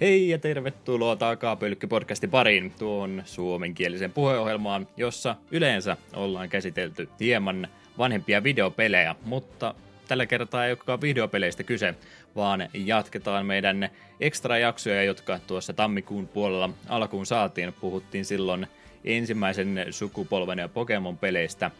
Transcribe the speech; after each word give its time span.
Hei 0.00 0.28
ja 0.28 0.38
tervetuloa 0.38 1.16
Takapölkky-podcastin 1.16 2.30
pariin 2.30 2.72
tuon 2.78 3.22
suomenkielisen 3.24 4.12
puheohjelmaan, 4.12 4.88
jossa 4.96 5.36
yleensä 5.50 5.96
ollaan 6.14 6.48
käsitelty 6.48 7.08
hieman 7.20 7.68
vanhempia 7.98 8.42
videopelejä, 8.42 9.14
mutta 9.24 9.74
tällä 10.08 10.26
kertaa 10.26 10.66
ei 10.66 10.72
olekaan 10.72 11.00
videopeleistä 11.00 11.62
kyse, 11.62 11.94
vaan 12.36 12.68
jatketaan 12.74 13.46
meidän 13.46 13.88
ekstra-jaksoja, 14.20 15.02
jotka 15.02 15.38
tuossa 15.46 15.72
tammikuun 15.72 16.28
puolella 16.28 16.70
alkuun 16.88 17.26
saatiin. 17.26 17.72
Puhuttiin 17.80 18.24
silloin 18.24 18.66
ensimmäisen 19.04 19.86
sukupolven 19.90 20.58
ja 20.58 20.68
Pokemon-peleistä, 20.68 21.70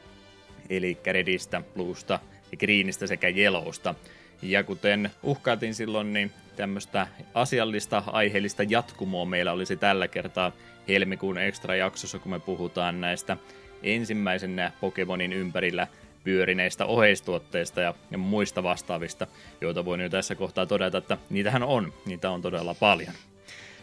eli 0.71 0.99
Redistä, 1.07 1.63
Bluesta 1.75 2.19
ja 2.53 2.59
Greenistä 2.59 3.07
sekä 3.07 3.29
Yellowsta. 3.29 3.95
Ja 4.43 4.65
kuten 4.65 5.11
uhkaatiin 5.23 5.75
silloin, 5.75 6.13
niin 6.13 6.33
tämmöistä 6.57 7.07
asiallista, 7.35 8.03
aiheellista 8.07 8.63
jatkumoa 8.63 9.25
meillä 9.25 9.53
olisi 9.53 9.77
tällä 9.77 10.09
kertaa 10.09 10.53
helmikuun 10.89 11.39
ekstra-jaksossa, 11.39 12.19
kun 12.19 12.33
me 12.33 12.41
puhutaan 12.41 13.01
näistä 13.01 13.37
ensimmäisen 13.83 14.73
Pokemonin 14.81 15.33
ympärillä 15.33 15.87
pyörineistä 16.25 16.87
oheistuotteista 16.87 17.81
ja, 17.81 17.95
ja 18.11 18.19
muista 18.19 18.63
vastaavista, 18.63 19.27
joita 19.61 19.85
voin 19.85 20.01
jo 20.01 20.09
tässä 20.09 20.35
kohtaa 20.35 20.67
todeta, 20.67 20.99
että 20.99 21.19
niitähän 21.31 21.63
on, 21.63 21.93
niitä 22.07 22.31
on 22.31 22.43
todella 22.43 22.75
paljon. 22.75 23.13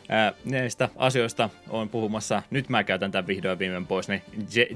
Ää, 0.09 0.33
näistä 0.45 0.89
asioista 0.95 1.49
on 1.69 1.89
puhumassa, 1.89 2.43
nyt 2.49 2.69
mä 2.69 2.83
käytän 2.83 3.11
tämän 3.11 3.27
vihdoin 3.27 3.59
viimein 3.59 3.87
pois, 3.87 4.07
niin 4.07 4.21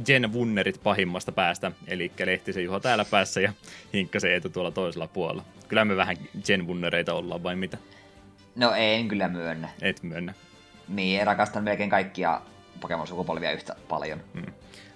Jen 0.08 0.34
Wunnerit 0.34 0.84
pahimmasta 0.84 1.32
päästä, 1.32 1.72
eli 1.88 2.12
Lehtisen 2.26 2.64
Juho 2.64 2.80
täällä 2.80 3.06
päässä 3.06 3.42
ja 3.42 3.54
Hinkkasen 3.94 4.32
Eetu 4.32 4.50
tuolla 4.50 4.72
toisella 4.72 5.08
puolella. 5.08 5.44
Kyllä 5.68 5.86
me 5.86 5.96
vähän 5.96 6.18
Jen 6.48 6.68
Wunnereita 6.68 7.14
ollaan, 7.14 7.44
vai 7.44 7.56
mitä? 7.56 7.78
No 8.56 8.74
en 8.74 9.08
kyllä 9.08 9.28
myönnä. 9.28 9.70
Et 9.82 10.04
myönnä. 10.04 10.34
Niin, 10.88 11.28
rakastan 11.28 11.64
melkein 11.64 11.90
kaikkia 11.90 12.42
Pokemon-sukupolvia 12.80 13.52
yhtä 13.52 13.76
paljon. 13.90 14.22
Hmm. 14.34 14.54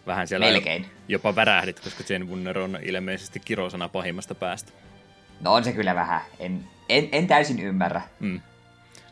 Vähän 0.07 0.27
siellä 0.27 0.45
Melkein. 0.45 0.85
jopa 1.07 1.35
värähdit, 1.35 1.79
koska 1.79 2.03
Jen 2.09 2.29
Wunner 2.29 2.59
on 2.59 2.79
ilmeisesti 2.81 3.39
kirosana 3.39 3.89
pahimmasta 3.89 4.35
päästä. 4.35 4.71
No 5.41 5.53
on 5.53 5.63
se 5.63 5.73
kyllä 5.73 5.95
vähän. 5.95 6.21
En, 6.39 6.63
en, 6.89 7.09
en 7.11 7.27
täysin 7.27 7.59
ymmärrä. 7.59 8.01
Hmm 8.19 8.41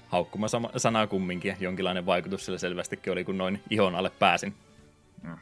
haukkuma 0.10 0.48
sanaa 0.78 1.08
kumminkin. 1.08 1.58
Jonkinlainen 1.60 2.06
vaikutus 2.06 2.46
sillä 2.46 2.58
selvästikin 2.58 3.14
oli, 3.14 3.24
kun 3.24 3.38
noin 3.38 3.64
ihon 3.70 3.96
alle 3.96 4.12
pääsin. 4.20 4.54
Mm. 5.24 5.38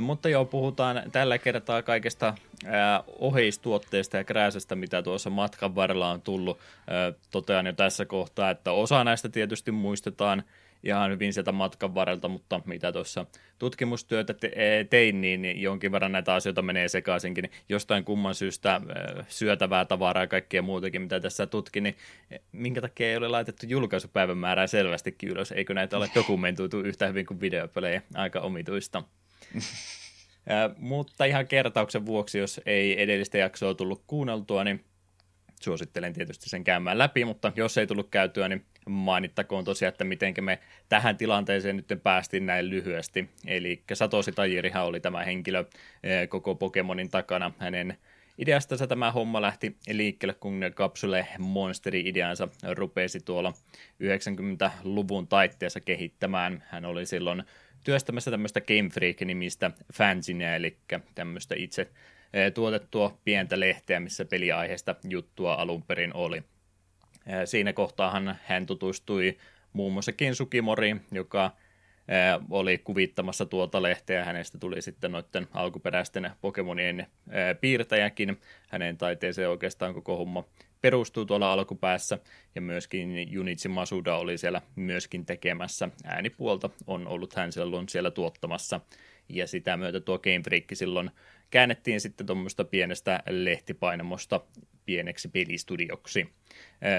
Mutta 0.00 0.28
joo, 0.28 0.44
puhutaan 0.44 1.02
tällä 1.12 1.38
kertaa 1.38 1.82
kaikesta 1.82 2.34
ää, 2.66 3.04
oheistuotteista 3.18 4.16
ja 4.16 4.24
krääsästä, 4.24 4.74
mitä 4.74 5.02
tuossa 5.02 5.30
matkan 5.30 5.74
varrella 5.74 6.10
on 6.10 6.22
tullut. 6.22 6.58
Ää, 6.86 7.12
totean 7.30 7.66
jo 7.66 7.72
tässä 7.72 8.04
kohtaa, 8.04 8.50
että 8.50 8.72
osa 8.72 9.04
näistä 9.04 9.28
tietysti 9.28 9.70
muistetaan 9.72 10.42
ihan 10.82 11.10
hyvin 11.10 11.32
sieltä 11.32 11.52
matkan 11.52 11.94
varrelta, 11.94 12.28
mutta 12.28 12.60
mitä 12.64 12.92
tuossa 12.92 13.26
tutkimustyötä 13.58 14.34
te- 14.34 14.52
e, 14.54 14.84
tein, 14.84 15.20
niin 15.20 15.62
jonkin 15.62 15.92
verran 15.92 16.12
näitä 16.12 16.34
asioita 16.34 16.62
menee 16.62 16.88
sekaisinkin. 16.88 17.50
Jostain 17.68 18.04
kumman 18.04 18.34
syystä 18.34 18.80
syötävää 19.28 19.84
tavaraa 19.84 20.22
ja 20.22 20.26
kaikkea 20.26 20.62
muutakin, 20.62 21.02
mitä 21.02 21.20
tässä 21.20 21.46
tutkin, 21.46 21.82
niin 21.82 21.96
e, 22.30 22.36
minkä 22.52 22.80
takia 22.80 23.10
ei 23.10 23.16
ole 23.16 23.28
laitettu 23.28 23.66
julkaisupäivämäärää 23.68 24.66
selvästikin 24.66 25.28
ylös? 25.28 25.52
Eikö 25.52 25.74
näitä 25.74 25.96
ole 25.96 26.10
dokumentoitu 26.14 26.80
yhtä 26.80 27.06
hyvin 27.06 27.26
kuin 27.26 27.40
videopelejä? 27.40 28.02
Aika 28.14 28.40
omituista. 28.40 29.02
Mutta 30.76 31.24
ihan 31.24 31.46
kertauksen 31.46 32.06
vuoksi, 32.06 32.38
jos 32.38 32.60
ei 32.66 33.02
edellistä 33.02 33.38
jaksoa 33.38 33.74
tullut 33.74 34.02
kuunneltua, 34.06 34.64
niin 34.64 34.84
suosittelen 35.64 36.12
tietysti 36.12 36.50
sen 36.50 36.64
käymään 36.64 36.98
läpi, 36.98 37.24
mutta 37.24 37.52
jos 37.56 37.78
ei 37.78 37.86
tullut 37.86 38.08
käytyä, 38.10 38.48
niin 38.48 38.64
mainittakoon 38.88 39.64
tosiaan, 39.64 39.92
että 39.92 40.04
miten 40.04 40.34
me 40.40 40.58
tähän 40.88 41.16
tilanteeseen 41.16 41.76
nyt 41.76 42.02
päästiin 42.02 42.46
näin 42.46 42.70
lyhyesti. 42.70 43.28
Eli 43.46 43.82
Satoshi 43.92 44.32
Tajirihan 44.32 44.84
oli 44.84 45.00
tämä 45.00 45.24
henkilö 45.24 45.64
eh, 46.02 46.28
koko 46.28 46.54
Pokemonin 46.54 47.10
takana. 47.10 47.52
Hänen 47.58 47.98
ideastansa 48.38 48.86
tämä 48.86 49.12
homma 49.12 49.42
lähti 49.42 49.76
liikkeelle, 49.90 50.34
kun 50.34 50.60
kapsule 50.74 51.26
monsteri-ideansa 51.38 52.48
rupesi 52.72 53.20
tuolla 53.20 53.52
90-luvun 54.02 55.28
taitteessa 55.28 55.80
kehittämään. 55.80 56.64
Hän 56.68 56.84
oli 56.84 57.06
silloin 57.06 57.42
työstämässä 57.84 58.30
tämmöistä 58.30 58.60
Game 58.60 58.88
Freak-nimistä 58.88 59.70
fanzinea, 59.94 60.54
eli 60.54 60.76
tämmöistä 61.14 61.54
itse 61.58 61.90
tuotettua 62.54 63.18
pientä 63.24 63.60
lehteä, 63.60 64.00
missä 64.00 64.24
peliaiheesta 64.24 64.94
juttua 65.08 65.54
alun 65.54 65.82
perin 65.82 66.14
oli. 66.14 66.42
Siinä 67.44 67.72
kohtaahan 67.72 68.38
hän 68.44 68.66
tutustui 68.66 69.36
muun 69.72 69.92
muassa 69.92 70.12
Kensukimoriin, 70.12 71.00
joka 71.12 71.50
oli 72.50 72.78
kuvittamassa 72.78 73.46
tuota 73.46 73.82
lehteä. 73.82 74.24
Hänestä 74.24 74.58
tuli 74.58 74.82
sitten 74.82 75.12
noiden 75.12 75.46
alkuperäisten 75.54 76.30
Pokemonien 76.40 77.06
piirtäjäkin. 77.60 78.40
Hänen 78.68 78.96
taiteeseen 78.96 79.50
oikeastaan 79.50 79.94
koko 79.94 80.16
homma 80.16 80.44
perustuu 80.80 81.24
tuolla 81.24 81.52
alkupäässä, 81.52 82.18
ja 82.54 82.60
myöskin 82.60 83.32
Junichi 83.32 83.68
Masuda 83.68 84.16
oli 84.16 84.38
siellä 84.38 84.62
myöskin 84.76 85.26
tekemässä 85.26 85.88
äänipuolta, 86.04 86.70
on 86.86 87.08
ollut 87.08 87.34
hän 87.34 87.52
silloin 87.52 87.88
siellä 87.88 88.10
tuottamassa, 88.10 88.80
ja 89.28 89.46
sitä 89.46 89.76
myötä 89.76 90.00
tuo 90.00 90.18
Game 90.18 90.42
Freak 90.44 90.64
silloin 90.72 91.10
käännettiin 91.50 92.00
sitten 92.00 92.26
tuommoista 92.26 92.64
pienestä 92.64 93.22
lehtipainamosta 93.28 94.40
pieneksi 94.86 95.28
pelistudioksi. 95.28 96.28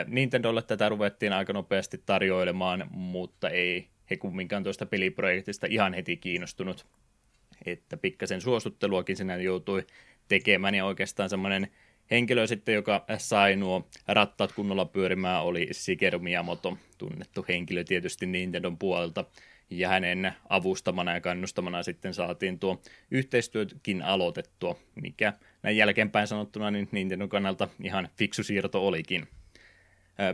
Nintendolle 0.08 0.62
tätä 0.62 0.90
ruvettiin 0.90 1.34
aika 1.34 1.54
nopeasti 1.54 2.02
tarjoilemaan, 2.06 2.88
mutta 2.92 3.50
ei 3.50 3.88
he 4.10 4.18
kumminkaan 4.18 4.64
tuosta 4.64 4.86
peliprojektista 4.86 5.68
ihan 5.70 5.94
heti 5.94 6.18
kiinnostunut. 6.18 6.86
Että 7.66 7.98
pikkasen 7.98 8.42
suostutteluakin 8.42 9.16
sinä 9.16 9.36
joutui 9.36 9.86
tekemään 10.28 10.76
ja 10.76 10.86
oikeastaan 10.86 11.30
semmoinen 11.30 11.68
henkilö 12.12 12.48
sitten, 12.48 12.76
joka 12.76 13.06
sai 13.18 13.56
nuo 13.56 13.88
rattaat 14.08 14.52
kunnolla 14.52 14.86
pyörimään, 14.86 15.44
oli 15.44 15.68
Shigeru 15.72 16.20
Miyamoto, 16.20 16.78
tunnettu 16.98 17.46
henkilö 17.48 17.84
tietysti 17.84 18.26
Nintendon 18.26 18.78
puolelta, 18.78 19.26
ja 19.70 19.90
hänen 19.90 20.34
avustamana 20.50 21.14
ja 21.14 21.22
kannustamana 21.22 21.84
sitten 21.84 22.14
saatiin 22.14 22.60
tuo 22.60 22.82
yhteistyökin 23.12 24.02
aloitettua, 24.02 24.80
mikä 24.96 25.34
näin 25.64 25.78
jälkeenpäin 25.78 26.28
sanottuna 26.28 26.72
niin 26.72 26.90
Nintendon 26.92 27.30
kannalta 27.30 27.68
ihan 27.84 28.10
fiksu 28.18 28.44
siirto 28.44 28.88
olikin. 28.88 29.28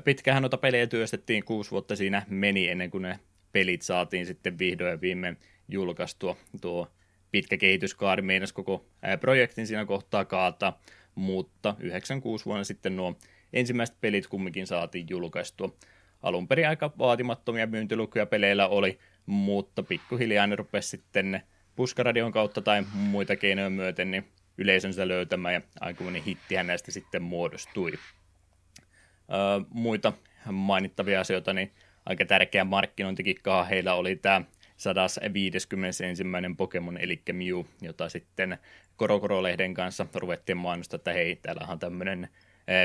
Pitkähän 0.03 0.41
noita 0.43 0.57
pelejä 0.57 0.87
työstettiin, 0.87 1.43
kuusi 1.43 1.71
vuotta 1.71 1.95
siinä 1.95 2.25
meni 2.29 2.67
ennen 2.67 2.91
kuin 2.91 3.01
ne 3.01 3.19
pelit 3.51 3.81
saatiin 3.81 4.25
sitten 4.25 4.59
vihdoin 4.59 4.91
ja 4.91 5.01
viimein 5.01 5.37
julkaistua. 5.69 6.37
Tuo 6.61 6.87
pitkä 7.31 7.57
kehityskaari 7.57 8.21
meinasi 8.21 8.53
koko 8.53 8.85
projektin 9.19 9.67
siinä 9.67 9.85
kohtaa 9.85 10.25
kaata, 10.25 10.73
mutta 11.15 11.75
96 11.79 12.45
vuonna 12.45 12.63
sitten 12.63 12.95
nuo 12.95 13.17
ensimmäiset 13.53 13.95
pelit 14.01 14.27
kumminkin 14.27 14.67
saatiin 14.67 15.07
julkaistua. 15.09 15.75
Alun 16.21 16.47
perin 16.47 16.67
aika 16.67 16.91
vaatimattomia 16.97 17.67
myyntilukuja 17.67 18.25
peleillä 18.25 18.67
oli, 18.67 18.99
mutta 19.25 19.83
pikkuhiljaa 19.83 20.47
ne 20.47 20.55
rupesi 20.55 20.89
sitten 20.89 21.41
puskaradion 21.75 22.31
kautta 22.31 22.61
tai 22.61 22.83
muita 22.93 23.35
keinoja 23.35 23.69
myöten 23.69 24.11
niin 24.11 24.27
yleisönsä 24.57 25.07
löytämään 25.07 25.53
ja 25.53 25.61
aikuinen 25.79 26.23
hittihän 26.23 26.67
näistä 26.67 26.91
sitten 26.91 27.23
muodostui. 27.23 27.91
Öö, 27.91 29.65
muita 29.69 30.13
mainittavia 30.51 31.21
asioita, 31.21 31.53
niin 31.53 31.71
aika 32.05 32.25
tärkeä 32.25 32.63
markkinointikikkaa 32.63 33.63
heillä 33.63 33.93
oli 33.93 34.15
tämä 34.15 34.41
151. 34.77 36.23
Pokemon, 36.57 36.97
eli 36.97 37.21
Mew, 37.33 37.65
jota 37.81 38.09
sitten 38.09 38.57
Korokoro-lehden 38.97 39.73
kanssa 39.73 40.05
ruvettiin 40.13 40.57
mainostaa, 40.57 40.95
että 40.95 41.13
hei, 41.13 41.35
täällä 41.35 41.67
on 41.69 41.79
tämmöinen 41.79 42.29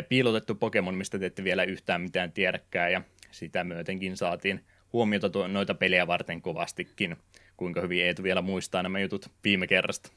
piilotettu 0.09 0.55
Pokemon, 0.55 0.95
mistä 0.95 1.19
te 1.19 1.27
ette 1.27 1.45
vielä 1.45 1.65
yhtään 1.65 2.01
mitään 2.01 2.33
tiedäkään, 2.33 2.93
ja 2.93 3.03
sitä 3.31 3.65
myötenkin 3.65 4.17
saatiin 4.17 4.65
huomiota 4.93 5.31
tuo, 5.31 5.49
noita 5.49 5.75
pelejä 5.75 6.07
varten 6.07 6.43
kovastikin. 6.43 7.17
Kuinka 7.57 7.81
hyvin 7.81 8.05
Eetu 8.05 8.23
vielä 8.23 8.43
muistaa 8.43 8.83
nämä 8.83 8.99
jutut 8.99 9.31
viime 9.45 9.67
kerrasta? 9.67 10.13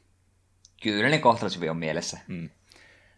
Kyllä 0.84 1.10
ne 1.10 1.20
kohtalaisen 1.20 1.72
on 1.72 1.78
mielessä. 1.78 2.20
Mm. 2.28 2.50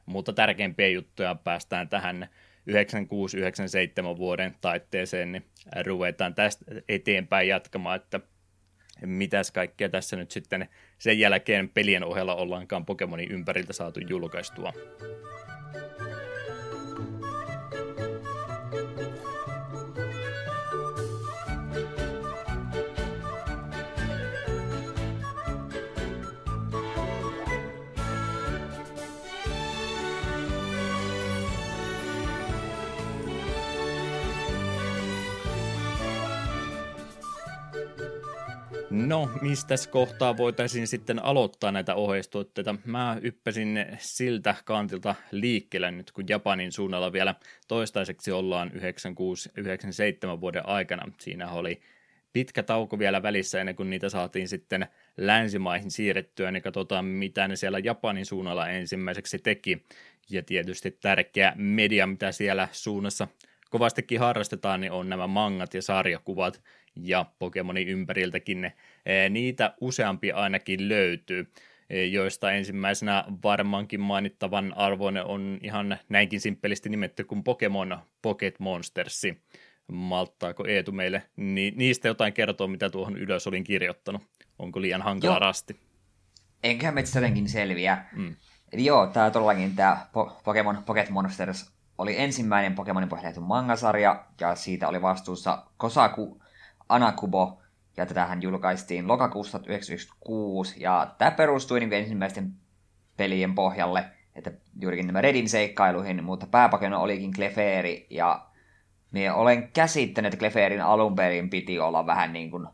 Mutta 0.05 0.33
tärkeimpiä 0.33 0.87
juttuja 0.87 1.35
päästään 1.35 1.89
tähän 1.89 2.29
96-97 2.69 4.17
vuoden 4.17 4.55
taitteeseen, 4.61 5.31
niin 5.31 5.45
ruvetaan 5.85 6.35
tästä 6.35 6.65
eteenpäin 6.89 7.47
jatkamaan, 7.47 7.95
että 7.95 8.19
mitäs 9.01 9.51
kaikkea 9.51 9.89
tässä 9.89 10.15
nyt 10.15 10.31
sitten 10.31 10.69
sen 10.97 11.19
jälkeen 11.19 11.69
pelien 11.69 12.03
ohella 12.03 12.35
ollaankaan 12.35 12.85
Pokemonin 12.85 13.31
ympäriltä 13.31 13.73
saatu 13.73 13.99
julkaistua. 13.99 14.73
No, 39.05 39.29
mistä 39.41 39.75
kohtaa 39.91 40.37
voitaisiin 40.37 40.87
sitten 40.87 41.23
aloittaa 41.23 41.71
näitä 41.71 41.95
oheistuotteita? 41.95 42.75
Mä 42.85 43.17
yppäsin 43.21 43.85
siltä 43.97 44.55
kantilta 44.65 45.15
liikkeelle 45.31 45.91
nyt, 45.91 46.11
kun 46.11 46.25
Japanin 46.29 46.71
suunnalla 46.71 47.13
vielä 47.13 47.35
toistaiseksi 47.67 48.31
ollaan 48.31 48.71
96-97 48.71 50.41
vuoden 50.41 50.69
aikana. 50.69 51.11
Siinä 51.19 51.51
oli 51.51 51.81
pitkä 52.33 52.63
tauko 52.63 52.99
vielä 52.99 53.23
välissä 53.23 53.59
ennen 53.59 53.75
kuin 53.75 53.89
niitä 53.89 54.09
saatiin 54.09 54.47
sitten 54.47 54.87
länsimaihin 55.17 55.91
siirrettyä, 55.91 56.51
niin 56.51 56.63
katsotaan 56.63 57.05
mitä 57.05 57.47
ne 57.47 57.55
siellä 57.55 57.79
Japanin 57.79 58.25
suunnalla 58.25 58.69
ensimmäiseksi 58.69 59.39
teki. 59.39 59.85
Ja 60.29 60.43
tietysti 60.43 60.91
tärkeä 60.91 61.53
media, 61.55 62.07
mitä 62.07 62.31
siellä 62.31 62.67
suunnassa 62.71 63.27
kovastikin 63.69 64.19
harrastetaan, 64.19 64.81
niin 64.81 64.91
on 64.91 65.09
nämä 65.09 65.27
mangat 65.27 65.73
ja 65.73 65.81
sarjakuvat, 65.81 66.61
ja 66.95 67.25
Pokemonin 67.39 67.87
ympäriltäkin 67.87 68.61
ne, 68.61 68.73
niitä 69.29 69.73
useampi 69.81 70.31
ainakin 70.31 70.89
löytyy, 70.89 71.51
joista 72.11 72.51
ensimmäisenä 72.51 73.23
varmaankin 73.43 73.99
mainittavan 73.99 74.73
arvoinen 74.77 75.25
on 75.25 75.59
ihan 75.61 75.97
näinkin 76.09 76.41
simppelisti 76.41 76.89
nimetty 76.89 77.23
kuin 77.23 77.43
Pokemon 77.43 77.99
Pocket 78.21 78.59
Monstersi. 78.59 79.41
Malttaako 79.91 80.65
Eetu 80.67 80.91
meille 80.91 81.23
ni- 81.35 81.73
niistä 81.75 82.07
jotain 82.07 82.33
kertoa, 82.33 82.67
mitä 82.67 82.89
tuohon 82.89 83.17
ylös 83.17 83.47
olin 83.47 83.63
kirjoittanut? 83.63 84.21
Onko 84.59 84.81
liian 84.81 85.01
hankala 85.01 85.33
Joo. 85.33 85.39
rasti? 85.39 85.79
Enköhän 86.63 86.93
me 86.95 87.03
jotenkin 87.15 87.49
selviä. 87.49 87.97
Mm. 88.15 88.35
Eli 88.73 88.85
joo, 88.85 89.07
tämä 89.07 89.31
todellakin 89.31 89.75
tämä 89.75 90.07
po- 90.07 90.41
Pokemon 90.43 90.83
Pocket 90.85 91.09
Monsters 91.09 91.71
oli 91.97 92.19
ensimmäinen 92.19 92.75
Pokemonin 92.75 93.09
pohjalta 93.09 93.41
mangasarja, 93.41 94.25
ja 94.41 94.55
siitä 94.55 94.87
oli 94.87 95.01
vastuussa 95.01 95.63
Kosaku 95.77 96.41
Anakubo, 96.89 97.61
ja 97.97 98.05
tätähän 98.05 98.41
julkaistiin 98.41 99.07
lokakuussa 99.07 99.59
1996, 99.59 100.83
ja 100.83 101.15
tämä 101.17 101.31
perustui 101.31 101.79
niin 101.79 101.93
ensimmäisten 101.93 102.53
pelien 103.17 103.55
pohjalle, 103.55 104.05
että 104.35 104.51
juurikin 104.79 105.07
nämä 105.07 105.21
Redin 105.21 105.49
seikkailuihin, 105.49 106.23
mutta 106.23 106.47
pääpakeno 106.47 107.01
olikin 107.01 107.33
Clefairy, 107.33 108.05
ja 108.09 108.45
minä 109.11 109.35
olen 109.35 109.71
käsittänyt, 109.71 110.33
että 110.33 110.39
Clefairin 110.39 110.81
alun 110.81 111.15
perin 111.15 111.49
piti 111.49 111.79
olla 111.79 112.05
vähän 112.05 112.33
niin 112.33 112.51
kuin 112.51 112.67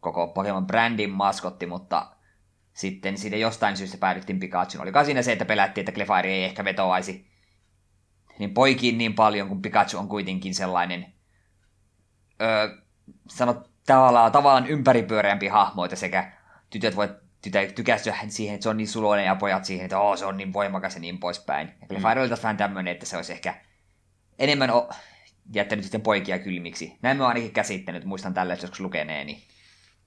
koko 0.00 0.28
Pokemon 0.28 0.66
brändin 0.66 1.10
maskotti, 1.10 1.66
mutta 1.66 2.06
sitten 2.72 3.18
siitä 3.18 3.36
jostain 3.36 3.76
syystä 3.76 3.98
päädyttiin 3.98 4.40
Pikachu. 4.40 4.82
Oli 4.82 5.04
siinä 5.04 5.22
se, 5.22 5.32
että 5.32 5.44
pelättiin, 5.44 5.82
että 5.82 5.92
Clefairy 5.92 6.28
ei 6.28 6.44
ehkä 6.44 6.64
vetoaisi 6.64 7.30
niin 8.38 8.54
poikiin 8.54 8.98
niin 8.98 9.14
paljon, 9.14 9.48
kun 9.48 9.62
Pikachu 9.62 9.98
on 9.98 10.08
kuitenkin 10.08 10.54
sellainen 10.54 11.12
öö, 12.40 12.79
sanot, 13.28 13.70
tavallaan, 13.86 14.32
tavallaan 14.32 14.66
ympäripyöreämpi 14.66 15.48
hahmo, 15.48 15.84
että 15.84 15.96
sekä 15.96 16.32
tytöt 16.70 16.96
voi 16.96 17.08
tytä, 17.42 17.66
tykästyä 17.74 18.16
siihen, 18.28 18.54
että 18.54 18.62
se 18.62 18.68
on 18.68 18.76
niin 18.76 18.88
suloinen 18.88 19.26
ja 19.26 19.34
pojat 19.34 19.64
siihen, 19.64 19.84
että 19.84 19.98
oh, 19.98 20.18
se 20.18 20.24
on 20.24 20.36
niin 20.36 20.52
voimakas 20.52 20.94
ja 20.94 21.00
niin 21.00 21.18
poispäin. 21.18 21.68
Ja 21.80 21.86
Clefairy 21.86 22.20
oli 22.20 22.30
vähän 22.30 22.56
tämmöinen, 22.56 22.92
että 22.92 23.06
se 23.06 23.16
olisi 23.16 23.32
ehkä 23.32 23.54
enemmän 24.38 24.70
o- 24.70 24.90
jättänyt 25.54 25.84
sitten 25.84 26.00
poikia 26.00 26.38
kylmiksi. 26.38 26.98
Näin 27.02 27.16
mä 27.16 27.22
oon 27.22 27.28
ainakin 27.28 27.52
käsittänyt, 27.52 28.04
muistan 28.04 28.34
tällä 28.34 28.54
joskus 28.54 28.80
lukeneeni. 28.80 29.42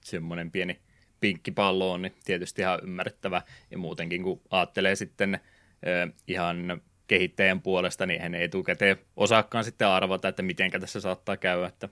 Semmoinen 0.02 0.52
pieni 0.52 0.80
pinkki 1.20 1.52
pallo 1.52 1.92
on 1.92 2.02
niin 2.02 2.16
tietysti 2.26 2.62
ihan 2.62 2.80
ymmärrettävä. 2.84 3.42
Ja 3.72 3.78
muutenkin, 3.78 4.24
kun 4.24 4.42
ajattelee 4.50 4.96
sitten 4.96 5.36
äh, 5.36 6.14
ihan 6.28 6.82
kehittäjän 7.08 7.62
puolesta, 7.62 8.06
niin 8.06 8.22
hän 8.22 8.36
ei 8.36 8.44
etukäteen 8.44 8.98
osaakaan 9.16 9.64
sitten 9.64 9.88
arvata, 9.88 10.28
että 10.28 10.44
miten 10.44 10.72
tässä 10.72 11.02
saattaa 11.02 11.38
käydä. 11.38 11.68
Että 11.68 11.90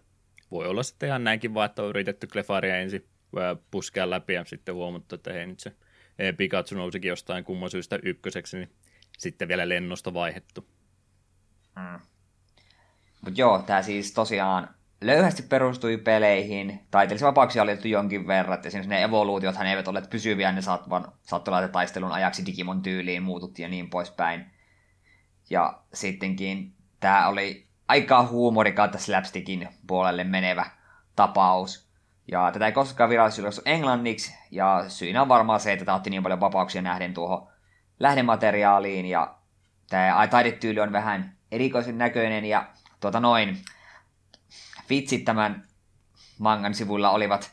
voi 0.51 0.67
olla 0.67 0.83
sitten 0.83 1.07
ihan 1.07 1.23
näinkin 1.23 1.53
vaan, 1.53 1.65
että 1.65 1.83
on 1.83 1.89
yritetty 1.89 2.27
Clefaria 2.27 2.77
ensin 2.77 3.07
puskea 3.71 4.09
läpi 4.09 4.33
ja 4.33 4.45
sitten 4.45 4.75
huomattu, 4.75 5.15
että 5.15 5.33
hei 5.33 5.47
nyt 5.47 5.59
se 5.59 5.75
Pikachu 6.37 6.75
nousikin 6.75 7.09
jostain 7.09 7.43
kumman 7.43 7.69
syystä 7.69 7.99
ykköseksi, 8.03 8.57
niin 8.57 8.71
sitten 9.17 9.47
vielä 9.47 9.69
lennosta 9.69 10.13
vaihettu. 10.13 10.67
Mm. 11.75 11.99
Mutta 13.21 13.41
joo, 13.41 13.61
tämä 13.61 13.81
siis 13.81 14.13
tosiaan 14.13 14.69
löyhästi 15.01 15.43
perustui 15.43 15.97
peleihin. 15.97 16.79
Taiteellisia 16.91 17.27
vapauksia 17.27 17.63
oli 17.63 17.89
jonkin 17.89 18.27
verran. 18.27 18.59
Esimerkiksi 18.65 18.89
ne 18.89 19.03
evoluutiothan 19.03 19.67
eivät 19.67 19.87
olleet 19.87 20.09
pysyviä, 20.09 20.51
ne 20.51 20.61
saattoi 20.61 21.01
laittaa 21.31 21.67
taistelun 21.67 22.11
ajaksi 22.11 22.45
Digimon 22.45 22.81
tyyliin, 22.81 23.23
muututtiin 23.23 23.63
ja 23.63 23.69
niin 23.69 23.89
poispäin. 23.89 24.45
Ja 25.49 25.83
sittenkin 25.93 26.73
tämä 26.99 27.27
oli 27.27 27.67
aika 27.91 28.23
huumori 28.23 28.71
kautta 28.71 28.97
slapstickin 28.97 29.69
puolelle 29.87 30.23
menevä 30.23 30.65
tapaus. 31.15 31.91
Ja 32.31 32.51
tätä 32.51 32.65
ei 32.65 32.71
koskaan 32.71 33.09
virallisesti 33.09 33.41
julkaistu 33.41 33.61
englanniksi, 33.65 34.35
ja 34.51 34.85
syynä 34.87 35.21
on 35.21 35.27
varmaan 35.27 35.59
se, 35.59 35.73
että 35.73 35.85
tämä 35.85 35.95
otti 35.95 36.09
niin 36.09 36.23
paljon 36.23 36.39
vapauksia 36.39 36.81
nähden 36.81 37.13
tuohon 37.13 37.47
lähdemateriaaliin, 37.99 39.05
ja 39.05 39.35
tämä 39.89 40.27
taidetyyli 40.27 40.79
on 40.79 40.91
vähän 40.91 41.37
erikoisen 41.51 41.97
näköinen, 41.97 42.45
ja 42.45 42.65
tuota 42.99 43.19
noin, 43.19 43.57
vitsit 44.89 45.25
tämän 45.25 45.63
mangan 46.39 46.73
sivuilla 46.73 47.09
olivat 47.09 47.51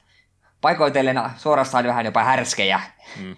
paikoitellen 0.60 1.20
suorastaan 1.36 1.84
vähän 1.84 2.04
jopa 2.04 2.24
härskejä. 2.24 2.80
Mm. 3.20 3.36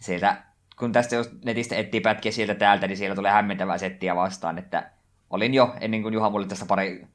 Sieltä, 0.00 0.36
kun 0.78 0.92
tästä 0.92 1.14
jos 1.14 1.30
netistä 1.44 1.76
etsii 1.76 2.00
pätkiä 2.00 2.32
sieltä 2.32 2.54
täältä, 2.54 2.86
niin 2.86 2.96
siellä 2.96 3.16
tulee 3.16 3.32
hämmentävää 3.32 3.78
settiä 3.78 4.16
vastaan, 4.16 4.58
että 4.58 4.97
olin 5.30 5.54
jo 5.54 5.74
ennen 5.80 6.02
kuin 6.02 6.14
Juha 6.14 6.30
mulle 6.30 6.46
tästä 6.46 6.66
pari 6.66 7.06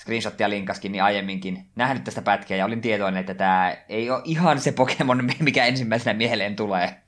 screenshottia 0.00 0.50
linkaskin, 0.50 0.92
niin 0.92 1.02
aiemminkin 1.02 1.66
nähnyt 1.76 2.04
tästä 2.04 2.22
pätkiä 2.22 2.56
ja 2.56 2.64
olin 2.64 2.80
tietoinen, 2.80 3.20
että 3.20 3.34
tämä 3.34 3.76
ei 3.88 4.10
ole 4.10 4.22
ihan 4.24 4.60
se 4.60 4.72
Pokemon, 4.72 5.24
mikä 5.40 5.66
ensimmäisenä 5.66 6.14
mieleen 6.14 6.56
tulee. 6.56 7.02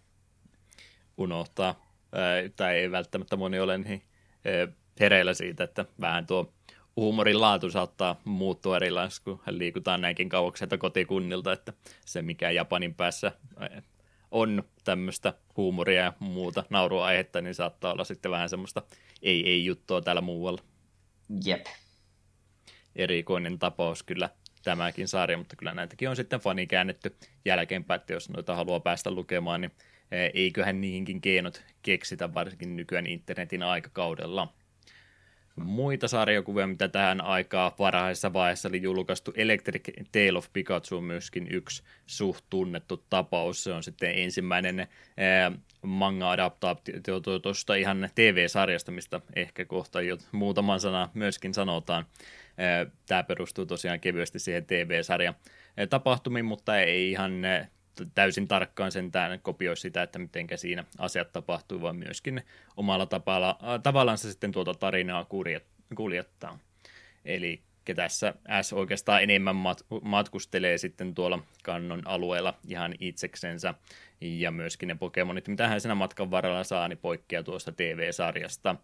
Unohtaa. 1.17 1.89
Tai 2.57 2.77
ei 2.77 2.91
välttämättä 2.91 3.37
moni 3.37 3.61
ole 3.61 3.79
niin 3.79 4.03
hereillä 5.01 5.35
siitä, 5.35 5.65
että 5.65 5.85
vähän 6.01 6.27
tuo 6.27 6.53
huumorin 6.97 7.41
laatu 7.41 7.71
saattaa 7.71 8.21
muuttua 8.25 8.77
erilaisesti, 8.77 9.25
kun 9.25 9.41
liikutaan 9.47 10.01
näinkin 10.01 10.29
kauaksi 10.29 10.65
kotikunnilta, 10.79 11.53
että 11.53 11.73
se 12.05 12.23
mikä 12.23 12.51
Japanin 12.51 12.95
päässä 12.95 13.33
on 14.31 14.63
tämmöistä 14.85 15.35
huumoria 15.57 16.03
ja 16.03 16.13
muuta 16.19 16.65
nauruaihetta, 16.71 17.41
niin 17.41 17.55
saattaa 17.55 17.93
olla 17.93 18.05
sitten 18.05 18.31
vähän 18.31 18.49
semmoista 18.49 18.83
ei-ei-juttua 19.23 20.01
täällä 20.01 20.21
muualla. 20.21 20.63
Jep. 21.45 21.67
Erikoinen 22.97 23.59
tapaus 23.59 24.03
kyllä 24.03 24.31
tämäkin 24.65 25.09
sarja, 25.09 25.39
mutta 25.39 25.57
kyllä 25.57 25.75
näitäkin 25.75 26.09
on 26.09 26.17
sitten 26.17 26.41
fani 26.41 26.67
käännetty 26.67 27.17
jälkeenpäin, 27.45 28.01
että 28.01 28.13
jos 28.13 28.31
noita 28.31 28.55
haluaa 28.55 28.81
päästä 28.81 29.11
lukemaan, 29.11 29.61
niin 29.61 29.73
eiköhän 30.35 30.81
niihinkin 30.81 31.21
keinot 31.21 31.63
keksitä 31.83 32.35
varsinkin 32.35 32.77
nykyään 32.77 33.07
internetin 33.07 33.63
aikakaudella 33.63 34.55
muita 35.59 36.09
sarjakuvia, 36.09 36.67
mitä 36.67 36.89
tähän 36.89 37.21
aikaan 37.21 37.73
varhaisessa 37.79 38.33
vaiheessa 38.33 38.69
oli 38.69 38.83
julkaistu. 38.83 39.33
Electric 39.37 39.91
Tale 40.13 40.39
of 40.39 40.47
Pikachu 40.53 40.97
on 40.97 41.05
myöskin 41.05 41.49
yksi 41.51 41.83
suht 42.07 42.45
tunnettu 42.51 43.05
tapaus. 43.11 43.65
Se 43.65 43.73
on 43.73 43.83
sitten 43.83 44.19
ensimmäinen 44.19 44.87
ää, 45.17 45.53
manga-adaptaatio 45.83 47.21
tuosta 47.43 47.75
ihan 47.75 48.09
TV-sarjasta, 48.15 48.93
mistä 48.93 49.21
ehkä 49.37 49.65
kohta 49.65 50.03
jo 50.03 50.19
muutaman 50.33 50.81
sana 50.81 51.09
myöskin 51.15 51.55
sanotaan. 51.55 52.07
Tämä 53.07 53.23
perustuu 53.23 53.67
tosiaan 53.67 54.01
kevyesti 54.01 54.39
siihen 54.39 54.67
TV-sarjan 54.67 55.35
tapahtumiin, 55.91 56.45
mutta 56.45 56.81
ei 56.81 57.11
ihan 57.11 57.33
täysin 58.15 58.49
tarkkaan 58.49 58.93
sentään 58.93 59.41
kopioi 59.41 59.77
sitä, 59.77 60.03
että 60.03 60.19
miten 60.19 60.47
siinä 60.57 60.85
asiat 60.99 61.33
tapahtuu, 61.33 61.83
vaan 61.83 61.97
myöskin 61.97 62.43
omalla 62.77 63.07
tapalla, 63.07 63.59
äh, 63.63 63.83
tavallaan 63.83 64.19
se 64.19 64.31
sitten 64.31 64.53
tuota 64.53 64.75
tarinaa 64.75 65.27
kuljettaa. 65.95 66.59
Eli 67.25 67.63
tässä 67.95 68.35
S 68.63 68.73
oikeastaan 68.73 69.23
enemmän 69.23 69.57
mat- 69.57 70.01
matkustelee 70.03 70.79
sitten 70.79 71.15
tuolla 71.15 71.39
kannon 71.63 72.03
alueella 72.05 72.55
ihan 72.69 72.95
itseksensä, 73.01 73.75
ja 74.21 74.51
myöskin 74.51 74.87
ne 74.87 74.95
Pokemonit, 74.95 75.49
mitä 75.49 75.69
hän 75.69 75.81
siinä 75.81 75.95
matkan 75.95 76.31
varrella 76.31 76.65
saa, 76.65 76.89
niin 76.89 76.99
poikkeaa 76.99 77.43
tuosta 77.43 77.73
TV-sarjasta. 77.73 78.77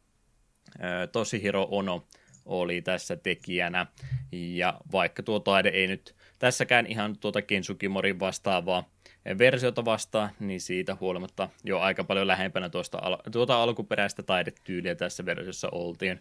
Toshihiro 1.13 1.69
Ono 1.71 2.07
oli 2.45 2.83
tässä 2.83 3.17
tekijänä, 3.17 3.87
ja 4.33 4.81
vaikka 4.93 5.23
tuo 5.23 5.41
taide 5.41 5.69
ei 5.69 5.87
nyt 5.87 6.15
tässäkään 6.39 6.87
ihan 6.87 7.19
tuota 7.19 7.43
Kensukimorin 7.43 8.21
vastaavaa 8.21 8.94
versiota 9.39 9.85
vastaan, 9.85 10.31
niin 10.41 10.61
siitä 10.61 10.97
huolimatta 11.01 11.49
jo 11.65 11.79
aika 11.81 12.05
paljon 12.05 12.27
lähempänä 12.27 12.69
tuosta, 12.69 13.19
tuota 13.33 13.63
alkuperäistä 13.63 14.23
taidetyyliä 14.23 14.95
tässä 14.95 15.25
versiossa 15.25 15.69
oltiin. 15.73 16.21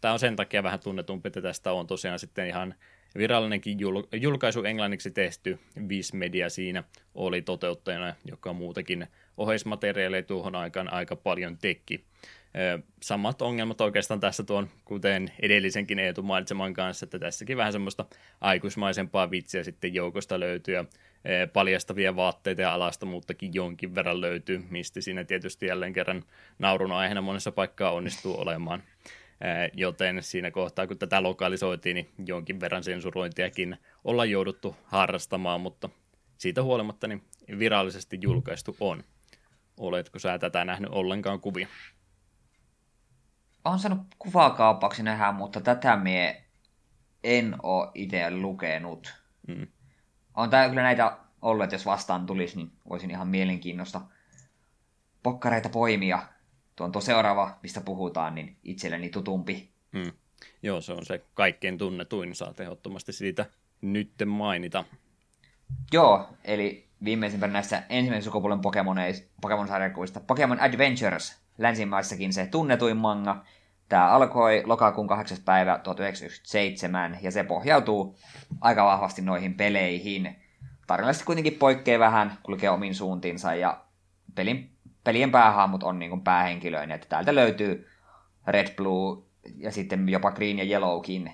Tämä 0.00 0.12
on 0.12 0.18
sen 0.18 0.36
takia 0.36 0.62
vähän 0.62 0.80
tunnetumpi, 0.80 1.26
että 1.26 1.42
tästä 1.42 1.72
on 1.72 1.86
tosiaan 1.86 2.18
sitten 2.18 2.46
ihan 2.46 2.74
virallinenkin 3.16 3.78
julkaisu 4.12 4.64
englanniksi 4.64 5.10
tehty, 5.10 5.58
Viz 5.88 6.12
Media 6.12 6.50
siinä 6.50 6.84
oli 7.14 7.42
toteuttajana, 7.42 8.14
joka 8.24 8.52
muutakin 8.52 9.06
oheismateriaaleja 9.36 10.22
tuohon 10.22 10.54
aikaan 10.54 10.92
aika 10.92 11.16
paljon 11.16 11.58
teki. 11.58 12.04
Samat 13.02 13.42
ongelmat 13.42 13.80
oikeastaan 13.80 14.20
tässä 14.20 14.42
tuon, 14.42 14.68
kuten 14.84 15.32
edellisenkin 15.42 15.98
Eetu 15.98 16.22
mainitseman 16.22 16.74
kanssa, 16.74 17.04
että 17.04 17.18
tässäkin 17.18 17.56
vähän 17.56 17.72
semmoista 17.72 18.04
aikuismaisempaa 18.40 19.30
vitsiä 19.30 19.64
sitten 19.64 19.94
joukosta 19.94 20.40
löytyy 20.40 20.74
ja 20.74 20.84
paljastavia 21.52 22.16
vaatteita 22.16 22.62
ja 22.62 22.74
alastomuuttakin 22.74 23.54
jonkin 23.54 23.94
verran 23.94 24.20
löytyy, 24.20 24.66
mistä 24.70 25.00
siinä 25.00 25.24
tietysti 25.24 25.66
jälleen 25.66 25.92
kerran 25.92 26.24
naurun 26.58 26.92
aiheena 26.92 27.20
monessa 27.20 27.52
paikkaa 27.52 27.90
onnistuu 27.90 28.40
olemaan. 28.40 28.82
Joten 29.72 30.22
siinä 30.22 30.50
kohtaa, 30.50 30.86
kun 30.86 30.98
tätä 30.98 31.22
lokalisoitiin, 31.22 31.94
niin 31.94 32.10
jonkin 32.26 32.60
verran 32.60 32.84
sensurointiakin 32.84 33.76
ollaan 34.04 34.30
jouduttu 34.30 34.76
harrastamaan, 34.84 35.60
mutta 35.60 35.88
siitä 36.38 36.62
huolimatta 36.62 37.08
niin 37.08 37.24
virallisesti 37.58 38.18
julkaistu 38.20 38.76
on. 38.80 39.04
Oletko 39.76 40.18
sä 40.18 40.38
tätä 40.38 40.64
nähnyt 40.64 40.90
ollenkaan 40.92 41.40
kuvia? 41.40 41.68
on 43.64 43.78
saanut 43.78 44.00
kuvakaapaksi 44.18 45.02
nähdä, 45.02 45.32
mutta 45.32 45.60
tätä 45.60 45.96
mie 45.96 46.44
en 47.24 47.56
oo 47.62 47.90
itse 47.94 48.30
lukenut. 48.30 49.14
Mm. 49.48 49.66
On 50.40 50.50
tää 50.50 50.68
kyllä 50.68 50.82
näitä 50.82 51.16
ollut, 51.42 51.64
että 51.64 51.74
jos 51.74 51.86
vastaan 51.86 52.26
tulisi, 52.26 52.56
niin 52.56 52.72
voisin 52.88 53.10
ihan 53.10 53.28
mielenkiinnosta 53.28 54.00
pokkareita 55.22 55.68
poimia. 55.68 56.22
Tuo 56.76 56.84
on 56.84 56.92
tuo 56.92 57.02
seuraava, 57.02 57.58
mistä 57.62 57.80
puhutaan, 57.80 58.34
niin 58.34 58.56
itselleni 58.64 59.08
tutumpi. 59.08 59.70
Mm. 59.92 60.12
Joo, 60.62 60.80
se 60.80 60.92
on 60.92 61.06
se 61.06 61.24
kaikkein 61.34 61.78
tunnetuin, 61.78 62.34
saa 62.34 62.54
ehdottomasti 62.58 63.12
siitä 63.12 63.46
nytten 63.80 64.28
mainita. 64.28 64.84
Joo, 65.92 66.28
eli 66.44 66.88
viimeisimpänä 67.04 67.52
näistä 67.52 67.82
ensimmäisen 67.88 68.24
sukupolven 68.24 68.60
Pokemon-sarjakuista 69.40 70.20
Pokemon 70.20 70.60
Adventures 70.60 71.40
länsimaissakin 71.58 72.32
se 72.32 72.46
tunnetuin 72.46 72.96
manga. 72.96 73.44
Tämä 73.90 74.08
alkoi 74.08 74.62
lokakuun 74.66 75.06
8. 75.06 75.38
päivä 75.44 75.78
1997 75.78 77.18
ja 77.22 77.30
se 77.30 77.44
pohjautuu 77.44 78.18
aika 78.60 78.84
vahvasti 78.84 79.22
noihin 79.22 79.54
peleihin. 79.54 80.36
Tarinallisesti 80.86 81.26
kuitenkin 81.26 81.54
poikkeaa 81.54 81.98
vähän, 81.98 82.38
kulkee 82.42 82.70
omin 82.70 82.94
suuntiinsa 82.94 83.54
ja 83.54 83.80
pelin, 84.34 84.70
pelien 85.04 85.30
päähahmot 85.30 85.82
on 85.82 85.98
niin 85.98 86.20
päähenkilöinen. 86.20 86.94
Että 86.94 87.06
täältä 87.08 87.34
löytyy 87.34 87.88
Red, 88.46 88.74
Blue 88.76 89.22
ja 89.56 89.72
sitten 89.72 90.08
jopa 90.08 90.30
Green 90.30 90.58
ja 90.58 90.64
Yellowkin 90.64 91.32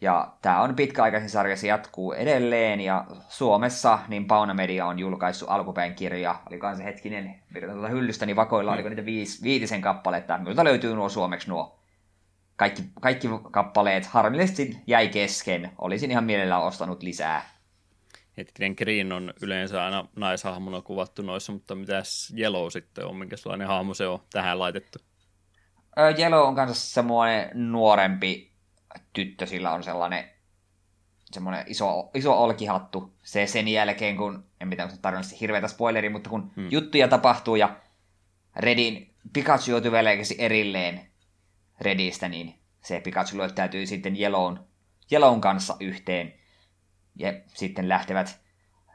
ja 0.00 0.32
tämä 0.42 0.60
on 0.60 0.76
pitkäaikaisin 0.76 1.30
sarja, 1.30 1.56
se 1.56 1.66
jatkuu 1.66 2.12
edelleen, 2.12 2.80
ja 2.80 3.04
Suomessa 3.28 3.98
niin 4.08 4.26
Pauna 4.26 4.54
Media 4.54 4.86
on 4.86 4.98
julkaissut 4.98 5.48
alkupäin 5.50 5.94
kirja, 5.94 6.40
oli 6.46 6.76
se 6.76 6.84
hetkinen, 6.84 7.42
tuota 7.72 7.88
hyllystä, 7.88 8.26
niin 8.26 8.36
vakoilla, 8.36 8.70
mm. 8.70 8.74
oliko 8.74 8.88
niitä 8.88 9.04
viis, 9.04 9.42
viitisen 9.42 9.80
kappaletta, 9.80 10.38
miltä 10.38 10.64
löytyy 10.64 10.94
nuo 10.94 11.08
suomeksi 11.08 11.48
nuo 11.48 11.78
kaikki, 12.56 12.82
kaikki 13.00 13.28
kappaleet, 13.50 14.06
harmillisesti 14.06 14.82
jäi 14.86 15.08
kesken, 15.08 15.70
olisin 15.78 16.10
ihan 16.10 16.24
mielellään 16.24 16.62
ostanut 16.62 17.02
lisää. 17.02 17.58
Hetkinen, 18.36 18.74
Green 18.78 19.12
on 19.12 19.34
yleensä 19.42 19.84
aina 19.84 20.08
naishahmona 20.16 20.82
kuvattu 20.82 21.22
noissa, 21.22 21.52
mutta 21.52 21.74
mitäs 21.74 22.34
Yellow 22.38 22.68
sitten 22.70 23.06
on, 23.06 23.16
minkälainen 23.16 23.68
hahmo 23.68 23.94
se 23.94 24.06
on 24.06 24.20
tähän 24.32 24.58
laitettu? 24.58 24.98
Yellow 26.18 26.48
on 26.48 26.54
kanssa 26.54 26.94
semmoinen 26.94 27.50
nuorempi 27.54 28.47
tyttö, 29.12 29.46
sillä 29.46 29.72
on 29.72 29.82
sellainen 29.82 30.24
semmoinen 31.32 31.64
iso, 31.66 32.10
iso 32.14 32.42
olkihattu. 32.42 33.12
Se 33.22 33.46
sen 33.46 33.68
jälkeen, 33.68 34.16
kun, 34.16 34.44
en 34.60 34.68
mitään 34.68 34.98
tarinallisesti 35.02 35.40
hirveätä 35.40 35.68
spoileri, 35.68 36.08
mutta 36.08 36.30
kun 36.30 36.52
hmm. 36.56 36.68
juttuja 36.70 37.08
tapahtuu 37.08 37.56
ja 37.56 37.76
Redin 38.56 39.14
Pikachu 39.32 39.70
joutuu 39.70 39.92
väliaikaisesti 39.92 40.42
erilleen 40.44 41.08
Redistä, 41.80 42.28
niin 42.28 42.58
se 42.80 43.00
Pikachu 43.00 43.36
täytyy 43.54 43.86
sitten 43.86 44.16
Yellown, 44.16 44.60
Yellown 45.12 45.40
kanssa 45.40 45.76
yhteen. 45.80 46.34
Ja 47.16 47.32
sitten 47.46 47.88
lähtevät 47.88 48.40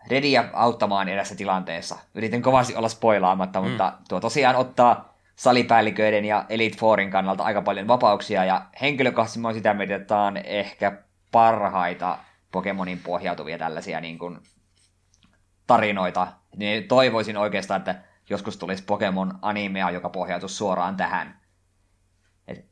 Redia 0.07 0.49
auttamaan 0.53 1.09
erässä 1.09 1.35
tilanteessa. 1.35 1.97
Yritän 2.15 2.41
kovasti 2.41 2.75
olla 2.75 2.89
spoilaamatta, 2.89 3.59
hmm. 3.59 3.69
mutta 3.69 3.93
tuo 4.09 4.19
tosiaan 4.19 4.55
ottaa 4.55 5.12
salipäälliköiden 5.35 6.25
ja 6.25 6.45
Elite 6.49 6.77
Fourin 6.77 7.11
kannalta 7.11 7.43
aika 7.43 7.61
paljon 7.61 7.87
vapauksia, 7.87 8.45
ja 8.45 8.65
henkilökohtaisesti 8.81 9.39
mä 9.39 9.53
sitä 9.53 9.73
mieltä, 9.73 9.95
että 9.95 10.17
on 10.17 10.37
ehkä 10.37 10.97
parhaita 11.31 12.17
Pokemonin 12.51 12.99
pohjautuvia 12.99 13.57
tällaisia 13.57 14.01
niin 14.01 14.19
kuin, 14.19 14.39
tarinoita. 15.67 16.27
Niin 16.55 16.87
toivoisin 16.87 17.37
oikeastaan, 17.37 17.77
että 17.79 17.95
joskus 18.29 18.57
tulisi 18.57 18.83
Pokemon 18.83 19.39
animea, 19.41 19.91
joka 19.91 20.09
pohjautuisi 20.09 20.55
suoraan 20.55 20.97
tähän. 20.97 21.39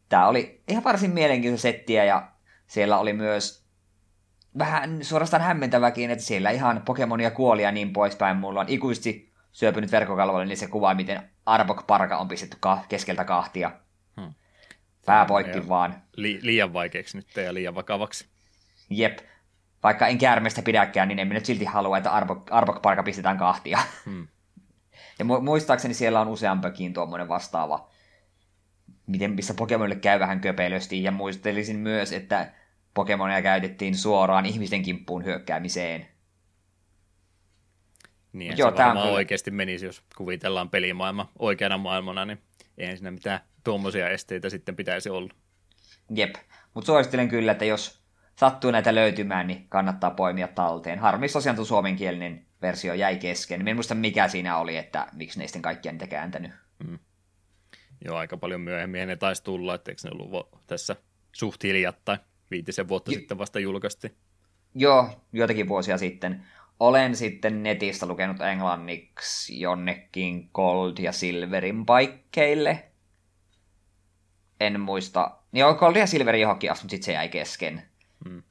Tämä 0.10 0.28
oli 0.28 0.64
ihan 0.68 0.84
varsin 0.84 1.12
mielenkiintoista 1.12 1.62
settiä, 1.62 2.06
ja 2.06 2.32
siellä 2.68 2.98
oli 2.98 3.14
myös 3.14 3.66
vähän 4.58 5.04
suorastaan 5.04 5.44
hämmentäväkin, 5.44 6.12
että 6.12 6.26
siellä 6.26 6.50
ihan 6.52 6.82
Pokemonia 6.86 7.32
kuoli 7.32 7.64
ja 7.64 7.72
niin 7.72 7.94
poispäin. 7.94 8.38
Mulla 8.38 8.60
on 8.60 8.70
ikuisesti 8.70 9.34
syöpynyt 9.52 9.92
verkkokalvoille, 9.92 10.46
niin 10.46 10.58
se 10.58 10.68
kuvaa, 10.68 10.94
miten 10.94 11.31
Arbok 11.46 11.88
Parka 11.88 12.18
on 12.18 12.28
pistetty 12.28 12.58
ka- 12.60 12.84
keskeltä 12.90 13.24
kahtia. 13.24 13.72
Hmm. 14.22 14.34
Pää 15.06 15.26
poikki 15.26 15.68
vaan. 15.68 16.02
Li- 16.16 16.40
liian 16.42 16.74
vaikeaksi 16.74 17.18
nyt 17.18 17.28
ja 17.36 17.54
liian 17.54 17.76
vakavaksi. 17.76 18.26
Jep. 18.90 19.20
Vaikka 19.84 20.08
en 20.08 20.18
käärmeestä 20.18 20.62
pidäkään, 20.62 21.08
niin 21.08 21.20
en 21.20 21.28
minä 21.28 21.40
silti 21.44 21.66
halua, 21.66 21.98
että 21.98 22.12
Arbok, 22.12 22.48
Arbok 22.52 22.82
Parka 22.82 23.04
pistetään 23.04 23.38
kahtia. 23.38 23.80
Hmm. 24.06 24.28
Ja 25.20 25.26
mu- 25.26 25.42
muistaakseni 25.42 25.94
siellä 25.94 26.22
on 26.22 26.28
useampikin 26.28 26.94
tuommoinen 26.94 27.28
vastaava, 27.28 27.90
miten 29.08 29.32
missä 29.32 29.54
Pokemonille 29.54 29.96
käy 29.96 30.20
vähän 30.20 30.42
köpelösti. 30.42 31.04
Ja 31.04 31.12
muistelisin 31.12 31.76
myös, 31.78 32.14
että 32.14 32.52
Pokemonia 32.94 33.42
käytettiin 33.42 33.98
suoraan 33.98 34.46
ihmisten 34.46 34.82
kimppuun 34.82 35.26
hyökkäämiseen. 35.26 36.08
Niin, 38.34 38.58
Joo, 38.58 38.72
se 38.72 38.78
varmaan 38.78 39.06
kyllä... 39.06 39.16
oikeasti 39.16 39.52
menisi, 39.52 39.86
jos 39.86 40.04
kuvitellaan 40.16 40.70
pelimaailma 40.70 41.32
oikeana 41.40 41.78
maailmana, 41.78 42.26
niin 42.26 42.42
ei 42.78 42.98
siinä 42.98 43.12
mitään 43.12 43.40
tuommoisia 43.64 44.10
esteitä 44.10 44.50
sitten 44.50 44.76
pitäisi 44.76 45.10
olla. 45.10 45.34
Jep, 46.16 46.36
mutta 46.74 46.86
suosittelen 46.86 47.30
kyllä, 47.30 47.52
että 47.52 47.66
jos 47.66 48.02
sattuu 48.36 48.72
näitä 48.72 48.96
löytymään, 48.96 49.48
niin 49.48 49.66
kannattaa 49.70 50.12
poimia 50.12 50.48
talteen. 50.48 51.00
Harmis 51.00 51.34
tosiaan 51.34 51.56
tuo 51.56 51.66
suomenkielinen 51.66 52.46
versio 52.62 52.94
jäi 52.94 53.18
kesken. 53.18 53.68
En 53.68 53.76
muista 53.76 53.96
mikä 53.96 54.28
siinä 54.28 54.58
oli, 54.58 54.78
että 54.78 55.08
miksi 55.14 55.40
ne 55.40 55.48
sitten 55.48 55.62
kaikkia 55.62 55.92
niitä 55.92 56.08
kääntänyt. 56.08 56.52
Mm. 56.88 57.00
Joo, 58.06 58.18
aika 58.18 58.38
paljon 58.38 58.62
myöhemmin 58.62 59.08
ne 59.08 59.16
taisi 59.16 59.44
tulla, 59.44 59.76
etteikö 59.76 60.02
ne 60.04 60.12
ollut 60.14 60.48
tässä 60.68 60.96
suht 61.32 61.64
hiljattain, 61.64 62.20
viitisen 62.52 62.88
vuotta 62.88 63.12
jo. 63.12 63.20
sitten 63.20 63.38
vasta 63.38 63.60
julkaistiin. 63.60 64.16
Joo, 64.76 65.10
joitakin 65.34 65.68
vuosia 65.68 65.98
sitten 65.98 66.46
olen 66.82 67.16
sitten 67.16 67.64
netistä 67.64 68.06
lukenut 68.06 68.42
englanniksi 68.42 69.60
jonnekin 69.60 70.50
Gold 70.54 70.98
ja 71.00 71.12
Silverin 71.12 71.86
paikkeille. 71.86 72.84
En 74.60 74.80
muista. 74.80 75.38
Joo, 75.54 75.76
Gold 75.76 75.96
ja 75.96 76.08
Silver 76.08 76.36
johonkin 76.36 76.72
asti, 76.72 76.84
mutta 76.84 76.92
sitten 76.92 77.06
se 77.06 77.14
jäi 77.14 77.30
kesken. 77.30 77.82
Hmm. 78.30 78.44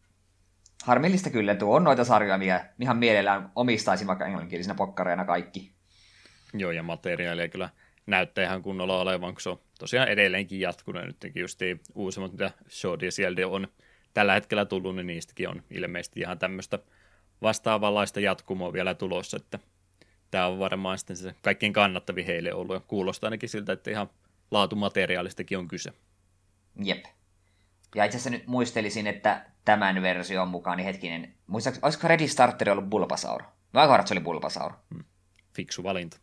Harmillista 0.84 1.30
kyllä, 1.30 1.54
tuo 1.54 1.76
on 1.76 1.84
noita 1.84 2.04
sarjoja, 2.04 2.38
mikä 2.38 2.66
ihan 2.80 2.96
mielellään 2.96 3.52
omistaisin 3.56 4.06
vaikka 4.06 4.24
englanninkielisinä 4.24 4.74
pokkareina 4.74 5.24
kaikki. 5.24 5.72
Joo, 6.54 6.70
ja 6.70 6.82
materiaalia 6.82 7.48
kyllä 7.48 7.68
näyttää 8.06 8.44
ihan 8.44 8.62
kunnolla 8.62 9.00
olevan, 9.00 9.34
kun 9.34 9.40
se 9.40 9.50
on 9.50 9.60
tosiaan 9.78 10.08
edelleenkin 10.08 10.60
jatkunut. 10.60 11.04
Nytkin 11.04 11.32
just 11.40 11.60
uusimmat, 11.94 12.32
mitä 12.32 12.50
Shodi 12.68 13.04
ja 13.04 13.12
sieltä 13.12 13.48
on 13.48 13.68
tällä 14.14 14.34
hetkellä 14.34 14.64
tullut, 14.64 14.96
niin 14.96 15.06
niistäkin 15.06 15.48
on 15.48 15.62
ilmeisesti 15.70 16.20
ihan 16.20 16.38
tämmöistä 16.38 16.78
vastaavanlaista 17.42 18.20
jatkumoa 18.20 18.72
vielä 18.72 18.94
tulossa, 18.94 19.36
että 19.36 19.58
tämä 20.30 20.46
on 20.46 20.58
varmaan 20.58 20.98
sitten 20.98 21.16
se 21.16 21.34
kaikkein 21.42 21.72
kannattavin 21.72 22.26
heille 22.26 22.54
ollut, 22.54 22.76
ja 22.76 22.80
kuulostaa 22.80 23.28
ainakin 23.28 23.48
siltä, 23.48 23.72
että 23.72 23.90
ihan 23.90 24.10
laatumateriaalistakin 24.50 25.58
on 25.58 25.68
kyse. 25.68 25.92
Jep. 26.82 27.04
Ja 27.94 28.04
itse 28.04 28.16
asiassa 28.16 28.30
nyt 28.30 28.46
muistelisin, 28.46 29.06
että 29.06 29.46
tämän 29.64 30.02
version 30.02 30.48
mukaan, 30.48 30.76
niin 30.76 30.84
hetkinen, 30.84 31.34
muistaakseni, 31.46 31.84
olisiko 31.84 32.08
Ready 32.08 32.28
Starter 32.28 32.70
ollut 32.70 32.90
Bulbasaur? 32.90 33.42
Vai 33.74 33.88
aika 33.88 34.06
se 34.06 34.14
oli 34.14 34.20
Bulbasaur? 34.20 34.72
Hmm. 34.94 35.04
Fiksu 35.54 35.82
valinta. 35.82 36.16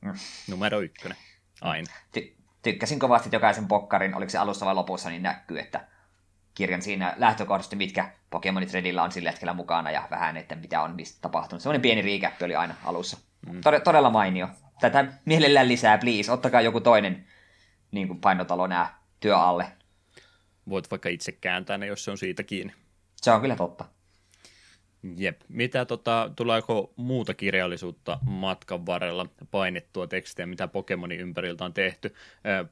Mm. 0.00 0.14
Numero 0.48 0.80
ykkönen. 0.80 1.18
Aina. 1.60 1.88
Ty- 2.18 2.34
tykkäsin 2.62 2.98
kovasti, 2.98 3.28
että 3.28 3.36
jokaisen 3.36 3.68
pokkarin, 3.68 4.14
oliko 4.14 4.30
se 4.30 4.38
alussa 4.38 4.66
vai 4.66 4.74
lopussa, 4.74 5.10
niin 5.10 5.22
näkyy, 5.22 5.58
että 5.58 5.88
kirjan 6.54 6.82
siinä 6.82 7.14
lähtökohdasta, 7.16 7.76
mitkä 7.76 8.12
Pokemonit 8.30 8.72
Redillä 8.72 9.02
on 9.02 9.12
sillä 9.12 9.30
hetkellä 9.30 9.54
mukana 9.54 9.90
ja 9.90 10.08
vähän, 10.10 10.36
että 10.36 10.56
mitä 10.56 10.82
on 10.82 10.94
mistä 10.94 11.18
tapahtunut. 11.20 11.62
Semmoinen 11.62 11.82
pieni 11.82 12.02
riikäppi 12.02 12.44
oli 12.44 12.54
aina 12.54 12.74
alussa. 12.84 13.16
Mm. 13.52 13.60
Todella 13.84 14.10
mainio. 14.10 14.48
Tätä 14.80 15.12
mielellään 15.24 15.68
lisää, 15.68 15.98
please. 15.98 16.32
Ottakaa 16.32 16.60
joku 16.60 16.80
toinen 16.80 17.26
niin 17.90 18.06
kuin 18.08 18.20
painotalo 18.20 18.66
nämä 18.66 18.94
työ 19.20 19.38
alle. 19.38 19.66
Voit 20.68 20.90
vaikka 20.90 21.08
itse 21.08 21.32
kääntää 21.32 21.78
ne, 21.78 21.86
jos 21.86 22.04
se 22.04 22.10
on 22.10 22.18
siitä 22.18 22.42
kiinni. 22.42 22.74
Se 23.16 23.30
on 23.30 23.40
kyllä 23.40 23.56
totta. 23.56 23.84
Jep. 25.16 25.40
Mitä 25.48 25.84
tota, 25.84 26.30
tuleeko 26.36 26.92
muuta 26.96 27.34
kirjallisuutta 27.34 28.18
matkan 28.26 28.86
varrella 28.86 29.26
painettua 29.50 30.06
tekstiä, 30.06 30.46
mitä 30.46 30.68
Pokemonin 30.68 31.20
ympäriltä 31.20 31.64
on 31.64 31.74
tehty? 31.74 32.14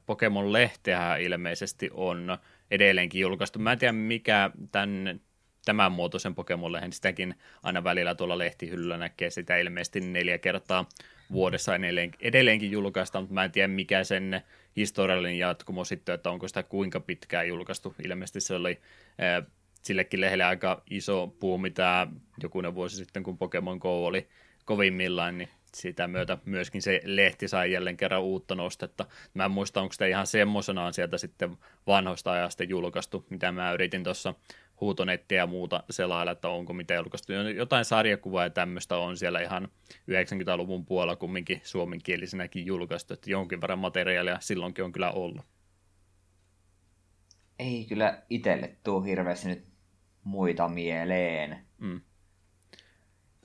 Pokemon-lehteä 0.05 1.15
ilmeisesti 1.15 1.89
on 1.93 2.37
edelleenkin 2.71 3.21
julkaistu. 3.21 3.59
Mä 3.59 3.71
en 3.71 3.79
tiedä, 3.79 3.91
mikä 3.91 4.51
tämän, 4.71 5.21
tämän 5.65 5.91
muotoisen 5.91 6.35
Pokemon-lehen, 6.35 6.93
sitäkin 6.93 7.35
aina 7.63 7.83
välillä 7.83 8.15
tuolla 8.15 8.37
lehtihyllyllä 8.37 8.97
näkee 8.97 9.29
sitä 9.29 9.57
ilmeisesti 9.57 9.99
neljä 9.99 10.37
kertaa 10.37 10.89
vuodessa 11.31 11.75
edelleen, 11.75 12.11
edelleenkin 12.21 12.71
julkaista, 12.71 13.19
mutta 13.19 13.33
mä 13.33 13.43
en 13.43 13.51
tiedä, 13.51 13.67
mikä 13.67 14.03
sen 14.03 14.41
historiallinen 14.75 15.37
jatkumo 15.37 15.85
sitten, 15.85 16.15
että 16.15 16.29
onko 16.29 16.47
sitä 16.47 16.63
kuinka 16.63 16.99
pitkään 16.99 17.47
julkaistu. 17.47 17.95
Ilmeisesti 18.05 18.41
se 18.41 18.53
oli 18.53 18.79
sillekin 19.81 20.21
lehdelle 20.21 20.43
aika 20.43 20.83
iso 20.89 21.27
puu, 21.39 21.57
mitä 21.57 22.07
jokunen 22.43 22.75
vuosi 22.75 22.95
sitten, 22.95 23.23
kun 23.23 23.37
Pokemon 23.37 23.77
Go 23.77 24.05
oli 24.05 24.27
kovimmillaan, 24.65 25.37
niin 25.37 25.49
sitä 25.75 26.07
myötä 26.07 26.37
myöskin 26.45 26.81
se 26.81 27.01
lehti 27.03 27.47
sai 27.47 27.71
jälleen 27.71 27.97
kerran 27.97 28.21
uutta 28.21 28.55
nostetta. 28.55 29.05
Mä 29.33 29.45
en 29.45 29.51
muista, 29.51 29.81
onko 29.81 29.93
sitä 29.93 30.05
ihan 30.05 30.27
semmoisenaan 30.27 30.93
sieltä 30.93 31.17
sitten 31.17 31.57
vanhoista 31.87 32.31
ajasta 32.31 32.63
julkaistu, 32.63 33.25
mitä 33.29 33.51
mä 33.51 33.73
yritin 33.73 34.03
tuossa 34.03 34.33
huutonettiä 34.81 35.37
ja 35.37 35.47
muuta 35.47 35.83
selailla, 35.89 36.31
että 36.31 36.49
onko 36.49 36.73
mitä 36.73 36.93
julkaistu. 36.93 37.33
Jotain 37.55 37.85
sarjakuvaa 37.85 38.43
ja 38.43 38.49
tämmöistä 38.49 38.97
on 38.97 39.17
siellä 39.17 39.39
ihan 39.39 39.67
90-luvun 39.93 40.85
puolella 40.85 41.15
kumminkin 41.15 41.61
suomenkielisenäkin 41.63 42.65
julkaistu, 42.65 43.13
että 43.13 43.31
jonkin 43.31 43.61
verran 43.61 43.79
materiaalia 43.79 44.37
silloinkin 44.39 44.85
on 44.85 44.91
kyllä 44.91 45.11
ollut. 45.11 45.45
Ei 47.59 47.85
kyllä 47.89 48.21
itselle 48.29 48.75
tuu 48.83 49.01
hirveästi 49.01 49.47
nyt 49.47 49.65
muita 50.23 50.67
mieleen. 50.67 51.57
Mm. 51.77 52.01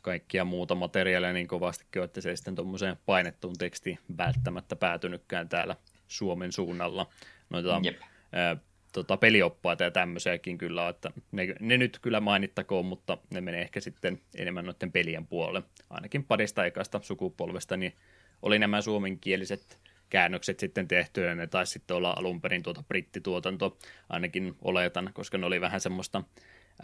Kaikkia 0.07 0.45
muuta 0.45 0.75
materiaalia 0.75 1.33
niin 1.33 1.49
kovastikin, 1.49 2.03
että 2.03 2.21
se 2.21 2.31
ei 2.31 2.37
sitten 2.37 2.55
tuommoiseen 2.55 2.97
painettuun 3.07 3.59
tekstiin 3.59 3.99
välttämättä 4.19 4.77
päätynytkään 4.77 5.49
täällä 5.49 5.77
Suomen 6.09 6.53
suunnalla. 6.53 7.07
Noita 7.51 7.81
Jep. 7.83 8.01
ää, 8.33 8.57
tota, 8.93 9.17
pelioppaita 9.17 9.85
ja 9.85 9.91
tämmöisiäkin 9.91 10.59
kyllä, 10.59 10.89
että 10.89 11.11
ne, 11.33 11.55
ne 11.61 11.79
nyt 11.79 11.99
kyllä 12.03 12.21
mainittakoon, 12.21 12.85
mutta 12.87 13.19
ne 13.31 13.41
menee 13.41 13.63
ehkä 13.63 13.81
sitten 13.81 14.21
enemmän 14.37 14.65
noiden 14.65 14.93
pelien 14.93 15.27
puolelle. 15.27 15.63
Ainakin 15.91 16.25
parista 16.25 16.65
ekasta 16.65 17.01
sukupolvesta, 17.03 17.77
niin 17.77 17.95
oli 18.43 18.59
nämä 18.59 18.81
suomenkieliset 18.81 19.79
käännökset 20.11 20.61
sitten 20.61 20.89
tehty, 20.89 21.25
ja 21.25 21.35
ne 21.35 21.47
taisi 21.47 21.73
sitten 21.73 21.97
olla 21.97 22.15
alun 22.17 22.41
perin 22.41 22.63
tuota 22.63 22.85
brittituotanto, 22.89 23.79
ainakin 24.09 24.57
oletan, 24.63 25.11
koska 25.13 25.39
ne 25.39 25.47
oli 25.47 25.61
vähän 25.61 25.81
semmoista 25.81 26.23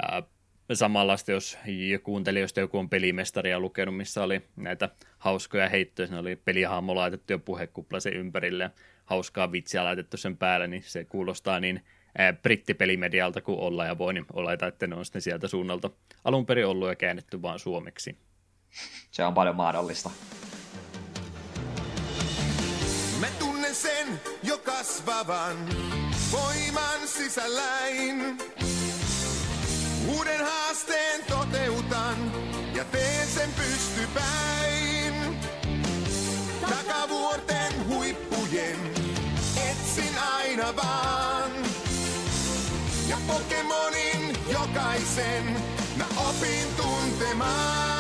ää, 0.03 0.23
samanlaista, 0.73 1.33
jos 1.33 1.59
kuuntelijoista 2.03 2.61
joku 2.61 2.79
on 2.79 2.89
pelimestaria 2.89 3.61
lukenut, 3.61 3.97
missä 3.97 4.23
oli 4.23 4.43
näitä 4.57 4.89
hauskoja 5.19 5.69
heittoja, 5.69 6.07
siinä 6.07 6.21
oli 6.21 6.37
pelihahmo 6.37 6.95
laitettu 6.95 7.33
ja 7.33 7.39
puhekupla 7.39 8.01
sen 8.01 8.13
ympärille, 8.13 8.71
hauskaa 9.05 9.53
vitsiä 9.53 9.85
laitettu 9.85 10.17
sen 10.17 10.37
päälle, 10.37 10.67
niin 10.67 10.83
se 10.83 11.05
kuulostaa 11.05 11.61
niin 11.61 11.85
brittipelimedialta 12.43 13.41
kuin 13.41 13.59
olla 13.59 13.87
ja 13.87 13.99
voi, 13.99 14.15
niin 14.15 14.27
oleta, 14.33 14.67
että 14.67 14.87
ne 14.87 14.97
on 14.97 15.05
sitten 15.05 15.23
sieltä 15.23 15.49
suunnalta 15.49 15.91
alun 16.25 16.47
perin 16.47 16.67
ollut 16.67 16.89
ja 16.89 16.97
käännetty 16.97 17.43
vaan 17.43 17.59
suomeksi. 17.59 18.17
Se 19.11 19.25
on 19.25 19.35
paljon 19.35 19.57
mahdollista. 19.57 20.11
Mä 23.21 23.27
tunnen 23.39 23.75
sen 23.75 24.21
jo 24.45 24.59
kasvavan 24.59 25.57
voiman 26.33 27.09
sisälläin. 27.09 28.39
Uuden 30.09 30.45
haasteen 30.45 31.25
toteutan 31.29 32.33
ja 32.75 32.85
teen 32.85 33.29
sen 33.29 33.51
pystypäin. 33.53 35.15
Takavuorten 36.61 37.87
huippujen 37.89 38.79
etsin 39.71 40.19
aina 40.37 40.77
vaan. 40.77 41.53
Ja 43.09 43.17
Pokemonin 43.27 44.37
jokaisen 44.53 45.57
mä 45.97 46.05
opin 46.29 46.67
tuntemaan. 46.77 47.92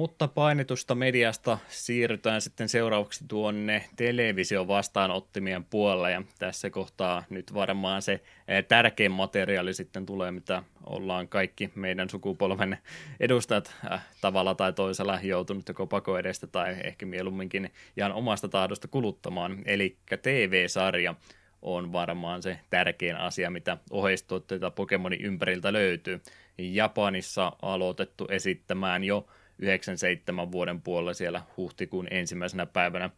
Mutta 0.00 0.28
painetusta 0.28 0.94
mediasta 0.94 1.58
siirrytään 1.68 2.40
sitten 2.40 2.68
seuraavaksi 2.68 3.24
tuonne 3.28 3.84
television 3.96 4.68
vastaanottimien 4.68 5.64
puolella 5.64 6.10
ja 6.10 6.22
tässä 6.38 6.70
kohtaa 6.70 7.24
nyt 7.30 7.54
varmaan 7.54 8.02
se 8.02 8.20
eh, 8.48 8.64
tärkein 8.64 9.12
materiaali 9.12 9.74
sitten 9.74 10.06
tulee, 10.06 10.30
mitä 10.30 10.62
ollaan 10.86 11.28
kaikki 11.28 11.70
meidän 11.74 12.10
sukupolven 12.10 12.78
edustajat 13.20 13.74
äh, 13.92 14.06
tavalla 14.20 14.54
tai 14.54 14.72
toisella 14.72 15.18
joutunut 15.22 15.68
joko 15.68 15.86
pako 15.86 16.18
edestä 16.18 16.46
tai 16.46 16.76
ehkä 16.84 17.06
mieluumminkin 17.06 17.72
ihan 17.96 18.12
omasta 18.12 18.48
tahdosta 18.48 18.88
kuluttamaan, 18.88 19.58
eli 19.64 19.96
TV-sarja 20.22 21.14
on 21.62 21.92
varmaan 21.92 22.42
se 22.42 22.58
tärkein 22.70 23.16
asia, 23.16 23.50
mitä 23.50 23.76
oheistuotteita 23.90 24.70
Pokemonin 24.70 25.20
ympäriltä 25.20 25.72
löytyy. 25.72 26.20
Japanissa 26.58 27.52
aloitettu 27.62 28.26
esittämään 28.30 29.04
jo 29.04 29.26
97 29.60 30.52
vuoden 30.52 30.80
puolella 30.80 31.14
siellä 31.14 31.42
huhtikuun 31.56 32.08
ensimmäisenä 32.10 32.66
päivänä 32.66 33.10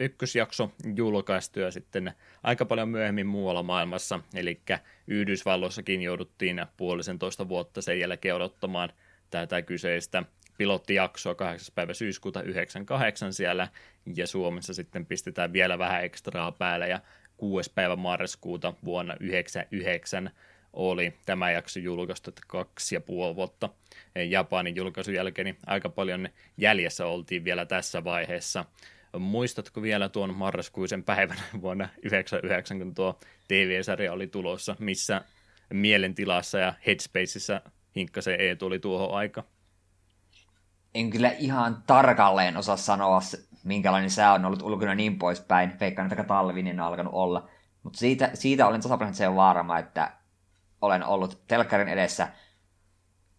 ykkösjakso 0.00 0.72
julkaistu 0.94 1.60
ja 1.60 1.70
sitten 1.70 2.12
aika 2.42 2.64
paljon 2.64 2.88
myöhemmin 2.88 3.26
muualla 3.26 3.62
maailmassa, 3.62 4.20
eli 4.34 4.60
Yhdysvalloissakin 5.06 6.02
jouduttiin 6.02 6.66
puolisentoista 6.76 7.48
vuotta 7.48 7.82
sen 7.82 8.00
jälkeen 8.00 8.34
odottamaan 8.34 8.92
tätä 9.30 9.62
kyseistä 9.62 10.22
pilottijaksoa 10.58 11.34
8. 11.34 11.74
päivä 11.74 11.94
syyskuuta 11.94 12.42
98 12.42 13.32
siellä, 13.32 13.68
ja 14.16 14.26
Suomessa 14.26 14.74
sitten 14.74 15.06
pistetään 15.06 15.52
vielä 15.52 15.78
vähän 15.78 16.04
ekstraa 16.04 16.52
päälle, 16.52 16.88
ja 16.88 17.00
6. 17.36 17.72
päivä 17.74 17.96
marraskuuta 17.96 18.74
vuonna 18.84 19.16
99 19.20 20.30
oli 20.72 21.14
tämä 21.26 21.50
jakso 21.50 21.80
julkaistu, 21.80 22.30
että 22.30 22.42
kaksi 22.46 22.94
ja 22.94 23.00
puoli 23.00 23.36
vuotta 23.36 23.68
Japanin 24.28 24.76
julkaisun 24.76 25.14
jälkeen, 25.14 25.44
niin 25.44 25.58
aika 25.66 25.88
paljon 25.88 26.28
jäljessä 26.56 27.06
oltiin 27.06 27.44
vielä 27.44 27.66
tässä 27.66 28.04
vaiheessa. 28.04 28.64
Muistatko 29.18 29.82
vielä 29.82 30.08
tuon 30.08 30.34
marraskuisen 30.34 31.04
päivän 31.04 31.38
vuonna 31.62 31.84
1999, 31.84 32.78
kun 32.78 32.94
tuo 32.94 33.18
TV-sarja 33.48 34.12
oli 34.12 34.26
tulossa, 34.26 34.76
missä 34.78 35.22
mielentilassa 35.72 36.58
ja 36.58 36.74
headspaceissa 36.86 37.60
Hinkkasen 37.96 38.40
E 38.40 38.56
tuli 38.56 38.78
tuohon 38.78 39.18
aika? 39.18 39.44
En 40.94 41.10
kyllä 41.10 41.30
ihan 41.30 41.82
tarkalleen 41.86 42.56
osaa 42.56 42.76
sanoa, 42.76 43.20
minkälainen 43.64 44.10
sää 44.10 44.32
on 44.32 44.44
ollut 44.44 44.62
ulkona 44.62 44.94
niin 44.94 45.18
poispäin. 45.18 45.72
Veikkaan, 45.80 46.12
että 46.12 46.24
talvinen 46.24 46.80
on 46.80 46.86
alkanut 46.86 47.14
olla. 47.14 47.48
Mutta 47.82 47.98
siitä, 47.98 48.30
siitä 48.34 48.66
olen 48.66 48.80
tasaprosenttisen 48.80 49.36
varma, 49.36 49.78
että 49.78 50.12
olen 50.82 51.04
ollut 51.04 51.42
telkkarin 51.48 51.88
edessä 51.88 52.28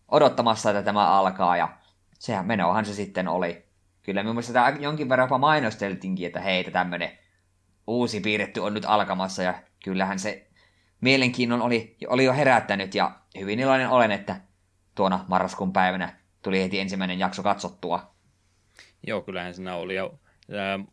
odottamassa, 0.08 0.70
että 0.70 0.84
tämä 0.84 1.08
alkaa, 1.08 1.58
ja 1.58 1.78
sehän 2.20 2.46
menohan 2.46 2.86
se 2.86 2.94
sitten 2.94 3.28
oli. 3.28 3.66
Kyllä 4.02 4.24
minun 4.24 4.36
mielestä 4.36 4.54
tämä 4.54 4.70
jonkin 4.70 5.10
verran 5.10 5.26
jopa 5.26 5.38
mainosteltiinkin, 5.38 6.28
että 6.28 6.40
hei, 6.40 6.64
tämmöinen 6.64 7.12
uusi 7.88 8.20
piirretty 8.20 8.60
on 8.60 8.74
nyt 8.74 8.86
alkamassa, 8.88 9.44
ja 9.44 9.54
kyllähän 9.84 10.20
se 10.20 10.48
mielenkiinnon 11.02 11.62
oli, 11.62 11.98
oli 12.08 12.24
jo 12.24 12.34
herättänyt, 12.34 12.96
ja 12.96 13.12
hyvin 13.40 13.60
iloinen 13.60 13.90
olen, 13.90 14.12
että 14.12 14.36
tuona 14.96 15.26
marraskuun 15.28 15.74
päivänä 15.74 16.18
tuli 16.42 16.62
heti 16.62 16.80
ensimmäinen 16.80 17.20
jakso 17.20 17.44
katsottua. 17.44 18.14
Joo, 19.08 19.22
kyllähän 19.22 19.54
siinä 19.54 19.76
oli 19.76 19.96
jo 19.96 20.20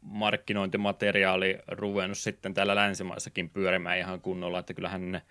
markkinointimateriaali 0.02 1.58
ruvennut 1.68 2.18
sitten 2.18 2.54
täällä 2.54 2.74
länsimaissakin 2.74 3.50
pyörimään 3.50 3.98
ihan 3.98 4.20
kunnolla, 4.20 4.58
että 4.58 4.74
kyllähän 4.74 5.12
ne 5.12 5.22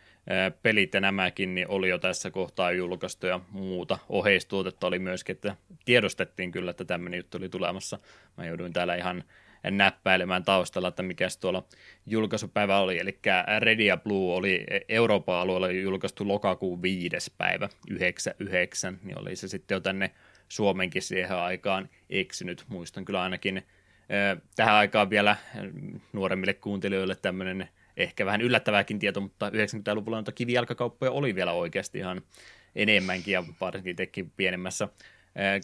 pelit 0.62 0.94
ja 0.94 1.00
nämäkin 1.00 1.56
niin 1.56 1.68
oli 1.70 1.90
jo 1.90 1.98
tässä 1.98 2.32
kohtaa 2.32 2.72
julkaistu 2.72 3.28
ja 3.28 3.40
muuta 3.52 4.00
oheistuotetta 4.10 4.88
oli 4.88 5.00
myöskin, 5.00 5.36
että 5.36 5.56
tiedostettiin 5.86 6.52
kyllä, 6.52 6.72
että 6.72 6.86
tämmöinen 6.86 7.18
juttu 7.18 7.38
oli 7.38 7.50
tulemassa. 7.50 8.00
Mä 8.38 8.46
jouduin 8.46 8.74
täällä 8.74 8.96
ihan 8.96 9.24
näppäilemään 9.72 10.44
taustalla, 10.44 10.88
että 10.88 11.04
mikä 11.04 11.28
tuolla 11.42 11.64
julkaisupäivä 12.06 12.80
oli. 12.80 13.00
Eli 13.00 13.20
Red 13.60 13.80
ja 13.80 13.98
Blue 13.98 14.36
oli 14.36 14.66
Euroopan 14.90 15.36
alueella 15.36 15.72
julkaistu 15.72 16.28
lokakuun 16.28 16.82
viides 16.82 17.32
päivä, 17.38 17.70
99, 17.90 19.00
niin 19.04 19.20
oli 19.20 19.36
se 19.36 19.48
sitten 19.48 19.76
jo 19.76 19.80
tänne 19.80 20.12
Suomenkin 20.48 21.02
siihen 21.02 21.38
aikaan 21.38 21.90
eksynyt. 22.10 22.66
Muistan 22.68 23.06
kyllä 23.06 23.22
ainakin 23.22 23.64
tähän 24.56 24.76
aikaan 24.76 25.10
vielä 25.10 25.36
nuoremmille 26.14 26.54
kuuntelijoille 26.54 27.16
tämmöinen 27.16 27.70
ehkä 28.00 28.26
vähän 28.26 28.42
yllättävääkin 28.42 29.00
tieto, 29.00 29.22
mutta 29.22 29.50
90-luvulla 29.50 30.18
noita 30.18 30.32
kivijalkakauppoja 30.32 31.12
oli 31.12 31.36
vielä 31.36 31.52
oikeasti 31.52 31.98
ihan 31.98 32.22
enemmänkin 32.76 33.32
ja 33.32 33.44
varsinkin 33.62 33.96
tekin 33.96 34.32
pienemmässä 34.38 34.88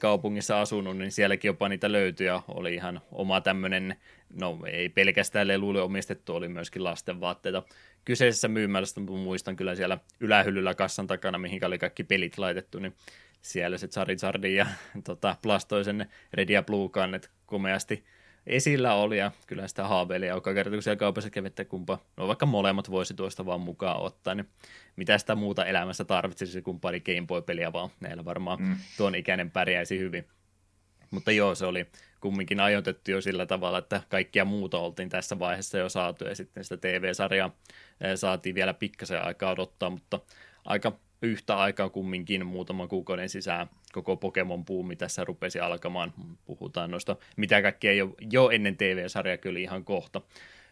kaupungissa 0.02 0.62
asunut, 0.62 0.98
niin 0.98 1.12
sielläkin 1.12 1.50
jopa 1.50 1.70
niitä 1.70 1.92
löytyi 1.92 2.28
ja 2.28 2.42
oli 2.48 2.74
ihan 2.74 3.02
oma 3.12 3.42
tämmöinen, 3.42 3.96
no 4.34 4.60
ei 4.68 4.90
pelkästään 4.90 5.48
leluille 5.48 5.82
omistettu, 5.82 6.36
oli 6.36 6.48
myöskin 6.48 6.84
lasten 6.84 7.20
vaatteita 7.20 7.64
kyseisessä 8.06 8.48
myymälässä, 8.48 9.02
muistan 9.02 9.56
kyllä 9.56 9.76
siellä 9.76 9.98
ylähyllyllä 10.20 10.74
kassan 10.74 11.08
takana, 11.08 11.38
mihin 11.38 11.66
oli 11.66 11.78
kaikki 11.78 12.04
pelit 12.04 12.38
laitettu, 12.38 12.80
niin 12.80 12.94
siellä 13.42 13.78
se 13.78 13.88
Charizardin 13.88 14.56
ja 14.56 14.68
tota, 15.04 15.36
plastoisen 15.42 16.06
Red 16.34 16.50
ja 16.50 16.64
Blue 16.64 16.90
kannet 16.90 17.32
komeasti 17.46 18.04
esillä 18.48 18.94
oli, 18.94 19.18
ja 19.18 19.32
kyllä 19.48 19.68
sitä 19.68 19.88
haaveili, 19.88 20.28
joka 20.28 20.54
kerta 20.54 20.72
kun 20.72 20.84
siellä 20.84 21.00
kaupassa 21.00 21.30
kävi, 21.30 21.48
että 21.48 21.66
kumpa, 21.66 22.00
no 22.18 22.28
vaikka 22.28 22.46
molemmat 22.46 22.92
voisi 22.92 23.14
tuosta 23.14 23.46
vaan 23.46 23.62
mukaan 23.62 24.02
ottaa, 24.02 24.36
niin 24.36 24.50
mitä 24.96 25.18
sitä 25.18 25.36
muuta 25.36 25.66
elämässä 25.66 26.06
tarvitsisi 26.06 26.62
kuin 26.62 26.80
pari 26.80 27.00
Game 27.00 27.28
Boy-peliä 27.28 27.74
vaan, 27.74 27.90
näillä 28.00 28.26
varmaan 28.26 28.62
mm. 28.62 28.76
tuon 28.98 29.16
ikäinen 29.16 29.52
pärjäisi 29.52 30.00
hyvin. 30.00 30.28
Mutta 31.12 31.32
joo, 31.32 31.56
se 31.56 31.66
oli 31.66 31.86
kumminkin 32.22 32.60
ajoitettu 32.60 33.12
jo 33.12 33.22
sillä 33.22 33.46
tavalla, 33.46 33.78
että 33.78 34.02
kaikkia 34.10 34.46
muuta 34.46 34.78
oltiin 34.80 35.10
tässä 35.10 35.40
vaiheessa 35.40 35.78
jo 35.78 35.90
saatu, 35.90 36.26
ja 36.26 36.36
sitten 36.36 36.64
sitä 36.64 36.78
TV-sarjaa 36.78 37.56
saatiin 38.16 38.56
vielä 38.56 38.74
pikkasen 38.74 39.26
aikaa 39.26 39.52
odottaa, 39.52 39.90
mutta 39.90 40.20
aika 40.66 40.92
yhtä 41.22 41.58
aikaa 41.58 41.90
kumminkin 41.90 42.46
muutaman 42.46 42.88
kuukauden 42.88 43.30
sisään 43.30 43.70
koko 43.96 44.18
Pokemon 44.18 44.66
puumi 44.66 44.96
tässä 44.96 45.24
rupesi 45.24 45.60
alkamaan. 45.60 46.14
Puhutaan 46.46 46.92
noista, 46.92 47.16
mitä 47.38 47.62
kaikkea 47.62 47.94
jo, 47.94 48.16
jo 48.32 48.50
ennen 48.50 48.78
TV-sarjaa 48.78 49.38
kyllä 49.38 49.60
ihan 49.60 49.84
kohta. 49.84 50.22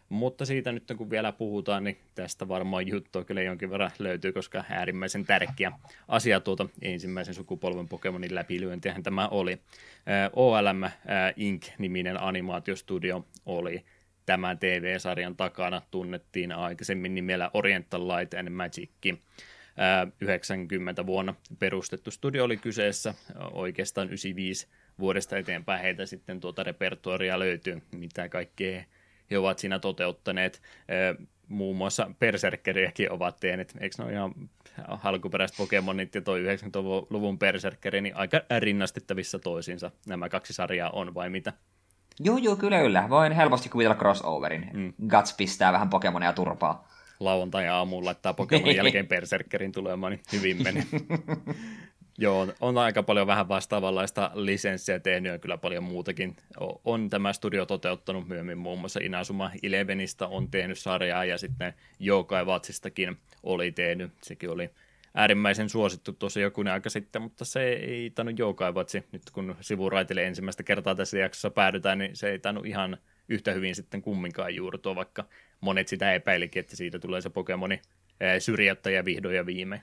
Mutta 0.08 0.44
siitä 0.44 0.72
nyt 0.72 0.92
kun 0.96 1.10
vielä 1.10 1.32
puhutaan, 1.32 1.84
niin 1.84 1.98
tästä 2.14 2.48
varmaan 2.48 2.88
juttua 2.88 3.24
kyllä 3.24 3.42
jonkin 3.42 3.70
verran 3.70 3.90
löytyy, 3.98 4.32
koska 4.32 4.64
äärimmäisen 4.70 5.24
tärkeä 5.24 5.72
asia 6.08 6.40
tuota 6.40 6.66
ensimmäisen 6.82 7.34
sukupolven 7.34 7.88
Pokemonin 7.88 8.34
läpilyöntihän 8.34 9.02
tämä 9.02 9.28
oli. 9.28 9.58
OLM 10.32 10.82
Inc. 11.36 11.68
niminen 11.78 12.20
animaatiostudio 12.20 13.26
oli 13.46 13.84
tämän 14.26 14.58
TV-sarjan 14.58 15.36
takana, 15.36 15.82
tunnettiin 15.90 16.52
aikaisemmin 16.52 17.14
nimellä 17.14 17.50
Oriental 17.54 18.08
Light 18.08 18.34
and 18.34 18.50
Magic 18.50 18.90
90 20.20 21.06
vuonna 21.06 21.34
perustettu 21.58 22.10
studio 22.10 22.44
oli 22.44 22.56
kyseessä, 22.56 23.14
oikeastaan 23.52 24.06
95 24.06 24.66
vuodesta 24.98 25.38
eteenpäin 25.38 25.82
heitä 25.82 26.06
sitten 26.06 26.40
tuota 26.40 26.62
repertuaria 26.62 27.38
löytyy, 27.38 27.82
mitä 27.92 28.28
kaikkea 28.28 28.84
he 29.30 29.38
ovat 29.38 29.58
siinä 29.58 29.78
toteuttaneet. 29.78 30.62
Muun 31.48 31.76
muassa 31.76 32.10
Berserkeriäkin 32.18 33.12
ovat 33.12 33.40
tehneet, 33.40 33.74
eikö 33.80 33.94
ne 33.98 34.04
ole 34.04 34.12
ihan 34.12 34.34
alkuperäiset 35.04 35.56
Pokemonit 35.56 36.14
ja 36.14 36.20
toi 36.20 36.42
90-luvun 36.42 37.38
Berserkeri, 37.38 38.00
niin 38.00 38.16
aika 38.16 38.40
rinnastettavissa 38.58 39.38
toisiinsa 39.38 39.90
nämä 40.06 40.28
kaksi 40.28 40.52
sarjaa 40.52 40.90
on, 40.90 41.14
vai 41.14 41.30
mitä? 41.30 41.52
Joo, 42.20 42.38
joo, 42.38 42.56
kyllä, 42.56 42.80
kyllä. 42.80 43.06
Voin 43.08 43.32
helposti 43.32 43.68
kuvitella 43.68 43.96
crossoverin. 43.96 44.70
Mm. 44.72 44.92
Guts 45.08 45.34
pistää 45.36 45.72
vähän 45.72 45.90
Pokemonia 45.90 46.32
turpaa 46.32 46.88
lauantai-aamuun 47.20 48.04
laittaa 48.04 48.34
Pokemon 48.34 48.76
jälkeen 48.76 49.08
Berserkerin 49.08 49.72
tulemaan, 49.72 50.12
niin 50.12 50.22
hyvin 50.32 50.62
meni. 50.62 50.86
Joo, 52.18 52.48
on 52.60 52.78
aika 52.78 53.02
paljon 53.02 53.26
vähän 53.26 53.48
vastaavanlaista 53.48 54.30
lisenssiä 54.34 55.00
tehnyt 55.00 55.32
ja 55.32 55.38
kyllä 55.38 55.58
paljon 55.58 55.84
muutakin. 55.84 56.36
On 56.84 57.10
tämä 57.10 57.32
studio 57.32 57.66
toteuttanut 57.66 58.28
myöhemmin 58.28 58.58
muun 58.58 58.78
muassa 58.78 59.00
Inazuma 59.02 59.50
Elevenistä 59.62 60.26
on 60.26 60.50
tehnyt 60.50 60.78
sarjaa 60.78 61.24
ja 61.24 61.38
sitten 61.38 61.74
Jokai 61.98 62.46
Vatsistakin 62.46 63.16
oli 63.42 63.72
tehnyt. 63.72 64.12
Sekin 64.22 64.50
oli 64.50 64.70
äärimmäisen 65.14 65.68
suosittu 65.68 66.12
tuossa 66.12 66.40
joku 66.40 66.64
aika 66.72 66.90
sitten, 66.90 67.22
mutta 67.22 67.44
se 67.44 67.72
ei 67.72 68.10
tainnut 68.10 68.38
Jokai 68.38 68.74
Vatsi. 68.74 69.04
Nyt 69.12 69.22
kun 69.32 69.56
sivuraitille 69.60 70.24
ensimmäistä 70.24 70.62
kertaa 70.62 70.94
tässä 70.94 71.18
jaksossa 71.18 71.50
päädytään, 71.50 71.98
niin 71.98 72.16
se 72.16 72.30
ei 72.30 72.38
tainnut 72.38 72.66
ihan 72.66 72.98
yhtä 73.28 73.52
hyvin 73.52 73.74
sitten 73.74 74.02
kumminkaan 74.02 74.54
juurtua, 74.54 74.94
vaikka 74.94 75.24
monet 75.64 75.88
sitä 75.88 76.12
epäilikin, 76.12 76.60
että 76.60 76.76
siitä 76.76 76.98
tulee 76.98 77.20
se 77.20 77.30
Pokemoni 77.30 77.82
syrjäyttäjä 78.38 79.04
vihdoin 79.04 79.36
ja 79.36 79.46
viime. 79.46 79.82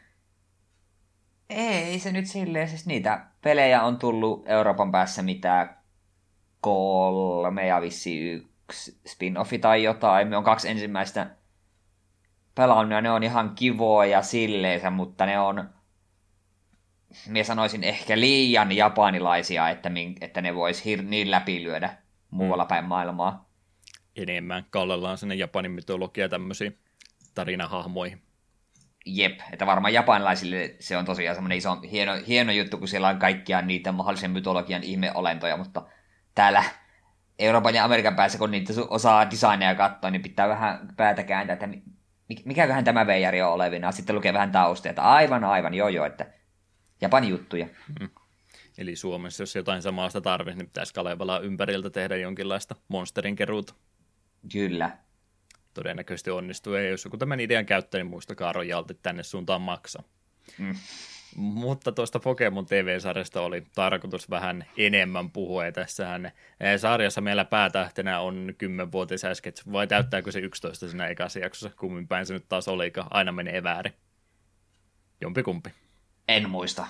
Ei 1.49 1.99
se 1.99 2.11
nyt 2.11 2.27
silleen, 2.27 2.67
siis 2.67 2.85
niitä 2.85 3.25
pelejä 3.41 3.83
on 3.83 3.97
tullut 3.97 4.49
Euroopan 4.49 4.91
päässä 4.91 5.21
mitä 5.21 5.75
kolme 6.61 7.67
ja 7.67 7.81
vissi 7.81 8.31
yksi 8.31 8.99
spin-offi 9.07 9.59
tai 9.61 9.83
jotain. 9.83 10.27
Me 10.27 10.37
on 10.37 10.43
kaksi 10.43 10.69
ensimmäistä 10.69 11.27
pelannut 12.55 12.93
ja 12.93 13.01
ne 13.01 13.11
on 13.11 13.23
ihan 13.23 13.55
kivoja 13.55 14.21
silleensä, 14.21 14.89
mutta 14.89 15.25
ne 15.25 15.39
on, 15.39 15.69
minä 17.27 17.43
sanoisin 17.43 17.83
ehkä 17.83 18.19
liian 18.19 18.71
japanilaisia, 18.71 19.69
että, 19.69 19.91
että 20.21 20.41
ne 20.41 20.55
vois 20.55 20.85
hir- 20.85 21.01
niin 21.01 21.31
läpilyödä 21.31 21.97
muualla 22.29 22.63
mm. 22.63 22.67
päin 22.67 22.85
maailmaa 22.85 23.50
enemmän 24.15 24.65
kallellaan 24.69 25.17
sinne 25.17 25.35
Japanin 25.35 25.71
mytologia 25.71 26.29
tämmöisiin 26.29 26.79
tarinahahmoihin. 27.35 28.21
Jep, 29.05 29.39
että 29.51 29.65
varmaan 29.65 29.93
japanilaisille 29.93 30.75
se 30.79 30.97
on 30.97 31.05
tosiaan 31.05 31.35
semmoinen 31.35 31.57
iso, 31.57 31.81
hieno, 31.91 32.13
hieno 32.27 32.51
juttu, 32.51 32.77
kun 32.77 32.87
siellä 32.87 33.07
on 33.07 33.19
kaikkia 33.19 33.61
niitä 33.61 33.91
mahdollisen 33.91 34.31
mytologian 34.31 34.83
ihmeolentoja, 34.83 35.57
mutta 35.57 35.85
täällä 36.35 36.63
Euroopan 37.39 37.75
ja 37.75 37.85
Amerikan 37.85 38.15
päässä, 38.15 38.37
kun 38.37 38.51
niitä 38.51 38.73
osaa 38.89 39.31
designeja 39.31 39.75
katsoa, 39.75 40.11
niin 40.11 40.21
pitää 40.21 40.49
vähän 40.49 40.93
päätä 40.97 41.23
kääntää, 41.23 41.53
että 41.53 41.69
mikäköhän 42.45 42.83
tämä 42.83 43.07
veijari 43.07 43.41
on 43.41 43.53
olevina. 43.53 43.91
Sitten 43.91 44.15
lukee 44.15 44.33
vähän 44.33 44.51
taustia, 44.51 44.89
että 44.89 45.01
aivan, 45.01 45.43
aivan, 45.43 45.73
joo 45.73 45.89
joo, 45.89 46.05
että 46.05 46.25
Japanin 47.01 47.29
juttuja. 47.29 47.67
Mm. 47.99 48.09
Eli 48.77 48.95
Suomessa, 48.95 49.43
jos 49.43 49.55
jotain 49.55 49.81
samasta 49.81 50.21
tarvitsisi, 50.21 50.57
niin 50.57 50.67
pitäisi 50.67 50.93
Kalevala 50.93 51.39
ympäriltä 51.39 51.89
tehdä 51.89 52.15
jonkinlaista 52.15 52.75
monsterin 52.87 53.35
keruuta. 53.35 53.73
Kyllä. 54.51 54.97
Todennäköisesti 55.73 56.31
onnistuu. 56.31 56.73
Ja 56.73 56.89
jos 56.89 57.05
joku 57.05 57.17
tämän 57.17 57.39
idean 57.39 57.65
käyttää, 57.65 57.99
niin 57.99 58.09
muistakaa 58.09 58.53
rojalti 58.53 58.93
tänne 58.93 59.23
suuntaan 59.23 59.61
maksaa. 59.61 60.03
Mm. 60.57 60.75
Mutta 61.35 61.91
tuosta 61.91 62.19
Pokemon 62.19 62.65
TV-sarjasta 62.65 63.41
oli 63.41 63.63
tarkoitus 63.75 64.29
vähän 64.29 64.65
enemmän 64.77 65.31
puhua, 65.31 65.65
ja 65.65 65.71
tässähän 65.71 66.25
eh, 66.25 66.79
sarjassa 66.79 67.21
meillä 67.21 67.45
päätähtenä 67.45 68.19
on 68.19 68.53
10-vuotias 68.63 69.25
äsken, 69.25 69.53
vai 69.71 69.87
täyttääkö 69.87 70.31
se 70.31 70.39
11 70.39 70.89
siinä 70.89 71.07
ekassa 71.07 71.39
jaksossa, 71.39 71.77
kummin 71.77 72.07
päin 72.07 72.25
se 72.25 72.33
nyt 72.33 72.45
taas 72.49 72.67
oli, 72.67 72.93
aina 73.09 73.31
menee 73.31 73.63
väärin. 73.63 73.93
Jompikumpi. 75.21 75.69
En 76.27 76.49
muista 76.49 76.87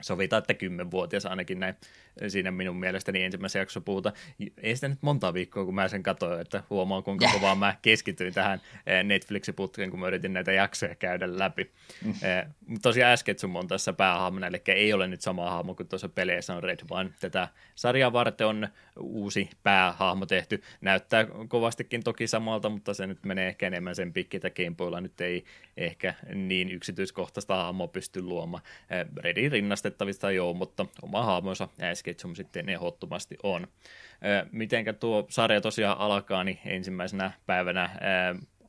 sovitaan, 0.00 0.38
että 0.38 0.54
kymmenvuotias 0.54 1.26
ainakin 1.26 1.60
näin 1.60 1.74
siinä 2.28 2.50
minun 2.50 2.76
mielestäni 2.76 3.22
ensimmäisessä 3.22 3.58
jaksossa 3.58 3.80
puhuta. 3.80 4.12
Ei 4.62 4.74
sitä 4.74 4.88
nyt 4.88 4.98
monta 5.02 5.34
viikkoa, 5.34 5.64
kun 5.64 5.74
mä 5.74 5.88
sen 5.88 6.02
katsoin, 6.02 6.40
että 6.40 6.62
huomaa 6.70 7.02
kuinka 7.02 7.26
kovaa 7.34 7.54
mä 7.54 7.76
keskityin 7.82 8.34
tähän 8.34 8.60
eh, 8.86 9.04
Netflixin 9.04 9.54
putkeen, 9.54 9.90
kun 9.90 10.00
mä 10.00 10.06
yritin 10.06 10.32
näitä 10.32 10.52
jaksoja 10.52 10.94
käydä 10.94 11.38
läpi. 11.38 11.70
Mm. 12.04 12.10
Eh, 12.10 12.46
tosiaan 12.82 13.12
äsken 13.12 13.38
sun 13.38 13.56
on 13.56 13.68
tässä 13.68 13.92
päähahmona, 13.92 14.46
eli 14.46 14.62
ei 14.66 14.92
ole 14.92 15.06
nyt 15.06 15.20
sama 15.20 15.50
hahmo 15.50 15.74
kuin 15.74 15.88
tuossa 15.88 16.08
peleissä 16.08 16.54
on 16.54 16.62
Red, 16.62 16.80
vaan 16.90 17.14
tätä 17.20 17.48
sarjaa 17.74 18.12
varten 18.12 18.46
on 18.46 18.68
uusi 19.00 19.50
päähahmo 19.62 20.26
tehty. 20.26 20.62
Näyttää 20.80 21.26
kovastikin 21.48 22.04
toki 22.04 22.26
samalta, 22.26 22.68
mutta 22.68 22.94
se 22.94 23.06
nyt 23.06 23.24
menee 23.24 23.48
ehkä 23.48 23.66
enemmän 23.66 23.94
sen 23.94 24.12
pikki, 24.12 24.36
että 24.36 24.50
Gameboylla 24.50 25.00
nyt 25.00 25.20
ei 25.20 25.44
ehkä 25.76 26.14
niin 26.34 26.70
yksityiskohtaista 26.70 27.56
hahmoa 27.56 27.88
pysty 27.88 28.22
luomaan. 28.22 28.62
Eh, 28.90 29.06
Redin 29.16 29.52
rinnastettavista 29.52 30.30
joo, 30.30 30.54
mutta 30.54 30.86
oma 31.02 31.22
hahmonsa 31.22 31.68
Sketchum 32.04 32.34
sitten 32.34 32.68
ehdottomasti 32.68 33.36
on. 33.42 33.66
Mitenkä 34.52 34.92
tuo 34.92 35.26
sarja 35.30 35.60
tosiaan 35.60 35.98
alkaa, 35.98 36.44
niin 36.44 36.58
ensimmäisenä 36.64 37.30
päivänä 37.46 37.90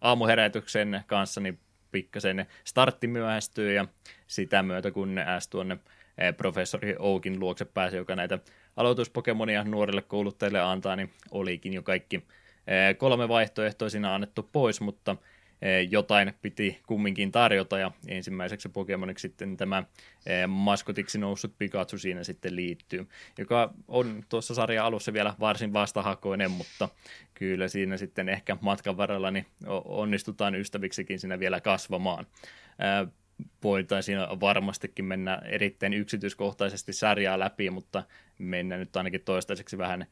aamuherätyksen 0.02 1.04
kanssa 1.08 1.41
niin 1.41 1.60
pikkasen 1.91 2.45
startti 2.63 3.08
myöhästyy 3.08 3.74
ja 3.74 3.86
sitä 4.28 4.63
myötä 4.63 4.91
kun 4.91 5.15
S 5.39 5.48
tuonne 5.48 5.78
professori 6.38 6.95
Oukin 7.00 7.39
luokse 7.39 7.65
pääsee, 7.65 7.98
joka 7.98 8.15
näitä 8.15 8.39
aloituspokemonia 8.76 9.63
nuorille 9.63 10.02
kouluttajille 10.02 10.62
antaa, 10.62 10.95
niin 10.95 11.13
olikin 11.32 11.74
jo 11.74 11.84
kaikki 11.84 12.24
kolme 12.98 13.28
vaihtoehtoisina 13.28 14.15
annettu 14.15 14.50
pois, 14.52 14.82
mutta 14.82 15.15
jotain 15.89 16.34
piti 16.41 16.80
kumminkin 16.88 17.32
tarjota, 17.32 17.80
ja 17.80 17.91
ensimmäiseksi 18.08 18.69
Pokemoniksi 18.69 19.21
sitten 19.21 19.58
tämä 19.58 19.84
maskotiksi 20.47 21.17
noussut 21.17 21.58
Pikachu 21.58 21.97
siinä 21.97 22.23
sitten 22.23 22.56
liittyy, 22.56 23.08
joka 23.38 23.73
on 23.88 24.23
tuossa 24.30 24.54
sarjan 24.54 24.86
alussa 24.86 25.13
vielä 25.13 25.34
varsin 25.39 25.73
vastahakoinen, 25.73 26.51
mutta 26.51 26.89
kyllä 27.34 27.67
siinä 27.67 27.97
sitten 27.97 28.30
ehkä 28.30 28.58
matkan 28.62 28.97
varrella 28.97 29.32
niin 29.32 29.45
onnistutaan 29.86 30.56
ystäviksikin 30.56 31.19
siinä 31.19 31.39
vielä 31.39 31.62
kasvamaan. 31.62 32.28
Voitaisiin 33.63 34.17
varmastikin 34.19 35.06
mennä 35.06 35.41
erittäin 35.45 35.93
yksityiskohtaisesti 35.93 36.93
sarjaa 36.93 37.39
läpi, 37.39 37.69
mutta 37.69 38.04
mennään 38.38 38.80
nyt 38.80 38.97
ainakin 38.97 39.21
toistaiseksi 39.21 39.78
vähän 39.78 40.06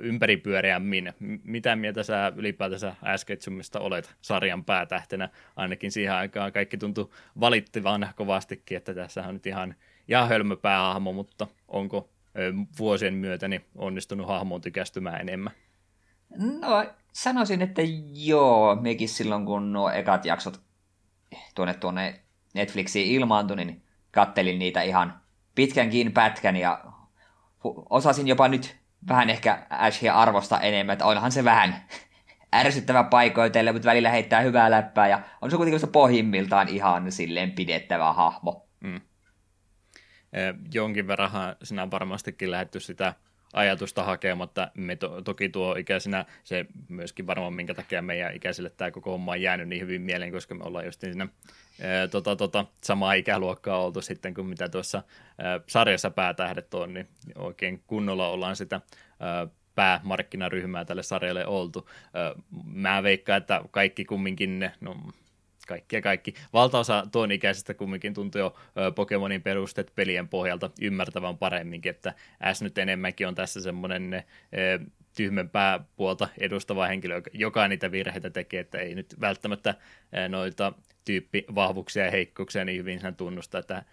ympäripyöreämmin. 0.00 1.12
Mitä 1.44 1.76
mieltä 1.76 2.02
sä 2.02 2.32
ylipäätänsä 2.36 2.94
Asketsumista 3.02 3.80
olet 3.80 4.14
sarjan 4.20 4.64
päätähtenä? 4.64 5.28
Ainakin 5.56 5.92
siihen 5.92 6.14
aikaan 6.14 6.52
kaikki 6.52 6.78
tuntui 6.78 7.10
valittivan 7.40 8.08
kovastikin, 8.16 8.76
että 8.76 8.94
tässä 8.94 9.22
on 9.26 9.34
nyt 9.34 9.46
ihan, 9.46 9.74
ihan 10.08 10.28
hölmö 10.28 10.56
päähahmo, 10.56 11.12
mutta 11.12 11.46
onko 11.68 12.10
vuosien 12.78 13.14
myötä 13.14 13.48
niin 13.48 13.64
onnistunut 13.74 14.28
hahmoon 14.28 14.60
tykästymään 14.60 15.20
enemmän? 15.20 15.52
No 16.60 16.84
sanoisin, 17.12 17.62
että 17.62 17.82
joo. 18.12 18.76
Mekin 18.76 19.08
silloin, 19.08 19.46
kun 19.46 19.72
nuo 19.72 19.90
ekat 19.90 20.24
jaksot 20.24 20.60
tuonne, 21.54 21.74
tuonne 21.74 22.20
Netflixiin 22.54 23.12
ilmaantui, 23.14 23.56
niin 23.56 23.82
kattelin 24.10 24.58
niitä 24.58 24.82
ihan 24.82 25.20
pitkänkin 25.54 26.12
pätkän 26.12 26.56
ja 26.56 26.84
osasin 27.90 28.28
jopa 28.28 28.48
nyt 28.48 28.83
vähän 29.08 29.30
ehkä 29.30 29.66
Ashia 29.70 30.14
arvosta 30.14 30.60
enemmän, 30.60 30.92
että 30.92 31.06
onhan 31.06 31.32
se 31.32 31.44
vähän 31.44 31.84
ärsyttävä 32.54 33.04
paikoitelle, 33.04 33.72
mutta 33.72 33.88
välillä 33.88 34.10
heittää 34.10 34.40
hyvää 34.40 34.70
läppää 34.70 35.08
ja 35.08 35.20
on 35.40 35.50
se 35.50 35.56
kuitenkin 35.56 35.88
pohjimmiltaan 35.88 36.68
ihan 36.68 37.12
silleen 37.12 37.52
pidettävä 37.52 38.12
hahmo. 38.12 38.68
Mm. 38.80 39.00
jonkin 40.74 41.06
verran 41.06 41.30
sinä 41.62 41.90
varmastikin 41.90 42.50
lähetty 42.50 42.80
sitä 42.80 43.14
ajatusta 43.54 44.04
hakemaan, 44.04 44.48
me 44.74 44.96
to, 44.96 45.22
toki 45.22 45.48
tuo 45.48 45.76
ikäisenä 45.76 46.24
se 46.44 46.66
myöskin 46.88 47.26
varmaan 47.26 47.52
minkä 47.54 47.74
takia 47.74 48.02
meidän 48.02 48.36
ikäisille 48.36 48.70
tämä 48.70 48.90
koko 48.90 49.10
homma 49.10 49.32
on 49.32 49.42
jäänyt 49.42 49.68
niin 49.68 49.82
hyvin 49.82 50.02
mieleen, 50.02 50.32
koska 50.32 50.54
me 50.54 50.64
ollaan 50.64 50.84
just 50.84 51.00
siinä 51.00 51.28
ää, 51.82 52.08
tota, 52.08 52.36
tota, 52.36 52.66
samaa 52.80 53.12
ikäluokkaa 53.12 53.84
oltu 53.84 54.00
sitten 54.00 54.34
kuin 54.34 54.46
mitä 54.46 54.68
tuossa 54.68 55.02
ää, 55.38 55.60
sarjassa 55.66 56.10
päätähdet 56.10 56.74
on, 56.74 56.94
niin 56.94 57.08
oikein 57.34 57.82
kunnolla 57.86 58.28
ollaan 58.28 58.56
sitä 58.56 58.80
ää, 59.20 59.46
päämarkkinaryhmää 59.74 60.84
tälle 60.84 61.02
sarjalle 61.02 61.46
oltu. 61.46 61.90
Mä 62.64 63.02
veikkaan, 63.02 63.36
että 63.36 63.60
kaikki 63.70 64.04
kumminkin, 64.04 64.70
no 64.80 64.96
kaikki 65.66 65.96
ja 65.96 66.02
kaikki. 66.02 66.34
Valtaosa 66.52 67.06
tuon 67.12 67.32
ikäisestä 67.32 67.74
kumminkin 67.74 68.14
tuntuu 68.14 68.38
jo 68.38 68.56
Pokemonin 68.94 69.42
perustet 69.42 69.92
pelien 69.94 70.28
pohjalta 70.28 70.70
ymmärtävän 70.80 71.38
paremminkin, 71.38 71.90
että 71.90 72.14
S 72.52 72.62
nyt 72.62 72.78
enemmänkin 72.78 73.28
on 73.28 73.34
tässä 73.34 73.60
semmoinen 73.60 74.24
tyhmempää 75.16 75.80
puolta 75.96 76.28
edustava 76.38 76.86
henkilö, 76.86 77.22
joka 77.32 77.68
niitä 77.68 77.92
virheitä 77.92 78.30
tekee, 78.30 78.60
että 78.60 78.78
ei 78.78 78.94
nyt 78.94 79.14
välttämättä 79.20 79.74
noita 80.28 80.72
tyyppivahvuuksia 81.04 82.04
ja 82.04 82.10
heikkouksia 82.10 82.64
niin 82.64 82.78
hyvin 82.78 83.00
sen 83.00 83.16
tunnusta, 83.16 83.58
että 83.58 83.84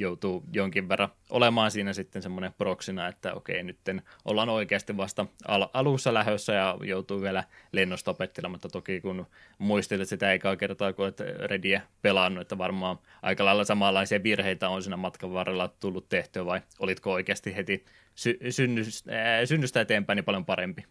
joutuu 0.00 0.44
jonkin 0.52 0.88
verran 0.88 1.08
olemaan 1.30 1.70
siinä 1.70 1.92
sitten 1.92 2.22
semmoinen 2.22 2.52
proksina, 2.52 3.08
että 3.08 3.34
okei, 3.34 3.62
nyt 3.62 3.78
ollaan 4.24 4.48
oikeasti 4.48 4.96
vasta 4.96 5.26
al- 5.48 5.68
alussa 5.72 6.14
lähössä 6.14 6.52
ja 6.52 6.78
joutuu 6.84 7.20
vielä 7.20 7.44
lennosta 7.72 8.10
opettelemaan, 8.10 8.52
mutta 8.54 8.68
toki 8.68 9.00
kun 9.00 9.26
muistelet 9.58 10.08
sitä 10.08 10.32
eikä 10.32 10.56
kertaa, 10.56 10.92
kun 10.92 11.04
olet 11.04 11.20
Rediä 11.20 11.82
pelannut, 12.02 12.42
että 12.42 12.58
varmaan 12.58 12.98
aika 13.22 13.44
lailla 13.44 13.64
samanlaisia 13.64 14.22
virheitä 14.22 14.68
on 14.68 14.82
siinä 14.82 14.96
matkan 14.96 15.32
varrella 15.32 15.68
tullut 15.68 16.08
tehtyä, 16.08 16.46
vai 16.46 16.60
olitko 16.78 17.12
oikeasti 17.12 17.56
heti 17.56 17.84
sy- 18.14 18.38
synnystä, 18.50 19.12
äh, 19.12 19.44
synnystä 19.44 19.80
eteenpäin 19.80 20.16
niin 20.16 20.24
paljon 20.24 20.44
parempi? 20.44 20.84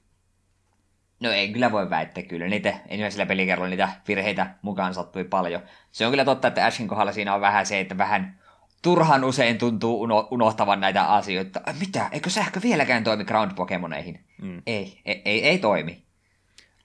No 1.20 1.32
ei 1.32 1.54
kyllä 1.54 1.72
voi 1.72 1.90
väittää 1.90 2.24
kyllä. 2.24 2.48
Niitä 2.48 2.70
ensimmäisellä 2.88 3.26
pelikerralla 3.26 3.70
niitä 3.70 3.90
virheitä 4.08 4.56
mukaan 4.62 4.94
sattui 4.94 5.24
paljon. 5.24 5.62
Se 5.92 6.06
on 6.06 6.12
kyllä 6.12 6.26
totta, 6.26 6.48
että 6.48 6.66
Ashin 6.66 6.88
kohdalla 6.88 7.12
siinä 7.12 7.36
on 7.36 7.42
vähän 7.42 7.66
se, 7.66 7.80
että 7.80 7.98
vähän 7.98 8.43
turhan 8.84 9.24
usein 9.24 9.58
tuntuu 9.58 10.02
uno, 10.02 10.28
unohtavan 10.32 10.80
näitä 10.80 11.06
asioita. 11.06 11.62
Mitä? 11.80 12.10
Eikö 12.12 12.30
sähkö 12.30 12.60
vieläkään 12.64 13.04
toimi 13.04 13.26
Ground 13.26 13.52
Pokemoneihin? 13.56 14.20
Mm. 14.42 14.62
Ei, 14.68 15.02
ei, 15.06 15.22
ei, 15.26 15.46
ei 15.46 15.58
toimi. 15.58 16.04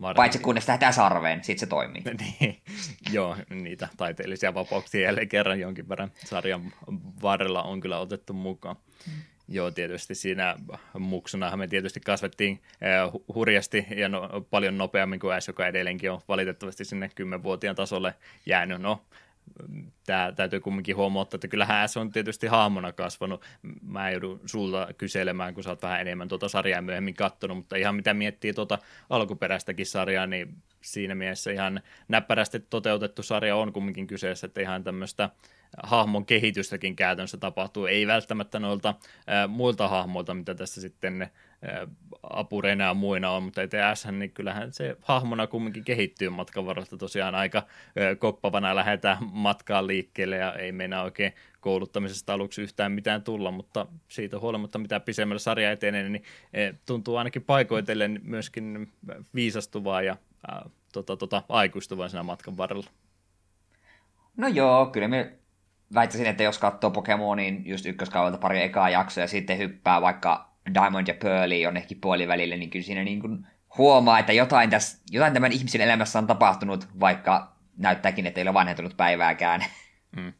Varmasti. 0.01 0.17
Paitsi 0.17 0.39
kunnes 0.39 0.67
tähtää 0.67 0.93
sarveen, 0.93 1.45
sitten 1.45 1.61
se 1.61 1.67
toimii. 1.67 2.03
niin, 2.41 2.63
joo, 3.13 3.37
niitä 3.51 3.89
taiteellisia 3.97 4.55
vapauksia 4.55 5.01
jälleen 5.01 5.29
kerran 5.29 5.61
jonkin 5.61 5.89
verran 5.89 6.11
sarjan 6.25 6.73
varrella 7.23 7.63
on 7.63 7.81
kyllä 7.81 7.99
otettu 7.99 8.33
mukaan. 8.33 8.77
Mm. 9.07 9.13
Joo, 9.49 9.71
tietysti 9.71 10.15
siinä 10.15 10.57
muksunahan 10.99 11.59
me 11.59 11.67
tietysti 11.67 12.01
kasvettiin 12.01 12.61
äh, 12.73 13.13
hurjasti 13.35 13.87
ja 13.97 14.09
no, 14.09 14.29
paljon 14.51 14.79
nopeammin 14.79 15.21
kuin 15.21 15.43
S, 15.43 15.49
joka 15.49 15.67
edelleenkin 15.67 16.11
on 16.11 16.21
valitettavasti 16.29 16.85
sinne 16.85 17.11
10-vuotiaan 17.21 17.77
tasolle 17.77 18.15
jäänyt. 18.47 18.83
No, 18.83 19.03
tämä 20.07 20.33
täytyy 20.33 20.61
kumminkin 20.61 20.97
huomata, 20.97 21.37
että 21.37 21.49
kyllähän 21.49 21.89
S 21.89 21.97
on 21.97 22.13
tietysti 22.13 22.47
hahmona 22.47 22.93
kasvanut. 22.93 23.45
Mä 23.83 24.11
joudun 24.11 24.41
sulta 24.47 24.89
kyselemään, 24.99 25.55
kun 25.55 25.65
sä 25.65 25.71
oot 25.71 25.83
vähän 25.83 26.01
enemmän 26.01 26.29
tuota 26.29 26.49
sarjaa 26.49 26.83
myöhemmin 26.83 27.15
kattonut, 27.15 27.57
mutta 27.57 27.77
ihan 27.77 27.95
mitä 27.95 28.15
miettii 28.15 28.53
tuota 28.55 28.79
alkuperäistäkin 29.11 29.87
sarjaa, 29.87 30.27
niin 30.27 30.57
siinä 30.81 31.15
mielessä 31.15 31.51
ihan 31.51 31.81
näppärästi 32.09 32.61
toteutettu 32.61 33.23
sarja 33.23 33.57
on 33.57 33.73
kumminkin 33.73 34.07
kyseessä, 34.07 34.47
että 34.47 34.61
ihan 34.61 34.85
tämmöistä 34.85 35.31
hahmon 35.83 36.27
kehitystäkin 36.27 36.97
käytännössä 36.97 37.37
tapahtuu, 37.37 37.87
ei 37.87 38.07
välttämättä 38.07 38.59
noilta 38.59 38.89
äh, 38.89 39.49
muilta 39.49 39.89
hahmoilta, 39.89 40.35
mitä 40.35 40.55
tässä 40.55 40.81
sitten 40.81 41.31
apureina 42.23 42.85
ja 42.85 42.94
muina 42.94 43.31
on, 43.31 43.42
mutta 43.42 43.62
ETS, 43.62 44.07
niin 44.12 44.31
kyllähän 44.31 44.73
se 44.73 44.97
hahmona 45.03 45.47
kumminkin 45.47 45.85
kehittyy 45.85 46.29
matkan 46.29 46.66
varrella 46.66 46.99
tosiaan 46.99 47.35
aika 47.35 47.62
koppavana 48.18 48.75
lähdetään 48.75 49.18
matkaan 49.33 49.87
liikkeelle 49.87 50.37
ja 50.37 50.53
ei 50.53 50.73
meinaa 50.73 51.03
oikein 51.03 51.33
kouluttamisesta 51.61 52.33
aluksi 52.33 52.62
yhtään 52.62 52.92
mitään 52.92 53.23
tulla, 53.23 53.51
mutta 53.51 53.87
siitä 54.09 54.38
huolimatta 54.38 54.79
mitä 54.79 55.01
pisemmällä 55.01 55.38
sarja 55.38 55.73
etenee, 55.73 56.09
niin 56.09 56.25
tuntuu 56.87 57.16
ainakin 57.16 57.42
paikoitellen 57.42 58.21
myöskin 58.25 58.92
viisastuvaa 59.35 60.03
ja 60.03 60.16
äh, 60.53 60.73
tota, 60.92 61.16
tota, 61.16 61.42
aikuistuvaa 61.49 62.09
siinä 62.09 62.23
matkan 62.23 62.57
varrella. 62.57 62.87
No 64.37 64.49
joo, 64.49 64.87
kyllä 64.87 65.09
me 65.09 65.33
väittäisin, 65.94 66.27
että 66.27 66.42
jos 66.42 66.59
katsoo 66.59 66.90
Pokemonin 66.90 67.62
just 67.66 67.87
ykköskaudelta 67.87 68.38
pari 68.38 68.62
ekaa 68.62 68.90
jaksoa 68.90 69.25
ja 69.25 69.29
sitten 69.29 69.59
hyppää 69.59 70.01
vaikka 70.01 70.48
Diamond 70.74 71.09
ja 71.09 71.14
Pearly 71.14 71.54
jonnekin 71.54 72.00
puolivälille, 72.00 72.57
niin 72.57 72.70
kyllä 72.70 72.85
siinä 72.85 73.04
niin 73.04 73.20
kuin 73.20 73.46
huomaa, 73.78 74.18
että 74.18 74.33
jotain, 74.33 74.70
tässä, 74.70 74.98
jotain 75.11 75.33
tämän 75.33 75.52
ihmisen 75.52 75.81
elämässä 75.81 76.18
on 76.18 76.26
tapahtunut, 76.26 76.88
vaikka 77.00 77.57
näyttääkin, 77.76 78.26
että 78.26 78.40
ei 78.40 78.42
ole 78.42 78.54
vanhentunut 78.54 78.96
päivääkään. 78.96 79.64
Mm. 80.16 80.33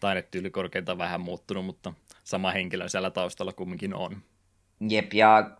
Taidetyyli 0.00 0.50
korkeinta 0.50 0.98
vähän 0.98 1.20
muuttunut, 1.20 1.66
mutta 1.66 1.92
sama 2.24 2.50
henkilö 2.50 2.88
siellä 2.88 3.10
taustalla 3.10 3.52
kumminkin 3.52 3.94
on. 3.94 4.22
Jep, 4.88 5.14
ja 5.14 5.50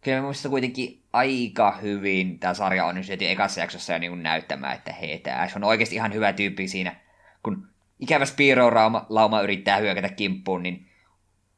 kyllä 0.00 0.20
minusta 0.20 0.48
kuitenkin 0.48 1.02
aika 1.12 1.78
hyvin 1.82 2.38
tämä 2.38 2.54
sarja 2.54 2.86
on 2.86 2.94
nyt 2.94 3.22
ekassa 3.22 3.60
jaksossa 3.60 3.92
jo 3.92 3.98
niin 3.98 4.22
näyttämään, 4.22 4.74
että 4.74 4.92
hei, 4.92 5.18
tämä 5.18 5.48
on 5.56 5.64
oikeasti 5.64 5.94
ihan 5.94 6.12
hyvä 6.12 6.32
tyyppi 6.32 6.68
siinä, 6.68 6.96
kun 7.42 7.68
ikävä 8.00 8.24
Spiro-lauma 8.24 9.06
lauma 9.08 9.40
yrittää 9.40 9.76
hyökätä 9.76 10.08
kimppuun, 10.08 10.62
niin 10.62 10.89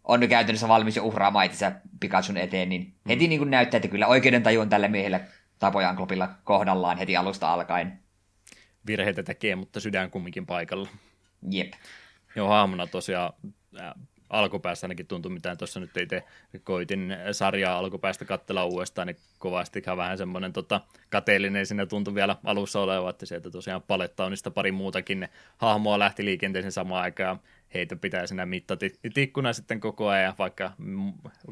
on 0.05 0.29
käytännössä 0.29 0.69
valmis 0.69 0.97
jo 0.97 1.05
uhraamaan 1.05 1.47
itsensä 1.47 1.81
Pikachun 2.01 2.37
eteen, 2.37 2.69
niin 2.69 2.83
mm. 2.83 3.09
heti 3.09 3.29
niin 3.29 3.39
kuin 3.39 3.51
näyttää, 3.51 3.79
että 3.79 3.89
kyllä 3.89 4.07
oikeudentaju 4.07 4.61
on 4.61 4.69
tällä 4.69 4.89
miehellä 4.89 5.21
tapojan 5.59 5.97
klopilla 5.97 6.29
kohdallaan 6.45 6.99
heti 6.99 7.17
alusta 7.17 7.53
alkaen. 7.53 7.99
Virheitä 8.87 9.23
tekee, 9.23 9.57
mutta 9.57 9.81
sydän 9.81 10.11
kumminkin 10.11 10.47
paikalla. 10.47 10.89
Jep. 11.51 11.73
Joo, 12.37 12.49
haamuna 12.49 12.87
tosiaan 12.87 13.33
alkupäässä 14.33 14.85
ainakin 14.85 15.07
tuntui, 15.07 15.33
mitä 15.33 15.57
tuossa 15.57 15.81
nyt 15.81 15.97
itse 15.97 16.25
koitin 16.65 17.17
sarjaa 17.33 17.79
alkupäästä 17.79 18.25
katsella 18.25 18.65
uudestaan, 18.65 19.07
niin 19.07 19.17
kovasti 19.39 19.83
vähän 19.97 20.19
semmoinen 20.19 20.53
tota, 20.53 20.81
kateellinen 21.11 21.67
siinä 21.67 21.87
tuntui 21.87 22.15
vielä 22.15 22.37
alussa 22.45 22.81
oleva, 22.81 23.11
että 23.11 23.27
sieltä 23.27 23.51
tosiaan 23.51 23.83
palettaunista 23.83 24.51
pari 24.51 24.73
muutakin 24.73 25.21
ne 25.21 25.29
hahmoa 25.57 25.99
lähti 25.99 26.25
liikenteeseen 26.25 26.73
samaan 26.73 27.03
aikaan, 27.03 27.41
heitä 27.75 27.97
pitää 27.97 28.27
siinä 28.27 28.47
mittatikkuna 28.47 29.53
sitten 29.53 29.81
koko 29.81 30.09
ajan, 30.09 30.35
vaikka 30.39 30.73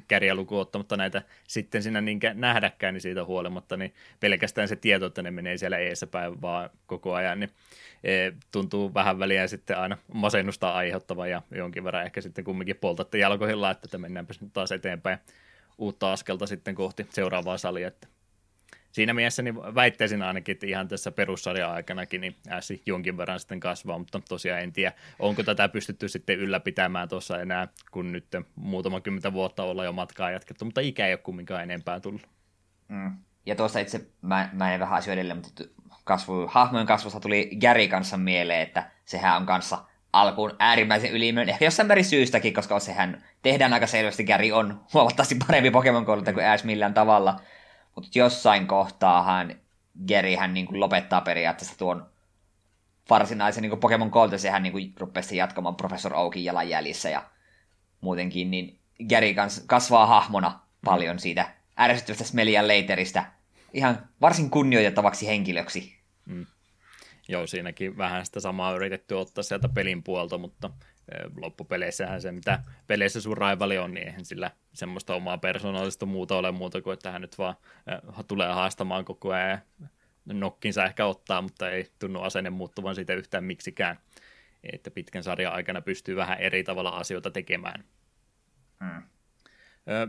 kärjä 0.09 0.35
luku 0.35 0.59
ottamatta 0.59 0.96
näitä 0.96 1.22
sitten 1.48 1.83
siinä 1.83 2.00
niin 2.00 2.20
nähdäkään, 2.35 2.94
niin 2.94 3.02
siitä 3.02 3.24
huolimatta, 3.24 3.76
niin 3.76 3.94
pelkästään 4.20 4.68
se 4.68 4.76
tieto, 4.76 5.06
että 5.06 5.22
ne 5.22 5.30
menee 5.30 5.56
siellä 5.59 5.78
eessä 5.78 6.06
päin 6.06 6.42
vaan 6.42 6.70
koko 6.87 7.14
ajan, 7.14 7.40
niin 7.40 7.50
e, 8.04 8.33
tuntuu 8.52 8.94
vähän 8.94 9.18
väliä 9.18 9.46
sitten 9.46 9.78
aina 9.78 9.98
masennusta 10.14 10.72
aiheuttava 10.72 11.26
ja 11.26 11.42
jonkin 11.50 11.85
verran 11.85 12.04
ehkä 12.04 12.20
sitten 12.20 12.44
kumminkin 12.44 12.76
poltatte 12.76 13.18
jalkohilla, 13.18 13.70
että 13.70 13.98
mennäänpä 13.98 14.35
taas 14.52 14.72
eteenpäin 14.72 15.18
uutta 15.78 16.12
askelta 16.12 16.46
sitten 16.46 16.74
kohti 16.74 17.06
seuraavaa 17.11 17.59
salia, 17.59 17.88
että 17.88 18.09
siinä 18.92 19.14
mielessä 19.14 19.42
niin 19.42 19.57
väittäisin 19.57 20.22
ainakin, 20.22 20.53
että 20.53 20.66
ihan 20.66 20.88
tässä 20.88 21.11
perussarjan 21.11 21.72
aikanakin 21.72 22.20
niin 22.20 22.37
ääsi 22.48 22.83
jonkin 22.87 23.16
verran 23.16 23.40
sitten 23.40 23.61
kasvaa, 23.61 23.98
mutta 23.98 24.20
tosiaan 24.29 24.62
en 24.62 24.72
tiedä, 24.72 24.92
onko 25.18 25.42
tätä 25.42 25.68
pystytty 25.68 26.09
sitten 26.09 26.38
ylläpitämään 26.38 27.09
tuossa 27.09 27.40
enää, 27.40 27.68
kun 27.90 28.12
nyt 28.12 28.26
muutama 28.55 29.00
kymmentä 29.00 29.33
vuotta 29.33 29.62
olla 29.62 29.85
jo 29.85 29.92
matkaa 29.92 30.31
jatkettu, 30.31 30.64
mutta 30.64 30.81
ikä 30.81 31.07
ei 31.07 31.12
ole 31.12 31.18
kumminkaan 31.18 31.62
enempää 31.62 32.00
tullut. 32.00 32.29
Mm. 32.88 33.12
Ja 33.46 33.55
tuossa 33.55 33.79
itse, 33.79 34.07
mä, 34.22 34.48
mä 34.53 34.74
en 34.74 34.81
vähän 34.81 34.98
asioidelle, 34.98 35.35
mutta 35.35 35.64
kasvu, 36.05 36.46
hahmojen 36.46 36.87
kasvusta 36.87 37.20
tuli 37.20 37.50
Gary 37.61 37.88
kanssa 37.88 38.16
mieleen, 38.16 38.62
että 38.62 38.90
sehän 39.05 39.37
on 39.37 39.46
kanssa 39.46 39.79
alkuun 40.12 40.57
äärimmäisen 40.59 41.11
ylimyön, 41.11 41.48
ehkä 41.48 41.64
jossain 41.64 41.87
määrin 41.87 42.05
syystäkin, 42.05 42.55
koska 42.55 42.81
sehän 42.81 43.24
tehdään 43.42 43.72
aika 43.72 43.87
selvästi, 43.87 44.24
Gary 44.24 44.53
on 44.53 44.81
huomattavasti 44.94 45.35
parempi 45.46 45.70
Pokemon 45.70 46.07
kouluttaja 46.07 46.35
kuin 46.35 46.46
Ash 46.46 46.64
millään 46.64 46.94
tavalla, 46.94 47.40
mutta 48.01 48.19
jossain 48.19 48.67
kohtaahan 48.67 49.55
Gary 50.09 50.35
hän 50.35 50.55
niin 50.55 50.67
kuin 50.67 50.81
lopettaa 50.81 51.21
periaatteessa 51.21 51.79
tuon 51.79 52.07
varsinaisen 53.11 53.63
niin 53.63 53.81
Pokemon 53.81 54.11
kouluttaja, 54.11 54.39
sehän 54.39 54.63
niin 54.63 54.73
kuin 54.73 54.93
rupesi 55.01 55.37
jatkamaan 55.37 55.77
Professor 55.77 56.15
Oakin 56.15 56.45
jalanjäljissä 56.45 57.11
ja 57.11 57.31
muutenkin, 58.01 58.51
niin 58.51 58.79
Gary 59.09 59.35
kans 59.35 59.65
kasvaa 59.67 60.07
hahmona 60.07 60.61
paljon 60.85 61.19
siitä 61.19 61.55
ärsyttävästä 61.81 62.25
Smelian 62.25 62.69
Leiteristä 62.69 63.33
ihan 63.73 64.09
varsin 64.21 64.51
kunnioitettavaksi 64.51 65.27
henkilöksi. 65.27 65.97
Mm. 66.27 66.47
Joo, 67.29 67.47
siinäkin 67.47 67.99
vähän 67.99 68.27
sitä 68.27 68.41
samaa 68.41 68.73
yritetty 68.73 69.15
ottaa 69.15 69.45
sieltä 69.45 69.69
pelin 69.69 70.03
puolta, 70.03 70.39
mutta 70.39 70.71
loppupeleissähän 71.37 72.20
se, 72.20 72.33
mitä 72.33 72.62
peleissä 72.87 73.20
sun 73.20 73.37
raivali 73.37 73.79
on, 73.79 73.94
niin 73.94 74.07
eihän 74.07 74.25
sillä 74.25 74.51
semmoista 74.73 75.14
omaa 75.14 75.38
persoonallista 75.38 76.07
muuta 76.07 76.37
ole 76.37 76.53
muuta 76.53 76.81
kuin, 76.83 76.94
että 76.94 77.11
hän 77.11 77.20
nyt 77.20 77.38
vaan 77.38 77.55
tulee 78.29 78.49
haastamaan 78.49 79.05
koko 79.05 79.33
ajan 79.33 79.59
nokkinsa 80.27 80.85
ehkä 80.85 81.07
ottaa, 81.07 81.42
mutta 81.42 81.70
ei 81.70 81.90
tunnu 81.99 82.20
asenne 82.23 82.51
muuttuvan 82.51 82.94
siitä 82.94 83.14
yhtään 83.14 83.44
miksikään. 83.44 83.99
Että 84.73 84.90
pitkän 84.90 85.23
sarjan 85.23 85.53
aikana 85.53 85.81
pystyy 85.81 86.16
vähän 86.16 86.38
eri 86.38 86.64
tavalla 86.64 86.90
asioita 86.90 87.31
tekemään. 87.31 87.85
Hmm 88.85 89.03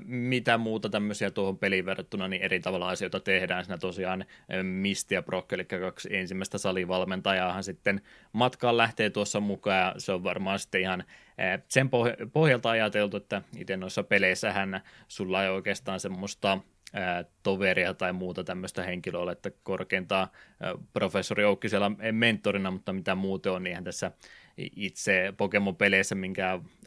mitä 0.05 0.57
muuta 0.57 0.89
tämmöisiä 0.89 1.31
tuohon 1.31 1.57
peliin 1.57 1.85
verrattuna, 1.85 2.27
niin 2.27 2.41
eri 2.41 2.59
tavalla 2.59 2.89
asioita 2.89 3.19
tehdään. 3.19 3.65
Siinä 3.65 3.77
tosiaan 3.77 4.25
Misti 4.63 5.15
ja 5.15 5.23
Brock, 5.23 5.53
eli 5.53 5.65
kaksi 5.65 6.15
ensimmäistä 6.15 6.57
salivalmentajaahan 6.57 7.63
sitten 7.63 8.01
matkaan 8.33 8.77
lähtee 8.77 9.09
tuossa 9.09 9.39
mukaan, 9.39 9.77
ja 9.77 9.93
se 9.97 10.11
on 10.11 10.23
varmaan 10.23 10.59
sitten 10.59 10.81
ihan 10.81 11.03
sen 11.67 11.89
pohjalta 12.33 12.69
ajateltu, 12.69 13.17
että 13.17 13.41
itse 13.57 13.77
noissa 13.77 14.03
peleissähän 14.03 14.81
sulla 15.07 15.43
ei 15.43 15.49
oikeastaan 15.49 15.99
semmoista 15.99 16.59
toveria 17.43 17.93
tai 17.93 18.13
muuta 18.13 18.43
tämmöistä 18.43 18.83
henkilöä, 18.83 19.31
että 19.31 19.51
korkeintaan 19.63 20.27
professori 20.93 21.45
Oukki 21.45 21.69
siellä 21.69 21.91
mentorina, 22.11 22.71
mutta 22.71 22.93
mitä 22.93 23.15
muuten 23.15 23.51
on, 23.51 23.63
niin 23.63 23.83
tässä 23.83 24.11
itse 24.57 25.33
Pokemon-peleissä 25.37 26.15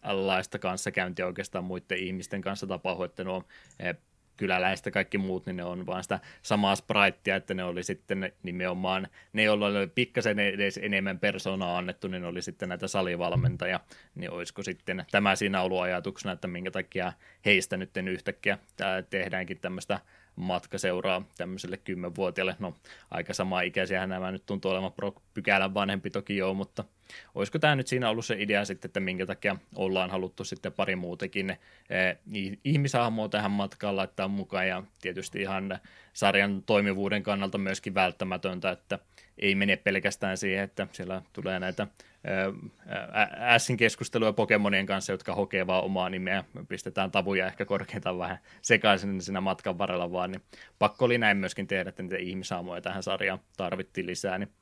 minkäänlaista 0.04 0.58
kanssakäyntiä 0.58 1.26
oikeastaan 1.26 1.64
muiden 1.64 1.98
ihmisten 1.98 2.40
kanssa 2.40 2.66
tapahdu, 2.66 3.02
että 3.02 3.24
nuo 3.24 3.44
eh, 3.80 3.96
kyläläistä 4.36 4.90
kaikki 4.90 5.18
muut, 5.18 5.46
niin 5.46 5.56
ne 5.56 5.64
on 5.64 5.86
vaan 5.86 6.02
sitä 6.02 6.20
samaa 6.42 6.76
spraittia, 6.76 7.36
että 7.36 7.54
ne 7.54 7.64
oli 7.64 7.82
sitten 7.82 8.32
nimenomaan, 8.42 9.08
ne 9.32 9.42
joilla 9.42 9.66
oli 9.66 9.86
pikkasen 9.86 10.38
edes 10.38 10.80
enemmän 10.82 11.18
persoonaa 11.18 11.78
annettu, 11.78 12.08
niin 12.08 12.24
oli 12.24 12.42
sitten 12.42 12.68
näitä 12.68 12.88
salivalmentajia, 12.88 13.80
niin 14.14 14.30
olisiko 14.30 14.62
sitten 14.62 15.04
tämä 15.10 15.36
siinä 15.36 15.62
ollut 15.62 15.80
ajatuksena, 15.80 16.32
että 16.32 16.48
minkä 16.48 16.70
takia 16.70 17.12
heistä 17.44 17.76
nyt 17.76 17.96
yhtäkkiä 17.96 18.58
tehdäänkin 19.10 19.60
tämmöistä 19.60 20.00
matkaseuraa 20.36 21.22
tämmöiselle 21.36 21.76
kymmenvuotiaalle. 21.76 22.56
No, 22.58 22.74
aika 23.10 23.34
sama 23.34 23.60
ikäisiä 23.60 24.06
nämä 24.06 24.32
nyt 24.32 24.46
tuntuu 24.46 24.70
olevan 24.70 24.92
pykälän 25.34 25.74
vanhempi 25.74 26.10
toki 26.10 26.36
joo, 26.36 26.54
mutta 26.54 26.84
olisiko 27.34 27.58
tämä 27.58 27.76
nyt 27.76 27.86
siinä 27.86 28.10
ollut 28.10 28.26
se 28.26 28.36
idea 28.38 28.64
sitten, 28.64 28.88
että 28.88 29.00
minkä 29.00 29.26
takia 29.26 29.56
ollaan 29.74 30.10
haluttu 30.10 30.44
sitten 30.44 30.72
pari 30.72 30.96
muutakin 30.96 31.50
eh, 31.50 32.16
ihmishahmoa 32.64 33.28
tähän 33.28 33.50
matkaan 33.50 33.96
laittaa 33.96 34.28
mukaan 34.28 34.68
ja 34.68 34.82
tietysti 35.00 35.40
ihan 35.40 35.78
sarjan 36.12 36.62
toimivuuden 36.62 37.22
kannalta 37.22 37.58
myöskin 37.58 37.94
välttämätöntä, 37.94 38.70
että 38.70 38.98
ei 39.38 39.54
mene 39.54 39.76
pelkästään 39.76 40.36
siihen, 40.36 40.64
että 40.64 40.86
siellä 40.92 41.22
tulee 41.32 41.60
näitä 41.60 41.86
Ässin 43.38 43.76
keskustelua 43.76 44.32
Pokemonien 44.32 44.86
kanssa, 44.86 45.12
jotka 45.12 45.34
hokee 45.34 45.66
vaan 45.66 45.84
omaa 45.84 46.10
nimeä, 46.10 46.44
pistetään 46.68 47.10
tavuja 47.10 47.46
ehkä 47.46 47.64
korkeintaan 47.64 48.18
vähän 48.18 48.38
sekaisin 48.62 49.20
siinä 49.20 49.40
matkan 49.40 49.78
varrella 49.78 50.12
vaan, 50.12 50.30
niin 50.30 50.42
pakko 50.78 51.04
oli 51.04 51.18
näin 51.18 51.36
myöskin 51.36 51.66
tehdä, 51.66 51.88
että 51.88 52.02
niitä 52.02 52.16
ihmisaamoja 52.16 52.80
tähän 52.80 53.02
sarjaan 53.02 53.40
tarvittiin 53.56 54.06
lisää, 54.06 54.38
niin 54.38 54.52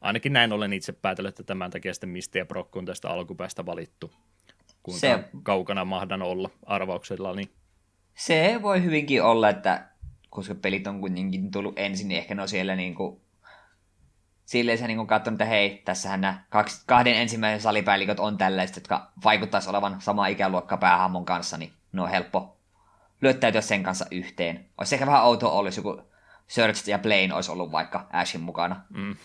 ainakin 0.00 0.32
näin 0.32 0.52
olen 0.52 0.72
itse 0.72 0.92
päätellyt, 0.92 1.28
että 1.28 1.42
tämän 1.42 1.70
takia 1.70 1.94
sitten 1.94 2.10
Misti 2.10 2.38
ja 2.38 2.46
Brock 2.46 2.76
on 2.76 2.86
tästä 2.86 3.08
alkupäästä 3.10 3.66
valittu. 3.66 4.12
Kuinka 4.82 5.00
se, 5.00 5.24
kaukana 5.42 5.84
mahdan 5.84 6.22
olla 6.22 6.50
arvauksella, 6.66 7.34
niin 7.34 7.50
se 8.14 8.58
voi 8.62 8.84
hyvinkin 8.84 9.22
olla, 9.22 9.48
että 9.48 9.86
koska 10.30 10.54
pelit 10.54 10.86
on 10.86 11.00
kuitenkin 11.00 11.50
tullut 11.50 11.78
ensin, 11.78 12.08
niin 12.08 12.18
ehkä 12.18 12.34
ne 12.34 12.42
on 12.42 12.48
siellä 12.48 12.76
niin 12.76 12.94
kuin 12.94 13.20
silleen 14.50 14.78
se 14.78 14.86
niin 14.86 15.06
katsonut, 15.06 15.40
että 15.40 15.50
hei, 15.50 15.82
tässähän 15.84 16.20
nämä 16.20 16.42
kaksi, 16.48 16.82
kahden 16.86 17.14
ensimmäisen 17.14 17.60
salipäällikot 17.60 18.20
on 18.20 18.38
tällaiset, 18.38 18.76
jotka 18.76 19.12
vaikuttaisi 19.24 19.70
olevan 19.70 20.00
sama 20.00 20.26
ikäluokka 20.26 20.76
päähahmon 20.76 21.24
kanssa, 21.24 21.58
niin 21.58 21.72
ne 21.92 22.02
on 22.02 22.08
helppo 22.08 22.56
lyöttäytyä 23.20 23.60
sen 23.60 23.82
kanssa 23.82 24.06
yhteen. 24.10 24.64
Olisi 24.78 24.94
ehkä 24.94 25.06
vähän 25.06 25.24
outoa 25.24 25.50
ollut, 25.50 25.68
jos 25.68 25.76
joku 25.76 26.02
Search 26.46 26.88
ja 26.88 26.98
Plane 26.98 27.34
olisi 27.34 27.50
ollut 27.50 27.72
vaikka 27.72 28.06
Ashin 28.12 28.40
mukana. 28.40 28.80
Mm. 28.88 29.16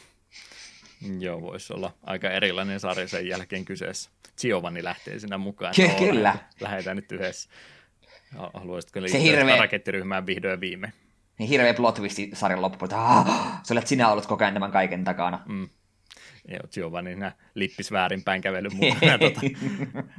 Joo, 1.20 1.42
voisi 1.42 1.74
olla 1.74 1.92
aika 2.04 2.30
erilainen 2.30 2.80
sarja 2.80 3.08
sen 3.08 3.28
jälkeen 3.28 3.66
kyseessä. 3.66 4.10
Giovanni 4.42 4.84
lähtee 4.84 5.20
sinä 5.20 5.38
mukaan. 5.38 5.74
Ky- 5.76 6.06
kyllä. 6.06 6.38
Lähdetään 6.60 6.96
nyt 6.96 7.12
yhdessä. 7.12 7.50
Haluaisitko 8.54 9.02
liittyä 9.02 9.22
hirveä... 9.22 9.58
rakettiryhmään 9.58 10.26
vihdoin 10.26 10.52
ja 10.52 10.60
viimein? 10.60 10.94
Niin 11.38 11.50
hirveä 11.50 11.74
plot 11.74 11.95
twisti 11.95 12.30
sarjan 12.34 12.62
loppuun, 12.62 12.89
että 12.91 13.26
sä 13.63 13.74
olet 13.74 13.88
sinä 13.88 14.10
ollut 14.10 14.26
koko 14.26 14.43
ajan 14.43 14.54
tämän 14.54 14.71
kaiken 14.71 15.04
takana. 15.04 15.39
Mm. 15.45 15.69
Joo, 16.48 16.60
Giovanni 16.71 17.15
nää 17.15 17.32
lippis 17.56 17.91
väärinpäin 17.91 18.41
kävelyn 18.41 18.76
mukana 18.82 19.17
tuota, 19.17 19.41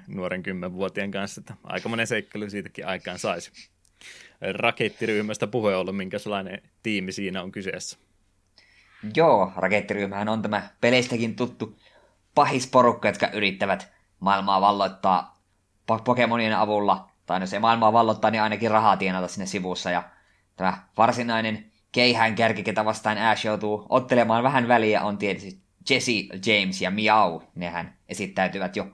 nuoren 0.08 0.42
kymmenvuotien 0.42 1.10
kanssa, 1.10 1.40
että 1.40 1.54
aika 1.64 1.88
monen 1.88 2.06
seikkailu 2.06 2.50
siitäkin 2.50 2.86
aikaan 2.86 3.18
saisi. 3.18 3.52
Rakettiryhmästä 4.58 5.46
puhe 5.46 5.76
ollut, 5.76 5.96
minkälainen 5.96 6.62
tiimi 6.82 7.12
siinä 7.12 7.42
on 7.42 7.52
kyseessä? 7.52 7.98
Joo, 9.16 9.52
rakettiryhmähän 9.56 10.28
on 10.28 10.42
tämä 10.42 10.68
peleistäkin 10.80 11.36
tuttu 11.36 11.78
pahisporukka, 12.34 13.08
jotka 13.08 13.28
yrittävät 13.32 13.92
maailmaa 14.20 14.60
valloittaa 14.60 15.36
Pokemonien 16.04 16.56
avulla, 16.56 17.10
tai 17.26 17.40
jos 17.40 17.52
ei 17.52 17.60
maailmaa 17.60 17.92
vallottaa, 17.92 18.30
niin 18.30 18.42
ainakin 18.42 18.70
rahaa 18.70 18.96
tienata 18.96 19.28
sinne 19.28 19.46
sivussa, 19.46 19.90
ja 19.90 20.02
Tämä 20.56 20.78
varsinainen 20.96 21.72
keihään 21.92 22.34
kärki, 22.34 22.62
ketä 22.62 22.84
vastaan 22.84 23.18
Ash 23.18 23.46
joutuu 23.46 23.86
ottelemaan 23.88 24.42
vähän 24.42 24.68
väliä, 24.68 25.02
on 25.02 25.18
tietysti 25.18 25.60
Jesse, 25.90 26.12
James 26.46 26.82
ja 26.82 26.90
Miau. 26.90 27.40
Nehän 27.54 27.94
esittäytyvät 28.08 28.76
jo 28.76 28.86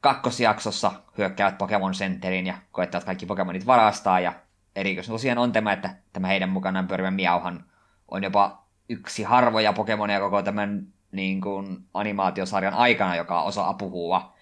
kakkosjaksossa, 0.00 0.92
hyökkäävät 1.18 1.58
Pokemon 1.58 1.92
Centerin 1.92 2.46
ja 2.46 2.54
koettavat 2.72 3.04
kaikki 3.04 3.26
Pokemonit 3.26 3.66
varastaa. 3.66 4.20
Ja 4.20 4.32
erikoisen 4.76 5.12
tosiaan 5.12 5.38
on 5.38 5.52
tämä, 5.52 5.72
että 5.72 5.96
tämä 6.12 6.26
heidän 6.26 6.48
mukanaan 6.48 6.88
pyörivä 6.88 7.10
Miauhan 7.10 7.64
on 8.08 8.22
jopa 8.22 8.64
yksi 8.88 9.22
harvoja 9.22 9.72
Pokemonia 9.72 10.20
koko 10.20 10.42
tämän 10.42 10.86
niin 11.12 11.40
kuin, 11.40 11.84
animaatiosarjan 11.94 12.74
aikana, 12.74 13.16
joka 13.16 13.42
osaa 13.42 13.74
puhua. 13.74 14.32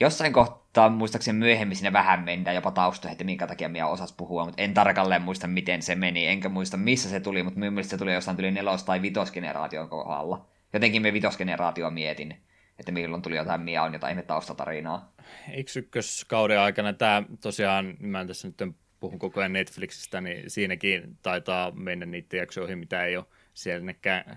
Jossain 0.00 0.32
kohtaa 0.32 0.65
Tämä 0.76 0.88
muistaakseni 0.88 1.38
myöhemmin 1.38 1.76
sinne 1.76 1.92
vähän 1.92 2.24
mennään 2.24 2.54
jopa 2.54 2.70
taustoihin, 2.70 3.12
että 3.12 3.24
minkä 3.24 3.46
takia 3.46 3.68
minä 3.68 3.86
osas 3.86 4.12
puhua, 4.12 4.44
mutta 4.44 4.62
en 4.62 4.74
tarkalleen 4.74 5.22
muista, 5.22 5.46
miten 5.46 5.82
se 5.82 5.94
meni, 5.94 6.26
enkä 6.26 6.48
muista, 6.48 6.76
missä 6.76 7.08
se 7.08 7.20
tuli, 7.20 7.42
mutta 7.42 7.60
mielestä 7.60 7.90
se 7.90 7.98
tuli 7.98 8.14
jossain 8.14 8.36
tuli 8.36 8.50
nelos- 8.50 8.84
tai 8.84 9.02
vitosgeneraation 9.02 9.88
kohdalla. 9.88 10.46
Jotenkin 10.72 11.02
me 11.02 11.12
vitosgeneraatio 11.12 11.90
mietin, 11.90 12.36
että 12.78 12.92
milloin 12.92 13.22
tuli 13.22 13.36
jotain 13.36 13.60
Miaun 13.60 13.92
jotain 13.92 14.10
ihme 14.10 14.22
taustatarinaa. 14.22 15.12
Eikö 15.50 15.70
ykköskauden 15.76 16.60
aikana 16.60 16.92
tämä 16.92 17.22
tosiaan, 17.40 17.96
mä 18.00 18.20
en 18.20 18.26
tässä 18.26 18.48
nyt 18.48 18.74
puhun 19.00 19.18
koko 19.18 19.40
ajan 19.40 19.52
Netflixistä, 19.52 20.20
niin 20.20 20.50
siinäkin 20.50 21.18
taitaa 21.22 21.70
mennä 21.70 22.06
niitä 22.06 22.36
jaksoihin, 22.36 22.78
mitä 22.78 23.04
ei 23.04 23.16
ole 23.16 23.26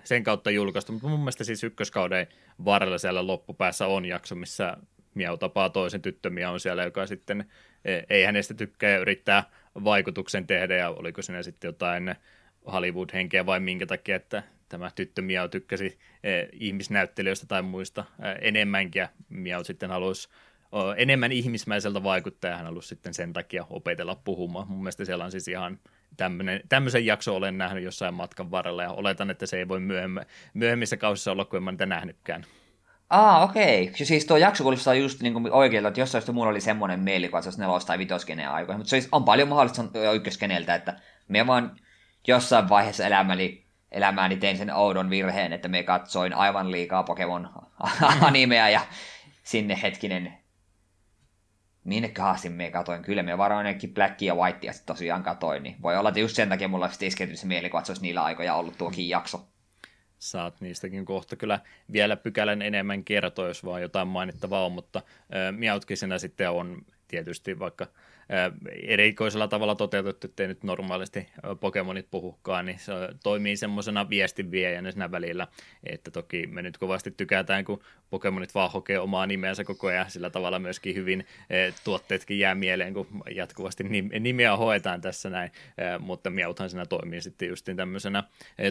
sen 0.04 0.22
kautta 0.22 0.50
julkaistu, 0.50 0.92
mutta 0.92 1.08
mun 1.08 1.20
mielestä 1.20 1.44
siis 1.44 1.64
ykköskauden 1.64 2.26
varrella 2.64 2.98
siellä 2.98 3.26
loppupäässä 3.26 3.86
on 3.86 4.04
jakso, 4.04 4.34
missä 4.34 4.76
Miau 5.14 5.36
tapaa 5.36 5.70
toisen 5.70 6.02
tyttömiä 6.02 6.50
on 6.50 6.60
siellä, 6.60 6.84
joka 6.84 7.06
sitten 7.06 7.44
e, 7.84 8.00
ei 8.10 8.24
hänestä 8.24 8.54
tykkää 8.54 8.98
yrittää 8.98 9.44
vaikutuksen 9.84 10.46
tehdä, 10.46 10.76
ja 10.76 10.90
oliko 10.90 11.22
siinä 11.22 11.42
sitten 11.42 11.68
jotain 11.68 12.14
Hollywood-henkeä 12.72 13.46
vai 13.46 13.60
minkä 13.60 13.86
takia, 13.86 14.16
että 14.16 14.42
tämä 14.68 14.90
tyttö 14.94 15.22
Miau 15.22 15.48
tykkäsi 15.48 15.98
e, 16.24 16.30
ihmisnäyttelijöistä 16.52 17.46
tai 17.46 17.62
muista 17.62 18.04
e, 18.22 18.48
enemmänkin, 18.48 19.00
ja 19.00 19.08
Miau 19.28 19.64
sitten 19.64 19.90
halusi 19.90 20.28
enemmän 20.96 21.32
ihmismäiseltä 21.32 22.02
vaikuttaa, 22.02 22.50
ja 22.50 22.56
hän 22.56 22.66
halusi 22.66 22.88
sitten 22.88 23.14
sen 23.14 23.32
takia 23.32 23.66
opetella 23.70 24.14
puhumaan. 24.14 24.68
Mun 24.68 24.78
mielestä 24.78 25.04
siellä 25.04 25.24
on 25.24 25.30
siis 25.30 25.48
ihan 25.48 25.78
tämmönen, 26.16 26.60
tämmöisen 26.68 27.06
jakson 27.06 27.34
olen 27.34 27.58
nähnyt 27.58 27.84
jossain 27.84 28.14
matkan 28.14 28.50
varrella 28.50 28.82
ja 28.82 28.90
oletan, 28.90 29.30
että 29.30 29.46
se 29.46 29.58
ei 29.58 29.68
voi 29.68 29.80
myöhemmin, 29.80 30.24
myöhemmissä 30.54 30.96
kausissa 30.96 31.32
olla, 31.32 31.44
kun 31.44 31.56
en 31.56 31.62
mä 31.62 31.70
niitä 31.70 31.86
nähnytkään. 31.86 32.44
Aa, 33.10 33.44
okei. 33.44 33.82
Okay. 33.82 34.06
Siis 34.06 34.24
tuo 34.24 34.36
jakso 34.36 34.64
kuulostaa 34.64 34.94
just 34.94 35.20
niin 35.22 35.32
kuin 35.32 35.52
oikealta, 35.52 35.88
että 35.88 36.00
jossain 36.00 36.24
mulla 36.32 36.50
oli 36.50 36.60
semmoinen 36.60 37.00
mieli, 37.00 37.28
kun 37.28 37.42
se 37.42 37.50
nelos- 37.50 37.84
tai 37.84 37.98
vitoskeneen 37.98 38.50
aikoina. 38.50 38.78
Mutta 38.78 38.90
se 38.90 39.08
on 39.12 39.24
paljon 39.24 39.48
mahdollista 39.48 40.12
ykköskeneltä, 40.14 40.74
että 40.74 41.00
me 41.28 41.46
vaan 41.46 41.76
jossain 42.26 42.68
vaiheessa 42.68 43.06
elämäni, 43.06 43.64
elämääni 43.92 44.36
tein 44.36 44.58
sen 44.58 44.74
oudon 44.74 45.10
virheen, 45.10 45.52
että 45.52 45.68
me 45.68 45.82
katsoin 45.82 46.34
aivan 46.34 46.70
liikaa 46.70 47.02
Pokemon 47.02 47.50
animea 48.28 48.68
ja 48.68 48.80
sinne 49.42 49.78
hetkinen 49.82 50.40
minneköhän 51.84 52.36
me 52.48 52.70
katoin. 52.70 53.02
Kyllä 53.02 53.22
me 53.22 53.38
varmaan 53.38 53.66
ainakin 53.66 53.94
Black 53.94 54.22
ja 54.22 54.34
White 54.34 54.66
ja 54.66 54.72
tosiaan 54.86 55.22
katoin. 55.22 55.62
Niin 55.62 55.76
voi 55.82 55.96
olla, 55.96 56.08
että 56.08 56.20
just 56.20 56.36
sen 56.36 56.48
takia 56.48 56.68
mulla 56.68 56.86
olisi 56.86 57.06
iskeytynyt 57.06 57.40
se 57.40 57.46
mieli, 57.46 57.70
kun 57.70 57.84
se 57.84 57.92
olisi 57.92 58.02
niillä 58.02 58.22
aikoja 58.22 58.54
ollut 58.54 58.78
tuokin 58.78 59.08
jakso. 59.08 59.48
Saat 60.20 60.60
niistäkin 60.60 61.04
kohta 61.04 61.36
kyllä 61.36 61.60
vielä 61.92 62.16
pykälän 62.16 62.62
enemmän 62.62 63.04
kertoa, 63.04 63.48
jos 63.48 63.64
vaan 63.64 63.82
jotain 63.82 64.08
mainittavaa 64.08 64.64
on, 64.64 64.72
mutta 64.72 64.98
äh, 64.98 65.52
Miautkisena 65.58 66.18
sitten 66.18 66.50
on 66.50 66.82
tietysti 67.08 67.58
vaikka 67.58 67.86
erikoisella 68.82 69.48
tavalla 69.48 69.74
toteutettu, 69.74 70.26
ettei 70.26 70.46
nyt 70.46 70.64
normaalisti 70.64 71.28
Pokemonit 71.60 72.06
puhukaan, 72.10 72.66
niin 72.66 72.78
se 72.78 72.92
toimii 73.22 73.56
semmoisena 73.56 74.08
viestinviejänä 74.08 74.90
siinä 74.90 75.10
välillä, 75.10 75.46
että 75.84 76.10
toki 76.10 76.46
me 76.46 76.62
nyt 76.62 76.78
kovasti 76.78 77.10
tykätään, 77.10 77.64
kun 77.64 77.82
Pokemonit 78.10 78.54
vaan 78.54 78.72
hokee 78.72 78.98
omaa 78.98 79.26
nimeänsä 79.26 79.64
koko 79.64 79.86
ajan, 79.86 80.10
sillä 80.10 80.30
tavalla 80.30 80.58
myöskin 80.58 80.94
hyvin 80.94 81.26
tuotteetkin 81.84 82.38
jää 82.38 82.54
mieleen, 82.54 82.94
kun 82.94 83.06
jatkuvasti 83.34 83.84
nimeä 84.20 84.56
hoetaan 84.56 85.00
tässä 85.00 85.30
näin, 85.30 85.50
mutta 85.98 86.30
Miauthan 86.30 86.70
siinä 86.70 86.86
toimii 86.86 87.20
sitten 87.20 87.48
justiin 87.48 87.76
tämmöisenä 87.76 88.22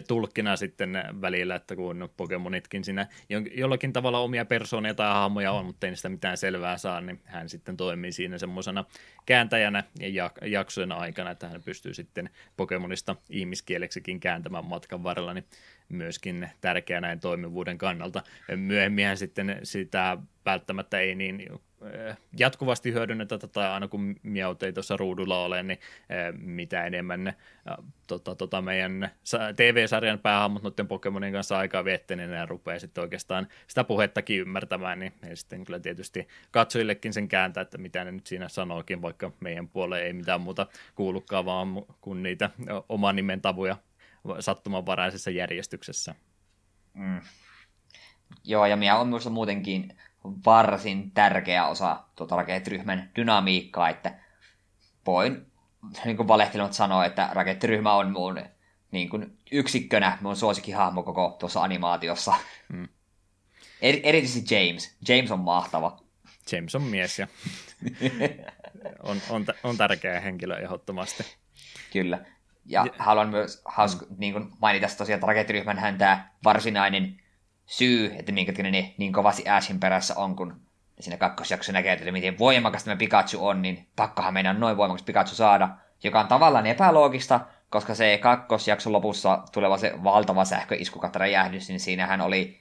tulkkina 0.07 0.55
sitten 0.55 1.03
välillä, 1.21 1.55
että 1.55 1.75
kun 1.75 2.09
Pokemonitkin 2.17 2.83
siinä 2.83 3.07
jollakin 3.55 3.93
tavalla 3.93 4.19
omia 4.19 4.45
persoonia 4.45 4.93
tai 4.93 5.13
hahmoja 5.13 5.51
on, 5.51 5.65
mutta 5.65 5.87
ei 5.87 5.91
niistä 5.91 6.09
mitään 6.09 6.37
selvää 6.37 6.77
saa, 6.77 7.01
niin 7.01 7.19
hän 7.25 7.49
sitten 7.49 7.77
toimii 7.77 8.11
siinä 8.11 8.37
semmoisena 8.37 8.85
kääntäjänä 9.49 9.83
ja 9.99 10.31
jaksojen 10.41 10.91
aikana, 10.91 11.31
että 11.31 11.47
hän 11.47 11.63
pystyy 11.63 11.93
sitten 11.93 12.29
Pokemonista 12.57 13.15
ihmiskieleksikin 13.29 14.19
kääntämään 14.19 14.65
matkan 14.65 15.03
varrella, 15.03 15.33
niin 15.33 15.45
myöskin 15.89 16.49
tärkeä 16.61 17.01
näin 17.01 17.19
toimivuuden 17.19 17.77
kannalta. 17.77 18.23
Myöhemmin 18.55 19.17
sitten 19.17 19.59
sitä 19.63 20.17
välttämättä 20.45 20.99
ei 20.99 21.15
niin 21.15 21.49
jatkuvasti 22.37 22.93
hyödynnetä 22.93 23.37
tätä, 23.37 23.73
aina 23.73 23.87
kun 23.87 24.15
miaut 24.23 24.63
ei 24.63 24.73
tuossa 24.73 24.97
ruudulla 24.97 25.43
ole, 25.43 25.63
niin 25.63 25.79
eh, 26.09 26.33
mitä 26.37 26.85
enemmän 26.85 27.23
ne, 27.23 27.35
tota, 28.07 28.35
tota 28.35 28.61
meidän 28.61 29.11
TV-sarjan 29.55 30.19
päähahmot 30.19 30.63
noiden 30.63 30.87
Pokemonin 30.87 31.33
kanssa 31.33 31.57
aikaa 31.57 31.85
viettää, 31.85 32.17
niin 32.17 32.31
ne 32.31 32.45
rupeaa 32.45 32.79
sitten 32.79 33.01
oikeastaan 33.01 33.47
sitä 33.67 33.83
puhettakin 33.83 34.39
ymmärtämään, 34.39 34.99
niin 34.99 35.13
he 35.23 35.35
sitten 35.35 35.65
kyllä 35.65 35.79
tietysti 35.79 36.27
katsojillekin 36.51 37.13
sen 37.13 37.27
kääntää, 37.27 37.61
että 37.61 37.77
mitä 37.77 38.03
ne 38.03 38.11
nyt 38.11 38.27
siinä 38.27 38.49
sanookin, 38.49 39.01
vaikka 39.01 39.31
meidän 39.39 39.67
puolelle 39.67 40.05
ei 40.05 40.13
mitään 40.13 40.41
muuta 40.41 40.67
kuulukaan, 40.95 41.45
vaan 41.45 41.67
kun 42.01 42.23
niitä 42.23 42.49
oman 42.89 43.15
nimen 43.15 43.41
tavuja 43.41 43.77
sattumanvaraisessa 44.39 45.31
järjestyksessä. 45.31 46.15
Mm. 46.93 47.21
Joo, 48.43 48.65
ja 48.65 48.75
minä 48.75 48.97
on 48.97 49.07
myös 49.07 49.29
muutenkin 49.29 49.97
varsin 50.23 51.11
tärkeä 51.11 51.67
osa 51.67 52.03
tuota 52.15 52.35
raketryhmän 52.35 53.11
dynamiikkaa, 53.15 53.89
että 53.89 54.19
voin 55.05 55.45
niin 56.05 56.17
kuin 56.17 56.27
valehtelematta 56.27 56.77
sanoa, 56.77 57.05
että 57.05 57.29
raketryhmä 57.31 57.93
on 57.93 58.11
mun 58.11 58.41
niin 58.91 59.09
kuin 59.09 59.37
yksikkönä 59.51 60.17
mun 60.21 60.35
suosikkihahmo 60.35 61.03
koko 61.03 61.35
tuossa 61.39 61.63
animaatiossa. 61.63 62.33
Mm. 62.69 62.87
Er, 63.81 63.95
erityisesti 64.03 64.55
James. 64.55 64.97
James 65.07 65.31
on 65.31 65.39
mahtava. 65.39 65.99
James 66.51 66.75
on 66.75 66.83
mies 66.83 67.19
ja 67.19 67.27
on, 69.03 69.21
on, 69.29 69.45
on 69.63 69.77
tärkeä 69.77 70.19
henkilö 70.19 70.57
ehdottomasti. 70.57 71.23
Kyllä. 71.93 72.25
Ja, 72.65 72.85
ja 72.85 72.93
haluan 72.97 73.29
myös 73.29 73.61
hauska, 73.65 74.05
mm. 74.05 74.15
niin 74.17 74.33
kuin 74.33 74.51
mainita 74.61 74.87
tosiaan, 74.97 75.17
että 75.17 75.27
rakettiryhmän 75.27 75.97
tämä 75.97 76.29
varsinainen 76.43 77.21
syy, 77.69 78.15
että 78.15 78.31
minkä 78.31 78.51
takia 78.51 78.71
ne 78.71 78.93
niin 78.97 79.13
kovasti 79.13 79.49
Ashin 79.49 79.79
perässä 79.79 80.15
on, 80.17 80.35
kun 80.35 80.61
siinä 80.99 81.17
kakkosjaksossa 81.17 81.73
näkee, 81.73 81.93
että 81.93 82.11
miten 82.11 82.39
voimakas 82.39 82.83
tämä 82.83 82.95
Pikachu 82.95 83.47
on, 83.47 83.61
niin 83.61 83.87
pakkohan 83.95 84.33
meidän 84.33 84.59
noin 84.59 84.77
voimakas 84.77 85.03
Pikachu 85.03 85.35
saada, 85.35 85.69
joka 86.03 86.19
on 86.19 86.27
tavallaan 86.27 86.65
epäloogista, 86.65 87.39
koska 87.69 87.95
se 87.95 88.19
kakkosjakson 88.21 88.93
lopussa 88.93 89.43
tuleva 89.51 89.77
se 89.77 89.93
valtava 90.03 90.45
sähköisku 90.45 91.01
räjähdys, 91.15 91.69
niin 91.69 91.79
siinähän 91.79 92.21
oli 92.21 92.59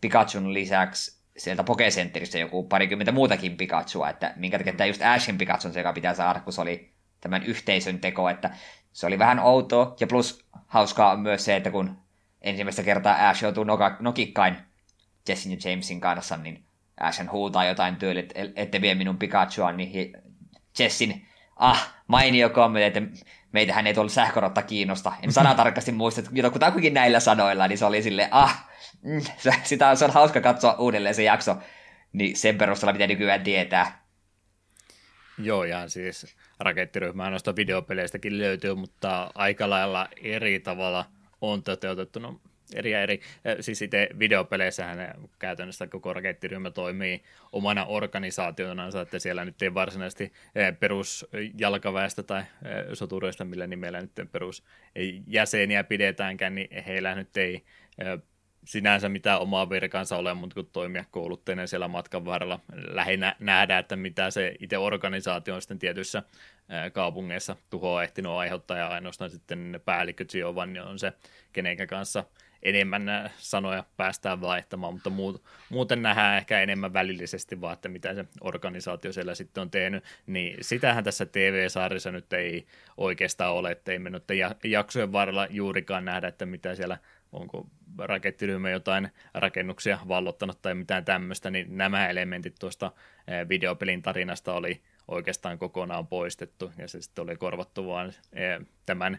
Pikachun 0.00 0.54
lisäksi 0.54 1.22
sieltä 1.36 1.64
Pokecenteristä 1.64 2.38
joku 2.38 2.62
parikymmentä 2.62 3.12
muutakin 3.12 3.56
Pikachua, 3.56 4.10
että 4.10 4.32
minkä 4.36 4.58
takia 4.58 4.72
tämä 4.72 4.86
just 4.86 5.02
Ashin 5.02 5.38
Pikachu 5.38 5.68
on 5.68 5.74
se, 5.74 5.80
joka 5.80 5.92
pitää 5.92 6.14
saada, 6.14 6.40
kun 6.40 6.52
se 6.52 6.60
oli 6.60 6.92
tämän 7.20 7.42
yhteisön 7.42 7.98
teko, 7.98 8.28
että 8.28 8.50
se 8.92 9.06
oli 9.06 9.18
vähän 9.18 9.38
outoa, 9.38 9.96
ja 10.00 10.06
plus 10.06 10.46
hauskaa 10.66 11.12
on 11.12 11.20
myös 11.20 11.44
se, 11.44 11.56
että 11.56 11.70
kun 11.70 12.01
ensimmäistä 12.42 12.82
kertaa 12.82 13.28
Ash 13.28 13.42
joutuu 13.42 13.64
nokikkain 14.00 14.56
Jessin 15.28 15.52
ja 15.52 15.70
Jamesin 15.70 16.00
kanssa, 16.00 16.36
niin 16.36 16.64
Ashen 17.00 17.30
huutaa 17.30 17.64
jotain 17.64 17.96
tyyliä, 17.96 18.20
että 18.22 18.40
ette 18.56 18.80
vie 18.80 18.94
minun 18.94 19.18
Pikachua, 19.18 19.72
niin 19.72 20.12
Jessin, 20.78 21.26
ah, 21.56 21.94
mainio 22.06 22.50
kommentti, 22.50 22.98
että 22.98 23.24
meitähän 23.52 23.86
ei 23.86 23.94
tuolla 23.94 24.10
sähkörotta 24.10 24.62
kiinnosta. 24.62 25.12
En 25.22 25.32
sanatarkasti 25.42 25.92
muista, 25.92 26.20
että 26.20 26.50
kutakuinkin 26.50 26.94
näillä 26.94 27.20
sanoilla, 27.20 27.68
niin 27.68 27.78
se 27.78 27.84
oli 27.84 28.02
silleen, 28.02 28.28
ah, 28.30 28.68
mm, 29.02 29.20
sitä 29.62 29.94
se 29.94 30.04
on 30.04 30.10
hauska 30.10 30.40
katsoa 30.40 30.76
uudelleen 30.78 31.14
se 31.14 31.22
jakso, 31.22 31.56
niin 32.12 32.36
sen 32.36 32.58
perusteella 32.58 32.92
mitä 32.92 33.06
nykyään 33.06 33.42
tietää. 33.42 34.02
Joo, 35.38 35.64
ja 35.64 35.88
siis 35.88 36.36
rakettiryhmää 36.58 37.30
noista 37.30 37.56
videopeleistäkin 37.56 38.38
löytyy, 38.38 38.74
mutta 38.74 39.30
aika 39.34 39.70
lailla 39.70 40.08
eri 40.22 40.60
tavalla 40.60 41.04
on 41.42 41.62
toteutettu. 41.62 42.18
No, 42.18 42.40
eri 42.74 42.90
ja 42.90 43.02
eri. 43.02 43.20
Siis 43.60 43.82
itse 43.82 44.08
videopeleissähän 44.18 45.14
käytännössä 45.38 45.86
koko 45.86 46.12
rakettiryhmä 46.12 46.70
toimii 46.70 47.22
omana 47.52 47.84
organisaationaan, 47.84 48.92
että 49.02 49.18
siellä 49.18 49.44
nyt 49.44 49.62
ei 49.62 49.74
varsinaisesti 49.74 50.32
perusjalkaväestä 50.80 52.22
tai 52.22 52.42
sotureista, 52.92 53.44
millä 53.44 53.66
nimellä 53.66 54.00
nyt 54.00 54.12
perusjäseniä 54.32 55.84
pidetäänkään, 55.84 56.54
niin 56.54 56.84
heillä 56.84 57.14
nyt 57.14 57.36
ei 57.36 57.64
sinänsä 58.64 59.08
mitään 59.08 59.40
omaa 59.40 59.70
virkansa 59.70 60.16
ole, 60.16 60.34
mutta 60.34 60.54
kun 60.54 60.70
toimia 60.72 61.04
kouluttajana 61.10 61.66
siellä 61.66 61.88
matkan 61.88 62.24
varrella, 62.24 62.60
lähinnä 62.72 63.36
nähdä, 63.38 63.78
että 63.78 63.96
mitä 63.96 64.30
se 64.30 64.54
itse 64.60 64.78
organisaatio 64.78 65.54
on 65.54 65.62
sitten 65.62 65.78
tietyissä 65.78 66.22
kaupungeissa 66.92 67.56
tuhoa 67.70 68.02
ehtinyt 68.02 68.32
aiheuttaa, 68.32 68.76
ja 68.76 68.88
ainoastaan 68.88 69.30
sitten 69.30 69.72
ne 69.72 69.78
päälliköt 69.78 70.30
Giovanni 70.30 70.80
on 70.80 70.98
se, 70.98 71.12
kenenkä 71.52 71.86
kanssa 71.86 72.24
enemmän 72.62 73.30
sanoja 73.38 73.84
päästään 73.96 74.40
vaihtamaan, 74.40 74.94
mutta 74.94 75.10
muuten 75.70 76.02
nähdään 76.02 76.36
ehkä 76.36 76.60
enemmän 76.60 76.92
välillisesti 76.92 77.60
vaan, 77.60 77.72
että 77.72 77.88
mitä 77.88 78.14
se 78.14 78.24
organisaatio 78.40 79.12
siellä 79.12 79.34
sitten 79.34 79.60
on 79.60 79.70
tehnyt, 79.70 80.04
niin 80.26 80.56
sitähän 80.60 81.04
tässä 81.04 81.26
TV-sarjassa 81.26 82.10
nyt 82.10 82.32
ei 82.32 82.66
oikeastaan 82.96 83.54
ole, 83.54 83.70
että 83.70 83.92
ei 83.92 83.98
me 83.98 84.10
nyt 84.10 84.24
jaksojen 84.64 85.12
varrella 85.12 85.46
juurikaan 85.50 86.04
nähdä, 86.04 86.28
että 86.28 86.46
mitä 86.46 86.74
siellä 86.74 86.98
onko 87.32 87.66
rakettiryhmä 87.98 88.70
jotain 88.70 89.10
rakennuksia 89.34 89.98
vallottanut 90.08 90.62
tai 90.62 90.74
mitään 90.74 91.04
tämmöistä, 91.04 91.50
niin 91.50 91.76
nämä 91.76 92.08
elementit 92.08 92.54
tuosta 92.60 92.92
videopelin 93.48 94.02
tarinasta 94.02 94.54
oli 94.54 94.82
oikeastaan 95.08 95.58
kokonaan 95.58 96.06
poistettu, 96.06 96.72
ja 96.78 96.88
se 96.88 97.02
sitten 97.02 97.22
oli 97.22 97.36
korvattu 97.36 97.86
vaan 97.86 98.12
tämän 98.86 99.18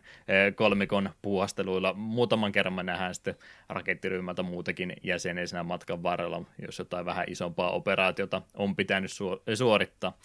kolmikon 0.55 1.09
puuhasteluilla. 1.21 1.93
Muutaman 1.93 2.51
kerran 2.51 2.73
me 2.73 2.83
nähdään 2.83 3.15
sitten 3.15 3.35
rakettiryhmältä 3.69 4.43
muutakin 4.43 4.93
jäseniä 5.03 5.63
matkan 5.63 6.03
varrella, 6.03 6.41
jos 6.61 6.79
jotain 6.79 7.05
vähän 7.05 7.25
isompaa 7.27 7.71
operaatiota 7.71 8.41
on 8.53 8.75
pitänyt 8.75 9.11
suorittaa, 9.53 10.17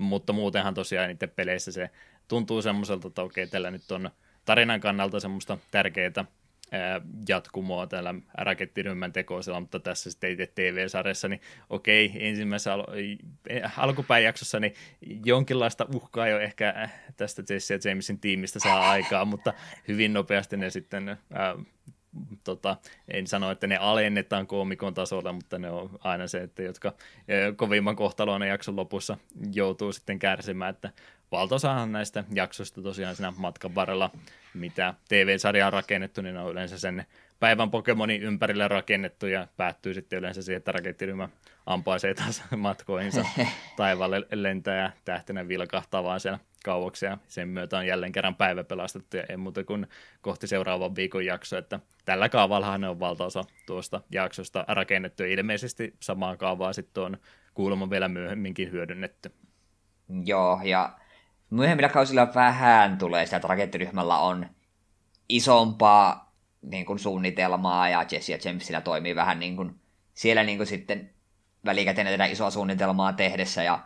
mutta 0.00 0.32
muutenhan 0.32 0.74
tosiaan 0.74 1.08
niiden 1.08 1.30
peleissä 1.30 1.72
se 1.72 1.90
tuntuu 2.28 2.62
semmoiselta, 2.62 3.08
että 3.08 3.22
okei, 3.22 3.46
tällä 3.46 3.70
nyt 3.70 3.90
on 3.90 4.10
tarinan 4.44 4.80
kannalta 4.80 5.20
semmoista 5.20 5.58
tärkeää 5.70 6.24
jatkumoa 7.28 7.86
täällä 7.86 8.14
rakettiryhmän 8.34 9.12
tekoisella, 9.12 9.60
mutta 9.60 9.80
tässä 9.80 10.10
sitten 10.10 10.30
itse 10.30 10.52
TV-sarjassa, 10.54 11.28
niin 11.28 11.40
okei, 11.70 12.12
ensimmäisessä 12.14 12.72
al- 12.72 12.86
alkupäijaksossa 13.76 14.60
niin 14.60 14.74
jonkinlaista 15.24 15.86
uhkaa 15.94 16.28
jo 16.28 16.38
ehkä 16.38 16.88
tästä 17.16 17.42
Jesse 17.50 17.74
ja 17.74 17.90
Jamesin 17.90 18.20
tiimistä 18.20 18.58
saa 18.58 18.90
aikaa, 18.90 19.24
mutta 19.24 19.52
hyvin 19.88 20.12
nopeasti 20.12 20.56
ne 20.56 20.70
sitten 20.70 21.08
ää, 21.08 21.56
tota, 22.44 22.76
en 23.08 23.26
sano, 23.26 23.50
että 23.50 23.66
ne 23.66 23.76
alennetaan 23.76 24.46
koomikon 24.46 24.94
tasolla, 24.94 25.32
mutta 25.32 25.58
ne 25.58 25.70
on 25.70 25.90
aina 26.00 26.26
se, 26.26 26.42
että 26.42 26.62
jotka 26.62 26.92
kovimman 27.56 27.96
kohtaloon 27.96 28.42
jakson 28.48 28.76
lopussa 28.76 29.16
joutuu 29.52 29.92
sitten 29.92 30.18
kärsimään, 30.18 30.74
että 30.74 30.90
valtaosahan 31.32 31.92
näistä 31.92 32.24
jaksoista 32.34 32.82
tosiaan 32.82 33.16
siinä 33.16 33.32
matkan 33.36 33.74
varrella, 33.74 34.10
mitä 34.54 34.94
TV-sarja 35.08 35.66
on 35.66 35.72
rakennettu, 35.72 36.22
niin 36.22 36.36
on 36.36 36.52
yleensä 36.52 36.78
sen 36.78 37.06
päivän 37.40 37.70
Pokemonin 37.70 38.22
ympärille 38.22 38.68
rakennettu 38.68 39.26
ja 39.26 39.46
päättyy 39.56 39.94
sitten 39.94 40.18
yleensä 40.18 40.42
siihen, 40.42 40.56
että 40.56 40.72
rakettiryhmä 40.72 41.28
ampaisee 41.66 42.14
taas 42.14 42.42
matkoihinsa 42.56 43.24
taivaalle 43.76 44.26
lentää 44.32 44.76
ja 44.76 44.90
tähtenä 45.04 45.48
vilkahtaa 45.48 46.04
vaan 46.04 46.20
siellä 46.20 46.38
kauaksi 46.64 47.06
ja 47.06 47.18
sen 47.28 47.48
myötä 47.48 47.78
on 47.78 47.86
jälleen 47.86 48.12
kerran 48.12 48.34
päivä 48.34 48.64
pelastettu 48.64 49.16
ja 49.16 49.24
ei 49.28 49.36
muuta 49.36 49.64
kuin 49.64 49.86
kohti 50.20 50.46
seuraavan 50.46 50.96
viikon 50.96 51.24
jakso, 51.24 51.58
että 51.58 51.80
tällä 52.04 52.28
kaavallahan 52.28 52.80
ne 52.80 52.88
on 52.88 53.00
valtaosa 53.00 53.44
tuosta 53.66 54.00
jaksosta 54.10 54.64
rakennettu 54.68 55.22
ja 55.22 55.28
ilmeisesti 55.28 55.94
samaa 56.00 56.36
kaavaa 56.36 56.72
sitten 56.72 57.02
on 57.02 57.16
kuulemma 57.54 57.90
vielä 57.90 58.08
myöhemminkin 58.08 58.70
hyödynnetty. 58.70 59.30
Joo, 60.24 60.60
ja 60.64 60.92
myöhemmillä 61.50 61.88
kausilla 61.88 62.34
vähän 62.34 62.98
tulee 62.98 63.24
sitä, 63.24 63.36
että 63.36 63.48
rakettiryhmällä 63.48 64.18
on 64.18 64.46
isompaa 65.28 66.34
niin 66.62 66.86
kuin 66.86 66.98
suunnitelmaa 66.98 67.88
ja 67.88 68.04
Jesse 68.10 68.32
ja 68.32 68.38
Jamesillä 68.44 68.80
toimii 68.80 69.14
vähän 69.14 69.40
niin 69.40 69.56
kuin, 69.56 69.80
siellä 70.14 70.42
niin 70.42 70.58
kuin 70.58 70.66
sitten 70.66 71.10
välikäteen 71.64 72.06
tätä 72.06 72.24
isoa 72.24 72.50
suunnitelmaa 72.50 73.12
tehdessä 73.12 73.62
ja 73.62 73.78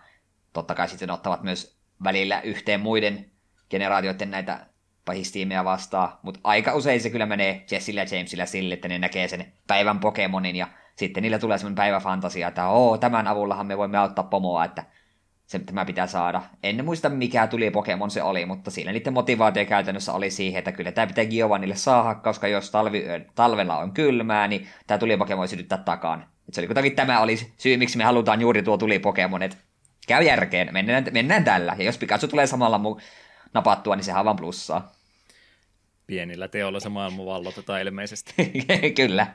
totta 0.53 0.75
kai 0.75 0.89
sitten 0.89 1.11
ottavat 1.11 1.43
myös 1.43 1.79
välillä 2.05 2.41
yhteen 2.41 2.81
muiden 2.81 3.31
generaatioiden 3.71 4.31
näitä 4.31 4.67
pahistiimejä 5.05 5.65
vastaan, 5.65 6.19
mutta 6.23 6.41
aika 6.45 6.75
usein 6.75 7.01
se 7.01 7.11
kyllä 7.11 7.27
menee 7.27 7.65
Jessillä 7.71 8.01
ja 8.01 8.07
Jamesillä 8.17 8.47
sille, 8.47 8.75
että 8.75 8.89
ne 8.89 8.99
näkee 8.99 9.29
sen 9.29 9.53
päivän 9.67 10.01
Pokemonin 10.01 10.57
ja 10.57 10.69
sitten 10.97 11.23
niillä 11.23 11.39
tulee 11.39 11.59
semmoinen 11.59 11.77
päiväfantasia, 11.77 12.49
että 12.49 12.69
oo, 12.69 12.99
tämän 12.99 13.27
avullahan 13.27 13.67
me 13.67 13.79
voimme 13.79 13.99
auttaa 13.99 14.25
pomoa, 14.25 14.65
että 14.65 14.85
se 15.49 15.59
tämä 15.59 15.85
pitää 15.85 16.07
saada. 16.07 16.43
En 16.63 16.85
muista 16.85 17.09
mikä 17.09 17.47
tuli 17.47 17.71
Pokemon 17.71 18.11
se 18.11 18.23
oli, 18.23 18.47
mutta 18.47 18.71
siinä 18.71 18.93
niiden 18.93 19.13
motivaatio 19.13 19.65
käytännössä 19.65 20.13
oli 20.13 20.31
siihen, 20.31 20.59
että 20.59 20.73
kyllä 20.73 20.93
tämä 20.93 21.07
pitää 21.07 21.25
Giovannille 21.25 21.77
saada, 21.77 22.15
koska 22.15 22.49
jos 22.49 22.71
talvi, 22.71 23.05
talvella 23.35 23.79
on 23.79 23.93
kylmää, 23.93 24.49
niin 24.49 24.69
tämä 24.87 24.99
tuli 24.99 25.17
Pokemon 25.17 25.49
sytyttää 25.49 25.79
takaan. 25.79 26.27
Et 26.49 26.55
se 26.55 26.61
oli 26.61 26.67
kuitenkin 26.67 26.97
tämä 26.97 27.21
oli 27.21 27.37
syy, 27.59 27.77
miksi 27.77 27.99
me 27.99 28.05
halutaan 28.05 28.41
juuri 28.41 28.63
tuo 28.63 28.79
tuli 28.79 28.99
Pokemon, 28.99 29.43
että 29.43 29.57
käy 30.07 30.25
järkeen, 30.25 30.69
mennään, 30.73 31.05
mennään 31.11 31.45
tällä. 31.45 31.77
Ja 31.79 31.85
jos 31.85 31.99
Pikachu 31.99 32.29
tulee 32.29 32.47
samalla 32.47 32.79
mu- 32.79 33.01
napattua, 33.55 33.97
niin 33.97 34.05
sehän 34.05 34.21
on 34.21 34.25
vaan 34.25 34.37
plussaa. 34.37 34.93
Pienillä 36.07 36.49
teolla 36.49 36.81
se 36.81 36.89
maailma 36.89 37.25
vallotetaan 37.25 37.81
ilmeisesti. 37.81 38.35
Kyllä. 38.97 39.27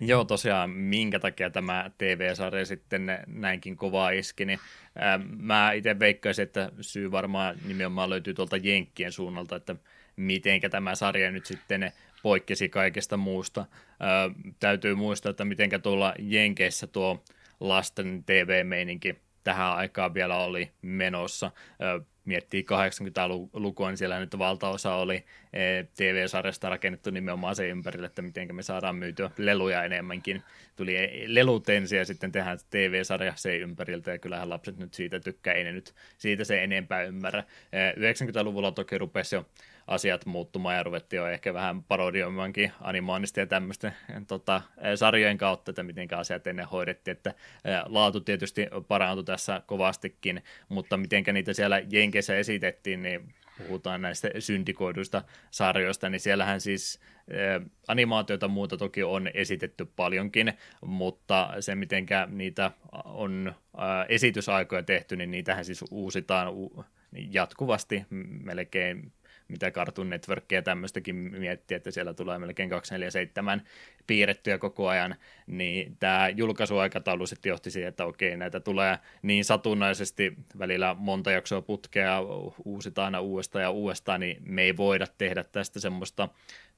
Joo, 0.00 0.24
tosiaan, 0.24 0.70
minkä 0.70 1.18
takia 1.18 1.50
tämä 1.50 1.90
TV-sarja 1.98 2.66
sitten 2.66 3.06
näinkin 3.26 3.76
kovaa 3.76 4.10
iski, 4.10 4.44
niin 4.44 4.58
ää, 4.96 5.20
mä 5.38 5.72
itse 5.72 5.98
veikkaisin, 5.98 6.42
että 6.42 6.72
syy 6.80 7.10
varmaan 7.10 7.56
nimenomaan 7.66 8.10
löytyy 8.10 8.34
tuolta 8.34 8.56
Jenkkien 8.56 9.12
suunnalta, 9.12 9.56
että 9.56 9.76
mitenkä 10.16 10.68
tämä 10.68 10.94
sarja 10.94 11.30
nyt 11.30 11.46
sitten 11.46 11.92
poikkesi 12.22 12.68
kaikesta 12.68 13.16
muusta. 13.16 13.64
Ää, 14.00 14.30
täytyy 14.60 14.94
muistaa, 14.94 15.30
että 15.30 15.44
mitenkä 15.44 15.78
tuolla 15.78 16.14
Jenkeissä 16.18 16.86
tuo 16.86 17.24
lasten 17.60 18.24
TV-meininki 18.26 19.16
tähän 19.44 19.76
aikaan 19.76 20.14
vielä 20.14 20.36
oli 20.36 20.70
menossa. 20.82 21.50
Miettii 22.26 22.66
80-lukua, 22.72 23.88
niin 23.88 23.98
siellä 23.98 24.20
nyt 24.20 24.38
valtaosa 24.38 24.94
oli 24.94 25.24
e, 25.52 25.84
TV-sarjasta 25.96 26.68
rakennettu 26.68 27.10
nimenomaan 27.10 27.56
se 27.56 27.68
ympärille, 27.68 28.06
että 28.06 28.22
miten 28.22 28.54
me 28.54 28.62
saadaan 28.62 28.96
myytyä 28.96 29.30
leluja 29.36 29.84
enemmänkin. 29.84 30.42
Tuli 30.76 30.96
lelut 31.26 31.68
ensin 31.68 31.98
ja 31.98 32.04
sitten 32.04 32.32
tehdään 32.32 32.58
TV-sarja 32.70 33.32
se 33.36 33.56
ympäriltä 33.56 34.10
ja 34.10 34.18
kyllähän 34.18 34.50
lapset 34.50 34.78
nyt 34.78 34.94
siitä 34.94 35.20
tykkää, 35.20 35.54
ei 35.54 35.64
ne 35.64 35.72
nyt 35.72 35.94
siitä 36.18 36.44
se 36.44 36.62
enempää 36.62 37.02
ymmärrä. 37.02 37.44
90-luvulla 37.96 38.72
toki 38.72 38.98
rupesi 38.98 39.36
jo 39.36 39.46
asiat 39.86 40.26
muuttumaan 40.26 40.76
ja 40.76 40.82
ruvettiin 40.82 41.18
jo 41.18 41.26
ehkä 41.26 41.54
vähän 41.54 41.82
parodioimaankin 41.82 42.72
animaanista 42.80 43.40
ja 43.40 43.46
tämmöisten 43.46 43.92
tota, 44.26 44.62
sarjojen 44.94 45.38
kautta, 45.38 45.70
että 45.70 45.82
miten 45.82 46.08
asiat 46.16 46.46
ennen 46.46 46.66
hoidettiin, 46.66 47.16
että 47.16 47.34
laatu 47.86 48.20
tietysti 48.20 48.66
parantui 48.88 49.24
tässä 49.24 49.62
kovastikin, 49.66 50.42
mutta 50.68 50.96
miten 50.96 51.24
niitä 51.32 51.52
siellä 51.52 51.82
Jenkeissä 51.90 52.36
esitettiin, 52.36 53.02
niin 53.02 53.34
puhutaan 53.58 54.02
näistä 54.02 54.30
syntikoiduista 54.38 55.22
sarjoista, 55.50 56.08
niin 56.08 56.20
siellähän 56.20 56.60
siis 56.60 57.00
animaatioita 57.88 58.48
muuta 58.48 58.76
toki 58.76 59.02
on 59.02 59.30
esitetty 59.34 59.84
paljonkin, 59.96 60.52
mutta 60.80 61.54
se 61.60 61.74
miten 61.74 62.06
niitä 62.26 62.70
on 63.04 63.54
esitysaikoja 64.08 64.82
tehty, 64.82 65.16
niin 65.16 65.30
niitähän 65.30 65.64
siis 65.64 65.84
uusitaan 65.90 66.48
jatkuvasti 67.30 68.06
melkein 68.44 69.12
mitä 69.48 69.70
Cartoon 69.70 70.10
Network 70.10 70.52
ja 70.52 70.62
tämmöistäkin 70.62 71.16
miettii, 71.16 71.76
että 71.76 71.90
siellä 71.90 72.14
tulee 72.14 72.38
melkein 72.38 72.70
247 72.70 73.62
piirrettyä 74.06 74.58
koko 74.58 74.88
ajan, 74.88 75.16
niin 75.46 75.96
tämä 76.00 76.28
julkaisuaikataulu 76.28 77.26
sitten 77.26 77.50
johti 77.50 77.70
siihen, 77.70 77.88
että 77.88 78.04
okei, 78.04 78.36
näitä 78.36 78.60
tulee 78.60 78.98
niin 79.22 79.44
satunnaisesti 79.44 80.36
välillä 80.58 80.96
monta 80.98 81.30
jaksoa 81.30 81.62
putkea, 81.62 82.20
uusitaan 82.64 83.04
aina 83.04 83.20
uudestaan 83.20 83.62
ja 83.62 83.70
uudestaan, 83.70 84.20
niin 84.20 84.36
me 84.44 84.62
ei 84.62 84.76
voida 84.76 85.06
tehdä 85.18 85.44
tästä 85.44 85.80
semmoista 85.80 86.28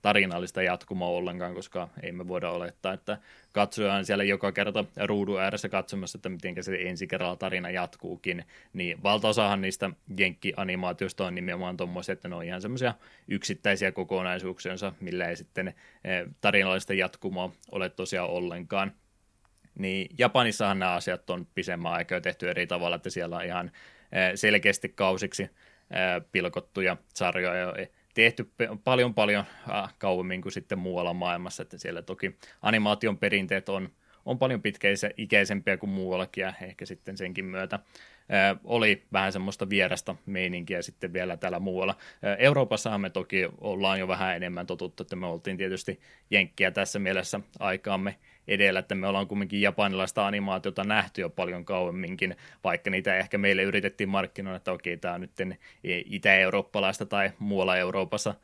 tarinallista 0.03 0.62
jatkumoa 0.62 1.09
ollenkaan, 1.09 1.55
koska 1.55 1.89
ei 2.03 2.12
me 2.12 2.29
voida 2.29 2.51
olettaa, 2.51 2.93
että 2.93 3.18
katsoja 3.53 3.95
on 3.95 4.05
siellä 4.05 4.24
joka 4.24 4.53
kerta 4.53 4.85
ruudun 5.05 5.41
ääressä 5.41 5.68
katsomassa, 5.68 6.18
että 6.18 6.29
miten 6.29 6.64
se 6.64 6.79
ensi 6.81 7.07
kerralla 7.07 7.37
tarina 7.37 7.70
jatkuukin, 7.70 8.45
niin 8.72 9.03
valtaosahan 9.03 9.61
niistä 9.61 9.91
jenkki-animaatioista 10.18 11.26
on 11.26 11.35
nimenomaan 11.35 11.76
tuommoisia, 11.76 12.12
että 12.12 12.29
ne 12.29 12.35
on 12.35 12.45
ihan 12.45 12.62
semmoisia 12.62 12.95
yksittäisiä 13.29 13.93
kokonaisuuksia, 13.93 14.72
millä 15.01 15.29
ei 15.29 15.37
sitten 15.37 15.68
eh, 15.68 15.74
tarinallista 16.41 16.95
jatkumoa 16.95 17.18
ole 17.73 17.89
tosiaan 17.89 18.31
ollenkaan. 18.31 18.93
Niin 19.75 20.11
Japanissahan 20.19 20.79
nämä 20.79 20.93
asiat 20.93 21.31
on 21.31 21.47
pisemmän 21.55 21.93
aikaa 21.93 22.21
tehty 22.21 22.51
eri 22.51 22.66
tavalla, 22.66 22.97
että 22.97 23.11
siellä 23.11 23.37
on 23.37 23.45
ihan 23.45 23.71
eh, 24.12 24.31
selkeästi 24.35 24.89
kausiksi 24.89 25.43
eh, 25.43 25.51
pilkottuja 26.33 26.97
sarjoja, 27.14 27.75
tehty 28.14 28.51
paljon 28.85 29.14
paljon 29.14 29.45
äh, 29.71 29.95
kauemmin 29.99 30.43
kuin 30.43 30.53
sitten 30.53 30.79
muualla 30.79 31.14
maailmassa, 31.14 31.62
että 31.62 31.79
siellä 31.79 32.03
toki 32.03 32.37
animaation 32.62 33.19
perinteet 33.19 33.69
on, 33.69 33.89
on 34.25 34.39
paljon 34.39 34.62
pitkäisempiä 35.16 35.77
kuin 35.77 35.91
muuallakin 35.91 36.43
ja 36.43 36.53
ehkä 36.62 36.87
sitten 36.87 37.16
senkin 37.16 37.45
myötä 37.45 37.79
oli 38.64 39.07
vähän 39.12 39.33
semmoista 39.33 39.70
vierasta 39.70 40.14
meininkiä 40.26 40.83
sitten 40.83 41.12
vielä 41.12 41.37
täällä 41.37 41.61
muualla. 41.61 41.95
Ää, 42.22 42.37
Euroopassahan 42.37 43.01
me 43.01 43.11
toki 43.11 43.49
ollaan 43.61 44.01
jo 44.01 44.09
vähän 44.09 44.37
enemmän 44.37 44.66
totuttu, 44.66 45.03
että 45.03 45.16
me 45.16 45.26
oltiin 45.26 45.57
tietysti 45.57 46.01
jenkkiä 46.31 46.70
tässä 46.70 46.99
mielessä 46.99 47.41
aikaamme 47.59 48.16
edellä, 48.49 48.81
että 48.81 48.95
me 48.95 49.07
ollaan 49.07 49.27
kumminkin 49.27 49.61
japanilaista 49.61 50.27
animaatiota 50.27 50.85
nähty 50.85 51.21
jo 51.21 51.31
paljon 51.31 51.65
kauemminkin, 51.65 52.37
vaikka 52.65 52.91
niitä 52.91 53.17
ehkä 53.17 53.39
meille 53.39 53.63
yritettiin 53.63 54.09
markkinoida, 54.09 54.57
että 54.57 54.73
okei, 54.73 54.97
tämä 54.97 55.15
on 55.15 55.21
nyt 55.21 55.33
itä-eurooppalaista 55.85 57.07
tai 57.07 57.31
muualla 57.39 57.77
Euroopassa 57.77 58.35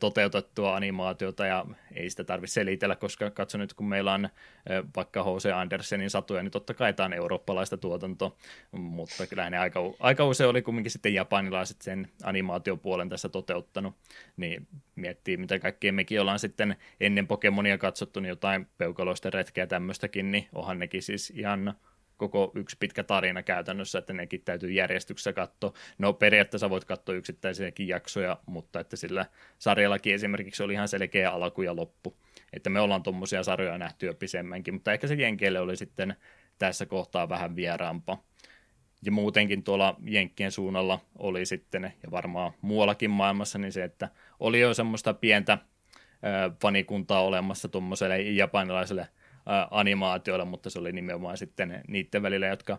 toteutettua 0.00 0.76
animaatiota, 0.76 1.46
ja 1.46 1.66
ei 1.94 2.10
sitä 2.10 2.24
tarvitse 2.24 2.54
selitellä, 2.54 2.96
koska 2.96 3.30
katso 3.30 3.58
nyt, 3.58 3.74
kun 3.74 3.88
meillä 3.88 4.12
on 4.12 4.28
vaikka 4.96 5.24
H.C. 5.24 5.52
Andersenin 5.54 6.10
satuja, 6.10 6.42
niin 6.42 6.50
totta 6.50 6.74
kai 6.74 6.92
tämä 6.92 7.04
on 7.04 7.12
eurooppalaista 7.12 7.76
tuotantoa, 7.76 8.36
mutta 8.72 9.26
kyllä 9.26 9.50
ne 9.50 9.58
aika, 9.58 9.80
aika 10.00 10.24
usein 10.24 10.50
oli 10.50 10.62
kumminkin 10.62 10.90
sitten 10.90 11.14
japanilaiset 11.14 11.82
sen 11.82 12.08
animaatiopuolen 12.22 13.08
tässä 13.08 13.28
toteuttanut, 13.28 13.94
niin 14.36 14.66
miettii, 14.96 15.36
mitä 15.36 15.58
kaikkea 15.58 15.92
mekin 15.92 16.20
ollaan 16.20 16.38
sitten 16.38 16.76
ennen 17.00 17.26
Pokemonia 17.26 17.78
katsottu, 17.78 18.20
niin 18.20 18.28
jotain 18.28 18.66
peukaloista 18.78 19.30
retkeä 19.48 19.66
tämmöistäkin, 19.66 20.30
niin 20.30 20.48
onhan 20.54 20.78
nekin 20.78 21.02
siis 21.02 21.30
ihan 21.30 21.74
koko 22.16 22.52
yksi 22.54 22.76
pitkä 22.80 23.04
tarina 23.04 23.42
käytännössä, 23.42 23.98
että 23.98 24.12
nekin 24.12 24.42
täytyy 24.44 24.70
järjestyksessä 24.70 25.32
katsoa. 25.32 25.72
No 25.98 26.12
periaatteessa 26.12 26.70
voit 26.70 26.84
katsoa 26.84 27.14
yksittäisiäkin 27.14 27.88
jaksoja, 27.88 28.36
mutta 28.46 28.80
että 28.80 28.96
sillä 28.96 29.26
sarjallakin 29.58 30.14
esimerkiksi 30.14 30.62
oli 30.62 30.72
ihan 30.72 30.88
selkeä 30.88 31.30
alku 31.30 31.62
ja 31.62 31.76
loppu. 31.76 32.16
Että 32.52 32.70
me 32.70 32.80
ollaan 32.80 33.02
tuommoisia 33.02 33.42
sarjoja 33.42 33.78
nähty 33.78 34.06
jo 34.06 34.14
pisemmänkin, 34.14 34.74
mutta 34.74 34.92
ehkä 34.92 35.06
se 35.06 35.14
Jenkeille 35.14 35.60
oli 35.60 35.76
sitten 35.76 36.16
tässä 36.58 36.86
kohtaa 36.86 37.28
vähän 37.28 37.56
vieraampaa. 37.56 38.24
Ja 39.04 39.12
muutenkin 39.12 39.62
tuolla 39.62 39.96
Jenkkien 40.04 40.52
suunnalla 40.52 41.00
oli 41.18 41.46
sitten, 41.46 41.92
ja 42.02 42.10
varmaan 42.10 42.52
muuallakin 42.60 43.10
maailmassa, 43.10 43.58
niin 43.58 43.72
se, 43.72 43.84
että 43.84 44.08
oli 44.40 44.60
jo 44.60 44.74
semmoista 44.74 45.14
pientä 45.14 45.58
fanikuntaa 46.62 47.22
olemassa 47.22 47.68
tuommoiselle 47.68 48.22
japanilaiselle 48.22 49.08
animaatioille, 49.70 50.44
mutta 50.44 50.70
se 50.70 50.78
oli 50.78 50.92
nimenomaan 50.92 51.36
sitten 51.36 51.82
niiden 51.88 52.22
välillä, 52.22 52.46
jotka 52.46 52.78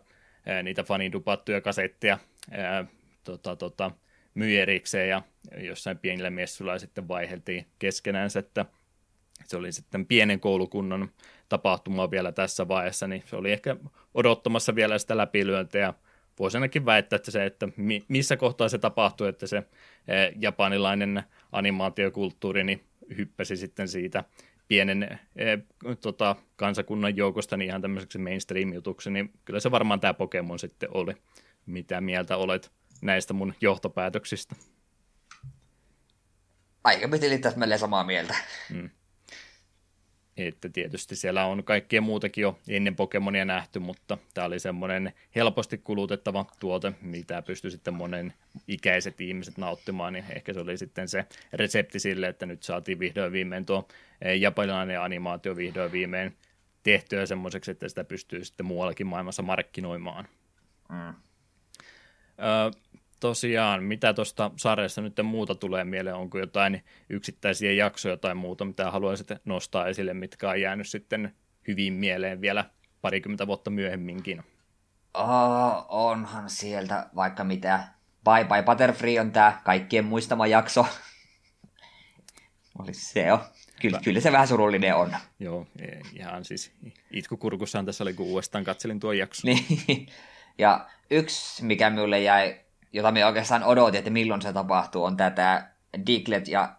niitä 0.63 0.83
fanidupattuja 0.83 1.61
kasetteja 1.61 2.17
tota, 3.23 3.55
tota, 3.55 3.91
myi 4.33 4.59
erikseen 4.59 5.09
ja 5.09 5.21
jossain 5.57 5.97
pienillä 5.97 6.29
messuilla 6.29 6.79
sitten 6.79 7.07
vaiheltiin 7.07 7.67
keskenään, 7.79 8.29
että 8.39 8.65
se 9.43 9.57
oli 9.57 9.71
sitten 9.71 10.05
pienen 10.05 10.39
koulukunnan 10.39 11.09
tapahtuma 11.49 12.11
vielä 12.11 12.31
tässä 12.31 12.67
vaiheessa, 12.67 13.07
niin 13.07 13.23
se 13.25 13.35
oli 13.35 13.51
ehkä 13.51 13.75
odottamassa 14.13 14.75
vielä 14.75 14.97
sitä 14.97 15.17
läpilyöntiä 15.17 15.93
voisi 16.39 16.57
ainakin 16.57 16.85
väittää, 16.85 17.17
että 17.17 17.31
se, 17.31 17.45
että 17.45 17.67
mi- 17.77 18.03
missä 18.07 18.37
kohtaa 18.37 18.69
se 18.69 18.77
tapahtui, 18.77 19.29
että 19.29 19.47
se 19.47 19.63
japanilainen 20.39 21.23
animaatiokulttuuri 21.51 22.63
niin 22.63 22.83
hyppäsi 23.17 23.57
sitten 23.57 23.87
siitä 23.87 24.23
pienen 24.69 25.19
eh, 25.35 25.59
tota, 26.01 26.35
kansakunnan 26.55 27.17
joukosta 27.17 27.57
niin 27.57 27.69
ihan 27.69 27.81
tämmöiseksi 27.81 28.17
mainstream-jutuksi, 28.17 29.09
niin 29.09 29.33
kyllä 29.45 29.59
se 29.59 29.71
varmaan 29.71 29.99
tämä 29.99 30.13
Pokemon 30.13 30.59
sitten 30.59 30.89
oli. 30.93 31.13
Mitä 31.65 32.01
mieltä 32.01 32.37
olet 32.37 32.71
näistä 33.01 33.33
mun 33.33 33.53
johtopäätöksistä? 33.61 34.55
Aika 36.83 37.07
pitkälti 37.07 37.39
täsmälleen 37.39 37.79
samaa 37.79 38.03
mieltä. 38.03 38.35
Mm. 38.73 38.89
Että 40.47 40.69
tietysti 40.69 41.15
siellä 41.15 41.45
on 41.45 41.63
kaikkea 41.63 42.01
muutakin 42.01 42.41
jo 42.41 42.59
ennen 42.67 42.95
Pokemonia 42.95 43.45
nähty, 43.45 43.79
mutta 43.79 44.17
tämä 44.33 44.47
oli 44.47 44.59
semmoinen 44.59 45.13
helposti 45.35 45.77
kulutettava 45.77 46.45
tuote, 46.59 46.93
mitä 47.01 47.41
pystyi 47.41 47.71
sitten 47.71 47.93
monen 47.93 48.33
ikäiset 48.67 49.21
ihmiset 49.21 49.57
nauttimaan, 49.57 50.13
niin 50.13 50.25
ehkä 50.29 50.53
se 50.53 50.59
oli 50.59 50.77
sitten 50.77 51.07
se 51.07 51.25
resepti 51.53 51.99
sille, 51.99 52.27
että 52.27 52.45
nyt 52.45 52.63
saatiin 52.63 52.99
vihdoin 52.99 53.31
viimein 53.31 53.65
tuo 53.65 53.87
eh, 54.21 54.39
japanilainen 54.39 55.01
animaatio 55.01 55.55
vihdoin 55.55 55.91
viimein 55.91 56.37
tehtyä 56.83 57.25
semmoiseksi, 57.25 57.71
että 57.71 57.89
sitä 57.89 58.03
pystyy 58.03 58.45
sitten 58.45 58.65
muuallakin 58.65 59.07
maailmassa 59.07 59.41
markkinoimaan. 59.41 60.27
Mm. 60.89 61.13
Öö, 62.39 62.71
tosiaan, 63.19 63.83
mitä 63.83 64.13
tuosta 64.13 64.51
sarjasta 64.55 65.01
nyt 65.01 65.13
muuta 65.23 65.55
tulee 65.55 65.83
mieleen? 65.83 66.15
Onko 66.15 66.39
jotain 66.39 66.83
yksittäisiä 67.09 67.71
jaksoja 67.71 68.17
tai 68.17 68.35
muuta, 68.35 68.65
mitä 68.65 68.91
haluaisit 68.91 69.27
nostaa 69.45 69.87
esille, 69.87 70.13
mitkä 70.13 70.49
on 70.49 70.61
jäänyt 70.61 70.87
sitten 70.87 71.35
hyvin 71.67 71.93
mieleen 71.93 72.41
vielä 72.41 72.65
parikymmentä 73.01 73.47
vuotta 73.47 73.69
myöhemminkin? 73.69 74.43
Oh, 75.13 75.85
onhan 75.89 76.49
sieltä 76.49 77.09
vaikka 77.15 77.43
mitä. 77.43 77.83
Bye 78.23 78.45
Bye 78.45 78.63
Butterfree 78.63 79.19
on 79.19 79.31
tämä 79.31 79.61
kaikkien 79.63 80.05
muistama 80.05 80.47
jakso. 80.47 80.85
Oli 82.79 82.93
se 82.93 83.33
on. 83.33 83.39
Kyllä, 83.81 83.99
kyllä 84.03 84.19
se 84.19 84.31
vähän 84.31 84.47
surullinen 84.47 84.95
on. 84.95 85.15
Joo, 85.39 85.67
e, 85.79 85.87
ihan 86.13 86.45
siis 86.45 86.71
itkukurkussaan 87.11 87.85
tässä 87.85 88.03
oli, 88.03 88.13
kun 88.13 88.25
uudestaan 88.25 88.63
katselin 88.63 88.99
tuon 88.99 89.17
jakson. 89.17 89.49
Niin. 89.87 90.07
Ja 90.57 90.89
yksi, 91.11 91.65
mikä 91.65 91.89
minulle 91.89 92.21
jäi 92.21 92.59
jota 92.93 93.11
me 93.11 93.25
oikeastaan 93.25 93.63
odotin, 93.63 93.97
että 93.97 94.09
milloin 94.09 94.41
se 94.41 94.53
tapahtuu, 94.53 95.03
on 95.03 95.17
tätä 95.17 95.69
Diglett 96.07 96.47
ja 96.47 96.75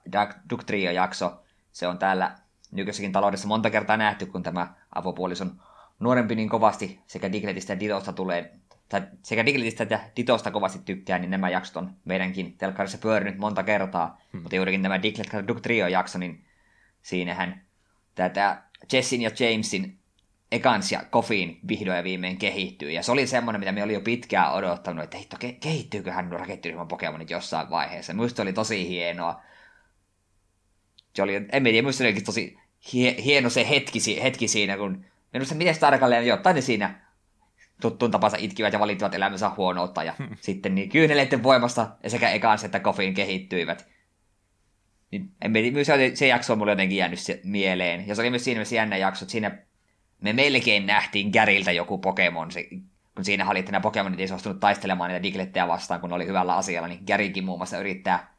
Duck 0.50 0.64
Trio-jakso. 0.66 1.42
Se 1.72 1.86
on 1.86 1.98
täällä 1.98 2.34
nykyisessäkin 2.72 3.12
taloudessa 3.12 3.48
monta 3.48 3.70
kertaa 3.70 3.96
nähty, 3.96 4.26
kun 4.26 4.42
tämä 4.42 4.74
avopuolison 4.94 5.62
nuorempi 6.00 6.34
niin 6.34 6.48
kovasti 6.48 7.00
sekä 7.06 7.32
Digletistä 7.32 7.72
ja 7.72 7.80
Ditosta 7.80 8.12
tulee, 8.12 8.54
tai 8.88 9.02
sekä 9.22 9.46
Digletistä 9.46 9.86
ja 9.90 9.98
Ditosta 10.16 10.50
kovasti 10.50 10.78
tykkää, 10.84 11.18
niin 11.18 11.30
nämä 11.30 11.48
jaksot 11.48 11.76
on 11.76 11.96
meidänkin 12.04 12.58
telkkarissa 12.58 12.98
pyörinyt 12.98 13.38
monta 13.38 13.62
kertaa. 13.62 14.20
Hmm. 14.32 14.42
Mutta 14.42 14.56
juurikin 14.56 14.82
tämä 14.82 15.02
Diglett 15.02 15.32
ja 15.32 15.48
Duck 15.48 15.60
Trio-jakso, 15.60 16.18
niin 16.18 16.44
siinähän 17.02 17.62
tätä 18.14 18.62
Jessin 18.92 19.22
ja 19.22 19.30
Jamesin 19.40 19.99
Ekans 20.52 20.92
ja 20.92 21.04
Kofiin 21.10 21.58
vihdoin 21.68 21.96
ja 21.96 22.04
viimein 22.04 22.38
kehittyy. 22.38 22.90
Ja 22.90 23.02
se 23.02 23.12
oli 23.12 23.26
semmoinen, 23.26 23.60
mitä 23.60 23.72
me 23.72 23.82
oli 23.82 23.94
jo 23.94 24.00
pitkään 24.00 24.52
odottanut, 24.52 25.04
että 25.04 25.18
hitto, 25.18 25.36
ke- 25.36 25.56
kehittyykö 25.60 26.22
nuo 26.22 26.38
rakettiryhmän 26.38 26.88
Pokemonit 26.88 27.30
jossain 27.30 27.70
vaiheessa. 27.70 28.12
Minusta 28.14 28.42
oli 28.42 28.52
tosi 28.52 28.88
hienoa. 28.88 29.42
Se 31.14 31.22
oli, 31.22 31.34
en 31.34 31.64
tiedä, 31.64 31.82
minusta 31.82 32.04
oli 32.04 32.12
tosi 32.12 32.58
hie- 32.86 33.22
hieno 33.22 33.50
se 33.50 33.68
hetki, 33.68 34.22
hetki 34.22 34.48
siinä, 34.48 34.76
kun 34.76 35.04
minusta 35.32 35.54
miten 35.54 35.78
tarkalleen 35.80 36.26
jotain 36.26 36.54
ne 36.54 36.60
siinä 36.60 37.00
tuttuun 37.80 38.10
tapansa 38.10 38.36
itkivät 38.40 38.72
ja 38.72 38.80
valittivat 38.80 39.14
elämänsä 39.14 39.50
huonoutta. 39.56 40.04
Ja 40.04 40.14
sitten 40.40 40.74
niin 40.74 40.88
kyyneleiden 40.88 41.42
voimasta 41.42 41.96
sekä 42.06 42.30
Ekans 42.30 42.64
että 42.64 42.80
Kofiin 42.80 43.14
kehittyivät. 43.14 43.88
Niin, 45.10 45.30
en 45.42 45.52
tiedä, 45.52 45.84
se, 45.84 46.10
se 46.14 46.26
jakso 46.26 46.52
on 46.52 46.58
mulle 46.58 46.72
jotenkin 46.72 46.98
jäänyt 46.98 47.18
mieleen. 47.44 48.08
Ja 48.08 48.14
se 48.14 48.22
oli 48.22 48.30
myös 48.30 48.44
siinä 48.44 48.58
mielessä 48.58 48.76
jännä 48.76 48.96
jakso, 48.96 49.24
että 49.24 49.32
siinä 49.32 49.58
me 50.20 50.32
melkein 50.32 50.86
nähtiin 50.86 51.30
Gäriltä 51.32 51.72
joku 51.72 51.98
Pokemon, 51.98 52.50
se, 52.50 52.68
kun 53.14 53.24
siinä 53.24 53.50
oli, 53.50 53.58
että 53.58 53.72
nämä 53.72 53.82
Pokemonit 53.82 54.20
ei 54.20 54.28
suostunut 54.28 54.60
taistelemaan 54.60 55.10
niitä 55.10 55.22
Digletteja 55.22 55.68
vastaan, 55.68 56.00
kun 56.00 56.12
oli 56.12 56.26
hyvällä 56.26 56.56
asialla, 56.56 56.88
niin 56.88 57.00
Gärikin 57.06 57.44
muun 57.44 57.58
muassa 57.58 57.78
yrittää 57.78 58.34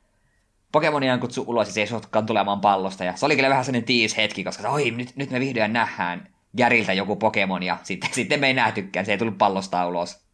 Pokemoniaan 0.72 1.20
kutsu 1.20 1.44
ulos 1.48 1.68
ja 1.68 1.74
se 1.74 1.82
ei 1.82 1.88
suostukaan 1.88 2.26
tulemaan 2.26 2.62
pallosta. 2.62 3.04
Ja 3.04 3.16
se 3.16 3.26
oli 3.26 3.36
kyllä 3.36 3.50
vähän 3.50 3.66
sellainen 3.66 3.86
tiis 3.86 4.18
hetki, 4.18 4.44
koska 4.44 4.70
oi, 4.70 4.92
nyt, 4.92 5.16
nyt 5.16 5.30
me 5.30 5.40
vihdoin 5.40 5.74
nähdään 5.74 6.28
Gäriltä 6.58 6.94
joku 6.94 7.16
Pokemon, 7.16 7.64
ja 7.64 7.78
sitten, 7.84 8.10
sitten 8.20 8.40
me 8.40 8.48
ei 8.48 8.54
nähtykään, 8.54 9.06
se 9.06 9.12
ei 9.12 9.18
tullut 9.18 9.38
pallosta 9.38 9.88
ulos. 9.88 10.26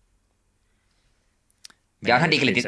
ja 2.08 2.16
onhan 2.16 2.32
Digletit, 2.32 2.66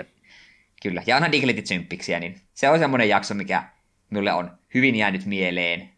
kyllä, 0.82 1.04
ja 1.08 1.16
onhan 1.16 1.32
Digletit 1.32 1.68
symppiksiä, 1.68 2.20
niin 2.20 2.42
se 2.54 2.70
on 2.70 2.80
semmoinen 2.80 3.10
jakso, 3.10 3.34
mikä 3.34 3.64
minulle 4.10 4.34
on 4.34 4.58
hyvin 4.74 4.96
jäänyt 4.96 5.26
mieleen. 5.26 5.90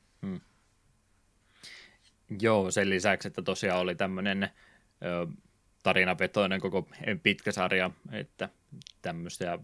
Joo, 2.39 2.71
sen 2.71 2.89
lisäksi, 2.89 3.27
että 3.27 3.41
tosiaan 3.41 3.79
oli 3.79 3.95
tämmöinen 3.95 4.49
tarinapetoinen 5.84 6.61
koko 6.61 6.88
pitkä 7.23 7.51
sarja, 7.51 7.91
että 8.11 8.49
tämmöistä 9.01 9.59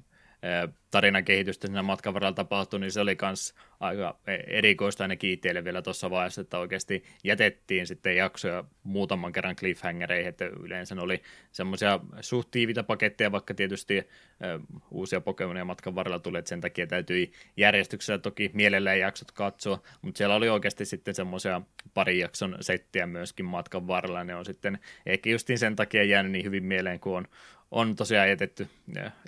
tarinan 0.92 1.26
kehitystä 1.26 1.68
siinä 1.68 1.84
matkan 1.84 2.14
varrella 2.14 2.34
tapahtui, 2.34 2.80
niin 2.80 2.92
se 2.92 3.02
oli 3.02 3.18
myös 3.22 3.56
aika 3.80 4.20
erikoista 4.48 5.04
ainakin 5.04 5.32
itselle 5.32 5.64
vielä 5.64 5.82
tuossa 5.82 6.10
vaiheessa, 6.10 6.42
että 6.42 6.60
oikeasti 6.60 7.04
jätettiin 7.24 7.88
sitten 7.88 8.16
jaksoja 8.16 8.64
muutaman 8.84 9.32
kerran 9.32 9.56
cliffhangereihin, 9.56 10.30
että 10.30 10.46
yleensä 10.46 10.96
ne 10.96 11.02
oli 11.02 11.22
semmoisia 11.52 12.00
suht 12.22 12.52
tiivitä 12.52 12.84
paketteja, 12.84 13.32
vaikka 13.32 13.54
tietysti 13.54 14.08
uusia 14.92 15.22
Pokemonia 15.22 15.66
matkan 15.66 15.96
varrella 15.96 16.20
tuli, 16.20 16.38
että 16.38 16.50
sen 16.50 16.62
takia 16.62 16.88
täytyi 16.88 17.32
järjestyksellä 17.58 18.18
toki 18.18 18.52
mielellään 18.54 19.00
jaksot 19.00 19.32
katsoa, 19.32 19.82
mutta 20.02 20.18
siellä 20.18 20.36
oli 20.36 20.50
oikeasti 20.50 20.86
sitten 20.86 21.16
semmoisia 21.16 21.62
pari 21.94 22.20
jakson 22.20 22.58
settiä 22.62 23.08
myöskin 23.08 23.46
matkan 23.46 23.88
varrella, 23.88 24.24
ne 24.24 24.36
on 24.36 24.46
sitten 24.46 24.80
ehkä 25.06 25.30
justiin 25.30 25.60
sen 25.60 25.76
takia 25.76 26.04
jäänyt 26.04 26.32
niin 26.32 26.46
hyvin 26.46 26.64
mieleen, 26.64 27.00
kun 27.00 27.18
on 27.18 27.28
on 27.72 27.96
tosiaan 27.96 28.30
jätetty 28.30 28.68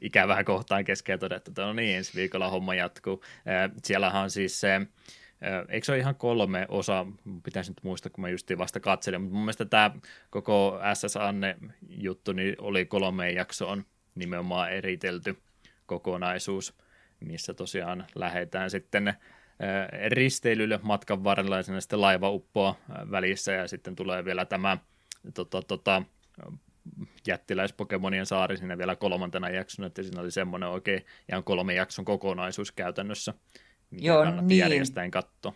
ikävää 0.02 0.44
kohtaan 0.44 0.86
kesken 0.86 1.14
ja 1.14 1.18
todettu, 1.18 1.52
että 1.52 1.62
no 1.62 1.74
niin, 1.74 1.98
ensi 1.98 2.14
viikolla 2.16 2.50
homma 2.50 2.76
jatkuu. 2.76 3.24
Siellähän 3.84 4.24
on 4.24 4.30
siis 4.30 4.60
se, 4.62 4.82
eikö 5.70 5.86
se 5.86 5.92
ole 5.92 6.00
ihan 6.00 6.16
kolme 6.16 6.66
osa, 6.70 7.06
pitäisi 7.44 7.72
nyt 7.72 7.84
muistaa, 7.84 8.10
kun 8.10 8.22
mä 8.22 8.30
just 8.30 8.52
vasta 8.58 8.80
katselin, 8.80 9.22
mutta 9.22 9.36
mun 9.36 9.44
mielestä 9.44 9.66
tämä 9.66 9.92
koko 10.30 10.80
SS 10.94 11.18
Anne 11.18 11.58
juttu 11.90 12.32
niin 12.32 12.56
oli 12.60 12.86
kolme 12.86 13.32
jaksoon 13.32 13.86
nimenomaan 14.16 14.72
eritelty 14.72 15.38
kokonaisuus, 15.86 16.74
missä 17.20 17.54
tosiaan 17.54 18.06
lähdetään 18.16 18.70
sitten 18.70 19.14
risteilylle 20.08 20.80
matkan 20.82 21.24
varrella 21.24 21.58
ja 21.58 21.64
sitten 21.64 22.02
laiva 22.02 22.30
uppoa 22.30 22.76
välissä 23.12 23.52
ja 23.52 23.68
sitten 23.68 23.96
tulee 23.96 24.26
vielä 24.26 24.46
tämä 24.46 24.78
tota, 25.34 25.62
tota, 25.62 26.04
jättiläispokemonien 27.28 28.26
saari 28.26 28.58
siinä 28.58 28.78
vielä 28.78 28.96
kolmantena 28.96 29.50
jaksona, 29.50 29.88
että 29.88 30.04
siinä 30.04 30.22
oli 30.22 30.32
semmoinen 30.32 30.70
oikein 30.70 31.06
ihan 31.32 31.44
kolme 31.44 31.74
jakson 31.74 32.06
kokonaisuus 32.06 32.72
käytännössä, 32.72 33.34
mikä 33.92 34.08
Joo, 34.08 34.24
kannatti 34.24 34.48
niin. 34.48 34.60
järjestäen 34.60 35.12
katsoa. 35.12 35.54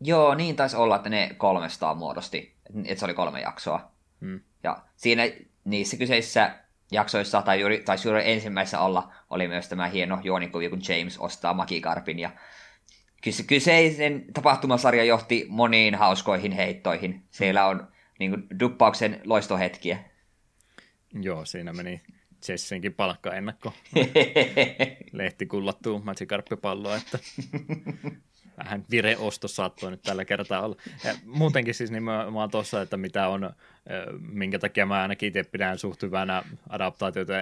Joo, 0.00 0.34
niin 0.34 0.56
taisi 0.56 0.76
olla, 0.76 0.96
että 0.96 1.08
ne 1.08 1.34
300 1.36 1.94
muodosti, 1.94 2.56
että 2.84 3.00
se 3.00 3.04
oli 3.04 3.14
kolme 3.14 3.40
jaksoa. 3.40 3.90
Hmm. 4.20 4.40
Ja 4.62 4.76
siinä 4.96 5.22
niissä 5.64 5.96
kyseisissä 5.96 6.58
jaksoissa, 6.92 7.42
tai 7.42 7.60
juuri, 7.60 7.80
tai 7.80 7.96
juuri 8.04 8.30
ensimmäisessä 8.30 8.80
olla, 8.80 9.12
oli 9.30 9.48
myös 9.48 9.68
tämä 9.68 9.88
hieno 9.88 10.20
juonikuvi, 10.22 10.68
kun 10.68 10.80
James 10.88 11.18
ostaa 11.18 11.54
Magikarpin, 11.54 12.18
ja 12.18 12.30
kyseisen 13.46 14.24
tapahtumasarja 14.32 15.04
johti 15.04 15.46
moniin 15.48 15.94
hauskoihin 15.94 16.52
heittoihin. 16.52 17.22
Siellä 17.30 17.66
on 17.66 17.88
niin 18.18 18.30
kuin, 18.30 18.46
duppauksen 18.60 19.20
loistohetkiä. 19.24 19.98
Joo, 21.14 21.44
siinä 21.44 21.72
meni 21.72 22.00
Jessinkin 22.48 22.94
palkkaennakko. 22.94 23.72
Lehti 25.12 25.46
kullattuu 25.46 26.02
Magikarppipalloa, 26.04 26.96
että 26.96 27.18
vähän 28.58 28.84
vireosto 28.90 29.48
saattoi 29.48 29.90
nyt 29.90 30.02
tällä 30.02 30.24
kertaa 30.24 30.60
olla. 30.60 30.76
Ja 31.04 31.14
muutenkin 31.24 31.74
siis 31.74 31.90
nimenomaan 31.90 32.50
tuossa, 32.50 32.82
että 32.82 32.96
mitä 32.96 33.28
on, 33.28 33.50
minkä 34.20 34.58
takia 34.58 34.86
mä 34.86 35.02
ainakin 35.02 35.26
itse 35.26 35.44
pidän 35.44 35.78
suht 35.78 36.02
hyvänä 36.02 36.42
adaptaatiota, 36.68 37.32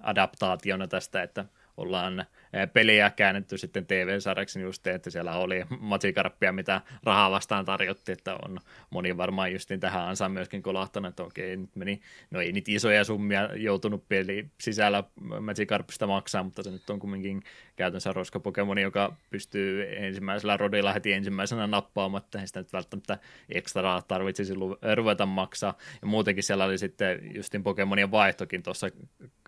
adaptaationa 0.00 0.86
tästä, 0.86 1.22
että 1.22 1.44
ollaan 1.76 2.26
peliä 2.72 3.10
käännetty 3.10 3.58
sitten 3.58 3.86
TV-sarjaksi 3.86 4.58
niin 4.58 4.64
just, 4.64 4.86
että 4.86 5.10
siellä 5.10 5.36
oli 5.36 5.64
matsikarppia, 5.80 6.52
mitä 6.52 6.80
rahaa 7.04 7.30
vastaan 7.30 7.64
tarjottiin, 7.64 8.18
että 8.18 8.34
on 8.34 8.58
moni 8.90 9.16
varmaan 9.16 9.52
justiin 9.52 9.80
tähän 9.80 10.08
ansaan 10.08 10.32
myöskin 10.32 10.62
kolahtanut, 10.62 11.08
että 11.08 11.22
okei, 11.22 11.56
nyt 11.56 11.76
meni, 11.76 12.00
no 12.30 12.40
ei 12.40 12.52
niitä 12.52 12.72
isoja 12.72 13.04
summia 13.04 13.48
joutunut 13.54 14.08
peli 14.08 14.46
sisällä 14.60 15.04
matsikarppista 15.40 16.06
maksaa, 16.06 16.42
mutta 16.42 16.62
se 16.62 16.70
nyt 16.70 16.90
on 16.90 16.98
kumminkin 16.98 17.42
käytännössä 17.76 18.12
roska 18.12 18.40
Pokemoni, 18.40 18.82
joka 18.82 19.16
pystyy 19.30 19.86
ensimmäisellä 19.96 20.56
rodilla 20.56 20.92
heti 20.92 21.12
ensimmäisenä 21.12 21.66
nappaamaan, 21.66 22.22
että 22.24 22.40
ei 22.40 22.46
sitä 22.46 22.60
nyt 22.60 22.72
välttämättä 22.72 23.18
ekstraa 23.48 24.02
tarvitsisi 24.02 24.54
ruveta 24.94 25.26
maksaa. 25.26 25.76
Ja 26.02 26.06
muutenkin 26.06 26.44
siellä 26.44 26.64
oli 26.64 26.78
sitten 26.78 27.34
justin 27.34 27.62
Pokemonien 27.62 28.10
vaihtokin 28.10 28.62
tuossa 28.62 28.86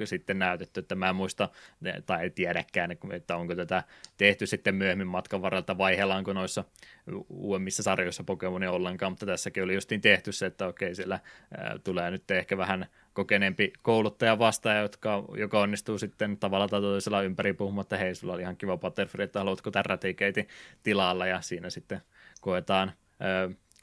sitten 0.04 0.38
näytetty, 0.38 0.80
että 0.80 0.94
mä 0.94 1.08
en 1.08 1.16
muista, 1.16 1.48
tai 2.06 2.30
tiedäkään, 2.30 2.95
että 3.12 3.36
onko 3.36 3.54
tätä 3.54 3.82
tehty 4.16 4.46
sitten 4.46 4.74
myöhemmin 4.74 5.06
matkan 5.06 5.42
varrelta, 5.42 5.78
vaihellaanko 5.78 6.32
noissa 6.32 6.64
uudemmissa 7.28 7.82
sarjoissa 7.82 8.24
Pokemonia 8.24 8.72
ollenkaan, 8.72 9.12
mutta 9.12 9.26
tässäkin 9.26 9.62
oli 9.62 9.74
justiin 9.74 10.00
tehty 10.00 10.32
se, 10.32 10.46
että 10.46 10.66
okei, 10.66 10.94
siellä 10.94 11.20
tulee 11.84 12.10
nyt 12.10 12.30
ehkä 12.30 12.58
vähän 12.58 12.86
kokeneempi 13.12 13.72
kouluttaja 13.82 14.38
vastaaja, 14.38 14.80
jotka, 14.80 15.24
joka 15.36 15.60
onnistuu 15.60 15.98
sitten 15.98 16.36
tavalla 16.36 16.68
tai 16.68 16.80
toisella 16.80 17.22
ympäri 17.22 17.52
puhumaan, 17.52 17.82
että 17.82 17.96
hei, 17.96 18.14
sulla 18.14 18.34
oli 18.34 18.42
ihan 18.42 18.56
kiva 18.56 18.76
Butterfree, 18.76 19.24
että 19.24 19.38
haluatko 19.38 19.70
tämän 19.70 19.98
tilalla, 20.82 21.26
ja 21.26 21.40
siinä 21.40 21.70
sitten 21.70 22.00
koetaan 22.40 22.92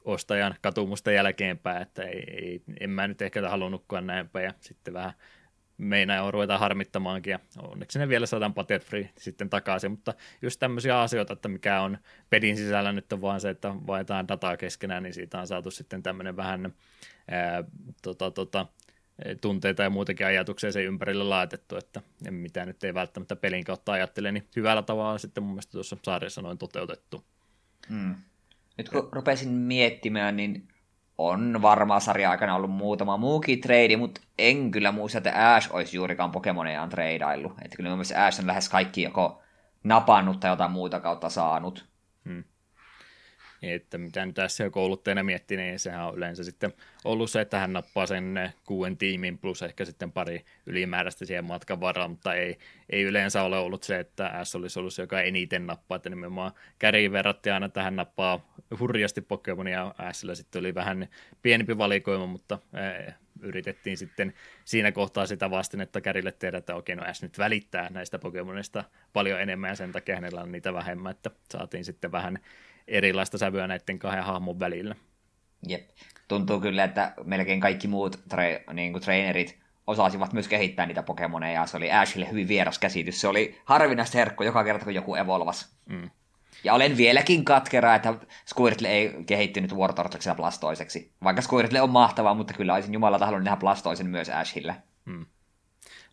ostajan 0.05 0.55
katumusta 0.61 1.11
jälkeenpäin, 1.11 1.81
että 1.81 2.03
ei, 2.03 2.23
ei, 2.27 2.61
en 2.79 2.89
mä 2.89 3.07
nyt 3.07 3.21
ehkä 3.21 3.49
halunnutkaan 3.49 4.07
näinpä, 4.07 4.41
ja 4.41 4.53
sitten 4.59 4.93
vähän 4.93 5.13
meinaa 5.77 6.31
ruveta 6.31 6.57
harmittamaankin, 6.57 7.31
ja 7.31 7.39
onneksi 7.57 7.99
ne 7.99 8.09
vielä 8.09 8.25
saadaan 8.25 8.53
Butterfree 8.53 9.09
sitten 9.17 9.49
takaisin, 9.49 9.91
mutta 9.91 10.13
just 10.41 10.59
tämmöisiä 10.59 11.01
asioita, 11.01 11.33
että 11.33 11.49
mikä 11.49 11.81
on 11.81 11.97
pedin 12.29 12.57
sisällä 12.57 12.91
nyt 12.91 13.13
on 13.13 13.21
vaan 13.21 13.41
se, 13.41 13.49
että 13.49 13.75
vaihdetaan 13.87 14.27
dataa 14.27 14.57
keskenään, 14.57 15.03
niin 15.03 15.13
siitä 15.13 15.39
on 15.39 15.47
saatu 15.47 15.71
sitten 15.71 16.03
tämmöinen 16.03 16.37
vähän 16.37 16.73
ää, 17.31 17.63
tota, 18.01 18.31
tota, 18.31 18.65
tunteita 19.41 19.83
ja 19.83 19.89
muutenkin 19.89 20.25
ajatuksia 20.25 20.71
sen 20.71 20.85
ympärille 20.85 21.23
laitettu, 21.23 21.77
että 21.77 22.01
mitä 22.29 22.65
nyt 22.65 22.83
ei 22.83 22.93
välttämättä 22.93 23.35
pelin 23.35 23.63
kautta 23.63 23.91
ajattele, 23.91 24.31
niin 24.31 24.47
hyvällä 24.55 24.81
tavalla 24.81 25.17
sitten 25.17 25.43
mun 25.43 25.51
mielestä 25.53 25.71
tuossa 25.71 25.97
sarjassa 26.03 26.41
noin 26.41 26.57
toteutettu. 26.57 27.25
Hmm. 27.89 28.15
Nyt 28.77 28.89
kun 28.89 29.09
rupesin 29.11 29.49
miettimään, 29.49 30.37
niin 30.37 30.67
on 31.27 31.61
varmaan 31.61 32.01
sarja 32.01 32.31
aikana 32.31 32.55
ollut 32.55 32.71
muutama 32.71 33.17
muukin 33.17 33.61
trade, 33.61 33.97
mutta 33.97 34.21
en 34.37 34.71
kyllä 34.71 34.91
muista, 34.91 35.17
että 35.17 35.55
Ash 35.55 35.69
olisi 35.73 35.97
juurikaan 35.97 36.31
Pokemonejaan 36.31 36.89
treidaillut. 36.89 37.53
Että 37.61 37.77
kyllä 37.77 37.89
mielestä 37.89 38.25
Ash 38.25 38.39
on 38.39 38.47
lähes 38.47 38.69
kaikki 38.69 39.01
joko 39.01 39.41
napannut 39.83 40.39
tai 40.39 40.51
jotain 40.51 40.71
muuta 40.71 40.99
kautta 40.99 41.29
saanut. 41.29 41.92
Että 43.71 43.97
mitä 43.97 44.25
nyt 44.25 44.35
tässä 44.35 44.69
kouluttajana 44.69 45.23
miettii, 45.23 45.57
niin 45.57 45.79
sehän 45.79 46.05
on 46.05 46.17
yleensä 46.17 46.43
sitten 46.43 46.73
ollut 47.03 47.31
se, 47.31 47.41
että 47.41 47.59
hän 47.59 47.73
nappaa 47.73 48.05
sen 48.05 48.53
kuuden 48.65 48.97
tiimin 48.97 49.37
plus 49.37 49.61
ehkä 49.61 49.85
sitten 49.85 50.11
pari 50.11 50.45
ylimääräistä 50.65 51.25
siihen 51.25 51.45
matkan 51.45 51.81
varrella, 51.81 52.07
mutta 52.07 52.33
ei, 52.33 52.57
ei 52.89 53.03
yleensä 53.03 53.43
ole 53.43 53.57
ollut 53.57 53.83
se, 53.83 53.99
että 53.99 54.43
S 54.43 54.55
olisi 54.55 54.79
ollut 54.79 54.93
se, 54.93 55.01
joka 55.01 55.21
eniten 55.21 55.67
nappaa, 55.67 55.95
että 55.95 56.09
nimenomaan 56.09 56.51
käriin 56.79 57.11
verrattiin 57.11 57.53
aina, 57.53 57.65
että 57.65 57.83
hän 57.83 57.95
nappaa 57.95 58.55
hurjasti 58.79 59.21
Pokemonia, 59.21 59.95
Sillä 60.11 60.35
sitten 60.35 60.59
oli 60.59 60.75
vähän 60.75 61.07
pienempi 61.41 61.77
valikoima, 61.77 62.25
mutta 62.25 62.59
yritettiin 63.41 63.97
sitten 63.97 64.33
siinä 64.65 64.91
kohtaa 64.91 65.25
sitä 65.25 65.51
vastin, 65.51 65.81
että 65.81 66.01
Kärille 66.01 66.31
tehdä, 66.31 66.57
että 66.57 66.75
okei, 66.75 66.95
no 66.95 67.13
S 67.13 67.21
nyt 67.21 67.37
välittää 67.37 67.89
näistä 67.89 68.19
Pokemonista 68.19 68.83
paljon 69.13 69.41
enemmän 69.41 69.69
ja 69.69 69.75
sen 69.75 69.91
takia 69.91 70.15
hänellä 70.15 70.41
on 70.41 70.51
niitä 70.51 70.73
vähemmän, 70.73 71.11
että 71.11 71.31
saatiin 71.51 71.85
sitten 71.85 72.11
vähän 72.11 72.39
erilaista 72.87 73.37
sävyä 73.37 73.67
näiden 73.67 73.99
kahden 73.99 74.23
hahmon 74.23 74.59
välillä. 74.59 74.95
Jep. 75.67 75.89
Tuntuu 76.27 76.59
kyllä, 76.59 76.83
että 76.83 77.13
melkein 77.23 77.59
kaikki 77.59 77.87
muut 77.87 78.15
tra- 78.15 78.73
niin 78.73 78.91
kuin 78.91 79.03
trainerit 79.03 79.59
osasivat 79.87 80.33
myös 80.33 80.47
kehittää 80.47 80.85
niitä 80.85 81.03
Pokemoneja. 81.03 81.65
Se 81.65 81.77
oli 81.77 81.91
Ashille 81.91 82.31
hyvin 82.31 82.47
vieras 82.47 82.79
käsitys. 82.79 83.21
Se 83.21 83.27
oli 83.27 83.61
harvinaista 83.65 84.17
herkko 84.17 84.43
joka 84.43 84.63
kerta, 84.63 84.85
kun 84.85 84.95
joku 84.95 85.15
evolvas. 85.15 85.77
Mm. 85.85 86.09
Ja 86.63 86.73
olen 86.73 86.97
vieläkin 86.97 87.45
katkera, 87.45 87.95
että 87.95 88.13
Squirtle 88.53 88.87
ei 88.87 89.23
kehittynyt 89.25 89.75
Wartortleksi 89.75 90.29
ja 90.29 90.35
Blastoiseksi. 90.35 91.11
Vaikka 91.23 91.41
Squirtle 91.41 91.81
on 91.81 91.89
mahtava, 91.89 92.33
mutta 92.33 92.53
kyllä 92.53 92.73
olisin 92.73 92.93
jumalata 92.93 93.25
halunnut 93.25 93.45
nähdä 93.45 93.59
Blastoisen 93.59 94.07
myös 94.07 94.29
Ashille. 94.29 94.75
Mm. 95.05 95.25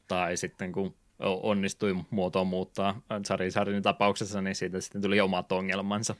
Tai 0.08 0.36
sitten 0.36 0.72
kun 0.72 0.94
onnistui 1.20 1.96
muotoon 2.10 2.46
muuttaa 2.46 3.00
Charizardin 3.26 3.82
tapauksessa, 3.82 4.42
niin 4.42 4.54
siitä 4.54 4.80
sitten 4.80 5.02
tuli 5.02 5.20
omat 5.20 5.52
ongelmansa. 5.52 6.14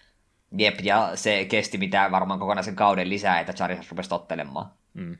Jep, 0.59 0.81
ja 0.83 1.11
se 1.15 1.45
kesti 1.45 1.79
mitä 1.79 2.11
varmaan 2.11 2.41
kokonaisen 2.41 2.77
kauden 2.77 3.11
lisää, 3.11 3.41
että 3.41 3.53
Charizard 3.53 3.87
rupesi 3.91 4.09
tottelemaan. 4.09 4.67
Mm. 4.95 5.17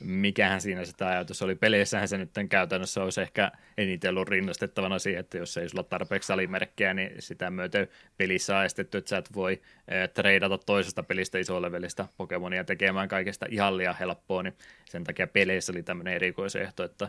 Mikähän 0.00 0.60
siinä 0.60 0.84
sitä 0.84 1.08
ajatus 1.08 1.42
oli. 1.42 1.54
Peleissähän 1.54 2.08
se 2.08 2.18
nyt 2.18 2.30
käytännössä 2.48 3.02
olisi 3.02 3.20
ehkä 3.20 3.52
eniten 3.78 4.10
ollut 4.10 4.28
rinnastettavana 4.28 4.98
siihen, 4.98 5.20
että 5.20 5.38
jos 5.38 5.56
ei 5.56 5.68
sulla 5.68 5.82
tarpeeksi 5.82 6.32
alimerkkejä, 6.32 6.94
niin 6.94 7.10
sitä 7.18 7.50
myöten 7.50 7.88
pelissä 8.16 8.58
on 8.58 8.64
estetty, 8.64 8.98
että 8.98 9.08
sä 9.08 9.16
et 9.18 9.34
voi 9.34 9.52
eh, 9.88 10.08
treidata 10.08 10.58
toisesta 10.58 11.02
pelistä 11.02 11.38
isolevelistä 11.38 12.06
Pokemonia 12.16 12.64
tekemään 12.64 13.08
kaikesta 13.08 13.46
ihan 13.50 13.76
liian 13.76 13.96
helppoa, 14.00 14.42
niin 14.42 14.56
sen 14.84 15.04
takia 15.04 15.26
peleissä 15.26 15.72
oli 15.72 15.82
tämmöinen 15.82 16.14
erikoisehto, 16.14 16.84
että 16.84 17.08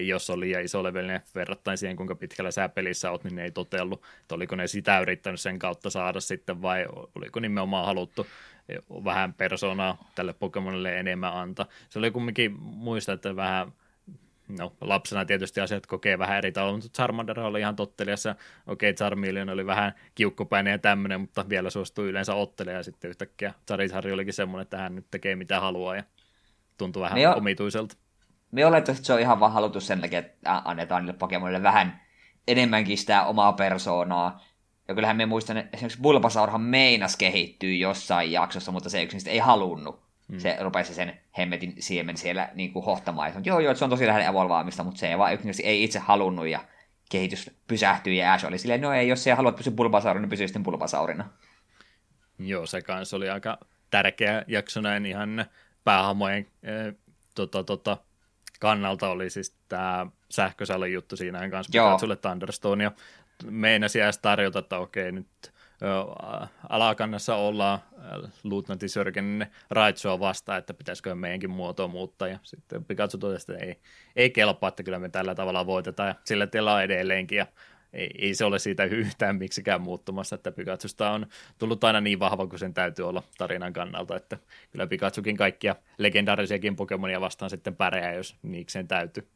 jos 0.00 0.30
on 0.30 0.40
liian 0.40 0.64
iso 0.64 0.82
levelinen 0.82 1.20
verrattain 1.34 1.78
siihen, 1.78 1.96
kuinka 1.96 2.14
pitkällä 2.14 2.50
sä 2.50 2.68
pelissä 2.68 3.10
oot, 3.10 3.24
niin 3.24 3.34
ne 3.34 3.44
ei 3.44 3.50
totellut. 3.50 4.02
Että 4.20 4.34
oliko 4.34 4.56
ne 4.56 4.66
sitä 4.66 5.00
yrittänyt 5.00 5.40
sen 5.40 5.58
kautta 5.58 5.90
saada 5.90 6.20
sitten 6.20 6.62
vai 6.62 6.86
oliko 7.14 7.40
nimenomaan 7.40 7.86
haluttu 7.86 8.26
vähän 9.04 9.34
persoonaa 9.34 10.10
tälle 10.14 10.32
Pokemonille 10.32 10.98
enemmän 10.98 11.32
antaa. 11.32 11.66
Se 11.88 11.98
oli 11.98 12.10
kumminkin 12.10 12.52
muista, 12.60 13.12
että 13.12 13.36
vähän 13.36 13.72
no, 14.58 14.72
lapsena 14.80 15.24
tietysti 15.24 15.60
asiat 15.60 15.86
kokee 15.86 16.18
vähän 16.18 16.38
eri 16.38 16.52
tavalla, 16.52 16.76
mutta 16.76 16.88
Charmander 16.94 17.40
oli 17.40 17.60
ihan 17.60 17.76
tottelijassa. 17.76 18.30
Okei, 18.66 18.90
okay, 18.90 18.96
Charmeleon 18.96 19.48
oli 19.48 19.66
vähän 19.66 19.92
kiukkupäinen 20.14 20.70
ja 20.70 20.78
tämmöinen, 20.78 21.20
mutta 21.20 21.48
vielä 21.48 21.70
suostui 21.70 22.08
yleensä 22.08 22.34
ottelemaan 22.34 22.78
ja 22.78 22.82
sitten 22.82 23.08
yhtäkkiä 23.10 23.54
Charizard 23.66 24.10
olikin 24.10 24.32
semmoinen, 24.32 24.62
että 24.62 24.78
hän 24.78 24.94
nyt 24.94 25.06
tekee 25.10 25.36
mitä 25.36 25.60
haluaa 25.60 25.96
ja 25.96 26.02
tuntui 26.78 27.02
vähän 27.02 27.20
jo, 27.20 27.32
omituiselta 27.32 27.96
me 28.54 28.66
olettaisiin, 28.66 29.00
että 29.00 29.06
se 29.06 29.12
on 29.12 29.20
ihan 29.20 29.40
vaan 29.40 29.52
haluttu 29.52 29.80
sen 29.80 30.00
takia, 30.00 30.18
että 30.18 30.62
annetaan 30.64 31.02
niille 31.02 31.18
Pokemonille 31.18 31.62
vähän 31.62 32.00
enemmänkin 32.48 32.98
sitä 32.98 33.24
omaa 33.24 33.52
persoonaa. 33.52 34.44
Ja 34.88 34.94
kyllähän 34.94 35.16
me 35.16 35.26
muistan, 35.26 35.56
että 35.56 35.76
esimerkiksi 35.76 36.02
Bulbasaurhan 36.02 36.60
meinas 36.60 37.16
kehittyy 37.16 37.74
jossain 37.74 38.32
jaksossa, 38.32 38.72
mutta 38.72 38.90
se 38.90 39.02
yksin 39.02 39.20
ei 39.26 39.38
halunnut. 39.38 40.04
Hmm. 40.28 40.38
Se 40.38 40.56
rupesi 40.60 40.94
sen 40.94 41.20
hemmetin 41.38 41.74
siemen 41.78 42.16
siellä 42.16 42.50
niin 42.54 42.72
kuin 42.72 42.84
hohtamaan. 42.84 43.32
Ja 43.34 43.40
joo, 43.44 43.60
joo, 43.60 43.74
se 43.74 43.84
on 43.84 43.90
tosi 43.90 44.06
lähellä 44.06 44.28
evolvaamista, 44.28 44.84
mutta 44.84 44.98
se 44.98 45.08
ei 45.08 45.18
vaan 45.18 45.32
yksinkertaisesti 45.32 45.68
ei 45.68 45.84
itse 45.84 45.98
halunnut 45.98 46.46
ja 46.46 46.64
kehitys 47.10 47.50
pysähtyi 47.66 48.16
ja 48.16 48.32
Ash 48.32 48.46
oli 48.46 48.58
silleen, 48.58 48.80
no 48.80 48.92
ei, 48.92 49.08
jos 49.08 49.24
sä 49.24 49.36
haluat 49.36 49.56
pysyä 49.56 49.72
Bulbasaurina, 49.72 50.20
niin 50.20 50.30
pysyy 50.30 50.48
sitten 50.48 50.62
Bulbasaurina. 50.62 51.28
Joo, 52.38 52.66
se 52.66 52.82
kanssa 52.82 53.16
oli 53.16 53.30
aika 53.30 53.58
tärkeä 53.90 54.44
jakso 54.48 54.80
näin 54.80 55.06
ihan 55.06 55.44
päähamojen 55.84 56.46
äh, 56.68 56.94
tota, 57.34 57.64
tota, 57.64 57.96
kannalta 58.64 59.08
oli 59.08 59.30
siis 59.30 59.56
tämä 59.68 60.06
sähkösalin 60.30 60.92
juttu 60.92 61.16
siinä 61.16 61.50
kanssa, 61.50 61.70
pitää 61.70 61.98
sulle 61.98 62.16
Thunderstone 62.16 62.84
ja 62.84 62.92
meinasi 63.50 64.00
edes 64.00 64.18
tarjota, 64.18 64.58
että 64.58 64.78
okei 64.78 65.12
nyt 65.12 65.26
alakannassa 66.68 67.36
ollaan 67.36 67.78
Luutnantti 68.44 68.88
Sörgenin 68.88 69.46
Raitsoa 69.70 70.20
vastaan, 70.20 70.58
että 70.58 70.74
pitäisikö 70.74 71.14
meidänkin 71.14 71.50
muotoa 71.50 71.88
muuttaa, 71.88 72.28
ja 72.28 72.38
sitten 72.42 72.84
Pikachu 72.84 73.18
totesi, 73.18 73.52
että 73.52 73.64
ei, 73.64 73.80
ei 74.16 74.30
kelpaa, 74.30 74.68
että 74.68 74.82
kyllä 74.82 74.98
me 74.98 75.08
tällä 75.08 75.34
tavalla 75.34 75.66
voitetaan, 75.66 76.08
ja 76.08 76.14
sillä 76.24 76.46
tiellä 76.46 76.74
on 76.74 76.82
edelleenkin, 76.82 77.38
ja 77.38 77.46
ei, 77.94 78.10
ei 78.18 78.34
se 78.34 78.44
ole 78.44 78.58
siitä 78.58 78.84
yhtään 78.84 79.36
miksikään 79.36 79.80
muuttumassa, 79.80 80.34
että 80.34 80.52
Pikachusta 80.52 81.10
on 81.10 81.26
tullut 81.58 81.84
aina 81.84 82.00
niin 82.00 82.18
vahva 82.18 82.46
kuin 82.46 82.58
sen 82.58 82.74
täytyy 82.74 83.08
olla 83.08 83.22
tarinan 83.38 83.72
kannalta, 83.72 84.16
että 84.16 84.38
kyllä 84.70 84.86
Pikachukin 84.86 85.36
kaikkia 85.36 85.76
legendaarisiakin 85.98 86.76
Pokemonia 86.76 87.20
vastaan 87.20 87.50
sitten 87.50 87.76
pärjää, 87.76 88.12
jos 88.12 88.36
niikseen 88.42 88.88
täytyy. 88.88 89.28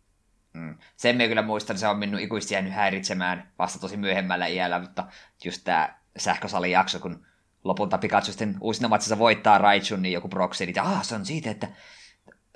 Mm. 0.53 0.79
Sen 0.97 1.17
me 1.17 1.29
kyllä 1.29 1.43
muistan, 1.43 1.79
se 1.79 1.89
on 1.89 1.99
minun 1.99 2.21
ikuisesti 2.21 2.55
jäänyt 2.55 2.73
häiritsemään 2.73 3.53
vasta 3.59 3.79
tosi 3.79 3.97
myöhemmällä 3.97 4.47
iällä, 4.47 4.79
mutta 4.79 5.07
just 5.45 5.65
tämä 5.65 5.95
sähkösalin 6.17 6.71
jakso, 6.71 6.99
kun 6.99 7.27
lopulta 7.65 7.99
Pikachu 7.99 8.27
sitten 8.27 8.57
uusina 8.61 8.89
matsissa 8.89 9.19
voittaa 9.19 9.59
Raichun, 9.59 10.03
niin 10.03 10.13
joku 10.13 10.29
proksi, 10.29 10.67
niin 10.67 10.81
ah, 10.81 11.05
se 11.05 11.15
on 11.15 11.27
siitä, 11.27 11.51
että 11.51 11.69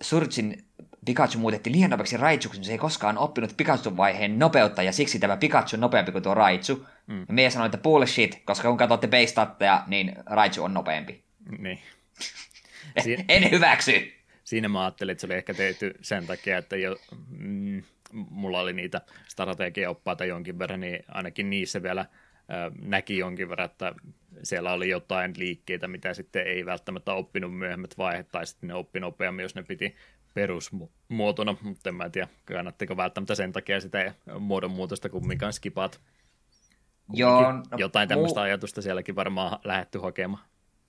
Surgin 0.00 0.64
Pikachu 1.04 1.38
muutettiin 1.38 1.76
liian 1.76 1.90
nopeaksi 1.90 2.16
Raichuksi, 2.16 2.58
niin 2.58 2.66
se 2.66 2.72
ei 2.72 2.78
koskaan 2.78 3.18
oppinut 3.18 3.56
Pikachun 3.56 3.96
vaiheen 3.96 4.38
nopeutta, 4.38 4.82
ja 4.82 4.92
siksi 4.92 5.18
tämä 5.18 5.36
Pikachu 5.36 5.76
on 5.76 5.80
nopeampi 5.80 6.12
kuin 6.12 6.22
tuo 6.22 6.34
Raichu. 6.34 6.86
Mm. 7.06 7.20
Ja 7.28 7.34
me 7.34 7.50
sanoin, 7.50 7.66
että 7.66 7.78
bullshit, 7.78 8.42
koska 8.44 8.68
kun 8.68 8.78
katsotte 8.78 9.08
base 9.08 9.34
niin 9.86 10.12
Raichu 10.26 10.64
on 10.64 10.74
nopeampi. 10.74 11.24
Niin. 11.58 11.78
Siin... 13.02 13.24
en 13.28 13.50
hyväksy. 13.50 14.12
Siinä 14.44 14.68
mä 14.68 14.84
ajattelin, 14.84 15.12
että 15.12 15.20
se 15.20 15.26
oli 15.26 15.34
ehkä 15.34 15.54
tehty 15.54 15.94
sen 16.00 16.26
takia, 16.26 16.58
että 16.58 16.76
jo, 16.76 16.96
mm, 17.38 17.82
mulla 18.12 18.60
oli 18.60 18.72
niitä 18.72 19.00
strategiaoppaita 19.28 20.24
jonkin 20.24 20.58
verran, 20.58 20.80
niin 20.80 21.04
ainakin 21.08 21.50
niissä 21.50 21.82
vielä 21.82 22.06
näki 22.82 23.18
jonkin 23.18 23.48
verran, 23.48 23.64
että 23.64 23.94
siellä 24.42 24.72
oli 24.72 24.88
jotain 24.88 25.32
liikkeitä, 25.36 25.88
mitä 25.88 26.14
sitten 26.14 26.46
ei 26.46 26.66
välttämättä 26.66 27.12
oppinut 27.12 27.58
myöhemmät 27.58 27.98
vaiheet, 27.98 28.28
tai 28.28 28.46
sitten 28.46 28.68
ne 28.68 28.74
oppi 28.74 29.00
nopeammin, 29.00 29.42
jos 29.42 29.54
ne 29.54 29.62
piti 29.62 29.96
perusmuotona, 30.34 31.56
mutta 31.62 31.88
en 31.88 31.94
mä 31.94 32.10
tiedä, 32.10 32.28
kannattiko 32.44 32.96
välttämättä 32.96 33.34
sen 33.34 33.52
takia 33.52 33.80
sitä 33.80 34.14
muodonmuutosta 34.38 35.08
kumminkaan 35.08 35.52
skipaat. 35.52 36.00
Joo, 37.12 37.52
no, 37.52 37.62
jotain 37.76 38.08
tämmöistä 38.08 38.40
muu... 38.40 38.44
ajatusta 38.44 38.82
sielläkin 38.82 39.16
varmaan 39.16 39.58
lähetty 39.64 39.98
hakemaan. 39.98 40.44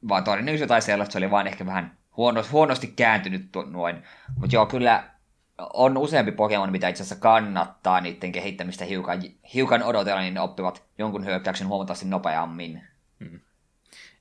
Vaan 0.07 0.23
todennäköisesti 0.23 0.63
jotain 0.63 0.81
sellaista, 0.81 1.13
se 1.13 1.17
oli 1.17 1.31
vain 1.31 1.47
ehkä 1.47 1.65
vähän 1.65 1.97
huonosti, 2.17 2.51
huonosti 2.51 2.87
kääntynyt 2.87 3.49
noin. 3.69 4.03
Mutta 4.37 4.55
joo, 4.55 4.65
kyllä 4.65 5.03
on 5.73 5.97
useampi 5.97 6.31
Pokemon, 6.31 6.71
mitä 6.71 6.87
itse 6.87 7.03
asiassa 7.03 7.21
kannattaa 7.21 8.01
niiden 8.01 8.31
kehittämistä 8.31 8.85
hiukan, 8.85 9.21
hiukan 9.53 9.83
odotella, 9.83 10.21
niin 10.21 10.33
ne 10.33 10.41
oppivat 10.41 10.83
jonkun 10.97 11.25
hyökkäyksen 11.25 11.67
huomattavasti 11.67 12.05
nopeammin. 12.05 12.83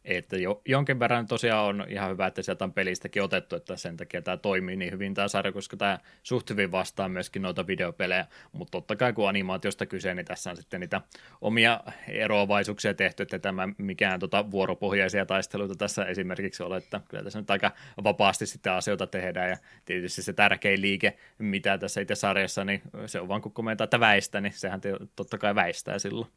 Että 0.05 0.37
jo, 0.37 0.63
jonkin 0.69 0.99
verran 0.99 1.27
tosiaan 1.27 1.67
on 1.67 1.85
ihan 1.89 2.11
hyvä, 2.11 2.27
että 2.27 2.43
sieltä 2.43 2.65
on 2.65 2.73
pelistäkin 2.73 3.23
otettu, 3.23 3.57
että 3.57 3.77
sen 3.77 3.97
takia 3.97 4.23
tämä 4.23 4.37
toimii 4.37 4.77
niin 4.77 4.93
hyvin 4.93 5.15
tämä 5.15 5.29
sarja, 5.29 5.53
koska 5.53 5.77
tämä 5.77 5.99
suht 6.23 6.51
hyvin 6.51 6.73
vastaa 6.73 7.09
myöskin 7.09 7.43
noita 7.43 7.67
videopelejä, 7.67 8.27
mutta 8.53 8.71
totta 8.71 8.97
kai 8.97 9.13
kun 9.13 9.29
animaatiosta 9.29 9.87
kyse, 9.87 10.15
niin 10.15 10.27
tässä 10.27 10.51
on 10.51 10.57
sitten 10.57 10.81
niitä 10.81 11.01
omia 11.41 11.81
eroavaisuuksia 12.09 12.95
tehty, 12.95 13.23
että 13.23 13.39
tämä 13.39 13.69
mikään 13.79 14.21
tota 14.21 14.51
vuoropohjaisia 14.51 15.27
taisteluita 15.27 15.75
tässä 15.75 16.05
esimerkiksi 16.05 16.63
ole, 16.63 16.77
että 16.77 17.01
kyllä 17.09 17.25
tässä 17.25 17.41
nyt 17.41 17.51
aika 17.51 17.73
vapaasti 18.05 18.47
sitten 18.47 18.73
asioita 18.73 19.07
tehdään. 19.07 19.51
Ja 19.51 19.57
tietysti 19.85 20.23
se 20.23 20.33
tärkein 20.33 20.81
liike, 20.81 21.17
mitä 21.39 21.79
tässä 21.79 22.01
itse 22.01 22.15
sarjassa, 22.15 22.65
niin 22.65 22.83
se 23.07 23.21
on 23.21 23.29
vaan 23.29 23.43
kun 23.43 23.53
komentaa, 23.53 23.85
että 23.85 24.01
väistä, 24.01 24.41
niin 24.41 24.53
sehän 24.53 24.81
totta 25.17 25.39
kai 25.39 25.55
väistää 25.55 25.99
silloin. 25.99 26.29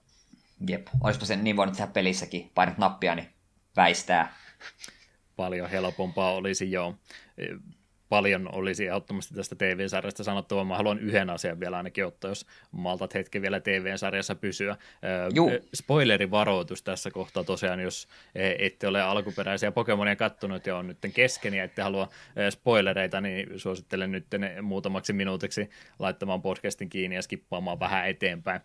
Jep, 0.68 0.88
olisipa 1.04 1.26
se 1.26 1.36
niin 1.36 1.58
voinut 1.58 1.76
tehdä 1.76 1.92
pelissäkin, 1.92 2.52
painat 2.56 2.78
nappia, 2.78 3.16
niin 3.16 3.35
väistää. 3.76 4.34
Paljon 5.36 5.70
helpompaa 5.70 6.32
olisi 6.34 6.72
joo 6.72 6.96
paljon 8.16 8.50
olisi 8.52 8.86
ehdottomasti 8.86 9.36
tästä 9.36 9.56
TV-sarjasta 9.56 10.24
sanottavaa. 10.24 10.64
Mä 10.64 10.78
haluan 10.78 11.00
yhden 11.00 11.30
asian 11.30 11.60
vielä 11.60 11.78
ainakin 11.78 12.06
ottaa, 12.06 12.32
jos 12.32 12.46
maltat 12.72 13.14
hetki 13.14 13.42
vielä 13.42 13.60
TV-sarjassa 13.60 14.36
pysyä. 14.36 14.78
Juu. 15.34 15.52
Spoilerivaroitus 15.74 16.84
tässä 16.84 17.12
kohtaa 17.12 17.44
tosiaan, 17.44 17.80
jos 17.80 18.08
ette 18.36 18.88
ole 18.88 19.02
alkuperäisiä 19.02 19.72
Pokemonia 19.72 20.16
kattonut 20.16 20.66
ja 20.66 20.78
on 20.78 20.88
nyt 20.88 20.98
kesken 21.14 21.54
ja 21.54 21.64
ette 21.64 21.82
halua 21.82 22.10
spoilereita, 22.50 23.22
niin 23.22 23.60
suosittelen 23.60 24.12
nyt 24.12 24.26
muutamaksi 24.62 25.14
minuutiksi 25.14 25.70
laittamaan 26.00 26.42
podcastin 26.42 26.90
kiinni 26.90 27.16
ja 27.16 27.22
skippaamaan 27.22 27.80
vähän 27.80 28.10
eteenpäin. 28.10 28.62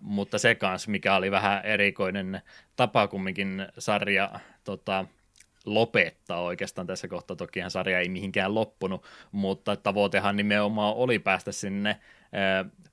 Mutta 0.00 0.38
se 0.38 0.54
kanssa, 0.54 0.90
mikä 0.90 1.16
oli 1.16 1.30
vähän 1.30 1.64
erikoinen 1.64 2.40
tapa 2.76 3.08
kumminkin 3.08 3.66
sarja 3.78 4.30
tota, 4.64 5.04
lopettaa 5.74 6.42
oikeastaan 6.42 6.86
tässä 6.86 7.08
kohtaa. 7.08 7.36
Tokihan 7.36 7.70
sarja 7.70 8.00
ei 8.00 8.08
mihinkään 8.08 8.54
loppunut, 8.54 9.04
mutta 9.32 9.76
tavoitehan 9.76 10.36
nimenomaan 10.36 10.94
oli 10.94 11.18
päästä 11.18 11.52
sinne 11.52 11.96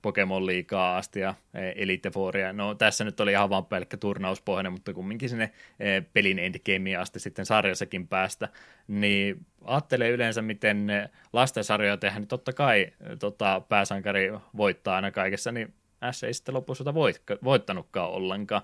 Pokemon 0.02 0.46
liikaa 0.46 0.98
asti 0.98 1.20
ja 1.20 1.34
Elite 1.76 2.10
Fouria. 2.10 2.54
No 2.54 2.76
tässä 2.76 3.04
nyt 3.04 3.20
oli 3.20 3.32
ihan 3.32 3.50
vaan 3.50 3.66
pelkkä 3.66 3.98
turnauspohjainen, 3.98 4.72
mutta 4.72 4.94
kumminkin 4.94 5.30
sinne 5.30 5.52
pelin 6.14 6.40
endgameen 6.40 7.00
asti 7.00 7.20
sitten 7.20 7.46
sarjassakin 7.46 8.08
päästä. 8.08 8.50
Niin 8.88 9.46
ajattelee 9.64 10.10
yleensä, 10.10 10.42
miten 10.42 10.88
lastensarjoja 11.34 11.98
tehdään, 11.98 12.22
niin 12.22 12.28
totta 12.28 12.54
kai 12.54 12.88
tota, 13.20 13.62
pääsankari 13.70 14.32
voittaa 14.58 14.96
aina 14.96 15.12
kaikessa, 15.12 15.52
niin 15.52 15.74
S 16.12 16.24
ei 16.24 16.34
sitten 16.34 16.56
lopussa 16.56 16.94
voittanutkaan 17.44 18.12
ollenkaan 18.12 18.62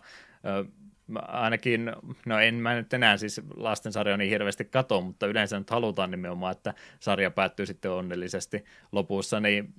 ainakin, 1.28 1.92
no 2.26 2.40
en 2.40 2.56
mä 2.56 2.76
nyt 2.76 2.94
enää 2.94 3.18
siis 3.18 3.42
lastensarjoja 3.56 4.18
niin 4.18 4.30
hirveästi 4.30 4.66
kato, 4.66 5.02
mutta 5.02 5.28
yleensä 5.28 5.60
nyt 5.60 5.70
halutaan 5.70 6.12
nimenomaan, 6.12 6.52
että 6.52 6.74
sarja 7.00 7.32
päättyy 7.32 7.66
sitten 7.66 7.92
onnellisesti 7.92 8.66
lopussa, 8.92 9.40
niin 9.40 9.74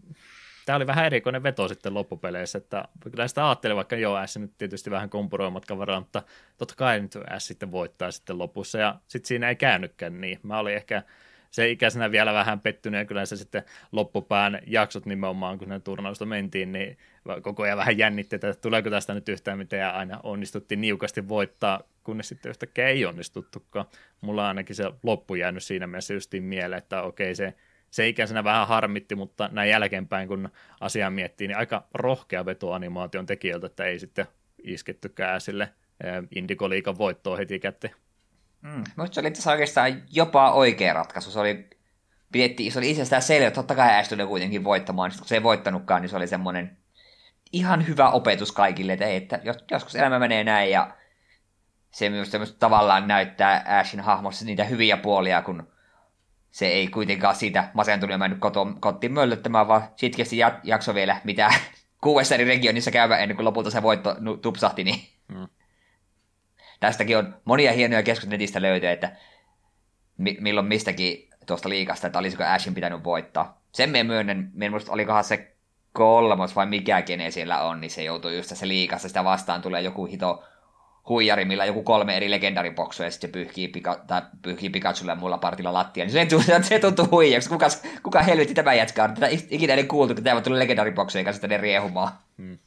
tämä 0.66 0.76
oli 0.76 0.86
vähän 0.86 1.06
erikoinen 1.06 1.42
veto 1.42 1.68
sitten 1.68 1.94
loppupeleissä, 1.94 2.58
että 2.58 2.84
kyllä 3.10 3.28
sitä 3.28 3.48
ajattelin, 3.48 3.76
vaikka 3.76 3.96
joo, 3.96 4.26
S 4.26 4.36
nyt 4.36 4.58
tietysti 4.58 4.90
vähän 4.90 5.10
kompuroimatkan 5.10 5.78
varaan, 5.78 6.02
mutta 6.02 6.22
totta 6.58 6.74
kai 6.76 7.00
nyt 7.00 7.18
S 7.38 7.46
sitten 7.46 7.70
voittaa 7.70 8.10
sitten 8.10 8.38
lopussa, 8.38 8.78
ja 8.78 8.94
sitten 9.08 9.28
siinä 9.28 9.48
ei 9.48 9.56
käynytkään 9.56 10.20
niin. 10.20 10.40
Mä 10.42 10.58
olin 10.58 10.74
ehkä 10.74 11.02
se 11.52 11.70
ikäisenä 11.70 12.10
vielä 12.10 12.32
vähän 12.32 12.60
pettynyt 12.60 12.98
ja 12.98 13.04
kyllä 13.04 13.26
se 13.26 13.36
sitten 13.36 13.62
loppupään 13.92 14.58
jaksot 14.66 15.06
nimenomaan, 15.06 15.58
kun 15.58 15.68
ne 15.68 15.80
turnausta 15.80 16.26
mentiin, 16.26 16.72
niin 16.72 16.98
koko 17.42 17.62
ajan 17.62 17.78
vähän 17.78 17.98
jännitti, 17.98 18.36
että 18.36 18.54
tuleeko 18.54 18.90
tästä 18.90 19.14
nyt 19.14 19.28
yhtään 19.28 19.58
mitään 19.58 19.80
ja 19.80 19.90
aina 19.90 20.20
onnistuttiin 20.22 20.80
niukasti 20.80 21.28
voittaa, 21.28 21.80
kunnes 22.04 22.28
sitten 22.28 22.50
yhtäkkiä 22.50 22.88
ei 22.88 23.04
onnistuttukaan. 23.04 23.86
Mulla 24.20 24.42
on 24.42 24.48
ainakin 24.48 24.76
se 24.76 24.90
loppu 25.02 25.34
jäänyt 25.34 25.62
siinä 25.62 25.86
mielessä 25.86 26.14
justiin 26.14 26.42
mieleen, 26.42 26.78
että 26.78 27.02
okei 27.02 27.34
se 27.34 27.54
se 27.90 28.08
ikäisenä 28.08 28.44
vähän 28.44 28.68
harmitti, 28.68 29.14
mutta 29.14 29.48
näin 29.52 29.70
jälkeenpäin, 29.70 30.28
kun 30.28 30.48
asiaa 30.80 31.10
miettii, 31.10 31.48
niin 31.48 31.56
aika 31.56 31.86
rohkea 31.94 32.46
veto 32.46 32.72
animaation 32.72 33.26
tekijöiltä, 33.26 33.66
että 33.66 33.84
ei 33.84 33.98
sitten 33.98 34.26
iskettykään 34.62 35.40
sille 35.40 35.68
Indigo-liikan 36.34 36.98
voittoa 36.98 37.36
heti 37.36 37.58
käteen. 37.58 37.94
Mm. 38.62 38.84
Minusta 38.96 39.14
se 39.14 39.20
oli 39.20 39.30
tässä 39.30 39.50
oikeastaan 39.50 40.02
jopa 40.10 40.52
oikea 40.52 40.92
ratkaisu. 40.92 41.30
Se 41.30 41.40
oli, 41.40 41.70
pidettiin, 42.32 42.72
se 42.72 42.78
oli 42.78 42.90
itsestään 42.90 43.22
selvä, 43.22 43.46
että 43.46 43.60
totta 43.60 43.74
kai 43.74 43.98
Ash 43.98 44.08
tuli 44.08 44.26
kuitenkin 44.26 44.64
voittamaan. 44.64 45.10
Sitten 45.10 45.22
kun 45.22 45.28
se 45.28 45.34
ei 45.34 45.42
voittanutkaan, 45.42 46.02
niin 46.02 46.10
se 46.10 46.16
oli 46.16 46.26
semmoinen 46.26 46.76
ihan 47.52 47.86
hyvä 47.88 48.10
opetus 48.10 48.52
kaikille, 48.52 48.92
että, 48.92 49.06
ei, 49.06 49.16
että 49.16 49.40
joskus 49.70 49.94
elämä 49.94 50.18
menee 50.18 50.44
näin 50.44 50.70
ja 50.70 50.90
se 51.90 52.10
myös 52.10 52.30
tavallaan 52.58 53.08
näyttää 53.08 53.64
Ashin 53.66 54.00
hahmossa 54.00 54.44
niitä 54.44 54.64
hyviä 54.64 54.96
puolia, 54.96 55.42
kun 55.42 55.68
se 56.50 56.66
ei 56.66 56.88
kuitenkaan 56.88 57.34
siitä 57.34 57.70
masentunut 57.74 58.12
ja 58.12 58.18
mennyt 58.18 58.38
kotiin 58.80 59.12
möllöttämään, 59.12 59.68
vaan 59.68 59.88
sitkeästi 59.96 60.36
jakso 60.62 60.94
vielä, 60.94 61.20
mitä 61.24 61.50
kuudessa 62.04 62.34
eri 62.34 62.44
regionissa 62.44 62.90
käyvä 62.90 63.18
ennen 63.18 63.36
kuin 63.36 63.44
lopulta 63.44 63.70
se 63.70 63.82
voitto 63.82 64.16
tupsahti, 64.42 64.84
niin 64.84 65.00
mm. 65.28 65.48
Tästäkin 66.82 67.18
on 67.18 67.34
monia 67.44 67.72
hienoja 67.72 68.02
keskusteluja 68.02 68.34
netistä 68.34 68.62
löytyy, 68.62 68.90
että 68.90 69.12
mi- 70.18 70.36
milloin 70.40 70.66
mistäkin 70.66 71.28
tuosta 71.46 71.68
liikasta, 71.68 72.06
että 72.06 72.18
olisiko 72.18 72.44
Ashin 72.44 72.74
pitänyt 72.74 73.04
voittaa. 73.04 73.60
Sen 73.72 73.90
me 73.90 74.02
myönnän, 74.02 74.50
minusta 74.54 74.92
olikohan 74.92 75.24
se 75.24 75.52
kolmos 75.92 76.56
vai 76.56 76.66
mikä 76.66 77.02
kene 77.02 77.30
siellä 77.30 77.62
on, 77.62 77.80
niin 77.80 77.90
se 77.90 78.02
joutuu 78.02 78.30
just 78.30 78.48
tässä 78.48 78.68
liikassa, 78.68 79.08
sitä 79.08 79.24
vastaan 79.24 79.62
tulee 79.62 79.82
joku 79.82 80.06
hito 80.06 80.44
huijari, 81.08 81.44
millä 81.44 81.64
joku 81.64 81.82
kolme 81.82 82.16
eri 82.16 82.30
legendariboksua 82.30 83.06
ja 83.06 83.10
sitten 83.10 83.28
se 83.28 83.32
pyyhkii, 83.32 83.68
pika, 83.68 84.04
tai 84.06 84.22
pyyhkii 84.42 84.70
Pikachulle 84.70 85.14
mulla 85.14 85.38
partilla 85.38 85.72
lattia, 85.72 86.04
niin 86.04 86.12
se 86.12 86.26
tuntuu, 86.26 86.62
se 86.62 86.78
tuntuu 86.78 87.06
huijaksi. 87.10 87.48
Kuka, 87.48 87.66
kuka 88.02 88.22
helvetti 88.22 88.54
tämä 88.54 88.74
jätkä 88.74 89.04
on? 89.04 89.14
Tätä 89.14 89.28
ikinä 89.50 89.74
ei 89.74 89.84
kuultu, 89.84 90.14
kun 90.14 90.24
tämä 90.24 90.40
tuli 90.40 90.58
legendariboksujen 90.58 91.24
kanssa 91.24 91.40
tänne 91.40 91.56
riehumaan. 91.56 92.12
Hmm. 92.38 92.58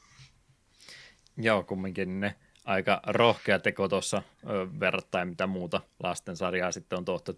Joo, 1.37 1.63
kumminkin 1.63 2.19
ne 2.19 2.35
aika 2.65 3.01
rohkea 3.07 3.59
teko 3.59 3.87
tuossa 3.87 4.21
verrattain 4.79 5.27
mitä 5.27 5.47
muuta 5.47 5.81
lastensarjaa 6.03 6.71
sitten 6.71 6.97
on 6.97 7.05
tohto, 7.05 7.33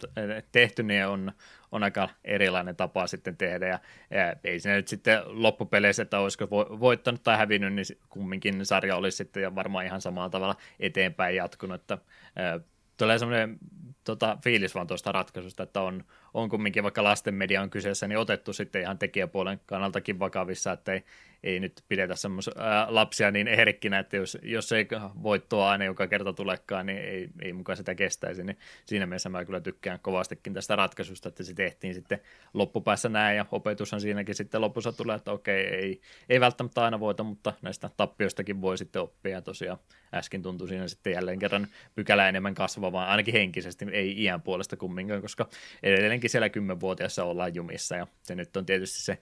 tehty, 0.51 0.83
niin 0.83 1.07
on, 1.07 1.31
on 1.71 1.83
aika 1.83 2.09
erilainen 2.23 2.75
tapa 2.75 3.07
sitten 3.07 3.37
tehdä, 3.37 3.67
ja, 3.67 3.79
ja 4.11 4.35
ei 4.43 4.59
se 4.59 4.73
nyt 4.73 4.87
sitten 4.87 5.21
loppupeleissä, 5.25 6.03
että 6.03 6.19
olisiko 6.19 6.49
voittanut 6.79 7.23
tai 7.23 7.37
hävinnyt, 7.37 7.73
niin 7.73 7.85
kumminkin 8.09 8.65
sarja 8.65 8.95
olisi 8.95 9.17
sitten 9.17 9.43
ja 9.43 9.55
varmaan 9.55 9.85
ihan 9.85 10.01
samalla 10.01 10.29
tavalla 10.29 10.55
eteenpäin 10.79 11.35
jatkunut, 11.35 11.81
että 11.81 11.97
ää, 12.35 12.59
tulee 12.97 13.19
semmoinen 13.19 13.57
tota, 14.03 14.37
fiilis 14.43 14.75
vaan 14.75 14.87
tuosta 14.87 15.11
ratkaisusta, 15.11 15.63
että 15.63 15.81
on, 15.81 16.03
on 16.37 16.49
kumminkin 16.49 16.83
vaikka 16.83 17.03
lasten 17.03 17.33
media 17.33 17.61
on 17.61 17.69
kyseessä, 17.69 18.07
niin 18.07 18.17
otettu 18.17 18.53
sitten 18.53 18.81
ihan 18.81 18.97
tekijäpuolen 18.97 19.59
kannaltakin 19.65 20.19
vakavissa, 20.19 20.71
että 20.71 20.93
ei, 20.93 21.03
ei 21.43 21.59
nyt 21.59 21.83
pidetä 21.87 22.15
semmoisia 22.15 22.53
lapsia 22.87 23.31
niin 23.31 23.47
herkkinä, 23.47 23.99
että 23.99 24.17
jos, 24.17 24.37
jos 24.41 24.71
ei 24.71 24.87
voittoa 25.23 25.69
aina 25.69 25.85
joka 25.85 26.07
kerta 26.07 26.33
tulekaan, 26.33 26.85
niin 26.85 26.97
ei, 26.97 27.29
ei 27.41 27.53
mukaan 27.53 27.77
sitä 27.77 27.95
kestäisi, 27.95 28.43
niin 28.43 28.57
siinä 28.85 29.05
mielessä 29.05 29.29
mä 29.29 29.45
kyllä 29.45 29.61
tykkään 29.61 29.99
kovastikin 29.99 30.53
tästä 30.53 30.75
ratkaisusta, 30.75 31.29
että 31.29 31.43
se 31.43 31.53
tehtiin 31.53 31.93
sitten 31.93 32.19
loppupäässä 32.53 33.09
näin, 33.09 33.37
ja 33.37 33.45
opetushan 33.51 34.01
siinäkin 34.01 34.35
sitten 34.35 34.61
lopussa 34.61 34.91
tulee, 34.91 35.15
että 35.15 35.31
okei, 35.31 35.63
ei, 35.63 36.01
ei 36.29 36.39
välttämättä 36.39 36.83
aina 36.83 36.99
voita, 36.99 37.23
mutta 37.23 37.53
näistä 37.61 37.89
tappioistakin 37.97 38.61
voi 38.61 38.77
sitten 38.77 39.01
oppia, 39.01 39.31
ja 39.31 39.41
tosiaan 39.41 39.77
äsken 40.13 40.41
tuntui 40.41 40.67
siinä 40.67 40.87
sitten 40.87 41.13
jälleen 41.13 41.39
kerran 41.39 41.67
pykälä 41.95 42.29
enemmän 42.29 42.55
kasvavaa, 42.55 43.07
ainakin 43.07 43.33
henkisesti, 43.33 43.85
ei 43.91 44.23
iän 44.23 44.41
puolesta 44.41 44.77
kumminkaan, 44.77 45.21
koska 45.21 45.49
edelleenkin 45.83 46.26
siellä 46.29 46.49
kymmenvuotiaassa 46.49 47.23
ollaan 47.23 47.55
jumissa, 47.55 47.95
ja 47.95 48.07
se 48.23 48.35
nyt 48.35 48.57
on 48.57 48.65
tietysti 48.65 49.01
se 49.01 49.17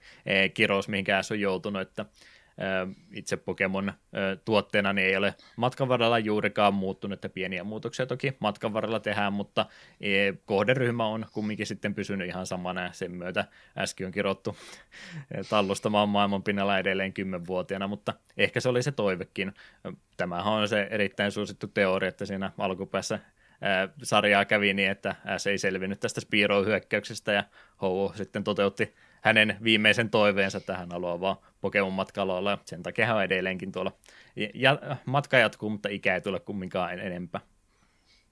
kirous, 0.54 0.88
mihinkä 0.88 1.20
on 1.30 1.40
joutunut, 1.40 1.82
että 1.82 2.04
itse 3.12 3.36
Pokemon 3.36 3.92
tuotteena 4.44 4.92
niin 4.92 5.08
ei 5.08 5.16
ole 5.16 5.34
matkan 5.56 5.88
varrella 5.88 6.18
juurikaan 6.18 6.74
muuttunut, 6.74 7.16
että 7.16 7.28
pieniä 7.28 7.64
muutoksia 7.64 8.06
toki 8.06 8.36
matkan 8.40 8.72
varrella 8.72 9.00
tehdään, 9.00 9.32
mutta 9.32 9.66
e, 10.00 10.32
kohderyhmä 10.46 11.06
on 11.06 11.26
kumminkin 11.32 11.66
sitten 11.66 11.94
pysynyt 11.94 12.28
ihan 12.28 12.46
samana 12.46 12.82
ja 12.82 12.92
sen 12.92 13.12
myötä 13.12 13.44
äsken 13.78 14.06
on 14.06 14.12
kirottu 14.12 14.56
tallustamaan 15.50 16.08
maailman 16.08 16.42
pinnalla 16.42 16.78
edelleen 16.78 17.12
kymmenvuotiaana, 17.12 17.86
mutta 17.86 18.14
ehkä 18.36 18.60
se 18.60 18.68
oli 18.68 18.82
se 18.82 18.92
toivekin. 18.92 19.52
Tämähän 20.16 20.52
on 20.52 20.68
se 20.68 20.88
erittäin 20.90 21.32
suosittu 21.32 21.66
teoria, 21.66 22.08
että 22.08 22.26
siinä 22.26 22.52
alkupäässä 22.58 23.18
sarjaa 24.02 24.44
kävi 24.44 24.74
niin, 24.74 24.90
että 24.90 25.16
S 25.36 25.46
ei 25.46 25.58
selvinnyt 25.58 26.00
tästä 26.00 26.20
Spiro-hyökkäyksestä 26.20 27.32
ja 27.32 27.44
Ho 27.82 28.12
sitten 28.16 28.44
toteutti 28.44 28.94
hänen 29.20 29.56
viimeisen 29.62 30.10
toiveensa 30.10 30.60
tähän 30.60 30.88
haluaa 30.90 31.20
vaan 31.20 31.36
Pokemon 31.60 31.92
matkalla 31.92 32.50
ja 32.50 32.58
sen 32.64 32.82
takia 32.82 33.06
hän 33.06 33.16
on 33.16 33.22
edelleenkin 33.22 33.72
tuolla. 33.72 33.92
Ja, 34.54 34.78
matka 35.06 35.38
jatkuu, 35.38 35.70
mutta 35.70 35.88
ikä 35.88 36.14
ei 36.14 36.20
tule 36.20 36.40
kumminkaan 36.40 36.98
enempää, 36.98 37.40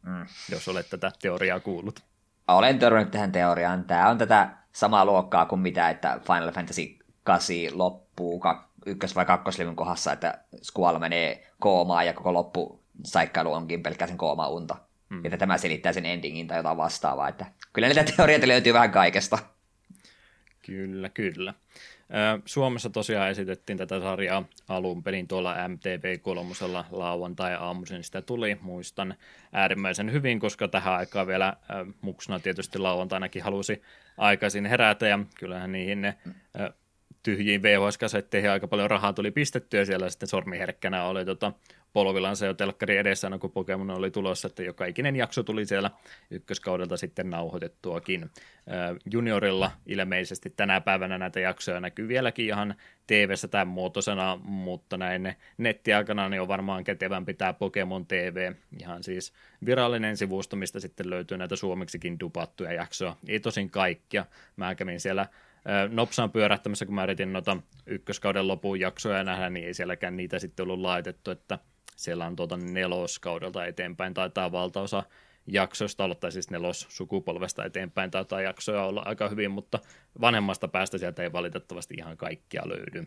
mm. 0.02 0.26
jos 0.50 0.68
olet 0.68 0.90
tätä 0.90 1.12
teoriaa 1.22 1.60
kuullut. 1.60 2.00
Olen 2.48 2.78
törmännyt 2.78 3.10
tähän 3.10 3.32
teoriaan. 3.32 3.84
Tämä 3.84 4.10
on 4.10 4.18
tätä 4.18 4.50
samaa 4.72 5.04
luokkaa 5.04 5.46
kuin 5.46 5.60
mitä, 5.60 5.90
että 5.90 6.20
Final 6.26 6.52
Fantasy 6.52 6.98
8 7.24 7.56
loppuu 7.72 8.42
ykkös- 8.86 9.14
vai 9.14 9.24
kakkoslivyn 9.24 9.76
kohdassa, 9.76 10.12
että 10.12 10.38
Squall 10.62 10.98
menee 10.98 11.50
koomaan 11.60 12.06
ja 12.06 12.12
koko 12.12 12.32
loppu 12.32 12.84
saikkailu 13.04 13.52
onkin 13.52 13.82
pelkkää 13.82 14.08
sen 14.08 14.18
kooma-unta. 14.18 14.76
Mm. 15.08 15.24
Että 15.24 15.36
tämä 15.36 15.58
selittää 15.58 15.92
sen 15.92 16.06
endingin 16.06 16.46
tai 16.46 16.58
jotain 16.58 16.76
vastaavaa. 16.76 17.28
Että 17.28 17.46
kyllä 17.72 17.88
niitä 17.88 18.04
teorioita 18.04 18.48
löytyy 18.48 18.72
vähän 18.72 18.90
kaikesta. 18.90 19.38
Kyllä, 20.66 21.08
kyllä. 21.08 21.54
Suomessa 22.44 22.90
tosiaan 22.90 23.30
esitettiin 23.30 23.78
tätä 23.78 24.00
sarjaa 24.00 24.44
alun 24.68 25.02
perin 25.02 25.28
tuolla 25.28 25.54
MTV3 25.54 26.84
lauantai-aamuisin 26.90 28.04
sitä 28.04 28.22
tuli, 28.22 28.58
muistan 28.60 29.14
äärimmäisen 29.52 30.12
hyvin, 30.12 30.40
koska 30.40 30.68
tähän 30.68 30.94
aikaan 30.94 31.26
vielä 31.26 31.56
muksuna 32.00 32.40
tietysti 32.40 32.78
lauantainakin 32.78 33.42
halusi 33.42 33.82
aikaisin 34.18 34.66
herätä 34.66 35.08
ja 35.08 35.18
kyllähän 35.38 35.72
niihin 35.72 36.02
ne 36.02 36.14
tyhjiin 37.22 37.62
VHS-kasetteihin 37.62 38.50
aika 38.50 38.68
paljon 38.68 38.90
rahaa 38.90 39.12
tuli 39.12 39.30
pistettyä 39.30 39.84
siellä 39.84 40.10
sitten 40.10 40.28
sormiherkkänä 40.28 41.04
oli 41.04 41.24
tota, 41.24 41.52
polvillansa 41.94 42.46
jo 42.46 42.54
telkkari 42.54 42.96
edessä, 42.96 43.30
kun 43.40 43.50
Pokemon 43.50 43.90
oli 43.90 44.10
tulossa, 44.10 44.48
että 44.48 44.62
joka 44.62 44.86
ikinen 44.86 45.16
jakso 45.16 45.42
tuli 45.42 45.66
siellä 45.66 45.90
ykköskaudelta 46.30 46.96
sitten 46.96 47.30
nauhoitettuakin. 47.30 48.30
Juniorilla 49.12 49.70
ilmeisesti 49.86 50.50
tänä 50.50 50.80
päivänä 50.80 51.18
näitä 51.18 51.40
jaksoja 51.40 51.80
näkyy 51.80 52.08
vieläkin 52.08 52.46
ihan 52.46 52.74
TV-ssä 53.06 53.48
tämän 53.48 53.68
muotoisena, 53.68 54.38
mutta 54.42 54.96
näin 54.96 55.34
nettiaikana 55.58 56.28
niin 56.28 56.40
on 56.40 56.48
varmaan 56.48 56.84
kätevämpi 56.84 57.34
tämä 57.34 57.52
Pokemon 57.52 58.06
TV, 58.06 58.52
ihan 58.80 59.02
siis 59.02 59.32
virallinen 59.66 60.16
sivusto, 60.16 60.56
mistä 60.56 60.80
sitten 60.80 61.10
löytyy 61.10 61.38
näitä 61.38 61.56
suomeksikin 61.56 62.20
dupattuja 62.20 62.72
jaksoja. 62.72 63.16
Ei 63.28 63.40
tosin 63.40 63.70
kaikkia. 63.70 64.26
Mä 64.56 64.74
kävin 64.74 65.00
siellä 65.00 65.26
nopsaan 65.88 66.30
pyörähtämässä, 66.30 66.86
kun 66.86 66.94
mä 66.94 67.02
yritin 67.02 67.32
noita 67.32 67.56
ykköskauden 67.86 68.48
lopun 68.48 68.80
jaksoja 68.80 69.24
nähdä, 69.24 69.50
niin 69.50 69.66
ei 69.66 69.74
sielläkään 69.74 70.16
niitä 70.16 70.38
sitten 70.38 70.62
ollut 70.62 70.80
laitettu, 70.80 71.30
että 71.30 71.58
siellä 71.96 72.26
on 72.26 72.36
tuota 72.36 72.56
neloskaudelta 72.56 73.66
eteenpäin, 73.66 74.14
taitaa 74.14 74.52
valtaosa 74.52 75.02
jaksoista 75.46 76.04
olla, 76.04 76.14
tai 76.14 76.32
siis 76.32 76.50
nelos 76.50 76.86
sukupolvesta 76.88 77.64
eteenpäin 77.64 78.10
taitaa 78.10 78.40
jaksoja 78.40 78.84
olla 78.84 79.02
aika 79.04 79.28
hyvin, 79.28 79.50
mutta 79.50 79.78
vanhemmasta 80.20 80.68
päästä 80.68 80.98
sieltä 80.98 81.22
ei 81.22 81.32
valitettavasti 81.32 81.94
ihan 81.98 82.16
kaikkia 82.16 82.62
löydy. 82.68 83.06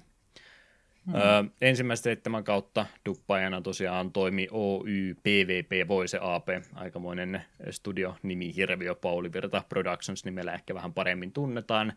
Hmm. 1.08 1.16
Öö, 1.16 1.44
ensimmäistä 1.62 2.04
seitsemän 2.04 2.44
kautta 2.44 2.86
duppaajana 3.06 3.62
tosiaan 3.62 4.12
toimi 4.12 4.48
Oy 4.52 5.16
PVP 5.24 5.88
Voice 5.88 6.18
AP, 6.22 6.48
aikamoinen 6.74 7.42
studio-nimi 7.70 8.56
Hirviö 8.56 8.96
Pauli 8.96 9.34
Virta 9.34 9.64
Productions 9.70 10.26
nimellä 10.26 10.54
ehkä 10.54 10.76
vähän 10.76 10.94
paremmin 10.94 11.32
tunnetaan. 11.32 11.94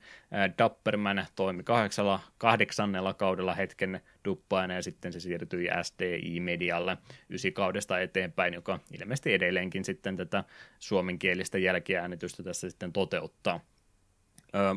Dapperman 0.59 1.27
toimi 1.37 1.63
kahdeksalla, 1.63 2.21
kahdeksannella 2.39 3.15
kaudella 3.15 3.55
hetken 3.55 4.01
duppaajana 4.25 4.75
ja 4.75 4.83
sitten 4.83 5.13
se 5.13 5.21
siirtyi 5.21 5.69
SDI 5.83 6.41
Medialle 6.41 6.99
kaudesta 7.55 8.01
eteenpäin, 8.01 8.55
joka 8.55 8.81
ilmeisesti 9.01 9.35
edelleenkin 9.35 9.85
sitten 9.85 10.17
tätä 10.17 10.45
suomenkielistä 10.79 11.59
jälkiäänitystä 11.59 12.43
tässä 12.43 12.71
sitten 12.71 12.93
toteuttaa. 12.93 13.61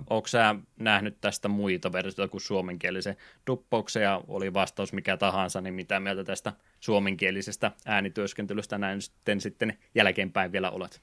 Onko 0.09 0.28
sä 0.28 0.55
nähnyt 0.80 1.17
tästä 1.21 1.47
muita 1.47 1.91
versioita 1.91 2.32
kuin 2.32 2.41
suomenkielisen 2.41 3.17
duppauksen 3.47 4.03
ja 4.03 4.21
oli 4.28 4.53
vastaus 4.53 4.93
mikä 4.93 5.17
tahansa, 5.17 5.61
niin 5.61 5.74
mitä 5.74 5.99
mieltä 5.99 6.24
tästä 6.24 6.53
suomenkielisestä 6.80 7.71
äänityöskentelystä 7.86 8.78
näin 8.78 9.01
sitten, 9.01 9.41
sitten 9.41 9.78
jälkeenpäin 9.95 10.51
vielä 10.51 10.71
olet? 10.71 11.01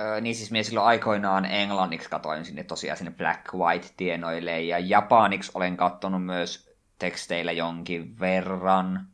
Öö, 0.00 0.20
niin 0.20 0.34
siis 0.34 0.50
minä 0.50 0.62
silloin 0.62 0.86
aikoinaan 0.86 1.44
englanniksi 1.44 2.10
katoin 2.10 2.44
sinne 2.44 2.64
tosiaan 2.64 2.96
sinne 2.96 3.10
Black 3.10 3.54
White 3.54 3.88
tienoille 3.96 4.62
ja 4.62 4.78
japaniksi 4.78 5.50
olen 5.54 5.76
katsonut 5.76 6.24
myös 6.24 6.70
teksteillä 6.98 7.52
jonkin 7.52 8.20
verran. 8.20 9.06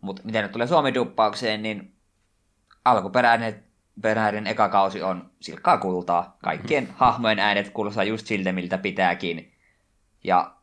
Mutta 0.00 0.22
mitä 0.24 0.42
nyt 0.42 0.52
tulee 0.52 0.66
suomi-duppaukseen, 0.66 1.62
niin 1.62 1.96
alkuperäinen 2.84 3.64
peräiden 4.02 4.46
eka 4.46 4.68
kausi 4.68 5.02
on 5.02 5.30
silkkaa 5.40 5.78
kultaa. 5.78 6.36
Kaikkien 6.42 6.84
mm-hmm. 6.84 6.96
hahmojen 6.98 7.38
äänet 7.38 7.70
kuulostaa 7.70 8.04
just 8.04 8.26
siltä, 8.26 8.52
miltä 8.52 8.78
pitääkin. 8.78 9.52
Ja 10.24 10.54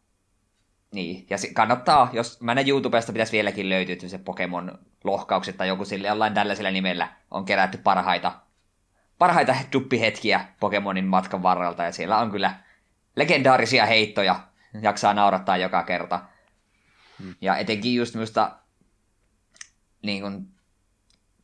niin, 0.91 1.25
ja 1.29 1.37
kannattaa, 1.53 2.09
jos 2.13 2.41
mä 2.41 2.55
YouTubesta 2.67 3.13
pitäisi 3.13 3.31
vieläkin 3.31 3.69
löytyä 3.69 3.95
se 4.07 4.17
Pokemon 4.17 4.79
lohkaukset 5.03 5.57
tai 5.57 5.67
joku 5.67 5.85
sille 5.85 6.07
jollain 6.07 6.33
tällaisella 6.33 6.71
nimellä 6.71 7.07
on 7.31 7.45
kerätty 7.45 7.77
parhaita, 7.77 8.31
parhaita 9.17 9.55
duppihetkiä 9.73 10.45
Pokemonin 10.59 11.05
matkan 11.05 11.43
varrelta, 11.43 11.83
ja 11.83 11.91
siellä 11.91 12.17
on 12.17 12.31
kyllä 12.31 12.55
legendaarisia 13.15 13.85
heittoja, 13.85 14.39
jaksaa 14.81 15.13
naurattaa 15.13 15.57
joka 15.57 15.83
kerta. 15.83 16.21
Hmm. 17.19 17.35
Ja 17.41 17.57
etenkin 17.57 17.95
just 17.95 18.13
minusta 18.13 18.51
niin 20.01 20.21
kuin, 20.21 20.47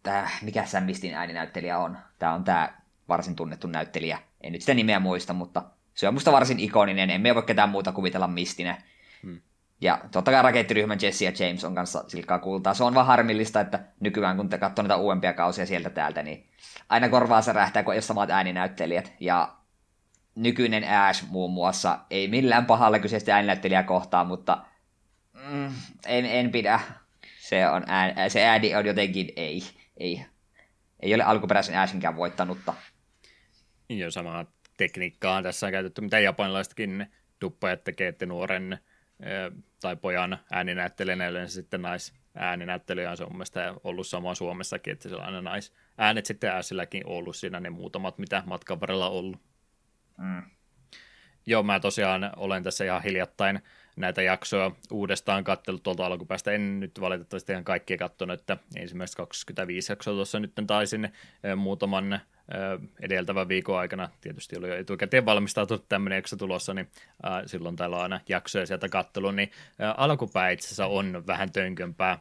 tämä, 0.08 0.30
mikä 0.42 0.66
Sam 0.66 0.84
Mistin 0.84 1.14
ääninäyttelijä 1.14 1.78
on. 1.78 1.98
Tämä 2.20 2.34
on 2.34 2.44
tämä 2.44 2.74
varsin 3.08 3.36
tunnettu 3.36 3.68
näyttelijä. 3.68 4.20
En 4.42 4.52
nyt 4.52 4.62
sitä 4.62 4.74
nimeä 4.74 5.00
muista, 5.00 5.34
mutta 5.34 5.64
se 5.94 6.08
on 6.08 6.14
musta 6.14 6.32
varsin 6.32 6.60
ikoninen. 6.60 7.10
Emme 7.10 7.36
voi 7.36 7.44
ketään 7.44 7.70
muuta 7.70 7.92
kuvitella 7.92 8.28
Mistinä. 8.28 8.82
Hmm. 9.24 9.42
Ja 9.82 10.02
totta 10.12 10.32
kai 10.32 10.42
rakettiryhmän 10.42 10.98
Jesse 11.02 11.26
ja 11.26 11.32
James 11.40 11.64
on 11.64 11.76
kanssa 11.76 12.04
silkkaa 12.08 12.40
kultaa. 12.40 12.74
Se 12.74 12.84
on 12.84 12.94
vaan 12.94 13.06
harmillista, 13.06 13.60
että 13.62 13.80
nykyään 14.00 14.38
kun 14.38 14.50
te 14.50 14.58
katsoo 14.58 14.84
näitä 14.84 14.96
uudempia 14.96 15.34
kausia 15.34 15.66
sieltä 15.66 15.90
täältä, 15.90 16.24
niin 16.24 16.48
aina 16.90 17.10
korvaa 17.10 17.42
se 17.42 17.54
rähtää, 17.54 17.84
kun 17.84 17.94
ei 17.94 17.98
ole 17.98 18.02
samat 18.02 18.30
ääninäyttelijät. 18.30 19.14
Ja 19.20 19.54
nykyinen 20.36 21.00
Ash 21.00 21.26
muun 21.30 21.52
muassa 21.52 22.00
ei 22.10 22.28
millään 22.28 22.66
pahalla 22.66 23.00
kyseistä 23.00 23.36
ääninäyttelijää 23.36 23.84
kohtaan, 23.84 24.28
mutta 24.28 24.58
mm, 25.50 25.72
en, 26.06 26.26
en 26.26 26.52
pidä. 26.52 26.80
Se, 27.40 27.70
on 27.70 27.84
ään, 27.88 28.32
se 28.32 28.46
ääni 28.46 28.76
on 28.76 28.86
jotenkin 28.86 29.34
ei 29.36 29.77
ei, 29.98 30.26
ei 31.00 31.16
ole 31.16 31.24
alkuperäisen 31.24 31.80
Ashinkään 31.80 32.16
voittanutta. 32.16 32.74
Joo, 33.90 34.12
samaa 34.12 34.46
tekniikkaa 34.78 35.44
tässä 35.44 35.66
on 35.66 35.72
käytetty, 35.72 36.02
mitä 36.02 36.20
japanilaisetkin 36.20 37.08
duppajat 37.42 37.84
tekee, 37.84 38.08
että 38.08 38.26
nuoren 38.26 38.80
tai 39.82 39.96
pojan 39.96 40.40
ääninäyttelijänä 40.52 41.28
yleensä 41.28 41.54
sitten 41.54 41.82
nais 41.82 42.14
ääninäyttelijä 42.36 43.12
on 43.12 43.18
se 43.18 43.24
on 43.24 43.32
mielestäni 43.32 43.78
ollut 43.84 44.08
sama 44.08 44.36
Suomessakin, 44.36 44.94
että 44.94 45.10
sellainen 45.10 45.44
nais 45.44 45.74
äänet 45.98 46.26
sitten 46.26 46.50
ääsilläkin 46.50 47.06
ollut 47.06 47.36
siinä 47.36 47.60
ne 47.60 47.70
muutamat, 47.70 48.18
mitä 48.18 48.44
matkan 48.46 48.82
varrella 48.82 49.10
ollut. 49.10 49.42
Mm. 50.18 50.44
Joo, 51.46 51.64
mä 51.64 51.80
tosiaan 51.80 52.32
olen 52.36 52.64
tässä 52.64 52.86
ihan 52.86 53.04
hiljattain 53.04 53.60
näitä 53.98 54.22
jaksoja 54.22 54.72
uudestaan 54.92 55.44
katsellut 55.44 55.84
tuolta 55.84 56.06
alkupäästä. 56.06 56.52
En 56.52 56.80
nyt 56.80 57.02
valitettavasti 57.02 57.52
ihan 57.52 57.64
kaikkia 57.64 57.98
katsonut, 57.98 58.40
että 58.40 58.58
ensimmäistä 58.76 59.18
25 59.18 59.92
jaksoa 59.92 60.14
tuossa 60.14 60.40
nyt 60.40 60.52
taisin 60.68 61.06
eh, 61.06 61.56
muutaman 61.56 62.20
edeltävän 63.02 63.48
viikon 63.48 63.80
aikana 63.80 64.10
tietysti 64.22 64.58
oli 64.58 64.68
jo 64.68 64.76
etukäteen 64.76 65.26
valmistautunut 65.26 65.90
tämmöinen 65.90 66.16
jakso 66.16 66.36
tulossa, 66.36 66.74
niin 66.74 66.90
silloin 67.46 67.76
täällä 67.76 67.96
on 67.96 68.02
aina 68.02 68.20
jaksoja 68.30 68.66
sieltä 68.66 68.90
kattelu, 68.90 69.32
niin 69.32 69.52
alkupää 69.98 70.50
itse 70.50 70.68
asiassa 70.68 70.86
on 70.86 71.24
vähän 71.28 71.52
tönkömpää. 71.52 72.20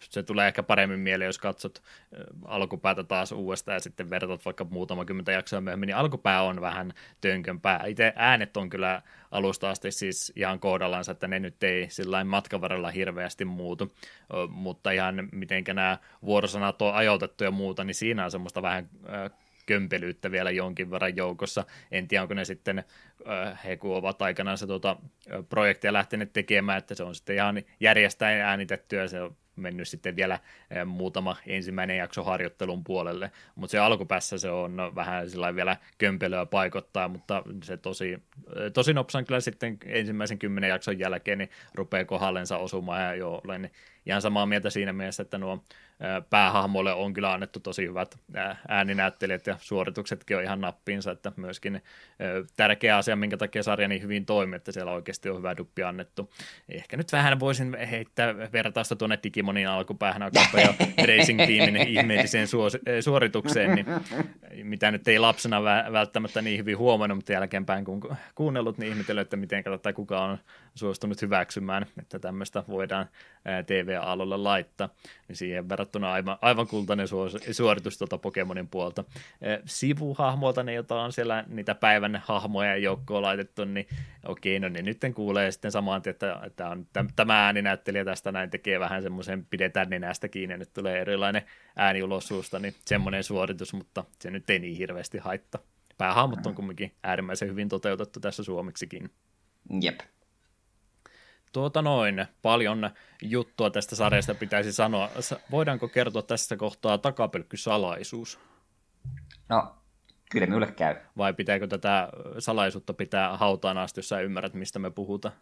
Se 0.00 0.22
tulee 0.22 0.48
ehkä 0.48 0.62
paremmin 0.62 1.00
mieleen, 1.00 1.26
jos 1.26 1.38
katsot 1.38 1.82
alkupäätä 2.44 3.04
taas 3.04 3.32
uudestaan 3.32 3.76
ja 3.76 3.80
sitten 3.80 4.10
vertat 4.10 4.44
vaikka 4.44 4.64
muutama 4.64 5.04
kymmentä 5.04 5.32
jaksoa 5.32 5.60
myöhemmin, 5.60 5.86
niin 5.86 5.96
alkupää 5.96 6.42
on 6.42 6.60
vähän 6.60 6.92
tönkömpää. 7.20 7.84
Itse 7.86 8.12
äänet 8.16 8.56
on 8.56 8.70
kyllä 8.70 9.02
alusta 9.30 9.70
asti 9.70 9.90
siis 9.90 10.32
ihan 10.36 10.60
kohdallansa, 10.60 11.12
että 11.12 11.28
ne 11.28 11.38
nyt 11.38 11.62
ei 11.62 11.90
sillä 11.90 12.24
matkan 12.24 12.60
varrella 12.60 12.90
hirveästi 12.90 13.44
muutu, 13.44 13.94
mutta 14.48 14.90
ihan 14.90 15.28
mitenkä 15.32 15.74
nämä 15.74 15.98
vuorosanat 16.22 16.82
on 16.82 16.94
ajoitettu 16.94 17.44
ja 17.44 17.50
muuta, 17.50 17.84
niin 17.84 17.94
siinä 17.94 18.24
on 18.24 18.30
semmoista 18.30 18.62
vähän 18.62 18.88
äh, 19.08 19.30
kömpelyyttä 19.68 20.30
vielä 20.30 20.50
jonkin 20.50 20.90
verran 20.90 21.16
joukossa. 21.16 21.64
En 21.90 22.08
tiedä, 22.08 22.22
onko 22.22 22.34
ne 22.34 22.44
sitten, 22.44 22.84
he 23.64 23.76
kun 23.76 23.96
ovat 23.96 24.22
aikanaan 24.22 24.58
se 24.58 24.66
tuota, 24.66 24.96
projektia 25.48 25.92
lähteneet 25.92 26.32
tekemään, 26.32 26.78
että 26.78 26.94
se 26.94 27.02
on 27.02 27.14
sitten 27.14 27.36
ihan 27.36 27.62
järjestäen 27.80 28.40
äänitettyä, 28.40 29.08
se 29.08 29.22
on 29.22 29.36
mennyt 29.58 29.88
sitten 29.88 30.16
vielä 30.16 30.38
eh, 30.70 30.84
muutama 30.84 31.36
ensimmäinen 31.46 31.96
jakso 31.96 32.24
harjoittelun 32.24 32.84
puolelle, 32.84 33.30
mutta 33.54 33.70
se 33.70 33.78
alkupäässä 33.78 34.38
se 34.38 34.50
on 34.50 34.76
vähän 34.94 35.30
sillä 35.30 35.54
vielä 35.54 35.76
kömpelöä 35.98 36.46
paikottaa, 36.46 37.08
mutta 37.08 37.42
se 37.62 37.76
tosi, 37.76 38.12
eh, 38.12 38.72
tosi 38.72 38.92
nopsan 38.92 39.24
kyllä 39.24 39.40
sitten 39.40 39.78
ensimmäisen 39.86 40.38
kymmenen 40.38 40.70
jakson 40.70 40.98
jälkeen 40.98 41.38
niin 41.38 41.50
rupeaa 41.74 42.04
kohdallensa 42.04 42.58
osumaan 42.58 43.02
ja 43.02 43.14
jo 43.14 43.40
olen 43.44 43.70
ihan 44.06 44.22
samaa 44.22 44.46
mieltä 44.46 44.70
siinä 44.70 44.92
mielessä, 44.92 45.22
että 45.22 45.38
nuo 45.38 45.64
päähahmolle 46.30 46.92
on 46.92 47.12
kyllä 47.12 47.32
annettu 47.32 47.60
tosi 47.60 47.86
hyvät 47.86 48.18
ääninäyttelijät 48.68 49.46
ja 49.46 49.56
suorituksetkin 49.60 50.36
on 50.36 50.42
ihan 50.42 50.60
nappiinsa, 50.60 51.10
että 51.10 51.32
myöskin 51.36 51.82
tärkeä 52.56 52.96
asia, 52.96 53.16
minkä 53.16 53.36
takia 53.36 53.62
sarja 53.62 53.88
niin 53.88 54.02
hyvin 54.02 54.26
toimii, 54.26 54.56
että 54.56 54.72
siellä 54.72 54.92
oikeasti 54.92 55.30
on 55.30 55.38
hyvä 55.38 55.56
duppi 55.56 55.82
annettu. 55.82 56.30
Ehkä 56.68 56.96
nyt 56.96 57.12
vähän 57.12 57.40
voisin 57.40 57.76
heittää 57.90 58.34
vertausta 58.52 58.96
tuonne 58.96 59.16
Digimonin 59.48 59.68
alkupäähän 59.68 60.22
jo 60.22 60.74
Racing 61.06 61.38
Teamin 61.38 61.88
ihmeelliseen 61.88 62.48
suoritukseen, 63.00 63.74
niin 63.74 63.86
mitä 64.62 64.90
nyt 64.90 65.08
ei 65.08 65.18
lapsena 65.18 65.62
välttämättä 65.92 66.42
niin 66.42 66.58
hyvin 66.58 66.78
huomannut, 66.78 67.18
mutta 67.18 67.32
jälkeenpäin 67.32 67.84
kun 67.84 68.16
kuunnellut, 68.34 68.78
niin 68.78 68.92
ihmetellyt, 68.92 69.22
että 69.22 69.36
miten 69.36 69.64
tai 69.82 69.92
kuka 69.92 70.20
on 70.20 70.38
suostunut 70.74 71.22
hyväksymään, 71.22 71.86
että 71.98 72.18
tämmöistä 72.18 72.64
voidaan 72.68 73.08
TV-alolle 73.66 74.36
laittaa, 74.36 74.88
niin 75.28 75.36
siihen 75.36 75.68
verrattuna 75.68 76.12
aivan, 76.12 76.38
aivan 76.40 76.66
kultainen 76.66 77.08
suoritus 77.52 77.98
tuolta 77.98 78.18
Pokemonin 78.18 78.68
puolta. 78.68 79.04
Sivuhahmoilta, 79.64 80.62
ne, 80.62 80.74
joita 80.74 81.00
on 81.00 81.12
siellä 81.12 81.44
niitä 81.48 81.74
päivän 81.74 82.22
hahmoja 82.24 82.76
joukkoon 82.76 83.22
laitettu, 83.22 83.64
niin 83.64 83.86
okei, 84.26 84.60
no 84.60 84.68
niin 84.68 84.84
nyt 84.84 85.00
kuulee 85.14 85.52
sitten 85.52 85.72
samaan, 85.72 86.02
että, 86.06 86.40
että 86.46 86.68
on, 86.68 86.86
tämä 87.16 87.46
ääninäyttelijä 87.46 88.04
tästä 88.04 88.32
näin 88.32 88.50
tekee 88.50 88.80
vähän 88.80 89.02
semmoisen 89.02 89.46
pidetään 89.50 89.90
nenästä 89.90 90.28
kiinni, 90.28 90.58
nyt 90.58 90.72
tulee 90.72 91.00
erilainen 91.00 91.42
ääni 91.76 92.02
ulos 92.02 92.28
suusta, 92.28 92.58
niin 92.58 92.74
semmoinen 92.84 93.24
suoritus, 93.24 93.74
mutta 93.74 94.04
se 94.20 94.30
nyt 94.30 94.50
ei 94.50 94.58
niin 94.58 94.76
hirveästi 94.76 95.18
haittaa. 95.18 95.60
Päähahmot 95.98 96.46
on 96.46 96.54
kumminkin 96.54 96.92
äärimmäisen 97.02 97.48
hyvin 97.48 97.68
toteutettu 97.68 98.20
tässä 98.20 98.42
suomeksikin. 98.42 99.10
Jep. 99.80 100.00
Tuota 101.52 101.82
noin, 101.82 102.26
paljon 102.42 102.90
juttua 103.22 103.70
tästä 103.70 103.96
sarjasta 103.96 104.34
pitäisi 104.34 104.72
sanoa. 104.72 105.10
Voidaanko 105.50 105.88
kertoa 105.88 106.22
tässä 106.22 106.56
kohtaa 106.56 106.98
takapelkkysalaisuus? 106.98 108.40
No, 109.48 109.74
kyllä 110.30 110.46
minulle 110.46 110.72
käy. 110.72 110.96
Vai 111.16 111.34
pitääkö 111.34 111.66
tätä 111.66 112.08
salaisuutta 112.38 112.92
pitää 112.92 113.36
hautaan 113.36 113.78
asti, 113.78 113.98
jos 113.98 114.08
sä 114.08 114.20
ymmärrät, 114.20 114.54
mistä 114.54 114.78
me 114.78 114.90
puhutaan? 114.90 115.34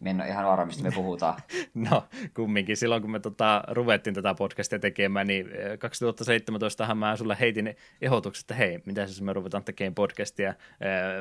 Me 0.00 0.10
en 0.10 0.20
ole 0.20 0.28
ihan 0.28 0.46
varma, 0.46 0.64
mistä 0.64 0.82
me 0.82 0.90
puhutaan. 0.94 1.40
no, 1.90 2.04
kumminkin. 2.34 2.76
Silloin, 2.76 3.02
kun 3.02 3.10
me 3.10 3.20
tota, 3.20 3.62
ruvettiin 3.68 4.14
tätä 4.14 4.34
podcastia 4.34 4.78
tekemään, 4.78 5.26
niin 5.26 5.50
2017 5.78 6.84
eh, 6.84 6.94
mä 6.94 7.16
sulle 7.16 7.36
heitin 7.40 7.76
ehdotukset, 8.00 8.42
että 8.42 8.54
hei, 8.54 8.78
mitä 8.86 9.00
jos 9.00 9.22
me 9.22 9.32
ruvetaan 9.32 9.64
tekemään 9.64 9.94
podcastia 9.94 10.48
äh, 10.48 10.56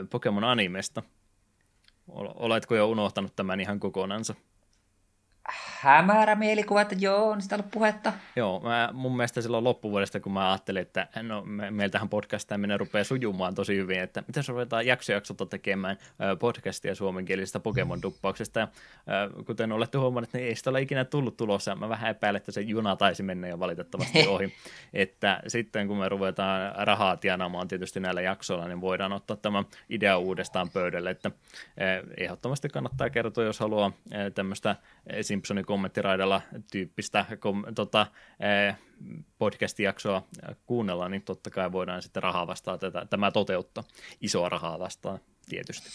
Pokemon 0.09 0.43
Animesta. 0.43 1.03
Oletko 2.15 2.75
jo 2.75 2.89
unohtanut 2.89 3.35
tämän 3.35 3.59
ihan 3.59 3.79
kokonansa? 3.79 4.35
Hämärä 5.79 6.35
mielikuva, 6.35 6.81
että 6.81 6.95
joo, 6.99 7.29
on 7.29 7.41
sitä 7.41 7.55
ollut 7.55 7.71
puhetta. 7.71 8.13
Joo, 8.35 8.59
mä, 8.59 8.89
mun 8.93 9.17
mielestä 9.17 9.41
silloin 9.41 9.63
loppuvuodesta, 9.63 10.19
kun 10.19 10.31
mä 10.31 10.49
ajattelin, 10.49 10.81
että 10.81 11.07
no, 11.21 11.43
me, 11.45 11.71
meiltähän 11.71 12.09
podcastaminen 12.09 12.79
rupeaa 12.79 13.03
sujumaan 13.03 13.55
tosi 13.55 13.75
hyvin, 13.75 13.99
että 13.99 14.23
miten 14.27 14.43
se 14.43 14.51
ruvetaan 14.51 14.85
jaksojaksolta 14.85 15.45
tekemään 15.45 15.97
podcastia 16.39 16.95
suomenkielisestä 16.95 17.59
Pokemon-duppauksesta. 17.59 18.59
Ja, 18.59 18.67
kuten 19.45 19.71
olette 19.71 19.97
huomanneet, 19.97 20.33
niin 20.33 20.45
ei 20.45 20.55
sitä 20.55 20.69
ole 20.69 20.81
ikinä 20.81 21.05
tullut 21.05 21.37
tulossa. 21.37 21.75
Mä 21.75 21.89
vähän 21.89 22.11
epäilen, 22.11 22.39
että 22.39 22.51
se 22.51 22.61
juna 22.61 22.95
taisi 22.95 23.23
mennä 23.23 23.47
jo 23.47 23.59
valitettavasti 23.59 24.27
ohi. 24.27 24.53
että 24.93 25.41
sitten 25.47 25.87
kun 25.87 25.97
me 25.97 26.09
ruvetaan 26.09 26.71
rahaa 26.75 27.17
tienaamaan 27.17 27.67
tietysti 27.67 27.99
näillä 27.99 28.21
jaksoilla, 28.21 28.67
niin 28.67 28.81
voidaan 28.81 29.13
ottaa 29.13 29.37
tämä 29.37 29.63
idea 29.89 30.17
uudestaan 30.17 30.69
pöydälle, 30.69 31.09
että 31.09 31.31
ehdottomasti 32.17 32.69
kannattaa 32.69 33.09
kertoa, 33.09 33.43
jos 33.43 33.59
haluaa 33.59 33.91
tämmöistä 34.35 34.75
Simpsonin 35.29 35.65
kommenttiraidalla 35.65 36.41
tyyppistä 36.71 37.25
kom, 37.39 37.63
tota, 37.75 38.07
eh, 38.39 38.75
podcast-jaksoa 39.37 40.27
kuunnella, 40.65 41.09
niin 41.09 41.21
totta 41.21 41.49
kai 41.49 41.71
voidaan 41.71 42.01
sitten 42.01 42.23
rahaa 42.23 42.47
vastaan 42.47 42.79
tätä, 42.79 43.05
tämä 43.09 43.31
toteuttaa. 43.31 43.83
Isoa 44.21 44.49
rahaa 44.49 44.79
vastaan 44.79 45.19
tietysti. 45.49 45.89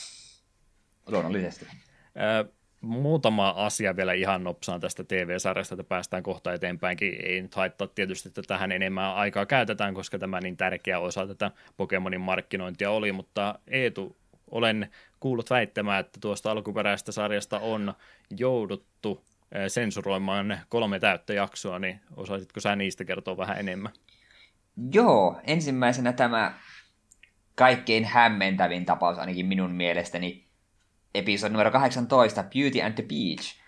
Luonnollisesti. 1.07 1.67
Eh, 1.67 2.53
muutama 2.81 3.49
asia 3.49 3.97
vielä 3.97 4.13
ihan 4.13 4.45
nopsaan 4.45 4.81
tästä 4.81 5.05
TV-sarjasta, 5.05 5.75
että 5.75 5.85
päästään 5.85 6.23
kohta 6.23 6.53
eteenpäinkin. 6.53 7.17
Ei 7.25 7.43
nyt 7.43 7.55
haittaa 7.55 7.87
tietysti, 7.87 8.29
että 8.29 8.43
tähän 8.43 8.73
enemmän 8.73 9.15
aikaa 9.15 9.47
käytetään, 9.47 9.95
koska 9.95 10.19
tämä 10.19 10.41
niin 10.41 10.57
tärkeä 10.57 10.99
osa 10.99 11.27
tätä 11.27 11.51
Pokemonin 11.77 12.21
markkinointia 12.21 12.91
oli, 12.91 13.13
mutta 13.13 13.59
Eetu, 13.67 14.17
olen 14.55 14.91
kuullut 15.21 15.51
väittämään, 15.51 16.01
että 16.01 16.19
tuosta 16.21 16.51
alkuperäisestä 16.51 17.13
sarjasta 17.13 17.59
on 17.59 17.95
jouduttu 18.39 19.25
sensuroimaan 19.69 20.61
kolme 20.69 21.01
täyttä 21.01 21.35
jaksoa, 21.35 21.79
niin 21.79 22.01
osaisitko 22.17 22.61
sä 22.61 22.77
niistä 22.77 23.05
kertoa 23.05 23.37
vähän 23.37 23.59
enemmän? 23.59 23.93
Joo, 24.93 25.41
ensimmäisenä 25.45 26.13
tämä 26.13 26.55
kaikkein 27.55 28.05
hämmentävin 28.05 28.85
tapaus 28.85 29.19
ainakin 29.19 29.47
minun 29.47 29.71
mielestäni, 29.71 30.45
episodi 31.15 31.53
numero 31.53 31.71
18, 31.71 32.43
Beauty 32.43 32.83
and 32.83 32.95
the 32.95 33.05
Beach. 33.09 33.59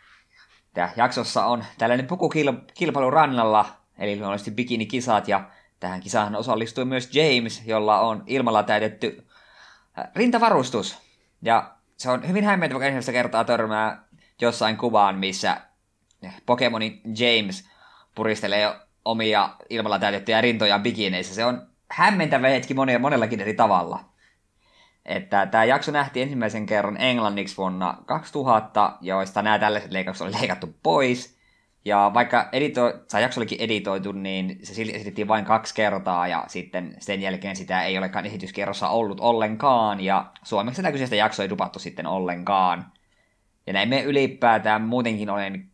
Tämä 0.75 0.93
jaksossa 0.97 1.47
on 1.47 1.65
tällainen 1.79 2.07
pukukilpailu 2.07 3.11
rannalla, 3.11 3.67
eli 3.99 4.17
luonnollisesti 4.17 4.51
bikinikisat, 4.51 5.29
ja 5.29 5.51
tähän 5.81 6.01
kisahan 6.01 6.37
osallistui 6.37 6.85
myös 6.85 7.15
James, 7.15 7.63
jolla 7.67 8.01
on 8.01 8.25
ilmalla 8.27 8.63
täytetty 8.63 9.26
rintavarustus. 10.17 10.99
Ja 11.43 11.75
se 11.97 12.11
on 12.11 12.29
hyvin 12.29 12.45
hämmentävä, 12.45 12.79
kun 12.79 12.87
ensimmäistä 12.87 13.13
kertaa 13.13 13.45
törmää 13.45 14.05
jossain 14.41 14.77
kuvaan, 14.77 15.19
missä 15.19 15.61
Pokemonin 16.47 17.01
James 17.19 17.69
puristelee 18.15 18.75
omia 19.05 19.51
ilmalla 19.71 19.99
täytettyjä 19.99 20.41
rintoja 20.41 20.79
bikineissä. 20.79 21.35
Se 21.35 21.45
on 21.45 21.67
hämmentävä 21.91 22.49
hetki 22.49 22.75
monella, 22.75 22.99
monellakin 22.99 23.41
eri 23.41 23.55
tavalla. 23.55 24.05
Että 25.05 25.47
tämä 25.47 25.65
jakso 25.65 25.93
nähtiin 25.93 26.23
ensimmäisen 26.23 26.67
kerran 26.67 27.01
englanniksi 27.01 27.57
vuonna 27.57 27.99
2000, 28.07 28.93
joista 29.01 29.43
nämä 29.43 29.59
tällaiset 29.59 29.91
leikkaukset 29.93 30.27
oli 30.27 30.37
leikattu 30.41 30.75
pois. 30.83 31.36
Ja 31.87 32.11
vaikka 32.15 32.49
edito- 32.53 33.05
tai 33.11 33.23
jakso 33.23 33.41
olikin 33.41 33.61
editoitu, 33.61 34.13
niin 34.13 34.59
se 34.63 34.83
esitettiin 34.83 35.29
vain 35.29 35.45
kaksi 35.45 35.75
kertaa, 35.75 36.29
ja 36.29 36.45
sitten 36.49 36.97
sen 36.99 37.21
jälkeen 37.21 37.57
sitä 37.57 37.83
ei 37.83 37.99
olekaan 37.99 38.27
esityskierrossa 38.27 38.89
ollut 38.89 39.21
ollenkaan, 39.21 40.01
ja 40.01 40.33
suomeksi 40.43 40.83
tätä 40.83 40.93
kyseistä 40.93 41.17
jaksoa 41.17 41.43
ei 41.43 41.51
dupattu 41.51 41.79
sitten 41.79 42.07
ollenkaan. 42.07 42.93
Ja 43.67 43.73
näin 43.73 43.89
me 43.89 44.03
ylipäätään 44.03 44.83
muutenkin 44.83 45.31
olen 45.31 45.71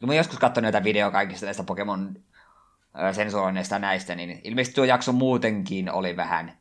kun 0.00 0.08
mä 0.08 0.14
joskus 0.14 0.38
katsoin 0.38 0.62
näitä 0.62 0.84
videoita 0.84 1.12
kaikista 1.12 1.46
näistä 1.46 1.62
Pokemon 1.62 2.16
sensuroinneista 3.12 3.78
näistä, 3.78 4.14
niin 4.14 4.40
ilmeisesti 4.44 4.74
tuo 4.74 4.84
jakso 4.84 5.12
muutenkin 5.12 5.92
oli 5.92 6.16
vähän 6.16 6.52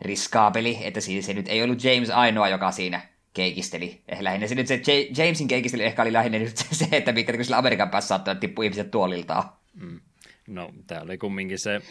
riskaapeli, 0.00 0.78
että 0.82 1.00
siis 1.00 1.26
se 1.26 1.34
nyt 1.34 1.48
ei 1.48 1.62
ollut 1.62 1.84
James 1.84 2.10
ainoa, 2.10 2.48
joka 2.48 2.70
siinä 2.70 3.00
keikisteli. 3.32 4.02
Eh, 4.08 4.20
lähinnä 4.20 4.46
se 4.46 4.54
nyt 4.54 4.66
se 4.66 4.74
J- 4.74 5.22
Jamesin 5.22 5.48
keikistely 5.48 5.84
ehkä 5.84 6.02
oli 6.02 6.12
lähinnä 6.12 6.38
nyt 6.38 6.56
se, 6.72 6.88
että 6.92 7.12
mikä 7.12 7.44
sillä 7.44 7.58
Amerikan 7.58 7.90
päässä 7.90 8.08
saattaa 8.08 8.34
tippua 8.34 8.64
ihmiset 8.64 8.90
tuoliltaan. 8.90 9.44
Mm. 9.74 10.00
No, 10.48 10.72
tämä 10.86 11.00
oli 11.00 11.18
kumminkin 11.18 11.58
se 11.58 11.74
äh, 11.74 11.82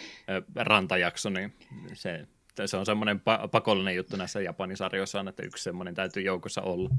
rantajakso, 0.56 1.30
niin 1.30 1.54
se, 1.94 2.28
se 2.66 2.78
on 2.78 2.86
semmoinen 2.86 3.18
pa- 3.18 3.48
pakollinen 3.48 3.96
juttu 3.96 4.18
näissä 4.18 4.42
Japanisarjoissa, 4.42 5.26
että 5.30 5.44
yksi 5.44 5.64
semmoinen 5.64 5.96
täytyy 5.96 6.24
joukossa 6.24 6.62
olla. 6.62 6.90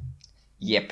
Jep. 0.60 0.90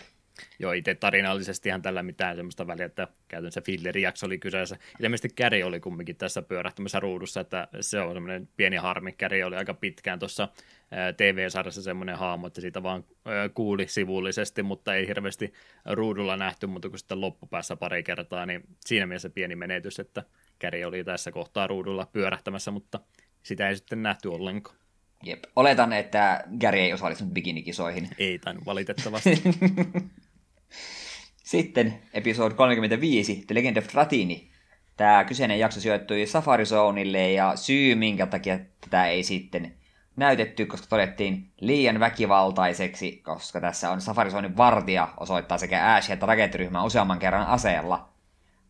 Joo, 0.59 0.73
itse 0.73 0.95
tarinallisesti 0.95 1.69
ihan 1.69 1.83
tällä 1.83 2.03
mitään 2.03 2.37
semmoista 2.37 2.67
väliä, 2.67 2.87
että 2.87 3.09
käytännössä 3.29 3.61
fillerijakso 3.61 4.27
oli 4.27 4.39
kyseessä. 4.39 4.77
Ilmeisesti 5.01 5.29
Käri 5.29 5.63
oli 5.63 5.81
kumminkin 5.81 6.17
tässä 6.17 6.43
pyörähtämässä 6.43 7.01
ruudussa, 7.01 7.41
että 7.41 7.69
se 7.81 8.01
on 8.01 8.15
semmoinen 8.15 8.49
pieni 8.57 8.77
harmi. 8.77 9.13
Käri 9.13 9.43
oli 9.43 9.57
aika 9.57 9.75
pitkään 9.75 10.19
tuossa 10.19 10.49
TV-sarjassa 11.17 11.83
semmoinen 11.83 12.17
haamu, 12.19 12.47
että 12.47 12.61
siitä 12.61 12.83
vaan 12.83 13.05
kuuli 13.55 13.89
sivullisesti, 13.89 14.63
mutta 14.63 14.95
ei 14.95 15.07
hirveästi 15.07 15.53
ruudulla 15.85 16.37
nähty, 16.37 16.67
mutta 16.67 16.89
kun 16.89 16.99
sitten 16.99 17.21
loppupäässä 17.21 17.77
pari 17.77 18.03
kertaa, 18.03 18.47
niin 18.47 18.63
siinä 18.81 19.07
mielessä 19.07 19.31
pieni 19.31 19.57
menetys, 19.57 20.01
että 20.01 20.23
Käri 20.59 20.85
oli 20.85 21.05
tässä 21.05 21.33
kohtaa 21.33 21.67
ruudulla 21.67 22.07
pyörähtämässä, 22.13 22.71
mutta 22.71 23.01
sitä 23.43 23.69
ei 23.69 23.77
sitten 23.77 24.03
nähty 24.03 24.29
ollenkaan. 24.29 24.77
Jep. 25.25 25.45
Oletan, 25.57 25.93
että 25.93 26.45
Gary 26.61 26.79
ei 26.79 26.93
osallistunut 26.93 27.35
bikinikisoihin. 27.35 28.09
Ei 28.19 28.39
tainnut 28.39 28.67
valitettavasti. 28.67 29.31
Sitten 31.45 32.01
episode 32.13 32.55
35, 32.55 33.45
The 33.47 33.55
Legend 33.55 33.77
of 33.77 33.93
Dratini. 33.93 34.51
tämä 34.97 35.25
kyseinen 35.25 35.59
jakso 35.59 35.81
sijoittui 35.81 36.27
Safari 36.27 36.67
Zoneille 36.67 37.33
ja 37.33 37.57
syy 37.57 37.95
minkä 37.95 38.27
takia 38.27 38.59
tätä 38.81 39.07
ei 39.07 39.23
sitten 39.23 39.75
näytetty, 40.17 40.67
koska 40.67 40.87
todettiin 40.87 41.51
liian 41.61 42.01
väkivaltaiseksi, 42.01 43.17
koska 43.25 43.61
tässä 43.61 43.91
on 43.91 44.01
Safari 44.01 44.31
Zonein 44.31 44.57
vartija 44.57 45.09
osoittaa 45.17 45.59
sekä 45.59 45.95
Ash 45.95 46.11
että 46.11 46.27
rakettiryhmän 46.27 46.85
useamman 46.85 47.19
kerran 47.19 47.47
aseella. 47.47 48.09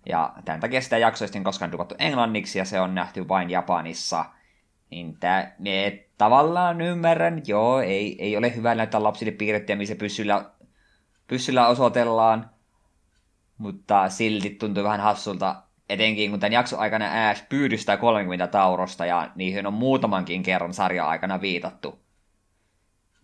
Ja 0.06 0.32
tämän 0.44 0.60
takia 0.60 0.81
sitä 0.81 0.98
jaksoa 0.98 1.28
sitten 1.28 1.44
koskaan 1.44 1.72
dupattu 1.72 1.94
englanniksi 1.98 2.59
ja 2.59 2.64
se 2.64 2.81
on 2.81 2.94
nähty 2.94 3.28
vain 3.28 3.51
Japanissa. 3.51 4.24
Niin 4.90 5.16
tää, 5.20 5.55
me 5.59 6.05
tavallaan 6.18 6.81
ymmärrän, 6.81 7.43
joo, 7.47 7.81
ei, 7.81 8.16
ei 8.18 8.36
ole 8.36 8.56
hyvä 8.56 8.74
näyttää 8.74 9.02
lapsille 9.02 9.32
piirrettyä, 9.32 9.77
missä 9.77 9.94
pyssyllä, 9.97 10.51
pyssyllä 11.31 11.69
osoitellaan, 11.69 12.51
mutta 13.59 14.09
silti 14.09 14.51
tuntuu 14.51 14.85
vähän 14.85 15.01
hassulta, 15.01 15.62
etenkin 15.89 16.31
kun 16.31 16.40
tämän 16.40 16.52
jakson 16.52 16.78
aikana 16.78 17.31
Ash 17.31 17.48
pyydystää 17.48 17.97
30 17.97 18.47
taurosta 18.47 19.07
ja 19.07 19.31
niihin 19.35 19.66
on 19.66 19.73
muutamankin 19.73 20.43
kerran 20.43 20.74
sarja 20.74 21.09
aikana 21.09 21.40
viitattu. 21.40 21.98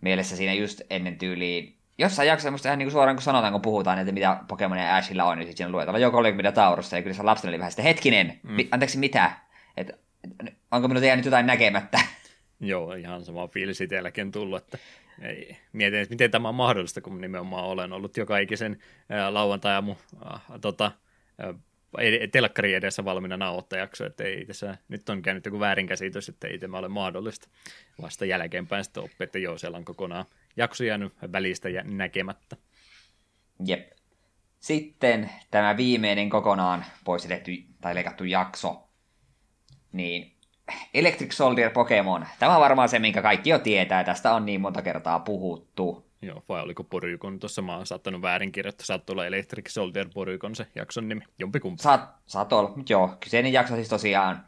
Mielessä 0.01 0.35
siinä 0.35 0.53
just 0.53 0.81
ennen 0.89 1.17
tyyliin 1.17 1.77
jossain 1.97 2.27
jaksossa 2.27 2.51
musta 2.51 2.69
ihan 2.69 2.79
niin 2.79 2.85
kuin 2.85 2.91
suoraan 2.91 3.15
kun 3.15 3.23
sanotaan, 3.23 3.53
kun 3.53 3.61
puhutaan, 3.61 3.99
että 3.99 4.11
mitä 4.11 4.37
Pokemonia 4.47 4.95
Ashilla 4.95 5.23
on, 5.23 5.37
niin 5.37 5.47
sitten 5.47 5.57
siinä 5.57 5.71
luetellaan 5.71 6.01
jo 6.01 6.11
30 6.11 6.51
taurosta, 6.51 6.95
ja 6.95 7.01
kyllä 7.01 7.15
se 7.15 7.23
lapsena 7.23 7.49
oli 7.49 7.59
vähän 7.59 7.71
sitten, 7.71 7.85
hetkinen, 7.85 8.39
mm. 8.43 8.51
mi- 8.51 8.67
anteeksi 8.71 8.97
mitä? 8.97 9.31
Et, 9.77 9.99
onko 10.71 10.87
minulta 10.87 11.07
jäänyt 11.07 11.25
jotain 11.25 11.47
näkemättä? 11.47 11.99
Joo, 12.59 12.93
ihan 12.93 13.25
sama 13.25 13.47
fiilis 13.47 13.81
itselläkin 13.81 14.31
tullut, 14.31 14.63
että 14.63 14.77
mietin, 15.73 15.99
että 15.99 16.13
miten 16.13 16.31
tämä 16.31 16.49
on 16.49 16.55
mahdollista, 16.55 17.01
kun 17.01 17.21
nimenomaan 17.21 17.65
olen 17.65 17.93
ollut 17.93 18.17
joka 18.17 18.37
ikisen 18.37 18.79
lauantai 19.29 19.75
äh, 19.75 20.41
tota, 20.61 20.91
telkkari 22.31 22.73
edessä 22.73 23.05
valmiina 23.05 23.37
nauhoittajaksi, 23.37 24.03
että 24.03 24.23
ei 24.23 24.45
tässä, 24.45 24.77
nyt 24.87 25.09
on 25.09 25.21
käynyt 25.21 25.45
joku 25.45 25.59
väärinkäsitys, 25.59 26.29
että 26.29 26.47
ei 26.47 26.59
tämä 26.59 26.77
ole 26.77 26.87
mahdollista. 26.87 27.49
Vasta 28.01 28.25
jälkeenpäin 28.25 28.83
sitten 28.83 29.03
oppi, 29.03 29.23
että 29.23 29.39
joo, 29.39 29.57
siellä 29.57 29.77
on 29.77 29.85
kokonaan 29.85 30.25
jakso 30.57 30.83
jäänyt 30.83 31.13
välistä 31.31 31.69
ja 31.69 31.83
näkemättä. 31.83 32.57
Jep. 33.65 33.91
Sitten 34.59 35.29
tämä 35.51 35.77
viimeinen 35.77 36.29
kokonaan 36.29 36.85
poistettu 37.03 37.51
tai 37.81 37.95
leikattu 37.95 38.23
jakso, 38.23 38.89
niin 39.91 40.36
Electric 40.93 41.31
Soldier 41.31 41.71
Pokemon. 41.71 42.25
Tämä 42.39 42.55
on 42.55 42.61
varmaan 42.61 42.89
se, 42.89 42.99
minkä 42.99 43.21
kaikki 43.21 43.49
jo 43.49 43.59
tietää. 43.59 44.03
Tästä 44.03 44.33
on 44.33 44.45
niin 44.45 44.61
monta 44.61 44.81
kertaa 44.81 45.19
puhuttu. 45.19 46.07
Joo, 46.21 46.43
vai 46.49 46.61
oliko 46.61 46.83
Porykon? 46.83 47.39
Tuossa 47.39 47.61
mä 47.61 47.75
oon 47.75 47.85
saattanut 47.85 48.21
väärin 48.21 48.51
kirjoittaa. 48.51 48.85
Saattoi 48.85 49.13
olla 49.13 49.25
Electric 49.25 49.69
Soldier 49.69 50.07
Porykon 50.13 50.55
se 50.55 50.67
jakson 50.75 51.09
nimi. 51.09 51.21
Jompikumpi. 51.39 51.83
Saat, 51.83 52.09
saat 52.25 52.53
olla, 52.53 52.73
joo. 52.89 53.17
Kyseinen 53.19 53.53
jakso 53.53 53.75
siis 53.75 53.89
tosiaan 53.89 54.45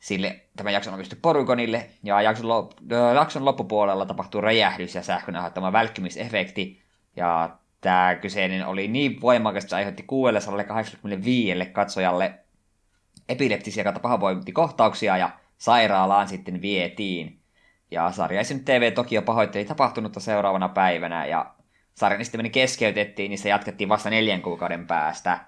sille, 0.00 0.40
tämä 0.56 0.70
jakson 0.70 0.92
on 0.94 0.98
pysty 0.98 1.16
Porygonille, 1.22 1.90
ja 2.02 2.22
jakson, 2.22 2.48
lop, 2.48 2.72
jakson 3.14 3.44
loppupuolella 3.44 4.06
tapahtuu 4.06 4.40
räjähdys 4.40 4.94
ja 4.94 5.02
sähkön 5.02 5.36
aiheuttama 5.36 5.72
välkkymisefekti, 5.72 6.82
ja 7.16 7.50
tämä 7.80 8.14
kyseinen 8.20 8.66
oli 8.66 8.88
niin 8.88 9.20
voimakas, 9.20 9.64
että 9.64 9.70
se 9.70 9.76
aiheutti 9.76 10.02
685 10.02 11.66
katsojalle 11.72 12.34
epileptisiä 13.28 13.84
kautta 13.84 14.00
pahoinvointikohtauksia, 14.00 15.16
ja 15.16 15.30
sairaalaan 15.58 16.28
sitten 16.28 16.62
vietiin. 16.62 17.40
Ja 17.90 18.12
sarjaisen 18.12 18.64
TV 18.64 18.92
Tokio 18.92 19.22
pahoitteli 19.22 19.64
tapahtunutta 19.64 20.20
seuraavana 20.20 20.68
päivänä, 20.68 21.26
ja 21.26 21.54
sarjan 21.94 22.20
meni 22.36 22.50
keskeytettiin, 22.50 23.28
niin 23.28 23.38
se 23.38 23.48
jatkettiin 23.48 23.88
vasta 23.88 24.10
neljän 24.10 24.42
kuukauden 24.42 24.86
päästä. 24.86 25.40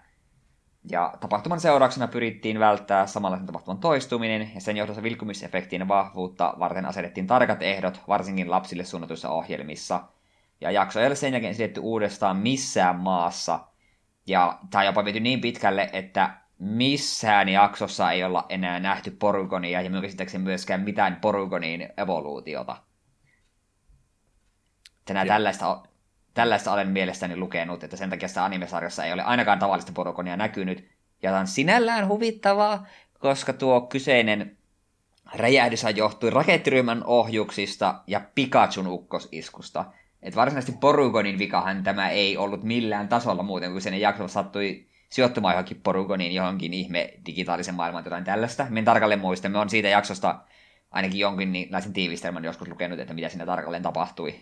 Ja 0.91 1.15
tapahtuman 1.21 1.61
seurauksena 1.61 2.09
pyrittiin 2.09 2.59
välttää 2.59 3.07
samalla 3.07 3.39
tapahtuman 3.39 3.81
toistuminen, 3.81 4.51
ja 4.55 4.61
sen 4.61 4.77
johdossa 4.77 5.03
vilkumisefektin 5.03 5.89
vahvuutta 5.89 6.55
varten 6.59 6.87
asetettiin 6.87 7.27
tarkat 7.27 7.63
ehdot, 7.63 8.01
varsinkin 8.09 8.51
lapsille 8.51 8.85
suunnatuissa 8.85 9.31
ohjelmissa. 9.31 10.01
Ja 10.61 10.71
jakso 10.71 11.01
ei 11.01 11.07
ole 11.07 11.15
sen 11.15 11.33
jälkeen 11.33 11.51
esitetty 11.51 11.81
uudestaan 11.81 12.37
missään 12.37 12.97
maassa. 12.97 13.61
Ja 14.27 14.59
tämä 14.71 14.81
on 14.81 14.87
jopa 14.87 15.05
viety 15.05 15.21
niin 15.21 15.41
pitkälle, 15.41 15.91
että 15.93 16.40
missään 16.61 17.49
jaksossa 17.49 18.13
ei 18.13 18.25
olla 18.25 18.47
enää 18.49 18.81
nähty 18.81 19.11
Porygonia, 19.11 19.83
ja 19.83 19.91
minun 19.91 20.03
käsittääkseni 20.03 20.45
myöskään 20.45 20.81
mitään 20.81 21.17
Porygonin 21.17 21.89
evoluutiota. 21.97 22.77
Tänään 25.05 25.27
tällaista, 25.27 25.83
tällaista 26.35 26.73
olen 26.73 26.89
mielestäni 26.89 27.37
lukenut, 27.37 27.85
että 27.85 27.97
sen 27.97 28.11
takia 28.11 28.29
sitä 28.29 28.45
animesarjassa 28.45 29.05
ei 29.05 29.13
ole 29.13 29.23
ainakaan 29.23 29.59
tavallista 29.59 29.93
Porygonia 29.93 30.37
näkynyt, 30.37 30.89
ja 31.23 31.39
on 31.39 31.47
sinällään 31.47 32.09
huvittavaa, 32.09 32.87
koska 33.19 33.53
tuo 33.53 33.81
kyseinen 33.81 34.57
räjähdys 35.35 35.85
johtui 35.95 36.31
rakettiryhmän 36.31 37.05
ohjuksista 37.05 38.03
ja 38.07 38.21
Pikachun 38.35 38.87
ukkosiskusta. 38.87 39.85
Et 40.23 40.37
varsinaisesti 40.37 40.79
Porygonin 40.81 41.39
vikahan 41.39 41.83
tämä 41.83 42.11
ei 42.11 42.37
ollut 42.37 42.63
millään 42.63 43.09
tasolla 43.09 43.43
muuten, 43.43 43.73
kun 43.73 43.81
sen 43.81 44.01
jakso 44.01 44.29
sattui 44.29 44.90
sijoittumaan 45.11 45.53
johonkin 45.53 45.81
porukoniin, 45.81 46.35
johonkin 46.35 46.75
ihme 46.75 47.15
digitaalisen 47.27 47.75
maailman 47.75 48.05
jotain 48.05 48.25
tällaista. 48.25 48.67
Me 48.71 48.79
en 48.79 48.85
tarkalleen 48.85 49.21
muista, 49.21 49.49
me 49.49 49.59
on 49.59 49.71
siitä 49.71 49.89
jaksosta 49.89 50.41
ainakin 50.91 51.21
jonkinlaisen 51.21 51.93
tiivistelmän 51.93 52.45
joskus 52.45 52.69
lukenut, 52.69 52.99
että 52.99 53.15
mitä 53.15 53.29
siinä 53.29 53.47
tarkalleen 53.47 53.83
tapahtui. 53.83 54.41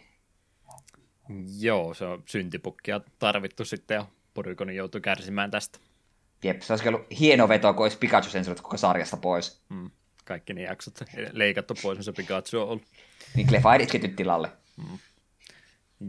Joo, 1.61 1.95
se 1.95 2.05
on 2.05 2.23
syntipukkia 2.27 3.01
tarvittu 3.19 3.65
sitten 3.65 3.95
ja 3.95 4.07
Porykoni 4.35 4.77
joutui 4.77 5.01
kärsimään 5.01 5.51
tästä. 5.51 5.79
Jep, 6.45 6.63
se 6.63 6.73
olisi 6.73 6.89
ollut 6.89 7.07
hieno 7.19 7.49
veto, 7.49 7.75
kun 7.75 7.85
olisi 7.85 7.99
Pikachu 7.99 8.31
sensuroitu 8.31 8.63
koko 8.63 8.77
sarjasta 8.77 9.17
pois. 9.17 9.63
Mm, 9.69 9.91
kaikki 10.25 10.55
ne 10.55 10.63
jaksot 10.63 11.01
leikattu 11.33 11.75
pois, 11.83 12.05
se 12.05 12.13
Pikachu 12.13 12.59
on 12.59 12.69
ollut. 12.69 12.85
Niin 13.35 13.47
Clefairit 13.47 14.17
tilalle. 14.17 14.53
Mm. 14.77 14.99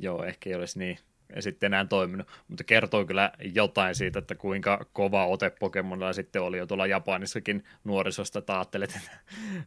Joo, 0.02 0.23
ehkä 0.23 0.49
ei 0.49 0.56
olisi 0.56 0.80
niin 0.80 0.99
sitten 1.39 1.68
enää 1.68 1.85
toiminut, 1.85 2.27
mutta 2.47 2.64
kertoo 2.64 3.06
kyllä 3.06 3.31
jotain 3.53 3.95
siitä, 3.95 4.19
että 4.19 4.35
kuinka 4.35 4.85
kova 4.93 5.26
ote 5.26 5.49
Pokemonilla 5.49 6.14
sitten 6.14 6.41
oli 6.41 6.57
jo 6.57 6.65
tuolla 6.65 6.88
Japanissakin 6.88 7.64
nuorisosta, 7.84 8.39
että 8.39 8.56
ajattelet, 8.56 8.95
että 8.95 9.19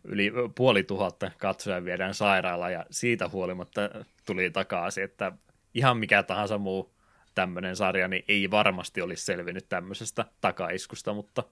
yli 0.04 0.32
puoli 0.54 0.82
tuhatta 0.82 1.30
katsoja 1.38 1.84
viedään 1.84 2.14
sairaalaan 2.14 2.72
ja 2.72 2.86
siitä 2.90 3.28
huolimatta 3.28 3.80
tuli 4.26 4.50
takaisin, 4.50 5.04
että 5.04 5.32
ihan 5.74 5.96
mikä 5.96 6.22
tahansa 6.22 6.58
muu 6.58 6.94
tämmöinen 7.34 7.76
sarja, 7.76 8.08
niin 8.08 8.24
ei 8.28 8.50
varmasti 8.50 9.02
olisi 9.02 9.24
selvinnyt 9.24 9.68
tämmöisestä 9.68 10.24
takaiskusta, 10.40 11.14
mutta 11.14 11.44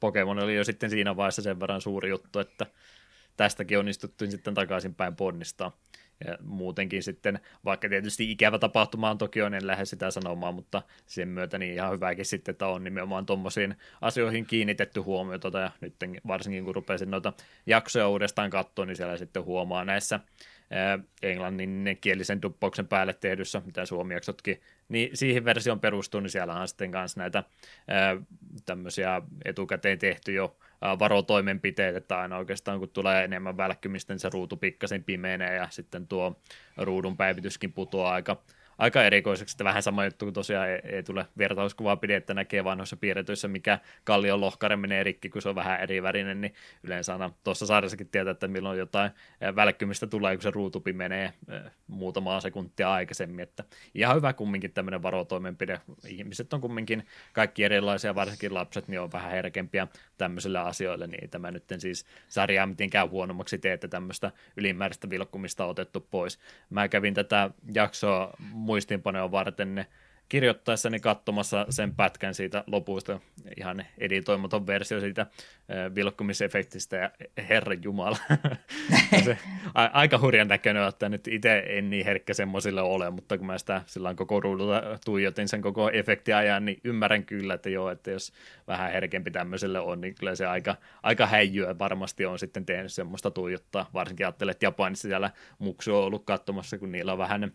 Pokemon 0.00 0.38
oli 0.38 0.56
jo 0.56 0.64
sitten 0.64 0.90
siinä 0.90 1.16
vaiheessa 1.16 1.42
sen 1.42 1.60
verran 1.60 1.80
suuri 1.80 2.08
juttu, 2.08 2.38
että 2.38 2.66
tästäkin 3.36 3.78
onnistuttiin 3.78 4.30
sitten 4.30 4.54
takaisinpäin 4.54 5.16
ponnistaa. 5.16 5.72
Ja 6.24 6.38
muutenkin 6.42 7.02
sitten, 7.02 7.40
vaikka 7.64 7.88
tietysti 7.88 8.30
ikävä 8.30 8.58
tapahtuma 8.58 9.10
on 9.10 9.18
toki 9.18 9.42
on, 9.42 9.54
en 9.54 9.66
lähde 9.66 9.84
sitä 9.84 10.10
sanomaan, 10.10 10.54
mutta 10.54 10.82
sen 11.06 11.28
myötä 11.28 11.58
niin 11.58 11.74
ihan 11.74 11.92
hyväkin 11.92 12.24
sitten, 12.24 12.52
että 12.52 12.66
on 12.66 12.84
nimenomaan 12.84 13.26
tuommoisiin 13.26 13.76
asioihin 14.00 14.46
kiinnitetty 14.46 15.00
huomiota, 15.00 15.58
ja 15.58 15.70
nyt 15.80 15.94
varsinkin 16.26 16.64
kun 16.64 16.74
rupesin 16.74 17.10
noita 17.10 17.32
jaksoja 17.66 18.08
uudestaan 18.08 18.50
katsoa, 18.50 18.86
niin 18.86 18.96
siellä 18.96 19.16
sitten 19.16 19.44
huomaa 19.44 19.84
näissä 19.84 20.20
englannin 21.22 21.98
kielisen 22.00 22.42
duppauksen 22.42 22.88
päälle 22.88 23.14
tehdyssä, 23.14 23.62
mitä 23.66 23.86
suomiaksotkin, 23.86 24.60
niin 24.88 25.16
siihen 25.16 25.44
versioon 25.44 25.80
perustuu, 25.80 26.20
niin 26.20 26.30
siellä 26.30 26.54
on 26.54 26.68
sitten 26.68 26.92
kanssa 26.92 27.20
näitä 27.20 27.44
tämmöisiä 28.64 29.22
etukäteen 29.44 29.98
tehty 29.98 30.32
jo 30.32 30.56
varotoimenpiteet, 30.98 31.96
että 31.96 32.18
aina 32.18 32.36
oikeastaan 32.36 32.78
kun 32.78 32.88
tulee 32.88 33.24
enemmän 33.24 33.56
välkkymistä, 33.56 34.12
niin 34.12 34.20
se 34.20 34.30
ruutu 34.32 34.56
pikkasen 34.56 35.04
pimenee 35.04 35.54
ja 35.54 35.68
sitten 35.70 36.06
tuo 36.06 36.40
ruudun 36.76 37.16
päivityskin 37.16 37.72
putoaa 37.72 38.12
aika 38.12 38.42
aika 38.78 39.04
erikoiseksi, 39.04 39.54
että 39.54 39.64
vähän 39.64 39.82
sama 39.82 40.04
juttu, 40.04 40.26
kun 40.26 40.32
tosiaan 40.32 40.68
ei, 40.68 40.80
ei 40.84 41.02
tule 41.02 41.26
vertauskuvaa 41.38 41.96
pidettä, 41.96 42.34
näkee 42.34 42.64
vanhoissa 42.64 42.96
piirretyissä, 42.96 43.48
mikä 43.48 43.78
kallion 44.04 44.40
lohkare 44.40 44.76
menee 44.76 45.02
rikki, 45.02 45.28
kun 45.28 45.42
se 45.42 45.48
on 45.48 45.54
vähän 45.54 45.80
eri 45.80 46.02
värinen, 46.02 46.40
niin 46.40 46.54
yleensä 46.82 47.12
aina 47.12 47.30
tuossa 47.44 47.66
sairassakin 47.66 48.08
tietää, 48.08 48.30
että 48.30 48.48
milloin 48.48 48.78
jotain 48.78 49.10
välkkymistä 49.56 50.06
tulee, 50.06 50.36
kun 50.36 50.42
se 50.42 50.50
ruutupi 50.50 50.92
menee 50.92 51.32
muutamaa 51.86 52.40
sekuntia 52.40 52.92
aikaisemmin, 52.92 53.42
että 53.42 53.64
ihan 53.94 54.16
hyvä 54.16 54.32
kumminkin 54.32 54.72
tämmöinen 54.72 55.02
varotoimenpide. 55.02 55.80
Ihmiset 56.08 56.52
on 56.52 56.60
kumminkin 56.60 57.06
kaikki 57.32 57.64
erilaisia, 57.64 58.14
varsinkin 58.14 58.54
lapset, 58.54 58.88
niin 58.88 59.00
on 59.00 59.12
vähän 59.12 59.30
herkempiä 59.30 59.86
tämmöisille 60.18 60.58
asioille, 60.58 61.06
niin 61.06 61.30
tämä 61.30 61.50
nyt 61.50 61.64
siis 61.78 62.06
sarjaa 62.28 62.66
mitenkään 62.66 63.10
huonommaksi 63.10 63.58
tee, 63.58 63.72
että 63.72 63.88
tämmöistä 63.88 64.32
ylimääräistä 64.56 65.10
vilkkumista 65.10 65.66
otettu 65.66 66.00
pois. 66.10 66.38
Mä 66.70 66.88
kävin 66.88 67.14
tätä 67.14 67.50
jaksoa 67.74 68.36
muistiinpanoja 68.66 69.30
varten 69.30 69.74
ne 69.74 69.86
kirjoittaessani 70.28 71.00
katsomassa 71.00 71.66
sen 71.70 71.94
pätkän 71.94 72.34
siitä 72.34 72.64
lopusta, 72.66 73.20
ihan 73.56 73.86
editoimaton 73.98 74.66
versio 74.66 75.00
siitä 75.00 75.26
vilkkumisefektistä 75.94 76.96
ja 76.96 77.10
herran 77.48 77.82
jumala. 77.82 78.16
se, 79.24 79.38
a, 79.74 79.84
aika 79.84 80.18
hurjan 80.18 80.48
näköinen, 80.48 80.88
että 80.88 81.08
nyt 81.08 81.28
itse 81.28 81.64
en 81.66 81.90
niin 81.90 82.04
herkkä 82.04 82.34
semmoisille 82.34 82.82
ole, 82.82 83.10
mutta 83.10 83.38
kun 83.38 83.46
mä 83.46 83.58
sitä 83.58 83.82
silloin 83.86 84.16
koko 84.16 84.40
ruudulla 84.40 84.82
tuijotin 85.04 85.48
sen 85.48 85.62
koko 85.62 85.90
efektiajan, 85.90 86.64
niin 86.64 86.80
ymmärrän 86.84 87.24
kyllä, 87.24 87.54
että 87.54 87.70
joo, 87.70 87.90
että 87.90 88.10
jos 88.10 88.32
vähän 88.66 88.92
herkempi 88.92 89.30
tämmöiselle 89.30 89.80
on, 89.80 90.00
niin 90.00 90.14
kyllä 90.14 90.34
se 90.34 90.46
aika, 90.46 90.76
aika 91.02 91.26
häijyä 91.26 91.78
varmasti 91.78 92.26
on 92.26 92.38
sitten 92.38 92.66
tehnyt 92.66 92.92
semmoista 92.92 93.30
tuijottaa, 93.30 93.90
varsinkin 93.94 94.26
ajattelen, 94.26 94.52
että 94.52 94.66
Japanissa 94.66 95.08
siellä 95.08 95.30
muksu 95.58 95.96
on 95.96 96.04
ollut 96.04 96.24
katsomassa, 96.24 96.78
kun 96.78 96.92
niillä 96.92 97.12
on 97.12 97.18
vähän 97.18 97.52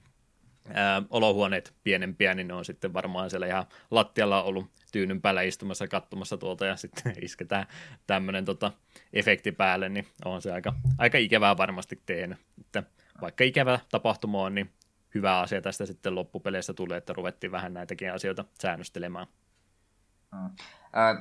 ää, 0.74 1.04
olohuoneet 1.10 1.74
pienempiä, 1.84 2.34
niin 2.34 2.48
ne 2.48 2.54
on 2.54 2.66
sitten 2.66 2.94
varmaan 2.94 3.30
siellä 3.30 3.48
ihan 3.48 3.66
lattialla 3.92 4.44
ollut 4.44 4.72
tyynyn 4.92 5.22
päällä 5.22 5.42
istumassa 5.42 5.88
katsomassa 5.88 6.38
tuolta 6.38 6.66
ja 6.66 6.76
sitten 6.76 7.14
isketään 7.26 7.66
tämmöinen 8.08 8.46
tota, 8.46 8.72
efekti 9.14 9.52
päälle, 9.52 9.90
niin 9.90 10.08
on 10.26 10.42
se 10.42 10.52
aika, 10.52 10.74
aika 10.98 11.18
ikävää 11.18 11.58
varmasti 11.58 12.02
tehnyt. 12.06 12.38
Että 12.60 12.84
vaikka 13.22 13.44
ikävä 13.44 13.80
tapahtuma 13.92 14.42
on, 14.42 14.56
niin 14.56 14.72
hyvä 15.16 15.40
asia 15.40 15.62
tästä 15.62 15.86
sitten 15.86 16.16
loppupeleissä 16.16 16.74
tulee, 16.74 16.98
että 16.98 17.14
ruvettiin 17.14 17.52
vähän 17.52 17.74
näitäkin 17.74 18.14
asioita 18.14 18.46
säännöstelemään. 18.62 19.28
Mm. 20.32 20.46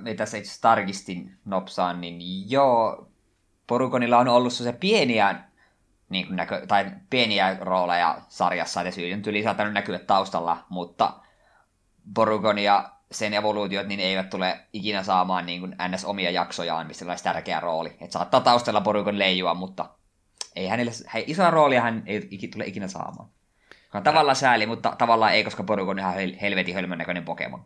Äh, 0.08 0.16
tässä 0.16 0.36
itse 0.36 0.60
tarkistin 0.60 1.38
nopsaan, 1.44 2.00
niin 2.00 2.50
joo, 2.50 3.10
Porukonilla 3.66 4.18
on 4.18 4.28
ollut 4.28 4.52
se 4.52 4.72
pieniä 4.72 5.49
niin 6.10 6.26
kuin 6.26 6.36
näkö, 6.36 6.66
tai 6.66 6.86
pieniä 7.10 7.56
rooleja 7.60 8.18
sarjassa, 8.28 8.82
ja 8.82 8.92
syy 8.92 9.22
yli 9.26 9.42
saattanut 9.42 9.72
näkyä 9.72 9.98
taustalla, 9.98 10.64
mutta 10.68 11.12
Borugon 12.14 12.58
ja 12.58 12.90
sen 13.10 13.34
evoluutiot 13.34 13.86
niin 13.86 14.00
eivät 14.00 14.30
tule 14.30 14.60
ikinä 14.72 15.02
saamaan 15.02 15.46
niin 15.46 15.60
kuin 15.60 15.76
ns. 15.88 16.04
omia 16.04 16.30
jaksojaan, 16.30 16.86
missä 16.86 17.04
olisi 17.04 17.24
tärkeä 17.24 17.60
rooli. 17.60 17.96
Et 18.00 18.12
saattaa 18.12 18.40
taustalla 18.40 18.80
Borugon 18.80 19.18
leijua, 19.18 19.54
mutta 19.54 19.90
ei 20.56 20.66
hänelle, 20.66 20.92
he, 21.14 21.24
isoa 21.26 21.50
roolia 21.50 21.80
hän 21.80 22.02
ei 22.06 22.48
tule 22.52 22.64
ikinä 22.66 22.88
saamaan. 22.88 23.28
On 23.94 24.02
tavallaan 24.02 24.36
sääli, 24.36 24.66
mutta 24.66 24.94
tavallaan 24.98 25.32
ei, 25.32 25.44
koska 25.44 25.62
Borugon 25.62 25.98
on 25.98 25.98
ihan 25.98 26.38
helvetin 26.40 26.74
hölmön 26.74 26.98
näköinen 26.98 27.24
Pokemon. 27.24 27.62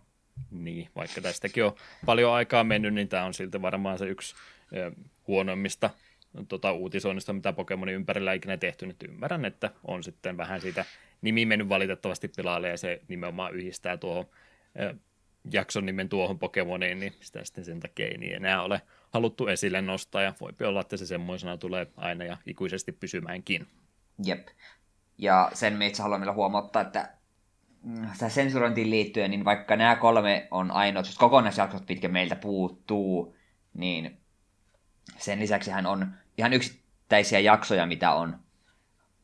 Niin, 0.51 0.89
vaikka 0.97 1.21
tästäkin 1.21 1.65
on 1.65 1.75
paljon 2.07 2.33
aikaa 2.33 2.65
mennyt, 2.65 2.95
niin 2.95 3.09
tämä 3.09 3.25
on 3.25 3.35
silti 3.35 3.63
varmaan 3.63 3.99
se 3.99 4.07
yksi 4.07 4.35
huonoimmista 5.27 5.91
tota, 6.49 6.73
uutisoinnista, 6.73 7.33
mitä 7.33 7.53
Pokemonin 7.53 7.95
ympärillä 7.95 8.33
ikinä 8.33 8.57
tehty, 8.57 8.87
nyt 8.87 9.03
ymmärrän, 9.03 9.45
että 9.45 9.71
on 9.85 10.03
sitten 10.03 10.37
vähän 10.37 10.61
siitä 10.61 10.85
nimi 11.23 11.47
mennyt 11.47 11.69
valitettavasti 11.69 12.29
pilalle 12.29 12.69
ja 12.69 12.77
se 12.77 13.01
nimenomaan 13.09 13.55
yhdistää 13.55 13.97
tuohon 13.97 14.27
äh, 14.81 14.97
jakson 15.53 15.87
nimen 15.87 16.09
tuohon 16.09 16.39
Pokemoniin, 16.39 17.01
niin 17.01 17.13
sitä 17.21 17.45
sitten 17.45 17.65
sen 17.65 17.81
takia 17.81 18.07
ei 18.07 18.19
niin 18.19 18.35
enää 18.35 18.63
ole 18.63 18.83
haluttu 19.11 19.47
esille 19.47 19.83
nostaa 19.83 20.23
ja 20.23 20.33
voi 20.41 20.69
olla, 20.69 20.81
että 20.81 20.97
se 20.97 21.07
semmoisena 21.07 21.57
tulee 21.57 21.87
aina 21.97 22.25
ja 22.25 22.37
ikuisesti 22.47 22.93
pysymäänkin. 22.93 23.67
Jep. 24.25 24.49
Ja 25.19 25.51
sen 25.55 25.73
me 25.73 25.87
itse 25.87 26.03
haluan 26.03 26.21
vielä 26.21 26.33
huomauttaa, 26.33 26.83
että 26.83 27.15
mm, 27.83 28.09
sensurointiin 28.29 28.91
liittyen, 28.91 29.31
niin 29.31 29.45
vaikka 29.45 29.77
nämä 29.77 29.97
kolme 29.97 30.49
on 30.51 30.71
ainoat, 30.71 31.07
jos 31.07 31.19
kokonaisjaksot 31.19 31.87
pitkä 31.87 32.09
meiltä 32.09 32.37
puuttuu, 32.37 33.37
niin 33.75 34.21
sen 35.19 35.41
lisäksi 35.41 35.71
hän 35.71 35.87
on 35.87 36.15
ihan 36.39 36.53
yksittäisiä 36.53 37.41
jaksoja, 37.41 37.87
mitä 37.87 38.13
on 38.13 38.39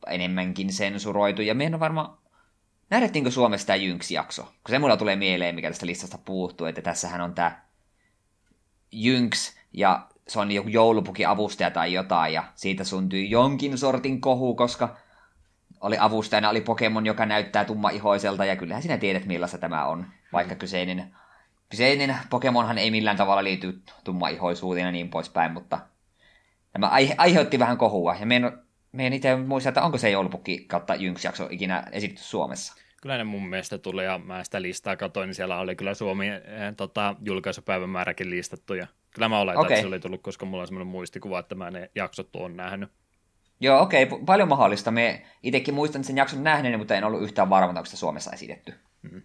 enemmänkin 0.07 0.73
sensuroitu. 0.73 1.41
Ja 1.41 1.55
meidän 1.55 1.73
on 1.73 1.79
varmaan, 1.79 2.17
nähdettiinkö 2.89 3.31
Suomessa 3.31 3.67
tämä 3.67 3.77
Jynx-jakso? 3.77 4.43
Kun 4.43 4.69
se 4.69 4.79
mulla 4.79 4.97
tulee 4.97 5.15
mieleen, 5.15 5.55
mikä 5.55 5.69
tästä 5.69 5.85
listasta 5.85 6.17
puuttuu, 6.25 6.67
että 6.67 6.81
tässähän 6.81 7.21
on 7.21 7.35
tämä 7.35 7.61
Jynx, 8.91 9.55
ja 9.73 10.07
se 10.27 10.39
on 10.39 10.51
joku 10.51 10.69
joulupuki 10.69 11.25
avustaja 11.25 11.71
tai 11.71 11.93
jotain, 11.93 12.33
ja 12.33 12.43
siitä 12.55 12.83
syntyi 12.83 13.29
jonkin 13.29 13.77
sortin 13.77 14.21
kohu, 14.21 14.55
koska 14.55 14.95
oli 15.81 15.97
avustajana 15.99 16.49
oli 16.49 16.61
Pokemon, 16.61 17.05
joka 17.05 17.25
näyttää 17.25 17.65
tumma-ihoiselta, 17.65 18.45
ja 18.45 18.55
kyllähän 18.55 18.81
sinä 18.81 18.97
tiedät, 18.97 19.25
millaista 19.25 19.57
tämä 19.57 19.85
on, 19.85 20.05
vaikka 20.33 20.55
kyseinen, 20.55 21.15
kyseinen 21.69 22.17
Pokemonhan 22.29 22.77
ei 22.77 22.91
millään 22.91 23.17
tavalla 23.17 23.43
liity 23.43 23.81
tumma-ihoisuuteen 24.03 24.85
ja 24.85 24.91
niin 24.91 25.09
poispäin, 25.09 25.51
mutta 25.51 25.79
Tämä 26.71 26.87
aihe, 26.87 27.15
aiheutti 27.17 27.59
vähän 27.59 27.77
kohua, 27.77 28.15
ja 28.19 28.25
meidän, 28.25 28.61
meidän 28.91 29.13
itse 29.13 29.35
muista, 29.35 29.69
että 29.69 29.81
onko 29.81 29.97
se 29.97 30.09
joulupukki 30.09 30.65
kautta 30.67 30.95
Jynx-jakso 30.95 31.47
ikinä 31.49 31.83
esitetty 31.91 32.23
Suomessa. 32.23 32.73
Kyllä 33.01 33.17
ne 33.17 33.23
mun 33.23 33.49
mielestä 33.49 33.77
tuli, 33.77 34.05
ja 34.05 34.17
mä 34.17 34.43
sitä 34.43 34.61
listaa 34.61 34.95
katsoin, 34.95 35.27
niin 35.27 35.35
siellä 35.35 35.59
oli 35.59 35.75
kyllä 35.75 35.93
Suomi 35.93 36.27
eh, 36.27 36.41
tota, 36.77 37.15
julkaisupäivämääräkin 37.25 38.29
listattu, 38.29 38.73
ja 38.73 38.87
kyllä 39.11 39.29
mä 39.29 39.39
oletan, 39.39 39.61
okay. 39.61 39.73
että 39.73 39.81
se 39.81 39.87
oli 39.87 39.99
tullut, 39.99 40.21
koska 40.21 40.45
mulla 40.45 40.61
on 40.61 40.67
semmoinen 40.67 40.91
muistikuva, 40.91 41.39
että 41.39 41.55
mä 41.55 41.71
ne 41.71 41.91
jaksot 41.95 42.35
on 42.35 42.57
nähnyt. 42.57 42.89
Joo, 43.59 43.81
okei, 43.81 44.03
okay, 44.03 44.19
paljon 44.25 44.47
mahdollista. 44.47 44.91
Me 44.91 45.25
itsekin 45.43 45.73
muistan 45.73 46.03
sen 46.03 46.17
jakson 46.17 46.43
nähneen, 46.43 46.79
mutta 46.79 46.95
en 46.95 47.03
ollut 47.03 47.23
yhtään 47.23 47.49
varma, 47.49 47.69
onko 47.69 47.85
sitä 47.85 47.97
Suomessa 47.97 48.31
esitetty. 48.31 48.73
Mm. 49.01 49.21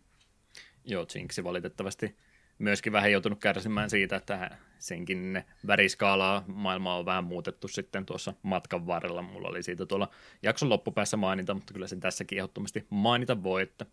Joo, 0.85 1.06
Jinxi 1.14 1.44
valitettavasti 1.44 2.16
myöskin 2.58 2.92
vähän 2.92 3.12
joutunut 3.12 3.40
kärsimään 3.40 3.90
siitä, 3.90 4.16
että 4.16 4.50
senkin 4.78 5.44
väriskaalaa 5.66 6.44
maailmaa 6.46 6.98
on 6.98 7.06
vähän 7.06 7.24
muutettu 7.24 7.68
sitten 7.68 8.06
tuossa 8.06 8.34
matkan 8.42 8.86
varrella. 8.86 9.22
Mulla 9.22 9.48
oli 9.48 9.62
siitä 9.62 9.86
tuolla 9.86 10.08
jakson 10.42 10.68
loppupäässä 10.68 11.16
mainita, 11.16 11.54
mutta 11.54 11.72
kyllä 11.72 11.86
sen 11.86 12.00
tässäkin 12.00 12.38
ehdottomasti 12.38 12.86
mainita 12.90 13.42
voi, 13.42 13.62
että 13.62 13.86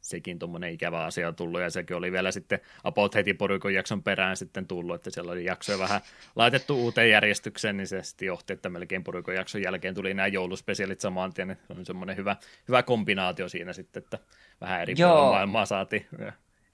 sekin 0.00 0.38
tuommoinen 0.38 0.72
ikävä 0.72 1.04
asia 1.04 1.28
on 1.28 1.34
tullut, 1.34 1.60
ja 1.60 1.70
sekin 1.70 1.96
oli 1.96 2.12
vielä 2.12 2.30
sitten 2.30 2.60
about 2.84 3.14
heti 3.14 3.34
porukon 3.34 3.74
jakson 3.74 4.02
perään 4.02 4.36
sitten 4.36 4.66
tullut, 4.66 4.94
että 4.94 5.10
siellä 5.10 5.32
oli 5.32 5.44
jaksoja 5.44 5.78
vähän 5.78 6.00
laitettu 6.36 6.76
uuteen 6.76 7.10
järjestykseen, 7.10 7.76
niin 7.76 7.86
se 7.86 8.02
sitten 8.02 8.26
johti, 8.26 8.52
että 8.52 8.68
melkein 8.68 9.04
porukon 9.04 9.34
jakson 9.34 9.62
jälkeen 9.62 9.94
tuli 9.94 10.14
nämä 10.14 10.26
jouluspesialit 10.26 11.00
samaan 11.00 11.32
tien, 11.32 11.48
niin 11.48 11.58
se 11.66 11.72
on 11.72 11.86
semmoinen 11.86 12.16
hyvä, 12.16 12.36
hyvä 12.68 12.82
kombinaatio 12.82 13.48
siinä 13.48 13.72
sitten, 13.72 14.02
että 14.02 14.18
vähän 14.60 14.82
eri 14.82 14.94
maailmaa 15.30 15.66
saatiin 15.66 16.06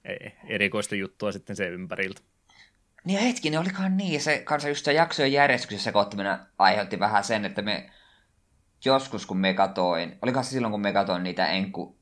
E- 0.05 0.29
erikoista 0.47 0.95
juttua 0.95 1.31
sitten 1.31 1.55
se 1.55 1.67
ympäriltä. 1.67 2.21
Niin 3.05 3.15
ja 3.15 3.21
hetkinen, 3.21 3.59
olikohan 3.59 3.97
niin, 3.97 4.21
se 4.21 4.39
kanssa 4.39 4.69
just 4.69 4.85
se 4.85 4.93
jaksojen 4.93 5.33
järjestyksessä 5.33 5.91
kohtaminen 5.91 6.37
aiheutti 6.57 6.99
vähän 6.99 7.23
sen, 7.23 7.45
että 7.45 7.61
me 7.61 7.89
joskus 8.85 9.25
kun 9.25 9.37
me 9.37 9.53
katoin, 9.53 10.17
olikohan 10.21 10.43
se 10.43 10.49
silloin 10.49 10.71
kun 10.71 10.81
me 10.81 10.93
katoin 10.93 11.23
niitä 11.23 11.47
enku, 11.47 11.97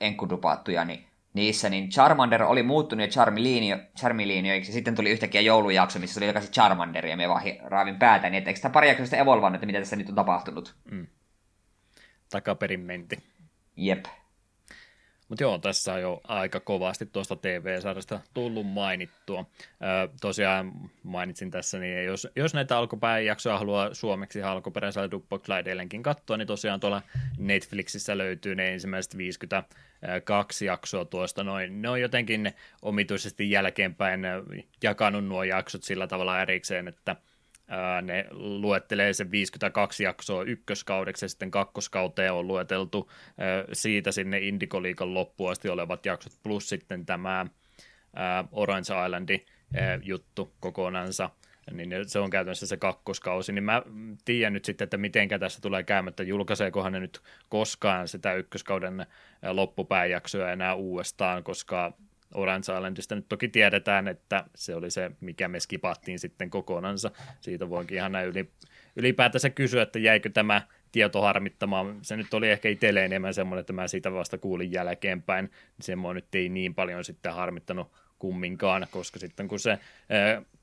enkudupaattuja, 0.00 0.84
niin 0.84 1.06
niissä, 1.34 1.68
niin 1.68 1.90
Charmander 1.90 2.42
oli 2.42 2.62
muuttunut 2.62 3.06
ja 3.06 3.10
Charmilinio, 3.10 3.76
Charmilinioiksi, 3.98 4.70
ja 4.70 4.74
sitten 4.74 4.94
tuli 4.94 5.10
yhtäkkiä 5.10 5.40
joulujakso, 5.40 5.98
missä 5.98 6.20
oli 6.20 6.26
takaisin 6.26 6.52
Charmander, 6.52 7.06
ja 7.06 7.16
me 7.16 7.28
vaan 7.28 7.42
raavin 7.64 7.98
päätä, 7.98 8.30
niin 8.30 8.38
että 8.38 8.50
eikö 8.50 8.58
sitä 8.58 8.70
pari 8.70 8.88
jaksosta 8.88 9.16
evolvannut, 9.16 9.56
että 9.56 9.66
mitä 9.66 9.78
tässä 9.78 9.96
nyt 9.96 10.08
on 10.08 10.14
tapahtunut? 10.14 10.74
Mm. 10.90 11.06
Takaperin 12.30 12.80
menti. 12.80 13.16
Jep. 13.76 14.04
Mutta 15.32 15.44
joo, 15.44 15.58
tässä 15.58 15.92
on 15.92 16.00
jo 16.00 16.20
aika 16.24 16.60
kovasti 16.60 17.06
tuosta 17.06 17.36
TV-sarjasta 17.36 18.20
tullut 18.34 18.66
mainittua. 18.66 19.44
Ö, 19.64 20.08
tosiaan 20.20 20.72
mainitsin 21.02 21.50
tässä, 21.50 21.78
niin 21.78 22.04
jos, 22.04 22.28
jos 22.36 22.54
näitä 22.54 22.78
alkupäiväjaksoja 22.78 23.58
haluaa 23.58 23.94
suomeksi 23.94 24.42
alkuperäisellä 24.42 25.10
Dupbox 25.10 25.48
edelleenkin 25.60 26.02
katsoa, 26.02 26.36
niin 26.36 26.46
tosiaan 26.46 26.80
tuolla 26.80 27.02
Netflixissä 27.38 28.18
löytyy 28.18 28.54
ne 28.54 28.72
ensimmäiset 28.72 29.16
52 29.16 30.64
jaksoa 30.64 31.04
tuosta 31.04 31.44
noin. 31.44 31.82
Ne 31.82 31.88
on 31.88 32.00
jotenkin 32.00 32.52
omituisesti 32.82 33.50
jälkeenpäin 33.50 34.20
jakanut 34.82 35.24
nuo 35.24 35.44
jaksot 35.44 35.82
sillä 35.82 36.06
tavalla 36.06 36.42
erikseen, 36.42 36.88
että– 36.88 37.16
ne 38.02 38.26
luettelee 38.30 39.12
sen 39.12 39.30
52 39.30 40.04
jaksoa 40.04 40.42
ykköskaudeksi 40.42 41.24
ja 41.24 41.28
sitten 41.28 41.50
kakkoskauteen 41.50 42.32
on 42.32 42.48
lueteltu 42.48 43.10
siitä 43.72 44.12
sinne 44.12 44.38
Indikoliikan 44.38 45.14
loppuun 45.14 45.50
asti 45.50 45.68
olevat 45.68 46.06
jaksot 46.06 46.32
plus 46.42 46.68
sitten 46.68 47.06
tämä 47.06 47.46
Orange 48.52 48.80
Islandi 48.80 49.44
juttu 50.02 50.52
kokonansa 50.60 51.30
niin 51.72 51.90
se 52.06 52.18
on 52.18 52.30
käytännössä 52.30 52.66
se 52.66 52.76
kakkoskausi, 52.76 53.52
niin 53.52 53.64
mä 53.64 53.82
tiedän 54.24 54.52
nyt 54.52 54.64
sitten, 54.64 54.84
että 54.84 54.96
mitenkä 54.96 55.38
tässä 55.38 55.60
tulee 55.60 55.82
käymättä, 55.82 56.22
julkaiseekohan 56.22 56.92
ne 56.92 57.00
nyt 57.00 57.20
koskaan 57.48 58.08
sitä 58.08 58.34
ykköskauden 58.34 59.06
loppupääjaksoa 59.52 60.52
enää 60.52 60.74
uudestaan, 60.74 61.44
koska 61.44 61.92
Orange 62.34 62.72
Islandista 62.72 63.14
nyt 63.14 63.28
toki 63.28 63.48
tiedetään, 63.48 64.08
että 64.08 64.44
se 64.54 64.74
oli 64.74 64.90
se, 64.90 65.10
mikä 65.20 65.48
me 65.48 65.60
skipattiin 65.60 66.18
sitten 66.18 66.50
kokonansa. 66.50 67.10
Siitä 67.40 67.70
voinkin 67.70 67.96
ihan 67.96 68.12
näin 68.12 68.28
yli, 68.28 68.50
ylipäätänsä 68.96 69.50
kysyä, 69.50 69.82
että 69.82 69.98
jäikö 69.98 70.30
tämä 70.30 70.62
tieto 70.92 71.20
harmittamaan. 71.20 71.98
Se 72.02 72.16
nyt 72.16 72.34
oli 72.34 72.50
ehkä 72.50 72.68
itselleen 72.68 73.04
enemmän 73.06 73.34
semmoinen, 73.34 73.60
että 73.60 73.72
mä 73.72 73.88
siitä 73.88 74.12
vasta 74.12 74.38
kuulin 74.38 74.72
jälkeenpäin. 74.72 75.50
Semmoinen 75.80 76.22
nyt 76.22 76.34
ei 76.34 76.48
niin 76.48 76.74
paljon 76.74 77.04
sitten 77.04 77.34
harmittanut 77.34 77.92
kumminkaan, 78.18 78.86
koska 78.90 79.18
sitten 79.18 79.48
kun 79.48 79.58
se 79.58 79.78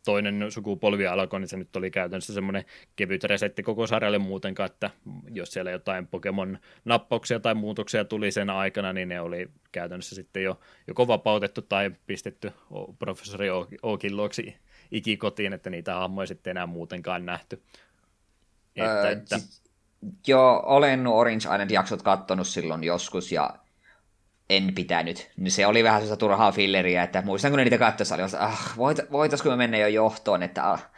toinen 0.05 0.45
sukupolvi 0.49 1.07
alkoi, 1.07 1.39
niin 1.39 1.47
se 1.47 1.57
nyt 1.57 1.76
oli 1.76 1.91
käytännössä 1.91 2.34
semmoinen 2.34 2.65
kevyt 2.95 3.23
resetti 3.23 3.63
koko 3.63 3.88
sarjalle 3.88 4.17
muutenkaan, 4.17 4.69
että 4.71 4.89
jos 5.31 5.51
siellä 5.51 5.71
jotain 5.71 6.07
Pokemon-nappauksia 6.07 7.39
tai 7.39 7.55
muutoksia 7.55 8.05
tuli 8.05 8.31
sen 8.31 8.49
aikana, 8.49 8.93
niin 8.93 9.09
ne 9.09 9.21
oli 9.21 9.49
käytännössä 9.71 10.15
sitten 10.15 10.43
jo 10.43 10.59
joko 10.88 11.07
vapautettu 11.07 11.61
tai 11.61 11.91
pistetty 12.07 12.51
professori 12.99 13.47
Ookin 13.84 14.17
luoksi 14.17 14.55
ikikotiin, 14.91 15.53
että 15.53 15.69
niitä 15.69 15.95
hahmoja 15.95 16.27
sitten 16.27 16.51
enää 16.51 16.67
muutenkaan 16.67 17.26
nähty. 17.26 17.63
Että, 18.76 19.01
öö, 19.01 19.11
että... 19.11 19.39
Joo, 20.27 20.63
olen 20.65 21.07
Orange 21.07 21.38
Island-jaksot 21.38 22.01
kattonut 22.01 22.47
silloin 22.47 22.84
joskus, 22.84 23.31
ja 23.31 23.55
en 24.49 24.76
pitänyt. 24.76 25.31
Niin 25.38 25.51
se 25.51 25.67
oli 25.67 25.84
vähän 25.84 26.01
sellaista 26.01 26.19
turhaa 26.19 26.51
filleriä, 26.51 27.03
että 27.03 27.21
muistan 27.21 27.51
kun 27.51 27.57
ne 27.57 27.63
niitä 27.63 27.77
katsoessa 27.77 28.15
oli, 28.15 28.23
että 28.23 28.43
ah, 28.43 28.73
voit, 28.77 28.97
voitaisiko 29.11 29.49
me 29.49 29.55
mennä 29.55 29.77
jo 29.77 29.88
johtoon, 29.88 30.43
että 30.43 30.71
ah, 30.71 30.89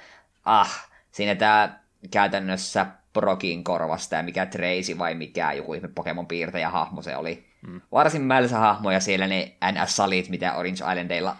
ah 0.45 0.89
siinä 1.11 1.35
tämä 1.35 1.79
käytännössä 2.11 2.85
Prokin 3.13 3.63
korvasta 3.63 4.15
ja 4.15 4.23
mikä 4.23 4.45
Tracy 4.45 4.97
vai 4.97 5.15
mikä 5.15 5.53
joku 5.53 5.73
ihme 5.73 5.87
Pokemon 5.87 6.27
piirtäjä 6.27 6.69
hahmo 6.69 7.01
se 7.01 7.15
oli. 7.15 7.45
Mm. 7.67 7.81
Varsin 7.91 8.21
mälsä 8.21 8.57
hahmo 8.57 8.91
ja 8.91 8.99
siellä 8.99 9.27
ne 9.27 9.55
NS-salit, 9.71 10.29
mitä 10.29 10.53
Orange 10.53 10.73
Islandeilla 10.73 11.35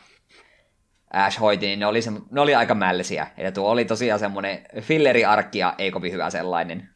Ash 1.13 1.39
hoiti, 1.39 1.65
niin 1.65 1.79
ne 1.79 1.85
oli, 1.85 2.01
se, 2.01 2.11
ne 2.31 2.41
oli 2.41 2.55
aika 2.55 2.75
mällisiä. 2.75 3.27
Ja 3.37 3.51
tuo 3.51 3.69
oli 3.69 3.85
tosiaan 3.85 4.19
semmoinen 4.19 4.61
filleriarkki 4.81 5.59
ja 5.59 5.75
ei 5.77 5.91
kovin 5.91 6.11
hyvä 6.11 6.29
sellainen. 6.29 6.89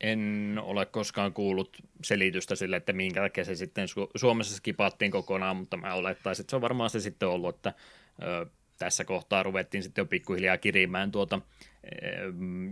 En 0.00 0.56
ole 0.62 0.86
koskaan 0.86 1.32
kuullut 1.32 1.76
selitystä 2.04 2.54
sille, 2.54 2.76
että 2.76 2.92
minkä 2.92 3.20
takia 3.20 3.44
se 3.44 3.54
sitten 3.54 3.88
Su- 3.88 4.10
Suomessa 4.16 4.56
skipattiin 4.56 5.10
kokonaan, 5.10 5.56
mutta 5.56 5.76
mä 5.76 5.94
olettaisin, 5.94 6.42
että 6.42 6.50
se 6.50 6.56
on 6.56 6.62
varmaan 6.62 6.90
se 6.90 7.00
sitten 7.00 7.28
ollut, 7.28 7.56
että 7.56 7.74
ö, 8.22 8.46
tässä 8.78 9.04
kohtaa 9.04 9.42
ruvettiin 9.42 9.82
sitten 9.82 10.02
jo 10.02 10.06
pikkuhiljaa 10.06 10.58
kirimään 10.58 11.12
tuota 11.12 11.40
ö, 11.84 11.88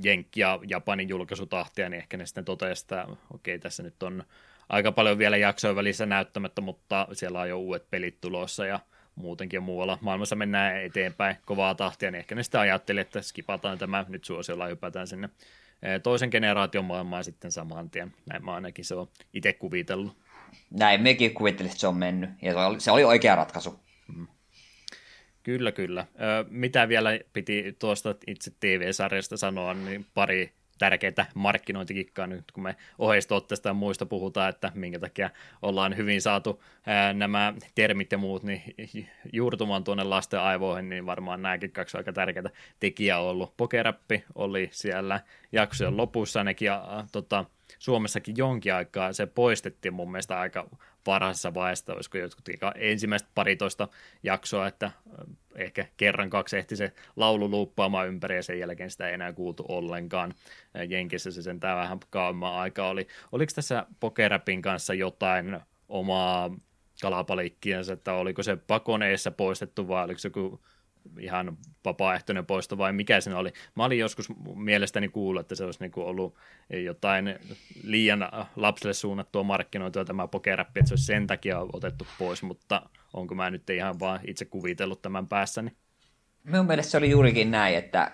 Jenkki- 0.03 0.41
ja 0.41 0.61
Japanin 0.69 1.09
julkaisutahtia, 1.09 1.89
niin 1.89 1.99
ehkä 1.99 2.17
ne 2.17 2.27
sitten 2.27 2.45
totesi, 2.45 2.85
että 2.85 3.07
okei, 3.35 3.59
tässä 3.59 3.83
nyt 3.83 4.03
on 4.03 4.25
aika 4.69 4.93
paljon 4.93 5.19
vielä 5.19 5.37
jaksoja 5.37 5.77
välissä 5.77 6.07
näyttämättä, 6.07 6.61
mutta 6.61 7.09
siellä 7.13 7.41
on 7.41 7.49
jo 7.49 7.59
uudet 7.59 7.91
pelit 7.91 8.21
tulossa 8.21 8.67
ja 8.67 8.81
muutenkin 9.15 9.63
muualla 9.63 9.99
maailmassa 10.01 10.37
mennään 10.37 10.83
eteenpäin 10.83 11.37
kovaa 11.45 11.75
tahtia, 11.75 12.11
niin 12.11 12.19
ehkä 12.19 12.35
ne 12.35 12.43
sitten 12.43 12.61
ajatteli, 12.61 13.01
että 13.01 13.23
skipataan 13.23 13.79
tämä 13.79 14.05
nyt 14.09 14.25
suosiolla 14.25 14.67
hypätään 14.67 15.07
sinne 15.07 15.29
toisen 16.03 16.29
generaation 16.33 16.85
maailmaan 16.85 17.25
sitten 17.25 17.53
saman 17.53 17.91
tien. 17.91 18.15
Näin 18.27 18.45
mä 18.45 18.55
ainakin 18.55 18.85
se 18.85 18.95
on 18.95 19.09
itse 19.35 19.53
kuvitellut. 19.53 20.17
Näin 20.71 21.03
mekin 21.03 21.35
kuvittelin, 21.35 21.71
että 21.71 21.81
se 21.81 21.87
on 21.87 21.97
mennyt, 21.97 22.31
ja 22.43 22.53
se 22.53 22.59
oli, 22.59 22.81
se 22.81 22.91
oli 22.91 23.05
oikea 23.05 23.37
ratkaisu. 23.37 23.81
Mm. 24.17 24.27
Kyllä, 25.43 25.73
kyllä. 25.73 26.07
Mitä 26.49 26.89
vielä 26.89 27.11
piti 27.33 27.77
tuosta 27.79 28.15
itse 28.27 28.53
TV-sarjasta 28.61 29.37
sanoa, 29.37 29.75
niin 29.75 30.07
pari 30.15 30.53
tärkeitä 30.79 31.27
markkinointikikkaa 31.35 32.27
nyt, 32.27 32.53
kun 32.53 32.63
me 32.63 32.77
oheistuotteista 32.99 33.69
ja 33.69 33.75
muista 33.75 34.07
puhutaan, 34.07 34.49
että 34.49 34.73
minkä 34.75 34.99
takia 34.99 35.31
ollaan 35.63 35.97
hyvin 35.97 36.23
saatu 36.23 36.63
ää, 36.87 37.13
nämä 37.13 37.55
termit 37.75 38.13
ja 38.13 38.19
muut 38.19 38.43
niin 38.43 38.63
juurtumaan 39.33 39.85
tuonne 39.85 40.05
lasten 40.05 40.41
aivoihin, 40.41 40.89
niin 40.89 41.07
varmaan 41.07 41.43
nämäkin 41.43 41.73
kaksi 41.73 41.97
aika 41.97 42.13
tärkeitä 42.13 42.51
tekijää 42.81 43.21
on 43.21 43.31
ollut. 43.31 43.57
Pokerappi 43.57 44.25
oli 44.35 44.69
siellä 44.73 45.21
jaksojen 45.53 45.97
lopussa 45.97 46.41
ainakin, 46.41 46.67
ja 46.67 47.05
tota, 47.13 47.45
Suomessakin 47.79 48.35
jonkin 48.37 48.75
aikaa 48.75 49.13
se 49.13 49.27
poistettiin 49.27 49.95
mun 49.95 50.11
mielestä 50.11 50.41
aika 50.41 50.69
varhaisessa 51.09 51.55
vaiheessa, 51.55 51.95
olisiko 51.95 52.19
jotkut 52.19 52.45
ensimmäistä 52.75 53.29
paritoista 53.35 53.89
jaksoa, 54.23 54.67
että 54.67 54.91
ehkä 55.55 55.87
kerran 55.97 56.31
kaksi 56.31 56.59
ehti 56.59 56.77
se 56.77 56.93
laulu 57.17 57.51
luuppaamaan 57.51 58.09
ympäri 58.09 58.37
ja 58.37 58.43
sen 58.43 58.59
jälkeen 58.59 58.91
sitä 58.91 59.09
ei 59.09 59.15
enää 59.15 59.33
kuultu 59.33 59.65
ollenkaan. 59.69 60.35
Jenkissä 60.89 61.31
se 61.31 61.43
sentään 61.43 61.79
vähän 61.79 61.99
kauemman 62.11 62.55
aika 62.55 62.89
oli. 62.89 63.07
Oliko 63.33 63.53
tässä 63.55 63.87
Pokerapin 64.01 64.63
kanssa 64.63 64.95
jotain 64.95 65.61
omaa 65.89 66.51
kalapalikkiansa, 67.03 67.93
että 67.93 68.13
oliko 68.13 68.43
se 68.43 68.57
pakoneessa 68.57 69.31
poistettu 69.31 69.89
vai 69.89 70.05
oliko 70.05 70.19
se 70.19 70.29
joku 70.29 70.61
ihan 71.21 71.57
vapaaehtoinen 71.85 72.47
poisto 72.47 72.79
vai 72.79 72.93
mikä 72.93 73.21
se 73.21 73.35
oli. 73.35 73.53
Mä 73.75 73.85
olin 73.85 73.99
joskus 73.99 74.29
mielestäni 74.55 75.09
kuullut, 75.09 75.41
että 75.41 75.55
se 75.55 75.65
olisi 75.65 75.81
niin 75.81 75.93
ollut 75.97 76.37
jotain 76.85 77.39
liian 77.83 78.29
lapselle 78.57 78.95
suunnattua 78.95 79.43
markkinoitua 79.43 80.05
tämä 80.05 80.29
pokerappi, 80.29 80.81
että 80.81 80.89
se 80.89 80.93
olisi 80.93 81.07
sen 81.07 81.27
takia 81.27 81.59
otettu 81.73 82.07
pois, 82.19 82.43
mutta 82.43 82.83
onko 83.13 83.35
mä 83.35 83.51
nyt 83.51 83.71
ihan 83.71 84.01
vaan 84.01 84.21
itse 84.27 84.45
kuvitellut 84.45 85.03
tämän 85.03 85.29
päässäni? 85.29 85.73
Minun 86.45 86.67
mielestä 86.67 86.91
se 86.91 86.99
oli 86.99 87.11
juurikin 87.11 87.51
näin, 87.51 87.77
että 87.77 88.13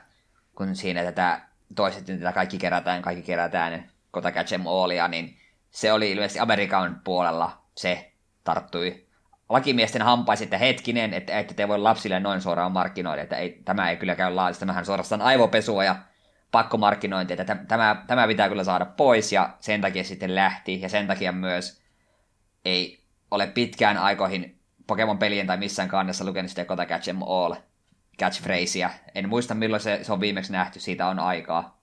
kun 0.54 0.76
siinä 0.76 1.04
tätä 1.04 1.40
toistettiin 1.74 2.18
tätä 2.18 2.32
kaikki 2.32 2.58
kerätään, 2.58 3.02
kaikki 3.02 3.22
kerätään, 3.22 3.90
Kota 4.10 4.32
Catch 4.32 4.52
em 4.52 4.64
niin 5.10 5.36
se 5.70 5.92
oli 5.92 6.10
ilmeisesti 6.10 6.38
Amerikan 6.38 7.00
puolella 7.04 7.62
se 7.76 8.12
tarttui 8.44 9.06
lakimiesten 9.48 10.02
hampaisi, 10.02 10.44
että 10.44 10.58
hetkinen, 10.58 11.14
että 11.14 11.38
ette 11.38 11.54
te 11.54 11.68
voi 11.68 11.78
lapsille 11.78 12.20
noin 12.20 12.40
suoraan 12.40 12.72
markkinoida, 12.72 13.22
että 13.22 13.36
ei, 13.36 13.62
tämä 13.64 13.90
ei 13.90 13.96
kyllä 13.96 14.14
käy 14.14 14.34
laajasti, 14.34 14.60
tämähän 14.60 14.86
suorastaan 14.86 15.22
aivopesua 15.22 15.84
ja 15.84 15.96
pakkomarkkinointi, 16.50 17.32
että 17.32 17.54
tämä, 17.54 18.04
tämä 18.06 18.26
pitää 18.26 18.48
kyllä 18.48 18.64
saada 18.64 18.84
pois 18.84 19.32
ja 19.32 19.56
sen 19.60 19.80
takia 19.80 20.04
sitten 20.04 20.34
lähti 20.34 20.80
ja 20.80 20.88
sen 20.88 21.06
takia 21.06 21.32
myös 21.32 21.82
ei 22.64 23.04
ole 23.30 23.46
pitkään 23.46 23.98
aikoihin 23.98 24.60
Pokemon-pelien 24.86 25.46
tai 25.46 25.56
missään 25.56 25.88
kannessa 25.88 26.24
lukenut 26.24 26.50
sitä 26.50 26.64
Kota 26.64 26.86
Catch 26.86 27.08
em 27.08 27.22
All 27.22 27.54
catchphrasea. 28.18 28.90
En 29.14 29.28
muista 29.28 29.54
milloin 29.54 29.82
se, 29.82 29.98
se 30.02 30.12
on 30.12 30.20
viimeksi 30.20 30.52
nähty, 30.52 30.80
siitä 30.80 31.06
on 31.06 31.18
aikaa. 31.18 31.80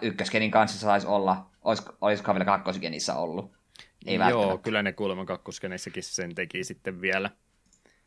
Ykköskenin 0.00 0.50
kanssa 0.50 0.78
saisi 0.78 1.06
olla, 1.06 1.50
olis, 1.62 1.82
olisiko 2.00 2.34
vielä 2.34 2.44
kakkosgenissä 2.44 3.14
ollut. 3.14 3.59
Ei 4.06 4.18
Joo, 4.30 4.58
kyllä 4.58 4.82
ne 4.82 4.92
kuulemma 4.92 5.24
kakkoskeneissäkin 5.24 6.02
sen 6.02 6.34
teki 6.34 6.64
sitten 6.64 7.00
vielä. 7.00 7.30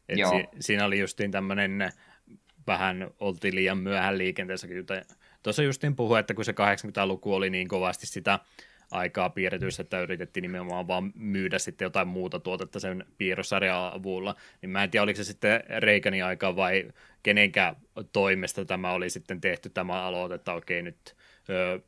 Et 0.10 0.18
Joo. 0.18 0.32
Si- 0.32 0.48
siinä 0.60 0.86
oli 0.86 1.00
justiin 1.00 1.32
tämmöinen, 1.32 1.92
vähän 2.68 3.08
oltiin 3.20 3.56
liian 3.56 3.78
myöhään 3.78 4.18
liikenteessä. 4.18 4.68
Tuossa 5.44 5.64
justiin 5.64 5.96
puhui, 5.96 6.20
että 6.20 6.34
kun 6.34 6.46
se 6.46 6.52
80-luku 6.52 7.34
oli 7.34 7.50
niin 7.50 7.68
kovasti 7.68 8.08
sitä 8.08 8.40
aikaa 8.92 9.30
piirretyissä, 9.30 9.82
että 9.82 10.02
yritettiin 10.02 10.42
nimenomaan 10.42 10.88
vaan 10.88 11.12
myydä 11.16 11.60
sitten 11.60 11.86
jotain 11.86 12.08
muuta 12.08 12.40
tuotetta 12.40 12.80
sen 12.80 13.06
piirrossarjan 13.18 13.94
avulla, 13.94 14.36
niin 14.62 14.70
mä 14.70 14.84
en 14.84 14.92
tiedä, 14.92 15.04
oliko 15.04 15.18
se 15.18 15.24
sitten 15.24 15.64
Reikanin 15.80 16.26
aika 16.26 16.56
vai 16.56 16.92
kenenkään 17.24 17.76
toimesta 18.14 18.66
tämä 18.66 18.92
oli 18.92 19.10
sitten 19.10 19.42
tehty 19.42 19.70
tämä 19.70 20.04
aloite, 20.04 20.36
että 20.36 20.54
okei 20.54 20.82
nyt 20.82 21.16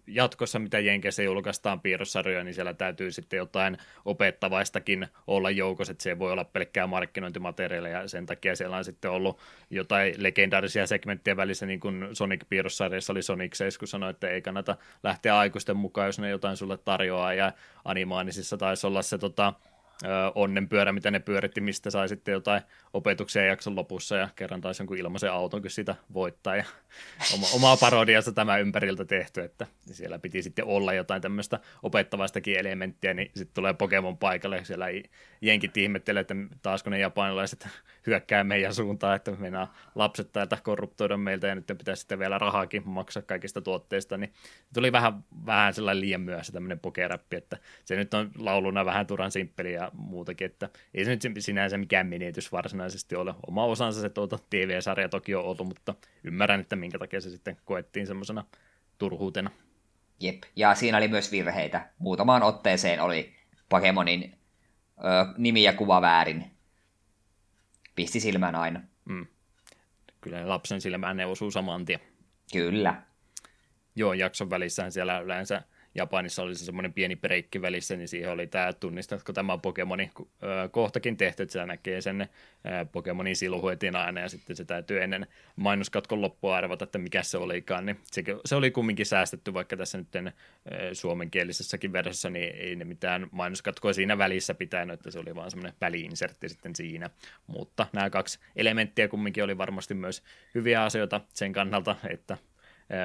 jatkossa, 0.07 0.59
mitä 0.59 0.79
Jenkeissä 0.79 1.23
julkaistaan 1.23 1.81
piirrossarjoja, 1.81 2.43
niin 2.43 2.53
siellä 2.53 2.73
täytyy 2.73 3.11
sitten 3.11 3.37
jotain 3.37 3.77
opettavaistakin 4.05 5.07
olla 5.27 5.51
joukossa, 5.51 5.91
että 5.91 6.03
se 6.03 6.09
ei 6.09 6.19
voi 6.19 6.31
olla 6.31 6.43
pelkkää 6.43 6.87
markkinointimateriaalia, 6.87 8.01
ja 8.01 8.07
sen 8.07 8.25
takia 8.25 8.55
siellä 8.55 8.77
on 8.77 8.85
sitten 8.85 9.11
ollut 9.11 9.39
jotain 9.69 10.13
legendaarisia 10.17 10.87
segmenttejä 10.87 11.37
välissä, 11.37 11.65
niin 11.65 11.79
kuin 11.79 12.07
Sonic-piirrossarjassa 12.13 13.13
oli 13.13 13.21
Sonic 13.21 13.53
7, 13.53 13.79
kun 13.79 13.87
sanoi, 13.87 14.09
että 14.09 14.27
ei 14.29 14.41
kannata 14.41 14.77
lähteä 15.03 15.37
aikuisten 15.37 15.77
mukaan, 15.77 16.07
jos 16.07 16.19
ne 16.19 16.29
jotain 16.29 16.57
sulle 16.57 16.77
tarjoaa, 16.77 17.33
ja 17.33 17.53
animaanisissa 17.85 18.57
taisi 18.57 18.87
olla 18.87 19.01
se 19.01 19.17
tota, 19.17 19.53
onnenpyörä, 20.35 20.91
mitä 20.91 21.11
ne 21.11 21.19
pyöritti, 21.19 21.61
mistä 21.61 21.89
sai 21.89 22.09
sitten 22.09 22.31
jotain 22.31 22.61
opetuksia 22.93 23.45
jakson 23.45 23.75
lopussa 23.75 24.15
ja 24.15 24.29
kerran 24.35 24.61
taisi 24.61 24.81
jonkun 24.81 24.97
ilmaisen 24.97 25.31
auton 25.31 25.61
kun 25.61 25.71
sitä 25.71 25.95
voittaa. 26.13 26.55
Ja 26.55 26.63
oma, 27.33 27.47
omaa 27.53 27.77
parodiasta 27.77 28.31
tämä 28.31 28.57
ympäriltä 28.57 29.05
tehty, 29.05 29.41
että 29.41 29.67
siellä 29.91 30.19
piti 30.19 30.41
sitten 30.41 30.65
olla 30.65 30.93
jotain 30.93 31.21
tämmöistä 31.21 31.59
opettavaistakin 31.83 32.59
elementtiä, 32.59 33.13
niin 33.13 33.31
sitten 33.35 33.53
tulee 33.53 33.73
Pokemon 33.73 34.17
paikalle, 34.17 34.65
siellä 34.65 34.85
jenkit 35.41 35.77
ihmettelee, 35.77 36.21
että 36.21 36.35
taasko 36.61 36.89
ne 36.89 36.99
japanilaiset 36.99 37.67
hyökkää 38.07 38.43
meidän 38.43 38.73
suuntaan, 38.73 39.15
että 39.15 39.31
mennään 39.31 39.67
lapset 39.95 40.31
täältä 40.31 40.57
korruptoida 40.63 41.17
meiltä 41.17 41.47
ja 41.47 41.55
nyt 41.55 41.67
pitää 41.77 41.95
sitten 41.95 42.19
vielä 42.19 42.37
rahaakin 42.37 42.83
maksaa 42.85 43.23
kaikista 43.23 43.61
tuotteista, 43.61 44.17
niin 44.17 44.33
tuli 44.73 44.91
vähän, 44.91 45.23
vähän 45.45 45.73
sellainen 45.73 46.01
liian 46.01 46.21
myöhässä 46.21 46.53
tämmöinen 46.53 46.79
pokeräppi, 46.79 47.35
että 47.35 47.57
se 47.85 47.95
nyt 47.95 48.13
on 48.13 48.31
lauluna 48.37 48.85
vähän 48.85 49.07
turan 49.07 49.31
simppeli 49.31 49.73
ja 49.73 49.84
muutakin, 49.93 50.45
että 50.45 50.69
ei 50.93 51.05
se 51.05 51.11
nyt 51.11 51.21
sinänsä 51.39 51.77
mikään 51.77 52.07
menetys 52.07 52.51
varsinaisesti 52.51 53.15
ole. 53.15 53.33
Oma 53.47 53.65
osansa 53.65 54.01
se 54.01 54.09
tuota 54.09 54.39
TV-sarja 54.49 55.09
toki 55.09 55.35
on 55.35 55.43
ollut, 55.43 55.67
mutta 55.67 55.95
ymmärrän, 56.23 56.59
että 56.59 56.75
minkä 56.75 56.99
takia 56.99 57.21
se 57.21 57.29
sitten 57.29 57.57
koettiin 57.65 58.07
semmoisena 58.07 58.43
turhuutena. 58.97 59.51
Jep, 60.19 60.43
ja 60.55 60.75
siinä 60.75 60.97
oli 60.97 61.07
myös 61.07 61.31
virheitä. 61.31 61.89
Muutamaan 61.97 62.43
otteeseen 62.43 63.01
oli 63.01 63.35
Pokemonin 63.69 64.37
ö, 64.97 65.33
nimi 65.37 65.63
ja 65.63 65.73
kuva 65.73 66.01
väärin. 66.01 66.51
Pisti 67.95 68.19
silmään 68.19 68.55
aina. 68.55 68.81
Mm. 69.05 69.27
Kyllä 70.21 70.49
lapsen 70.49 70.81
silmään 70.81 71.17
ne 71.17 71.25
osuu 71.25 71.51
saman 71.51 71.85
tien. 71.85 71.99
Kyllä. 72.51 73.01
Joo, 73.95 74.13
jakson 74.13 74.49
välissähän 74.49 74.91
siellä 74.91 75.19
yleensä 75.19 75.61
Japanissa 75.95 76.43
oli 76.43 76.55
se 76.55 76.65
semmoinen 76.65 76.93
pieni 76.93 77.15
breikki 77.15 77.61
välissä, 77.61 77.95
niin 77.95 78.07
siihen 78.07 78.31
oli 78.31 78.47
tämä, 78.47 78.73
tunnistatko 78.73 79.33
tämä 79.33 79.57
Pokemoni 79.57 80.11
kohtakin 80.71 81.17
tehty, 81.17 81.43
että 81.43 81.53
se 81.53 81.65
näkee 81.65 82.01
sen 82.01 82.29
Pokemonin 82.91 83.35
siluhuetin 83.35 83.95
aina 83.95 84.21
ja 84.21 84.29
sitten 84.29 84.55
se 84.55 84.65
täytyy 84.65 85.03
ennen 85.03 85.27
mainoskatkon 85.55 86.21
loppua 86.21 86.57
arvata, 86.57 86.83
että 86.83 86.97
mikä 86.97 87.23
se 87.23 87.37
olikaan, 87.37 87.85
niin 87.85 87.99
se, 88.03 88.23
se 88.45 88.55
oli 88.55 88.71
kumminkin 88.71 89.05
säästetty, 89.05 89.53
vaikka 89.53 89.77
tässä 89.77 89.97
nyt 89.97 90.07
suomenkielisessäkin 90.93 91.93
versiossa, 91.93 92.29
niin 92.29 92.55
ei 92.55 92.75
ne 92.75 92.85
mitään 92.85 93.27
mainoskatkoa 93.31 93.93
siinä 93.93 94.17
välissä 94.17 94.53
pitänyt, 94.53 94.93
että 94.93 95.11
se 95.11 95.19
oli 95.19 95.35
vaan 95.35 95.51
semmoinen 95.51 95.73
väliinsertti 95.81 96.49
sitten 96.49 96.75
siinä, 96.75 97.09
mutta 97.47 97.87
nämä 97.93 98.09
kaksi 98.09 98.39
elementtiä 98.55 99.07
kumminkin 99.07 99.43
oli 99.43 99.57
varmasti 99.57 99.93
myös 99.93 100.23
hyviä 100.55 100.83
asioita 100.83 101.21
sen 101.33 101.53
kannalta, 101.53 101.95
että 102.09 102.37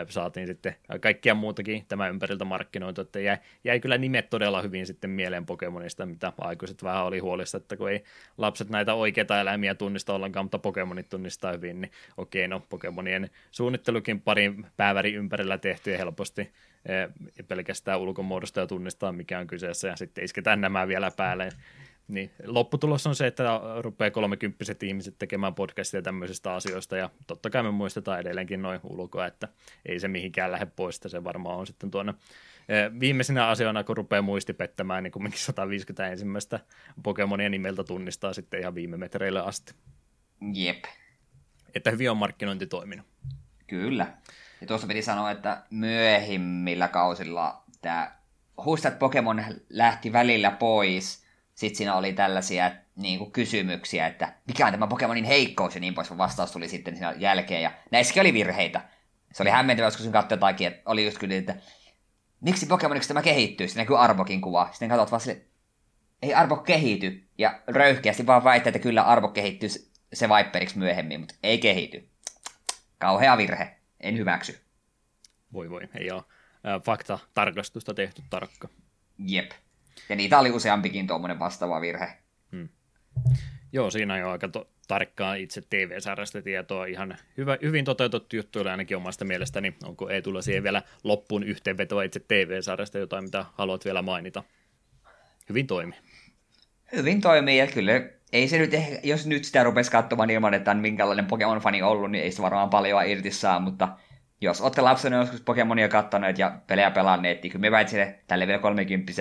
saatiin 0.09 0.47
sitten 0.47 0.77
kaikkia 1.01 1.35
muutakin 1.35 1.85
tämä 1.89 2.09
ympäriltä 2.09 2.45
markkinoitu, 2.45 3.01
että 3.01 3.21
jäi, 3.21 3.39
jäi 3.65 3.81
kyllä 3.81 3.99
nimet 3.99 4.31
todella 4.31 4.63
hyvin 4.63 4.87
sitten 4.87 5.11
mieleen 5.11 5.47
Pokemonista, 5.47 6.07
mitä 6.07 6.33
aikuiset 6.39 6.83
vähän 6.83 7.05
oli 7.05 7.19
huolissa, 7.19 7.59
että 7.59 7.77
kun 7.77 7.91
ei 7.91 8.05
lapset 8.39 8.69
näitä 8.69 8.95
oikeita 8.95 9.41
eläimiä 9.41 9.75
tunnista 9.75 10.15
ollenkaan, 10.15 10.45
mutta 10.45 10.59
Pokemonit 10.59 11.09
tunnistaa 11.09 11.53
hyvin, 11.53 11.81
niin 11.81 11.93
okei, 12.17 12.49
no 12.49 12.61
Pokemonien 12.69 13.31
suunnittelukin 13.51 14.21
parin 14.21 14.67
pääväri 14.77 15.15
ympärillä 15.15 15.59
tehty 15.59 15.91
ja 15.91 15.99
helposti 15.99 16.53
pelkästään 17.49 18.01
ulkomuodosta 18.01 18.61
ja 18.61 18.67
tunnistaa, 18.67 19.13
mikä 19.13 19.39
on 19.39 19.47
kyseessä, 19.47 19.89
ja 19.89 19.97
sitten 19.97 20.25
isketään 20.25 20.61
nämä 20.61 20.89
vielä 20.89 21.11
päälle 21.17 21.49
niin, 22.11 22.31
lopputulos 22.45 23.07
on 23.07 23.17
se, 23.17 23.27
että 23.27 23.61
rupeaa 23.81 24.11
kolmekymppiset 24.11 24.83
ihmiset 24.83 25.15
tekemään 25.19 25.55
podcastia 25.55 26.03
tämmöisistä 26.03 26.55
asioista, 26.55 26.97
ja 26.97 27.11
totta 27.27 27.51
kai 27.51 27.63
me 27.63 27.71
muistetaan 27.71 28.21
edelleenkin 28.21 28.63
noin 28.63 28.81
ulkoa, 28.85 29.27
että 29.27 29.49
ei 29.87 30.01
se 30.01 30.09
mihinkään 30.09 30.53
lähde 30.53 30.67
pois, 30.67 30.97
että 30.97 31.09
se 31.09 31.25
varmaan 31.25 31.59
on 31.59 31.67
sitten 31.67 31.91
tuonne 31.91 32.15
eh, 32.69 33.01
viimeisenä 33.01 33.49
asioina, 33.49 33.85
kun 33.85 33.97
rupeaa 33.97 34.23
muisti 34.23 34.53
pettämään, 34.53 35.03
niin 35.03 35.13
kumminkin 35.13 35.41
150 35.41 36.07
ensimmäistä 36.07 36.61
Pokemonia 37.03 37.49
nimeltä 37.49 37.85
tunnistaa 37.85 38.33
sitten 38.33 38.61
ihan 38.61 38.75
viime 38.75 38.97
metreille 38.97 39.41
asti. 39.41 39.75
Jep. 40.53 40.85
Että 41.75 41.91
hyvin 41.91 42.11
on 42.11 42.17
markkinointi 42.17 42.67
toiminut. 42.67 43.07
Kyllä. 43.67 44.07
Ja 44.61 44.67
tuossa 44.67 44.87
piti 44.87 45.03
sanoa, 45.03 45.31
että 45.31 45.63
myöhemmillä 45.71 46.89
kausilla 46.89 47.63
tämä 47.83 48.21
Huistat 48.65 48.99
Pokemon 48.99 49.45
lähti 49.71 50.13
välillä 50.13 50.51
pois, 50.51 51.20
sitten 51.61 51.77
siinä 51.77 51.95
oli 51.95 52.13
tällaisia 52.13 52.71
niin 52.97 53.19
kuin 53.19 53.33
kysymyksiä, 53.33 54.07
että 54.07 54.33
mikä 54.47 54.67
on 54.67 54.73
tämä 54.73 54.87
Pokemonin 54.87 55.25
heikkous 55.25 55.75
ja 55.75 55.81
niin 55.81 55.95
pois, 55.95 56.19
vastaus 56.19 56.53
tuli 56.53 56.69
sitten 56.69 56.95
siinä 56.95 57.15
jälkeen. 57.17 57.63
Ja 57.63 57.73
näissäkin 57.91 58.21
oli 58.21 58.33
virheitä. 58.33 58.89
Se 59.33 59.43
oli 59.43 59.51
hämmentävä, 59.51 59.87
koska 59.87 60.03
sen 60.03 60.13
katsoi 60.13 60.37
jotakin, 60.37 60.67
että 60.67 60.83
oli 60.91 61.05
just 61.05 61.19
kyllä, 61.19 61.35
että 61.35 61.57
miksi 62.41 62.67
Pokemoniksi 62.67 63.09
tämä 63.09 63.23
kehittyy? 63.23 63.69
Sitten 63.69 63.81
näkyy 63.81 63.99
Arbokin 63.99 64.41
kuva. 64.41 64.69
Sitten 64.71 64.89
katsot 64.89 65.11
vaan 65.11 65.21
sille, 65.21 65.43
ei 66.23 66.35
Arbo 66.35 66.57
kehity. 66.57 67.29
Ja 67.39 67.61
röyhkeästi 67.67 68.27
vaan 68.27 68.45
väittää, 68.45 68.69
että 68.69 68.79
kyllä 68.79 69.03
Arbo 69.03 69.29
kehittyy 69.29 69.69
se 70.13 70.29
Viperiksi 70.29 70.79
myöhemmin, 70.79 71.21
mutta 71.21 71.35
ei 71.43 71.59
kehity. 71.59 72.09
Kauhea 72.99 73.37
virhe. 73.37 73.77
En 74.01 74.17
hyväksy. 74.17 74.61
Voi 75.53 75.71
voi, 75.71 75.89
ei 75.95 76.11
ole 76.11 76.23
fakta-tarkastusta 76.85 77.95
tehty 77.95 78.23
tarkka. 78.31 78.69
Jep. 79.19 79.51
Ja 80.09 80.17
niitä 80.17 80.39
oli 80.39 80.51
useampikin 80.51 81.07
tuommoinen 81.07 81.39
vastaava 81.39 81.81
virhe. 81.81 82.13
Hmm. 82.53 82.69
Joo, 83.73 83.91
siinä 83.91 84.15
on 84.15 84.21
jo 84.21 84.31
aika 84.31 84.49
to- 84.49 84.69
tarkkaa 84.89 85.35
itse 85.35 85.63
TV-sarjasta 85.71 86.43
tietoa. 86.43 86.87
Ihan 86.87 87.17
hyvä, 87.37 87.59
hyvin 87.63 87.85
toteutettu 87.85 88.37
juttu 88.37 88.61
oli 88.61 88.69
ainakin 88.69 88.97
omasta 88.97 89.25
mielestäni. 89.25 89.75
Onko 89.85 90.09
ei 90.09 90.23
tulla 90.23 90.43
siihen 90.43 90.63
vielä 90.63 90.83
loppuun 91.05 91.43
yhteenvetoa 91.43 92.03
itse 92.03 92.21
TV-sarjasta 92.21 92.99
jotain, 92.99 93.25
mitä 93.25 93.45
haluat 93.53 93.85
vielä 93.85 94.03
mainita? 94.03 94.43
Hyvin 95.49 95.67
toimi. 95.67 95.95
Hyvin 96.97 97.21
toimii 97.21 97.59
ja 97.59 97.67
kyllä 97.67 97.93
ei 98.33 98.49
se 98.49 98.59
nyt 98.59 98.75
ehkä, 98.75 99.01
jos 99.03 99.27
nyt 99.27 99.45
sitä 99.45 99.65
rupesi 99.65 99.91
katsomaan 99.91 100.31
ilman, 100.31 100.55
että 100.55 100.71
on 100.71 100.77
minkälainen 100.77 101.27
Pokemon-fani 101.27 101.83
ollut, 101.83 102.11
niin 102.11 102.25
ei 102.25 102.33
se 102.33 102.43
varmaan 102.43 102.71
paljon 102.71 103.07
irti 103.07 103.31
saa, 103.31 103.61
mutta 103.61 103.89
jos 104.41 104.61
olette 104.61 104.81
lapsena 104.81 105.17
joskus 105.17 105.41
Pokemonia 105.41 105.89
kattoneet 105.89 106.39
ja 106.39 106.59
pelejä 106.67 106.91
pelanneet, 106.91 107.43
niin 107.43 107.51
kyllä 107.51 107.61
me 107.61 107.71
väitsin, 107.71 108.15
tälle 108.27 108.47
vielä 108.47 108.61
30 108.61 109.13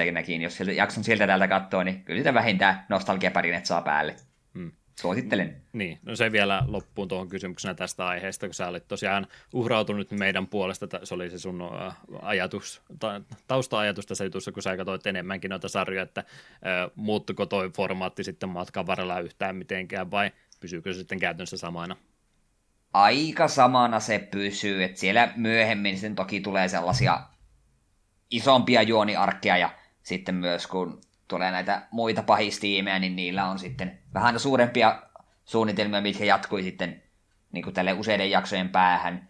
jos 0.41 0.59
jakson 0.59 1.03
sieltä 1.03 1.27
täältä 1.27 1.47
katsoa, 1.47 1.83
niin 1.83 2.03
kyllä 2.03 2.19
sitä 2.19 2.33
vähintään 2.33 2.85
nostalgiaparinet 2.89 3.65
saa 3.65 3.81
päälle. 3.81 4.15
Hmm. 4.53 4.71
Suosittelen. 4.99 5.61
Niin, 5.73 5.99
no 6.03 6.15
se 6.15 6.31
vielä 6.31 6.63
loppuun 6.67 7.07
tuohon 7.07 7.29
kysymyksenä 7.29 7.73
tästä 7.73 8.07
aiheesta, 8.07 8.47
kun 8.47 8.53
sä 8.53 8.67
olit 8.67 8.87
tosiaan 8.87 9.27
uhrautunut 9.53 10.11
meidän 10.11 10.47
puolesta, 10.47 10.87
se 11.03 11.13
oli 11.13 11.29
se 11.29 11.39
sun 11.39 11.63
ajatus, 12.21 12.81
tausta-ajatus 13.47 14.05
tässä 14.05 14.23
jutussa, 14.23 14.51
kun 14.51 14.63
sä 14.63 14.77
katsoit 14.77 15.07
enemmänkin 15.07 15.49
noita 15.49 15.69
sarjoja, 15.69 16.03
että 16.03 16.23
muuttuko 16.95 17.45
toi 17.45 17.69
formaatti 17.69 18.23
sitten 18.23 18.49
matkan 18.49 18.87
varrella 18.87 19.19
yhtään 19.19 19.55
mitenkään, 19.55 20.11
vai 20.11 20.31
pysyykö 20.59 20.93
se 20.93 20.99
sitten 20.99 21.19
käytännössä 21.19 21.57
samana? 21.57 21.95
Aika 22.93 23.47
samana 23.47 23.99
se 23.99 24.19
pysyy, 24.19 24.83
että 24.83 24.99
siellä 24.99 25.33
myöhemmin 25.35 25.93
sitten 25.95 26.15
toki 26.15 26.41
tulee 26.41 26.67
sellaisia 26.67 27.21
isompia 28.29 28.81
juoniarkkeja 28.81 29.57
ja 29.57 29.69
sitten 30.03 30.35
myös 30.35 30.67
kun 30.67 31.01
tulee 31.27 31.51
näitä 31.51 31.87
muita 31.91 32.23
pahistiimejä, 32.23 32.99
niin 32.99 33.15
niillä 33.15 33.45
on 33.45 33.59
sitten 33.59 33.99
vähän 34.13 34.39
suurempia 34.39 35.01
suunnitelmia, 35.45 36.01
mitkä 36.01 36.25
jatkui 36.25 36.63
sitten 36.63 37.03
niin 37.51 37.63
kuin 37.63 37.73
tälle 37.73 37.93
useiden 37.93 38.31
jaksojen 38.31 38.69
päähän. 38.69 39.29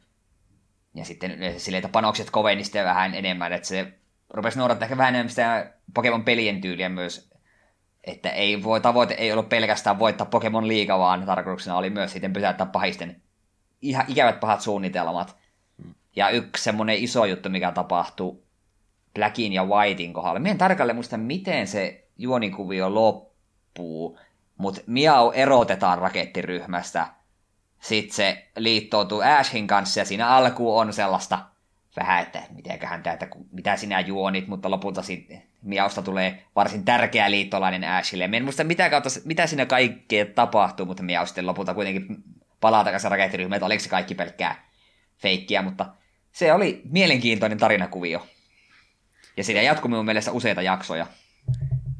Ja 0.96 1.06
sitten 1.06 1.38
silleen, 1.58 1.80
että 1.80 1.92
panokset 1.92 2.30
koveni 2.30 2.64
sitten 2.64 2.86
vähän 2.86 3.14
enemmän, 3.14 3.54
että 3.54 3.68
se 3.68 3.94
rupesi 4.30 4.58
noudattaa 4.58 4.86
ehkä 4.86 4.98
vähän 4.98 5.16
enemmän 5.16 5.30
sitä 5.30 5.74
Pokemon 5.94 6.24
pelien 6.24 6.62
tyyliä 6.62 6.90
myös, 6.90 7.34
että 8.04 8.30
ei 8.30 8.64
voi, 8.64 8.82
tavoite 8.82 9.14
ei 9.14 9.32
ollut 9.32 9.50
pelkästään 9.50 10.00
voittaa 10.00 10.28
Pokemon 10.28 10.68
liiga, 10.68 11.00
vaan 11.00 11.26
tarkoituksena 11.26 11.78
oli 11.78 11.90
myös 11.90 12.12
sitten 12.12 12.34
pysäyttää 12.34 12.66
pahisten 12.66 13.22
ihan 13.82 14.06
ikävät 14.08 14.40
pahat 14.40 14.62
suunnitelmat. 14.62 15.38
Ja 16.16 16.30
yksi 16.30 16.64
semmoinen 16.64 16.98
iso 16.98 17.26
juttu, 17.26 17.50
mikä 17.50 17.72
tapahtuu 17.72 18.44
Blackin 19.14 19.54
ja 19.54 19.64
Whitein 19.64 20.14
kohdalla. 20.14 20.40
Mien 20.40 20.58
tarkalleen 20.58 20.96
muista, 20.96 21.18
miten 21.18 21.68
se 21.68 22.08
juonikuvio 22.18 22.94
loppuu, 22.94 24.20
mutta 24.58 24.82
Miau 24.88 25.32
erotetaan 25.32 25.98
rakettiryhmästä. 25.98 27.08
Sitten 27.80 28.16
se 28.16 28.48
liittoutuu 28.58 29.22
Ashin 29.22 29.68
kanssa 29.68 30.00
ja 30.00 30.06
siinä 30.06 30.28
alku 30.28 30.78
on 30.78 30.94
sellaista 30.94 31.40
vähän, 31.96 32.24
että 32.24 32.44
mitenköhän 32.56 33.04
täältä, 33.04 33.28
mitä 33.52 33.76
sinä 33.76 34.00
juonit, 34.00 34.48
mutta 34.48 34.72
lopulta 34.72 35.02
sitten 35.02 35.44
Miausta 35.62 36.02
tulee 36.02 36.44
varsin 36.56 36.86
tärkeä 36.86 37.32
liittolainen 37.32 37.84
Ashille. 37.84 38.30
En 38.34 38.44
muista 38.44 38.64
mitä, 38.64 38.90
kautta, 38.90 39.10
mitä 39.26 39.48
siinä 39.48 39.66
kaikkea 39.66 40.26
tapahtuu, 40.26 40.86
mutta 40.86 41.04
Miau 41.04 41.26
sitten 41.26 41.46
lopulta 41.46 41.74
kuitenkin 41.74 42.24
palaa 42.60 42.84
takaisin 42.84 43.12
rakettiryhmään, 43.12 43.58
että 43.58 43.66
oliko 43.66 43.84
se 43.84 43.90
kaikki 43.90 44.16
pelkkää 44.16 44.70
feikkiä, 45.18 45.62
mutta 45.62 45.86
se 46.32 46.54
oli 46.54 46.82
mielenkiintoinen 46.86 47.58
tarinakuvio. 47.58 48.28
Ja 49.38 49.44
siitä 49.44 49.62
jatkui 49.62 49.90
minun 49.90 50.06
mielestä 50.06 50.32
useita 50.32 50.62
jaksoja. 50.62 51.08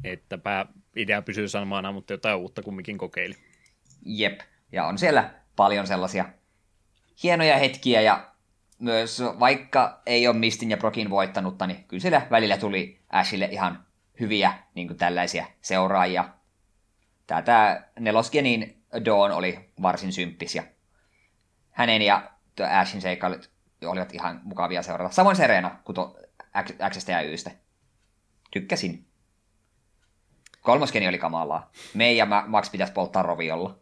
Että 0.04 0.38
idea 0.96 1.22
pysyy 1.22 1.48
samana, 1.48 1.92
mutta 1.92 2.12
jotain 2.12 2.36
uutta 2.36 2.62
kumminkin 2.62 2.98
kokeili. 2.98 3.36
Jep, 4.04 4.40
ja 4.72 4.86
on 4.86 4.98
siellä 4.98 5.30
paljon 5.56 5.86
sellaisia 5.86 6.24
hienoja 7.22 7.56
hetkiä, 7.56 8.00
ja 8.00 8.30
myös 8.78 9.22
vaikka 9.40 10.02
ei 10.06 10.28
ole 10.28 10.36
Mistin 10.36 10.70
ja 10.70 10.76
Brokin 10.76 11.10
voittanutta, 11.10 11.66
niin 11.66 11.84
kyllä 11.84 12.00
siellä 12.00 12.26
välillä 12.30 12.56
tuli 12.56 13.00
Ashille 13.10 13.48
ihan 13.50 13.86
hyviä 14.20 14.52
niin 14.74 14.86
kuin 14.86 14.96
tällaisia 14.96 15.46
seuraajia. 15.60 16.28
Tätä 17.26 17.88
nelosgenin 18.00 18.79
Dawn 19.04 19.32
oli 19.32 19.70
varsin 19.82 20.12
symppis 20.12 20.54
ja 20.54 20.62
hänen 21.70 22.02
ja 22.02 22.30
Ashin 22.80 23.00
seikkailut 23.00 23.50
olivat 23.84 24.14
ihan 24.14 24.40
mukavia 24.44 24.82
seurata. 24.82 25.14
Samoin 25.14 25.36
Serena, 25.36 25.78
kuin 25.84 25.96
Xstä 26.90 27.12
ja 27.12 27.22
Ystä. 27.22 27.50
Tykkäsin. 28.50 29.06
Kolmoskeni 30.60 31.08
oli 31.08 31.18
kamalaa. 31.18 31.72
Me 31.94 32.12
ja 32.12 32.26
Max 32.46 32.70
pitäisi 32.70 32.92
polttaa 32.92 33.22
roviolla. 33.22 33.78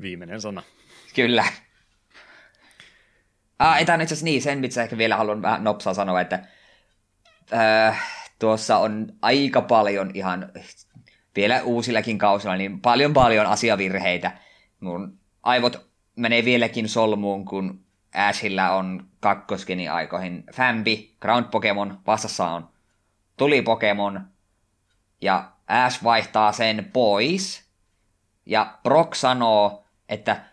Viimeinen 0.00 0.40
sana. 0.40 0.62
Kyllä. 1.14 1.44
Ah, 3.58 3.84
tämä 3.84 3.94
on 3.94 4.00
itse 4.00 4.14
asiassa 4.14 4.24
niin, 4.24 4.42
sen 4.42 4.58
mitä 4.58 4.82
ehkä 4.82 4.98
vielä 4.98 5.16
haluan 5.16 5.42
vähän 5.42 5.64
nopsaa 5.64 5.94
sanoa, 5.94 6.20
että 6.20 6.44
äh, 7.52 8.04
tuossa 8.38 8.78
on 8.78 9.12
aika 9.22 9.62
paljon 9.62 10.10
ihan 10.14 10.52
vielä 11.38 11.62
uusillakin 11.62 12.18
kausilla, 12.18 12.56
niin 12.56 12.80
paljon 12.80 13.12
paljon 13.12 13.46
asiavirheitä. 13.46 14.32
Mun 14.80 15.18
aivot 15.42 15.88
menee 16.16 16.44
vieläkin 16.44 16.88
solmuun, 16.88 17.44
kun 17.44 17.80
Ashillä 18.14 18.72
on 18.72 19.06
kakkoskeni 19.20 19.88
aikoihin 19.88 20.44
Fambi, 20.54 21.14
Ground 21.20 21.44
Pokemon, 21.50 21.98
vastassa 22.06 22.48
on 22.48 22.68
Tuli 23.36 23.62
Pokemon, 23.62 24.20
ja 25.20 25.52
Ash 25.66 26.04
vaihtaa 26.04 26.52
sen 26.52 26.90
pois, 26.92 27.64
ja 28.46 28.78
Brock 28.82 29.14
sanoo, 29.14 29.84
että 30.08 30.44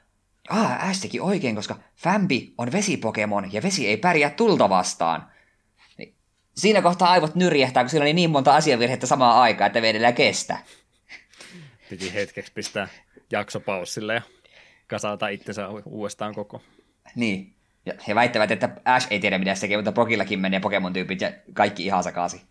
ah, 0.49 0.89
Ash 0.89 1.01
teki 1.01 1.19
oikein, 1.19 1.55
koska 1.55 1.75
Fambi 1.95 2.53
on 2.57 2.71
vesipokemon, 2.71 3.53
ja 3.53 3.63
vesi 3.63 3.87
ei 3.87 3.97
pärjää 3.97 4.29
tulta 4.29 4.69
vastaan. 4.69 5.31
Siinä 6.57 6.81
kohtaa 6.81 7.11
aivot 7.11 7.35
nyrjähtää, 7.35 7.83
kun 7.83 7.89
siinä 7.89 8.03
oli 8.03 8.13
niin 8.13 8.29
monta 8.29 8.55
asiavirhettä 8.55 9.07
samaan 9.07 9.37
aikaan, 9.37 9.67
että 9.67 9.81
vedellä 9.81 10.11
kestä. 10.11 10.57
Piti 11.89 12.13
hetkeksi 12.13 12.51
pistää 12.51 12.87
jaksopaussille 13.31 14.13
ja 14.13 14.21
kasata 14.87 15.27
itsensä 15.27 15.67
uudestaan 15.85 16.35
koko. 16.35 16.61
Niin. 17.15 17.53
Ja 17.85 17.93
he 18.07 18.15
väittävät, 18.15 18.51
että 18.51 18.69
Ash 18.85 19.07
ei 19.09 19.19
tiedä 19.19 19.37
mitä 19.37 19.55
se 19.55 19.61
tekee, 19.61 19.77
mutta 19.77 19.91
Brokillakin 19.91 20.39
menee 20.39 20.59
Pokemon-tyypit 20.59 21.21
ja 21.21 21.31
kaikki 21.53 21.85
ihan 21.85 22.03
sekaisin. 22.03 22.41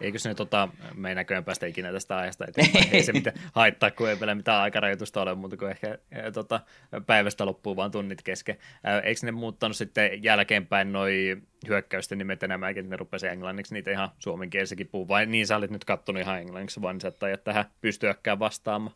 Eikö 0.00 0.18
se 0.18 0.28
nyt 0.28 0.36
tota, 0.36 0.68
me 0.94 1.08
ei 1.08 1.14
näköjään 1.14 1.44
päästä 1.44 1.66
ikinä 1.66 1.92
tästä 1.92 2.16
aiheesta 2.16 2.44
eteenpäin. 2.48 2.88
ei 2.92 3.02
se 3.02 3.12
mitään 3.12 3.36
haittaa, 3.52 3.90
kun 3.90 4.08
ei 4.08 4.20
vielä 4.20 4.34
mitään 4.34 4.62
aikarajoitusta 4.62 5.22
ole, 5.22 5.34
mutta 5.34 5.56
kun 5.56 5.70
ehkä 5.70 5.98
e, 6.12 6.30
tota, 6.30 6.60
päivästä 7.06 7.46
loppuu 7.46 7.76
vaan 7.76 7.90
tunnit 7.90 8.22
kesken. 8.22 8.56
Eikö 9.04 9.20
ne 9.22 9.32
muuttanut 9.32 9.76
sitten 9.76 10.22
jälkeenpäin 10.24 10.92
noi 10.92 11.36
hyökkäysten 11.68 12.18
nimet 12.18 12.42
enemmänkin, 12.42 12.80
että 12.80 12.90
ne 12.90 12.96
rupesi 12.96 13.26
englanniksi 13.26 13.74
niitä 13.74 13.90
ihan 13.90 14.08
suomenkielissäkin 14.18 14.88
puhuu, 14.88 15.08
vai 15.08 15.26
niin 15.26 15.46
sä 15.46 15.56
olit 15.56 15.70
nyt 15.70 15.84
kattonut 15.84 16.22
ihan 16.22 16.38
englanniksi, 16.38 16.82
vaan 16.82 17.00
sä 17.00 17.08
et 17.32 17.44
tähän 17.44 17.64
pystyäkään 17.80 18.38
vastaamaan? 18.38 18.94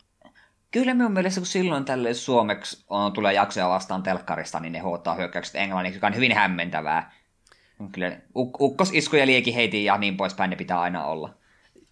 Kyllä 0.71 0.93
minun 0.93 1.11
mielestä, 1.11 1.39
kun 1.39 1.45
silloin 1.45 1.85
tälle 1.85 2.13
suomeksi 2.13 2.85
on, 2.89 3.13
tulee 3.13 3.33
jaksoja 3.33 3.69
vastaan 3.69 4.03
telkkarista, 4.03 4.59
niin 4.59 4.73
ne 4.73 4.79
huottaa 4.79 5.15
hyökkäykset 5.15 5.55
englanniksi, 5.55 5.97
joka 5.97 6.07
on 6.07 6.15
hyvin 6.15 6.35
hämmentävää. 6.35 7.11
Kyllä 7.91 8.09
uk- 8.11 8.57
ukkosisku 8.59 9.15
ja 9.15 9.25
liekiheiti 9.25 9.83
ja 9.83 9.97
niin 9.97 10.17
poispäin 10.17 10.49
ne 10.49 10.55
pitää 10.55 10.81
aina 10.81 11.05
olla. 11.05 11.33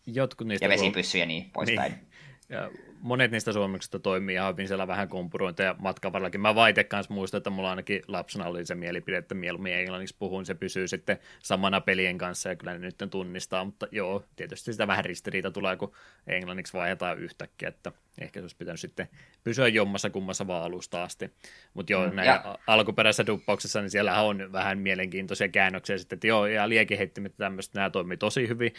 Jotkut 0.05 0.47
niistä 0.47 0.65
ja 0.65 0.69
vesipyssy 0.69 1.17
ja 1.17 1.25
niin 1.25 1.49
poispäin. 1.53 1.91
Niin. 1.91 2.07
Ja 2.49 2.69
monet 3.03 3.31
niistä 3.31 3.53
suomeksista 3.53 3.99
toimii 3.99 4.35
ihan 4.35 4.53
hyvin 4.53 4.67
siellä 4.67 4.87
vähän 4.87 5.07
kompurointeja 5.07 5.75
matkan 5.79 6.13
varrellakin. 6.13 6.41
Mä 6.41 6.55
vaite 6.55 6.83
kanssa 6.83 7.13
muistan, 7.13 7.37
että 7.37 7.49
mulla 7.49 7.69
ainakin 7.69 8.01
lapsena 8.07 8.45
oli 8.45 8.65
se 8.65 8.75
mielipide, 8.75 9.17
että 9.17 9.35
mieluummin 9.35 9.73
englanniksi 9.73 10.15
puhun, 10.19 10.45
se 10.45 10.53
pysyy 10.53 10.87
sitten 10.87 11.17
samana 11.39 11.81
pelien 11.81 12.17
kanssa 12.17 12.49
ja 12.49 12.55
kyllä 12.55 12.73
ne 12.73 12.79
nyt 12.79 13.09
tunnistaa, 13.11 13.65
mutta 13.65 13.87
joo, 13.91 14.23
tietysti 14.35 14.71
sitä 14.71 14.87
vähän 14.87 15.05
ristiriita 15.05 15.51
tulee, 15.51 15.75
kun 15.75 15.93
englanniksi 16.27 16.73
vaihdetaan 16.73 17.19
yhtäkkiä, 17.19 17.69
että 17.69 17.91
ehkä 18.21 18.39
se 18.39 18.43
olisi 18.43 18.55
pitänyt 18.55 18.79
sitten 18.79 19.09
pysyä 19.43 19.67
jommassa 19.67 20.09
kummassa 20.09 20.47
vaan 20.47 20.63
alusta 20.63 21.03
asti. 21.03 21.31
Mutta 21.73 21.93
joo, 21.93 22.09
mm, 22.09 22.15
näin 22.15 22.27
ja... 22.27 22.57
alkuperäisessä 22.67 23.27
duppauksessa, 23.27 23.81
niin 23.81 23.89
siellä 23.89 24.21
on 24.21 24.51
vähän 24.51 24.79
mielenkiintoisia 24.79 25.47
käännöksiä 25.47 25.97
sitten, 25.97 26.15
että 26.15 26.27
joo, 26.27 26.45
ja 26.45 26.69
liekiheittimet 26.69 27.37
tämmöistä, 27.37 27.79
nämä 27.79 27.89
toimii 27.89 28.17
tosi 28.17 28.47
hyvin. 28.47 28.73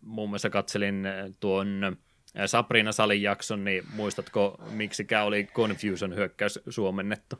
muun 0.00 0.28
muassa 0.28 0.50
katselin 0.50 1.04
tuon 1.40 1.96
Sabrina 2.46 2.92
Salin 2.92 3.22
jakson, 3.22 3.64
niin 3.64 3.84
muistatko, 3.94 4.56
miksikä 4.70 5.22
oli 5.22 5.44
Confusion 5.54 6.14
hyökkäys 6.14 6.58
suomennettu? 6.68 7.38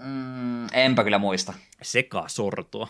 Mm, 0.00 0.66
enpä 0.72 1.04
kyllä 1.04 1.18
muista. 1.18 1.54
Sekasortoa. 1.82 2.88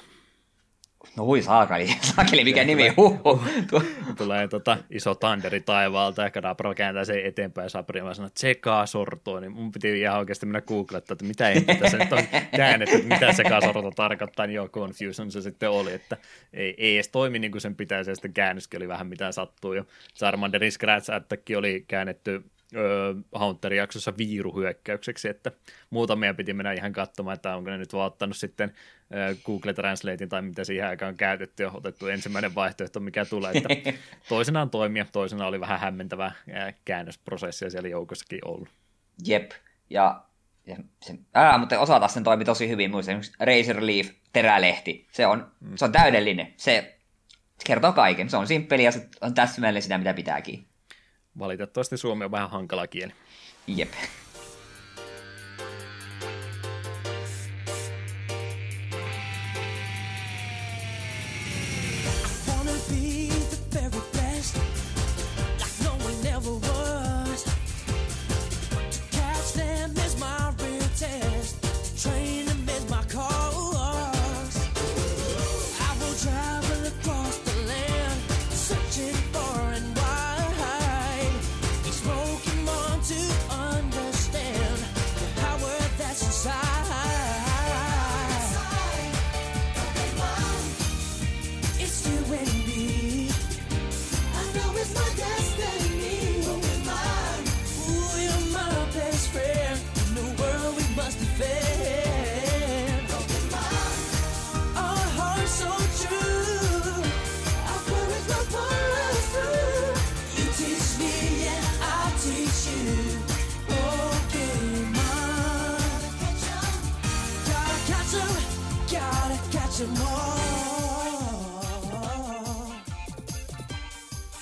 No 1.16 1.24
hui 1.24 1.42
saakeli, 1.42 1.88
saakeli 2.14 2.44
mikä 2.44 2.64
nimi, 2.64 2.88
huhu. 2.88 3.42
Tulee 4.18 4.48
tota 4.48 4.78
iso 4.90 5.14
tanderi 5.14 5.60
taivaalta 5.60 6.22
ja 6.22 6.30
Kadabra 6.30 6.74
kääntää 6.74 7.04
sen 7.04 7.26
eteenpäin 7.26 7.64
ja 7.64 7.68
Sabrina 7.68 8.14
sanoo, 8.14 8.26
että 8.26 8.40
sekaa 8.40 8.86
sortoa, 8.86 9.40
niin 9.40 9.52
mun 9.52 9.72
piti 9.72 10.00
ihan 10.00 10.18
oikeasti 10.18 10.46
mennä 10.46 10.60
googlettaa, 10.60 11.12
että 11.12 11.24
mitä 11.24 11.48
ei 11.48 11.60
tässä 11.60 11.98
nyt 12.04 12.12
on 12.12 12.22
käännetty, 12.56 12.96
että 12.96 13.14
mitä 13.14 13.32
sekaa 13.32 13.60
sorto 13.60 13.90
tarkoittaa, 13.90 14.46
niin 14.46 14.54
joo, 14.54 14.68
Confusion 14.68 15.30
se 15.30 15.42
sitten 15.42 15.70
oli, 15.70 15.92
että 15.92 16.16
ei, 16.52 16.74
ei 16.78 16.94
edes 16.94 17.08
toimi 17.08 17.38
niin 17.38 17.52
kuin 17.52 17.62
sen 17.62 17.76
pitäisi, 17.76 18.10
ja 18.10 18.14
sitten 18.14 18.32
käännöskin 18.32 18.78
oli 18.78 18.88
vähän 18.88 19.06
mitä 19.06 19.32
sattuu, 19.32 19.72
ja 19.72 19.84
Charmanderin 20.16 20.72
Scratch 20.72 21.14
Attack 21.14 21.42
oli 21.56 21.84
käännetty 21.88 22.44
Haunterin 23.34 23.78
jaksossa 23.78 24.16
viiruhyökkäykseksi, 24.18 25.28
että 25.28 25.52
muutamia 25.90 26.34
piti 26.34 26.52
mennä 26.52 26.72
ihan 26.72 26.92
katsomaan, 26.92 27.34
että 27.34 27.56
onko 27.56 27.70
ne 27.70 27.78
nyt 27.78 27.92
vaan 27.92 28.06
ottanut 28.06 28.36
sitten 28.36 28.72
Google 29.44 29.74
Translatein 29.74 30.28
tai 30.28 30.42
mitä 30.42 30.64
siihen 30.64 30.88
aikaan 30.88 31.10
on 31.10 31.16
käytetty 31.16 31.62
ja 31.62 31.70
otettu 31.74 32.06
ensimmäinen 32.06 32.54
vaihtoehto, 32.54 33.00
mikä 33.00 33.24
tulee, 33.24 33.52
että 33.54 33.68
toisenaan 34.28 34.70
toimia, 34.70 35.06
toisena 35.12 35.46
oli 35.46 35.60
vähän 35.60 35.80
hämmentävä 35.80 36.32
käännösprosessi 36.84 37.70
siellä 37.70 37.88
joukossakin 37.88 38.40
ollut. 38.44 38.68
Jep, 39.26 39.50
ja, 39.90 40.22
ja 40.66 40.76
se, 41.02 41.14
ää, 41.34 41.58
mutta 41.58 41.80
osa 41.80 42.00
taas 42.00 42.14
sen 42.14 42.24
toimi 42.24 42.44
tosi 42.44 42.68
hyvin, 42.68 42.90
muista 42.90 43.12
Razor 43.40 43.86
Leaf, 43.86 44.06
terälehti, 44.32 45.06
se 45.12 45.26
on, 45.26 45.52
mm. 45.60 45.76
se 45.76 45.84
on 45.84 45.92
täydellinen, 45.92 46.54
se 46.56 46.96
kertoo 47.66 47.92
kaiken, 47.92 48.30
se 48.30 48.36
on 48.36 48.46
simppeli 48.46 48.84
ja 48.84 48.92
se 48.92 49.08
on 49.20 49.34
täsmälleen 49.34 49.82
sitä, 49.82 49.98
mitä 49.98 50.14
pitääkin. 50.14 50.65
Valitettavasti 51.38 51.96
suomi 51.96 52.24
on 52.24 52.30
vähän 52.30 52.50
hankala 52.50 52.86
kieli. 52.86 53.12
Jep. 53.66 53.92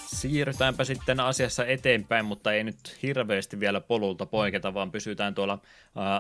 Siirrytäänpä 0.07 0.85
sitten 0.85 1.21
asiassa 1.21 1.67
eteenpäin, 1.67 2.25
mutta 2.25 2.53
ei 2.53 2.65
nyt 2.65 2.99
hirveästi 3.03 3.61
vielä 3.61 3.81
polulta 3.81 4.27
poiketa, 4.27 4.75
vaan 4.75 4.91
pysytään 4.91 5.35
tuolla 5.35 5.59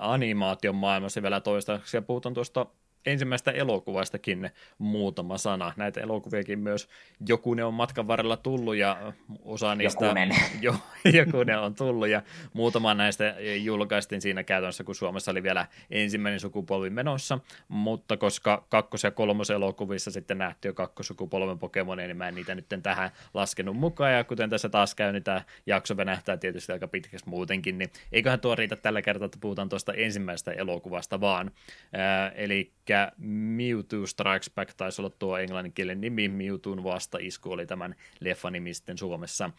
animaation 0.00 0.74
maailmassa 0.74 1.22
vielä 1.22 1.40
toistaiseksi. 1.40 1.96
Ja 1.96 2.02
puhutaan 2.02 2.34
tuosta 2.34 2.66
ensimmäistä 3.06 3.50
elokuvastakin 3.50 4.50
muutama 4.78 5.38
sana. 5.38 5.72
Näitä 5.76 6.00
elokuviakin 6.00 6.58
myös 6.58 6.88
jokunen 7.28 7.66
on 7.66 7.74
matkan 7.74 8.08
varrella 8.08 8.36
tullut 8.36 8.76
ja 8.76 9.12
osa 9.44 9.74
niistä... 9.74 10.04
Jokunen. 10.04 10.30
Jo, 10.60 10.74
jokunen 11.12 11.58
on 11.58 11.74
tullut 11.74 12.08
ja 12.08 12.22
muutama 12.52 12.94
näistä 12.94 13.34
julkaistiin 13.62 14.20
siinä 14.20 14.44
käytännössä, 14.44 14.84
kun 14.84 14.94
Suomessa 14.94 15.30
oli 15.30 15.42
vielä 15.42 15.66
ensimmäinen 15.90 16.40
sukupolvi 16.40 16.90
menossa, 16.90 17.38
mutta 17.68 18.16
koska 18.16 18.66
kakkos- 18.68 19.04
ja 19.04 19.10
kolmos 19.10 19.50
elokuvissa 19.50 20.10
sitten 20.10 20.38
nähtiin 20.38 20.70
jo 20.70 20.74
kakkosukupolven 20.74 21.58
Pokemonia, 21.58 22.06
niin 22.06 22.16
mä 22.16 22.28
en 22.28 22.34
niitä 22.34 22.54
nyt 22.54 22.66
tähän 22.82 23.10
laskenut 23.34 23.76
mukaan 23.76 24.12
ja 24.12 24.24
kuten 24.24 24.50
tässä 24.50 24.68
taas 24.68 24.94
käy, 24.94 25.12
niin 25.12 25.24
tämä 25.24 25.42
jakso 25.66 25.96
venähtää 25.96 26.36
tietysti 26.36 26.72
aika 26.72 26.88
pitkäksi 26.88 27.28
muutenkin, 27.28 27.78
niin 27.78 27.90
eiköhän 28.12 28.40
tuo 28.40 28.54
riitä 28.54 28.76
tällä 28.76 29.02
kertaa, 29.02 29.26
että 29.26 29.38
puhutaan 29.40 29.68
tuosta 29.68 29.92
ensimmäisestä 29.92 30.52
elokuvasta 30.52 31.20
vaan. 31.20 31.50
Äh, 31.94 32.32
eli 32.34 32.72
Mewtwo 33.18 34.06
Strikes 34.06 34.50
Back 34.54 34.74
taisi 34.76 35.02
olla 35.02 35.10
tuo 35.18 35.38
englanninkielen 35.38 36.00
nimi, 36.00 36.28
Mewtwoon 36.28 36.84
vastaisku 36.84 37.52
oli 37.52 37.66
tämän 37.66 37.94
leffan 38.20 38.52
nimi 38.52 38.74
sitten 38.74 38.98
Suomessa. 38.98 39.50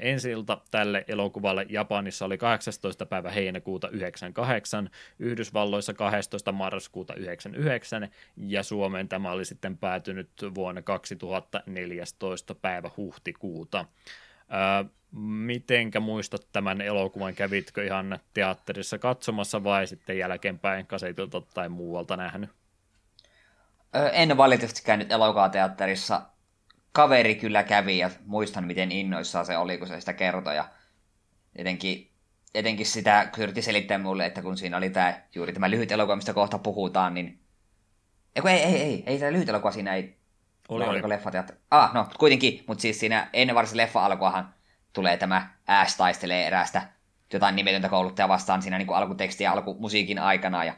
Ensi 0.00 0.30
ilta 0.30 0.60
tälle 0.70 1.04
elokuvalle 1.08 1.66
Japanissa 1.68 2.24
oli 2.24 2.38
18. 2.38 3.06
päivä 3.06 3.30
heinäkuuta 3.30 3.88
98, 3.88 4.90
Yhdysvalloissa 5.18 5.94
12. 5.94 6.52
marraskuuta 6.52 7.14
99 7.14 8.08
ja 8.36 8.62
Suomeen 8.62 9.08
tämä 9.08 9.30
oli 9.30 9.44
sitten 9.44 9.78
päätynyt 9.78 10.30
vuonna 10.54 10.82
2014 10.82 12.54
päivä 12.54 12.90
huhtikuuta. 12.96 13.84
Mitenkä 15.20 16.00
muistat 16.00 16.48
tämän 16.52 16.80
elokuvan? 16.80 17.34
Kävitkö 17.34 17.84
ihan 17.84 18.18
teatterissa 18.34 18.98
katsomassa 18.98 19.64
vai 19.64 19.86
sitten 19.86 20.18
jälkeenpäin 20.18 20.86
kasetilta 20.86 21.40
tai 21.40 21.68
muualta 21.68 22.16
nähnyt? 22.16 22.50
En 24.12 24.36
valitettavasti 24.36 24.82
käynyt 24.84 25.12
elokuvateatterissa. 25.12 26.22
Kaveri 26.92 27.34
kyllä 27.34 27.62
kävi 27.62 27.98
ja 27.98 28.10
muistan, 28.26 28.64
miten 28.64 28.92
innoissaan 28.92 29.46
se 29.46 29.56
oli, 29.56 29.78
kun 29.78 29.88
se 29.88 30.00
sitä 30.00 30.12
kertoi. 30.12 30.56
Ja 30.56 30.68
etenkin, 31.56 32.10
etenkin 32.54 32.86
sitä 32.86 33.30
yriti 33.38 33.62
selittää 33.62 33.98
mulle, 33.98 34.26
että 34.26 34.42
kun 34.42 34.56
siinä 34.56 34.76
oli 34.76 34.90
tämä, 34.90 35.20
juuri 35.34 35.52
tämä 35.52 35.70
lyhyt 35.70 35.92
elokuva, 35.92 36.16
mistä 36.16 36.34
kohta 36.34 36.58
puhutaan, 36.58 37.14
niin 37.14 37.40
Eiku, 38.36 38.48
ei, 38.48 38.58
ei, 38.58 38.82
ei, 38.82 39.02
ei, 39.06 39.18
se 39.18 39.32
lyhyt 39.32 39.48
elokuva 39.48 39.70
siinä 39.70 39.94
ei... 39.94 40.18
Oli, 40.68 40.84
oliko 40.84 41.06
oli. 41.06 41.14
leffateatteri? 41.14 41.58
Ah, 41.70 41.94
no 41.94 42.06
kuitenkin, 42.18 42.64
mutta 42.66 42.82
siis 42.82 43.00
siinä 43.00 43.30
ennen 43.32 43.56
varsinaisen 43.56 43.86
leffa 43.86 44.04
alkuahan 44.04 44.54
tulee 44.92 45.16
tämä 45.16 45.48
Ash 45.66 45.96
taistelee 45.96 46.46
eräästä 46.46 46.88
jotain 47.32 47.56
nimetöntä 47.56 47.88
kouluttajaa 47.88 48.28
vastaan 48.28 48.62
siinä 48.62 48.78
niin 48.78 48.86
kuin 48.86 48.96
alkuteksti 48.96 49.44
ja 49.44 49.52
alkumusiikin 49.52 50.18
aikana 50.18 50.64
ja 50.64 50.74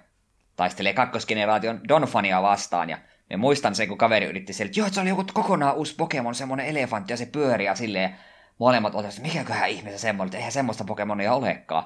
taistelee 0.61 0.93
kakkosgeneraation 0.93 1.81
Donfania 1.89 2.43
vastaan 2.43 2.91
ja 2.91 2.99
me 3.31 3.37
muistan 3.37 3.74
sen, 3.74 3.89
kun 3.89 3.99
kaveri 3.99 4.27
yritti 4.27 4.53
sille, 4.53 4.69
että 4.69 4.81
joo, 4.81 4.89
se 4.89 5.01
oli 5.01 5.09
joku 5.09 5.24
kokonaan 5.32 5.77
uusi 5.77 5.95
Pokemon, 5.95 6.35
semmoinen 6.35 6.66
elefantti 6.66 7.12
ja 7.12 7.16
se 7.16 7.27
pyörii 7.27 7.66
ja 7.66 7.74
silleen. 7.74 8.16
Molemmat 8.59 8.95
olivat, 8.95 9.11
että 9.11 9.23
mikäköhän 9.23 9.70
ihmeessä 9.70 10.01
semmoinen, 10.01 10.28
että 10.28 10.37
eihän 10.37 10.53
semmoista 10.53 10.85
Pokemonia 10.85 11.35
olekaan. 11.35 11.85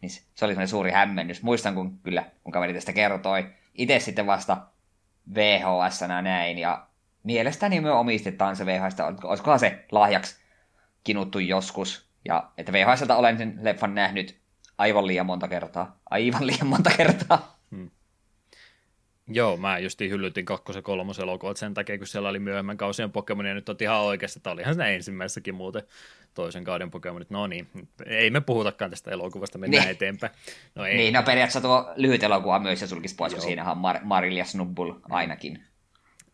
Niin 0.00 0.10
se 0.10 0.44
oli 0.44 0.52
semmoinen 0.52 0.68
suuri 0.68 0.90
hämmennys. 0.90 1.42
Muistan, 1.42 1.74
kun 1.74 1.98
kyllä, 1.98 2.24
kun 2.44 2.52
kaveri 2.52 2.74
tästä 2.74 2.92
kertoi. 2.92 3.46
Itse 3.74 3.98
sitten 3.98 4.26
vasta 4.26 4.56
vhs 5.34 6.00
näin 6.22 6.58
ja 6.58 6.86
mielestäni 7.22 7.80
me 7.80 7.90
omistetaan 7.90 8.56
se 8.56 8.66
VHS, 8.66 8.96
olisikohan 9.24 9.58
se 9.58 9.84
lahjaksi 9.92 10.36
kinuttu 11.04 11.38
joskus. 11.38 12.08
Ja 12.24 12.50
että 12.58 12.72
VHSltä 12.72 13.16
olen 13.16 13.38
sen 13.38 13.58
leffan 13.62 13.94
nähnyt 13.94 14.40
aivan 14.78 15.06
liian 15.06 15.26
monta 15.26 15.48
kertaa. 15.48 15.98
Aivan 16.10 16.46
liian 16.46 16.66
monta 16.66 16.90
kertaa. 16.96 17.58
Hmm. 17.70 17.90
Joo, 19.28 19.56
mä 19.56 19.78
justiin 19.78 20.10
hyllytin 20.10 20.44
kakkos- 20.44 20.76
ja 20.76 20.82
kolmos 20.82 21.18
elokuvat 21.18 21.56
sen 21.56 21.74
takia, 21.74 21.98
kun 21.98 22.06
siellä 22.06 22.28
oli 22.28 22.38
myöhemmän 22.38 22.76
kausien 22.76 23.12
Pokemonia, 23.12 23.54
nyt 23.54 23.68
on 23.68 23.76
ihan 23.80 24.00
oikeassa, 24.00 24.38
että 24.38 24.50
olihan 24.50 24.74
siinä 24.74 24.88
ensimmäisessäkin 24.88 25.54
muuten 25.54 25.82
toisen 26.34 26.64
kauden 26.64 26.90
Pokemonit. 26.90 27.30
No 27.30 27.46
niin, 27.46 27.68
ei 28.06 28.30
me 28.30 28.40
puhutakaan 28.40 28.90
tästä 28.90 29.10
elokuvasta, 29.10 29.58
mennään 29.58 29.84
niin. 29.84 29.90
eteenpäin. 29.90 30.32
No, 30.74 30.84
ei. 30.84 30.96
Niin, 30.96 31.14
no 31.14 31.22
periaatteessa 31.22 31.60
tuo 31.60 31.92
lyhyt 31.96 32.22
elokuva 32.22 32.58
myös 32.58 32.80
ja 32.80 32.86
sulkisi 32.86 33.14
pois, 33.14 33.34
kun 33.34 33.42
siinähän 33.42 33.76
on 33.76 33.82
Mar- 33.82 34.04
Maril 34.04 34.36
ja 34.36 34.44
Snubbul 34.44 34.92
ainakin. 35.10 35.62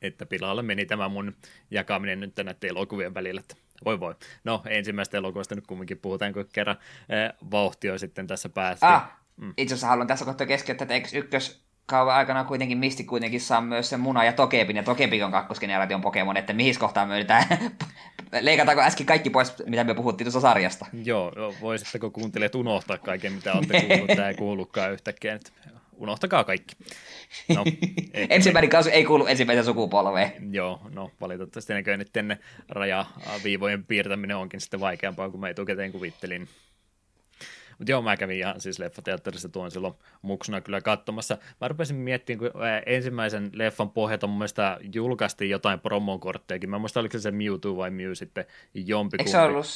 Että 0.03 0.27
pilalle 0.27 0.62
meni 0.62 0.87
tämä 0.87 1.09
mun 1.09 1.37
jakaminen 1.71 2.21
nyt 2.21 2.37
näiden 2.37 2.71
elokuvien 2.71 3.15
välillä, 3.15 3.41
että 3.41 3.57
voi 3.85 4.01
voi. 4.01 4.15
No, 4.45 4.62
ensimmäistä 4.66 5.16
elokuvasta 5.19 5.55
nyt 5.55 5.66
kumminkin 5.66 5.99
puhutaan, 5.99 6.33
kun 6.33 6.49
kerran 6.53 6.77
äh, 6.77 7.33
vauhti 7.51 7.91
on 7.91 7.99
sitten 7.99 8.27
tässä 8.27 8.49
päästy. 8.49 8.87
Ah, 8.87 9.11
mm. 9.37 9.55
itse 9.57 9.75
asiassa 9.75 9.87
haluan 9.87 10.07
tässä 10.07 10.25
kohtaa 10.25 10.47
keskeyttää, 10.47 10.85
että 10.85 10.95
eikö 10.95 11.09
ykkös 11.19 11.64
kauan 11.86 12.16
aikana 12.16 12.44
kuitenkin 12.44 12.78
Misti 12.78 13.05
kuitenkin 13.05 13.40
saa 13.40 13.61
myös 13.61 13.90
sen 13.90 14.01
Muna 14.01 14.24
ja 14.24 14.32
Tokepin, 14.32 14.77
ja 14.77 14.82
Tokepin 14.82 15.24
on 15.24 15.32
kakkosgeneraation 15.32 16.01
Pokemon, 16.01 16.36
että 16.36 16.52
mihin 16.52 16.78
kohtaan 16.78 17.09
me 17.09 17.15
yritetään, 17.15 17.47
leikataanko 18.40 18.82
äsken 18.82 19.06
kaikki 19.06 19.31
pois, 19.31 19.52
mitä 19.66 19.85
me 19.85 19.94
puhuttiin 19.94 20.24
tuossa 20.27 20.40
sarjasta? 20.40 20.86
Joo, 21.05 21.32
voisitteko 21.61 22.11
kuuntelijat 22.11 22.55
unohtaa 22.55 22.98
kaiken, 22.98 23.32
mitä 23.32 23.52
olette 23.52 23.81
kuullut, 23.89 24.16
tämä 24.16 24.28
ei 24.28 24.35
kuulukaan 24.35 24.93
yhtäkkiä, 24.93 25.35
että 25.35 25.51
unohtakaa 25.97 26.44
kaikki. 26.44 26.77
No, 27.55 27.65
Ensimmäinen 28.31 28.70
kausi 28.70 28.90
ei 28.90 29.05
kuulu 29.05 29.27
ensimmäisen 29.27 29.65
sukupolveen. 29.65 30.32
Joo, 30.55 30.81
no 30.94 31.11
valitettavasti 31.20 31.73
näköjään 31.73 31.98
nyt 31.98 32.11
rajaviivojen 32.69 33.85
piirtäminen 33.85 34.36
onkin 34.36 34.61
sitten 34.61 34.81
vaikeampaa 34.81 35.31
kuin 35.31 35.40
mä 35.40 35.48
etukäteen 35.48 35.93
kuvittelin. 35.93 36.48
Mutta 37.79 37.91
joo, 37.91 38.03
mä 38.03 38.17
kävin 38.17 38.39
ihan 38.39 38.61
siis 38.61 38.79
leffateatterissa 38.79 39.49
tuon 39.49 39.71
silloin 39.71 39.95
muksuna 40.23 40.61
kyllä 40.61 40.81
katsomassa. 40.81 41.39
Mä 41.61 41.69
rupesin 41.69 41.97
miettimään, 41.97 42.53
kun 42.53 42.61
ensimmäisen 42.87 43.51
leffan 43.53 43.91
pohjalta 43.91 44.27
mun 44.27 44.39
mielestä 44.39 44.79
julkaistiin 44.95 45.51
jotain 45.51 45.81
promokorttejakin. 45.81 46.71
Mä 46.71 46.79
muistan, 46.79 47.01
oliko 47.01 47.19
se 47.19 47.31
Mewtwo 47.31 47.77
vai 47.77 47.91
Mew 47.91 48.13
sitten 48.13 48.45
jompikumpi. 48.75 49.31
Eikö 49.31 49.31
se 49.31 49.41
ollut, 49.41 49.67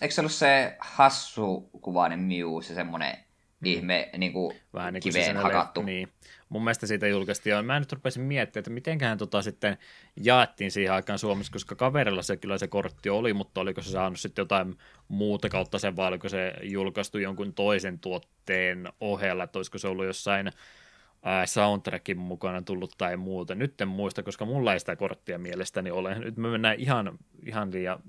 eikö 0.00 0.14
se, 0.14 0.20
ollut 0.20 0.32
se 0.32 0.76
hassukuvainen 0.80 2.18
Mew, 2.18 2.62
se 2.62 2.74
semmoinen 2.74 3.16
mm. 3.60 3.66
ihme 3.66 4.10
niin 4.18 4.32
kuin 4.32 4.56
Vähän 4.74 4.94
niin 4.94 5.02
kuin 5.02 5.12
kiveen 5.12 5.36
hakattu? 5.36 5.82
Niin 5.82 6.08
mun 6.52 6.64
mielestä 6.64 6.86
siitä 6.86 7.06
julkaistiin, 7.06 7.50
ja 7.50 7.62
mä 7.62 7.80
nyt 7.80 7.92
rupesin 7.92 8.22
miettimään, 8.22 8.60
että 8.60 8.70
mitenköhän 8.70 9.18
tota 9.18 9.42
sitten 9.42 9.78
jaettiin 10.16 10.70
siihen 10.70 10.92
aikaan 10.92 11.18
Suomessa, 11.18 11.52
koska 11.52 11.74
kaverilla 11.74 12.22
se 12.22 12.36
kyllä 12.36 12.58
se 12.58 12.68
kortti 12.68 13.10
oli, 13.10 13.32
mutta 13.32 13.60
oliko 13.60 13.82
se 13.82 13.90
saanut 13.90 14.20
sitten 14.20 14.42
jotain 14.42 14.78
muuta 15.08 15.48
kautta 15.48 15.78
sen, 15.78 15.96
vai 15.96 16.08
oliko 16.08 16.28
se 16.28 16.52
julkaistu 16.62 17.18
jonkun 17.18 17.52
toisen 17.52 17.98
tuotteen 17.98 18.88
ohella, 19.00 19.44
että 19.44 19.58
olisiko 19.58 19.78
se 19.78 19.88
ollut 19.88 20.06
jossain 20.06 20.52
soundtrackin 21.44 22.18
mukana 22.18 22.62
tullut 22.62 22.94
tai 22.98 23.16
muuta. 23.16 23.54
Nyt 23.54 23.80
en 23.80 23.88
muista, 23.88 24.22
koska 24.22 24.44
mulla 24.44 24.72
ei 24.72 24.80
sitä 24.80 24.96
korttia 24.96 25.38
mielestäni 25.38 25.90
ole. 25.90 26.18
Nyt 26.18 26.36
me 26.36 26.48
mennään 26.48 26.80
ihan, 26.80 27.18
ihan 27.46 27.72
liian 27.72 28.02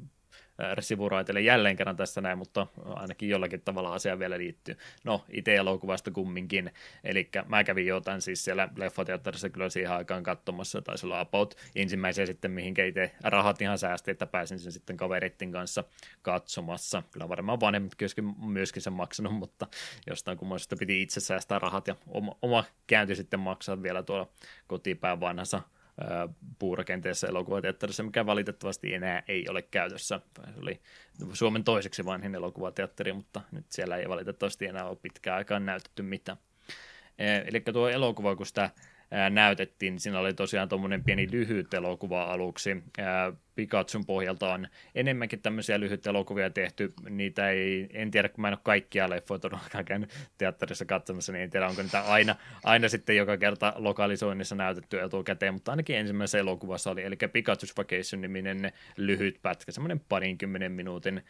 sivuraitelle 0.80 1.42
jälleen 1.42 1.76
kerran 1.76 1.96
tässä 1.96 2.22
näin, 2.22 2.38
mutta 2.38 2.68
ainakin 2.86 3.30
jollakin 3.30 3.62
tavalla 3.62 3.94
asia 3.94 4.20
vielä 4.20 4.38
liittyy. 4.38 4.78
No, 5.04 5.26
itse 5.30 5.56
elokuvasta 5.56 6.12
kumminkin, 6.12 6.72
eli 7.04 7.30
mä 7.48 7.64
kävin 7.64 7.86
jotain 7.88 8.22
siis 8.22 8.46
siellä 8.46 8.70
leffateatterissa 8.76 9.50
kyllä 9.50 9.70
siihen 9.70 9.92
aikaan 9.92 10.24
katsomassa, 10.24 10.82
taisi 10.82 11.06
olla 11.06 11.20
about 11.20 11.56
ensimmäisiä 11.76 12.26
sitten, 12.26 12.52
mihinkä 12.52 12.86
itse 12.86 13.12
rahat 13.24 13.62
ihan 13.62 13.78
säästi, 13.78 14.12
että 14.12 14.28
pääsin 14.28 14.60
sen 14.60 14.72
sitten 14.72 14.98
kavereitten 14.98 15.52
kanssa 15.52 15.84
katsomassa. 16.22 17.04
Kyllä 17.12 17.30
varmaan 17.30 17.60
vanhemmat 17.60 17.94
myöskin, 18.02 18.34
myöskin 18.46 18.82
sen 18.82 18.94
maksanut, 18.94 19.34
mutta 19.34 19.68
jostain 20.08 20.38
kummoisesta 20.38 20.76
piti 20.76 21.02
itse 21.02 21.20
säästää 21.20 21.60
rahat 21.60 21.88
ja 21.88 21.96
oma, 22.08 22.36
oma 22.42 22.64
käynti 22.88 23.16
sitten 23.16 23.40
maksaa 23.40 23.84
vielä 23.84 24.04
tuolla 24.04 24.28
kotipään 24.68 25.20
vanhassa 25.20 25.62
puurakenteessa 26.60 27.28
elokuvateatterissa, 27.28 28.04
mikä 28.04 28.26
valitettavasti 28.26 28.94
enää 28.94 29.24
ei 29.28 29.50
ole 29.50 29.62
käytössä. 29.62 30.20
Se 30.54 30.60
oli 30.62 30.82
Suomen 31.34 31.64
toiseksi 31.64 32.06
vanhin 32.06 32.36
elokuvateatteri, 32.36 33.14
mutta 33.14 33.42
nyt 33.52 33.66
siellä 33.70 33.98
ei 33.98 34.10
valitettavasti 34.10 34.66
enää 34.66 34.86
ole 34.86 34.98
pitkään 35.02 35.38
aikaan 35.38 35.66
näytetty 35.66 36.04
mitään. 36.04 36.38
Eli 37.46 37.62
tuo 37.62 37.90
elokuva, 37.90 38.36
kun 38.36 38.46
sitä 38.46 38.70
näytettiin, 39.30 39.94
niin 39.94 40.00
siinä 40.00 40.20
oli 40.20 40.34
tosiaan 40.34 40.70
tuommoinen 40.70 41.04
pieni 41.04 41.28
lyhyt 41.32 41.74
elokuva 41.74 42.24
aluksi. 42.24 42.84
Pikachun 43.56 44.06
pohjalta 44.06 44.54
on 44.54 44.68
enemmänkin 44.96 45.42
tämmöisiä 45.42 45.80
lyhyitä 45.80 46.10
elokuvia 46.10 46.50
tehty. 46.50 46.94
Niitä 47.10 47.50
ei, 47.50 47.90
en 47.94 48.12
tiedä, 48.12 48.30
kun 48.30 48.42
mä 48.42 48.48
en 48.48 48.54
ole 48.54 48.60
kaikkia 48.64 49.10
leffoja 49.10 49.40
todellakaan 49.40 49.86
käynyt 49.86 50.10
teatterissa 50.38 50.86
katsomassa, 50.86 51.32
niin 51.32 51.44
en 51.44 51.50
tiedä, 51.50 51.68
onko 51.68 51.82
niitä 51.82 52.02
aina, 52.02 52.36
aina 52.64 52.90
sitten 52.90 53.18
joka 53.18 53.38
kerta 53.38 53.74
lokalisoinnissa 53.76 54.56
näytetty 54.56 55.02
etukäteen, 55.02 55.54
mutta 55.54 55.72
ainakin 55.72 55.96
ensimmäisessä 55.96 56.40
elokuvassa 56.40 56.92
oli, 56.92 57.04
eli 57.04 57.16
Pikachu's 57.16 57.74
Vacation-niminen 57.78 58.72
lyhyt 58.98 59.40
pätkä, 59.42 59.72
semmoinen 59.72 60.00
parinkymmenen 60.10 60.72
minuutin 60.72 61.24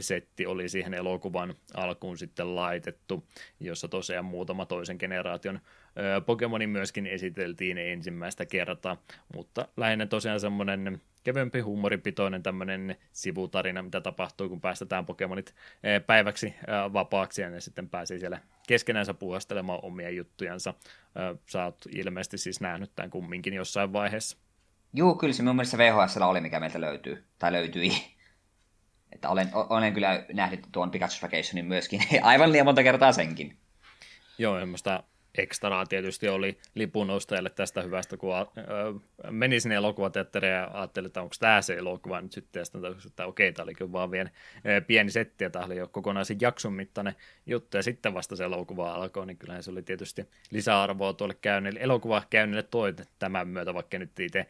setti 0.00 0.46
oli 0.46 0.68
siihen 0.68 0.94
elokuvan 0.94 1.54
alkuun 1.74 2.18
sitten 2.18 2.56
laitettu, 2.56 3.28
jossa 3.60 3.88
tosiaan 3.88 4.24
muutama 4.24 4.66
toisen 4.66 4.96
generaation 5.00 5.60
Pokemonin 6.26 6.70
myöskin 6.70 7.06
esiteltiin 7.06 7.78
ensimmäistä 7.78 8.46
kertaa, 8.46 8.96
mutta 9.34 9.68
lähinnä 9.76 10.06
tosiaan 10.06 10.40
semmoinen 10.40 11.00
kevyempi, 11.24 11.60
huumoripitoinen 11.60 12.42
tämmöinen 12.42 12.96
sivutarina, 13.12 13.82
mitä 13.82 14.00
tapahtuu, 14.00 14.48
kun 14.48 14.60
päästetään 14.60 15.06
Pokemonit 15.06 15.54
päiväksi 16.06 16.54
vapaaksi 16.92 17.42
ja 17.42 17.50
ne 17.50 17.60
sitten 17.60 17.88
pääsee 17.88 18.18
siellä 18.18 18.40
keskenänsä 18.68 19.14
puhastelemaan 19.14 19.80
omia 19.82 20.10
juttujansa. 20.10 20.74
Sä 21.46 21.64
oot 21.64 21.78
ilmeisesti 21.90 22.38
siis 22.38 22.60
nähnyt 22.60 22.90
tämän 22.96 23.10
kumminkin 23.10 23.54
jossain 23.54 23.92
vaiheessa. 23.92 24.36
Joo, 24.92 25.14
kyllä 25.14 25.32
se 25.32 25.42
mun 25.42 25.56
mielestä 25.56 25.78
VHS 25.78 26.16
oli, 26.16 26.40
mikä 26.40 26.60
meiltä 26.60 26.80
löytyy, 26.80 27.24
tai 27.38 27.52
löytyi. 27.52 27.92
Että 29.12 29.28
olen, 29.28 29.50
olen 29.54 29.94
kyllä 29.94 30.24
nähnyt 30.32 30.60
tuon 30.72 30.90
Pikachu 30.90 31.18
Vacationin 31.22 31.66
myöskin, 31.66 32.00
aivan 32.22 32.52
liian 32.52 32.66
monta 32.66 32.82
kertaa 32.82 33.12
senkin. 33.12 33.56
Joo, 34.38 34.58
semmoista 34.58 35.02
ekstraa 35.38 35.86
tietysti 35.86 36.28
oli 36.28 36.58
lipun 36.74 37.10
ostajille 37.10 37.50
tästä 37.50 37.82
hyvästä, 37.82 38.16
kun 38.16 38.34
meni 39.30 39.60
sinne 39.60 39.74
elokuvateatteriin 39.74 40.52
ja 40.52 40.70
ajattelin, 40.72 41.06
että 41.06 41.22
onko 41.22 41.34
tämä 41.40 41.62
se 41.62 41.74
elokuva 41.74 42.20
nyt 42.20 42.32
sitten, 42.32 42.60
ja 42.60 42.64
sitten 42.64 42.94
että 43.06 43.26
okei, 43.26 43.52
tämä 43.52 43.64
oli 43.64 43.74
kyllä 43.74 43.92
vaan 43.92 44.10
vielä 44.10 44.30
pieni 44.86 45.10
setti, 45.10 45.44
ja 45.44 45.50
tämä 45.50 45.64
oli 45.64 45.76
jo 45.76 45.88
kokonaisen 45.88 46.36
jakson 46.40 46.72
mittainen 46.72 47.14
juttu, 47.46 47.76
ja 47.76 47.82
sitten 47.82 48.14
vasta 48.14 48.36
se 48.36 48.44
elokuva 48.44 48.94
alkoi, 48.94 49.26
niin 49.26 49.36
kyllähän 49.36 49.62
se 49.62 49.70
oli 49.70 49.82
tietysti 49.82 50.28
lisäarvoa 50.50 51.12
tuolle 51.12 51.34
käynnille, 51.40 51.80
elokuva 51.80 52.22
käynnille 52.30 52.62
toi 52.62 52.94
tämän 53.18 53.48
myötä, 53.48 53.74
vaikka 53.74 53.98
nyt 53.98 54.20
itse 54.20 54.46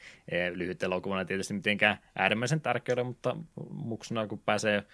lyhyt 0.54 0.82
elokuvana 0.82 1.24
tietysti 1.24 1.54
mitenkään 1.54 1.98
äärimmäisen 2.18 2.60
tärkeä, 2.60 3.04
mutta 3.04 3.36
muksuna 3.70 4.26
kun 4.26 4.38
pääsee 4.38 4.84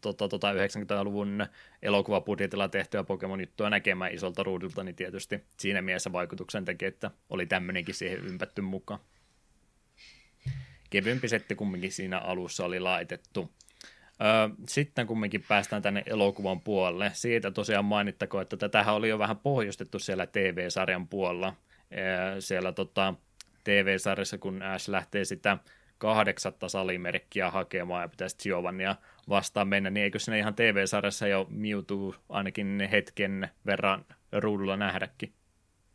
tota, 0.00 0.28
tota 0.28 0.52
90-luvun 0.52 1.46
elokuvabudjetilla 1.82 2.68
tehtyä 2.68 3.04
Pokemon-juttua 3.04 3.70
näkemään 3.70 4.14
isolta 4.14 4.42
ruudulta, 4.42 4.84
niin 4.84 4.96
tietysti 4.96 5.44
siinä 5.56 5.82
mielessä 5.82 6.12
vaikutuksen 6.12 6.64
teki, 6.64 6.84
että 6.84 7.10
oli 7.30 7.46
tämmöinenkin 7.46 7.94
siihen 7.94 8.18
ympätty 8.18 8.62
mukaan. 8.62 9.00
Kevyempi 10.90 11.28
setti 11.28 11.54
kumminkin 11.54 11.92
siinä 11.92 12.18
alussa 12.18 12.64
oli 12.64 12.80
laitettu. 12.80 13.50
Sitten 14.68 15.06
kumminkin 15.06 15.44
päästään 15.48 15.82
tänne 15.82 16.02
elokuvan 16.06 16.60
puolelle. 16.60 17.10
Siitä 17.14 17.50
tosiaan 17.50 17.84
mainittako, 17.84 18.40
että 18.40 18.56
tätähän 18.56 18.94
oli 18.94 19.08
jo 19.08 19.18
vähän 19.18 19.38
pohjustettu 19.38 19.98
siellä 19.98 20.26
TV-sarjan 20.26 21.08
puolella. 21.08 21.54
Siellä 22.38 22.72
tota, 22.72 23.14
TV-sarjassa, 23.64 24.38
kun 24.38 24.62
Ash 24.62 24.88
lähtee 24.88 25.24
sitä 25.24 25.58
kahdeksatta 26.02 26.68
salimerkkiä 26.68 27.50
hakemaan 27.50 28.02
ja 28.02 28.08
pitäisi 28.08 28.36
Giovannia 28.42 28.96
vastaan 29.28 29.68
mennä, 29.68 29.90
niin 29.90 30.04
eikö 30.04 30.18
sinne 30.18 30.38
ihan 30.38 30.54
TV-sarjassa 30.54 31.26
jo 31.26 31.46
Mewtwo 31.50 32.14
ainakin 32.28 32.88
hetken 32.90 33.48
verran 33.66 34.04
ruudulla 34.32 34.76
nähdäkin? 34.76 35.32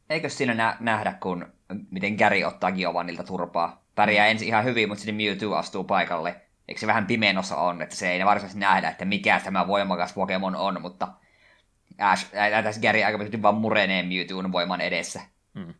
eikö 0.10 0.30
siinä 0.30 0.54
nä- 0.54 0.78
nähdä, 0.80 1.14
kun 1.14 1.48
miten 1.92 2.16
Gary 2.16 2.44
ottaa 2.44 2.72
Giovannilta 2.72 3.24
turpaa? 3.24 3.84
Pärjää 3.96 4.28
mm. 4.28 4.32
ensin 4.32 4.48
ihan 4.48 4.64
hyvin, 4.64 4.90
mutta 4.90 5.02
sitten 5.02 5.16
Mewtwo 5.16 5.56
astuu 5.56 5.84
paikalle. 5.84 6.36
Eikö 6.68 6.80
se 6.80 6.88
vähän 6.88 7.08
pimeenossa 7.08 7.56
on, 7.58 7.82
että 7.82 7.96
se 7.96 8.12
ei 8.12 8.26
varsinaisesti 8.26 8.60
nähdä, 8.60 8.90
että 8.90 9.06
mikä 9.06 9.42
tämä 9.44 9.68
voimakas 9.68 10.14
Pokemon 10.14 10.56
on, 10.56 10.82
mutta 10.82 11.08
Ash, 11.98 12.36
ää, 12.36 12.64
tässä 12.64 12.82
Gary 12.82 13.04
aika 13.04 13.18
pitkälti 13.18 13.42
vaan 13.42 13.56
murenee 13.56 14.04
Mewtwoon 14.04 14.52
voiman 14.52 14.82
edessä. 14.82 15.22
Hmm. 15.60 15.74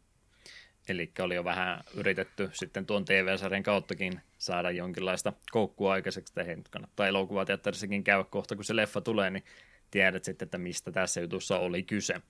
Eli 0.90 1.12
oli 1.20 1.36
jo 1.36 1.44
vähän 1.44 1.84
yritetty 1.94 2.50
sitten 2.54 2.86
tuon 2.86 3.06
TV-sarjan 3.06 3.64
kauttakin 3.64 4.22
saada 4.38 4.72
jonkinlaista 4.72 5.34
koukkua 5.52 5.94
aikaiseksi, 5.94 6.32
että 6.32 6.44
hei, 6.44 6.58
kannattaa 6.70 7.08
elokuvateatterissakin 7.08 8.04
käydä 8.04 8.24
kohta, 8.24 8.56
kun 8.56 8.66
se 8.66 8.76
leffa 8.76 9.02
tulee, 9.02 9.30
niin 9.30 9.44
tiedät 9.92 10.24
sitten, 10.24 10.46
että 10.46 10.58
mistä 10.58 10.92
tässä 10.92 11.22
jutussa 11.22 11.60
oli 11.60 11.84
kyse. 11.84 12.22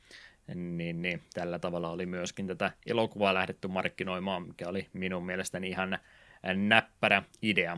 Niin, 0.56 1.02
niin 1.02 1.24
tällä 1.34 1.60
tavalla 1.60 1.90
oli 1.90 2.06
myöskin 2.06 2.48
tätä 2.48 2.72
elokuvaa 2.86 3.34
lähdetty 3.34 3.68
markkinoimaan, 3.68 4.48
mikä 4.48 4.70
oli 4.70 4.88
minun 4.94 5.26
mielestäni 5.26 5.70
ihan 5.70 6.00
näppärä 6.56 7.24
idea 7.42 7.78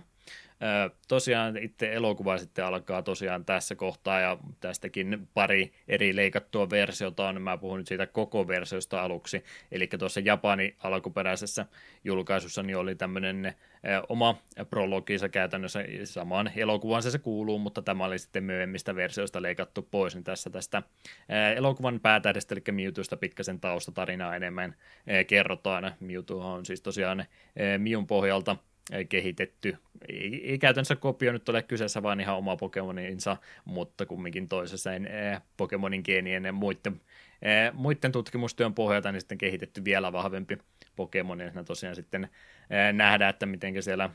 tosiaan 1.07 1.57
itse 1.57 1.93
elokuva 1.93 2.37
sitten 2.37 2.65
alkaa 2.65 3.01
tosiaan 3.01 3.45
tässä 3.45 3.75
kohtaa 3.75 4.19
ja 4.19 4.37
tästäkin 4.59 5.27
pari 5.33 5.71
eri 5.87 6.15
leikattua 6.15 6.69
versiota 6.69 7.27
on. 7.27 7.41
Mä 7.41 7.57
puhun 7.57 7.77
nyt 7.77 7.87
siitä 7.87 8.07
koko 8.07 8.47
versiosta 8.47 9.03
aluksi. 9.03 9.43
Eli 9.71 9.87
tuossa 9.87 10.19
Japani 10.19 10.75
alkuperäisessä 10.83 11.65
julkaisussa 12.03 12.63
niin 12.63 12.77
oli 12.77 12.95
tämmöinen 12.95 13.55
oma 14.09 14.35
prologissa 14.69 15.29
käytännössä 15.29 15.83
samaan 16.03 16.51
elokuvan 16.55 17.03
se 17.03 17.19
kuuluu, 17.19 17.59
mutta 17.59 17.81
tämä 17.81 18.05
oli 18.05 18.19
sitten 18.19 18.43
myöhemmistä 18.43 18.95
versioista 18.95 19.41
leikattu 19.41 19.87
pois, 19.91 20.15
niin 20.15 20.23
tässä 20.23 20.49
tästä 20.49 20.83
elokuvan 21.55 21.99
päätähdestä, 21.99 22.55
eli 22.55 22.63
Mewtwosta 22.71 23.17
pikkasen 23.17 23.59
taustatarinaa 23.59 24.35
enemmän 24.35 24.75
kerrotaan. 25.27 25.95
Mewtwo 25.99 26.53
on 26.53 26.65
siis 26.65 26.81
tosiaan 26.81 27.25
Miun 27.77 28.07
pohjalta– 28.07 28.55
kehitetty. 29.09 29.77
Ei, 30.09 30.51
ei 30.51 30.57
käytännössä 30.57 30.95
kopio 30.95 31.31
nyt 31.31 31.49
ole 31.49 31.63
kyseessä, 31.63 32.03
vaan 32.03 32.19
ihan 32.19 32.37
oma 32.37 32.55
Pokemoninsa, 32.55 33.37
mutta 33.65 34.05
kumminkin 34.05 34.47
toisessa 34.47 34.89
Pokemonin 35.57 36.01
geenien 36.05 36.55
muiden, 36.55 37.01
muiden 37.73 38.11
tutkimustyön 38.11 38.73
pohjalta 38.73 39.11
niin 39.11 39.21
sitten 39.21 39.37
kehitetty 39.37 39.83
vielä 39.83 40.11
vahvempi 40.11 40.57
Pokemon, 40.95 41.39
ja 41.39 41.63
tosiaan 41.63 41.95
sitten 41.95 42.29
nähdään, 42.93 43.29
että 43.29 43.45
miten 43.45 43.83
siellä 43.83 44.09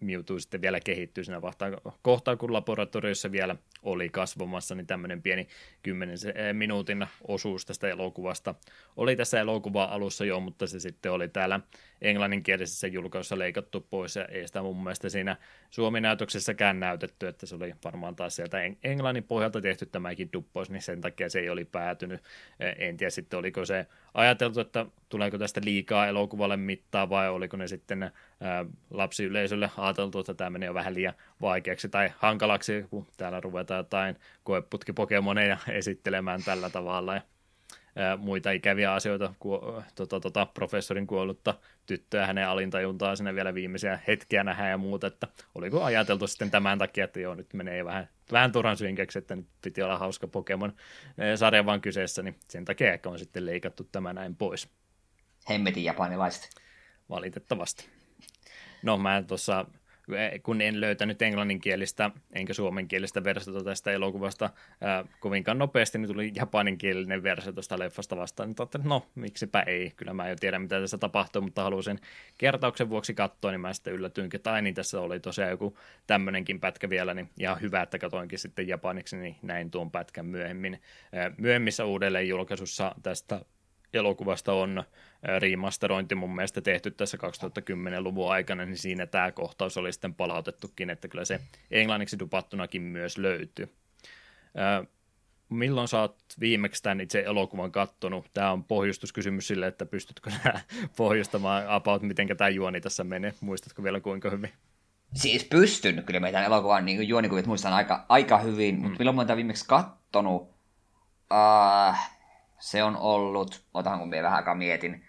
Mewtwo 0.00 0.38
sitten 0.38 0.62
vielä 0.62 0.80
kehittyy 0.80 1.24
siinä 1.24 1.40
kohtaa, 2.02 2.36
kun 2.36 2.52
laboratoriossa 2.52 3.32
vielä 3.32 3.56
oli 3.84 4.08
kasvamassa, 4.08 4.74
niin 4.74 4.86
tämmöinen 4.86 5.22
pieni 5.22 5.48
10 5.82 6.18
minuutin 6.52 7.06
osuus 7.28 7.66
tästä 7.66 7.88
elokuvasta 7.88 8.54
oli 8.96 9.16
tässä 9.16 9.40
elokuva 9.40 9.84
alussa 9.84 10.24
jo, 10.24 10.40
mutta 10.40 10.66
se 10.66 10.80
sitten 10.80 11.12
oli 11.12 11.28
täällä 11.28 11.60
englanninkielisessä 12.02 12.86
julkaisussa 12.86 13.38
leikattu 13.38 13.86
pois, 13.90 14.16
ja 14.16 14.24
ei 14.24 14.46
sitä 14.46 14.62
mun 14.62 14.82
mielestä 14.82 15.08
siinä 15.08 15.36
Suomi-näytöksessäkään 15.70 16.80
näytetty, 16.80 17.28
että 17.28 17.46
se 17.46 17.54
oli 17.54 17.74
varmaan 17.84 18.16
taas 18.16 18.36
sieltä 18.36 18.58
englannin 18.84 19.24
pohjalta 19.24 19.60
tehty 19.60 19.86
tämäkin 19.86 20.28
duppois, 20.32 20.70
niin 20.70 20.82
sen 20.82 21.00
takia 21.00 21.28
se 21.28 21.40
ei 21.40 21.50
oli 21.50 21.64
päätynyt. 21.64 22.20
En 22.78 22.96
tiedä 22.96 23.10
sitten, 23.10 23.38
oliko 23.38 23.64
se 23.64 23.86
ajateltu, 24.14 24.60
että 24.60 24.86
tuleeko 25.08 25.38
tästä 25.38 25.60
liikaa 25.64 26.06
elokuvalle 26.06 26.56
mittaa, 26.56 27.08
vai 27.08 27.28
oliko 27.28 27.56
ne 27.56 27.68
sitten 27.68 28.02
ää, 28.02 28.10
lapsiyleisölle 28.90 29.70
ajateltu, 29.76 30.18
että 30.18 30.34
tämä 30.34 30.50
menee 30.50 30.66
jo 30.66 30.74
vähän 30.74 30.94
liian 30.94 31.14
vaikeaksi 31.40 31.88
tai 31.88 32.10
hankalaksi, 32.18 32.86
kun 32.90 33.06
täällä 33.16 33.40
ruvetaan 33.40 33.78
jotain 33.78 34.16
koeputkipokemoneja 34.42 35.58
esittelemään 35.78 36.42
tällä 36.44 36.70
tavalla, 36.70 37.14
ja 37.14 37.22
muita 38.16 38.50
ikäviä 38.50 38.92
asioita, 38.92 39.34
ku, 39.38 39.60
tota, 39.94 40.20
tota, 40.20 40.46
professorin 40.46 41.06
kuollutta 41.06 41.54
tyttöä, 41.86 42.26
hänen 42.26 42.48
alintajuntaa 42.48 43.16
sinne 43.16 43.34
vielä 43.34 43.54
viimeisiä 43.54 43.98
hetkiä 44.06 44.44
nähdään 44.44 44.70
ja 44.70 44.78
muuta, 44.78 45.06
että 45.06 45.28
oliko 45.54 45.82
ajateltu 45.82 46.26
sitten 46.26 46.50
tämän 46.50 46.78
takia, 46.78 47.04
että 47.04 47.20
joo, 47.20 47.34
nyt 47.34 47.54
menee 47.54 47.84
vähän, 47.84 48.08
vähän 48.32 48.52
turhan 48.52 48.76
synkäksi, 48.76 49.18
että 49.18 49.36
nyt 49.36 49.46
piti 49.62 49.82
olla 49.82 49.98
hauska 49.98 50.28
Pokemon-sarja 50.28 51.66
vaan 51.66 51.80
kyseessä, 51.80 52.22
niin 52.22 52.36
sen 52.48 52.64
takia 52.64 52.92
ehkä 52.92 53.08
on 53.08 53.18
sitten 53.18 53.46
leikattu 53.46 53.88
tämä 53.92 54.12
näin 54.12 54.36
pois. 54.36 54.68
Hemmetin 55.50 55.84
japanilaiset. 55.84 56.50
Valitettavasti. 57.10 57.88
No 58.82 58.98
mä 58.98 59.22
tuossa 59.26 59.66
kun 60.42 60.60
en 60.60 60.80
löytänyt 60.80 61.22
englanninkielistä 61.22 62.10
enkä 62.32 62.54
suomenkielistä 62.54 63.24
versiota 63.24 63.64
tästä 63.64 63.90
elokuvasta 63.90 64.50
ää, 64.80 65.04
kovinkaan 65.20 65.58
nopeasti, 65.58 65.98
niin 65.98 66.08
tuli 66.08 66.32
japaninkielinen 66.34 67.22
versio 67.22 67.52
tuosta 67.52 67.78
leffasta 67.78 68.16
vastaan, 68.16 68.48
niin 68.48 68.54
totta, 68.54 68.78
no 68.84 69.06
miksipä 69.14 69.60
ei, 69.60 69.92
kyllä 69.96 70.12
mä 70.14 70.28
jo 70.28 70.36
tiedän 70.36 70.62
mitä 70.62 70.80
tässä 70.80 70.98
tapahtuu, 70.98 71.42
mutta 71.42 71.62
halusin 71.62 72.00
kertauksen 72.38 72.90
vuoksi 72.90 73.14
katsoa, 73.14 73.50
niin 73.50 73.60
mä 73.60 73.72
sitten 73.72 73.94
yllätyinkin, 73.94 74.38
että 74.38 74.60
niin 74.60 74.74
tässä 74.74 75.00
oli 75.00 75.20
tosiaan 75.20 75.50
joku 75.50 75.78
tämmöinenkin 76.06 76.60
pätkä 76.60 76.90
vielä, 76.90 77.14
niin 77.14 77.30
ihan 77.38 77.60
hyvä, 77.60 77.82
että 77.82 77.98
katoinkin 77.98 78.38
sitten 78.38 78.68
japaniksi, 78.68 79.16
niin 79.16 79.36
näin 79.42 79.70
tuon 79.70 79.90
pätkän 79.90 80.26
myöhemmin. 80.26 80.82
Ää, 81.12 81.30
myöhemmissä 81.38 81.84
uudelleen 81.84 82.28
julkaisussa 82.28 82.94
tästä 83.02 83.40
elokuvasta 83.94 84.52
on 84.52 84.84
remasterointi 85.38 86.14
mun 86.14 86.34
mielestä 86.34 86.60
tehty 86.60 86.90
tässä 86.90 87.16
2010-luvun 87.16 88.32
aikana, 88.32 88.64
niin 88.64 88.78
siinä 88.78 89.06
tämä 89.06 89.32
kohtaus 89.32 89.76
oli 89.76 89.92
sitten 89.92 90.14
palautettukin, 90.14 90.90
että 90.90 91.08
kyllä 91.08 91.24
se 91.24 91.40
englanniksi 91.70 92.18
dupattunakin 92.18 92.82
myös 92.82 93.18
löytyy. 93.18 93.74
Milloin 95.48 95.88
sä 95.88 96.00
oot 96.00 96.16
viimeksi 96.40 96.82
tämän 96.82 97.00
itse 97.00 97.22
elokuvan 97.26 97.72
kattonut? 97.72 98.30
Tämä 98.34 98.52
on 98.52 98.64
pohjustuskysymys 98.64 99.46
sille, 99.46 99.66
että 99.66 99.86
pystytkö 99.86 100.30
sä 100.30 100.60
pohjustamaan 100.96 101.68
about, 101.68 102.02
miten 102.02 102.28
tämä 102.36 102.48
juoni 102.48 102.80
tässä 102.80 103.04
menee. 103.04 103.34
Muistatko 103.40 103.82
vielä 103.82 104.00
kuinka 104.00 104.30
hyvin? 104.30 104.50
Siis 105.14 105.44
pystyn, 105.44 106.02
kyllä 106.06 106.20
meitä 106.20 106.44
elokuvan 106.44 106.84
niin 106.84 107.08
juonikuvit 107.08 107.46
muistan 107.46 107.72
aika, 107.72 108.06
aika 108.08 108.38
hyvin, 108.38 108.74
mutta 108.74 108.88
mm. 108.90 108.96
milloin 108.98 109.16
mä 109.16 109.22
oon 109.22 109.36
viimeksi 109.36 109.64
kattonut? 109.68 110.42
Uh, 111.32 111.96
se 112.64 112.82
on 112.82 112.96
ollut, 112.96 113.64
otan 113.74 113.98
kun 113.98 114.10
vähän 114.10 114.32
aikaa 114.32 114.54
mietin, 114.54 115.04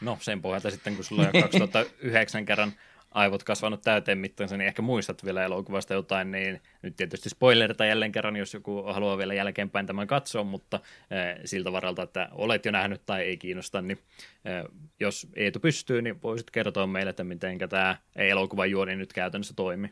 No 0.00 0.18
sen 0.20 0.42
pohjalta 0.42 0.70
sitten, 0.70 0.94
kun 0.94 1.04
sulla 1.04 1.22
on 1.22 1.28
jo 1.34 1.42
2009 1.42 2.44
kerran 2.44 2.72
aivot 3.10 3.42
kasvanut 3.42 3.82
täyteen 3.82 4.18
mittaansa, 4.18 4.56
niin 4.56 4.68
ehkä 4.68 4.82
muistat 4.82 5.24
vielä 5.24 5.44
elokuvasta 5.44 5.94
jotain, 5.94 6.30
niin 6.30 6.60
nyt 6.82 6.96
tietysti 6.96 7.28
spoilerita 7.28 7.84
jälleen 7.84 8.12
kerran, 8.12 8.36
jos 8.36 8.54
joku 8.54 8.82
haluaa 8.82 9.18
vielä 9.18 9.34
jälkeenpäin 9.34 9.86
tämän 9.86 10.06
katsoa, 10.06 10.44
mutta 10.44 10.76
äh, 10.76 11.40
siltä 11.44 11.72
varalta, 11.72 12.02
että 12.02 12.28
olet 12.32 12.64
jo 12.64 12.72
nähnyt 12.72 13.06
tai 13.06 13.22
ei 13.22 13.36
kiinnosta, 13.36 13.82
niin 13.82 13.98
äh, 14.46 14.64
jos 15.00 15.26
Eetu 15.36 15.60
pystyy, 15.60 16.02
niin 16.02 16.22
voisit 16.22 16.50
kertoa 16.50 16.86
meille, 16.86 17.10
että 17.10 17.24
miten 17.24 17.58
tämä 17.58 17.96
elokuvan 18.16 18.70
juoni 18.70 18.96
nyt 18.96 19.12
käytännössä 19.12 19.54
toimii. 19.54 19.90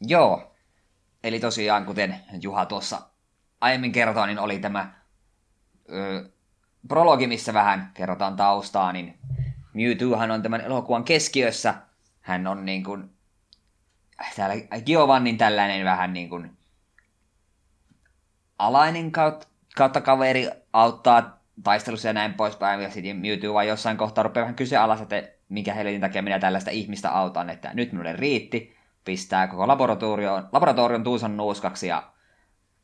Joo, 0.00 0.53
Eli 1.24 1.40
tosiaan, 1.40 1.86
kuten 1.86 2.16
Juha 2.42 2.66
tuossa 2.66 3.00
aiemmin 3.60 3.92
kertoi, 3.92 4.26
niin 4.26 4.38
oli 4.38 4.58
tämä 4.58 4.94
ö, 5.92 6.30
prologi, 6.88 7.26
missä 7.26 7.54
vähän 7.54 7.90
kerrotaan 7.94 8.36
taustaa, 8.36 8.92
niin 8.92 9.18
Mewtwohan 9.74 10.30
on 10.30 10.42
tämän 10.42 10.60
elokuvan 10.60 11.04
keskiössä. 11.04 11.74
Hän 12.20 12.46
on 12.46 12.64
niin 12.64 12.84
kuin, 12.84 13.10
täällä 14.36 14.54
Giovannin 14.86 15.38
tällainen 15.38 15.84
vähän 15.84 16.12
niin 16.12 16.28
kuin 16.28 16.56
alainen 18.58 19.12
kautta, 19.12 19.46
kautta 19.76 20.00
kaveri 20.00 20.50
auttaa 20.72 21.40
taistelussa 21.62 22.08
ja 22.08 22.12
näin 22.12 22.34
poispäin, 22.34 22.80
ja 22.80 22.90
sitten 22.90 23.16
Mewtwo 23.16 23.54
vaan 23.54 23.68
jossain 23.68 23.96
kohtaa 23.96 24.24
rupeaa 24.24 24.44
vähän 24.44 24.56
kyse 24.56 24.76
että 25.02 25.22
mikä 25.48 25.74
helvetin 25.74 26.00
takia 26.00 26.22
minä 26.22 26.38
tällaista 26.38 26.70
ihmistä 26.70 27.10
autan, 27.10 27.50
että 27.50 27.70
nyt 27.74 27.92
minulle 27.92 28.12
riitti 28.12 28.73
pistää 29.04 29.46
koko 29.46 29.68
laboratorion, 29.68 30.48
laboratorion 30.52 31.04
tuusan 31.04 31.36
nuuskaksi 31.36 31.86
ja 31.86 32.12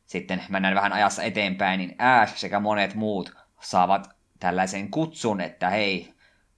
sitten 0.05 0.43
mennään 0.49 0.75
vähän 0.75 0.93
ajassa 0.93 1.23
eteenpäin, 1.23 1.77
niin 1.77 1.95
Ash 1.99 2.37
sekä 2.37 2.59
monet 2.59 2.95
muut 2.95 3.35
saavat 3.61 4.09
tällaisen 4.39 4.91
kutsun, 4.91 5.41
että 5.41 5.69
hei, 5.69 6.13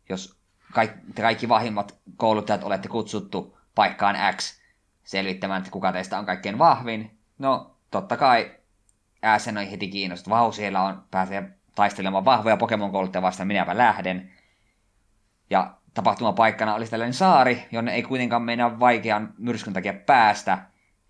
jos 0.10 0.38
kaikki, 0.74 1.22
kaikki 1.22 1.50
vahimmat 1.50 2.00
kouluttajat 2.18 2.64
olette 2.64 2.88
kutsuttu 2.88 3.58
paikkaan 3.76 4.36
X 4.36 4.62
selvittämään, 5.04 5.58
että 5.60 5.72
kuka 5.72 5.92
teistä 5.92 6.20
on 6.20 6.26
kaikkein 6.26 6.60
vahvin. 6.60 7.18
No, 7.40 7.76
totta 7.92 8.18
kai 8.18 8.52
Ääsen 9.24 9.58
oli 9.58 9.72
heti 9.72 9.88
kiinnostunut. 9.88 10.40
Vau, 10.40 10.52
siellä 10.52 10.82
on, 10.82 11.04
pääsee 11.12 11.50
taistelemaan 11.76 12.26
vahvoja 12.26 12.58
pokemon 12.58 12.92
kouluttajia 12.92 13.22
vastaan, 13.22 13.48
minäpä 13.48 13.78
lähden. 13.78 14.32
Ja 15.50 15.78
tapahtumapaikkana 15.94 16.76
olisi 16.76 16.92
tällainen 16.92 17.14
saari, 17.14 17.66
jonne 17.72 17.94
ei 17.94 18.04
kuitenkaan 18.04 18.42
mennä 18.42 18.80
vaikean 18.80 19.34
myrskyn 19.38 19.74
takia 19.74 19.94
päästä. 19.94 20.58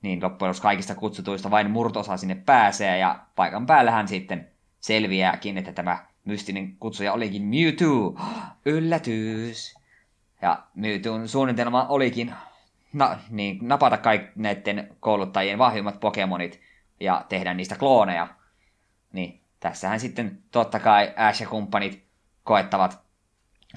Niin 0.01 0.23
loppujen 0.23 0.49
lopuksi 0.49 0.61
kaikista 0.61 0.95
kutsutuista 0.95 1.51
vain 1.51 1.71
murtosa 1.71 2.17
sinne 2.17 2.35
pääsee, 2.35 2.97
ja 2.97 3.19
paikan 3.35 3.65
päällähän 3.65 4.07
sitten 4.07 4.47
selviääkin, 4.79 5.57
että 5.57 5.71
tämä 5.71 6.05
mystinen 6.25 6.75
kutsuja 6.79 7.13
olikin 7.13 7.43
Mewtwo. 7.43 8.15
Yllätys! 8.65 9.75
Ja 10.41 10.63
Mewtwoon 10.75 11.27
suunnitelma 11.27 11.85
olikin 11.89 12.33
na, 12.93 13.19
niin, 13.29 13.57
napata 13.61 13.97
kaikki 13.97 14.31
näiden 14.35 14.95
kouluttajien 14.99 15.59
vahvimmat 15.59 15.99
Pokemonit 15.99 16.61
ja 16.99 17.25
tehdä 17.29 17.53
niistä 17.53 17.75
klooneja. 17.75 18.27
Niin 19.13 19.41
tässähän 19.59 19.99
sitten 19.99 20.39
totta 20.51 20.79
kai 20.79 21.13
Ash 21.17 21.41
ja 21.41 21.47
kumppanit 21.47 22.03
koettavat, 22.43 23.03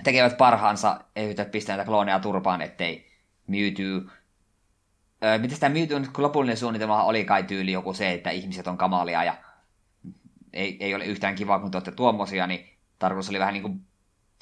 tekevät 0.02 0.36
parhaansa, 0.36 1.00
ei 1.16 1.34
pistää 1.50 1.76
näitä 1.76 1.88
klooneja 1.88 2.20
turpaan, 2.20 2.62
ettei 2.62 3.06
Mewtwo 3.46 4.10
Öö, 5.24 5.38
miten 5.38 5.60
tämä 5.60 5.74
Mewtwo 5.74 6.00
lopullinen 6.18 6.56
suunnitelma 6.56 7.04
oli 7.04 7.24
kai 7.24 7.42
tyyli 7.42 7.72
joku 7.72 7.94
se, 7.94 8.12
että 8.12 8.30
ihmiset 8.30 8.66
on 8.66 8.78
kamalia 8.78 9.24
ja 9.24 9.36
ei, 10.52 10.76
ei 10.80 10.94
ole 10.94 11.04
yhtään 11.04 11.34
kivaa, 11.34 11.58
kun 11.58 11.70
te 11.70 11.76
olette 11.76 11.92
tuommoisia, 11.92 12.46
niin 12.46 12.70
tarkoitus 12.98 13.30
oli 13.30 13.38
vähän 13.38 13.54
niin 13.54 13.62
kuin 13.62 13.80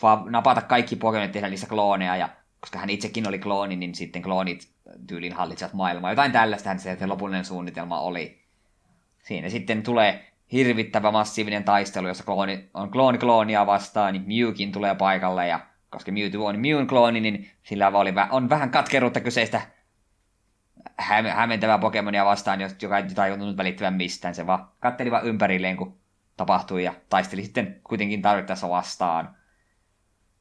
vaan 0.02 0.32
napata 0.32 0.62
kaikki 0.62 0.96
Pokemonit 0.96 1.32
tehdä 1.32 1.48
niistä 1.48 1.66
klooneja, 1.66 2.16
ja 2.16 2.28
koska 2.60 2.78
hän 2.78 2.90
itsekin 2.90 3.28
oli 3.28 3.38
klooni, 3.38 3.76
niin 3.76 3.94
sitten 3.94 4.22
kloonit 4.22 4.68
tyylin 5.06 5.32
hallitsevat 5.32 5.74
maailmaa. 5.74 6.10
Jotain 6.10 6.32
tällaista 6.32 6.78
se, 6.78 6.96
se 6.96 7.06
lopullinen 7.06 7.44
suunnitelma 7.44 8.00
oli. 8.00 8.44
Siinä 9.22 9.48
sitten 9.48 9.82
tulee 9.82 10.33
hirvittävä 10.54 11.10
massiivinen 11.10 11.64
taistelu, 11.64 12.08
jossa 12.08 12.24
klooni, 12.24 12.70
on 12.74 12.90
klooni 12.90 13.18
kloonia 13.18 13.66
vastaan, 13.66 14.12
niin 14.12 14.24
Mewkin 14.26 14.72
tulee 14.72 14.94
paikalle, 14.94 15.48
ja 15.48 15.60
koska 15.90 16.12
Mewtwo 16.12 16.46
on 16.46 16.60
Mewn 16.60 16.86
klooni, 16.86 17.20
niin 17.20 17.50
sillä 17.62 17.88
oli, 17.88 18.14
on 18.30 18.48
vähän 18.48 18.70
katkeruutta 18.70 19.20
kyseistä 19.20 19.60
hämmentävää 21.34 21.78
Pokemonia 21.78 22.24
vastaan, 22.24 22.60
joka 22.82 22.98
ei 22.98 23.04
tajunnut 23.14 23.56
välittävän 23.56 23.94
mistään. 23.94 24.34
Se 24.34 24.46
vaan 24.46 24.68
katteli 24.80 25.10
vaan 25.10 25.26
ympärilleen, 25.26 25.76
kun 25.76 25.98
tapahtui 26.36 26.84
ja 26.84 26.94
taisteli 27.08 27.42
sitten 27.42 27.80
kuitenkin 27.84 28.22
tarvittaessa 28.22 28.68
vastaan. 28.68 29.36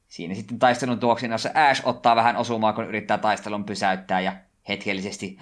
Siinä 0.07 0.35
sitten 0.35 0.59
taistelun 0.59 0.99
tuoksinossa 0.99 1.49
Ash 1.53 1.81
ottaa 1.87 2.15
vähän 2.15 2.37
osumaa, 2.37 2.73
kun 2.73 2.87
yrittää 2.87 3.17
taistelun 3.17 3.63
pysäyttää 3.63 4.19
ja 4.19 4.33
hetkellisesti 4.67 5.39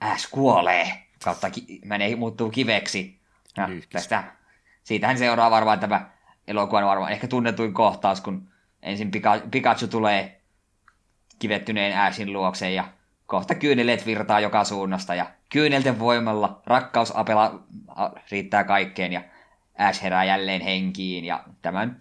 Ash 0.00 0.30
kuolee. 0.30 0.92
Kautta 1.24 1.50
ki- 1.50 1.80
menee, 1.84 2.16
muuttuu 2.16 2.50
kiveksi. 2.50 3.23
Ja 3.56 3.68
tästä, 3.92 4.24
siitähän 4.82 5.18
seuraa 5.18 5.50
varmaan 5.50 5.80
tämä 5.80 6.10
elokuvan 6.46 6.86
varmaan 6.86 7.12
ehkä 7.12 7.26
tunnetuin 7.26 7.74
kohtaus, 7.74 8.20
kun 8.20 8.48
ensin 8.82 9.10
Pika- 9.10 9.48
Pikachu 9.50 9.88
tulee 9.88 10.40
kivettyneen 11.38 11.98
Ashin 12.00 12.32
luokseen 12.32 12.74
ja 12.74 12.84
kohta 13.26 13.54
kyynelet 13.54 14.06
virtaa 14.06 14.40
joka 14.40 14.64
suunnasta 14.64 15.14
ja 15.14 15.26
kyynelten 15.52 15.98
voimalla 15.98 16.62
rakkausapela 16.66 17.62
riittää 18.30 18.64
kaikkeen 18.64 19.12
ja 19.12 19.22
Ash 19.78 20.02
herää 20.02 20.24
jälleen 20.24 20.60
henkiin 20.60 21.24
ja 21.24 21.44
tämän, 21.62 21.98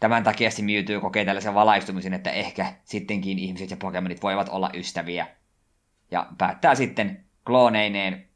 tämän 0.00 0.24
takia 0.24 0.50
Mewtwo 0.62 1.00
kokee 1.00 1.24
tällaisen 1.24 1.54
valaistumisen, 1.54 2.14
että 2.14 2.30
ehkä 2.30 2.72
sittenkin 2.84 3.38
ihmiset 3.38 3.70
ja 3.70 3.76
Pokemonit 3.76 4.22
voivat 4.22 4.48
olla 4.48 4.70
ystäviä. 4.74 5.26
Ja 6.10 6.26
päättää 6.38 6.74
sitten 6.74 7.24
klooneineen 7.46 8.28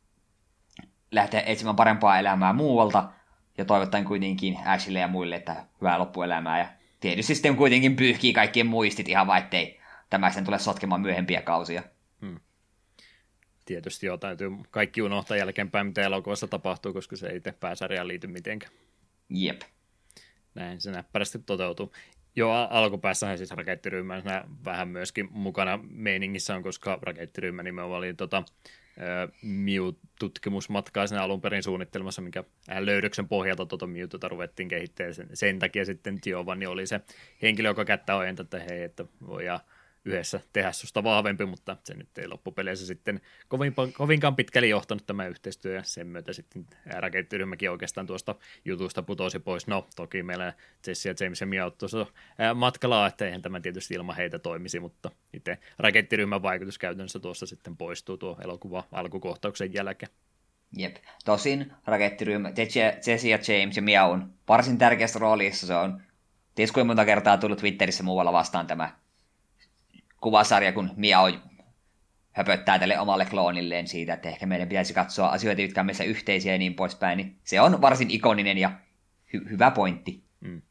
lähteä 1.10 1.40
etsimään 1.40 1.76
parempaa 1.76 2.18
elämää 2.18 2.52
muualta 2.52 3.10
ja 3.58 3.64
toivottaen 3.64 4.04
kuitenkin 4.04 4.58
Ashille 4.64 4.98
ja 4.98 5.08
muille, 5.08 5.36
että 5.36 5.64
hyvää 5.80 5.98
loppuelämää. 5.98 6.58
Ja 6.58 6.68
tietysti 7.00 7.34
sitten 7.34 7.56
kuitenkin 7.56 7.96
pyyhkii 7.96 8.32
kaikkien 8.32 8.66
muistit 8.66 9.08
ihan 9.08 9.26
vaan, 9.26 9.38
ettei 9.38 9.80
tämä 10.10 10.30
sen 10.30 10.44
tule 10.44 10.58
sotkemaan 10.58 11.00
myöhempiä 11.00 11.42
kausia. 11.42 11.82
Hmm. 12.20 12.40
Tietysti 13.64 14.06
joo, 14.06 14.16
täytyy 14.16 14.50
kaikki 14.70 15.02
unohtaa 15.02 15.36
jälkeenpäin, 15.36 15.86
mitä 15.86 16.02
elokuvassa 16.02 16.46
tapahtuu, 16.46 16.92
koska 16.92 17.16
se 17.16 17.26
ei 17.26 17.36
itse 17.36 17.52
pääsarjaan 17.52 18.08
liity 18.08 18.26
mitenkään. 18.26 18.72
Jep. 19.28 19.60
Näin 20.54 20.80
se 20.80 20.90
näppärästi 20.90 21.38
toteutuu. 21.38 21.92
Joo, 22.36 22.68
alkupäässähän 22.70 23.38
siis 23.38 23.50
rakettiryhmä 23.50 24.22
vähän 24.64 24.88
myöskin 24.88 25.28
mukana 25.30 25.78
meiningissä 25.90 26.54
on, 26.54 26.62
koska 26.62 26.98
rakettiryhmä 27.02 27.62
nimenomaan 27.62 27.98
oli 27.98 28.14
tota, 28.14 28.42
Mew-tutkimusmatkaa 29.42 31.06
siinä 31.06 31.22
alun 31.22 31.40
perin 31.40 31.62
suunnittelmassa, 31.62 32.22
mikä 32.22 32.44
löydöksen 32.78 33.28
pohjalta 33.28 33.66
tuota 33.66 33.86
Mewtota 33.86 34.28
ruvettiin 34.28 34.68
kehittämään. 34.68 35.14
Sen, 35.14 35.28
sen 35.34 35.58
takia 35.58 35.84
sitten 35.84 36.18
Giovanni 36.22 36.66
oli 36.66 36.86
se 36.86 37.00
henkilö, 37.42 37.68
joka 37.68 37.84
kättä 37.84 38.16
ojenta, 38.16 38.42
että 38.42 38.58
hei, 38.58 38.82
että 38.82 39.04
voidaan 39.26 39.60
yhdessä 40.06 40.40
tehdä 40.52 40.72
susta 40.72 41.04
vahvempi, 41.04 41.46
mutta 41.46 41.76
se 41.84 41.94
nyt 41.94 42.18
ei 42.18 42.28
loppupeleissä 42.28 42.86
sitten 42.86 43.20
kovin, 43.48 43.74
kovinkaan 43.92 44.36
pitkälle 44.36 44.68
johtanut 44.68 45.06
tämä 45.06 45.26
yhteistyö 45.26 45.74
ja 45.74 45.82
sen 45.82 46.06
myötä 46.06 46.32
sitten 46.32 46.66
rakettiryhmäkin 46.86 47.70
oikeastaan 47.70 48.06
tuosta 48.06 48.34
jutusta 48.64 49.02
putosi 49.02 49.38
pois. 49.38 49.66
No, 49.66 49.86
toki 49.96 50.22
meillä 50.22 50.52
Jesse 50.86 51.08
ja 51.08 51.14
James 51.20 51.40
ja 51.40 51.46
Mia 51.46 51.70
tuossa 51.70 52.06
matkalla, 52.54 53.06
että 53.06 53.24
eihän 53.24 53.42
tämä 53.42 53.60
tietysti 53.60 53.94
ilman 53.94 54.16
heitä 54.16 54.38
toimisi, 54.38 54.80
mutta 54.80 55.10
itse 55.32 55.58
rakettiryhmän 55.78 56.42
vaikutus 56.42 56.78
käytännössä 56.78 57.18
tuossa 57.18 57.46
sitten 57.46 57.76
poistuu 57.76 58.16
tuo 58.16 58.38
elokuva 58.44 58.84
alkukohtauksen 58.92 59.74
jälkeen. 59.74 60.12
Jep. 60.76 60.96
Tosin 61.24 61.72
rakettiryhmä, 61.86 62.52
Jesse 63.06 63.28
ja 63.28 63.38
James 63.48 63.76
ja 63.76 63.82
Mia 63.82 64.04
on 64.04 64.34
varsin 64.48 64.78
tärkeässä 64.78 65.18
roolissa. 65.18 65.66
Se 65.66 65.74
on 65.74 66.02
ties 66.54 66.72
kuinka 66.72 66.86
monta 66.86 67.04
kertaa 67.04 67.38
tullut 67.38 67.58
Twitterissä 67.58 68.02
muualla 68.02 68.32
vastaan 68.32 68.66
tämä 68.66 68.90
kuvasarja, 70.26 70.72
kun 70.72 70.90
on 71.18 71.42
höpöttää 72.32 72.78
tälle 72.78 72.98
omalle 72.98 73.24
kloonilleen 73.24 73.88
siitä, 73.88 74.14
että 74.14 74.28
ehkä 74.28 74.46
meidän 74.46 74.68
pitäisi 74.68 74.94
katsoa 74.94 75.28
asioita, 75.28 75.62
jotka 75.62 75.80
on 75.80 75.86
meissä 75.86 76.04
yhteisiä 76.04 76.52
ja 76.52 76.58
niin 76.58 76.74
poispäin, 76.74 77.16
niin 77.16 77.36
se 77.44 77.60
on 77.60 77.80
varsin 77.80 78.10
ikoninen 78.10 78.58
ja 78.58 78.70
hy- 79.34 79.50
hyvä 79.50 79.70
pointti. 79.70 80.24
Mm. 80.40 80.62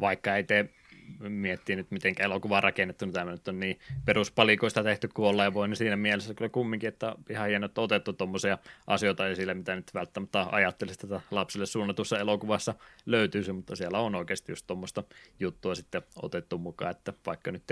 Vaikka 0.00 0.36
ei 0.36 0.44
tee 0.44 0.68
miettii 1.18 1.76
nyt, 1.76 1.90
miten 1.90 2.14
elokuva 2.18 2.56
on 2.56 2.62
rakennettu, 2.62 3.04
niin 3.04 3.12
tämä 3.12 3.30
nyt 3.30 3.48
on 3.48 3.60
niin 3.60 3.78
peruspalikoista 4.04 4.82
tehty 4.82 5.08
kuin 5.08 5.28
ollaan 5.28 5.46
ja 5.46 5.54
voi, 5.54 5.68
niin 5.68 5.76
siinä 5.76 5.96
mielessä 5.96 6.34
kyllä 6.34 6.48
kumminkin, 6.48 6.88
että 6.88 7.14
ihan 7.30 7.48
hieno, 7.48 7.66
että 7.66 7.80
otettu 7.80 8.12
tuommoisia 8.12 8.58
asioita 8.86 9.28
esille, 9.28 9.54
mitä 9.54 9.76
nyt 9.76 9.94
välttämättä 9.94 10.46
ajattelisi 10.50 10.98
tätä 10.98 11.20
lapsille 11.30 11.66
suunnatussa 11.66 12.18
elokuvassa 12.18 12.74
löytyisi, 13.06 13.52
mutta 13.52 13.76
siellä 13.76 13.98
on 13.98 14.14
oikeasti 14.14 14.52
just 14.52 14.66
tuommoista 14.66 15.04
juttua 15.40 15.74
sitten 15.74 16.02
otettu 16.22 16.58
mukaan, 16.58 16.90
että 16.90 17.12
vaikka 17.26 17.52
nyt 17.52 17.62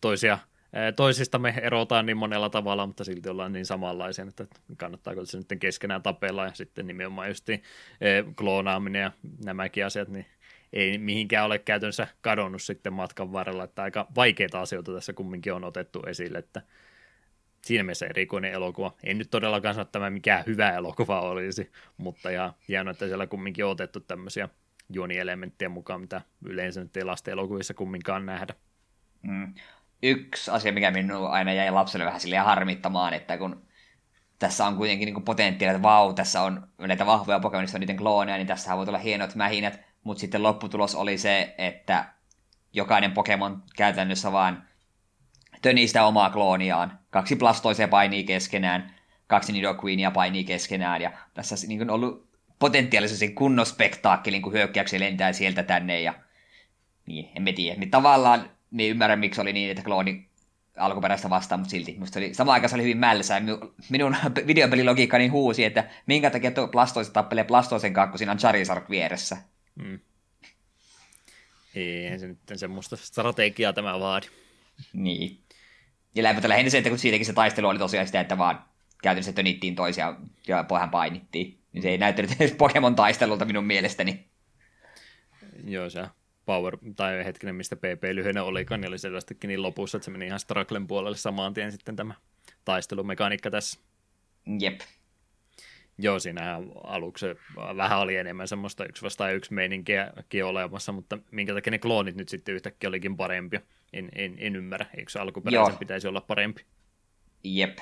toisia 0.00 0.38
toisistamme 0.96 1.54
erotaan 1.62 2.06
niin 2.06 2.16
monella 2.16 2.50
tavalla, 2.50 2.86
mutta 2.86 3.04
silti 3.04 3.28
ollaan 3.28 3.52
niin 3.52 3.66
samanlaisia, 3.66 4.24
että 4.28 4.46
kannattaako 4.76 5.24
se 5.24 5.38
nyt 5.38 5.60
keskenään 5.60 6.02
tapella 6.02 6.44
ja 6.44 6.54
sitten 6.54 6.86
nimenomaan 6.86 7.28
just 7.28 7.48
kloonaaminen 8.36 9.02
ja 9.02 9.10
nämäkin 9.44 9.86
asiat, 9.86 10.08
niin 10.08 10.26
ei 10.72 10.98
mihinkään 10.98 11.46
ole 11.46 11.58
käytännössä 11.58 12.06
kadonnut 12.20 12.62
sitten 12.62 12.92
matkan 12.92 13.32
varrella, 13.32 13.64
että 13.64 13.82
aika 13.82 14.06
vaikeita 14.16 14.60
asioita 14.60 14.92
tässä 14.92 15.12
kumminkin 15.12 15.52
on 15.52 15.64
otettu 15.64 16.02
esille, 16.06 16.38
että 16.38 16.62
siinä 17.62 17.82
mielessä 17.82 18.06
erikoinen 18.06 18.52
elokuva. 18.52 18.94
Ei 19.04 19.14
nyt 19.14 19.30
todellakaan 19.30 19.74
sano, 19.74 19.82
että 19.82 19.92
tämä 19.92 20.10
mikään 20.10 20.44
hyvä 20.46 20.70
elokuva 20.70 21.20
olisi, 21.20 21.70
mutta 21.96 22.30
ihan 22.30 22.52
hienoa, 22.68 22.90
että 22.90 23.06
siellä 23.06 23.26
kumminkin 23.26 23.64
on 23.64 23.70
otettu 23.70 24.00
tämmöisiä 24.00 24.48
juonielementtejä 24.92 25.68
mukaan, 25.68 26.00
mitä 26.00 26.20
yleensä 26.44 26.80
nyt 26.80 26.96
ei 26.96 27.04
lasten 27.04 27.32
elokuvissa 27.32 27.74
kumminkaan 27.74 28.26
nähdä. 28.26 28.54
Mm. 29.22 29.54
Yksi 30.02 30.50
asia, 30.50 30.72
mikä 30.72 30.90
minun 30.90 31.30
aina 31.30 31.52
jäi 31.52 31.70
lapselle 31.70 32.06
vähän 32.06 32.20
silleen 32.20 32.44
harmittamaan, 32.44 33.14
että 33.14 33.38
kun 33.38 33.66
tässä 34.38 34.66
on 34.66 34.76
kuitenkin 34.76 35.06
niin 35.06 35.24
potentiaalia, 35.24 35.76
että 35.76 35.82
vau, 35.82 36.12
tässä 36.12 36.42
on 36.42 36.68
näitä 36.78 37.06
vahvoja 37.06 37.40
Pokemonista, 37.40 37.78
niiden 37.78 37.96
klooneja, 37.96 38.36
niin 38.36 38.46
tässä 38.46 38.76
voi 38.76 38.86
tulla 38.86 38.98
hienot 38.98 39.34
mähinät, 39.34 39.85
mutta 40.06 40.20
sitten 40.20 40.42
lopputulos 40.42 40.94
oli 40.94 41.18
se, 41.18 41.54
että 41.58 42.04
jokainen 42.72 43.12
Pokemon 43.12 43.62
käytännössä 43.76 44.32
vaan 44.32 44.62
tönii 45.62 45.86
sitä 45.86 46.06
omaa 46.06 46.30
klooniaan. 46.30 46.98
Kaksi 47.10 47.36
plastoisia 47.36 47.88
painii 47.88 48.24
keskenään, 48.24 48.94
kaksi 49.26 49.52
Nidoqueenia 49.52 50.10
painii 50.10 50.44
keskenään, 50.44 51.02
ja 51.02 51.12
tässä 51.34 51.54
on 51.54 51.68
niin 51.68 51.90
ollut 51.90 52.28
potentiaalisesti 52.58 53.28
kunnon 53.28 53.66
spektaakkelin, 53.66 54.42
kun 54.42 54.52
hyökkäyksiä 54.52 55.00
lentää 55.00 55.32
sieltä 55.32 55.62
tänne, 55.62 56.00
ja 56.00 56.14
niin, 57.06 57.30
emme 57.34 57.52
tiedä. 57.52 57.80
Niin 57.80 57.90
tavallaan 57.90 58.50
me 58.70 58.86
ymmärrän, 58.86 59.18
miksi 59.18 59.40
oli 59.40 59.52
niin, 59.52 59.70
että 59.70 59.82
klooni 59.82 60.28
alkuperäistä 60.76 61.30
vastaan, 61.30 61.60
mutta 61.60 61.70
silti. 61.70 61.96
Musta 61.98 62.18
oli, 62.18 62.34
sama 62.34 62.52
aikaan 62.52 62.68
se 62.68 62.74
oli 62.74 62.82
hyvin 62.82 62.98
mälsä. 62.98 63.42
Minun 63.90 64.16
videopelilogiikkani 64.46 65.28
huusi, 65.28 65.64
että 65.64 65.84
minkä 66.06 66.30
takia 66.30 66.50
tuo 66.50 66.68
plastoiset 66.68 67.12
tappelee 67.12 67.44
plastoisen 67.44 67.92
kakku, 67.92 68.18
siinä 68.18 68.32
on 68.32 68.38
Charizard 68.38 68.84
vieressä. 68.90 69.36
Mm. 69.76 70.00
Ei 71.74 72.18
se 72.18 72.26
nyt 72.26 72.38
semmoista 72.56 72.96
strategiaa 72.96 73.72
tämä 73.72 74.00
vaadi. 74.00 74.26
Niin. 74.92 75.38
Ja 76.14 76.22
lämpötä 76.22 76.48
lähinnä 76.48 76.70
se, 76.70 76.78
että 76.78 76.90
kun 76.90 76.98
siitäkin 76.98 77.26
se 77.26 77.32
taistelu 77.32 77.68
oli 77.68 77.78
tosiaan 77.78 78.06
sitä, 78.06 78.20
että 78.20 78.38
vaan 78.38 78.64
käytännössä 79.02 79.32
tönittiin 79.32 79.74
toisia 79.74 80.16
ja 80.48 80.64
pohjan 80.64 80.90
painittiin. 80.90 81.58
Niin 81.72 81.82
se 81.82 81.88
ei 81.90 81.98
näyttänyt 81.98 82.32
edes 82.40 82.52
Pokemon-taistelulta 82.52 83.44
minun 83.44 83.64
mielestäni. 83.64 84.26
Joo, 85.64 85.90
se 85.90 86.04
Power, 86.46 86.78
tai 86.96 87.24
hetkinen, 87.24 87.54
mistä 87.54 87.76
PP 87.76 88.04
lyhyenä 88.12 88.44
olikaan, 88.44 88.80
niin 88.80 88.88
oli 88.88 88.98
selvästikin 88.98 89.48
niin 89.48 89.62
lopussa, 89.62 89.96
että 89.96 90.04
se 90.04 90.10
meni 90.10 90.26
ihan 90.26 90.40
Straklen 90.40 90.86
puolelle 90.86 91.16
samaan 91.16 91.54
tien 91.54 91.72
sitten 91.72 91.96
tämä 91.96 92.14
taistelumekaniikka 92.64 93.50
tässä. 93.50 93.80
Jep. 94.60 94.80
Joo, 95.98 96.18
siinä 96.18 96.60
aluksi 96.84 97.26
vähän 97.76 97.98
oli 97.98 98.16
enemmän 98.16 98.48
semmoista 98.48 98.84
yksi 98.84 99.02
vastaan 99.02 99.34
yksi 99.34 99.54
meininkiä 99.54 100.12
olemassa, 100.44 100.92
mutta 100.92 101.18
minkä 101.30 101.54
takia 101.54 101.70
ne 101.70 101.78
kloonit 101.78 102.16
nyt 102.16 102.28
sitten 102.28 102.54
yhtäkkiä 102.54 102.88
olikin 102.88 103.16
parempi. 103.16 103.60
En, 103.92 104.08
en, 104.14 104.34
en 104.38 104.56
ymmärrä, 104.56 104.86
eikö 104.96 105.10
se 105.10 105.18
alkuperäisen 105.18 105.72
Joo. 105.72 105.78
pitäisi 105.78 106.08
olla 106.08 106.20
parempi. 106.20 106.62
Jep. 107.44 107.78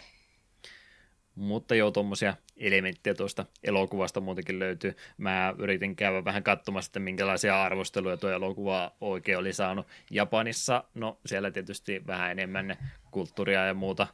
Mutta 1.35 1.75
joo, 1.75 1.91
tuommoisia 1.91 2.35
elementtejä 2.57 3.15
tuosta 3.15 3.47
elokuvasta 3.63 4.21
muutenkin 4.21 4.59
löytyy. 4.59 4.97
Mä 5.19 5.55
yritin 5.59 5.97
käydä 5.97 6.25
vähän 6.25 6.43
katsomassa, 6.43 6.89
että 6.89 7.01
minkälaisia 7.01 7.63
arvosteluja 7.63 8.17
tuo 8.17 8.31
elokuva 8.31 8.93
oikein 9.01 9.39
oli 9.39 9.53
saanut. 9.53 9.87
Japanissa, 10.11 10.85
no 10.95 11.19
siellä 11.27 11.51
tietysti 11.51 12.03
vähän 12.07 12.31
enemmän 12.31 12.77
kulttuuria 13.11 13.67
ja 13.67 13.75
muuta 13.75 14.07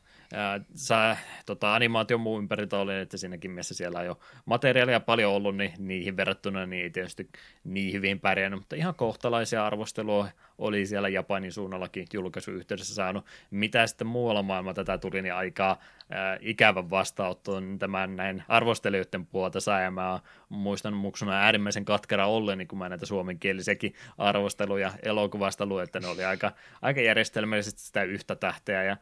saa 0.75 1.17
tota, 1.47 1.75
animaation 1.75 2.21
muun 2.21 2.43
ympäriltä 2.43 2.79
oli, 2.79 2.99
että 2.99 3.17
siinäkin 3.17 3.51
mielessä 3.51 3.75
siellä 3.75 3.99
on 3.99 4.07
jo 4.07 4.19
materiaalia 4.45 5.01
paljon 5.01 5.33
ollut, 5.33 5.57
niin 5.57 5.73
niihin 5.79 6.17
verrattuna 6.17 6.67
niin 6.67 6.83
ei 6.83 6.91
tietysti 6.91 7.29
niin 7.65 7.93
hyvin 7.93 8.21
pärjännyt, 8.21 8.61
mutta 8.61 8.77
ihan 8.77 8.95
kohtalaisia 8.95 9.67
arvostelua 9.67 10.29
oli 10.59 10.87
siellä 10.87 11.09
Japanin 11.09 11.53
suunnallakin 11.53 12.07
julkaisuyhteydessä 12.13 12.95
saanut. 12.95 13.27
Mitä 13.51 13.87
sitten 13.87 14.07
muualla 14.07 14.43
maailma 14.43 14.75
tätä 14.75 14.99
tuli, 14.99 15.23
niin 15.23 15.35
aika 15.35 15.77
ää, 16.11 16.39
ikävän 16.41 16.91
vastaanottoon 16.91 17.79
tämän 17.79 18.17
näin 18.17 18.43
arvostelijoiden 18.49 19.27
puolta 19.27 19.61
sai, 19.61 19.83
ja 19.83 19.91
mä 19.91 20.21
muistan 20.49 20.95
muksuna 20.95 21.33
äärimmäisen 21.33 21.85
katkera 21.85 22.27
ollen, 22.27 22.59
niin 22.59 22.69
kun 22.69 22.79
mä 22.79 22.89
näitä 22.89 23.07
suomenkielisiäkin 23.07 23.95
arvosteluja 24.19 24.93
elokuvasta 25.03 25.67
luin, 25.67 25.85
että 25.85 26.01
ne 26.01 26.07
oli 26.07 26.25
aika, 26.25 26.53
aika 26.83 27.01
järjestelmällisesti 27.01 27.81
sitä 27.81 28.03
yhtä 28.03 28.35
tähteä, 28.35 28.83
ja 28.83 28.97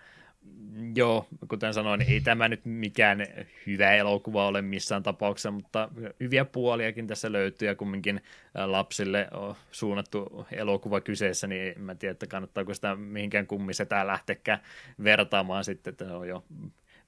joo, 0.95 1.27
kuten 1.49 1.75
sanoin, 1.75 2.03
ei 2.03 2.21
tämä 2.21 2.49
nyt 2.49 2.61
mikään 2.65 3.27
hyvä 3.67 3.93
elokuva 3.93 4.47
ole 4.47 4.63
missään 4.63 5.03
tapauksessa, 5.03 5.51
mutta 5.51 5.89
hyviä 6.21 6.45
puoliakin 6.45 7.07
tässä 7.07 7.33
löytyy 7.33 7.69
ja 7.69 7.75
kumminkin 7.75 8.21
lapsille 8.55 9.29
suunnattu 9.71 10.47
elokuva 10.53 11.01
kyseessä, 11.01 11.47
niin 11.47 11.73
en 11.77 11.83
mä 11.83 11.95
tiedä, 11.95 12.13
että 12.13 12.27
kannattaako 12.27 12.75
sitä 12.75 12.97
mihinkään 12.97 13.47
kummisetään 13.47 14.07
lähtekään 14.07 14.59
vertaamaan 15.05 15.65
sitten, 15.65 15.91
että 15.91 16.05
se 16.05 16.13
on 16.13 16.29
jo 16.29 16.45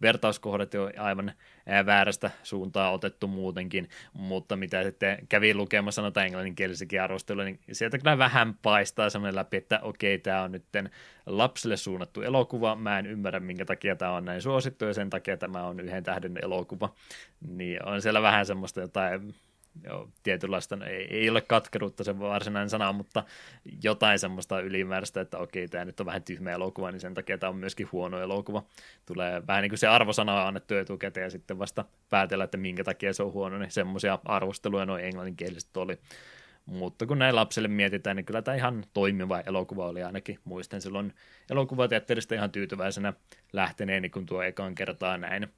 vertauskohdat 0.03 0.75
jo 0.75 0.91
aivan 0.99 1.33
väärästä 1.87 2.31
suuntaa 2.43 2.91
otettu 2.91 3.27
muutenkin, 3.27 3.89
mutta 4.13 4.57
mitä 4.57 4.83
sitten 4.83 5.19
kävi 5.29 5.55
lukemassa 5.55 6.03
noita 6.03 6.25
englanninkielisikin 6.25 7.03
arvosteluja, 7.03 7.45
niin 7.45 7.61
sieltä 7.73 7.99
kyllä 7.99 8.19
vähän 8.19 8.55
paistaa 8.63 9.11
semmoinen 9.11 9.35
läpi, 9.35 9.57
että 9.57 9.81
okei, 9.83 10.19
tämä 10.19 10.43
on 10.43 10.53
nyt 10.53 10.65
lapsille 11.27 11.77
suunnattu 11.77 12.23
elokuva, 12.23 12.77
mä 12.77 12.99
en 12.99 13.07
ymmärrä, 13.07 13.41
minkä 13.41 13.65
takia 13.65 13.97
tämä 13.97 14.13
on 14.13 14.25
näin 14.25 14.43
suosittu, 14.43 14.85
ja 14.85 14.95
sen 14.95 15.11
takia 15.11 15.37
tämä 15.37 15.63
on 15.63 15.81
yhden 15.81 16.05
tähden 16.05 16.39
elokuva, 16.43 16.95
niin 17.49 17.87
on 17.87 18.03
siellä 18.03 18.23
vähän 18.23 18.47
semmoista 18.47 18.81
jotain 18.81 19.35
joo, 19.85 20.09
tietynlaista, 20.23 20.77
no 20.77 20.87
ei, 20.87 21.07
ei 21.11 21.31
ole 21.31 21.41
katkeruutta 21.41 22.05
se 22.05 22.19
varsinainen 22.19 22.71
sana, 22.71 22.93
mutta 22.93 23.25
jotain 23.83 24.19
semmoista 24.19 24.61
ylimääräistä, 24.61 25.21
että 25.21 25.39
okei, 25.39 25.69
tämä 25.69 25.85
nyt 25.85 26.01
on 26.01 26.07
vähän 26.07 26.23
tyhmä 26.23 26.51
elokuva, 26.51 26.91
niin 26.91 27.01
sen 27.01 27.15
takia 27.15 27.39
tämä 27.39 27.51
on 27.51 27.57
myöskin 27.57 27.89
huono 27.93 28.21
elokuva. 28.21 28.63
Tulee 29.07 29.43
vähän 29.47 29.63
niin 29.63 29.71
kuin 29.71 29.79
se 29.79 29.87
arvosana 29.87 30.41
on 30.41 30.49
annettu 30.49 30.75
etukäteen 30.75 31.25
ja 31.25 31.31
sitten 31.31 31.59
vasta 31.59 31.85
päätellä, 32.11 32.45
että 32.45 32.57
minkä 32.57 32.85
takia 32.85 33.13
se 33.13 33.23
on 33.23 33.33
huono, 33.33 33.59
niin 33.59 33.71
semmoisia 33.71 34.19
arvosteluja 34.25 34.87
noin 34.87 35.05
englanninkieliset 35.05 35.77
oli. 35.77 35.99
Mutta 36.67 37.07
kun 37.07 37.19
näin 37.19 37.35
lapsille 37.37 37.69
mietitään, 37.69 38.17
niin 38.17 38.27
kyllä 38.27 38.43
tämä 38.43 38.55
ihan 38.55 38.85
toimiva 38.93 39.41
elokuva 39.41 39.87
oli 39.89 40.03
ainakin. 40.03 40.39
Muistan 40.45 40.81
silloin 40.81 41.15
elokuvateatterista 41.51 42.35
ihan 42.35 42.53
tyytyväisenä 42.53 43.13
lähteneeni, 43.53 44.11
kun 44.11 44.27
tuo 44.27 44.43
ekan 44.43 44.75
kertaa 44.75 45.19
näin 45.19 45.49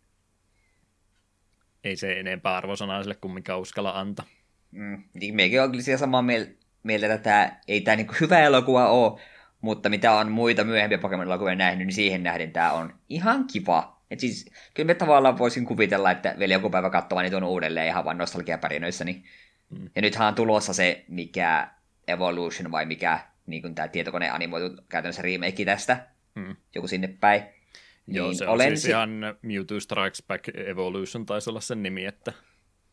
ei 1.84 1.96
se 1.96 2.20
enempää 2.20 2.56
arvosanaa 2.56 3.02
sille 3.02 3.14
kumminkaan 3.14 3.60
uskalla 3.60 4.00
antaa. 4.00 4.26
Mm, 4.70 5.02
niin 5.14 5.36
mekin 5.36 5.62
on 5.62 5.70
kyllä 5.70 5.96
samaa 5.96 6.24
mieltä, 6.82 7.14
että 7.14 7.18
tämä, 7.18 7.56
ei 7.68 7.80
tämä 7.80 7.96
niin 7.96 8.08
hyvä 8.20 8.40
elokuva 8.40 8.88
ole, 8.88 9.20
mutta 9.60 9.88
mitä 9.88 10.12
on 10.12 10.32
muita 10.32 10.64
myöhempiä 10.64 10.98
Pokemon-elokuvia 10.98 11.54
nähnyt, 11.54 11.86
niin 11.86 11.94
siihen 11.94 12.22
nähden 12.22 12.52
tämä 12.52 12.72
on 12.72 12.94
ihan 13.08 13.44
kiva. 13.46 14.02
Et 14.10 14.20
siis, 14.20 14.50
kyllä 14.74 14.86
me 14.86 14.94
tavallaan 14.94 15.38
voisin 15.38 15.64
kuvitella, 15.64 16.10
että 16.10 16.34
vielä 16.38 16.52
joku 16.52 16.70
päivä 16.70 16.90
katsomaan 16.90 17.24
niitä 17.24 17.36
on 17.36 17.44
uudelleen 17.44 17.86
ihan 17.86 18.04
vain 18.04 18.18
nostalgiapärinöissä. 18.18 19.04
Niin. 19.04 19.24
Mm. 19.70 19.90
Ja 19.96 20.02
nythän 20.02 20.28
on 20.28 20.34
tulossa 20.34 20.72
se, 20.72 21.04
mikä 21.08 21.68
Evolution 22.08 22.72
vai 22.72 22.86
mikä 22.86 23.18
niin 23.46 23.62
kuin 23.62 23.74
tämä 23.74 23.88
tietokone 23.88 24.30
animoitu 24.30 24.82
käytännössä 24.88 25.22
remake 25.22 25.64
tästä. 25.64 26.06
Mm. 26.34 26.56
Joku 26.74 26.88
sinne 26.88 27.08
päin. 27.20 27.42
Joo, 28.06 28.26
niin 28.28 28.38
se 28.38 28.44
on 28.44 28.50
olen 28.54 28.68
siis 28.68 28.82
si- 28.82 28.88
ihan 28.88 29.10
Mewtwo 29.42 29.80
Strikes 29.80 30.22
Back 30.28 30.48
Evolution 30.48 31.26
taisi 31.26 31.50
olla 31.50 31.60
sen 31.60 31.82
nimi, 31.82 32.04
että... 32.04 32.32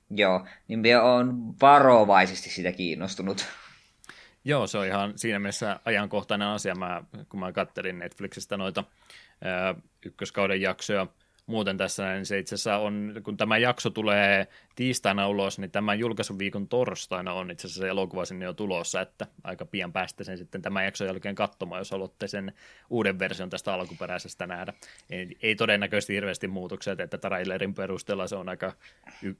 Joo, 0.09 0.45
niin 0.67 0.79
minä 0.79 1.01
olen 1.01 1.27
varovaisesti 1.61 2.49
sitä 2.49 2.71
kiinnostunut. 2.71 3.45
Joo, 4.45 4.67
se 4.67 4.77
on 4.77 4.85
ihan 4.85 5.13
siinä 5.15 5.39
mielessä 5.39 5.79
ajankohtainen 5.85 6.47
asia. 6.47 6.75
Mä, 6.75 7.03
kun 7.29 7.39
mä 7.39 7.51
kattelin 7.51 7.99
Netflixistä 7.99 8.57
noita 8.57 8.83
ää, 9.41 9.75
ykköskauden 10.05 10.61
jaksoja, 10.61 11.07
muuten 11.49 11.77
tässä, 11.77 12.13
niin 12.13 12.25
se 12.25 12.39
itse 12.39 12.55
asiassa 12.55 12.77
on, 12.77 13.13
kun 13.23 13.37
tämä 13.37 13.57
jakso 13.57 13.89
tulee 13.89 14.47
tiistaina 14.75 15.27
ulos, 15.27 15.59
niin 15.59 15.71
tämän 15.71 15.99
julkaisuviikon 15.99 16.67
torstaina 16.67 17.33
on 17.33 17.51
itse 17.51 17.67
asiassa 17.67 17.81
se 17.81 17.87
elokuva 17.87 18.25
sinne 18.25 18.45
jo 18.45 18.53
tulossa, 18.53 19.01
että 19.01 19.27
aika 19.43 19.65
pian 19.65 19.93
päästä 19.93 20.23
sen 20.23 20.37
sitten 20.37 20.61
tämän 20.61 20.85
jakson 20.85 21.07
jälkeen 21.07 21.35
katsomaan, 21.35 21.79
jos 21.79 21.91
haluatte 21.91 22.27
sen 22.27 22.53
uuden 22.89 23.19
version 23.19 23.49
tästä 23.49 23.73
alkuperäisestä 23.73 24.47
nähdä. 24.47 24.73
Ei, 25.09 25.37
ei 25.41 25.55
todennäköisesti 25.55 26.13
hirveästi 26.13 26.47
muutoksia, 26.47 26.95
että 26.99 27.17
trailerin 27.17 27.73
perusteella 27.73 28.27
se 28.27 28.35
on 28.35 28.49
aika 28.49 28.73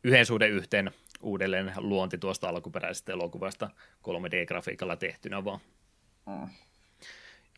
yhden 0.03 0.25
suhde 0.25 0.47
yhteen 0.47 0.91
uudelleen 1.21 1.73
luonti 1.77 2.17
tuosta 2.17 2.49
alkuperäisestä 2.49 3.11
elokuvasta 3.11 3.69
3D-grafiikalla 4.03 4.95
tehtynä 4.95 5.43
vaan. 5.43 5.59
Mm. 6.25 6.47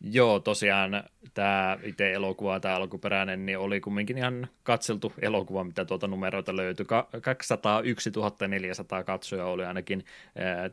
Joo, 0.04 0.40
tosiaan 0.40 1.04
tämä 1.34 1.78
itse 1.82 2.12
elokuva, 2.12 2.60
tämä 2.60 2.76
alkuperäinen, 2.76 3.46
niin 3.46 3.58
oli 3.58 3.80
kumminkin 3.80 4.18
ihan 4.18 4.48
katseltu 4.62 5.12
elokuva, 5.22 5.64
mitä 5.64 5.84
tuolta 5.84 6.08
numeroita 6.08 6.56
löytyi. 6.56 6.86
201 7.22 8.10
400 8.48 9.04
katsoja 9.04 9.44
oli 9.44 9.64
ainakin 9.64 10.04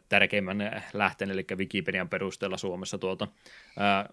tärkeimmän 0.09 0.83
lähteen, 0.93 1.31
eli 1.31 1.45
Wikipedian 1.55 2.09
perusteella 2.09 2.57
Suomessa 2.57 2.97
tuolta. 2.97 3.27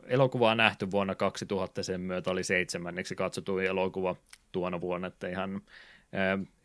elokuvaa 0.06 0.55
nähty 0.55 0.90
vuonna 0.90 1.14
2000, 1.14 1.82
sen 1.82 2.01
myötä 2.01 2.30
oli 2.30 2.44
seitsemänneksi 2.44 3.14
katsotuin 3.14 3.66
elokuva 3.66 4.16
tuona 4.52 4.80
vuonna, 4.80 5.06
että 5.06 5.28
ihan 5.28 5.60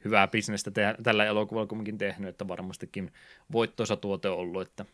hyvää 0.06 0.28
bisnestä 0.28 0.72
te- 0.72 0.96
tällä 1.04 1.26
elokuvalla 1.26 1.68
kumminkin 1.68 1.98
tehnyt, 1.98 2.30
että 2.30 2.48
varmastikin 2.48 3.12
voittoisa 3.52 3.96
tuote 3.96 4.30
ollut, 4.30 4.62
että 4.62 4.86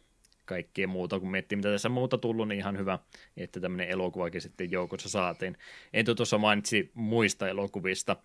kaikkea 0.48 0.88
muuta, 0.88 1.20
kun 1.20 1.32
miettii 1.32 1.56
mitä 1.56 1.72
tässä 1.72 1.90
muuta 1.90 2.18
tullut, 2.18 2.48
niin 2.48 2.60
ihan 2.60 2.78
hyvä, 2.78 3.00
että 3.38 3.60
tämmöinen 3.60 3.90
elokuvakin 3.90 4.42
sitten 4.42 4.72
joukossa 4.72 5.10
saatiin. 5.10 5.58
Entu 5.94 6.16
tuossa 6.16 6.38
mainitsi 6.38 6.92
muista 6.94 7.48
elokuvista, 7.48 8.16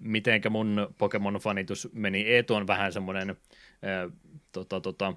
mitenkä 0.00 0.50
mun 0.50 0.94
Pokemon-fanitus 0.98 1.88
meni. 1.92 2.22
Eetu 2.22 2.54
on 2.54 2.66
vähän 2.66 2.92
semmoinen 2.92 3.36
tota, 4.52 4.80
tota, 4.80 5.14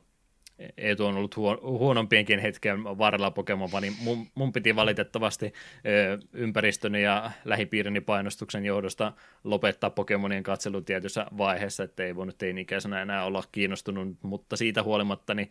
Eetu 0.77 1.05
on 1.05 1.17
ollut 1.17 1.35
huonompienkin 1.61 2.39
hetken 2.39 2.83
varrella 2.83 3.31
Pokemon, 3.31 3.69
niin 3.81 3.93
mun, 4.01 4.27
mun 4.35 4.53
piti 4.53 4.75
valitettavasti 4.75 5.53
ympäristön 6.33 6.95
ja 6.95 7.31
lähipiirini 7.45 8.01
painostuksen 8.01 8.65
johdosta 8.65 9.13
lopettaa 9.43 9.89
Pokemonien 9.89 10.43
katselu 10.43 10.81
tietyssä 10.81 11.25
vaiheessa, 11.37 11.83
että 11.83 12.03
ei 12.03 12.15
voinut 12.15 12.37
teini-ikäisenä 12.37 13.01
enää 13.01 13.25
olla 13.25 13.43
kiinnostunut, 13.51 14.17
mutta 14.21 14.57
siitä 14.57 14.83
huolimatta 14.83 15.33
niin 15.33 15.49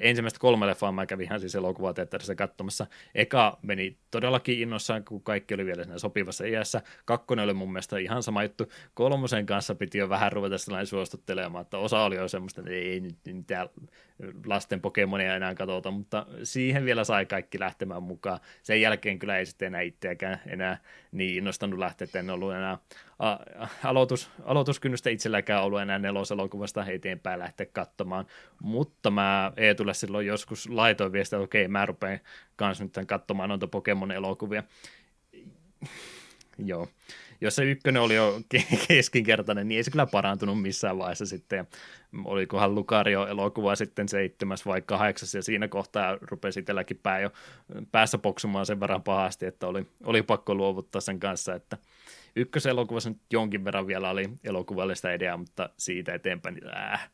ensimmäistä 0.00 0.40
kolme 0.40 0.66
leffaa 0.66 0.92
mä 0.92 1.06
kävin 1.06 1.24
ihan 1.24 1.40
siis 1.40 1.54
elokuvateatterissa 1.54 2.34
katsomassa. 2.34 2.86
Eka 3.14 3.58
meni 3.62 3.96
todellakin 4.10 4.60
innossaan, 4.60 5.04
kun 5.04 5.22
kaikki 5.22 5.54
oli 5.54 5.66
vielä 5.66 5.84
siinä 5.84 5.98
sopivassa 5.98 6.44
iässä. 6.44 6.82
Kakkonen 7.04 7.44
oli 7.44 7.54
mun 7.54 7.72
mielestä 7.72 7.98
ihan 7.98 8.22
sama 8.22 8.42
juttu. 8.42 8.64
Kolmosen 8.94 9.46
kanssa 9.46 9.74
piti 9.74 9.98
jo 9.98 10.08
vähän 10.08 10.32
ruveta 10.32 10.58
sellainen 10.58 10.86
suostuttelemaan, 10.86 11.62
että 11.62 11.78
osa 11.78 12.02
oli 12.02 12.16
jo 12.16 12.28
semmoista, 12.28 12.60
että 12.60 12.72
ei 12.72 13.00
nyt 13.00 13.16
mitään 13.26 13.68
lasten 14.46 14.80
Pokemonia 14.80 15.36
enää 15.36 15.54
katsota, 15.54 15.90
mutta 15.90 16.26
siihen 16.42 16.84
vielä 16.84 17.04
sai 17.04 17.26
kaikki 17.26 17.60
lähtemään 17.60 18.02
mukaan. 18.02 18.40
Sen 18.62 18.80
jälkeen 18.80 19.18
kyllä 19.18 19.38
ei 19.38 19.46
sitten 19.46 19.66
enää 19.66 19.80
itseäkään 19.80 20.40
enää 20.46 20.78
niin 21.12 21.36
innostanut 21.36 21.78
lähteä, 21.78 22.04
että 22.04 22.18
en 22.18 22.30
ollut 22.30 22.52
enää 22.52 22.78
aloitus, 23.84 24.30
aloituskynnystä 24.44 25.10
itselläkään 25.10 25.62
ollut 25.62 25.80
enää 25.80 25.98
neloselokuvasta 25.98 26.86
eteenpäin 26.86 27.38
lähteä 27.38 27.66
katsomaan, 27.66 28.26
mutta 28.62 29.10
mä 29.10 29.52
Eetulle 29.56 29.94
silloin 29.94 30.26
joskus 30.26 30.68
laitoin 30.68 31.12
viestiä, 31.12 31.36
että 31.36 31.44
okei, 31.44 31.68
mä 31.68 31.86
rupean 31.86 32.20
kanssa 32.56 32.84
nyt 32.84 33.06
katsomaan 33.06 33.48
noita 33.48 33.66
Pokemon-elokuvia 33.66 34.62
Joo. 36.64 36.88
Jos 37.40 37.56
se 37.56 37.64
ykkönen 37.64 38.02
oli 38.02 38.14
jo 38.14 38.40
keskinkertainen, 38.88 39.68
niin 39.68 39.76
ei 39.76 39.84
se 39.84 39.90
kyllä 39.90 40.06
parantunut 40.06 40.62
missään 40.62 40.98
vaiheessa 40.98 41.26
sitten. 41.26 41.68
Olikohan 42.24 42.74
Lucario-elokuva 42.74 43.76
sitten 43.76 44.08
seitsemäs 44.08 44.66
vai 44.66 44.82
kahdeksas, 44.82 45.34
ja 45.34 45.42
siinä 45.42 45.68
kohtaa 45.68 46.18
rupesi 46.20 46.60
itselläkin 46.60 47.00
pää 47.02 47.20
jo 47.20 47.30
päässä 47.92 48.18
poksumaan 48.18 48.66
sen 48.66 48.80
verran 48.80 49.02
pahasti, 49.02 49.46
että 49.46 49.66
oli, 49.66 49.86
oli 50.04 50.22
pakko 50.22 50.54
luovuttaa 50.54 51.00
sen 51.00 51.20
kanssa, 51.20 51.54
että 51.54 51.78
ykköselokuvassa 52.36 53.10
nyt 53.10 53.18
jonkin 53.32 53.64
verran 53.64 53.86
vielä 53.86 54.10
oli 54.10 54.28
elokuvallista 54.44 55.12
ideaa, 55.12 55.36
mutta 55.36 55.70
siitä 55.76 56.14
eteenpäin, 56.14 56.54
niin 56.54 56.76
äh. 56.76 57.10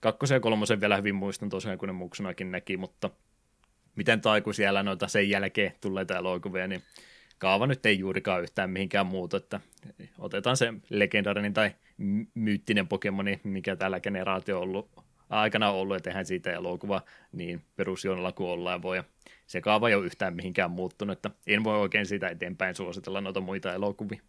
Kakkosen 0.00 0.36
ja 0.36 0.40
kolmosen 0.40 0.80
vielä 0.80 0.96
hyvin 0.96 1.14
muistan 1.14 1.48
tosiaan, 1.48 1.78
kun 1.78 1.88
ne 1.88 1.92
muksunakin 1.92 2.50
näki, 2.50 2.76
mutta 2.76 3.10
miten 3.96 4.20
taiku 4.20 4.52
siellä 4.52 4.82
noita 4.82 5.08
sen 5.08 5.30
jälkeen 5.30 5.72
tulleita 5.80 6.16
elokuvia, 6.18 6.66
niin 6.66 6.82
kaava 7.38 7.66
nyt 7.66 7.86
ei 7.86 7.98
juurikaan 7.98 8.42
yhtään 8.42 8.70
mihinkään 8.70 9.06
muuta, 9.06 9.36
että 9.36 9.60
otetaan 10.18 10.56
se 10.56 10.74
legendarinen 10.90 11.54
tai 11.54 11.70
myyttinen 12.34 12.88
Pokemoni, 12.88 13.40
mikä 13.44 13.76
tällä 13.76 14.00
generaatio 14.00 14.56
on 14.56 14.62
ollut 14.62 14.90
aikana 15.30 15.70
ollut, 15.70 15.96
ja 15.96 16.00
tehdään 16.00 16.26
siitä 16.26 16.52
elokuva 16.52 17.02
niin 17.32 17.62
perusjonolla 17.76 18.32
kuin 18.32 18.50
ollaan 18.50 18.82
voi, 18.82 19.02
se 19.46 19.60
kaava 19.60 19.88
ei 19.88 19.94
ole 19.94 20.06
yhtään 20.06 20.34
mihinkään 20.34 20.70
muuttunut, 20.70 21.16
että 21.16 21.30
en 21.46 21.64
voi 21.64 21.78
oikein 21.78 22.06
siitä 22.06 22.28
eteenpäin 22.28 22.74
suositella 22.74 23.20
noita 23.20 23.40
muita 23.40 23.72
elokuvia. 23.72 24.20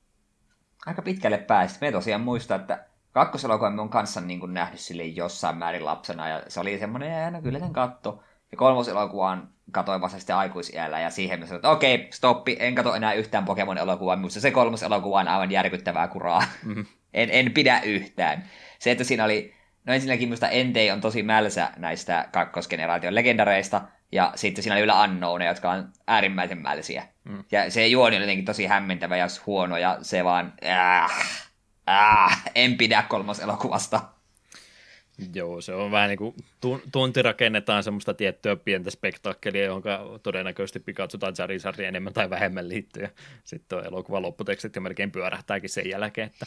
Aika 0.85 1.01
pitkälle 1.01 1.37
päästä. 1.37 1.85
Me 1.85 1.91
tosiaan 1.91 2.21
muistaa, 2.21 2.59
että 2.59 2.85
kakkoselokuva 3.11 3.67
on 3.67 3.89
kanssa 3.89 4.21
niin 4.21 4.39
kuin 4.39 4.53
nähnyt 4.53 4.79
sille 4.79 5.05
jossain 5.05 5.57
määrin 5.57 5.85
lapsena, 5.85 6.29
ja 6.29 6.43
se 6.47 6.59
oli 6.59 6.79
semmoinen, 6.79 7.33
no 7.33 7.41
kyllä 7.41 7.59
sen 7.59 7.73
katto. 7.73 8.23
Ja 8.51 8.57
kolmoselokuvan 8.57 9.49
katoin 9.71 10.01
vasta 10.01 10.19
sitten 10.19 10.35
aikuisiällä 10.35 10.99
ja 10.99 11.09
siihen 11.09 11.39
mä 11.39 11.45
sanoin, 11.45 11.57
että 11.57 11.69
okei, 11.69 12.07
stoppi, 12.11 12.57
en 12.59 12.75
kato 12.75 12.95
enää 12.95 13.13
yhtään 13.13 13.45
Pokemon-elokuvaa, 13.45 14.15
minusta 14.15 14.39
se 14.39 14.51
kolmas 14.51 14.83
elokuva 14.83 15.19
on 15.19 15.27
aivan 15.27 15.51
järkyttävää 15.51 16.07
kuraa. 16.07 16.43
Mm-hmm. 16.63 16.85
en, 17.13 17.29
en 17.31 17.51
pidä 17.51 17.79
yhtään. 17.79 18.45
Se, 18.79 18.91
että 18.91 19.03
siinä 19.03 19.23
oli, 19.23 19.53
no 19.85 19.93
ensinnäkin 19.93 20.29
minusta 20.29 20.49
Entei 20.49 20.91
on 20.91 21.01
tosi 21.01 21.23
mälsä 21.23 21.71
näistä 21.77 22.29
kakkosgeneraation 22.31 23.15
legendareista, 23.15 23.81
ja 24.11 24.31
sitten 24.35 24.63
siinä 24.63 24.73
oli 24.73 24.81
vielä 24.81 25.03
Unknown, 25.03 25.41
jotka 25.41 25.71
on 25.71 25.89
äärimmäisen 26.07 26.57
mälsiä. 26.61 27.07
Mm. 27.23 27.43
Ja 27.51 27.71
se 27.71 27.87
juoni 27.87 28.15
oli 28.15 28.23
jotenkin 28.23 28.45
tosi 28.45 28.65
hämmentävä 28.65 29.17
ja 29.17 29.27
huono, 29.45 29.77
ja 29.77 29.97
se 30.01 30.23
vaan, 30.23 30.53
äh, 30.65 31.11
äh, 31.89 32.43
en 32.55 32.77
pidä 32.77 33.03
kolmas 33.09 33.39
elokuvasta. 33.39 34.01
Joo, 35.33 35.61
se 35.61 35.73
on 35.73 35.91
vähän 35.91 36.09
niin 36.09 36.17
kuin 36.17 36.35
tunti 36.91 37.21
rakennetaan 37.21 37.83
semmoista 37.83 38.13
tiettyä 38.13 38.55
pientä 38.55 38.91
spektaakkelia, 38.91 39.65
johon 39.65 39.83
todennäköisesti 40.23 40.79
Pikachu 40.79 41.17
tai 41.17 41.33
Charizard 41.33 41.79
enemmän 41.79 42.13
tai 42.13 42.29
vähemmän 42.29 42.69
liittyy. 42.69 43.03
Ja 43.03 43.09
sitten 43.43 43.77
on 43.77 43.85
elokuvan 43.85 44.21
lopputekstit 44.21 44.75
ja 44.75 44.81
melkein 44.81 45.11
pyörähtääkin 45.11 45.69
sen 45.69 45.89
jälkeen, 45.89 46.27
että 46.27 46.45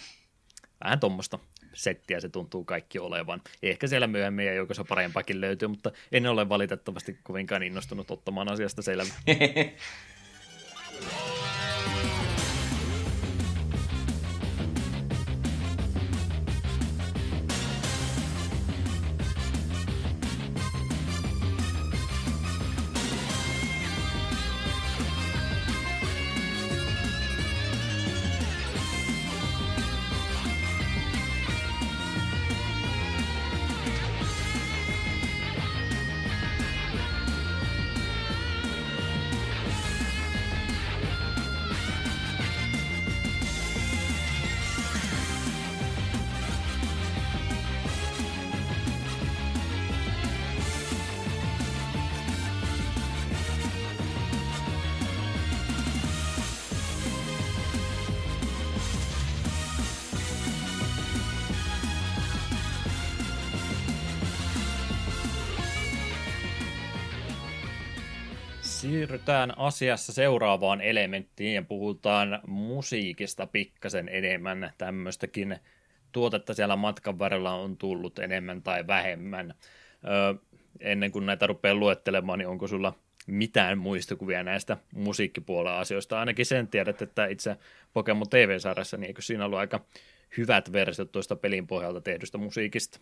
vähän 0.84 1.00
tuommoista 1.00 1.38
settiä 1.72 2.20
se 2.20 2.28
tuntuu 2.28 2.64
kaikki 2.64 2.98
olevan. 2.98 3.42
Ehkä 3.62 3.86
siellä 3.86 4.06
myöhemmin 4.06 4.46
ja 4.46 4.54
joukossa 4.54 4.84
parempakin 4.84 5.40
löytyy, 5.40 5.68
mutta 5.68 5.92
en 6.12 6.26
ole 6.26 6.48
valitettavasti 6.48 7.18
kovinkaan 7.22 7.62
innostunut 7.62 8.10
ottamaan 8.10 8.52
asiasta 8.52 8.82
selvää. 8.82 9.16
siirrytään 69.10 69.58
asiassa 69.58 70.12
seuraavaan 70.12 70.80
elementtiin 70.80 71.54
ja 71.54 71.62
puhutaan 71.62 72.40
musiikista 72.46 73.46
pikkasen 73.46 74.08
enemmän. 74.08 74.72
Tämmöistäkin 74.78 75.56
tuotetta 76.12 76.54
siellä 76.54 76.76
matkan 76.76 77.18
varrella 77.18 77.54
on 77.54 77.76
tullut 77.76 78.18
enemmän 78.18 78.62
tai 78.62 78.86
vähemmän. 78.86 79.54
Öö, 80.04 80.34
ennen 80.80 81.12
kuin 81.12 81.26
näitä 81.26 81.46
rupeaa 81.46 81.74
luettelemaan, 81.74 82.38
niin 82.38 82.48
onko 82.48 82.66
sulla 82.66 82.94
mitään 83.26 83.78
muistikuvia 83.78 84.42
näistä 84.42 84.76
musiikkipuolen 84.94 85.72
asioista? 85.72 86.20
Ainakin 86.20 86.46
sen 86.46 86.68
tiedät, 86.68 87.02
että 87.02 87.26
itse 87.26 87.56
Pokemon 87.92 88.28
TV-sarjassa, 88.28 88.96
niin 88.96 89.08
eikö 89.08 89.22
siinä 89.22 89.44
ollut 89.44 89.58
aika 89.58 89.80
hyvät 90.36 90.72
versiot 90.72 91.12
tuosta 91.12 91.36
pelin 91.36 91.66
pohjalta 91.66 92.00
tehdystä 92.00 92.38
musiikista? 92.38 93.00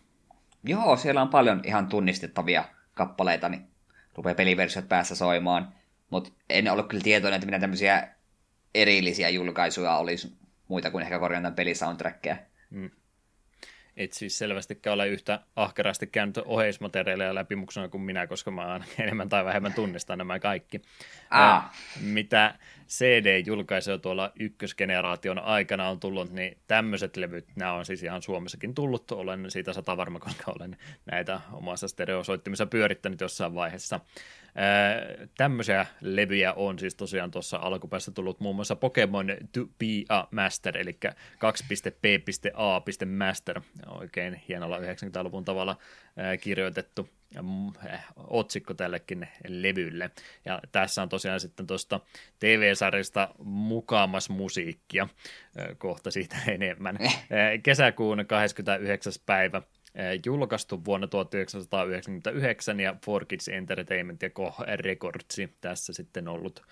Joo, 0.63 0.97
siellä 0.97 1.21
on 1.21 1.29
paljon 1.29 1.61
ihan 1.65 1.87
tunnistettavia 1.87 2.63
kappaleita, 2.93 3.49
niin 3.49 3.67
rupeaa 4.15 4.35
peliversiot 4.35 4.89
päässä 4.89 5.15
soimaan. 5.15 5.78
Mutta 6.09 6.31
en 6.49 6.71
ollut 6.71 6.87
kyllä 6.87 7.03
tietoinen, 7.03 7.35
että 7.35 7.45
mitä 7.45 7.59
tämmöisiä 7.59 8.07
erillisiä 8.75 9.29
julkaisuja 9.29 9.97
olisi 9.97 10.37
muita 10.67 10.91
kuin 10.91 11.03
ehkä 11.03 11.19
korjaan 11.19 11.53
pelisoundtrackia. 11.53 12.37
Mm. 12.69 12.89
Et 13.99 14.13
siis 14.13 14.37
selvästikään 14.37 14.93
ole 14.93 15.07
yhtä 15.07 15.39
ahkerasti 15.55 16.07
käynyt 16.07 16.37
oheismateriaaleja 16.45 17.35
läpimuksena 17.35 17.89
kuin 17.89 18.01
minä, 18.01 18.27
koska 18.27 18.51
mä 18.51 18.61
aina 18.61 18.85
enemmän 18.99 19.29
tai 19.29 19.45
vähemmän 19.45 19.73
tunnistan 19.73 20.17
nämä 20.17 20.39
kaikki. 20.39 20.81
Ah. 21.29 21.71
Mitä 22.01 22.55
CD-julkaisuja 22.87 23.97
tuolla 23.97 24.31
ykkösgeneraation 24.39 25.39
aikana 25.39 25.89
on 25.89 25.99
tullut, 25.99 26.31
niin 26.31 26.57
tämmöiset 26.67 27.17
levyt, 27.17 27.47
nämä 27.55 27.73
on 27.73 27.85
siis 27.85 28.03
ihan 28.03 28.21
Suomessakin 28.21 28.75
tullut. 28.75 29.11
Olen 29.11 29.51
siitä 29.51 29.73
sata 29.73 29.97
varma, 29.97 30.19
koska 30.29 30.51
olen 30.59 30.77
näitä 31.05 31.41
omassa 31.51 31.87
stereosoittimissa 31.87 32.65
pyörittänyt 32.65 33.21
jossain 33.21 33.55
vaiheessa. 33.55 33.99
Tämmöisiä 35.37 35.85
levyjä 36.01 36.53
on 36.53 36.79
siis 36.79 36.95
tosiaan 36.95 37.31
tuossa 37.31 37.57
alkupäässä 37.57 38.11
tullut 38.11 38.39
muun 38.39 38.55
muassa 38.55 38.75
Pokemon 38.75 39.27
To 39.51 39.65
Be 39.65 39.85
a 40.09 40.23
Master, 40.31 40.77
eli 40.77 40.97
2.p.a.master, 41.35 43.61
oikein 43.87 44.41
hienolla 44.47 44.77
90-luvun 44.77 45.45
tavalla 45.45 45.77
kirjoitettu 46.41 47.09
otsikko 48.17 48.73
tällekin 48.73 49.27
levylle. 49.47 50.11
Ja 50.45 50.61
tässä 50.71 51.01
on 51.01 51.09
tosiaan 51.09 51.39
sitten 51.39 51.67
tuosta 51.67 51.99
TV-sarjasta 52.39 53.29
mukaamas 53.43 54.29
musiikkia, 54.29 55.07
kohta 55.77 56.11
siitä 56.11 56.35
enemmän. 56.47 56.97
Kesäkuun 57.63 58.25
29. 58.27 59.13
päivä 59.25 59.61
julkaistu 60.25 60.85
vuonna 60.85 61.07
1999 61.07 62.79
ja 62.79 62.95
For 63.05 63.25
Kids 63.25 63.47
Entertainment 63.47 64.21
ja 64.21 64.29
Koh 64.29 64.59
Records 64.75 65.37
tässä 65.61 65.93
sitten 65.93 66.27
ollut 66.27 66.63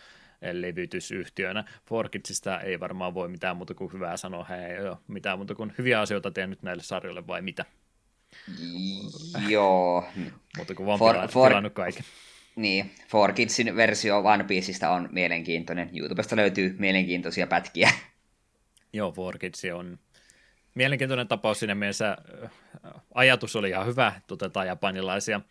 levytysyhtiönä. 0.52 1.64
Forkidsista 1.90 2.62
ei 2.62 2.80
varmaan 2.80 3.14
voi 3.14 3.30
mitään 3.30 3.58
muuta 3.58 3.74
kuin 3.74 3.94
hyvää 3.94 4.18
sanoa. 4.18 4.44
He 4.44 4.68
ei 4.68 4.88
ole 4.88 4.98
mitään 5.08 5.40
muuta 5.40 5.56
kuin 5.56 5.74
hyviä 5.78 6.02
asioita 6.02 6.32
tehnyt 6.32 6.64
näille 6.64 6.84
sarjoille 6.84 7.28
vai 7.28 7.42
mitä? 7.42 7.66
Joo. 9.48 10.08
Mutta 10.58 10.76
kun 10.76 10.86
vaan 10.86 11.00
for, 11.00 11.12
pilannut, 11.12 11.32
for, 11.32 11.50
pilannut 11.50 11.74
kaiken. 11.74 12.04
Niin, 12.56 12.92
For 13.08 13.34
Kidsin 13.34 13.76
versio 13.76 14.20
One 14.20 14.44
Pieceista 14.44 14.90
on 14.90 15.10
mielenkiintoinen. 15.12 15.90
YouTubesta 15.94 16.36
löytyy 16.36 16.76
mielenkiintoisia 16.80 17.48
pätkiä. 17.48 17.90
Joo, 18.94 19.12
For 19.12 19.38
Kids 19.38 19.62
on 19.74 20.00
mielenkiintoinen 20.78 21.28
tapaus 21.28 21.60
siinä 21.60 21.76
mielessä. 21.76 22.18
Ajatus 23.14 23.56
oli 23.56 23.70
ihan 23.70 23.86
hyvä, 23.86 24.14
otetaan 24.32 24.68
japanilaisia 24.68 25.42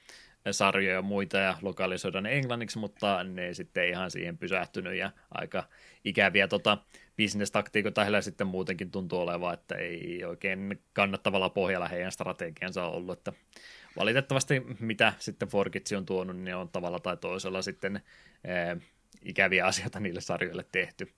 sarjoja 0.51 0.95
ja 0.95 1.03
muita 1.03 1.39
ja 1.39 1.59
lokalisoidaan 1.63 2.25
ne 2.25 2.37
englanniksi, 2.37 2.79
mutta 2.79 3.25
ne 3.25 3.55
sitten 3.55 3.89
ihan 3.89 4.11
siihen 4.11 4.39
pysähtynyt 4.39 4.95
ja 4.95 5.11
aika 5.31 5.65
ikäviä 6.05 6.49
tota, 6.49 6.79
bisnestaktiikoita 7.17 8.03
heillä 8.03 8.21
sitten 8.21 8.47
muutenkin 8.47 8.91
tuntuu 8.91 9.21
olevan, 9.21 9.55
että 9.55 9.75
ei 9.75 10.25
oikein 10.25 10.81
kannattavalla 10.93 11.51
pohjalla 11.51 11.89
heidän 11.89 12.13
strategiansa 12.13 12.85
ollut, 12.85 13.19
että 13.19 13.33
valitettavasti 13.97 14.63
mitä 14.81 15.13
sitten 15.19 15.49
Forkitsi 15.49 15.97
on 15.97 16.07
tuonut, 16.07 16.37
niin 16.37 16.57
on 16.57 16.69
tavalla 16.69 16.99
tai 16.99 17.17
toisella 17.17 17.63
sitten 17.63 18.01
ää, 18.47 18.77
ikäviä 19.23 19.67
asioita 19.67 20.01
niille 20.01 20.21
sarjoille 20.21 20.65
tehty. 20.73 21.13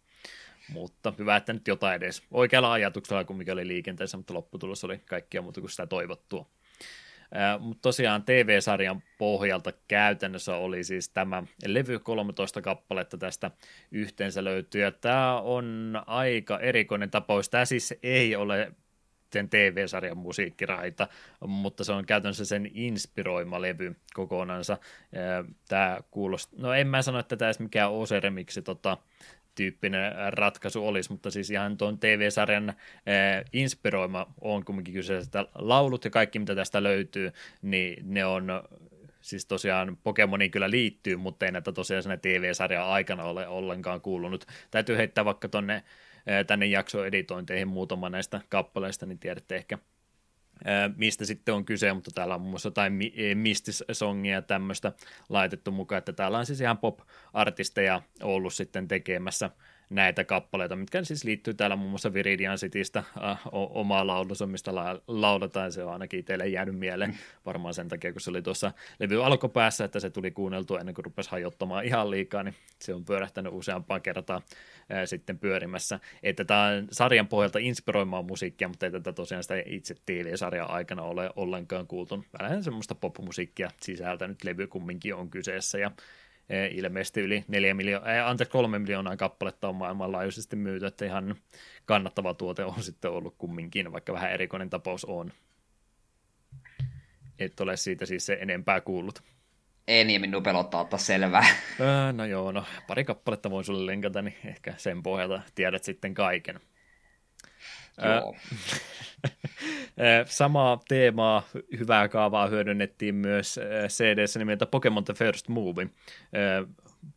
Mutta 0.73 1.12
hyvä, 1.19 1.36
että 1.36 1.53
nyt 1.53 1.69
jotain 1.69 1.97
edes 1.97 2.23
oikealla 2.31 2.73
ajatuksella, 2.73 3.24
kun 3.24 3.36
mikä 3.36 3.53
oli 3.53 3.66
liikenteessä, 3.66 4.16
mutta 4.16 4.35
lopputulos 4.35 4.85
oli 4.85 4.99
kaikkia 4.99 5.43
muuta 5.43 5.61
kuin 5.61 5.70
sitä 5.70 5.86
toivottua. 5.86 6.47
Mutta 7.59 7.82
tosiaan 7.82 8.23
TV-sarjan 8.23 9.03
pohjalta 9.19 9.73
käytännössä 9.89 10.57
oli 10.57 10.85
siis 10.85 11.09
tämä 11.09 11.43
levy 11.66 11.99
13 11.99 12.62
kappaletta 12.62 13.19
tästä 13.19 13.51
yhteensä 13.90 14.45
löytyy. 14.45 14.82
Ja 14.82 14.93
tämä 14.93 15.40
on 15.40 15.95
aika 16.07 16.59
erikoinen 16.59 17.11
tapaus. 17.11 17.49
Tämä 17.49 17.65
siis 17.65 17.95
ei 18.03 18.36
ole 18.36 18.73
sen 19.32 19.49
TV-sarjan 19.49 20.16
musiikkiraita, 20.16 21.09
mutta 21.47 21.85
se 21.85 21.93
on 21.93 22.07
käytännössä 22.07 22.45
sen 22.45 22.70
inspiroima 22.74 23.61
levy 23.61 23.97
kokonansa. 24.15 24.78
Tämä 25.69 25.99
kuulostaa, 26.11 26.61
no 26.61 26.73
en 26.73 26.86
mä 26.86 27.03
sano, 27.03 27.19
että 27.19 27.36
tämä 27.36 27.49
edes 27.49 27.61
mikään 27.61 27.93
Oseremiksi 27.93 28.62
tota, 28.62 28.97
tyyppinen 29.59 30.13
ratkaisu 30.31 30.87
olisi, 30.87 31.13
mutta 31.13 31.31
siis 31.31 31.51
ihan 31.51 31.77
tuon 31.77 31.99
TV-sarjan 31.99 32.75
inspiroima 33.53 34.27
on 34.41 34.65
kumminkin 34.65 34.95
kyseessä 34.95 35.47
laulut 35.55 36.05
ja 36.05 36.11
kaikki, 36.11 36.39
mitä 36.39 36.55
tästä 36.55 36.83
löytyy, 36.83 37.33
niin 37.63 38.15
ne 38.15 38.25
on 38.25 38.63
siis 39.21 39.47
tosiaan 39.47 39.99
Pokemoniin 40.03 40.51
kyllä 40.51 40.71
liittyy, 40.71 41.17
mutta 41.17 41.47
ei 41.47 41.53
näitä 41.53 41.73
tosiaan 41.73 42.03
sinne 42.03 42.17
TV-sarjan 42.17 42.87
aikana 42.87 43.25
ole 43.25 43.49
ollenkaan 43.49 44.01
kuulunut. 44.01 44.47
Täytyy 44.71 44.97
heittää 44.97 45.25
vaikka 45.25 45.49
tonne 45.49 45.85
tänne 46.47 46.67
jaksoeditointeihin 46.67 47.69
muutama 47.69 48.11
näistä 48.11 48.41
kappaleista, 48.49 49.07
niin 49.07 49.19
tiedätte 49.19 49.57
ehkä 49.57 49.79
mistä 50.97 51.25
sitten 51.25 51.55
on 51.55 51.65
kyse, 51.65 51.93
mutta 51.93 52.11
täällä 52.15 52.35
on 52.35 52.41
muun 52.41 52.51
muassa 52.51 52.67
jotain 52.67 52.99
Mistis-songia 53.35 54.35
ja 54.35 54.43
tämmöistä 54.43 54.93
laitettu 55.29 55.71
mukaan, 55.71 55.99
että 55.99 56.13
täällä 56.13 56.39
on 56.39 56.47
siis 56.47 56.61
ihan 56.61 56.79
pop-artisteja 56.79 58.03
ollut 58.23 58.55
sitten 58.55 58.89
tekemässä 58.89 59.51
näitä 59.90 60.24
kappaleita, 60.24 60.77
mitkä 60.77 61.05
siis 61.05 61.24
liittyy 61.24 61.55
täällä 61.55 61.77
muun 61.77 61.90
muassa 61.90 62.12
Viridian 62.12 62.59
Citystä. 62.59 62.98
Äh, 62.98 63.40
omaa 63.52 64.06
laulussa, 64.06 64.47
mistä 64.47 64.74
la- 64.74 65.01
lauletaan, 65.06 65.73
se 65.73 65.85
on 65.85 65.93
ainakin 65.93 66.24
teille 66.24 66.48
jäänyt 66.48 66.78
mieleen, 66.78 67.19
varmaan 67.47 67.74
sen 67.74 67.89
takia, 67.89 68.12
kun 68.12 68.20
se 68.20 68.31
oli 68.31 68.43
tuossa 68.43 68.73
levy 68.98 69.24
alkupäässä, 69.24 69.85
että 69.85 70.01
se 70.01 70.10
tuli 70.10 70.31
kuunneltua 70.31 70.81
ennen 70.81 70.94
kuin 70.94 71.05
rupesi 71.05 71.31
hajottamaan 71.31 71.85
ihan 71.85 72.10
liikaa, 72.10 72.43
niin 72.43 72.55
se 72.78 72.94
on 72.94 73.05
pyörähtänyt 73.05 73.52
useampaan 73.52 74.02
kertaan 74.02 74.43
äh, 74.93 75.02
sitten 75.05 75.39
pyörimässä, 75.39 76.01
että 76.23 76.44
tämä 76.44 76.65
on 76.65 76.89
sarjan 76.90 77.28
pohjalta 77.28 77.59
inspiroimaan 77.59 78.24
musiikkia, 78.24 78.69
mutta 78.69 78.86
ei 78.86 78.93
tätä 78.93 79.12
tosiaan 79.12 79.43
sitä 79.43 79.55
itse 79.66 79.94
TV-sarjan 80.06 80.70
aikana 80.70 81.02
ole 81.02 81.31
ollenkaan 81.36 81.86
kuultu, 81.86 82.24
vähän 82.39 82.65
semmoista 82.65 82.94
popmusiikkia 82.94 83.70
sisältänyt 83.81 84.44
levy 84.44 84.66
kumminkin 84.66 85.15
on 85.15 85.31
kyseessä, 85.31 85.78
ja 85.78 85.90
ilmeisesti 86.70 87.20
yli 87.20 87.45
4 87.49 87.75
miljoonaa, 87.75 88.15
eh, 88.15 88.27
anteeksi 88.27 88.53
3 88.53 88.79
miljoonaa 88.79 89.16
kappaletta 89.16 89.69
on 89.69 89.75
maailmanlaajuisesti 89.75 90.57
myyty, 90.57 90.87
että 90.87 91.05
ihan 91.05 91.35
kannattava 91.85 92.35
tuote 92.35 92.65
on 92.65 92.83
sitten 92.83 93.11
ollut 93.11 93.35
kumminkin, 93.39 93.93
vaikka 93.93 94.12
vähän 94.12 94.33
erikoinen 94.33 94.70
tapaus 94.70 95.05
on. 95.05 95.33
Et 97.39 97.61
ole 97.61 97.77
siitä 97.77 98.07
siis 98.07 98.27
se 98.27 98.39
enempää 98.41 98.81
kuullut. 98.81 99.23
Ei 99.89 100.05
niin 100.05 100.20
minun 100.20 100.43
pelottaa 100.43 100.81
ottaa 100.81 100.99
selvää. 100.99 101.47
Öö, 101.81 102.12
no 102.12 102.25
joo, 102.25 102.53
no 102.53 102.65
pari 102.87 103.05
kappaletta 103.05 103.51
voin 103.51 103.65
sulle 103.65 103.93
linkata, 103.93 104.23
niin 104.23 104.37
ehkä 104.45 104.75
sen 104.77 105.03
pohjalta 105.03 105.43
tiedät 105.55 105.85
sitten 105.85 106.15
kaiken. 106.15 106.61
Samaa 110.27 110.81
teemaa, 110.89 111.43
hyvää 111.79 112.09
kaavaa 112.09 112.47
hyödynnettiin 112.47 113.15
myös 113.15 113.61
cd 113.89 114.39
nimeltä 114.39 114.66
Pokemon 114.66 115.05
The 115.05 115.15
First 115.15 115.49
Movie 115.49 115.89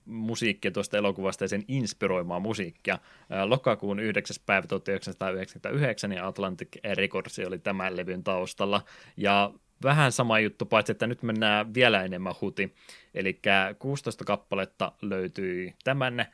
musiikkia 0.05 0.71
tuosta 0.71 0.97
elokuvasta 0.97 1.43
ja 1.43 1.47
sen 1.47 1.63
inspiroimaa 1.67 2.39
musiikkia. 2.39 2.99
Lokakuun 3.45 3.99
9. 3.99 4.35
päivä 4.45 4.67
1999 4.67 6.09
niin 6.09 6.23
Atlantic 6.23 6.69
Records 6.95 7.39
oli 7.39 7.59
tämän 7.59 7.97
levyn 7.97 8.23
taustalla 8.23 8.81
ja 9.17 9.53
vähän 9.83 10.11
sama 10.11 10.39
juttu, 10.39 10.65
paitsi 10.65 10.91
että 10.91 11.07
nyt 11.07 11.23
mennään 11.23 11.73
vielä 11.73 12.03
enemmän 12.03 12.33
huti. 12.41 12.75
Eli 13.13 13.39
16 13.79 14.23
kappaletta 14.25 14.91
löytyi 15.01 15.75
tämän 15.83 16.19
ää, 16.19 16.27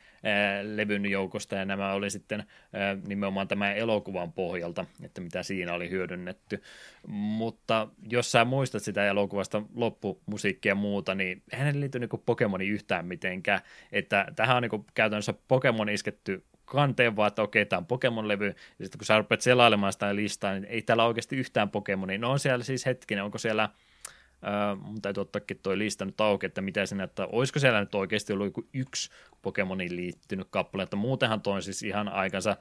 levyn 0.62 1.06
joukosta, 1.06 1.54
ja 1.54 1.64
nämä 1.64 1.92
oli 1.92 2.10
sitten 2.10 2.44
ää, 2.72 2.96
nimenomaan 3.06 3.48
tämän 3.48 3.76
elokuvan 3.76 4.32
pohjalta, 4.32 4.84
että 5.02 5.20
mitä 5.20 5.42
siinä 5.42 5.74
oli 5.74 5.90
hyödynnetty. 5.90 6.62
Mutta 7.06 7.88
jos 8.10 8.32
sä 8.32 8.44
muistat 8.44 8.82
sitä 8.82 9.06
elokuvasta 9.06 9.62
loppumusiikkia 9.74 10.70
ja 10.70 10.74
muuta, 10.74 11.14
niin 11.14 11.42
eihän 11.52 11.74
ne 11.74 11.80
liity 11.80 11.98
niin 11.98 12.10
Pokemoni 12.26 12.68
yhtään 12.68 13.06
mitenkään. 13.06 13.60
Että 13.92 14.26
tähän 14.36 14.56
on 14.56 14.62
niin 14.62 14.86
käytännössä 14.94 15.34
Pokemon 15.48 15.88
isketty 15.88 16.44
kanteen 16.70 17.16
vaan, 17.16 17.28
että 17.28 17.42
okei, 17.42 17.66
tämä 17.66 17.78
on 17.78 17.86
Pokemon-levy, 17.86 18.46
ja 18.78 18.84
sitten 18.84 18.98
kun 18.98 19.06
sä 19.06 19.18
rupeat 19.18 19.40
selailemaan 19.40 19.92
sitä 19.92 20.16
listaa, 20.16 20.52
niin 20.52 20.64
ei 20.64 20.82
täällä 20.82 21.04
oikeasti 21.04 21.36
yhtään 21.36 21.70
Pokemonia. 21.70 22.18
No 22.18 22.30
on 22.30 22.38
siellä 22.38 22.64
siis 22.64 22.86
hetkinen, 22.86 23.24
onko 23.24 23.38
siellä, 23.38 23.62
äh, 23.62 24.78
mun 24.80 25.02
täytyy 25.02 25.20
ottaakin 25.20 25.58
toi 25.62 25.78
lista 25.78 26.04
nyt 26.04 26.20
auki, 26.20 26.46
että 26.46 26.60
mitä 26.60 26.86
sinne, 26.86 27.04
että 27.04 27.26
olisiko 27.26 27.58
siellä 27.58 27.80
nyt 27.80 27.94
oikeasti 27.94 28.32
ollut 28.32 28.46
joku 28.46 28.68
yksi 28.74 29.10
Pokemoniin 29.42 29.96
liittynyt 29.96 30.48
kappale, 30.50 30.82
että 30.82 30.96
muutenhan 30.96 31.40
toi 31.40 31.54
on 31.54 31.62
siis 31.62 31.82
ihan 31.82 32.08
aikansa 32.08 32.56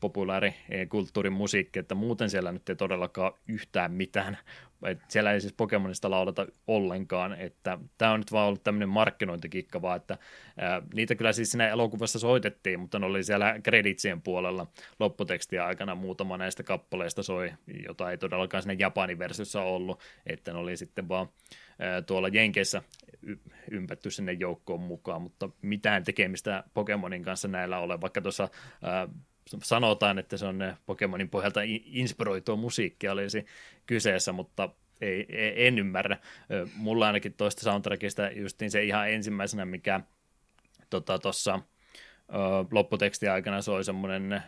populaari 0.00 0.54
kulttuurin 0.88 1.32
musiikki, 1.32 1.78
että 1.78 1.94
muuten 1.94 2.30
siellä 2.30 2.52
nyt 2.52 2.68
ei 2.68 2.76
todellakaan 2.76 3.32
yhtään 3.48 3.92
mitään. 3.92 4.38
Et 4.82 4.98
siellä 5.08 5.32
ei 5.32 5.40
siis 5.40 5.52
Pokemonista 5.52 6.10
laulata 6.10 6.46
ollenkaan, 6.66 7.32
että 7.40 7.78
tämä 7.98 8.12
on 8.12 8.20
nyt 8.20 8.32
vaan 8.32 8.48
ollut 8.48 8.62
tämmöinen 8.62 8.88
markkinointikikka 8.88 9.82
vaan, 9.82 9.96
että 9.96 10.18
ää, 10.58 10.82
niitä 10.94 11.14
kyllä 11.14 11.32
siis 11.32 11.50
siinä 11.50 11.68
elokuvassa 11.68 12.18
soitettiin, 12.18 12.80
mutta 12.80 12.98
ne 12.98 13.06
oli 13.06 13.24
siellä 13.24 13.60
kreditsien 13.62 14.22
puolella 14.22 14.66
lopputekstiä 15.00 15.66
aikana 15.66 15.94
muutama 15.94 16.36
näistä 16.36 16.62
kappaleista 16.62 17.22
soi, 17.22 17.52
jota 17.86 18.10
ei 18.10 18.18
todellakaan 18.18 18.62
siinä 18.62 18.76
Japanin 18.78 19.18
versiossa 19.18 19.62
ollut, 19.62 20.00
että 20.26 20.52
ne 20.52 20.58
oli 20.58 20.76
sitten 20.76 21.08
vaan 21.08 21.28
ää, 21.78 22.02
tuolla 22.02 22.28
Jenkeissä 22.28 22.82
ympätty 23.70 24.10
sinne 24.10 24.32
joukkoon 24.32 24.80
mukaan, 24.80 25.22
mutta 25.22 25.48
mitään 25.62 26.04
tekemistä 26.04 26.64
Pokemonin 26.74 27.22
kanssa 27.22 27.48
näillä 27.48 27.78
ole, 27.78 28.00
vaikka 28.00 28.20
tuossa 28.20 28.48
sanotaan, 29.46 30.18
että 30.18 30.36
se 30.36 30.46
on 30.46 30.76
Pokemonin 30.86 31.30
pohjalta 31.30 31.60
inspiroitua 31.84 32.56
musiikkia 32.56 33.12
olisi 33.12 33.46
kyseessä, 33.86 34.32
mutta 34.32 34.68
ei, 35.00 35.26
ei, 35.28 35.66
en 35.66 35.78
ymmärrä. 35.78 36.18
Mulla 36.74 37.06
ainakin 37.06 37.32
toista 37.32 37.62
soundtrackista 37.62 38.30
justiin 38.30 38.70
se 38.70 38.84
ihan 38.84 39.10
ensimmäisenä, 39.10 39.64
mikä 39.64 40.00
tuossa 41.22 41.60
tota, 42.28 42.66
lopputeksti 42.70 43.28
aikana 43.28 43.62
soi 43.62 43.84
semmoinen 43.84 44.42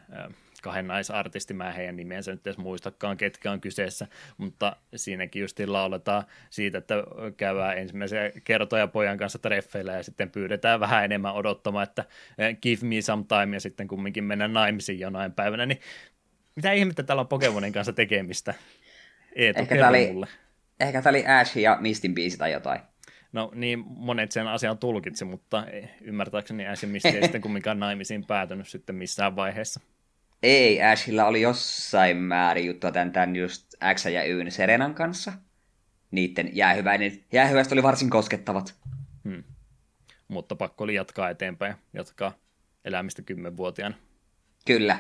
kahden 0.65 0.87
naisartisti, 0.87 1.55
mä 1.55 1.73
heidän 1.73 1.97
nimensä 1.97 2.31
nyt 2.31 2.47
edes 2.47 2.59
muistakaan, 2.59 3.17
ketkä 3.17 3.53
on 3.53 3.61
kyseessä, 3.61 4.07
mutta 4.37 4.77
siinäkin 4.97 5.43
just 5.43 5.61
lauletaan 5.67 6.25
siitä, 6.51 6.79
että 6.79 6.95
käydään 7.37 7.79
ensimmäisiä 7.79 8.31
kertoja 8.45 8.87
pojan 8.87 9.19
kanssa 9.19 9.39
treffeillä 9.39 9.93
ja 9.93 10.03
sitten 10.03 10.31
pyydetään 10.31 10.81
vähän 10.81 11.05
enemmän 11.05 11.35
odottamaan, 11.35 11.83
että 11.83 12.05
eh, 12.39 12.57
give 12.63 12.87
me 12.87 13.03
some 13.03 13.25
time 13.29 13.57
ja 13.57 13.61
sitten 13.61 13.89
kumminkin 13.89 14.25
mennään 14.25 14.53
naimisiin 14.53 15.01
jonain 15.01 15.33
päivänä, 15.33 15.67
niin 15.67 15.81
mitä 16.57 16.73
ihmettä 16.73 17.03
täällä 17.03 17.21
on 17.21 17.29
Pokemonin 17.29 17.73
kanssa 17.73 17.93
tekemistä? 17.93 18.55
Eetu, 19.35 19.61
ehkä 19.61 19.77
tämä 19.77 19.89
oli, 19.89 20.07
mulle. 20.07 20.27
ehkä 20.81 21.03
tämä 21.03 21.11
oli 21.11 21.27
Ash 21.27 21.57
ja 21.57 21.79
Mistin 21.81 22.15
biisi 22.15 22.39
tai 22.39 22.53
jotain. 22.53 22.81
No 23.33 23.51
niin, 23.55 23.85
monet 23.87 24.33
sen 24.33 24.47
asian 24.47 24.79
tulkitsi, 24.79 25.25
mutta 25.25 25.67
ymmärtääkseni 26.01 26.67
Ash 26.67 26.85
ja 26.85 27.11
ei 27.11 27.23
sitten 27.23 27.41
kumminkaan 27.41 27.81
naimisiin 27.81 28.25
päätynyt 28.25 28.69
sitten 28.69 28.97
missään 28.97 29.37
vaiheessa. 29.37 29.81
Ei, 30.45 30.83
Ashilla 30.83 31.25
oli 31.25 31.41
jossain 31.41 32.17
määrin 32.17 32.67
juttua 32.67 32.93
tämän, 32.93 33.13
tämän 33.13 33.37
just 33.37 33.75
X 33.95 34.05
ja 34.05 34.25
Yn 34.25 34.51
Serenan 34.51 34.95
kanssa. 34.95 35.33
Niiden 36.11 36.57
jäähyväinen, 36.57 37.25
jäähyväistä 37.33 37.75
oli 37.75 37.83
varsin 37.83 38.11
koskettavat. 38.11 38.75
Hmm. 39.25 39.45
Mutta 40.29 40.57
pakko 40.57 40.85
oli 40.85 40.95
jatkaa 40.95 41.31
eteenpäin, 41.31 41.75
jatkaa 41.93 42.39
elämistä 42.85 43.23
kymmenvuotiaana. 43.23 43.97
Kyllä. 44.67 44.99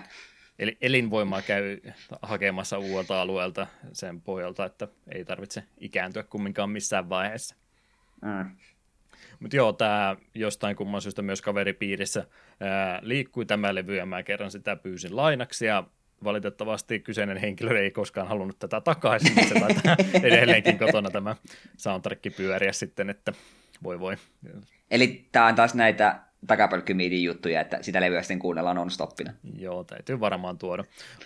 Eli 0.58 0.78
elinvoimaa 0.80 1.42
käy 1.42 1.80
hakemassa 2.22 2.78
uudelta 2.78 3.20
alueelta 3.20 3.66
sen 3.92 4.20
pohjalta, 4.20 4.64
että 4.64 4.88
ei 5.14 5.24
tarvitse 5.24 5.64
ikääntyä 5.78 6.22
kumminkaan 6.22 6.70
missään 6.70 7.08
vaiheessa. 7.08 7.54
Mm. 8.22 8.56
Mutta 9.44 9.56
joo, 9.56 9.72
tämä 9.72 10.16
jostain 10.34 10.76
kumman 10.76 11.02
syystä 11.02 11.22
myös 11.22 11.42
kaveripiirissä 11.42 12.26
ää, 12.60 12.98
liikkui 13.02 13.46
tämä 13.46 13.74
levy 13.74 13.96
ja 13.96 14.06
mä 14.06 14.22
kerran 14.22 14.50
sitä 14.50 14.76
pyysin 14.76 15.16
lainaksi 15.16 15.66
ja 15.66 15.84
valitettavasti 16.24 17.00
kyseinen 17.00 17.36
henkilö 17.36 17.80
ei 17.80 17.90
koskaan 17.90 18.28
halunnut 18.28 18.58
tätä 18.58 18.80
takaisin, 18.80 19.48
se 19.48 19.54
taitaa 19.60 19.96
edelleenkin 20.22 20.78
kotona 20.78 21.10
tämä 21.10 21.36
soundtrack 21.76 22.36
pyöriä 22.36 22.72
sitten, 22.72 23.10
että 23.10 23.32
voi 23.82 24.00
voi. 24.00 24.16
Eli 24.90 25.28
tämä 25.32 25.46
on 25.46 25.54
taas 25.54 25.74
näitä 25.74 26.20
takapölkkymiidin 26.46 27.24
juttuja, 27.24 27.60
että 27.60 27.78
sitä 27.82 28.00
levyä 28.00 28.22
sitten 28.22 28.38
kuunnellaan 28.38 28.76
non-stoppina. 28.76 29.32
Joo, 29.58 29.84
täytyy 29.84 30.20
varmaan 30.20 30.58
tuoda. 30.58 30.84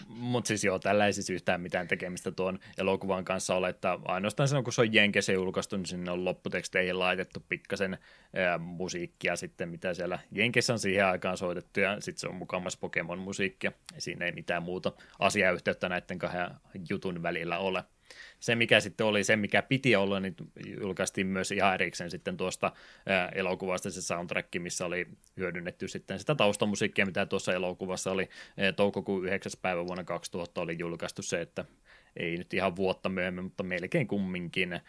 Mutta 0.09 0.49
siis 0.49 0.65
joo, 0.65 0.79
tällä 0.79 1.07
ei 1.07 1.13
siis 1.13 1.31
yhtään 1.31 1.61
mitään 1.61 1.89
tekemistä 1.89 2.31
tuon 2.31 2.59
elokuvan 2.79 3.25
kanssa 3.25 3.55
ole, 3.55 3.69
että 3.69 3.99
ainoastaan 4.05 4.49
silloin 4.49 4.65
kun 4.65 4.73
se 4.73 4.81
on 4.81 4.95
Jenkessä 4.95 5.33
julkaistu, 5.33 5.77
niin 5.77 5.87
sinne 5.87 6.11
on 6.11 6.25
lopputeksteihin 6.25 6.99
laitettu 6.99 7.45
pikkasen 7.49 7.99
ää, 8.37 8.59
musiikkia 8.59 9.37
sitten, 9.37 9.69
mitä 9.69 9.95
siellä 9.95 10.19
Jenkessä 10.33 10.73
on 10.73 10.79
siihen 10.79 11.07
aikaan 11.07 11.37
soitettu, 11.37 11.81
ja 11.81 12.01
sitten 12.01 12.21
se 12.21 12.29
on 12.29 12.35
mukamassa 12.35 12.79
Pokemon-musiikkia. 12.81 13.73
Siinä 13.99 14.27
ei 14.27 14.33
mitään 14.33 14.63
muuta 14.63 14.93
asiayhteyttä 15.19 15.89
näiden 15.89 16.19
kahden 16.19 16.51
jutun 16.89 17.23
välillä 17.23 17.59
ole 17.59 17.85
se, 18.41 18.55
mikä 18.55 18.81
sitten 18.81 19.07
oli 19.07 19.25
se, 19.25 19.37
mikä 19.37 19.63
piti 19.63 19.97
olla, 19.97 20.21
niin 20.21 20.35
julkaistiin 20.81 21.27
myös 21.27 21.53
ihan 21.53 21.75
erikseen 21.75 22.11
sitten 22.11 22.37
tuosta 22.37 22.73
elokuvasta 23.35 23.91
se 23.91 24.03
soundtrack, 24.03 24.49
missä 24.59 24.87
oli 24.87 25.07
hyödynnetty 25.37 25.89
sitten 25.89 26.19
sitä 26.19 26.35
taustamusiikkia, 26.35 27.07
mitä 27.07 27.27
tuossa 27.27 27.53
elokuvassa 27.53 28.13
oli 28.13 28.29
toukokuun 28.77 29.25
9. 29.25 29.53
päivä 29.63 29.87
vuonna 29.87 30.05
2000 30.05 30.61
oli 30.61 30.77
julkaistu 30.79 31.23
se, 31.23 31.41
että 31.41 31.65
ei 32.19 32.37
nyt 32.37 32.55
ihan 32.55 32.77
vuotta 32.77 33.09
myöhemmin, 33.09 33.45
mutta 33.45 33.63
melkein 33.63 34.09
kumminkin. 34.09 34.81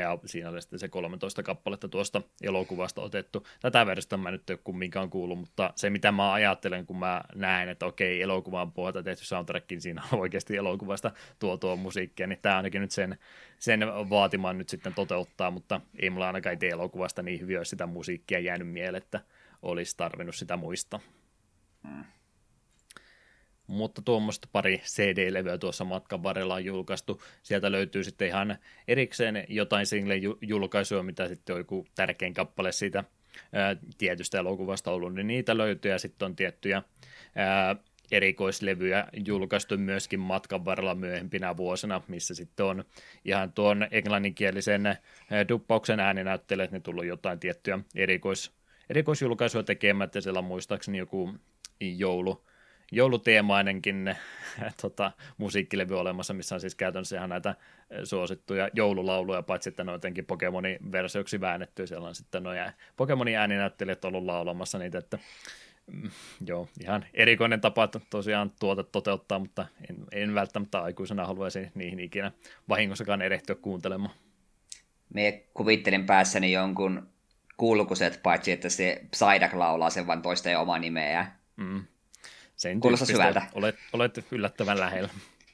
Ja 0.00 0.18
siinä 0.24 0.48
oli 0.48 0.62
sitten 0.62 0.78
se 0.78 0.88
13 0.88 1.42
kappaletta 1.42 1.88
tuosta 1.88 2.22
elokuvasta 2.42 3.02
otettu. 3.02 3.46
Tätä 3.60 3.86
versiota 3.86 4.16
mä 4.16 4.30
nyt 4.30 4.50
ei 4.50 4.54
ole 4.54 4.60
kumminkaan 4.64 5.10
kuullut, 5.10 5.38
mutta 5.38 5.72
se 5.76 5.90
mitä 5.90 6.12
mä 6.12 6.32
ajattelen, 6.32 6.86
kun 6.86 6.98
mä 6.98 7.22
näen, 7.34 7.68
että 7.68 7.86
okei, 7.86 8.22
elokuvan 8.22 8.72
pohjalta 8.72 9.02
tehty 9.02 9.24
soundtrack, 9.24 9.70
niin 9.70 9.80
siinä 9.80 10.02
on 10.12 10.18
oikeasti 10.18 10.56
elokuvasta 10.56 11.10
tuo 11.38 11.56
tuo 11.56 11.76
musiikkia, 11.76 12.26
niin 12.26 12.38
tämä 12.42 12.56
ainakin 12.56 12.80
nyt 12.80 12.90
sen, 12.90 13.18
sen 13.58 13.80
vaatimaan 14.10 14.58
nyt 14.58 14.68
sitten 14.68 14.94
toteuttaa, 14.94 15.50
mutta 15.50 15.80
ei 15.98 16.10
mulla 16.10 16.26
ainakaan 16.26 16.54
itse 16.54 16.68
elokuvasta 16.68 17.22
niin 17.22 17.40
hyvin 17.40 17.66
sitä 17.66 17.86
musiikkia 17.86 18.38
jäänyt 18.38 18.68
mieleen, 18.68 19.02
että 19.02 19.20
olisi 19.62 19.96
tarvinnut 19.96 20.34
sitä 20.34 20.56
muistaa. 20.56 21.00
Mm 21.82 22.04
mutta 23.66 24.02
tuommoista 24.02 24.48
pari 24.52 24.78
CD-levyä 24.78 25.58
tuossa 25.58 25.84
matkan 25.84 26.22
varrella 26.22 26.54
on 26.54 26.64
julkaistu. 26.64 27.22
Sieltä 27.42 27.72
löytyy 27.72 28.04
sitten 28.04 28.28
ihan 28.28 28.58
erikseen 28.88 29.44
jotain 29.48 29.86
single-julkaisuja, 29.86 31.02
mitä 31.02 31.28
sitten 31.28 31.54
on 31.54 31.60
joku 31.60 31.86
tärkein 31.94 32.34
kappale 32.34 32.72
siitä 32.72 33.04
ää, 33.52 33.76
tietystä 33.98 34.38
elokuvasta 34.38 34.90
ollut, 34.90 35.14
niin 35.14 35.26
niitä 35.26 35.58
löytyy 35.58 35.90
ja 35.90 35.98
sitten 35.98 36.26
on 36.26 36.36
tiettyjä 36.36 36.82
ää, 37.36 37.76
erikoislevyjä 38.12 39.06
julkaistu 39.26 39.78
myöskin 39.78 40.20
matkan 40.20 40.64
varrella 40.64 40.94
myöhempinä 40.94 41.56
vuosina, 41.56 42.02
missä 42.08 42.34
sitten 42.34 42.66
on 42.66 42.84
ihan 43.24 43.52
tuon 43.52 43.88
englanninkielisen 43.90 44.96
duppauksen 45.48 46.00
ääninäyttelijät, 46.00 46.70
ne 46.70 46.80
tullut 46.80 47.04
jotain 47.04 47.40
tiettyjä 47.40 47.78
erikois, 47.94 48.52
erikoisjulkaisuja 48.90 49.62
tekemättä, 49.62 50.20
siellä 50.20 50.38
on 50.38 50.44
muistaakseni 50.44 50.98
joku 50.98 51.34
joulu, 51.80 52.44
jouluteemainenkin 52.92 54.16
tota, 54.82 55.12
musiikkilevy 55.38 55.98
olemassa, 55.98 56.34
missä 56.34 56.54
on 56.54 56.60
siis 56.60 56.74
käytännössä 56.74 57.16
ihan 57.16 57.30
näitä 57.30 57.54
eh, 57.90 58.00
suosittuja 58.04 58.68
joululauluja, 58.74 59.42
paitsi 59.42 59.68
että 59.68 59.84
ne 59.84 59.90
on 59.90 59.94
jotenkin 59.94 60.26
Pokemonin 60.26 60.92
versioksi 60.92 61.40
väännetty, 61.40 61.86
siellä 61.86 62.08
on 62.08 62.14
sitten 62.14 62.42
noin 62.42 62.58
Pokemonin 62.96 63.36
ääninäyttelijät 63.36 64.04
ollut 64.04 64.24
laulamassa 64.24 64.78
niitä, 64.78 64.98
että 64.98 65.18
mm, 65.92 66.10
joo, 66.46 66.68
ihan 66.80 67.04
erikoinen 67.14 67.60
tapa 67.60 67.88
tosiaan 68.10 68.52
tuote 68.60 68.82
toteuttaa, 68.82 69.38
mutta 69.38 69.66
en, 69.90 69.96
en 70.12 70.34
välttämättä 70.34 70.82
aikuisena 70.82 71.26
haluaisi 71.26 71.68
niihin 71.74 72.00
ikinä 72.00 72.32
vahingossakaan 72.68 73.22
erehtyä 73.22 73.54
kuuntelemaan. 73.54 74.14
Me 75.14 75.44
kuvittelin 75.54 76.06
päässäni 76.06 76.52
jonkun 76.52 77.08
kulkuset, 77.56 78.20
paitsi 78.22 78.52
että 78.52 78.68
se 78.68 79.00
Psyduck 79.10 79.54
laulaa 79.54 79.90
sen 79.90 80.06
vain 80.06 80.22
toista 80.22 80.50
ja 80.50 80.60
omaa 80.60 80.78
nimeä. 80.78 81.26
Mm. 81.56 81.84
Sen 82.62 82.80
Kuulostaa 82.80 83.06
syvältä. 83.06 83.42
Olet, 83.54 83.76
olet 83.92 84.24
yllättävän 84.30 84.80
lähellä. 84.80 85.08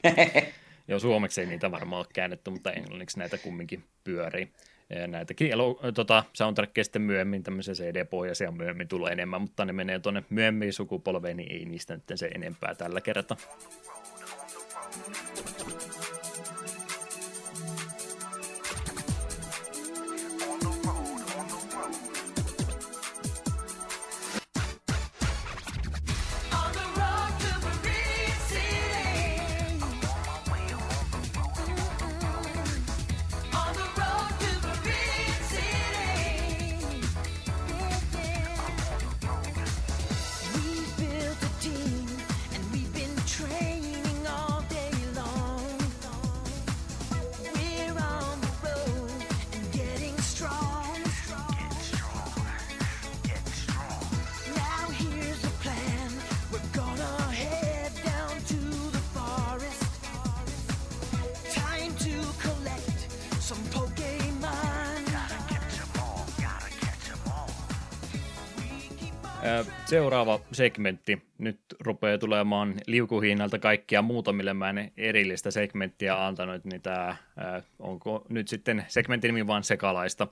Joo, 0.88 0.98
suomeksi 0.98 1.40
ei 1.40 1.46
niitä 1.46 1.70
varmaan 1.70 1.98
ole 2.00 2.06
käännetty, 2.14 2.50
mutta 2.50 2.72
englanniksi 2.72 3.18
näitä 3.18 3.38
kumminkin 3.38 3.84
pyörii. 4.04 4.52
Näitäkin 5.06 5.52
elo, 5.52 5.80
tota, 5.94 6.24
soundtrackia 6.32 6.84
sitten 6.84 7.02
myöhemmin, 7.02 7.42
tämmöisiä 7.42 7.74
CD-pohjaisia 7.74 8.50
myöhemmin 8.50 8.88
tulee 8.88 9.12
enemmän, 9.12 9.40
mutta 9.40 9.64
ne 9.64 9.72
menee 9.72 9.98
tuonne 9.98 10.24
myöhemmin 10.30 10.72
sukupolveen, 10.72 11.36
niin 11.36 11.52
ei 11.52 11.64
niistä 11.64 11.94
nyt 11.94 12.04
se 12.14 12.30
enempää 12.34 12.74
tällä 12.74 13.00
kertaa. 13.00 13.36
Seuraava 69.88 70.40
segmentti. 70.52 71.22
Nyt 71.38 71.60
rupeaa 71.80 72.18
tulemaan 72.18 72.74
liukuhinnalta 72.86 73.58
kaikkia 73.58 74.02
muutamille 74.02 74.54
mä 74.54 74.70
en 74.70 74.92
erillistä 74.96 75.50
segmenttiä 75.50 76.26
antanut, 76.26 76.64
niin 76.64 76.82
tämä 76.82 77.16
onko 77.78 78.26
nyt 78.28 78.48
sitten 78.48 78.84
segmentin 78.88 79.34
nimi 79.34 79.46
vaan 79.46 79.64
sekalaista. 79.64 80.28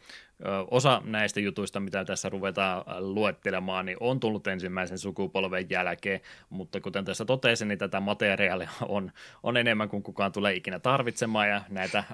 Osa 0.70 1.02
näistä 1.04 1.40
jutuista, 1.40 1.80
mitä 1.80 2.04
tässä 2.04 2.28
ruvetaan 2.28 2.84
luettelemaan, 3.14 3.86
niin 3.86 3.96
on 4.00 4.20
tullut 4.20 4.46
ensimmäisen 4.46 4.98
sukupolven 4.98 5.66
jälkeen, 5.70 6.20
mutta 6.50 6.80
kuten 6.80 7.04
tässä 7.04 7.24
totesin, 7.24 7.68
niin 7.68 7.78
tätä 7.78 8.00
materiaalia 8.00 8.70
on, 8.88 9.12
on 9.42 9.56
enemmän 9.56 9.88
kuin 9.88 10.02
kukaan 10.02 10.32
tulee 10.32 10.54
ikinä 10.54 10.78
tarvitsemaan, 10.78 11.48
ja 11.48 11.60
näitä 11.68 12.04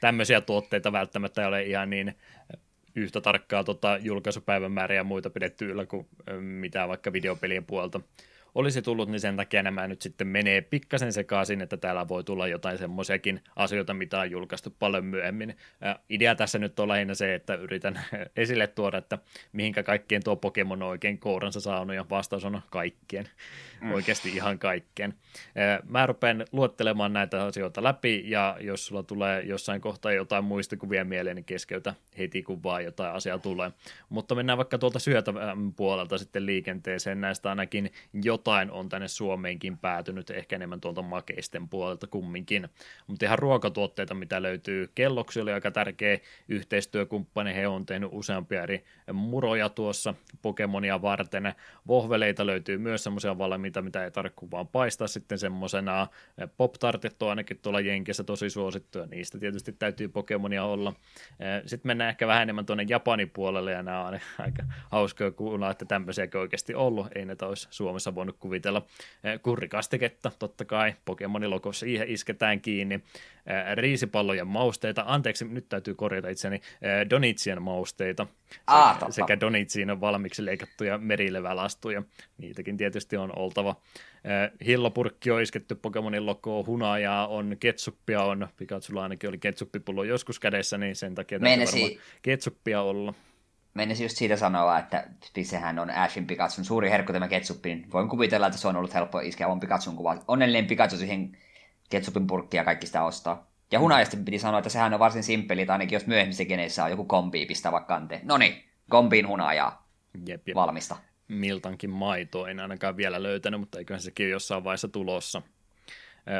tämmöisiä 0.00 0.40
tuotteita 0.40 0.92
välttämättä 0.92 1.42
ei 1.42 1.48
ole 1.48 1.62
ihan 1.62 1.90
niin 1.90 2.14
yhtä 2.96 3.20
tarkkaa 3.20 3.64
tota, 3.64 3.98
julkaisupäivämääriä 4.02 5.00
ja 5.00 5.04
muita 5.04 5.30
pidetty 5.30 5.70
yllä 5.70 5.86
kuin 5.86 6.06
mitä 6.40 6.88
vaikka 6.88 7.12
videopelien 7.12 7.64
puolta 7.64 8.00
olisi 8.56 8.82
tullut, 8.82 9.08
niin 9.08 9.20
sen 9.20 9.36
takia 9.36 9.62
nämä 9.62 9.88
nyt 9.88 10.02
sitten 10.02 10.26
menee 10.26 10.60
pikkasen 10.60 11.12
sekaisin, 11.12 11.60
että 11.60 11.76
täällä 11.76 12.08
voi 12.08 12.24
tulla 12.24 12.48
jotain 12.48 12.78
semmoisiakin 12.78 13.40
asioita, 13.56 13.94
mitä 13.94 14.20
on 14.20 14.30
julkaistu 14.30 14.74
paljon 14.78 15.04
myöhemmin. 15.04 15.56
Ää, 15.80 15.98
idea 16.08 16.34
tässä 16.34 16.58
nyt 16.58 16.80
on 16.80 16.88
lähinnä 16.88 17.14
se, 17.14 17.34
että 17.34 17.54
yritän 17.54 18.00
esille 18.36 18.66
tuoda, 18.66 18.98
että 18.98 19.18
mihinkä 19.52 19.82
kaikkien 19.82 20.22
tuo 20.24 20.36
Pokemon 20.36 20.82
on 20.82 20.88
oikein 20.88 21.18
kouransa 21.18 21.60
saanut, 21.60 21.96
ja 21.96 22.04
vastaus 22.10 22.44
on 22.44 22.62
kaikkien, 22.70 23.28
mm. 23.80 23.92
oikeasti 23.92 24.28
ihan 24.28 24.58
kaikkien. 24.58 25.14
Ää, 25.54 25.80
mä 25.88 26.06
rupean 26.06 26.44
luettelemaan 26.52 27.12
näitä 27.12 27.44
asioita 27.44 27.82
läpi, 27.82 28.22
ja 28.26 28.56
jos 28.60 28.86
sulla 28.86 29.02
tulee 29.02 29.42
jossain 29.42 29.80
kohtaa 29.80 30.12
jotain 30.12 30.44
muistikuvia 30.44 31.04
mieleen, 31.04 31.36
niin 31.36 31.44
keskeytä 31.44 31.94
heti, 32.18 32.42
kun 32.42 32.62
vaan 32.62 32.84
jotain 32.84 33.14
asiaa 33.14 33.38
tulee. 33.38 33.70
Mutta 34.08 34.34
mennään 34.34 34.58
vaikka 34.58 34.78
tuolta 34.78 34.98
syötävän 34.98 35.72
puolelta 35.72 36.18
sitten 36.18 36.46
liikenteeseen, 36.46 37.20
näistä 37.20 37.48
ainakin 37.48 37.90
jotain 38.22 38.45
jotain 38.46 38.70
on 38.70 38.88
tänne 38.88 39.08
Suomeenkin 39.08 39.78
päätynyt, 39.78 40.30
ehkä 40.30 40.56
enemmän 40.56 40.80
tuolta 40.80 41.02
makeisten 41.02 41.68
puolelta 41.68 42.06
kumminkin. 42.06 42.68
Mutta 43.06 43.24
ihan 43.24 43.38
ruokatuotteita, 43.38 44.14
mitä 44.14 44.42
löytyy. 44.42 44.90
Kelloksi 44.94 45.40
oli 45.40 45.52
aika 45.52 45.70
tärkeä 45.70 46.18
yhteistyökumppani, 46.48 47.54
he 47.54 47.68
on 47.68 47.86
tehnyt 47.86 48.08
useampia 48.12 48.62
eri 48.62 48.84
muroja 49.12 49.68
tuossa 49.68 50.14
Pokemonia 50.42 51.02
varten. 51.02 51.54
Vohveleita 51.86 52.46
löytyy 52.46 52.78
myös 52.78 53.04
semmoisia 53.04 53.38
valmiita, 53.38 53.82
mitä 53.82 54.04
ei 54.04 54.10
tarvitse 54.10 54.50
vaan 54.50 54.68
paistaa 54.68 55.08
sitten 55.08 55.38
semmoisena. 55.38 56.06
Pop-tartit 56.56 57.22
on 57.22 57.28
ainakin 57.28 57.58
tuolla 57.62 57.80
Jenkissä 57.80 58.24
tosi 58.24 58.50
suosittuja, 58.50 59.06
niistä 59.06 59.38
tietysti 59.38 59.72
täytyy 59.72 60.08
Pokemonia 60.08 60.64
olla. 60.64 60.92
Sitten 61.66 61.88
mennään 61.88 62.10
ehkä 62.10 62.26
vähän 62.26 62.42
enemmän 62.42 62.66
tuonne 62.66 62.86
Japanin 62.88 63.30
puolelle, 63.30 63.72
ja 63.72 63.82
nämä 63.82 64.04
on 64.04 64.20
aika 64.38 64.62
hauskoja 64.90 65.30
kuulla, 65.30 65.70
että 65.70 65.84
tämmöisiäkin 65.84 66.40
oikeasti 66.40 66.74
ollut, 66.74 67.06
ei 67.14 67.24
näitä 67.24 67.46
olisi 67.46 67.68
Suomessa 67.70 68.14
voinut 68.14 68.35
kuvitella. 68.40 68.82
Kurrikastiketta, 69.42 70.32
totta 70.38 70.64
kai, 70.64 70.94
Pokemonin 71.04 71.50
logossa 71.50 71.80
siihen 71.80 72.08
isketään 72.08 72.60
kiinni. 72.60 73.00
Riisipallojen 73.74 74.46
mausteita, 74.46 75.04
anteeksi, 75.06 75.44
nyt 75.44 75.68
täytyy 75.68 75.94
korjata 75.94 76.28
itseni, 76.28 76.60
Donitsien 77.10 77.62
mausteita, 77.62 78.26
ah, 78.66 78.98
sekä, 78.98 79.10
sekä 79.12 79.40
Donitsiin 79.40 80.00
valmiiksi 80.00 80.44
leikattuja 80.44 80.98
merilevälastuja. 80.98 82.02
Niitäkin 82.38 82.76
tietysti 82.76 83.16
on 83.16 83.38
oltava. 83.38 83.76
Hillopurkki 84.66 85.30
on 85.30 85.42
isketty 85.42 85.74
Pokemonin 85.74 86.26
logoon, 86.26 86.66
hunajaa 86.66 87.26
on, 87.26 87.56
ketsuppia 87.60 88.22
on, 88.22 88.48
Pikachulla 88.56 89.02
ainakin 89.02 89.28
oli 89.28 89.38
ketsuppipullo 89.38 90.04
joskus 90.04 90.38
kädessä, 90.38 90.78
niin 90.78 90.96
sen 90.96 91.14
takia 91.14 91.40
täytyy 91.40 91.66
varmaan 91.66 91.90
ketsuppia 92.22 92.82
olla 92.82 93.14
mennessä 93.76 94.04
just 94.04 94.16
siitä 94.16 94.36
sanoa, 94.36 94.78
että 94.78 95.08
sehän 95.42 95.78
on 95.78 95.90
Ashin 95.90 96.26
Pikachun 96.26 96.64
suuri 96.64 96.90
herkku 96.90 97.12
tämä 97.12 97.28
ketsuppi, 97.28 97.74
niin 97.74 97.92
voin 97.92 98.08
kuvitella, 98.08 98.46
että 98.46 98.58
se 98.58 98.68
on 98.68 98.76
ollut 98.76 98.94
helppo 98.94 99.20
iskeä 99.20 99.46
oman 99.46 99.60
Pikachun 99.60 99.96
kuva. 99.96 100.16
Onnellinen 100.28 100.66
Pikachu 100.66 100.96
siihen 100.96 101.38
ketsupin 101.90 102.26
purkkia 102.26 102.64
kaikki 102.64 102.86
sitä 102.86 103.04
ostaa. 103.04 103.46
Ja 103.70 103.80
hunajasti 103.80 104.16
piti 104.16 104.38
sanoa, 104.38 104.58
että 104.58 104.70
sehän 104.70 104.94
on 104.94 105.00
varsin 105.00 105.22
simppeli, 105.22 105.60
että 105.60 105.72
ainakin 105.72 105.96
jos 105.96 106.06
myöhemmissä 106.06 106.44
geneissä 106.44 106.84
on 106.84 106.90
joku 106.90 107.04
kombi 107.04 107.46
pistävä 107.46 107.80
kante. 107.80 108.20
No 108.22 108.38
niin, 108.38 108.64
kombiin 108.90 109.28
hunajaa. 109.28 109.88
Jep, 110.26 110.48
jep. 110.48 110.54
Valmista. 110.54 110.96
Miltankin 111.28 111.90
maito 111.90 112.46
en 112.46 112.60
ainakaan 112.60 112.96
vielä 112.96 113.22
löytänyt, 113.22 113.60
mutta 113.60 113.78
eiköhän 113.78 114.00
sekin 114.00 114.30
jossain 114.30 114.64
vaiheessa 114.64 114.88
tulossa. 114.88 115.42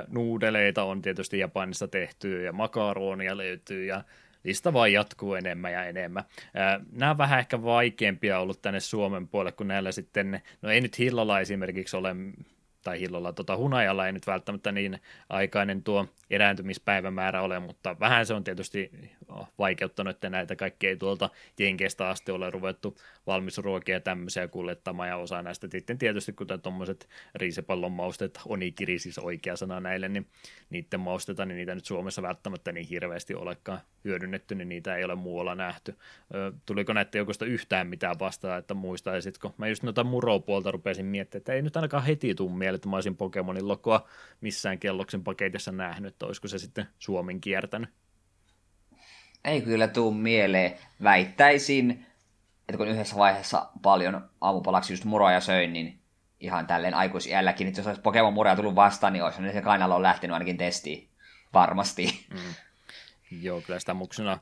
Nuudeleita 0.09 0.85
on 0.85 1.03
tietysti 1.03 1.39
Japanissa 1.39 1.89
tehty 1.89 2.45
ja 2.45 2.53
makaronia 2.53 3.37
löytyy 3.37 3.85
ja 3.85 4.05
lista 4.47 4.73
vaan 4.73 4.93
jatkuu 4.93 5.35
enemmän 5.35 5.73
ja 5.73 5.85
enemmän. 5.85 6.24
Nämä 6.93 7.10
on 7.10 7.18
vähän 7.18 7.39
ehkä 7.39 7.62
vaikeampia 7.62 8.39
ollut 8.39 8.62
tänne 8.62 8.81
Suomen 8.81 9.28
puolelle, 9.28 9.52
kun 9.52 9.68
näillä 9.68 9.93
sitten, 9.93 10.43
no 10.62 10.70
ei 10.70 10.81
nyt 10.81 10.98
Hillolla 10.98 11.40
esimerkiksi 11.40 11.97
ole 11.97 12.14
tai 12.87 13.01
hillolla 13.01 13.33
tota 13.33 13.57
hunajalla 13.57 14.07
ei 14.07 14.13
nyt 14.13 14.27
välttämättä 14.27 14.73
niin 14.73 15.01
aikainen 15.29 15.83
tuo 15.83 16.07
erääntymispäivämäärä 16.31 17.43
ole, 17.43 17.59
mutta 17.61 17.97
vähän 18.01 18.27
se 18.27 18.35
on 18.35 18.45
tietysti 18.45 18.91
vaikeuttanut, 19.59 20.15
että 20.15 20.31
näitä 20.31 20.57
kaikkea 20.57 20.91
ei 20.91 20.97
tuolta 20.97 21.31
Jenkeistä 21.59 22.09
asti 22.09 22.33
ole 22.33 22.51
ruvettu 22.51 22.97
valmisruokia 23.27 23.97
ja 23.97 24.01
tämmöisiä 24.01 24.49
kuljettamaan, 24.49 25.09
ja 25.09 25.17
osa 25.17 25.43
näistä 25.43 25.69
sitten 25.71 25.99
tietysti, 25.99 26.33
kuten 26.33 26.61
tuommoiset 26.61 27.09
riisipallon 27.35 27.93
mausteet, 27.93 28.41
onikiri 28.47 28.99
siis 28.99 29.19
oikea 29.19 29.57
sana 29.57 29.81
näille, 29.81 30.09
niin 30.09 30.27
niiden 30.71 31.01
mausteta, 31.01 31.45
niin 31.45 31.57
niitä 31.57 31.75
nyt 31.75 31.85
Suomessa 31.85 32.23
välttämättä 32.23 32.73
niin 32.73 32.87
hirveästi 32.87 33.35
olekaan 33.35 33.81
hyödynnetty, 34.05 34.55
niin 34.55 34.69
niitä 34.69 34.97
ei 34.97 35.05
ole 35.05 35.15
muualla 35.15 35.55
nähty. 35.55 35.97
Tuliko 36.67 36.93
näette 36.93 37.19
jokosta 37.19 37.45
yhtään 37.45 37.87
mitään 37.87 38.19
vastaa, 38.19 38.57
että 38.57 38.75
muistaisitko? 38.75 39.55
Mä 39.59 39.69
just 39.69 39.83
noita 39.83 40.05
muropuolta 40.05 40.71
rupesin 40.71 41.07
miettimään, 41.07 41.41
että 41.41 41.53
ei 41.53 41.63
nyt 41.63 41.77
ainakaan 41.77 42.05
heti 42.05 42.35
mieleen, 42.57 42.76
että 42.77 42.89
mä 42.89 42.97
olisin 42.97 43.16
Pokemonin 43.16 43.69
lokoa 43.69 44.09
missään 44.40 44.78
kelloksen 44.78 45.24
paketissa 45.24 45.73
nähnyt, 45.73 46.15
että 46.15 46.27
olisiko 46.27 46.48
se 46.48 46.59
sitten 46.59 46.89
Suomen 46.98 47.40
kiertänyt. 47.40 47.90
Ei 49.44 49.62
kyllä 49.62 49.89
tuu 49.89 50.11
mieleen. 50.11 50.78
Väittäisin, 51.03 52.07
että 52.61 52.77
kun 52.77 52.89
yhdessä 52.89 53.16
vaiheessa 53.16 53.69
paljon 53.82 54.31
aamupalaksi 54.40 54.93
just 54.93 55.05
muroja 55.05 55.40
söin, 55.40 55.73
niin 55.73 56.01
ihan 56.40 56.66
tälleen 56.66 56.94
aikuisiälläkin, 56.94 57.69
että 57.69 57.81
jos 57.81 57.86
olisi 57.86 58.01
Pokemon 58.01 58.32
muroja 58.32 58.57
tullut 58.57 58.74
vastaan, 58.74 59.12
niin 59.12 59.24
olisi 59.24 59.53
se 59.53 59.62
kainalo 59.62 59.97
on 59.97 60.03
lähtenyt 60.03 60.35
ainakin 60.35 60.57
testiin. 60.57 61.09
Varmasti. 61.55 62.27
Mm. 62.35 62.55
Joo, 63.40 63.61
kyllä 63.61 63.78
sitä 63.78 63.94
muksuna 63.94 64.39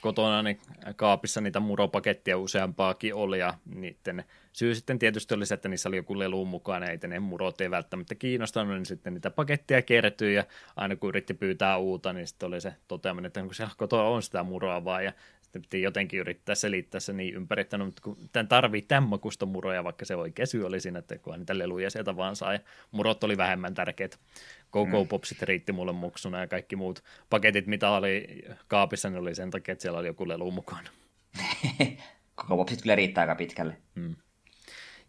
kotona 0.00 0.42
niin 0.42 0.60
kaapissa 0.96 1.40
niitä 1.40 1.60
muropakettia 1.60 2.38
useampaakin 2.38 3.14
oli 3.14 3.38
ja 3.38 3.54
niiden 3.74 4.24
syy 4.52 4.74
sitten 4.74 4.98
tietysti 4.98 5.34
oli 5.34 5.46
se, 5.46 5.54
että 5.54 5.68
niissä 5.68 5.88
oli 5.88 5.96
joku 5.96 6.18
lelu 6.18 6.44
mukana, 6.44 6.86
ei 6.86 6.98
ne 7.06 7.18
murot 7.18 7.60
ei 7.60 7.70
välttämättä 7.70 8.14
kiinnostanut, 8.14 8.74
niin 8.74 8.86
sitten 8.86 9.14
niitä 9.14 9.30
pakettia 9.30 9.82
kertyi 9.82 10.34
ja 10.34 10.44
aina 10.76 10.96
kun 10.96 11.08
yritti 11.08 11.34
pyytää 11.34 11.76
uutta, 11.76 12.12
niin 12.12 12.26
sitten 12.26 12.46
oli 12.46 12.60
se 12.60 12.74
toteaminen, 12.88 13.26
että 13.26 13.42
kun 13.42 13.54
siellä 13.54 13.74
kotona 13.76 14.02
on 14.02 14.22
sitä 14.22 14.42
muroa 14.42 14.84
vaan. 14.84 15.04
Ja 15.04 15.12
sitten 15.46 15.62
piti 15.62 15.82
jotenkin 15.82 16.20
yrittää 16.20 16.54
selittää 16.54 17.00
se 17.00 17.12
niin 17.12 17.34
ympäri, 17.34 17.60
että 17.60 17.78
no, 17.78 17.92
kun 18.02 18.16
tämän 18.32 18.48
tarvii 18.48 18.82
tämän 18.82 19.08
makusta 19.08 19.46
muroja, 19.46 19.84
vaikka 19.84 20.04
se 20.04 20.16
oikea 20.16 20.46
syy 20.46 20.66
oli 20.66 20.80
siinä, 20.80 20.98
että 20.98 21.18
kun 21.18 21.38
niitä 21.38 21.58
leluja 21.58 21.90
sieltä 21.90 22.16
vaan 22.16 22.36
sai, 22.36 22.58
murot 22.90 23.24
oli 23.24 23.36
vähemmän 23.36 23.74
tärkeät. 23.74 24.18
Coco 24.72 25.04
mm. 25.04 25.08
Popsit 25.08 25.42
riitti 25.42 25.72
mulle 25.72 25.92
muksuna 25.92 26.40
ja 26.40 26.46
kaikki 26.46 26.76
muut 26.76 27.04
paketit, 27.30 27.66
mitä 27.66 27.90
oli 27.90 28.44
kaapissa, 28.68 29.10
niin 29.10 29.20
oli 29.20 29.34
sen 29.34 29.50
takia, 29.50 29.72
että 29.72 29.82
siellä 29.82 29.98
oli 29.98 30.06
joku 30.06 30.28
lelu 30.28 30.50
mukana. 30.50 30.90
Coco 32.38 32.56
Popsit 32.56 32.82
kyllä 32.82 32.94
riittää 32.94 33.22
aika 33.22 33.34
pitkälle. 33.34 33.76
Mm. 33.94 34.16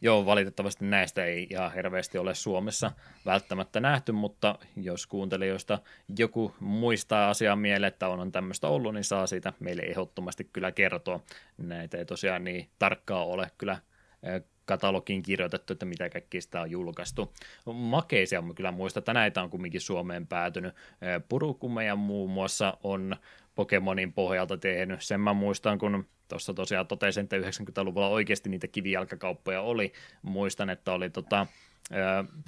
Joo, 0.01 0.25
valitettavasti 0.25 0.85
näistä 0.85 1.25
ei 1.25 1.47
ihan 1.49 1.73
hirveästi 1.73 2.17
ole 2.17 2.35
Suomessa 2.35 2.91
välttämättä 3.25 3.79
nähty, 3.79 4.11
mutta 4.11 4.59
jos 4.75 5.07
kuuntelijoista 5.07 5.79
joku 6.17 6.55
muistaa 6.59 7.29
asiaa 7.29 7.55
mieleen, 7.55 7.87
että 7.87 8.07
on, 8.07 8.19
on 8.19 8.31
tämmöistä 8.31 8.67
ollut, 8.67 8.93
niin 8.93 9.03
saa 9.03 9.27
siitä 9.27 9.53
meille 9.59 9.81
ehdottomasti 9.81 10.49
kyllä 10.53 10.71
kertoa. 10.71 11.19
Näitä 11.57 11.97
ei 11.97 12.05
tosiaan 12.05 12.43
niin 12.43 12.69
tarkkaa 12.79 13.25
ole 13.25 13.51
kyllä 13.57 13.77
katalogiin 14.65 15.23
kirjoitettu, 15.23 15.73
että 15.73 15.85
mitä 15.85 16.09
kaikki 16.09 16.41
sitä 16.41 16.61
on 16.61 16.71
julkaistu. 16.71 17.33
Makeisia 17.73 18.41
mä 18.41 18.53
kyllä 18.53 18.71
muistan, 18.71 19.01
että 19.01 19.13
näitä 19.13 19.41
on 19.41 19.49
kumminkin 19.49 19.81
Suomeen 19.81 20.27
päätynyt. 20.27 20.75
Purukumeja 21.29 21.95
muun 21.95 22.29
muassa 22.29 22.77
on 22.83 23.15
Pokemonin 23.57 24.13
pohjalta 24.13 24.57
tehnyt. 24.57 25.01
Sen 25.01 25.21
mä 25.21 25.33
muistan, 25.33 25.77
kun 25.77 26.07
tuossa 26.27 26.53
tosiaan 26.53 26.87
totesin, 26.87 27.23
että 27.23 27.37
90-luvulla 27.37 28.07
oikeasti 28.07 28.49
niitä 28.49 28.67
kivijalkakauppoja 28.67 29.61
oli. 29.61 29.93
Muistan, 30.21 30.69
että 30.69 30.93
oli 30.93 31.09
tota, 31.09 31.47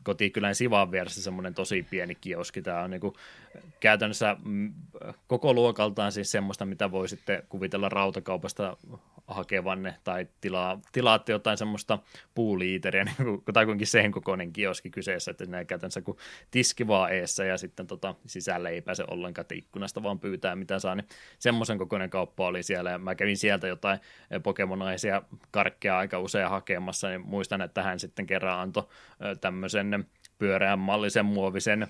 kotikylän 0.03 0.56
Sivan 0.56 0.91
vieressä 0.91 1.22
semmoinen 1.22 1.53
tosi 1.53 1.84
pieni 1.90 2.16
kioski. 2.16 2.61
Tämä 2.61 2.82
on 2.84 2.91
niin 2.91 3.02
kuin, 3.02 3.14
käytännössä 3.80 4.36
mm, 4.45 4.74
koko 5.28 5.53
luokaltaan 5.53 6.11
siis 6.11 6.32
semmoista, 6.32 6.66
mitä 6.66 6.91
voi 6.91 7.07
sitten 7.07 7.44
kuvitella 7.49 7.90
rautakaupasta 7.90 8.78
hakevanne 9.28 9.95
tai 10.03 10.28
tilaa, 10.41 10.80
tilaatte 10.91 11.32
jotain 11.32 11.57
semmoista 11.57 11.99
puuliiteriä, 12.36 13.03
niin 13.07 13.16
kuin, 13.16 13.44
tai 13.53 13.66
kuinkin 13.66 13.88
sen 13.88 14.11
kokoinen 14.11 14.53
kioski 14.53 14.90
kyseessä, 14.90 15.32
että 15.32 15.45
näin 15.45 15.68
käytännössä 15.68 16.02
kun 16.02 16.18
tiski 16.52 16.88
vaan 16.88 17.14
eessä 17.14 17.45
ja 17.45 17.57
sitten 17.57 17.88
tota, 17.88 18.16
sisälle 18.26 18.70
ei 18.70 18.82
pääse 18.82 19.03
ollenkaan 19.07 19.45
ikkunasta, 19.53 20.03
vaan 20.03 20.20
pyytää 20.20 20.56
mitä 20.56 20.80
saa, 20.80 20.95
niin 20.95 21.07
semmoisen 21.40 21.78
kokoinen 21.78 22.10
kauppa 22.10 22.48
oli 22.48 22.64
siellä 22.64 22.90
ja 22.90 22.98
mä 22.98 23.16
kävin 23.16 23.38
sieltä 23.38 23.68
jotain 23.68 23.99
Pokemonaisia 24.44 25.22
karkkeja 25.52 25.98
aika 25.98 26.20
usein 26.20 26.49
hakemassa, 26.49 27.10
niin 27.10 27.22
muistan, 27.22 27.61
että 27.61 27.84
hän 27.84 27.99
sitten 27.99 28.26
kerran 28.26 28.60
antoi 28.60 28.88
tämmöisen 29.35 30.06
pyöreän 30.38 30.80
mallisen 30.80 31.26
muovisen 31.26 31.88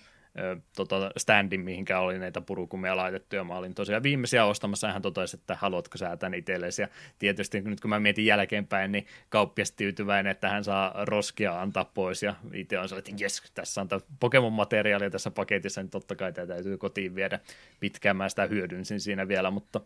tota, 0.76 1.12
standin, 1.18 1.62
mihinkä 1.62 2.00
oli 2.00 2.20
näitä 2.20 2.42
purukumia 2.42 2.98
laitettu, 2.98 3.36
ja 3.36 3.44
mä 3.44 3.58
olin 3.58 3.76
tosiaan 3.76 4.04
viimeisiä 4.04 4.46
ostamassa, 4.46 4.94
hän 4.94 5.02
totesi, 5.02 5.38
että 5.38 5.56
haluatko 5.56 5.98
sä 5.98 6.18
tän 6.18 6.34
itsellesi, 6.34 6.82
ja 6.82 6.88
tietysti 7.20 7.62
nyt 7.62 7.82
kun 7.82 7.90
mä 7.90 8.00
mietin 8.00 8.26
jälkeenpäin, 8.26 8.92
niin 8.92 9.08
kauppias 9.30 9.72
tyytyväinen, 9.72 10.32
että 10.32 10.50
hän 10.50 10.64
saa 10.64 10.94
roskia 11.06 11.62
antaa 11.62 11.86
pois, 11.86 12.24
ja 12.24 12.36
itse 12.54 12.80
on 12.80 12.90
sellainen, 12.90 13.12
että 13.14 13.24
jes, 13.24 13.52
tässä 13.54 13.82
on 13.82 13.88
Pokemon-materiaalia 14.20 15.10
tässä 15.10 15.32
paketissa, 15.32 15.82
niin 15.82 15.90
totta 15.90 16.16
kai 16.16 16.34
tämä 16.34 16.48
täytyy 16.48 16.78
kotiin 16.78 17.16
viedä 17.16 17.40
pitkään, 17.80 18.18
mä 18.18 18.30
sitä 18.30 18.46
hyödynsin 18.46 19.00
siinä 19.00 19.28
vielä, 19.28 19.52
mutta 19.52 19.82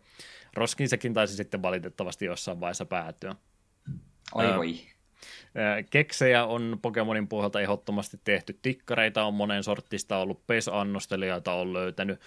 roskiin 0.54 0.88
sekin 0.88 1.14
taisi 1.14 1.36
sitten 1.36 1.62
valitettavasti 1.62 2.24
jossain 2.24 2.60
vaiheessa 2.60 2.86
päätyä. 2.86 3.34
Oi 4.34 4.56
voi. 4.56 4.93
Keksejä 5.90 6.44
on 6.44 6.78
Pokemonin 6.82 7.28
pohjalta 7.28 7.60
ehdottomasti 7.60 8.20
tehty, 8.24 8.58
tikkareita 8.62 9.24
on 9.24 9.34
monen 9.34 9.62
sortista 9.62 10.18
ollut, 10.18 10.46
PES-annostelijoita 10.46 11.52
on 11.52 11.72
löytänyt, 11.72 12.20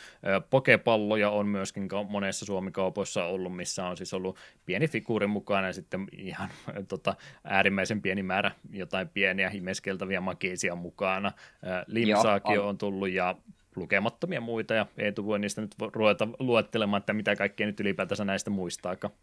pokepalloja 0.50 1.30
on 1.30 1.48
myöskin 1.48 1.90
monessa 2.10 2.46
Suomikaupoissa 2.46 3.26
ollut, 3.26 3.56
missä 3.56 3.86
on 3.86 3.98
siis 3.98 4.14
ollut 4.14 4.38
pieni 4.66 4.88
figuuri 4.88 5.28
mukana 5.28 5.68
ja 5.68 5.74
sitten 5.74 6.08
ihan 6.12 6.50
tota, 6.88 7.16
äärimmäisen 7.44 8.02
pieni 8.02 8.24
määrä 8.24 8.52
jotain 8.72 9.10
pieniä 9.10 9.52
imeskeltäviä 9.54 10.22
makeisia 10.22 10.76
mukana. 10.76 11.32
Limsaakin 11.88 12.60
on 12.60 12.78
tullut 12.78 13.10
ja 13.10 13.36
lukemattomia 13.76 14.42
muita, 14.42 14.74
ja 14.74 14.86
Eetu 14.98 15.26
voi 15.26 15.40
niistä 15.40 15.62
nyt 15.62 15.76
ruveta 15.94 16.28
luettelemaan, 16.40 17.00
että 17.00 17.14
mitä 17.14 17.36
kaikkea 17.36 17.68
nyt 17.68 17.80
ylipäätänsä 17.80 18.26
näistä 18.26 18.50
muistaakaan. 18.50 19.14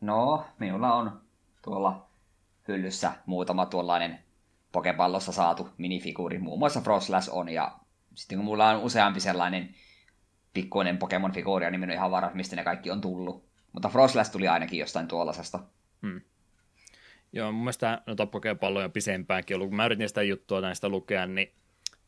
No, 0.00 0.46
minulla 0.58 0.94
on 0.94 1.20
tuolla 1.62 2.05
hyllyssä 2.68 3.12
muutama 3.26 3.66
tuollainen 3.66 4.18
pokepallossa 4.72 5.32
saatu 5.32 5.68
minifiguuri, 5.78 6.38
muun 6.38 6.58
muassa 6.58 6.80
Frostlass 6.80 7.28
on, 7.28 7.48
ja 7.48 7.78
sitten 8.14 8.38
kun 8.38 8.44
mulla 8.44 8.70
on 8.70 8.82
useampi 8.82 9.20
sellainen 9.20 9.74
pikkuinen 10.54 10.98
Pokemon-figuuri, 10.98 11.70
niin 11.70 11.80
minun 11.80 11.94
ihan 11.94 12.10
varaa, 12.10 12.34
mistä 12.34 12.56
ne 12.56 12.64
kaikki 12.64 12.90
on 12.90 13.00
tullut. 13.00 13.46
Mutta 13.72 13.88
Frostlass 13.88 14.30
tuli 14.30 14.48
ainakin 14.48 14.78
jostain 14.78 15.08
tuollaisesta. 15.08 15.58
Hmm. 16.02 16.20
Joo, 17.32 17.52
mun 17.52 17.60
mielestä 17.62 18.02
noita 18.06 18.26
pokepalloja 18.26 18.88
pisempäänkin 18.88 19.56
ollut. 19.56 19.68
Kun 19.68 19.76
mä 19.76 19.86
yritin 19.86 20.08
sitä 20.08 20.22
juttua 20.22 20.60
näistä 20.60 20.88
lukea, 20.88 21.26
niin 21.26 21.52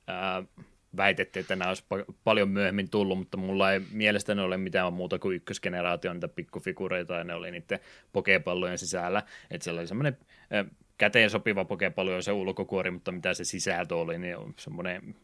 ää, 0.06 0.42
väitettiin, 0.96 1.40
että 1.40 1.56
nämä 1.56 1.68
olisi 1.68 1.84
paljon 2.24 2.48
myöhemmin 2.48 2.90
tullut, 2.90 3.18
mutta 3.18 3.36
mulla 3.36 3.72
ei 3.72 3.80
mielestäni 3.92 4.40
ole 4.40 4.56
mitään 4.56 4.92
muuta 4.92 5.18
kuin 5.18 5.36
ykkösgeneraatio 5.36 6.12
niitä 6.12 6.28
pikkufigureita, 6.28 7.14
ja 7.14 7.24
ne 7.24 7.34
oli 7.34 7.50
niiden 7.50 7.80
pokepallojen 8.12 8.78
sisällä. 8.78 9.22
Että 9.50 9.64
siellä 9.64 9.78
oli 9.78 9.88
semmoinen 9.88 10.18
käteen 10.98 11.30
sopiva 11.30 11.64
pokepallo 11.64 12.14
on 12.14 12.22
se 12.22 12.32
ulkokuori, 12.32 12.90
mutta 12.90 13.12
mitä 13.12 13.34
se 13.34 13.44
sisältö 13.44 13.96
oli, 13.96 14.18
niin 14.18 14.36
on 14.36 14.54
semmoinen 14.56 15.14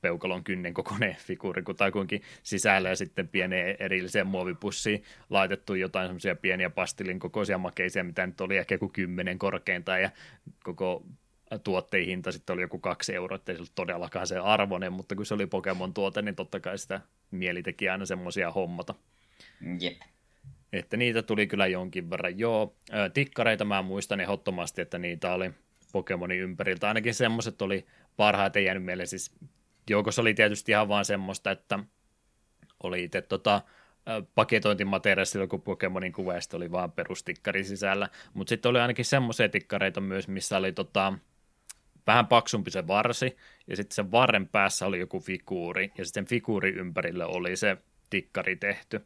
peukalon 0.00 0.44
kynnen 0.44 0.74
kokoinen 0.74 1.16
figuuri 1.26 1.62
kutakuinkin 1.62 2.22
sisällä 2.42 2.88
ja 2.88 2.96
sitten 2.96 3.28
pieneen 3.28 3.76
erilliseen 3.78 4.26
muovipussiin 4.26 5.02
laitettu 5.30 5.74
jotain 5.74 6.08
semmoisia 6.08 6.36
pieniä 6.36 6.70
pastilin 6.70 7.18
kokoisia 7.18 7.58
makeisia, 7.58 8.04
mitä 8.04 8.26
nyt 8.26 8.40
oli 8.40 8.56
ehkä 8.56 8.78
kuin 8.78 8.92
kymmenen 8.92 9.38
korkeintaan 9.38 10.02
ja 10.02 10.10
koko 10.64 11.06
tuotteen 11.64 12.06
hinta 12.06 12.32
sitten 12.32 12.54
oli 12.54 12.62
joku 12.62 12.78
kaksi 12.78 13.14
euroa, 13.14 13.36
ettei 13.36 13.54
se 13.54 13.58
ollut 13.58 13.74
todellakaan 13.74 14.26
se 14.26 14.38
arvoinen, 14.38 14.92
mutta 14.92 15.14
kun 15.14 15.26
se 15.26 15.34
oli 15.34 15.46
Pokemon 15.46 15.94
tuote, 15.94 16.22
niin 16.22 16.36
totta 16.36 16.60
kai 16.60 16.78
sitä 16.78 17.00
mieli 17.30 17.62
teki 17.62 17.88
aina 17.88 18.06
semmoisia 18.06 18.50
hommata. 18.50 18.94
Jep. 19.80 20.13
Että 20.74 20.96
niitä 20.96 21.22
tuli 21.22 21.46
kyllä 21.46 21.66
jonkin 21.66 22.10
verran. 22.10 22.38
Joo, 22.38 22.76
tikkareita 23.14 23.64
mä 23.64 23.82
muistan 23.82 24.20
ehdottomasti, 24.20 24.82
että 24.82 24.98
niitä 24.98 25.34
oli 25.34 25.50
Pokemonin 25.92 26.40
ympäriltä. 26.40 26.88
Ainakin 26.88 27.14
semmoiset 27.14 27.62
oli 27.62 27.86
parhaiten 28.16 28.64
jäänyt 28.64 28.84
mieleen. 28.84 29.06
Siis 29.06 29.34
joukossa 29.90 30.22
oli 30.22 30.34
tietysti 30.34 30.72
ihan 30.72 30.88
vaan 30.88 31.04
semmoista, 31.04 31.50
että 31.50 31.78
oli 32.82 33.04
itse 33.04 33.22
tota, 33.22 33.62
paketointimateriaalissa 34.34 35.38
joku 35.38 35.58
Pokemonin 35.58 36.12
kuva, 36.12 36.32
oli 36.52 36.70
vaan 36.70 36.92
perustikkari 36.92 37.64
sisällä. 37.64 38.08
Mutta 38.34 38.48
sitten 38.48 38.70
oli 38.70 38.80
ainakin 38.80 39.04
semmoisia 39.04 39.48
tikkareita 39.48 40.00
myös, 40.00 40.28
missä 40.28 40.56
oli 40.56 40.72
tota, 40.72 41.12
vähän 42.06 42.26
paksumpi 42.26 42.70
se 42.70 42.86
varsi, 42.86 43.36
ja 43.66 43.76
sitten 43.76 43.94
sen 43.94 44.10
varren 44.10 44.48
päässä 44.48 44.86
oli 44.86 44.98
joku 44.98 45.20
figuuri, 45.20 45.92
ja 45.98 46.04
sitten 46.04 46.26
figuuri 46.26 46.70
ympärille 46.70 47.24
oli 47.24 47.56
se 47.56 47.76
tikkari 48.10 48.56
tehty. 48.56 49.00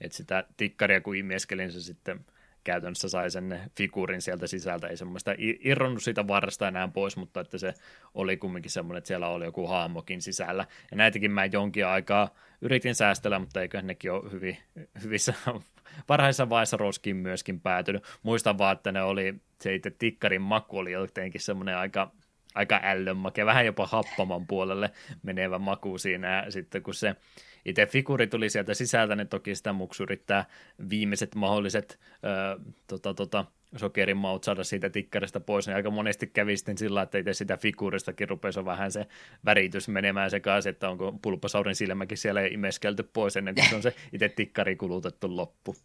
Että 0.00 0.16
sitä 0.16 0.44
tikkaria 0.56 1.00
kun 1.00 1.16
imieskelin, 1.16 1.72
se 1.72 1.80
sitten 1.80 2.20
käytännössä 2.64 3.08
sai 3.08 3.30
sen 3.30 3.60
figuurin 3.76 4.22
sieltä 4.22 4.46
sisältä, 4.46 4.86
ei 4.86 4.96
semmoista 4.96 5.34
irronnut 5.38 6.02
siitä 6.02 6.28
varresta 6.28 6.68
enää 6.68 6.88
pois, 6.88 7.16
mutta 7.16 7.40
että 7.40 7.58
se 7.58 7.74
oli 8.14 8.36
kumminkin 8.36 8.70
semmoinen, 8.70 8.98
että 8.98 9.08
siellä 9.08 9.28
oli 9.28 9.44
joku 9.44 9.66
haamokin 9.66 10.22
sisällä. 10.22 10.66
Ja 10.90 10.96
näitäkin 10.96 11.30
mä 11.30 11.44
jonkin 11.44 11.86
aikaa 11.86 12.34
yritin 12.60 12.94
säästellä, 12.94 13.38
mutta 13.38 13.62
eikö 13.62 13.82
nekin 13.82 14.12
ole 14.12 14.30
hyvin, 14.30 14.58
hyvissä 15.02 15.34
parhaissa 16.06 16.48
vaiheissa 16.48 16.76
roskiin 16.76 17.16
myöskin 17.16 17.60
päätynyt. 17.60 18.04
Muistan 18.22 18.58
vaan, 18.58 18.76
että 18.76 18.92
ne 18.92 19.02
oli, 19.02 19.34
se 19.60 19.74
itse 19.74 19.90
tikkarin 19.90 20.42
maku 20.42 20.78
oli 20.78 20.92
jotenkin 20.92 21.40
semmoinen 21.40 21.76
aika 21.76 22.12
aika 22.54 22.80
ällönmake, 22.82 23.46
vähän 23.46 23.66
jopa 23.66 23.86
happaman 23.86 24.46
puolelle 24.46 24.90
menevä 25.22 25.58
maku 25.58 25.98
siinä, 25.98 26.36
ja 26.44 26.50
sitten 26.50 26.82
kun 26.82 26.94
se 26.94 27.16
itse 27.64 27.86
figuri 27.86 28.26
tuli 28.26 28.50
sieltä 28.50 28.74
sisältä, 28.74 29.16
niin 29.16 29.28
toki 29.28 29.54
sitä 29.54 29.72
muksu 29.72 30.02
yrittää 30.02 30.44
viimeiset 30.90 31.34
mahdolliset 31.34 32.00
ö, 32.24 32.60
tota, 32.86 33.14
tota, 33.14 33.44
sokerin 33.76 34.16
maut 34.16 34.44
saada 34.44 34.64
siitä 34.64 34.90
tikkarista 34.90 35.40
pois, 35.40 35.66
niin 35.66 35.76
aika 35.76 35.90
monesti 35.90 36.26
kävi 36.26 36.56
sitten 36.56 36.78
sillä, 36.78 37.02
että 37.02 37.18
itse 37.18 37.34
sitä 37.34 37.56
figuristakin 37.56 38.28
rupesi 38.28 38.64
vähän 38.64 38.92
se 38.92 39.06
väritys 39.44 39.88
menemään 39.88 40.30
sekaisin, 40.30 40.70
että 40.70 40.90
onko 40.90 41.12
pulppasaurin 41.22 41.74
silmäkin 41.74 42.18
siellä 42.18 42.40
imeskelty 42.40 43.02
pois 43.02 43.36
ennen 43.36 43.54
kuin 43.54 43.68
se 43.68 43.76
on 43.76 43.82
se 43.82 43.94
itse 44.12 44.28
tikkari 44.28 44.76
kulutettu 44.76 45.36
loppu. 45.36 45.76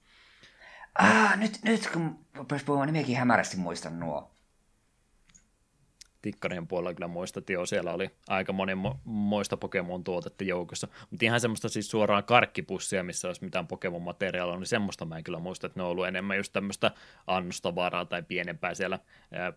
Ah, 1.00 1.40
nyt, 1.40 1.60
nyt 1.64 1.90
kun 1.94 2.20
puhumaan, 2.66 2.88
niin 2.88 2.94
minäkin 2.94 3.18
hämärästi 3.18 3.58
muistan 3.58 4.00
nuo 4.00 4.35
tikkarien 6.26 6.68
puolella 6.68 6.94
kyllä 6.94 7.08
muistat 7.08 7.50
jo, 7.50 7.66
siellä 7.66 7.94
oli 7.94 8.10
aika 8.28 8.54
monen 8.54 8.78
moista 9.04 9.58
Pokemon-tuotetta 9.58 10.44
joukossa, 10.44 10.88
mutta 11.10 11.26
ihan 11.26 11.40
semmoista 11.40 11.70
siis 11.70 11.90
suoraan 11.90 12.24
karkkipussia, 12.24 13.04
missä 13.04 13.28
olisi 13.28 13.44
mitään 13.44 13.68
Pokemon-materiaalia, 13.68 14.58
niin 14.58 14.66
semmoista 14.66 15.06
mä 15.06 15.18
en 15.18 15.24
kyllä 15.24 15.40
muista, 15.40 15.68
että 15.68 15.80
ne 15.80 15.84
on 15.84 15.90
ollut 15.90 16.08
enemmän 16.08 16.38
just 16.38 16.54
tämmöistä 16.54 16.92
annostavaraa 17.28 18.06
tai 18.06 18.24
pienempää 18.24 18.74
siellä 18.74 19.00
ää, 19.32 19.54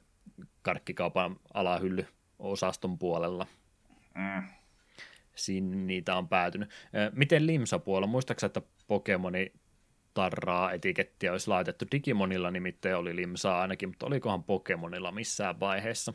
karkkikaupan 0.63 1.37
alahylly 1.55 2.07
osaston 2.39 2.99
puolella. 2.99 3.47
Mm. 4.15 4.43
Siinä 5.35 5.77
niitä 5.77 6.17
on 6.17 6.29
päätynyt. 6.29 6.71
Miten 7.13 7.47
Limsa-puolella, 7.47 8.07
muistaaksä, 8.07 8.47
että 8.47 8.63
Pokemoni 8.87 9.53
tarraa 10.15 10.73
etikettiä 10.73 11.33
olisi 11.33 11.49
laitettu 11.49 11.85
Digimonilla 11.93 12.51
nimittäin 12.51 12.97
oli 12.97 13.17
Limsaa 13.17 13.61
ainakin, 13.61 13.89
mutta 13.89 14.07
olikohan 14.07 14.45
Pokemonilla 14.45 15.13
missään 15.13 15.61
vaiheessa? 15.61 16.15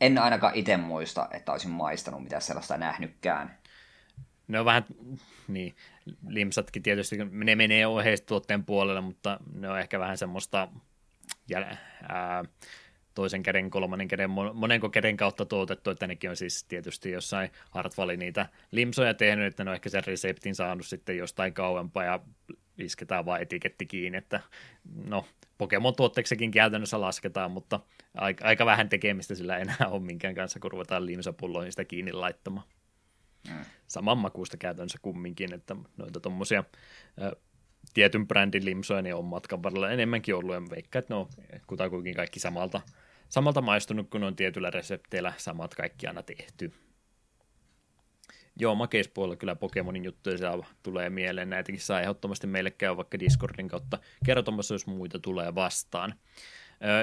En 0.00 0.18
ainakaan 0.18 0.54
itse 0.54 0.76
muista, 0.76 1.28
että 1.30 1.52
olisin 1.52 1.70
maistanut 1.70 2.22
mitä 2.22 2.40
sellaista 2.40 2.76
nähnytkään. 2.76 3.58
On 4.58 4.64
vähän, 4.64 4.84
niin, 5.48 5.74
limsatkin 6.28 6.82
tietysti, 6.82 7.16
ne 7.30 7.54
menee 7.54 7.86
oheistuotteen 7.86 8.64
puolelle, 8.64 9.00
mutta 9.00 9.40
ne 9.54 9.68
on 9.68 9.78
ehkä 9.78 9.98
vähän 9.98 10.18
semmoista 10.18 10.68
jäl, 11.48 11.64
ää, 12.08 12.44
toisen 13.14 13.42
käden, 13.42 13.70
kolmannen 13.70 14.08
käden, 14.08 14.30
monenko 14.54 14.88
käden 14.88 15.16
kautta 15.16 15.44
tuotettu, 15.44 15.90
että 15.90 16.06
nekin 16.06 16.30
on 16.30 16.36
siis 16.36 16.64
tietysti 16.64 17.10
jossain 17.10 17.50
Hartvali 17.70 18.16
niitä 18.16 18.46
limsoja 18.70 19.14
tehnyt, 19.14 19.46
että 19.46 19.64
ne 19.64 19.70
on 19.70 19.74
ehkä 19.74 19.88
sen 19.88 20.04
reseptin 20.06 20.54
saanut 20.54 20.86
sitten 20.86 21.16
jostain 21.16 21.54
kauempaa 21.54 22.04
ja 22.04 22.20
isketään 22.78 23.26
vain 23.26 23.42
etiketti 23.42 23.86
kiinni, 23.86 24.18
että 24.18 24.40
no 25.06 25.24
Pokemon-tuotteeksikin 25.58 26.50
käytännössä 26.50 27.00
lasketaan, 27.00 27.50
mutta 27.50 27.80
aika, 28.18 28.44
aika 28.44 28.66
vähän 28.66 28.88
tekemistä 28.88 29.34
sillä 29.34 29.58
enää 29.58 29.88
on 29.90 30.02
minkään 30.02 30.34
kanssa, 30.34 30.60
kun 30.60 30.70
ruvetaan 30.70 31.06
limsapulloihin 31.06 31.72
sitä 31.72 31.84
kiinni 31.84 32.12
laittamaan. 32.12 32.66
Mm. 33.48 33.64
Saman 33.86 34.18
makuusta 34.18 34.56
käytännössä 34.56 34.98
kumminkin, 35.02 35.54
että 35.54 35.76
noita 35.96 36.20
tuommoisia 36.20 36.64
tietyn 37.94 38.28
brändin 38.28 38.64
limsoja 38.64 39.02
niin 39.02 39.14
on 39.14 39.24
matkan 39.24 39.62
varrella 39.62 39.90
enemmänkin 39.90 40.34
ollut, 40.34 40.54
ja 40.54 40.62
veikkaan, 40.70 41.00
että 41.00 41.14
ne 41.14 41.20
on 41.20 41.28
kutakuinkin 41.66 42.14
kaikki 42.14 42.40
samalta, 42.40 42.80
samalta 43.28 43.60
maistunut, 43.60 44.10
kun 44.10 44.24
on 44.24 44.36
tietyillä 44.36 44.70
resepteillä 44.70 45.32
samat 45.36 45.74
kaikki 45.74 46.06
aina 46.06 46.22
tehty. 46.22 46.72
Joo, 48.60 48.74
makeispuolella 48.74 49.36
kyllä 49.36 49.56
Pokemonin 49.56 50.04
juttuja 50.04 50.38
siellä 50.38 50.66
tulee 50.82 51.10
mieleen. 51.10 51.50
Näitäkin 51.50 51.80
saa 51.80 52.00
ehdottomasti 52.00 52.46
meille 52.46 52.70
käy 52.70 52.96
vaikka 52.96 53.18
Discordin 53.18 53.68
kautta 53.68 53.98
kertomassa, 54.24 54.74
jos 54.74 54.86
muita 54.86 55.18
tulee 55.18 55.54
vastaan. 55.54 56.14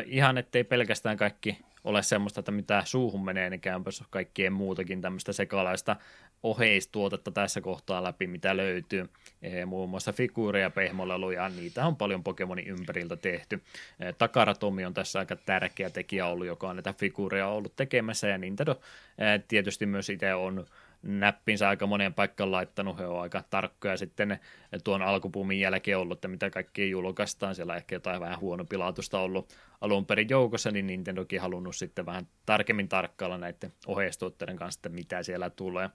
Ihan 0.06 0.38
ettei 0.38 0.64
pelkästään 0.64 1.18
kaikki 1.18 1.58
ole 1.84 2.04
semmoista, 2.04 2.40
että 2.40 2.52
mitä 2.52 2.84
suuhun 2.86 3.26
menee, 3.26 3.50
niin 3.50 3.62
käypäs 3.62 4.04
kaikkien 4.10 4.54
muutakin 4.54 5.02
tämmöistä 5.02 5.34
sekalaista 5.34 5.96
oheistuotetta 6.44 7.32
tässä 7.32 7.62
kohtaa 7.62 8.04
läpi, 8.04 8.28
mitä 8.28 8.58
löytyy. 8.58 9.10
E, 9.42 9.66
muun 9.66 9.90
muassa 9.90 10.14
figuureja, 10.14 10.70
pehmoleluja, 10.70 11.50
niitä 11.50 11.86
on 11.86 11.96
paljon 11.96 12.24
Pokemonin 12.24 12.68
ympäriltä 12.68 13.16
tehty. 13.16 13.62
E, 14.00 14.14
Takaratomi 14.14 14.86
on 14.86 14.94
tässä 14.94 15.20
aika 15.20 15.36
tärkeä 15.36 15.90
tekijä 15.90 16.26
ollut, 16.26 16.48
joka 16.48 16.70
on 16.70 16.76
näitä 16.76 16.94
figuureja 16.94 17.48
ollut 17.48 17.76
tekemässä, 17.76 18.28
ja 18.28 18.38
Nintendo 18.38 18.80
e, 19.18 19.40
tietysti 19.48 19.86
myös 19.86 20.10
itse 20.10 20.34
on 20.34 20.66
näppinsä 21.06 21.70
aika 21.70 21.88
moneen 21.88 22.14
paikkaan 22.14 22.52
laittanut, 22.52 22.98
he 23.00 23.06
on 23.06 23.22
aika 23.22 23.44
tarkkoja 23.50 23.98
sitten 23.98 24.40
tuon 24.84 25.02
alkupuumin 25.02 25.60
jälkeen 25.60 25.98
ollut, 25.98 26.18
että 26.18 26.28
mitä 26.28 26.50
kaikkia 26.50 26.86
julkaistaan, 26.86 27.56
siellä 27.56 27.76
ehkä 27.76 27.96
jotain 27.96 28.22
vähän 28.22 28.40
huonopilatusta 28.40 29.20
ollut 29.20 29.54
alun 29.82 30.06
perin 30.06 30.30
joukossa, 30.30 30.72
niin 30.72 30.88
Nintendokin 30.88 31.42
halunnut 31.42 31.76
sitten 31.76 32.06
vähän 32.06 32.28
tarkemmin 32.46 32.90
tarkkailla 32.90 33.38
näiden 33.38 33.74
ohjeistuotteiden 33.88 34.58
kanssa, 34.58 34.78
että 34.78 34.90
mitä 34.90 35.24
siellä 35.24 35.50
tulee. 35.50 35.90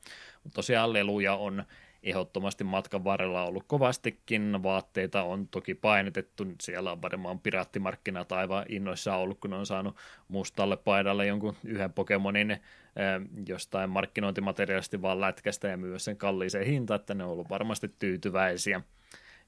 Mutta 0.44 0.54
tosiaan 0.54 0.92
leluja 0.92 1.34
on 1.34 1.64
ehdottomasti 2.02 2.64
matkan 2.64 3.04
varrella 3.04 3.44
ollut 3.44 3.64
kovastikin. 3.66 4.62
Vaatteita 4.62 5.22
on 5.22 5.48
toki 5.48 5.74
painotettu. 5.74 6.46
Siellä 6.62 6.92
on 6.92 7.02
varmaan 7.02 7.40
piraattimarkkinat 7.40 8.32
aivan 8.32 8.64
innoissaan 8.68 9.20
ollut, 9.20 9.40
kun 9.40 9.52
on 9.52 9.66
saanut 9.66 9.96
mustalle 10.28 10.76
paidalle 10.76 11.26
jonkun 11.26 11.56
yhden 11.64 11.92
Pokemonin 11.92 12.50
eh, 12.50 12.60
jostain 13.48 13.90
markkinointimateriaalisesti 13.90 15.02
vaan 15.02 15.20
lätkästä 15.20 15.68
ja 15.68 15.76
myös 15.76 16.04
sen 16.04 16.16
kalliiseen 16.16 16.66
hintaan, 16.66 17.00
että 17.00 17.14
ne 17.14 17.24
on 17.24 17.30
ollut 17.30 17.50
varmasti 17.50 17.94
tyytyväisiä. 17.98 18.80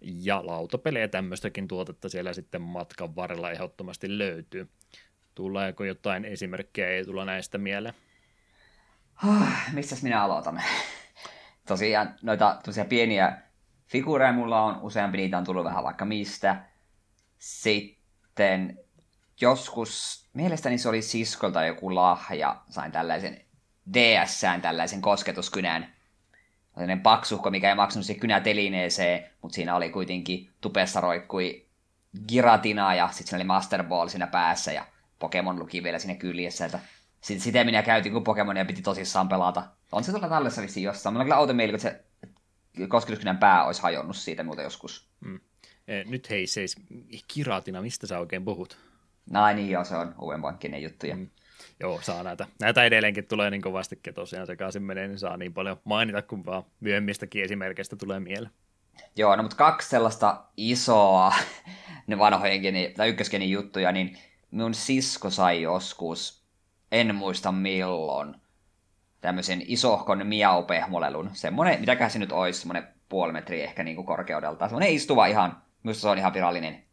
Ja 0.00 0.46
lautapelejä 0.46 1.08
tämmöistäkin 1.08 1.68
tuotetta 1.68 2.08
siellä 2.08 2.32
sitten 2.32 2.62
matkan 2.62 3.16
varrella 3.16 3.50
ehdottomasti 3.50 4.18
löytyy. 4.18 4.68
Tuleeko 5.34 5.84
jotain 5.84 6.24
esimerkkejä, 6.24 6.88
ei 6.88 7.04
tulla 7.04 7.24
näistä 7.24 7.58
mieleen? 7.58 7.94
Oh, 9.28 9.48
missäs 9.72 10.02
minä 10.02 10.22
aloitan? 10.22 10.62
Tosiaan 11.72 12.14
noita 12.22 12.58
tosiaan 12.64 12.88
pieniä 12.88 13.38
figuureja 13.86 14.32
mulla 14.32 14.62
on, 14.62 14.78
useampi 14.82 15.18
niitä 15.18 15.38
on 15.38 15.44
tullut 15.44 15.64
vähän 15.64 15.84
vaikka 15.84 16.04
mistä. 16.04 16.56
Sitten 17.38 18.78
joskus, 19.40 20.26
mielestäni 20.32 20.78
se 20.78 20.88
oli 20.88 21.02
siskolta 21.02 21.64
joku 21.64 21.94
lahja, 21.94 22.56
sain 22.68 22.92
tällaisen 22.92 23.40
DS-sään 23.94 24.60
tällaisen 24.62 25.00
kosketuskynän. 25.00 25.92
Tällainen 26.72 27.00
paksuhko, 27.00 27.50
mikä 27.50 27.68
ei 27.68 27.74
maksanut 27.74 28.06
se 28.06 28.14
kynä 28.14 28.40
telineeseen, 28.40 29.30
mutta 29.42 29.54
siinä 29.54 29.76
oli 29.76 29.90
kuitenkin 29.90 30.50
tupessa 30.60 31.00
roikkui 31.00 31.66
Giratina 32.28 32.94
ja 32.94 33.08
sitten 33.08 33.26
siinä 33.26 33.36
oli 33.36 33.44
Master 33.44 33.84
Ball 33.84 34.08
siinä 34.08 34.26
päässä 34.26 34.72
ja 34.72 34.86
Pokemon 35.18 35.58
luki 35.58 35.82
vielä 35.82 35.98
siinä 35.98 36.14
kyljessä. 36.14 36.68
Sitten 37.20 37.40
sitä 37.40 37.64
minä 37.64 37.82
käytin, 37.82 38.12
kun 38.12 38.24
Pokemonia 38.24 38.64
piti 38.64 38.82
tosissaan 38.82 39.28
pelata. 39.28 39.62
On 39.92 40.04
se 40.04 40.12
tuolla 40.12 40.28
tallessa 40.28 40.62
vissiin 40.62 40.84
jossain. 40.84 41.12
Mulla 41.12 41.22
on 41.22 41.26
kyllä 41.26 41.38
outo 41.38 41.54
mieli, 41.54 41.72
kun 41.72 41.80
se 41.80 42.04
kosketuskynän 42.88 43.38
pää 43.38 43.64
olisi 43.64 43.82
hajonnut 43.82 44.16
siitä 44.16 44.42
muuta 44.42 44.62
joskus. 44.62 45.08
Mm. 45.20 45.40
E, 45.88 46.04
nyt 46.04 46.30
hei 46.30 46.46
seis, 46.46 46.76
Kiratina, 47.28 47.82
mistä 47.82 48.06
sä 48.06 48.18
oikein 48.18 48.44
puhut? 48.44 48.78
Näin 49.30 49.56
niin 49.56 49.70
joo, 49.70 49.84
se 49.84 49.96
on 49.96 50.14
uudempankkinen 50.20 50.82
juttuja. 50.82 51.16
Mm. 51.16 51.28
Joo, 51.80 52.00
saa 52.02 52.22
näitä. 52.22 52.46
Näitä 52.60 52.84
edelleenkin 52.84 53.26
tulee 53.26 53.50
niin 53.50 53.62
kovasti, 53.62 54.00
tosiaan 54.14 54.46
sekaisin 54.46 54.82
menee, 54.82 55.08
niin 55.08 55.18
saa 55.18 55.36
niin 55.36 55.54
paljon 55.54 55.80
mainita, 55.84 56.22
kun 56.22 56.46
vaan 56.46 56.62
myöhemmistäkin 56.80 57.44
esimerkistä 57.44 57.96
tulee 57.96 58.20
mieleen. 58.20 58.52
Joo, 59.16 59.36
no 59.36 59.42
mutta 59.42 59.56
kaksi 59.56 59.88
sellaista 59.88 60.44
isoa 60.56 61.34
ne 62.06 62.18
vanhojenkin 62.18 62.74
tai 62.96 63.08
ykköskenin 63.08 63.50
juttuja, 63.50 63.92
niin 63.92 64.18
mun 64.50 64.74
sisko 64.74 65.30
sai 65.30 65.62
joskus, 65.62 66.44
en 66.92 67.14
muista 67.14 67.52
milloin, 67.52 68.34
tämmöisen 69.22 69.62
isohkon 69.66 70.26
miaupehmolelun. 70.26 71.30
Semmoinen, 71.32 71.80
mitäkään 71.80 72.10
se 72.10 72.18
nyt 72.18 72.32
olisi, 72.32 72.60
semmoinen 72.60 72.88
puoli 73.08 73.32
metriä 73.32 73.64
ehkä 73.64 73.82
niin 73.82 73.96
kuin 73.96 74.06
korkeudelta. 74.06 74.68
Semmoinen 74.68 74.92
istuva 74.92 75.26
ihan, 75.26 75.62
minusta 75.82 76.00
se 76.00 76.08
on 76.08 76.18
ihan 76.18 76.34
virallinen 76.34 76.84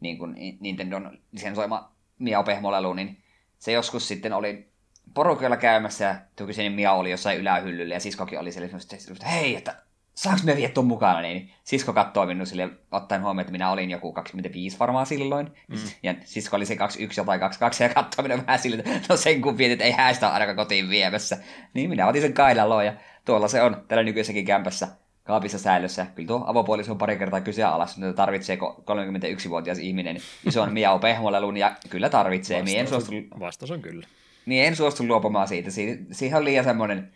niin 0.00 0.18
kuin 0.18 0.34
Nintendon 0.60 1.18
lisensoima 1.32 1.92
miaupehmolelu, 2.18 2.92
niin 2.92 3.22
se 3.58 3.72
joskus 3.72 4.08
sitten 4.08 4.32
oli 4.32 4.70
porukalla 5.14 5.56
käymässä 5.56 6.04
ja 6.04 6.14
Tukisen 6.36 6.72
Mia 6.72 6.92
oli 6.92 7.10
jossain 7.10 7.38
ylähyllyllä 7.38 7.94
ja 7.94 8.00
siskokin 8.00 8.38
oli 8.40 8.52
siellä 8.52 8.78
että 9.12 9.26
hei, 9.26 9.56
että 9.56 9.82
saanko 10.20 10.42
me 10.44 10.56
viedä 10.56 10.72
tuon 10.72 10.86
mukana? 10.86 11.20
Niin 11.20 11.50
sisko 11.64 11.92
katsoi 11.92 12.26
minun 12.26 12.46
sille 12.46 12.68
ottaen 12.90 13.22
huomioon, 13.22 13.40
että 13.40 13.52
minä 13.52 13.70
olin 13.70 13.90
joku 13.90 14.12
25 14.12 14.78
varmaan 14.78 15.06
silloin. 15.06 15.50
Mm. 15.68 15.76
Ja 16.02 16.14
sisko 16.24 16.56
oli 16.56 16.66
se 16.66 16.76
21 16.76 17.24
tai 17.24 17.38
22 17.38 17.82
ja 17.82 17.88
katsoi 17.88 18.22
minua 18.22 18.46
vähän 18.46 18.58
sille, 18.58 18.76
että 18.76 19.00
no 19.08 19.16
sen 19.16 19.42
kun 19.42 19.58
vietit, 19.58 19.80
ei 19.80 19.90
häistä 19.90 20.28
ainakaan 20.28 20.56
kotiin 20.56 20.90
viemässä. 20.90 21.36
Niin 21.74 21.90
minä 21.90 22.06
otin 22.06 22.22
sen 22.22 22.34
kailaloon 22.34 22.86
ja 22.86 22.92
tuolla 23.24 23.48
se 23.48 23.62
on 23.62 23.84
tällä 23.88 24.02
nykyisessäkin 24.02 24.44
kämpässä 24.44 24.88
kaapissa 25.24 25.58
säilössä. 25.58 26.06
Kyllä 26.14 26.26
tuo 26.26 26.44
avopuoliso 26.46 26.92
on 26.92 26.98
pari 26.98 27.16
kertaa 27.16 27.40
kyse 27.40 27.64
alas, 27.64 27.94
että 27.94 28.12
tarvitsee 28.12 28.56
31-vuotias 28.56 29.78
ihminen 29.78 30.16
ison 30.46 30.72
miau 30.72 30.98
pehmolelun 30.98 31.56
ja 31.56 31.76
kyllä 31.90 32.08
tarvitsee. 32.08 32.58
Vastaus, 32.58 32.70
niin 32.74 32.80
en 32.80 32.88
suostu... 32.88 33.12
Vastaus 33.40 33.70
on 33.70 33.82
kyllä. 33.82 34.06
Niin 34.46 34.64
en 34.64 34.76
suostu 34.76 35.06
luopumaan 35.06 35.48
siitä. 35.48 35.70
siihen 36.12 36.38
on 36.38 36.44
liian 36.44 36.64
semmoinen 36.64 37.12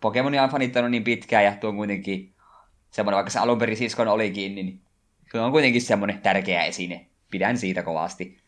Pokemonia 0.00 0.42
on 0.42 0.50
fanittanut 0.50 0.90
niin 0.90 1.04
pitkään 1.04 1.44
ja 1.44 1.56
tuo 1.56 1.70
on 1.70 1.76
kuitenkin 1.76 2.34
semmoinen, 2.90 3.16
vaikka 3.16 3.30
se 3.30 3.38
alun 3.38 3.58
perin 3.58 3.76
siskon 3.76 4.08
olikin, 4.08 4.54
niin 4.54 4.80
se 5.32 5.40
on 5.40 5.52
kuitenkin 5.52 5.82
semmoinen 5.82 6.18
tärkeä 6.18 6.64
esine. 6.64 7.06
Pidän 7.30 7.58
siitä 7.58 7.82
kovasti. 7.82 8.38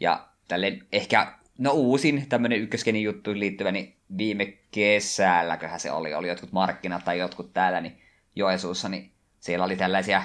Ja 0.00 0.28
tälle 0.48 0.78
ehkä, 0.92 1.32
no 1.58 1.72
uusin 1.72 2.26
tämmöinen 2.28 2.60
ykköskenin 2.60 3.02
juttu 3.02 3.30
liittyvä, 3.34 3.72
niin 3.72 3.96
viime 4.18 4.46
kesälläköhän 4.70 5.80
se 5.80 5.92
oli, 5.92 6.14
oli 6.14 6.28
jotkut 6.28 6.52
markkinat 6.52 7.04
tai 7.04 7.18
jotkut 7.18 7.52
täällä, 7.52 7.80
niin 7.80 8.00
Joesuussa, 8.36 8.88
niin 8.88 9.12
siellä 9.40 9.64
oli 9.64 9.76
tällaisia 9.76 10.22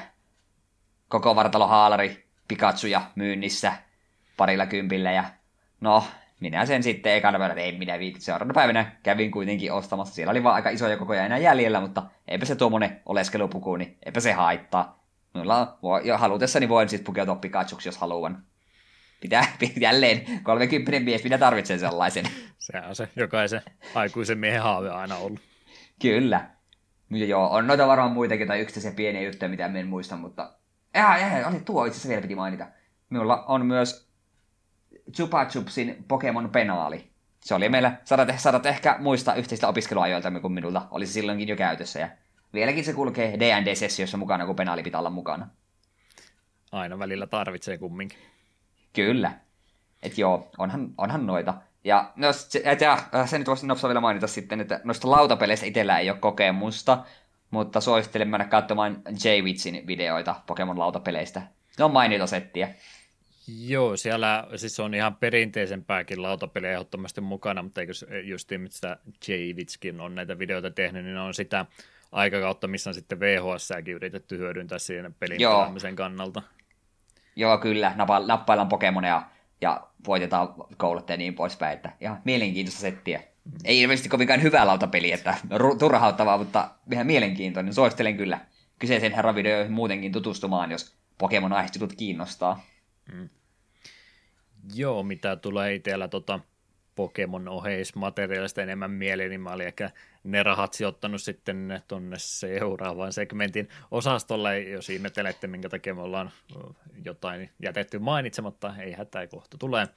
koko 1.08 1.36
vartalo 1.36 1.68
haalari 1.68 2.28
Pikachuja 2.48 3.02
myynnissä 3.16 3.74
parilla 4.38 4.66
kympillä 4.66 5.12
ja 5.12 5.24
no, 5.82 6.04
minä 6.40 6.66
sen 6.66 6.84
sitten 6.84 7.14
ekana 7.14 7.40
päivänä, 7.40 7.62
ei 7.62 7.78
minä 7.78 8.00
viitit 8.00 8.22
seuraavana 8.22 8.54
päivänä 8.54 8.92
kävin 9.04 9.32
kuitenkin 9.32 9.74
ostamassa. 9.74 10.16
Siellä 10.16 10.32
oli 10.32 10.44
vaan 10.44 10.56
aika 10.56 10.70
isoja 10.70 10.98
kokoja 10.98 11.26
enää 11.26 11.38
jäljellä, 11.38 11.82
mutta 11.82 12.04
eipä 12.28 12.46
se 12.46 12.56
tuommoinen 12.56 13.02
oleskelupuku, 13.06 13.76
niin 13.76 13.98
eipä 14.06 14.20
se 14.20 14.34
haittaa. 14.34 15.04
Minulla 15.34 15.78
on, 15.82 16.06
ja 16.06 16.18
halutessani 16.18 16.70
voin 16.70 16.90
sitten 16.90 17.06
pukeutua 17.06 17.36
Pikachuksi, 17.36 17.88
jos 17.88 17.98
haluan. 17.98 18.44
Pitää, 19.22 19.46
jälleen 19.80 20.26
30 20.44 21.00
mies, 21.00 21.24
minä 21.24 21.38
tarvitsen 21.38 21.80
sellaisen. 21.80 22.26
Se 22.58 22.80
on 22.88 22.96
se 22.96 23.10
jokaisen 23.16 23.62
aikuisen 23.96 24.38
miehen 24.38 24.62
haave 24.62 24.90
aina 24.90 25.16
ollut. 25.16 25.40
Kyllä. 26.02 26.50
Ja 27.10 27.26
joo, 27.26 27.50
on 27.50 27.68
noita 27.68 27.88
varmaan 27.88 28.12
muitakin 28.12 28.48
tai 28.48 28.60
yksittäisiä 28.60 28.92
pieniä 28.92 29.22
juttuja, 29.22 29.50
mitä 29.50 29.66
en 29.66 29.88
muista, 29.88 30.16
mutta... 30.16 30.54
Ja, 30.94 31.18
ja, 31.18 31.48
oli 31.48 31.60
tuo 31.60 31.86
itse 31.86 31.96
asiassa 31.96 32.10
vielä 32.10 32.22
piti 32.22 32.36
mainita. 32.36 32.68
Minulla 33.10 33.44
on 33.44 33.66
myös 33.66 34.07
Chupa 35.11 35.45
Chupsin 35.45 36.06
Pokemon 36.08 36.50
Penaali. 36.50 37.10
Se 37.40 37.56
oli 37.56 37.69
meillä, 37.69 37.98
sadat, 38.03 38.30
sadat 38.38 38.66
ehkä 38.66 38.95
muista 39.00 39.36
yhteistä 39.36 39.68
opiskeluajoilta, 39.68 40.40
kun 40.40 40.52
minulta 40.52 40.88
oli 40.92 41.06
se 41.06 41.14
silloinkin 41.14 41.48
jo 41.48 41.56
käytössä. 41.56 42.00
Ja 42.00 42.10
vieläkin 42.53 42.86
se 42.86 42.94
kulkee 42.94 43.40
D&D-sessiossa 43.40 44.18
mukana, 44.18 44.45
kun 44.45 44.56
penaali 44.56 44.84
pitää 44.84 45.00
olla 45.00 45.10
mukana. 45.10 45.48
Aina 46.72 47.00
välillä 47.00 47.27
tarvitsee 47.27 47.77
kumminkin. 47.77 48.19
Kyllä. 48.94 49.32
Et 50.03 50.18
joo, 50.18 50.50
onhan, 50.58 50.90
onhan 50.98 51.26
noita. 51.26 51.53
Ja 51.84 52.11
no, 52.16 52.34
se, 52.34 52.61
et, 52.66 52.82
ja, 52.82 52.98
äh, 53.16 53.30
se 53.30 53.38
nyt 53.38 53.48
voisi 53.48 53.68
nopsa 53.68 53.88
vielä 53.88 54.02
mainita 54.02 54.27
sitten, 54.27 54.61
että 54.61 54.82
noista 54.84 55.11
lautapeleistä 55.11 55.66
itsellä 55.66 56.00
ei 56.00 56.10
ole 56.10 56.19
kokemusta, 56.19 57.03
mutta 57.52 57.82
suosittelen 57.82 58.27
mennä 58.27 58.45
katsomaan 58.45 59.02
J-Witsin 59.10 59.88
videoita 59.88 60.36
Pokemon 60.48 60.80
lautapeleistä. 60.80 61.42
Ne 61.77 61.86
on 61.86 61.92
mainita 61.92 62.27
settiä. 62.27 62.69
Joo, 63.48 63.98
siellä 63.98 64.48
siis 64.56 64.80
on 64.80 64.93
ihan 64.93 65.16
perinteisempääkin 65.16 66.22
lautapeliä 66.22 66.72
ehdottomasti 66.72 67.22
mukana, 67.22 67.64
mutta 67.64 67.82
eikö 67.82 67.93
just 68.24 68.51
mistä 68.58 68.98
Javitskin 69.27 70.01
on 70.01 70.16
näitä 70.16 70.40
videoita 70.40 70.72
tehnyt, 70.72 71.06
niin 71.06 71.17
on 71.17 71.34
sitä 71.34 71.66
aikakautta, 72.11 72.67
missä 72.67 72.90
on 72.90 72.93
sitten 72.93 73.19
vhs 73.19 73.69
yritetty 73.88 74.38
hyödyntää 74.38 74.80
siinä 74.80 75.11
pelin 75.19 75.42
Joo. 75.42 75.53
pelaamisen 75.53 75.95
kannalta. 75.95 76.42
Joo, 77.35 77.58
kyllä. 77.58 77.93
Nappaillaan 78.26 78.69
Pokemoneja 78.69 79.24
ja 79.61 79.88
voitetaan 80.08 80.48
koulut 80.77 81.09
ja 81.09 81.17
niin 81.17 81.34
poispäin. 81.34 81.76
Että 81.76 81.92
ihan 82.01 82.22
mielenkiintoista 82.26 82.82
settiä. 82.82 83.17
Mm. 83.19 83.51
Ei 83.66 83.82
ilmeisesti 83.82 84.09
kovinkaan 84.09 84.42
hyvää 84.42 84.67
lautapeli, 84.67 85.11
että 85.11 85.35
turhauttavaa, 85.80 86.38
mutta 86.38 86.69
ihan 86.92 87.08
mielenkiintoinen. 87.08 87.74
Suosittelen 87.74 88.17
kyllä 88.17 88.40
kyseisen 88.80 89.14
herran 89.14 89.35
videoihin 89.35 89.74
muutenkin 89.74 90.11
tutustumaan, 90.11 90.72
jos 90.72 90.95
Pokemon 91.17 91.53
aiheutut 91.53 91.93
kiinnostaa. 91.98 92.66
Mm. 93.14 93.30
Joo, 94.76 95.04
mitä 95.04 95.36
tulee 95.36 95.74
itsellä 95.74 96.08
tota 96.08 96.40
Pokemon 96.96 97.48
oheismateriaalista 97.48 98.62
enemmän 98.62 98.92
mieleen, 98.92 99.30
niin 99.30 99.42
mä 99.42 99.50
olin 99.50 99.68
ehkä 99.68 99.90
ne 100.24 100.44
rahat 100.44 100.74
sijoittanut 100.74 101.22
sitten 101.22 101.82
tuonne 101.88 102.16
seuraavaan 102.20 103.14
segmentin 103.14 103.70
osastolle, 103.92 104.60
jos 104.60 104.90
ihmettelette, 104.90 105.48
minkä 105.48 105.70
takia 105.70 105.96
me 105.96 106.02
ollaan 106.02 106.32
jotain 107.06 107.50
jätetty 107.60 108.00
mainitsematta, 108.00 108.74
ei 108.80 108.92
hätää 108.92 109.28
kohta 109.28 109.58
tulee. 109.58 109.88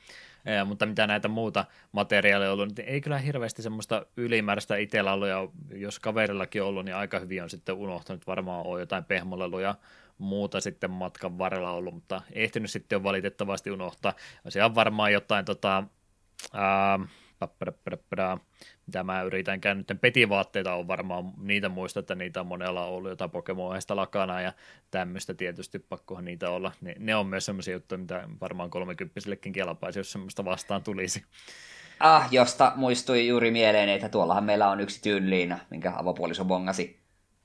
Ja, 0.44 0.65
mutta 0.65 0.86
mitä 0.86 1.07
näitä 1.07 1.28
muuta 1.28 1.65
materiaaleja 1.93 2.52
ollut, 2.52 2.77
niin 2.77 2.89
ei 2.89 3.01
kyllä 3.01 3.19
hirveästi 3.19 3.62
semmoista 3.62 4.07
ylimääräistä 4.17 4.77
itsellä 4.77 5.12
ollut, 5.12 5.28
ja 5.28 5.49
jos 5.70 5.99
kaverillakin 5.99 6.62
ollut, 6.62 6.85
niin 6.85 6.94
aika 6.94 7.19
hyvin 7.19 7.43
on 7.43 7.51
sitten 7.51 7.75
unohtanut, 7.75 8.27
varmaan 8.27 8.67
on 8.67 8.81
jotain 8.81 9.05
pehmoleluja 9.05 9.75
muuta 10.19 10.60
sitten 10.60 10.91
matkan 10.91 11.39
varrella 11.39 11.70
ollut, 11.70 11.94
mutta 11.94 12.23
ehtinyt 12.33 12.70
sitten 12.70 12.97
jo 12.97 13.02
valitettavasti 13.02 13.70
unohtaa. 13.70 14.15
Se 14.49 14.65
on 14.65 14.75
varmaan 14.75 15.12
jotain 15.12 15.44
tota, 15.44 15.85
ää, 16.52 16.99
mitä 18.86 19.05
mä 19.05 19.23
yritän 19.23 19.60
käännytten 19.60 19.99
petivaatteita 19.99 20.75
on 20.75 20.89
varmaan, 20.89 21.33
niitä 21.43 21.69
muista, 21.69 22.01
että 22.01 22.15
niitä 22.15 22.41
on 22.41 22.47
monella 22.47 22.85
ollut 22.85 23.10
jotain 23.10 23.31
pokemon 23.31 23.78
lakana 23.89 24.41
ja 24.41 24.52
tämmöistä 24.91 25.35
tietysti 25.35 25.78
pakkohan 25.78 26.25
niitä 26.25 26.51
olla. 26.51 26.73
Ne, 26.81 26.94
ne 26.99 27.17
on 27.17 27.27
myös 27.27 27.47
semmoisia 27.47 27.75
juttuja, 27.75 27.99
mitä 27.99 28.28
varmaan 28.41 28.70
kolmekymppisellekin 28.70 29.52
kelpaisi, 29.52 29.99
jos 29.99 30.12
semmoista 30.12 30.44
vastaan 30.44 30.83
tulisi. 30.83 31.25
Ah, 32.01 32.28
josta 32.31 32.73
muistui 32.77 33.28
juuri 33.28 33.51
mieleen, 33.51 33.89
että 33.89 34.09
tuollahan 34.09 34.44
meillä 34.44 34.70
on 34.70 34.81
yksi 34.81 35.02
tyyliina, 35.02 35.59
minkä 35.70 35.93
avopuoliso 35.97 36.44
bongasi. 36.44 37.01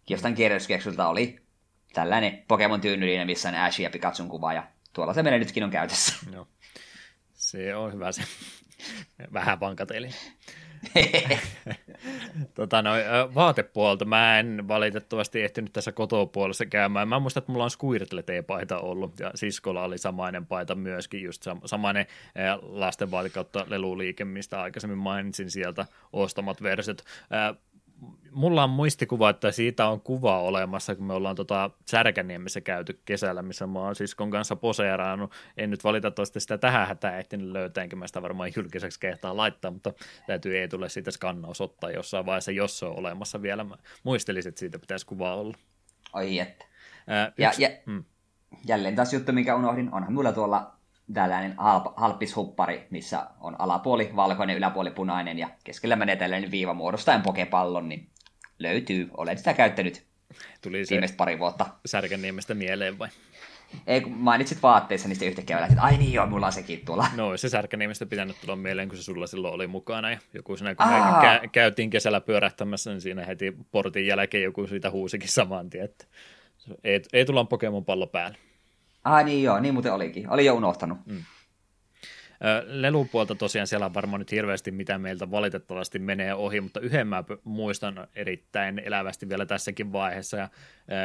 Jostain 0.10 0.36
kirjoituskeksulta 0.36 1.08
oli 1.08 1.40
tällainen 1.94 2.44
Pokemon 2.48 2.82
tyynyliinen, 2.82 3.28
missä 3.28 3.50
on 3.50 3.56
Ash 3.56 3.80
ja 3.80 3.90
Pikachun 3.90 4.30
kuva, 4.30 4.54
ja 4.54 4.68
tuolla 4.94 5.14
se 5.14 5.24
meillä 5.24 5.40
nytkin 5.40 5.64
on 5.64 5.70
käytössä. 5.70 6.14
Joo. 6.34 6.48
Se 7.34 7.76
on 7.76 7.94
hyvä 7.94 8.12
se. 8.12 8.22
Vähän 9.34 9.60
vankateli. 9.60 10.10
tota, 12.56 12.82
no, 12.82 12.92
vaatepuolta 13.36 14.06
mä 14.06 14.40
en 14.40 14.68
valitettavasti 14.68 15.42
ehtinyt 15.42 15.74
tässä 15.74 15.92
kotopuolessa 15.92 16.66
käymään. 16.66 17.08
Mä 17.08 17.20
muistan, 17.20 17.42
että 17.42 17.52
mulla 17.52 17.64
on 17.64 17.70
Squirtle-paita 17.72 18.80
ollut 18.80 19.20
ja 19.20 19.32
siskolla 19.36 19.84
oli 19.84 19.98
samainen 19.98 20.46
paita 20.46 20.76
myöskin, 20.76 21.24
just 21.24 21.48
sam- 21.48 21.62
samainen 21.66 22.06
lasten 22.62 23.12
vaate 23.12 23.30
kautta 23.30 23.66
leluliike, 23.68 24.26
mistä 24.26 24.62
aikaisemmin 24.62 24.98
mainitsin 24.98 25.52
sieltä 25.52 25.86
ostamat 26.14 26.64
versiot 26.64 27.04
mulla 28.32 28.64
on 28.64 28.70
muistikuva, 28.70 29.30
että 29.30 29.52
siitä 29.52 29.88
on 29.88 30.02
kuva 30.02 30.42
olemassa, 30.42 30.96
kun 30.96 31.06
me 31.06 31.14
ollaan 31.14 31.36
tota 31.36 31.70
Särkäniemessä 31.86 32.62
käyty 32.62 33.00
kesällä, 33.06 33.42
missä 33.42 33.68
mä 33.68 33.80
oon 33.80 33.96
siskon 33.96 34.32
kanssa 34.32 34.56
poseeraannut. 34.56 35.32
En 35.58 35.70
nyt 35.70 35.84
valitettavasti 35.84 36.40
sitä 36.40 36.58
tähän 36.58 36.88
hätään 36.88 37.20
ehtinyt 37.20 37.48
löytää, 37.48 37.84
enkä 37.84 37.96
mä 37.96 38.08
sitä 38.08 38.22
varmaan 38.22 38.52
julkiseksi 38.56 39.00
kehtaa 39.00 39.38
laittaa, 39.38 39.72
mutta 39.72 39.94
täytyy 40.28 40.58
ei 40.58 40.68
tule 40.68 40.90
siitä 40.90 41.12
skannaus 41.12 41.62
ottaa 41.62 41.92
jossain 41.92 42.26
vaiheessa, 42.26 42.52
jos 42.52 42.80
se 42.80 42.86
on 42.86 43.00
olemassa 43.00 43.42
vielä. 43.42 43.64
Mä 43.64 43.76
muistelisin, 44.04 44.50
että 44.50 44.60
siitä 44.60 44.80
pitäisi 44.80 45.06
kuva 45.06 45.36
olla. 45.36 45.58
Oi 46.14 46.40
että. 46.40 46.66
Ää, 47.08 47.28
yksi, 47.28 47.64
ja, 47.64 47.70
ja, 47.70 47.70
hmm. 47.86 48.04
Jälleen 48.68 48.96
taas 48.96 49.14
juttu, 49.14 49.32
mikä 49.32 49.56
unohdin, 49.56 49.94
onhan 49.94 50.14
mulla 50.14 50.32
tuolla 50.32 50.75
tällainen 51.14 51.54
halp, 51.58 51.86
halppishuppari, 51.96 52.88
missä 52.90 53.28
on 53.40 53.56
alapuoli 53.60 54.12
valkoinen, 54.16 54.58
yläpuoli 54.58 54.92
punainen 54.92 55.40
ja 55.40 55.50
keskellä 55.64 55.96
menee 55.96 56.16
tällainen 56.16 56.52
viiva 56.52 56.74
muodostaen 56.74 57.22
pokepallon, 57.22 57.90
niin 57.90 58.10
löytyy. 58.60 59.10
Olen 59.18 59.38
sitä 59.38 59.54
käyttänyt 59.54 60.06
Tuli 60.62 60.84
viimeistä 60.90 61.18
pari 61.18 61.40
vuotta. 61.40 61.66
Särkänniemestä 61.86 62.54
mieleen 62.54 63.00
vai? 63.00 63.10
Ei, 63.88 64.02
kun 64.02 64.12
mainitsit 64.12 64.64
vaatteissa, 64.64 65.08
niin 65.08 65.16
sitten 65.16 65.30
yhtäkkiä 65.30 65.66
että 65.66 65.82
ai 65.82 65.98
niin 65.98 66.14
joo, 66.14 66.28
mulla 66.28 66.46
on 66.46 66.52
sekin 66.52 66.86
tuolla. 66.86 67.08
No, 67.16 67.38
se 67.38 67.50
Särkäniemestä 67.50 68.06
pitänyt 68.06 68.36
tulla 68.42 68.56
mieleen, 68.56 68.90
kun 68.90 68.98
se 68.98 69.04
sulla 69.04 69.28
silloin 69.28 69.54
oli 69.54 69.68
mukana. 69.68 70.12
Ja 70.12 70.18
joku 70.34 70.58
siinä, 70.58 70.76
kun 70.76 70.88
me 70.88 70.94
kä- 70.98 71.50
käytiin 71.52 71.90
kesällä 71.90 72.22
pyörähtämässä, 72.22 72.92
niin 72.92 73.02
siinä 73.02 73.26
heti 73.26 73.58
portin 73.72 74.08
jälkeen 74.08 74.44
joku 74.44 74.68
siitä 74.68 74.92
huusikin 74.92 75.30
saman 75.30 75.70
tien, 75.70 75.86
että 75.86 76.06
ei, 76.84 77.02
ei 77.14 77.26
tulla 77.26 77.44
Pokemon 77.44 77.86
pallo 77.86 78.08
päällä. 78.08 78.38
Ah 79.06 79.26
niin 79.26 79.44
joo, 79.44 79.60
niin 79.60 79.74
muuten 79.74 79.94
olikin. 79.94 80.30
Oli 80.30 80.46
jo 80.46 80.54
unohtanut. 80.54 80.98
Mm. 81.06 81.24
Lelupuolta 82.66 83.36
tosiaan 83.36 83.68
siellä 83.68 83.86
on 83.86 83.94
varmaan 83.94 84.20
nyt 84.20 84.32
hirveästi 84.32 84.72
mitä 84.72 84.98
meiltä 84.98 85.32
valitettavasti 85.32 86.00
menee 86.00 86.34
ohi, 86.34 86.62
mutta 86.62 86.80
yhden 86.80 87.08
mä 87.08 87.24
muistan 87.44 88.08
erittäin 88.16 88.80
elävästi 88.80 89.30
vielä 89.30 89.46
tässäkin 89.46 89.92
vaiheessa, 89.92 90.38
ja 90.38 90.50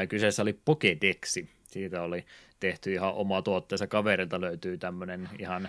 kyseessä 0.09 0.43
oli 0.43 0.53
Pokedexi. 0.53 1.49
Siitä 1.71 2.03
oli 2.03 2.25
tehty 2.61 2.93
ihan 2.93 3.15
oma 3.15 3.43
tuotteensa. 3.43 3.87
Kaverilta 3.87 4.41
löytyy 4.41 4.79
tämmöinen 4.79 5.29
ihan 5.39 5.69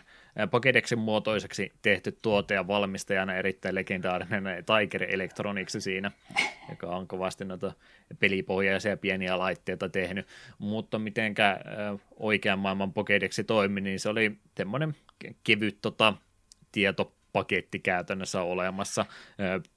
Pokedexin 0.51 0.99
muotoiseksi 0.99 1.71
tehty 1.81 2.17
tuote 2.21 2.53
ja 2.53 2.67
valmistajana 2.67 3.35
erittäin 3.35 3.75
legendaarinen 3.75 4.43
Tiger 4.65 5.03
Electronics 5.03 5.77
siinä, 5.79 6.11
joka 6.69 6.87
on 6.87 7.07
kovasti 7.07 7.45
noita 7.45 7.73
pelipohjaisia 8.19 8.97
pieniä 8.97 9.37
laitteita 9.37 9.89
tehnyt. 9.89 10.27
Mutta 10.59 10.99
mitenkä 10.99 11.59
oikean 12.19 12.59
maailman 12.59 12.93
Pokedexi 12.93 13.43
toimi, 13.43 13.81
niin 13.81 13.99
se 13.99 14.09
oli 14.09 14.37
semmoinen 14.57 14.95
kevyt 15.43 15.77
tota, 15.81 16.13
tietopaketti 16.71 17.79
käytännössä 17.79 18.41
olemassa. 18.41 19.05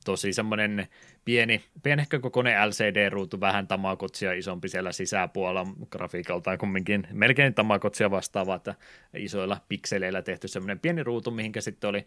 Tosi 0.04 0.32
semmoinen 0.32 0.88
pieni, 1.24 1.64
pienehkö 1.82 2.20
kokoinen 2.20 2.68
LCD-ruutu, 2.68 3.40
vähän 3.40 3.66
tamakotsia 3.68 4.32
isompi 4.32 4.68
siellä 4.68 4.92
sisäpuolella 4.92 5.66
grafiikaltaan 5.90 6.58
kumminkin 6.58 7.06
melkein 7.12 7.54
tamakotsia 7.54 8.10
vastaava, 8.10 8.54
että 8.54 8.74
isoilla 9.16 9.60
pikseleillä 9.68 10.22
tehty 10.22 10.48
semmoinen 10.48 10.80
pieni 10.80 11.02
ruutu, 11.02 11.30
mihinkä 11.30 11.60
sitten 11.60 11.90
oli 11.90 12.06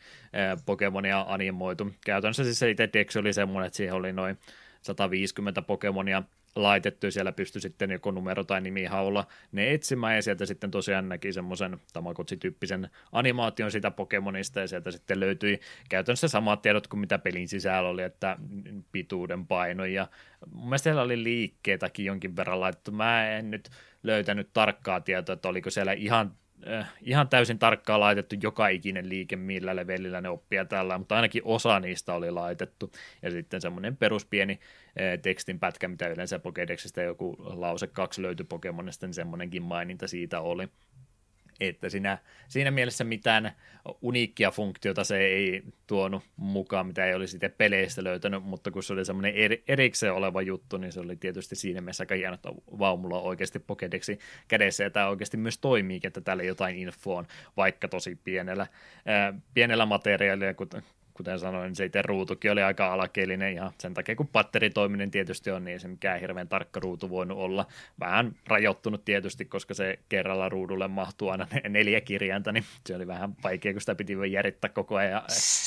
Pokemonia 0.66 1.26
animoitu. 1.28 1.92
Käytännössä 2.06 2.44
siis 2.44 2.60
se 2.60 2.70
itse 2.70 3.20
oli 3.20 3.34
semmoinen, 3.34 3.68
että 3.68 3.78
siihen 3.78 3.96
oli 3.96 4.14
noin 4.14 4.38
150 4.82 5.62
Pokemonia 5.62 6.24
laitettu, 6.64 7.08
ja 7.08 7.11
siellä 7.11 7.32
pystyi 7.32 7.61
sitten 7.61 7.92
joko 7.92 8.11
numero 8.11 8.44
tai 8.44 8.61
nimihaulla 8.61 9.27
ne 9.52 9.74
etsimään, 9.74 10.16
ja 10.16 10.22
sieltä 10.22 10.45
sitten 10.45 10.72
tosiaan 10.72 11.10
näki 11.10 11.34
semmoisen 11.34 11.77
Tamagotchi-tyyppisen 11.94 12.90
animaation 13.11 13.72
sitä 13.72 13.92
Pokemonista, 13.92 14.60
ja 14.60 14.68
sieltä 14.68 14.92
sitten 14.92 15.19
löytyi 15.19 15.60
käytännössä 15.90 16.27
samat 16.27 16.61
tiedot 16.61 16.88
kuin 16.88 17.00
mitä 17.00 17.19
pelin 17.19 17.48
sisällä 17.48 17.90
oli, 17.90 18.03
että 18.03 18.38
pituuden 18.92 19.48
paino, 19.48 19.86
ja 19.86 20.08
mun 20.52 20.66
mielestä 20.66 20.84
siellä 20.84 21.02
oli 21.02 21.24
liikkeetäkin 21.24 22.06
jonkin 22.06 22.36
verran 22.36 22.60
laitettu, 22.60 22.92
mä 22.92 23.30
en 23.30 23.52
nyt 23.52 23.69
löytänyt 24.03 24.50
tarkkaa 24.53 25.02
tietoa, 25.02 25.34
että 25.34 25.50
oliko 25.50 25.69
siellä 25.69 25.94
ihan 25.94 26.36
äh, 26.68 26.94
ihan 27.02 27.30
täysin 27.30 27.60
tarkkaan 27.60 28.00
laitettu 28.00 28.36
joka 28.44 28.68
ikinen 28.68 29.10
liike, 29.10 29.36
millä 29.36 29.76
levelillä 29.76 30.22
ne 30.22 30.30
oppia 30.30 30.66
tällä, 30.66 30.98
mutta 30.98 31.16
ainakin 31.16 31.42
osa 31.45 31.80
niistä 31.80 32.14
oli 32.14 32.32
laitettu. 32.32 32.92
Ja 33.22 33.32
sitten 33.32 33.61
semmoinen 33.61 33.98
peruspieni 33.98 34.53
äh, 34.53 35.19
tekstin 35.22 35.60
pätkä, 35.60 35.88
mitä 35.88 36.08
yleensä 36.08 36.38
Pokédexistä 36.38 37.02
joku 37.02 37.36
lause 37.40 37.88
kaksi 37.88 38.22
löytyi 38.22 38.45
Pokemonista, 38.45 39.08
niin 39.08 39.14
semmoinenkin 39.14 39.64
maininta 39.64 40.08
siitä 40.08 40.42
oli 40.42 40.68
että 41.60 41.90
siinä, 41.90 42.18
siinä 42.48 42.72
mielessä 42.72 43.03
mitään 43.03 43.52
uniikkia 44.02 44.52
funktiota 44.52 45.03
se 45.03 45.18
ei 45.18 45.64
tuonut 45.88 46.24
mukaan, 46.38 46.88
mitä 46.88 47.06
ei 47.06 47.14
olisi 47.14 47.32
sitten 47.32 47.53
peleistä 47.58 48.03
löytänyt, 48.03 48.44
mutta 48.44 48.72
kun 48.72 48.84
se 48.84 48.94
oli 48.94 49.06
semmoinen 49.06 49.34
eri, 49.34 49.64
erikseen 49.68 50.14
oleva 50.14 50.42
juttu, 50.42 50.77
niin 50.77 50.92
se 50.92 51.00
oli 51.00 51.16
tietysti 51.16 51.56
siinä 51.56 51.82
mielessä 51.82 52.02
aika 52.02 52.16
hieno, 52.16 52.34
että 52.34 52.50
vaumulla 52.80 53.22
oikeasti 53.22 53.60
Pokedeksi 53.60 54.19
kädessä, 54.48 54.84
ja 54.84 54.90
tämä 54.90 55.08
oikeasti 55.08 55.38
myös 55.38 55.58
toimii, 55.58 56.00
että 56.03 56.22
täällä 56.22 56.44
jotain 56.44 56.77
infoa 56.77 57.19
on, 57.19 57.27
vaikka 57.58 57.88
tosi 57.88 58.16
pienellä, 58.24 58.68
ää, 59.06 59.34
pienellä 59.53 59.86
materiaalilla, 59.86 60.53
kuten 60.53 60.84
kuten 61.18 61.40
sanoin, 61.40 61.76
se 61.76 61.86
itse 61.86 62.02
ruutukin 62.02 62.52
oli 62.52 62.64
aika 62.64 62.94
alakeilinen 62.94 63.56
ja 63.56 63.72
sen 63.80 63.94
takia 63.94 64.16
kun 64.16 64.28
patteritoiminen 64.28 65.12
tietysti 65.12 65.52
on, 65.52 65.64
niin 65.64 65.80
se 65.80 65.88
mikään 65.88 66.20
hirveän 66.20 66.48
tarkka 66.48 66.80
ruutu 66.80 67.10
voinut 67.10 67.38
olla. 67.38 67.66
Vähän 68.00 68.36
rajoittunut 68.48 69.06
tietysti, 69.06 69.46
koska 69.46 69.74
se 69.74 70.00
kerralla 70.10 70.50
ruudulle 70.50 70.88
mahtuu 70.88 71.30
aina 71.30 71.48
neljä 71.70 72.02
kirjainta, 72.02 72.52
niin 72.52 72.64
se 72.86 72.96
oli 72.96 73.08
vähän 73.08 73.36
vaikea, 73.44 73.74
kun 73.74 73.82
sitä 73.82 73.96
piti 73.96 74.14
järjittää 74.32 74.70
koko 74.70 74.96
ajan 74.96 75.22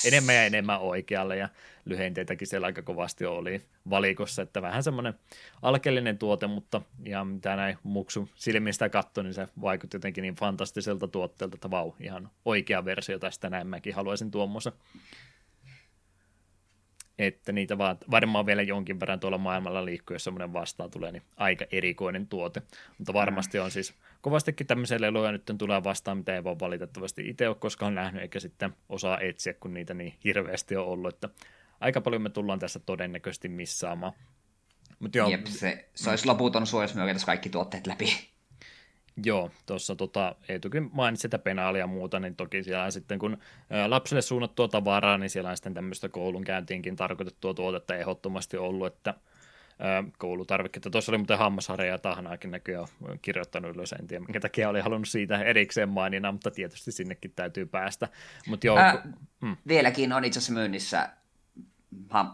enemmän 0.06 0.34
ja 0.34 0.44
enemmän 0.44 0.80
oikealle 0.80 1.36
ja 1.36 1.48
lyhenteitäkin 1.84 2.46
siellä 2.46 2.66
aika 2.66 2.82
kovasti 2.82 3.26
oli 3.26 3.62
valikossa, 3.90 4.42
että 4.42 4.62
vähän 4.62 4.82
semmoinen 4.82 5.14
alkeellinen 5.62 6.18
tuote, 6.18 6.46
mutta 6.46 6.82
ihan 7.04 7.26
mitä 7.26 7.56
näin 7.56 7.78
muksu 7.82 8.28
silmistä 8.34 8.88
katsoi, 8.88 9.24
niin 9.24 9.34
se 9.34 9.48
vaikutti 9.60 9.96
jotenkin 9.96 10.22
niin 10.22 10.34
fantastiselta 10.34 11.08
tuotteelta, 11.08 11.54
että 11.56 11.70
vau, 11.70 11.92
ihan 12.00 12.30
oikea 12.44 12.84
versio 12.84 13.18
tästä 13.18 13.50
näin 13.50 13.66
mäkin 13.66 13.94
haluaisin 13.94 14.30
tuommoisen 14.30 14.72
että 17.26 17.52
niitä 17.52 17.78
vaan, 17.78 17.96
varmaan 18.10 18.46
vielä 18.46 18.62
jonkin 18.62 19.00
verran 19.00 19.20
tuolla 19.20 19.38
maailmalla 19.38 19.84
liikkuu, 19.84 20.14
jos 20.14 20.24
semmoinen 20.24 20.52
vastaan 20.52 20.90
tulee, 20.90 21.12
niin 21.12 21.22
aika 21.36 21.64
erikoinen 21.72 22.26
tuote. 22.26 22.62
Mutta 22.98 23.12
varmasti 23.12 23.58
on 23.58 23.70
siis 23.70 23.94
kovastikin 24.20 24.66
tämmöisiä 24.66 25.00
leluja 25.00 25.32
nyt 25.32 25.50
tulee 25.58 25.84
vastaan, 25.84 26.18
mitä 26.18 26.34
ei 26.34 26.44
voi 26.44 26.56
valitettavasti 26.60 27.28
itse 27.28 27.48
ole 27.48 27.56
koskaan 27.56 27.94
nähnyt, 27.94 28.22
eikä 28.22 28.40
sitten 28.40 28.74
osaa 28.88 29.20
etsiä, 29.20 29.54
kun 29.54 29.74
niitä 29.74 29.94
niin 29.94 30.14
hirveästi 30.24 30.76
on 30.76 30.86
ollut, 30.86 31.14
että 31.14 31.28
aika 31.80 32.00
paljon 32.00 32.22
me 32.22 32.30
tullaan 32.30 32.58
tässä 32.58 32.78
todennäköisesti 32.78 33.48
missaamaan. 33.48 34.12
Mut 34.98 35.14
joo, 35.14 35.28
Jep, 35.30 35.46
se, 35.46 35.88
se 35.94 36.10
olisi 36.10 36.26
loputon 36.26 36.66
suojelus, 36.66 36.94
me 36.94 37.02
kaikki 37.26 37.48
tuotteet 37.48 37.86
läpi. 37.86 38.30
Joo, 39.24 39.50
tuossa 39.66 39.96
tota, 39.96 40.34
Eetukin 40.48 40.90
mainitsi 40.92 41.22
sitä 41.22 41.38
penaalia 41.38 41.80
ja 41.80 41.86
muuta, 41.86 42.20
niin 42.20 42.36
toki 42.36 42.62
siellä 42.62 42.90
sitten 42.90 43.18
kun 43.18 43.38
lapselle 43.86 44.22
suunnattua 44.22 44.68
tavaraa, 44.68 45.18
niin 45.18 45.30
siellä 45.30 45.50
on 45.50 45.56
sitten 45.56 45.74
tämmöistä 45.74 46.08
koulun 46.08 46.44
käyntiinkin 46.44 46.96
tarkoitettua 46.96 47.54
tuotetta 47.54 47.94
ehdottomasti 47.94 48.56
ollut, 48.56 48.86
että 48.86 49.14
koulutarvikkeita. 50.18 50.90
Tuossa 50.90 51.12
oli 51.12 51.18
muuten 51.18 51.38
hammasharja 51.38 51.90
ja 51.90 51.98
tahnaakin 51.98 52.50
näkyy 52.50 52.76
kirjoittanut 53.22 53.76
ylös, 53.76 53.92
en 53.92 54.06
tiedä 54.06 54.24
minkä 54.24 54.40
takia 54.40 54.68
oli 54.68 54.80
halunnut 54.80 55.08
siitä 55.08 55.42
erikseen 55.42 55.88
mainina, 55.88 56.32
mutta 56.32 56.50
tietysti 56.50 56.92
sinnekin 56.92 57.32
täytyy 57.36 57.66
päästä. 57.66 58.08
Mut 58.48 58.64
joo, 58.64 58.78
Ää, 58.78 59.02
hmm. 59.40 59.56
Vieläkin 59.68 60.12
on 60.12 60.24
itse 60.24 60.38
asiassa 60.38 60.52
myynnissä 60.52 61.10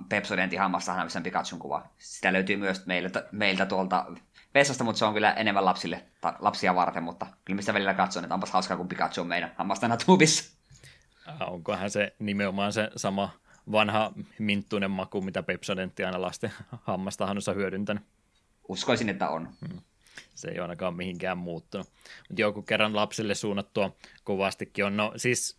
Pepsodentin 0.08 0.60
hammastahnaamisen 0.60 1.22
Pikachun 1.22 1.58
kuva. 1.58 1.86
Sitä 1.98 2.32
löytyy 2.32 2.56
myös 2.56 2.86
meiltä, 2.86 3.28
meiltä 3.32 3.66
tuolta 3.66 4.06
vessasta, 4.56 4.84
mutta 4.84 4.98
se 4.98 5.04
on 5.04 5.14
kyllä 5.14 5.32
enemmän 5.32 5.64
lapsille, 5.64 6.02
ta, 6.20 6.34
lapsia 6.38 6.74
varten, 6.74 7.02
mutta 7.02 7.26
kyllä 7.44 7.56
mistä 7.56 7.74
välillä 7.74 7.94
katson, 7.94 8.24
että 8.24 8.34
onpas 8.34 8.50
hauskaa, 8.50 8.76
kun 8.76 8.88
Pikachu 8.88 9.20
on 9.20 9.26
meidän 9.26 9.52
hammastana 9.56 9.96
tuubissa. 9.96 10.56
Onkohan 11.40 11.90
se 11.90 12.14
nimenomaan 12.18 12.72
se 12.72 12.90
sama 12.96 13.30
vanha 13.72 14.12
minttuinen 14.38 14.90
maku, 14.90 15.20
mitä 15.20 15.42
Pepsodentti 15.42 16.04
aina 16.04 16.20
lasten 16.22 16.52
hammastahannussa 16.82 17.52
hyödyntänyt? 17.52 18.02
Uskoisin, 18.68 19.08
että 19.08 19.28
on. 19.28 19.48
Hmm. 19.68 19.80
Se 20.34 20.48
ei 20.48 20.54
ole 20.54 20.62
ainakaan 20.62 20.96
mihinkään 20.96 21.38
muuttunut. 21.38 21.86
Mutta 22.28 22.40
joku 22.40 22.62
kerran 22.62 22.96
lapsille 22.96 23.34
suunnattua 23.34 23.96
kovastikin 24.24 24.84
on. 24.84 24.96
No 24.96 25.12
siis 25.16 25.58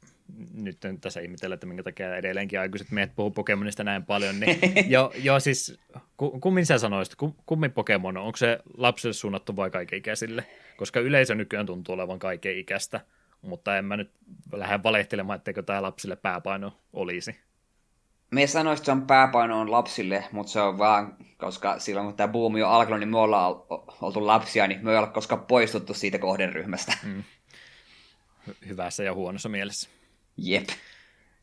nyt 0.54 0.86
en 0.86 1.02
tässä 1.02 1.20
ihmetellä, 1.20 1.54
että 1.54 1.68
minkä 1.68 1.84
takia 1.84 2.16
edelleenkin 2.16 2.60
aikuiset 2.60 2.92
meidät 2.92 3.16
puhuu 3.16 3.32
Pokemonista 3.32 3.84
näin 3.84 4.06
paljon, 4.06 4.40
niin 4.40 4.60
jo, 4.96 5.12
jo 5.24 5.40
siis, 5.40 5.80
kummin 6.18 6.66
sä 6.66 6.78
sanoisit, 6.78 7.16
kummin 7.46 7.72
Pokemon 7.72 8.18
on, 8.18 8.24
onko 8.24 8.38
se 8.38 8.60
lapsille 8.78 9.14
suunnattu 9.14 9.56
vai 9.56 9.70
kaikenikäisille? 9.70 10.46
Koska 10.78 11.00
yleisö 11.00 11.36
nykyään 11.36 11.66
tuntuu 11.66 11.96
olevan 11.96 12.20
kaiken 12.20 12.58
ikäistä, 12.58 13.02
mutta 13.42 13.78
en 13.78 13.86
mä 13.86 13.98
nyt 13.98 14.12
lähde 14.52 14.84
valehtelemaan, 14.84 15.38
etteikö 15.38 15.64
tämä 15.64 15.82
lapsille 15.82 16.16
pääpaino 16.16 16.78
olisi. 16.94 17.36
Me 18.32 18.48
sanoisin, 18.48 18.82
että 18.82 18.86
se 18.86 18.92
on 18.92 19.08
pääpaino 19.08 19.60
on 19.60 19.72
lapsille, 19.72 20.26
mutta 20.32 20.52
se 20.52 20.62
on 20.62 20.78
vaan, 20.78 21.16
koska 21.38 21.80
silloin 21.80 22.08
kun 22.08 22.16
tämä 22.16 22.28
buumi 22.28 22.64
on 22.64 22.72
alkanut, 22.72 23.00
niin 23.00 23.10
me 23.10 23.18
ollaan 23.18 23.56
oltu 24.02 24.28
lapsia, 24.28 24.68
niin 24.68 24.80
me 24.84 24.92
ei 24.92 24.98
olla 24.98 25.08
koskaan 25.08 25.46
poistuttu 25.46 25.94
siitä 25.94 26.20
kohderyhmästä. 26.20 26.94
Mm. 27.04 27.24
Hyvässä 28.68 29.04
ja 29.04 29.14
huonossa 29.14 29.50
mielessä. 29.50 29.90
Jep. 30.38 30.67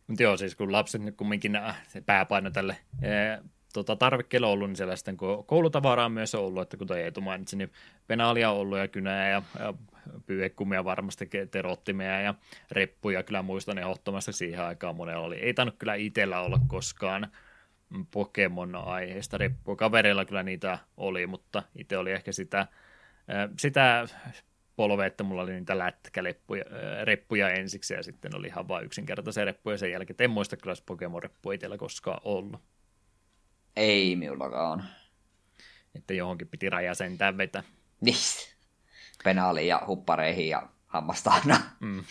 Mutta 0.07 0.23
joo, 0.23 0.37
siis 0.37 0.55
kun 0.55 0.73
lapset 0.73 1.03
nyt 1.03 1.17
kumminkin 1.17 1.57
äh, 1.57 1.83
se 1.89 2.01
pääpaino 2.01 2.51
tälle 2.51 2.77
ee, 3.03 3.39
tota, 3.73 3.97
tarvikkeelle 3.97 4.47
ollut, 4.47 4.69
niin 4.69 4.77
siellä 4.77 4.97
sitten 4.97 5.17
koulutavaraa 5.47 6.05
on 6.05 6.13
myös 6.13 6.35
ollut, 6.35 6.63
että 6.63 6.77
kun 6.77 6.97
Eetu 6.97 7.21
mainitsi, 7.21 7.57
niin 7.57 7.73
penaalia 8.07 8.51
on 8.51 8.57
ollut 8.57 8.79
ja 8.79 8.89
kynää 8.89 9.29
ja, 9.29 9.43
ja 9.59 9.75
pyyhekumia 10.27 10.85
varmasti, 10.85 11.31
terottimia 11.51 12.21
ja 12.21 12.35
reppuja, 12.71 13.23
kyllä 13.23 13.43
muistan 13.43 13.79
ehdottomasti 13.79 14.33
siihen 14.33 14.61
aikaan 14.61 14.97
monella 14.97 15.25
oli. 15.25 15.37
Ei 15.37 15.55
tainnut 15.55 15.79
kyllä 15.79 15.95
itsellä 15.95 16.41
olla 16.41 16.61
koskaan 16.67 17.29
Pokemon-aiheista 18.11 19.39
reppua. 19.39 19.77
Kavereilla 19.77 20.25
kyllä 20.25 20.43
niitä 20.43 20.79
oli, 20.97 21.27
mutta 21.27 21.63
itse 21.77 21.99
oli 21.99 22.13
ehkä 22.13 22.33
sitä, 22.33 22.67
sitä 23.59 24.07
polve, 24.77 25.07
että 25.07 25.25
mulla 25.25 25.43
oli 25.43 25.53
niitä 25.53 25.79
lätkäleppuja, 25.79 26.65
reppuja 27.05 27.51
ensiksi 27.51 27.95
ja 27.95 28.03
sitten 28.03 28.37
oli 28.37 28.47
ihan 28.47 28.69
vain 28.69 28.87
yksinkertaisia 28.87 29.45
reppuja 29.45 29.79
sen 29.79 29.91
jälkeen. 29.91 30.17
En 30.19 30.31
muista 30.31 30.57
kyllä 30.57 30.75
Pokemon-reppua 30.87 31.53
itsellä 31.53 31.79
koskaan 31.79 32.21
ollut. 32.25 32.61
Ei 33.77 34.17
minullakaan. 34.17 34.85
Että 35.95 36.15
johonkin 36.15 36.49
piti 36.49 36.71
raja 36.71 36.95
sentään 36.95 37.39
vetä. 37.39 37.63
Niin. 38.01 38.17
penaaliin 39.25 39.69
ja 39.69 39.83
huppareihin 39.87 40.49
ja 40.49 40.69
hammastaana. 40.87 41.61
Mm. 41.81 42.05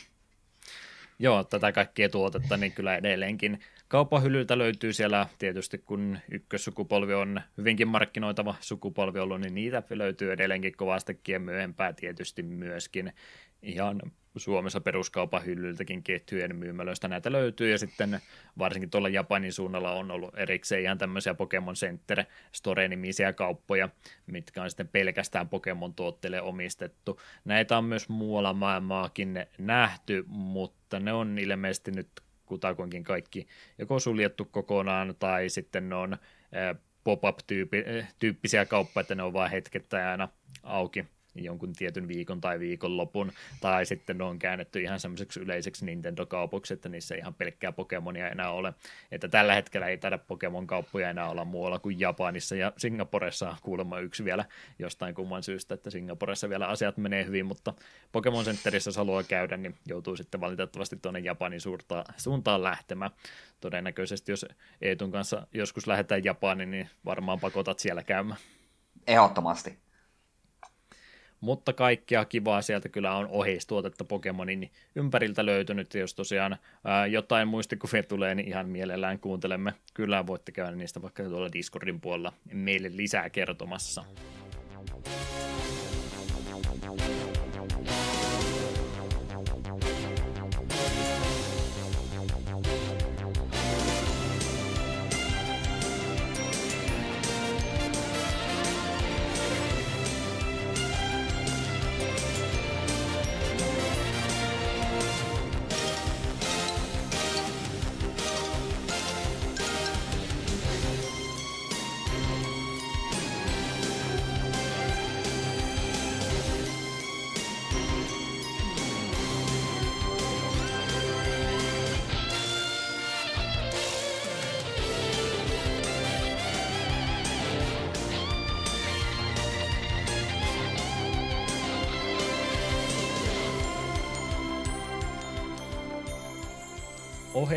Joo, 1.19 1.43
tätä 1.43 1.71
kaikkia 1.71 2.09
tuotetta, 2.09 2.57
niin 2.57 2.71
kyllä 2.71 2.95
edelleenkin 2.95 3.59
kaupan 3.93 4.23
hyllyltä 4.23 4.57
löytyy 4.57 4.93
siellä 4.93 5.27
tietysti, 5.39 5.77
kun 5.77 6.17
ykkössukupolvi 6.31 7.13
on 7.13 7.41
hyvinkin 7.57 7.87
markkinoitava 7.87 8.55
sukupolvi 8.59 9.19
ollut, 9.19 9.41
niin 9.41 9.55
niitä 9.55 9.83
löytyy 9.89 10.31
edelleenkin 10.31 10.77
kovastikin 10.77 11.33
ja 11.33 11.39
myöhempää 11.39 11.93
tietysti 11.93 12.43
myöskin 12.43 13.13
ihan 13.61 14.01
Suomessa 14.37 14.81
peruskaupan 14.81 15.45
hyllyltäkin 15.45 16.03
ketjujen 16.03 16.55
myymälöistä 16.55 17.07
näitä 17.07 17.31
löytyy, 17.31 17.71
ja 17.71 17.77
sitten 17.77 18.19
varsinkin 18.57 18.89
tuolla 18.89 19.09
Japanin 19.09 19.53
suunnalla 19.53 19.91
on 19.91 20.11
ollut 20.11 20.37
erikseen 20.37 20.83
ihan 20.83 20.97
tämmöisiä 20.97 21.33
Pokemon 21.33 21.75
Center 21.75 22.23
Store-nimisiä 22.51 23.33
kauppoja, 23.33 23.89
mitkä 24.27 24.63
on 24.63 24.69
sitten 24.69 24.87
pelkästään 24.87 25.49
Pokemon-tuotteille 25.49 26.41
omistettu. 26.41 27.21
Näitä 27.45 27.77
on 27.77 27.85
myös 27.85 28.09
muualla 28.09 28.53
maailmaakin 28.53 29.45
nähty, 29.57 30.23
mutta 30.27 30.99
ne 30.99 31.13
on 31.13 31.39
ilmeisesti 31.39 31.91
nyt 31.91 32.07
kutakuinkin 32.53 33.03
kaikki 33.03 33.47
joko 33.77 33.99
suljettu 33.99 34.45
kokonaan, 34.45 35.15
tai 35.19 35.49
sitten 35.49 35.89
ne 35.89 35.95
on 35.95 36.17
pop-up-tyyppisiä 37.03 38.65
kauppoja, 38.65 39.01
että 39.01 39.15
ne 39.15 39.23
on 39.23 39.33
vain 39.33 39.51
hetkettäin 39.51 40.07
aina 40.07 40.27
auki 40.63 41.05
jonkun 41.35 41.73
tietyn 41.73 42.07
viikon 42.07 42.41
tai 42.41 42.59
viikonlopun, 42.59 43.31
tai 43.61 43.85
sitten 43.85 44.17
ne 44.17 44.23
on 44.23 44.39
käännetty 44.39 44.81
ihan 44.81 44.99
semmoiseksi 44.99 45.39
yleiseksi 45.39 45.85
Nintendo-kaupoksi, 45.85 46.73
että 46.73 46.89
niissä 46.89 47.15
ei 47.15 47.19
ihan 47.19 47.33
pelkkää 47.33 47.71
Pokemonia 47.71 48.29
enää 48.29 48.51
ole. 48.51 48.73
Että 49.11 49.27
tällä 49.27 49.53
hetkellä 49.53 49.87
ei 49.87 49.97
taida 49.97 50.17
Pokemon-kauppoja 50.17 51.09
enää 51.09 51.29
olla 51.29 51.45
muualla 51.45 51.79
kuin 51.79 51.99
Japanissa, 51.99 52.55
ja 52.55 52.73
Singaporessa 52.77 53.49
on 53.49 53.57
kuulemma 53.61 53.99
yksi 53.99 54.25
vielä 54.25 54.45
jostain 54.79 55.15
kumman 55.15 55.43
syystä, 55.43 55.73
että 55.73 55.89
Singaporessa 55.89 56.49
vielä 56.49 56.67
asiat 56.67 56.97
menee 56.97 57.25
hyvin, 57.25 57.45
mutta 57.45 57.73
Pokemon 58.11 58.45
Centerissä 58.45 58.87
jos 58.87 58.97
haluaa 58.97 59.23
käydä, 59.23 59.57
niin 59.57 59.75
joutuu 59.87 60.15
sitten 60.15 60.41
valitettavasti 60.41 60.95
tuonne 61.01 61.19
Japanin 61.19 61.61
suurta, 61.61 62.03
suuntaan 62.17 62.63
lähtemään. 62.63 63.11
Todennäköisesti 63.59 64.31
jos 64.31 64.45
Eetun 64.81 65.11
kanssa 65.11 65.47
joskus 65.53 65.87
lähdetään 65.87 66.23
Japaniin, 66.23 66.71
niin 66.71 66.89
varmaan 67.05 67.39
pakotat 67.39 67.79
siellä 67.79 68.03
käymään. 68.03 68.39
Ehdottomasti 69.07 69.82
mutta 71.43 71.73
kaikkea 71.73 72.25
kivaa 72.25 72.61
sieltä 72.61 72.89
kyllä 72.89 73.15
on 73.15 73.27
oheistuotetta 73.27 74.03
Pokemonin 74.03 74.71
ympäriltä 74.95 75.45
löytynyt, 75.45 75.93
jos 75.93 76.15
tosiaan 76.15 76.57
ää, 76.83 77.07
jotain 77.07 77.47
muistikuvia 77.47 78.03
tulee, 78.03 78.35
niin 78.35 78.47
ihan 78.47 78.69
mielellään 78.69 79.19
kuuntelemme. 79.19 79.73
Kyllä 79.93 80.27
voitte 80.27 80.51
käydä 80.51 80.71
niistä 80.71 81.01
vaikka 81.01 81.23
tuolla 81.23 81.53
Discordin 81.53 82.01
puolella 82.01 82.33
meille 82.53 82.89
lisää 82.93 83.29
kertomassa. 83.29 84.05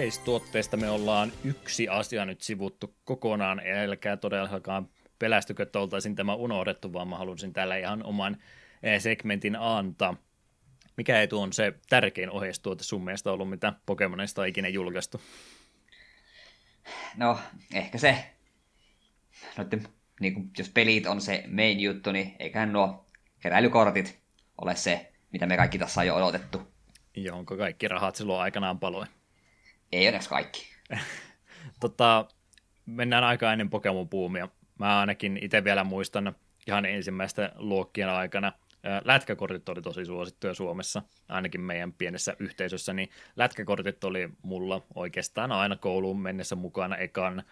Oheistuotteista 0.07 0.77
me 0.77 0.91
ollaan 0.91 1.33
yksi 1.45 1.89
asia 1.89 2.25
nyt 2.25 2.41
sivuttu 2.41 2.95
kokonaan, 3.05 3.63
älkää 3.85 4.17
todellakaan 4.17 4.89
pelästykö, 5.19 5.63
että 5.63 5.79
oltaisiin 5.79 6.15
tämä 6.15 6.35
unohdettu, 6.35 6.93
vaan 6.93 7.09
mä 7.09 7.19
halusin 7.19 7.53
täällä 7.53 7.77
ihan 7.77 8.03
oman 8.05 8.37
eh, 8.83 9.03
segmentin 9.03 9.57
antaa. 9.57 10.17
Mikä 10.97 11.21
ei 11.21 11.29
on 11.33 11.53
se 11.53 11.75
tärkein 11.89 12.31
oheistuote 12.31 12.85
sun 12.85 13.05
mielestä 13.05 13.33
ollut, 13.33 13.51
mitä 13.51 13.73
Pokemonista 13.87 14.43
on 14.43 14.49
ikinä 14.49 14.69
julkaistu? 14.69 15.21
No, 17.17 17.39
ehkä 17.75 17.99
se, 17.99 18.25
noiden, 19.59 19.89
niin 20.21 20.35
kuin, 20.35 20.51
jos 20.59 20.69
pelit 20.69 21.07
on 21.07 21.21
se 21.21 21.45
main 21.49 21.81
juttu, 21.81 22.13
niin 22.13 22.37
eiköhän 22.39 22.73
nuo 22.73 23.07
keräilykortit 23.41 24.21
ole 24.61 24.77
se, 24.77 25.13
mitä 25.33 25.47
me 25.47 25.57
kaikki 25.57 25.79
tässä 25.79 26.01
on 26.01 26.07
jo 26.07 26.15
odotettu. 26.17 26.63
Jonka 27.17 27.57
kaikki 27.57 27.89
rahat 27.89 28.17
silloin 28.17 28.41
aikanaan 28.41 28.79
paloi. 28.79 29.07
Ei 29.93 30.07
onneksi 30.07 30.29
kaikki. 30.29 30.67
tota, 31.81 32.27
mennään 32.87 33.25
aika 33.25 33.53
ennen 33.53 33.71
Pokemon-puumia. 33.71 34.49
Mä 34.79 35.01
ainakin 35.01 35.39
itse 35.43 35.65
vielä 35.65 35.85
muistan 35.85 36.37
ihan 36.67 36.87
ensimmäistä 36.87 37.53
luokkien 37.57 38.09
aikana. 38.09 38.53
Lätkäkortit 39.05 39.69
oli 39.69 39.83
tosi 39.83 40.05
suosittuja 40.05 40.55
Suomessa, 40.55 41.03
ainakin 41.29 41.61
meidän 41.61 41.93
pienessä 41.93 42.37
yhteisössä, 42.39 42.93
niin 42.93 43.11
lätkäkortit 43.37 44.05
oli 44.05 44.29
mulla 44.43 44.83
oikeastaan 44.95 45.53
aina 45.53 45.77
kouluun 45.77 46.21
mennessä 46.21 46.57
mukana 46.57 46.97
ekan, 46.97 47.43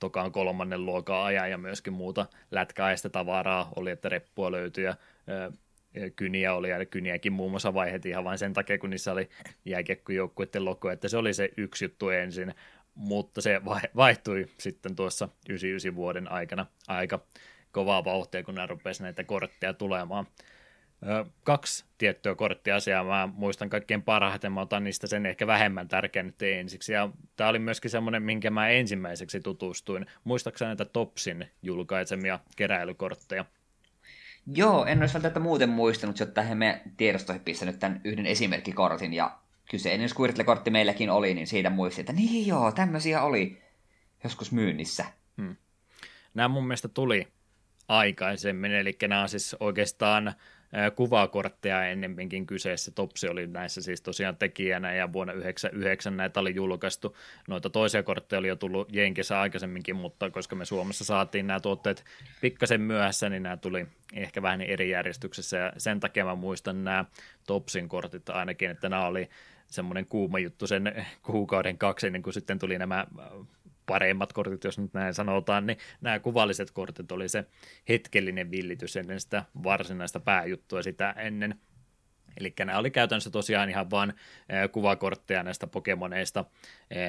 tokaan 0.00 0.32
kolmannen 0.32 0.86
luokan 0.86 1.24
ajan 1.24 1.50
ja 1.50 1.58
myöskin 1.58 1.92
muuta 1.92 2.26
lätkäaista 2.50 3.10
tavaraa 3.10 3.72
oli, 3.76 3.90
että 3.90 4.08
reppua 4.08 4.52
löytyi 4.52 4.84
ja 4.84 4.96
kyniä 6.16 6.54
oli, 6.54 6.70
ja 6.70 6.86
kyniäkin 6.86 7.32
muun 7.32 7.50
muassa 7.50 7.74
vaihdettiin 7.74 8.10
ihan 8.10 8.24
vain 8.24 8.38
sen 8.38 8.52
takia, 8.52 8.78
kun 8.78 8.90
niissä 8.90 9.12
oli 9.12 9.28
jääkiekkojoukkuiden 9.64 10.64
logo, 10.64 10.90
että 10.90 11.08
se 11.08 11.16
oli 11.16 11.34
se 11.34 11.50
yksi 11.56 11.84
juttu 11.84 12.08
ensin, 12.08 12.54
mutta 12.94 13.40
se 13.40 13.60
vaihtui 13.96 14.46
sitten 14.58 14.96
tuossa 14.96 15.28
99 15.48 15.96
vuoden 15.96 16.32
aikana 16.32 16.66
aika 16.88 17.20
kovaa 17.72 18.04
vauhtia, 18.04 18.42
kun 18.42 18.54
nämä 18.54 18.66
rupesi 18.66 19.02
näitä 19.02 19.24
kortteja 19.24 19.74
tulemaan. 19.74 20.26
Kaksi 21.44 21.84
tiettyä 21.98 22.34
korttiasiaa 22.34 23.04
mä 23.04 23.28
muistan 23.34 23.70
kaikkein 23.70 24.02
parhaiten, 24.02 24.52
mä 24.52 24.60
otan 24.60 24.84
niistä 24.84 25.06
sen 25.06 25.26
ehkä 25.26 25.46
vähemmän 25.46 25.88
tärkeän 25.88 26.26
nyt 26.26 26.42
ensiksi, 26.42 26.92
ja 26.92 27.08
tämä 27.36 27.50
oli 27.50 27.58
myöskin 27.58 27.90
semmoinen, 27.90 28.22
minkä 28.22 28.50
mä 28.50 28.68
ensimmäiseksi 28.68 29.40
tutustuin. 29.40 30.06
Muistaakseni 30.24 30.68
näitä 30.68 30.84
Topsin 30.84 31.46
julkaisemia 31.62 32.38
keräilykortteja? 32.56 33.44
Joo, 34.46 34.84
en 34.86 35.00
olisi 35.00 35.14
välttämättä 35.14 35.40
muuten 35.40 35.68
muistanut, 35.68 36.20
että 36.20 36.42
he 36.42 36.54
me 36.54 36.82
tiedostoihin 36.96 37.44
pistänyt 37.44 37.78
tämän 37.78 38.00
yhden 38.04 38.26
esimerkkikortin, 38.26 39.12
ja 39.12 39.38
kyseinen 39.70 40.08
Squirtle-kortti 40.08 40.70
meilläkin 40.70 41.10
oli, 41.10 41.34
niin 41.34 41.46
siitä 41.46 41.70
muistin, 41.70 42.02
että 42.02 42.12
niin 42.12 42.46
joo, 42.46 42.72
tämmöisiä 42.72 43.22
oli 43.22 43.62
joskus 44.24 44.52
myynnissä. 44.52 45.04
Hmm. 45.36 45.56
Nämä 46.34 46.48
mun 46.48 46.66
mielestä 46.66 46.88
tuli 46.88 47.28
aikaisemmin, 47.88 48.72
eli 48.72 48.96
nämä 49.08 49.22
on 49.22 49.28
siis 49.28 49.56
oikeastaan 49.60 50.34
kuvakortteja 50.96 51.84
ennemminkin 51.84 52.46
kyseessä. 52.46 52.90
Topsi 52.90 53.28
oli 53.28 53.46
näissä 53.46 53.82
siis 53.82 54.00
tosiaan 54.00 54.36
tekijänä 54.36 54.94
ja 54.94 55.12
vuonna 55.12 55.32
1999 55.32 56.16
näitä 56.16 56.40
oli 56.40 56.54
julkaistu. 56.54 57.16
Noita 57.48 57.70
toisia 57.70 58.02
kortteja 58.02 58.38
oli 58.38 58.48
jo 58.48 58.56
tullut 58.56 58.92
Jenkessä 58.92 59.40
aikaisemminkin, 59.40 59.96
mutta 59.96 60.30
koska 60.30 60.56
me 60.56 60.64
Suomessa 60.64 61.04
saatiin 61.04 61.46
nämä 61.46 61.60
tuotteet 61.60 62.04
pikkasen 62.40 62.80
myöhässä, 62.80 63.28
niin 63.28 63.42
nämä 63.42 63.56
tuli 63.56 63.86
ehkä 64.14 64.42
vähän 64.42 64.60
eri 64.60 64.90
järjestyksessä 64.90 65.56
ja 65.56 65.72
sen 65.76 66.00
takia 66.00 66.24
mä 66.24 66.34
muistan 66.34 66.84
nämä 66.84 67.04
Topsin 67.46 67.88
kortit 67.88 68.28
ainakin, 68.28 68.70
että 68.70 68.88
nämä 68.88 69.06
oli 69.06 69.28
semmoinen 69.66 70.06
kuuma 70.06 70.38
juttu 70.38 70.66
sen 70.66 71.06
kuukauden 71.22 71.78
kaksi, 71.78 72.10
niin 72.10 72.22
kun 72.22 72.32
sitten 72.32 72.58
tuli 72.58 72.78
nämä 72.78 73.06
paremmat 73.86 74.32
kortit, 74.32 74.64
jos 74.64 74.78
nyt 74.78 74.94
näin 74.94 75.14
sanotaan, 75.14 75.66
niin 75.66 75.78
nämä 76.00 76.18
kuvalliset 76.18 76.70
kortit 76.70 77.12
oli 77.12 77.28
se 77.28 77.44
hetkellinen 77.88 78.50
villitys 78.50 78.96
ennen 78.96 79.20
sitä 79.20 79.44
varsinaista 79.62 80.20
pääjuttua 80.20 80.82
sitä 80.82 81.10
ennen. 81.10 81.60
Eli 82.40 82.54
nämä 82.58 82.78
oli 82.78 82.90
käytännössä 82.90 83.30
tosiaan 83.30 83.70
ihan 83.70 83.90
vain 83.90 84.12
kuvakortteja 84.72 85.42
näistä 85.42 85.66
Pokemoneista 85.66 86.44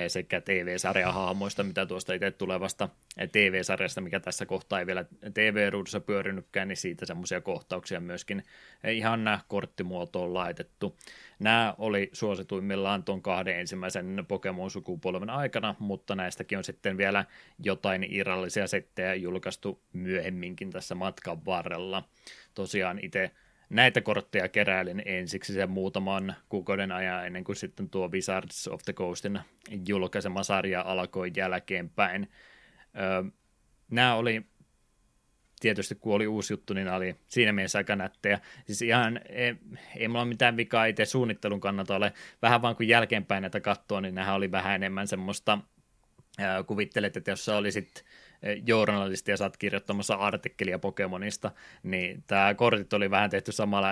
sekä 0.08 0.42
TV-sarjahahmoista, 0.42 1.64
mitä 1.64 1.86
tuosta 1.86 2.14
itse 2.14 2.32
tulevasta 2.32 2.90
TV-sarjasta, 3.32 4.02
mikä 4.02 4.20
tässä 4.20 4.46
kohtaa 4.46 4.80
ei 4.80 4.86
vielä 4.86 5.06
TV-ruudussa 5.34 6.00
pyörinytkään, 6.00 6.68
niin 6.68 6.78
siitä 6.78 7.06
semmoisia 7.06 7.42
kohtauksia 7.42 8.00
myöskin 8.00 8.44
ihan 8.92 9.40
korttimuotoon 9.48 10.34
laitettu. 10.34 10.98
Nämä 11.40 11.76
oli 11.78 12.10
suosituimmillaan 12.14 13.04
tuon 13.04 13.22
kahden 13.22 13.60
ensimmäisen 13.60 14.26
Pokemon-sukupolven 14.28 15.30
aikana, 15.30 15.76
mutta 15.80 16.16
näistäkin 16.16 16.58
on 16.58 16.64
sitten 16.64 16.98
vielä 16.98 17.26
jotain 17.64 18.06
irrallisia 18.10 18.68
settejä 18.68 19.16
julkaistu 19.16 19.82
myöhemminkin 19.94 20.72
tässä 20.72 20.96
matkan 20.96 21.46
varrella. 21.46 22.04
Tosiaan 22.54 23.00
itse 23.02 23.32
näitä 23.70 24.02
kortteja 24.02 24.50
keräilin 24.50 25.02
ensiksi 25.06 25.54
sen 25.54 25.70
muutaman 25.70 26.36
kuukauden 26.50 26.92
ajan 26.92 27.26
ennen 27.26 27.44
kuin 27.44 27.56
sitten 27.56 27.90
tuo 27.90 28.12
Wizards 28.12 28.68
of 28.68 28.82
the 28.86 28.94
Coastin 28.94 29.40
julkaisema 29.88 30.44
sarja 30.44 30.82
alkoi 30.82 31.32
jälkeenpäin. 31.36 32.32
Öö, 33.00 33.24
nämä 33.92 34.16
oli 34.16 34.46
tietysti 35.60 35.96
kun 35.96 36.16
oli 36.16 36.28
uusi 36.28 36.54
juttu, 36.54 36.74
niin 36.74 36.88
oli 36.88 37.16
siinä 37.28 37.54
mielessä 37.54 37.78
aika 37.78 37.96
nättejä. 37.96 38.40
Siis 38.66 38.82
ihan, 38.82 39.20
ei, 39.30 39.56
ei 39.96 40.08
mulla 40.08 40.26
mitään 40.26 40.58
vikaa 40.58 40.86
itse 40.86 41.06
suunnittelun 41.06 41.60
kannalta 41.60 41.96
ole. 41.96 42.14
Vähän 42.42 42.62
vaan 42.62 42.76
kun 42.76 42.88
jälkeenpäin 42.88 43.42
näitä 43.42 43.60
katsoa, 43.60 44.02
niin 44.02 44.16
nämä 44.16 44.34
oli 44.34 44.52
vähän 44.52 44.76
enemmän 44.76 45.08
semmoista, 45.08 45.58
ää, 46.38 46.64
kuvittelet, 46.64 47.18
että 47.18 47.32
jos 47.32 47.46
sä 47.46 47.58
olisit 47.58 48.06
journalisti 48.66 49.32
ja 49.32 49.38
sä 49.38 49.44
oot 49.44 49.58
kirjoittamassa 49.58 50.16
artikkelia 50.16 50.80
Pokemonista, 50.80 51.52
niin 51.84 52.24
tämä 52.28 52.54
kortit 52.54 52.94
oli 52.94 53.12
vähän 53.12 53.30
tehty 53.30 53.52
samalla 53.52 53.88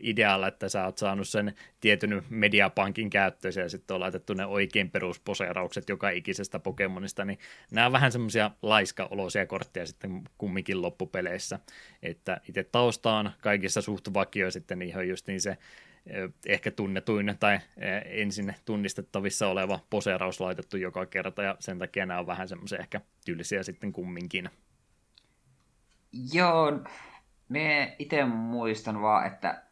idealla, 0.00 0.48
että 0.48 0.68
sä 0.68 0.84
oot 0.84 0.98
saanut 0.98 1.28
sen 1.28 1.54
tietyn 1.80 2.22
mediapankin 2.30 3.10
käyttöön 3.10 3.54
ja 3.56 3.68
sitten 3.68 3.94
on 3.94 4.00
laitettu 4.00 4.34
ne 4.34 4.46
oikein 4.46 4.90
perusposeeraukset 4.90 5.88
joka 5.88 6.10
ikisestä 6.10 6.58
Pokemonista, 6.58 7.24
niin 7.24 7.38
nämä 7.70 7.86
on 7.86 7.92
vähän 7.92 8.12
semmoisia 8.12 8.50
laiskaoloisia 8.62 9.46
kortteja 9.46 9.86
sitten 9.86 10.22
kumminkin 10.38 10.82
loppupeleissä, 10.82 11.58
että 12.02 12.40
itse 12.48 12.64
tausta 12.64 13.12
on 13.12 13.30
kaikissa 13.40 13.82
suht 13.82 14.14
vakio 14.14 14.50
sitten 14.50 14.82
ihan 14.82 15.08
just 15.08 15.26
niin 15.26 15.40
se 15.40 15.58
ehkä 16.46 16.70
tunnetuin 16.70 17.36
tai 17.40 17.58
ensin 18.04 18.54
tunnistettavissa 18.64 19.48
oleva 19.48 19.80
poseeraus 19.90 20.40
laitettu 20.40 20.76
joka 20.76 21.06
kerta, 21.06 21.42
ja 21.42 21.56
sen 21.58 21.78
takia 21.78 22.06
nämä 22.06 22.20
on 22.20 22.26
vähän 22.26 22.48
semmoisia 22.48 22.78
ehkä 22.78 23.00
tylsiä 23.24 23.62
sitten 23.62 23.92
kumminkin. 23.92 24.50
Joo, 26.32 26.80
me 27.48 27.96
itse 27.98 28.24
muistan 28.24 29.02
vaan, 29.02 29.26
että 29.26 29.62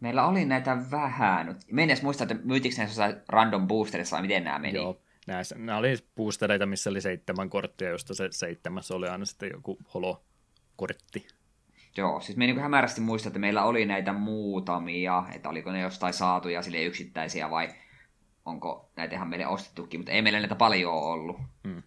meillä 0.00 0.26
oli 0.26 0.44
näitä 0.44 0.78
vähän. 0.90 1.58
Me 1.70 1.82
en 1.82 1.90
edes 1.90 2.02
muista, 2.02 2.24
että 2.24 2.36
myytikö 2.44 2.74
ne 2.78 3.22
random 3.28 3.68
boosterissa 3.68 4.16
vai 4.16 4.22
miten 4.22 4.44
nämä 4.44 4.58
meni. 4.58 4.74
Joo, 4.74 5.00
näissä, 5.26 5.58
nämä 5.58 5.78
oli 5.78 5.94
boostereita, 6.16 6.66
missä 6.66 6.90
oli 6.90 7.00
seitsemän 7.00 7.50
korttia, 7.50 7.88
josta 7.88 8.14
se 8.14 8.28
seitsemäs 8.30 8.90
oli 8.90 9.08
aina 9.08 9.24
sitten 9.24 9.50
joku 9.52 9.78
holo-kortti. 9.94 11.26
Joo, 11.96 12.20
siis 12.20 12.38
me 12.38 12.46
niin 12.46 12.60
hämärästi 12.60 13.00
muista, 13.00 13.28
että 13.28 13.38
meillä 13.38 13.64
oli 13.64 13.86
näitä 13.86 14.12
muutamia, 14.12 15.24
että 15.34 15.48
oliko 15.48 15.72
ne 15.72 15.80
jostain 15.80 16.14
saatuja 16.14 16.62
sille 16.62 16.82
yksittäisiä 16.82 17.50
vai 17.50 17.68
onko 18.44 18.90
näitä 18.96 19.14
ihan 19.14 19.28
meille 19.28 19.46
ostettukin, 19.46 20.00
mutta 20.00 20.12
ei 20.12 20.22
meillä 20.22 20.40
näitä 20.40 20.54
paljon 20.54 20.94
ollut. 20.94 21.40
Hmm. 21.68 21.82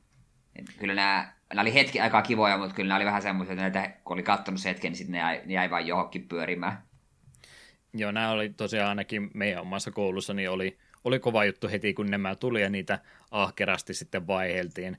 kyllä 0.80 0.94
nämä, 0.94 1.34
nämä, 1.50 1.62
oli 1.62 1.74
hetki 1.74 2.00
aikaa 2.00 2.22
kivoja, 2.22 2.58
mutta 2.58 2.76
kyllä 2.76 2.88
nämä 2.88 2.96
oli 2.96 3.06
vähän 3.06 3.22
semmoisia, 3.22 3.54
että 3.54 3.62
näitä, 3.62 3.94
kun 4.04 4.14
oli 4.14 4.24
katsonut 4.24 4.62
se 4.62 4.70
hetken, 4.70 4.92
niin 4.92 4.98
sitten 4.98 5.12
ne 5.12 5.18
jäi, 5.18 5.42
ne 5.46 5.54
jäi 5.54 5.70
vain 5.70 5.88
johonkin 5.88 6.28
pyörimään. 6.28 6.84
Joo, 7.94 8.12
nämä 8.12 8.32
oli 8.32 8.50
tosiaan 8.50 8.90
ainakin 8.90 9.32
meidän 9.34 9.62
omassa 9.62 9.92
koulussa, 9.92 10.34
niin 10.34 10.50
oli, 10.50 10.78
oli 11.04 11.20
kova 11.20 11.46
juttu 11.46 11.68
heti, 11.68 11.94
kun 11.94 12.12
nämä 12.12 12.36
tuli 12.36 12.62
ja 12.62 12.70
niitä 12.70 13.00
ahkerasti 13.32 13.94
sitten 13.94 14.28
vaiheltiin. 14.28 14.98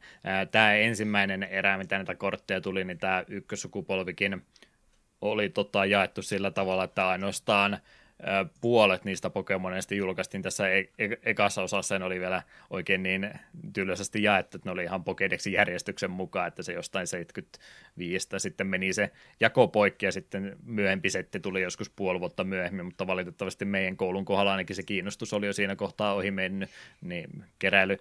Tämä 0.51 0.75
ensimmäinen 0.75 1.43
erä, 1.43 1.79
mitä 1.79 1.97
näitä 1.97 2.15
kortteja 2.15 2.61
tuli, 2.61 2.85
niin 2.85 2.99
tämä 2.99 3.25
ykkössukupolvikin 3.29 4.43
oli 5.31 5.49
tota, 5.49 5.85
jaettu 5.85 6.23
sillä 6.23 6.51
tavalla, 6.51 6.85
että 6.85 7.09
ainoastaan 7.09 7.79
puolet 8.61 9.05
niistä 9.05 9.31
Pokemoneista 9.31 9.95
julkaistiin 9.95 10.43
tässä 10.43 10.69
e- 10.69 10.89
e- 10.99 11.19
ekassa 11.23 11.63
osassa, 11.63 11.99
ne 11.99 12.05
oli 12.05 12.21
vielä 12.21 12.43
oikein 12.71 13.03
niin 13.03 13.31
tylsästi 13.73 14.23
jaettu, 14.23 14.57
että 14.57 14.69
ne 14.69 14.73
oli 14.73 14.85
ihan 14.85 15.05
Pokedexin 15.05 15.53
järjestyksen 15.53 16.11
mukaan, 16.11 16.49
että 16.49 16.63
se 16.63 16.73
jostain 16.73 17.07
75 17.07 18.29
sitten 18.39 18.67
meni 18.67 18.93
se 18.93 19.11
jako 19.41 19.69
poikki 19.69 20.07
ja 20.07 20.13
sitten 20.13 20.57
myöhempi 20.65 21.11
setti 21.11 21.41
tuli 21.41 21.63
joskus 21.63 21.91
puoli 21.91 22.21
vuotta 22.21 22.45
myöhemmin, 22.45 22.85
mutta 22.85 23.07
valitettavasti 23.07 23.65
meidän 23.65 23.97
koulun 23.97 24.25
kohdalla 24.25 24.51
ainakin 24.51 24.77
se 24.77 24.83
kiinnostus 24.83 25.33
oli 25.33 25.47
jo 25.47 25.53
siinä 25.53 25.77
kohtaa 25.77 26.15
ohi 26.15 26.31
mennyt, 26.31 26.71
niin 27.01 27.45
keräily 27.59 27.99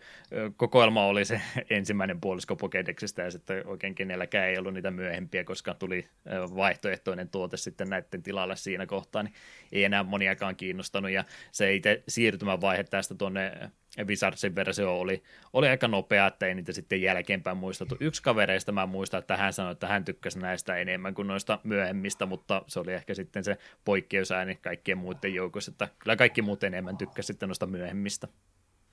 kokoelma 0.57 1.05
oli 1.05 1.25
se 1.25 1.41
ensimmäinen 1.69 2.21
puolisko 2.21 2.55
Pokedexista 2.55 3.21
ja 3.21 3.31
sitten 3.31 3.67
oikein 3.67 3.95
kenelläkään 3.95 4.47
ei 4.47 4.57
ollut 4.57 4.73
niitä 4.73 4.91
myöhempiä, 4.91 5.43
koska 5.43 5.73
tuli 5.73 6.05
vaihtoehtoinen 6.55 7.29
tuote 7.29 7.57
sitten 7.57 7.89
näiden 7.89 8.23
tilalle 8.23 8.55
siinä 8.55 8.85
kohtaa, 8.85 9.23
niin 9.23 9.33
ei 9.71 9.83
enää 9.83 10.02
moniakaan 10.05 10.55
kiinnostanut, 10.55 11.11
ja 11.11 11.23
se 11.51 11.75
itse 11.75 12.03
siirtymävaihe 12.07 12.83
tästä 12.83 13.15
tuonne 13.15 13.71
Wizardsin 14.07 14.55
versio 14.55 14.99
oli, 14.99 15.23
oli 15.53 15.67
aika 15.67 15.87
nopea, 15.87 16.27
että 16.27 16.45
ei 16.45 16.55
niitä 16.55 16.73
sitten 16.73 17.01
jälkeenpäin 17.01 17.57
muistettu. 17.57 17.97
Yksi 17.99 18.23
kavereista 18.23 18.71
mä 18.71 18.85
muistan, 18.85 19.19
että 19.19 19.37
hän 19.37 19.53
sanoi, 19.53 19.71
että 19.71 19.87
hän 19.87 20.05
tykkäsi 20.05 20.39
näistä 20.39 20.75
enemmän 20.75 21.13
kuin 21.13 21.27
noista 21.27 21.59
myöhemmistä, 21.63 22.25
mutta 22.25 22.63
se 22.67 22.79
oli 22.79 22.93
ehkä 22.93 23.13
sitten 23.13 23.43
se 23.43 23.57
poikkeusääni 23.85 24.55
kaikkien 24.55 24.97
muiden 24.97 25.33
joukossa, 25.33 25.71
että 25.71 25.87
kyllä 25.99 26.15
kaikki 26.15 26.41
muut 26.41 26.63
enemmän 26.63 26.97
tykkäsi 26.97 27.27
sitten 27.27 27.49
noista 27.49 27.67
myöhemmistä. 27.67 28.27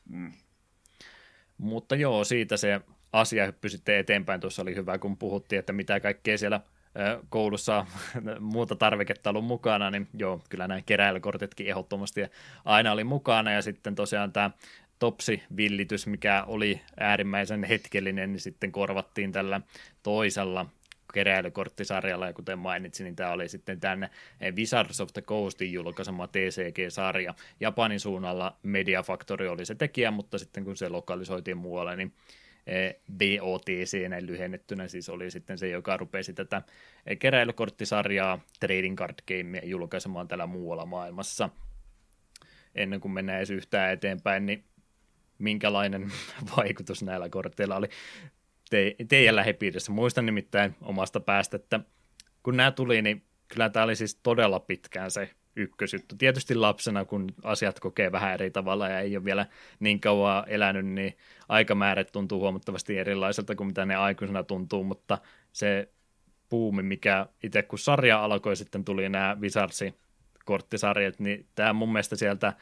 Mm. 0.09 0.33
Mutta 1.59 1.95
joo, 1.95 2.25
siitä 2.25 2.57
se 2.57 2.81
asia 3.13 3.47
hyppy 3.47 3.69
sitten 3.69 3.97
eteenpäin. 3.97 4.41
Tuossa 4.41 4.63
oli 4.63 4.75
hyvä, 4.75 4.99
kun 4.99 5.17
puhuttiin, 5.17 5.59
että 5.59 5.73
mitä 5.73 6.01
kaikkea 6.01 6.39
siellä– 6.39 6.61
koulussa 7.29 7.87
muuta 8.41 8.77
tarviketta 8.77 9.31
ollut 9.31 9.45
mukana, 9.45 9.91
niin 9.91 10.09
joo, 10.19 10.43
kyllä 10.49 10.69
nämä 10.69 10.83
keräilykortitkin 10.83 11.67
ehdottomasti 11.67 12.21
aina 12.65 12.93
oli 12.93 13.05
mukana, 13.05 13.53
ja 13.53 13.63
sitten 13.63 13.95
tosiaan 13.95 14.33
tämä 14.33 14.51
Topsi-villitys, 14.99 16.07
mikä 16.07 16.45
oli 16.47 16.81
äärimmäisen 17.01 17.65
hetkellinen, 17.65 18.33
niin 18.33 18.41
sitten 18.41 18.73
korvattiin 18.73 19.33
tällä 19.33 19.61
toisella 20.03 20.67
keräilykorttisarjalla, 21.15 22.27
ja 22.27 22.33
kuten 22.33 22.59
mainitsin, 22.59 23.05
niin 23.05 23.17
tämä 23.17 23.31
oli 23.31 23.49
sitten 23.49 23.81
tänne 23.81 24.11
Wizards 24.57 25.01
of 25.01 25.13
the 25.13 25.23
Coastin 25.23 25.73
julkaisema 25.73 26.27
TCG-sarja. 26.27 27.35
Japanin 27.61 28.01
suunnalla 28.01 28.57
Media 28.63 29.03
Factory 29.03 29.49
oli 29.49 29.67
se 29.67 29.75
tekijä, 29.75 30.11
mutta 30.11 30.39
sitten 30.39 30.65
kun 30.65 30.77
se 30.77 30.89
lokalisoitiin 30.89 31.57
muualle, 31.57 31.97
niin 31.97 32.13
Näin 34.09 34.27
lyhennettynä 34.27 34.89
siis 34.89 35.09
oli 35.09 35.31
sitten 35.31 35.59
se, 35.59 35.69
joka 35.69 35.97
rupesi 35.97 36.33
tätä 36.33 36.63
keräilykorttisarjaa 37.19 38.41
Trading 38.61 38.97
Card 38.97 39.15
Gamea 39.29 39.65
julkaisemaan 39.65 40.29
täällä 40.29 40.47
muualla 40.47 40.87
maailmassa. 40.87 41.49
Ennen 42.75 43.01
kuin 43.01 43.13
mennään 43.13 43.39
edes 43.39 43.51
yhtään 43.51 43.93
eteenpäin, 43.93 44.47
niin 44.47 44.65
minkälainen 45.39 46.13
vaikutus 46.57 47.03
näillä 47.03 47.29
korteilla 47.29 47.77
oli 47.77 47.89
te- 48.71 48.97
teidän 49.09 49.37
lähipiirissä. 49.37 49.93
Muistan 49.93 50.27
nimittäin 50.27 50.77
omasta 50.83 51.21
päästä, 51.21 51.57
että 51.57 51.81
kun 52.43 52.57
nämä 52.57 52.71
tuli, 52.71 53.03
niin 53.03 53.23
kyllä 53.49 53.69
tämä 53.69 53.85
oli 53.85 53.97
siis 53.97 54.15
todella 54.15 54.61
pitkään 54.61 55.11
se 55.11 55.31
ykkösjuttu. 55.57 56.17
Tietysti 56.17 56.55
lapsena, 56.55 57.05
kun 57.05 57.27
asiat 57.43 57.81
kokee 57.81 58.13
vähän 58.13 58.35
eri 58.35 58.51
tavalla 58.51 58.89
ja 58.89 59.01
ei 59.01 59.17
ole 59.17 59.25
vielä 59.25 59.47
niin 59.81 60.01
kauan 60.01 60.45
elänyt, 60.47 60.87
niin 60.87 61.17
aikamäärät 61.49 62.13
tuntuu 62.13 62.41
huomattavasti 62.41 62.99
erilaiselta 62.99 63.55
kuin 63.55 63.67
mitä 63.67 63.87
ne 63.87 63.95
aikuisena 63.95 64.43
tuntuu, 64.43 64.85
mutta 64.85 65.19
se 65.53 65.89
puumi, 66.49 66.83
mikä 66.83 67.27
itse 67.43 67.63
kun 67.63 67.79
sarja 67.79 68.25
alkoi, 68.25 68.57
sitten 68.57 68.85
tuli 68.85 69.09
nämä 69.09 69.37
Wizardsin 69.41 69.95
korttisarjat, 70.45 71.19
niin 71.19 71.47
tämä 71.55 71.73
mun 71.73 71.93
mielestä 71.93 72.17
sieltä 72.17 72.53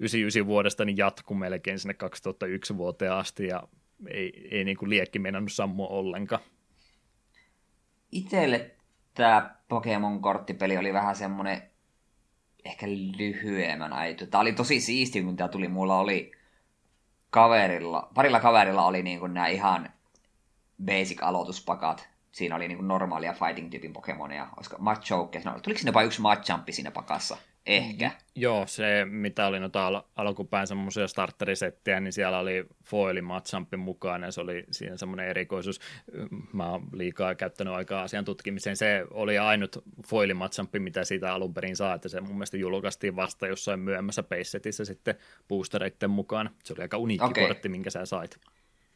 99 0.00 0.46
vuodesta 0.46 0.84
niin 0.84 0.96
jatkuu 0.96 1.36
melkein 1.36 1.78
sinne 1.78 1.94
2001 1.94 2.76
vuoteen 2.76 3.12
asti 3.12 3.46
ja 3.46 3.62
ei, 4.08 4.48
ei 4.50 4.64
niin 4.64 4.76
kuin 4.76 4.90
liekki 4.90 5.18
meinannut 5.18 5.52
sammua 5.52 5.86
ollenkaan. 5.86 6.42
Itelle 8.12 8.70
tämä 9.14 9.56
Pokemon-korttipeli 9.68 10.78
oli 10.78 10.92
vähän 10.92 11.16
semmoinen 11.16 11.62
ehkä 12.64 12.86
lyhyemmän 13.18 13.92
ajan. 13.92 14.16
Tämä 14.30 14.40
oli 14.40 14.52
tosi 14.52 14.80
siisti, 14.80 15.22
kun 15.22 15.36
tämä 15.36 15.48
tuli. 15.48 15.68
Mulla 15.68 15.98
oli 15.98 16.32
kaverilla, 17.30 18.10
parilla 18.14 18.40
kaverilla 18.40 18.86
oli 18.86 19.02
niin 19.02 19.20
kuin 19.20 19.34
nämä 19.34 19.46
ihan 19.46 19.92
basic 20.84 21.22
aloituspakat. 21.22 22.08
Siinä 22.32 22.56
oli 22.56 22.68
niin 22.68 22.78
kuin 22.78 22.88
normaalia 22.88 23.32
fighting-tyypin 23.32 23.92
Pokemonia. 23.92 24.48
Olisiko 24.56 24.76
Machoke? 24.78 25.42
No, 25.44 25.60
tuliko 25.60 25.78
sinne 25.78 25.94
vain 25.94 26.06
yksi 26.06 26.20
Machampi 26.20 26.72
siinä 26.72 26.90
pakassa? 26.90 27.36
Ehkä. 27.66 28.10
Joo, 28.34 28.66
se 28.66 29.04
mitä 29.04 29.46
oli 29.46 29.60
noita 29.60 29.86
al- 29.86 30.02
alkupään 30.16 30.66
semmoisia 30.66 31.08
starterisettejä, 31.08 32.00
niin 32.00 32.12
siellä 32.12 32.38
oli 32.38 32.66
foili 32.84 33.22
matchampin 33.22 33.80
mukaan 33.80 34.22
ja 34.22 34.32
se 34.32 34.40
oli 34.40 34.64
siinä 34.70 34.96
semmoinen 34.96 35.28
erikoisuus. 35.28 35.80
Mä 36.52 36.70
oon 36.70 36.88
liikaa 36.92 37.34
käyttänyt 37.34 37.74
aikaa 37.74 38.02
asian 38.02 38.24
tutkimiseen. 38.24 38.76
Se 38.76 39.04
oli 39.10 39.38
ainut 39.38 39.84
foili 40.06 40.34
matchampi, 40.34 40.78
mitä 40.78 41.04
siitä 41.04 41.34
alun 41.34 41.54
perin 41.54 41.76
saa, 41.76 41.94
että 41.94 42.08
se 42.08 42.20
mun 42.20 42.34
mielestä 42.34 42.56
julkaistiin 42.56 43.16
vasta 43.16 43.46
jossain 43.46 43.80
myöhemmässä 43.80 44.22
peissetissä 44.22 44.84
sitten 44.84 45.14
boostereiden 45.48 46.10
mukaan. 46.10 46.50
Se 46.64 46.72
oli 46.72 46.82
aika 46.82 46.98
uniikki 46.98 47.26
okay. 47.26 47.46
kortti, 47.46 47.68
minkä 47.68 47.90
sä 47.90 48.06
sait. 48.06 48.40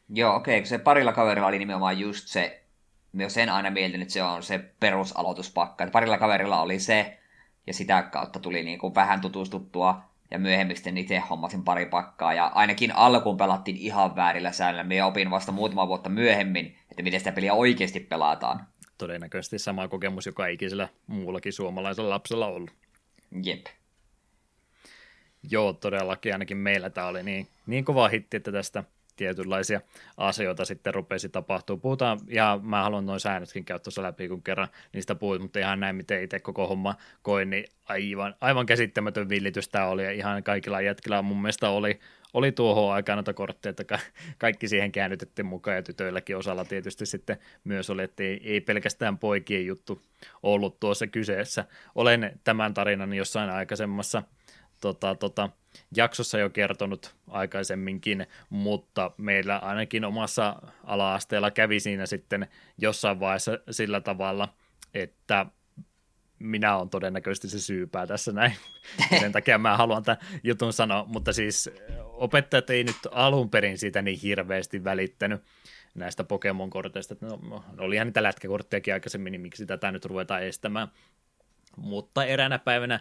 Joo, 0.09 0.35
okei, 0.35 0.57
okay, 0.57 0.65
se 0.65 0.77
parilla 0.77 1.13
kaverilla 1.13 1.47
oli 1.47 1.59
nimenomaan 1.59 1.99
just 1.99 2.27
se, 2.27 2.63
myös 3.11 3.33
sen 3.33 3.49
aina 3.49 3.71
mieltänyt, 3.71 4.01
että 4.01 4.13
se 4.13 4.23
on 4.23 4.43
se 4.43 4.59
perusaloituspakka. 4.79 5.87
Parilla 5.87 6.17
kaverilla 6.17 6.61
oli 6.61 6.79
se, 6.79 7.19
ja 7.67 7.73
sitä 7.73 8.01
kautta 8.01 8.39
tuli 8.39 8.63
niin 8.63 8.79
kuin 8.79 8.95
vähän 8.95 9.21
tutustuttua, 9.21 10.01
ja 10.31 10.39
myöhemmin 10.39 10.75
sitten 10.75 10.97
itse 10.97 11.19
hommasin 11.19 11.63
pari 11.63 11.85
pakkaa, 11.85 12.33
ja 12.33 12.45
ainakin 12.45 12.95
alkuun 12.95 13.37
pelattiin 13.37 13.77
ihan 13.77 14.15
väärillä 14.15 14.51
säännöillä. 14.51 14.83
Me 14.83 15.03
opin 15.03 15.31
vasta 15.31 15.51
muutama 15.51 15.87
vuotta 15.87 16.09
myöhemmin, 16.09 16.77
että 16.91 17.03
miten 17.03 17.19
sitä 17.19 17.31
peliä 17.31 17.53
oikeasti 17.53 17.99
pelataan. 17.99 18.67
Todennäköisesti 18.97 19.59
sama 19.59 19.87
kokemus 19.87 20.25
joka 20.25 20.47
ikisellä 20.47 20.89
muullakin 21.07 21.53
suomalaisella 21.53 22.09
lapsella 22.09 22.47
ollut. 22.47 22.71
Jep. 23.43 23.65
Joo, 25.51 25.73
todellakin 25.73 26.33
ainakin 26.33 26.57
meillä 26.57 26.89
tämä 26.89 27.07
oli 27.07 27.23
niin, 27.23 27.47
niin 27.65 27.85
kova 27.85 28.07
hitti, 28.07 28.37
että 28.37 28.51
tästä 28.51 28.83
tietynlaisia 29.19 29.81
asioita 30.17 30.65
sitten 30.65 30.93
rupesi 30.93 31.29
tapahtuu. 31.29 31.77
Puhutaan, 31.77 32.19
ja 32.27 32.59
mä 32.63 32.83
haluan 32.83 33.05
noin 33.05 33.19
säännötkin 33.19 33.65
käydä 33.65 33.79
tuossa 33.79 34.03
läpi, 34.03 34.27
kun 34.27 34.43
kerran 34.43 34.67
niistä 34.93 35.15
puhuit, 35.15 35.41
mutta 35.41 35.59
ihan 35.59 35.79
näin, 35.79 35.95
miten 35.95 36.23
itse 36.23 36.39
koko 36.39 36.67
homma 36.67 36.95
koin, 37.21 37.49
niin 37.49 37.65
aivan, 37.85 38.35
aivan 38.41 38.65
käsittämätön 38.65 39.29
villitys 39.29 39.69
tämä 39.69 39.85
oli, 39.85 40.03
ja 40.03 40.11
ihan 40.11 40.43
kaikilla 40.43 40.81
jätkillä 40.81 41.21
mun 41.21 41.41
mielestä 41.41 41.69
oli, 41.69 41.99
oli 42.33 42.51
tuohon 42.51 42.93
aikaan 42.93 43.17
noita 43.17 43.33
kortteja, 43.33 43.69
että 43.69 43.99
kaikki 44.37 44.67
siihen 44.67 44.91
käännytettiin 44.91 45.45
mukaan, 45.45 45.77
ja 45.77 45.83
tytöilläkin 45.83 46.37
osalla 46.37 46.65
tietysti 46.65 47.05
sitten 47.05 47.37
myös 47.63 47.89
oli, 47.89 48.03
että 48.03 48.23
ei, 48.23 48.41
ei 48.43 48.61
pelkästään 48.61 49.17
poikien 49.17 49.65
juttu 49.65 50.01
ollut 50.43 50.79
tuossa 50.79 51.07
kyseessä. 51.07 51.65
Olen 51.95 52.39
tämän 52.43 52.73
tarinan 52.73 53.13
jossain 53.13 53.49
aikaisemmassa 53.49 54.23
tota, 54.81 55.15
tota, 55.15 55.49
jaksossa 55.95 56.39
jo 56.39 56.49
kertonut 56.49 57.15
aikaisemminkin, 57.27 58.27
mutta 58.49 59.11
meillä 59.17 59.57
ainakin 59.57 60.05
omassa 60.05 60.55
ala-asteella 60.83 61.51
kävi 61.51 61.79
siinä 61.79 62.05
sitten 62.05 62.47
jossain 62.77 63.19
vaiheessa 63.19 63.59
sillä 63.71 64.01
tavalla, 64.01 64.53
että 64.93 65.45
minä 66.39 66.77
olen 66.77 66.89
todennäköisesti 66.89 67.49
se 67.49 67.59
syypää 67.59 68.07
tässä 68.07 68.31
näin. 68.31 68.53
Sen 69.19 69.31
takia 69.31 69.57
mä 69.57 69.77
haluan 69.77 70.03
tämän 70.03 70.21
jutun 70.43 70.73
sanoa, 70.73 71.05
mutta 71.05 71.33
siis 71.33 71.69
opettajat 72.03 72.69
ei 72.69 72.83
nyt 72.83 72.97
alun 73.11 73.49
perin 73.49 73.77
siitä 73.77 74.01
niin 74.01 74.19
hirveästi 74.19 74.83
välittänyt 74.83 75.43
näistä 75.95 76.23
Pokemon-korteista. 76.23 77.15
No, 77.21 77.39
no, 77.49 77.63
olihan 77.77 78.07
niitä 78.07 78.23
lätkäkorttejakin 78.23 78.93
aikaisemmin, 78.93 79.31
niin 79.31 79.41
miksi 79.41 79.65
tätä 79.65 79.91
nyt 79.91 80.05
ruvetaan 80.05 80.43
estämään 80.43 80.87
mutta 81.79 82.25
eräänä 82.25 82.59
päivänä 82.59 82.99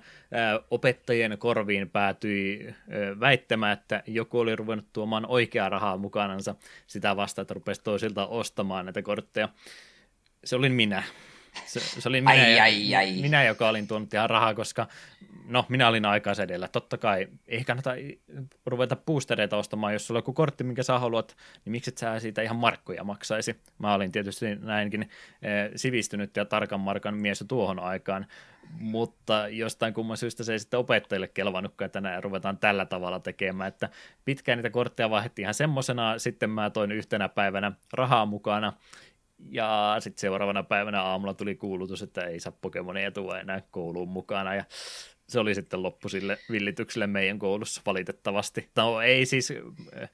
opettajien 0.70 1.39
korviin 1.39 1.90
päätyi 1.90 2.66
ää, 2.66 3.20
väittämään, 3.20 3.73
että 3.73 4.02
joku 4.07 4.39
oli 4.39 4.57
ruvennut 4.57 4.92
tuomaan 4.92 5.26
oikeaa 5.26 5.68
rahaa 5.68 5.97
mukanansa 5.97 6.55
sitä 6.86 7.16
vasta, 7.16 7.42
että 7.42 7.55
rupesi 7.55 7.82
toisilta 7.82 8.26
ostamaan 8.26 8.84
näitä 8.84 9.02
kortteja. 9.02 9.48
Se 10.44 10.57
olin 10.57 10.73
minä. 10.73 11.02
Se, 11.66 11.81
se 11.81 12.08
oli 12.08 12.20
minä, 12.20 12.31
ai, 12.31 12.60
ai, 12.60 12.94
ai. 12.94 13.12
minä, 13.12 13.44
joka 13.44 13.68
olin 13.68 13.89
tuonut 13.89 14.15
ihan 14.15 14.31
rahaa, 14.31 14.55
koska 14.55 14.86
no, 15.49 15.67
minä 15.68 15.89
olin 15.89 16.05
edellä. 16.43 16.68
Totta 16.68 16.99
kai 16.99 17.28
ei 17.47 17.65
kannata 17.65 17.91
ruveta 18.67 18.97
boostereita 18.97 19.57
ostamaan, 19.57 19.93
jos 19.93 20.07
sulla 20.07 20.18
on 20.18 20.23
joku 20.23 20.33
kortti, 20.33 20.65
minkä 20.65 20.83
sä 20.83 20.99
haluat, 20.99 21.36
niin 21.65 21.70
miksi 21.70 21.91
et 21.91 21.99
sä 21.99 22.20
siitä 22.20 22.43
ihan 22.43 22.57
markkoja 22.57 23.05
maksaisi? 23.05 23.57
Mä 23.78 23.94
olin 23.94 24.12
tietysti 24.12 24.55
näinkin 24.55 25.02
eh, 25.02 25.70
sivistynyt 25.77 26.36
ja 26.36 26.44
tarkan 26.44 26.81
markan 26.81 27.17
mies 27.17 27.44
tuohon 27.49 27.78
aikaan, 27.78 28.27
mutta 28.70 29.49
jostain 29.49 29.94
kumman 29.94 30.17
syystä 30.17 30.44
se 30.44 30.52
ei 30.52 30.59
sitten 30.59 30.81
opettajille 30.81 31.28
kelvannutkaan, 31.28 31.86
että 31.86 32.01
näin 32.01 32.23
ruvetaan 32.23 32.59
tällä 32.59 32.85
tavalla 32.85 33.20
tekemään, 33.20 33.68
että 33.68 33.89
pitkään 34.25 34.59
niitä 34.59 34.70
kortteja 34.70 35.10
vaihdettiin 35.10 35.44
ihan 35.44 35.55
semmosena, 35.55 36.18
sitten 36.18 36.51
mä 36.51 36.70
toin 36.70 36.93
yhtenä 36.93 37.28
päivänä 37.28 37.73
rahaa 37.93 38.27
mukana, 38.27 38.73
ja 39.51 39.97
sitten 39.99 40.20
seuraavana 40.20 40.62
päivänä 40.62 41.02
aamulla 41.02 41.35
tuli 41.35 41.55
kuulutus, 41.55 42.02
että 42.02 42.25
ei 42.25 42.41
saa 42.41 42.52
Pokemonia 42.60 43.10
tuoda 43.10 43.41
enää 43.41 43.62
kouluun 43.70 44.09
mukana, 44.09 44.55
ja 44.55 44.65
se 45.28 45.40
oli 45.40 45.55
sitten 45.55 45.82
loppu 45.82 46.08
sille 46.08 46.39
villitykselle 46.50 47.07
meidän 47.07 47.39
koulussa 47.39 47.82
valitettavasti. 47.86 48.68
No 48.76 49.00
ei 49.00 49.26
siis, 49.26 49.52
äh, 50.02 50.10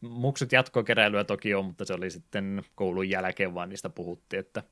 muksut 0.00 0.52
jatkokeräilyä 0.52 1.24
toki 1.24 1.54
on, 1.54 1.64
mutta 1.64 1.84
se 1.84 1.94
oli 1.94 2.10
sitten 2.10 2.62
koulun 2.74 3.10
jälkeen 3.10 3.54
vaan 3.54 3.68
niistä 3.68 3.88
puhuttiin, 3.88 4.40
että 4.40 4.62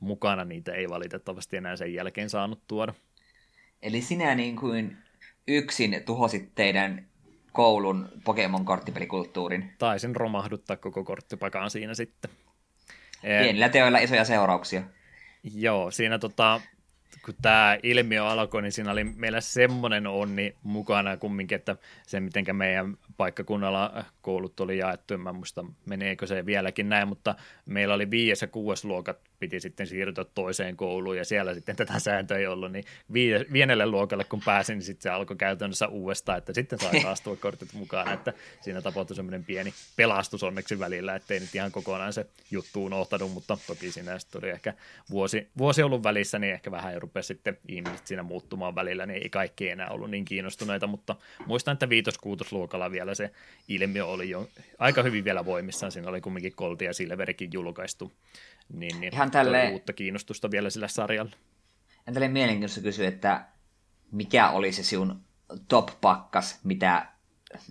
mukana 0.00 0.44
niitä 0.44 0.72
ei 0.72 0.88
valitettavasti 0.88 1.56
enää 1.56 1.76
sen 1.76 1.94
jälkeen 1.94 2.30
saanut 2.30 2.62
tuoda. 2.66 2.94
Eli 3.82 4.02
sinä 4.02 4.34
niin 4.34 4.56
kuin 4.56 4.96
yksin 5.48 6.02
tuhosit 6.06 6.54
teidän 6.54 7.06
koulun 7.52 8.08
Pokemon-korttipelikulttuurin. 8.24 9.64
Taisin 9.78 10.16
romahduttaa 10.16 10.76
koko 10.76 11.04
korttipakaan 11.04 11.70
siinä 11.70 11.94
sitten. 11.94 12.30
Pienillä 13.22 13.68
teoilla 13.68 13.98
isoja 13.98 14.24
seurauksia. 14.24 14.82
Joo, 15.54 15.90
siinä 15.90 16.18
tota, 16.18 16.60
kun 17.24 17.34
tämä 17.42 17.78
ilmiö 17.82 18.26
alkoi, 18.26 18.62
niin 18.62 18.72
siinä 18.72 18.92
oli 18.92 19.04
meillä 19.04 19.40
semmoinen 19.40 20.06
onni 20.06 20.54
mukana 20.62 21.16
kumminkin, 21.16 21.56
että 21.56 21.76
se 22.06 22.20
miten 22.20 22.56
meidän 22.56 22.98
paikkakunnalla 23.16 24.04
koulut 24.22 24.60
oli 24.60 24.78
jaettu, 24.78 25.14
en 25.14 25.20
mä 25.20 25.32
muista 25.32 25.64
meneekö 25.86 26.26
se 26.26 26.46
vieläkin 26.46 26.88
näin, 26.88 27.08
mutta 27.08 27.34
meillä 27.66 27.94
oli 27.94 28.10
viides 28.10 28.42
ja 28.42 28.48
kuudes 28.48 28.84
luokat 28.84 29.18
piti 29.38 29.60
sitten 29.60 29.86
siirtyä 29.86 30.24
toiseen 30.34 30.76
kouluun 30.76 31.16
ja 31.16 31.24
siellä 31.24 31.54
sitten 31.54 31.76
tätä 31.76 31.98
sääntöä 31.98 32.38
ei 32.38 32.46
ollut, 32.46 32.72
niin 32.72 32.84
vienelle 33.52 33.86
luokalle 33.86 34.24
kun 34.24 34.40
pääsin, 34.44 34.74
niin 34.74 34.84
sitten 34.84 35.02
se 35.02 35.10
alkoi 35.10 35.36
käytännössä 35.36 35.88
uudestaan, 35.88 36.38
että 36.38 36.52
sitten 36.52 36.78
sai 36.78 37.00
taas 37.02 37.20
tuo 37.20 37.36
kortit 37.36 37.72
mukaan, 37.72 38.12
että 38.12 38.32
siinä 38.60 38.82
tapahtui 38.82 39.16
semmoinen 39.16 39.44
pieni 39.44 39.74
pelastus 39.96 40.42
onneksi 40.42 40.78
välillä, 40.78 41.14
ettei 41.14 41.40
nyt 41.40 41.54
ihan 41.54 41.72
kokonaan 41.72 42.12
se 42.12 42.26
juttu 42.50 42.84
unohtanut, 42.84 43.32
mutta 43.32 43.58
toki 43.66 43.92
siinä 43.92 44.18
sitten 44.18 44.44
oli 44.44 44.50
ehkä 44.50 44.74
vuosi, 45.10 45.48
vuosi 45.58 45.82
ollut 45.82 46.02
välissä, 46.02 46.38
niin 46.38 46.52
ehkä 46.52 46.70
vähän 46.70 47.02
rupesi 47.02 47.26
sitten 47.26 47.58
ihmiset 47.68 48.06
siinä 48.06 48.22
muuttumaan 48.22 48.74
välillä, 48.74 49.06
niin 49.06 49.22
ei 49.22 49.28
kaikki 49.30 49.68
enää 49.68 49.88
ollut 49.90 50.10
niin 50.10 50.24
kiinnostuneita, 50.24 50.86
mutta 50.86 51.16
muistan, 51.46 51.72
että 51.72 51.88
viitos-kuutosluokalla 51.88 52.90
vielä 52.90 53.14
se 53.14 53.30
ilmiö 53.68 54.06
oli 54.06 54.30
jo 54.30 54.48
aika 54.78 55.02
hyvin 55.02 55.24
vielä 55.24 55.44
voimissaan, 55.44 55.92
siinä 55.92 56.08
oli 56.08 56.20
kumminkin 56.20 56.52
Kolti 56.56 56.84
ja 56.84 56.92
Silverikin 56.92 57.50
julkaistu, 57.52 58.12
niin, 58.72 59.00
niin 59.00 59.14
Ihan 59.14 59.30
tälle... 59.30 59.70
uutta 59.72 59.92
kiinnostusta 59.92 60.50
vielä 60.50 60.70
sillä 60.70 60.88
sarjalla. 60.88 61.32
En 62.06 62.14
tälle 62.14 62.28
mielenkiintoista 62.28 62.80
kysyä, 62.80 63.08
että 63.08 63.46
mikä 64.12 64.50
oli 64.50 64.72
se 64.72 64.82
sinun 64.82 65.24
top-pakkas, 65.68 66.60
mitä 66.64 67.06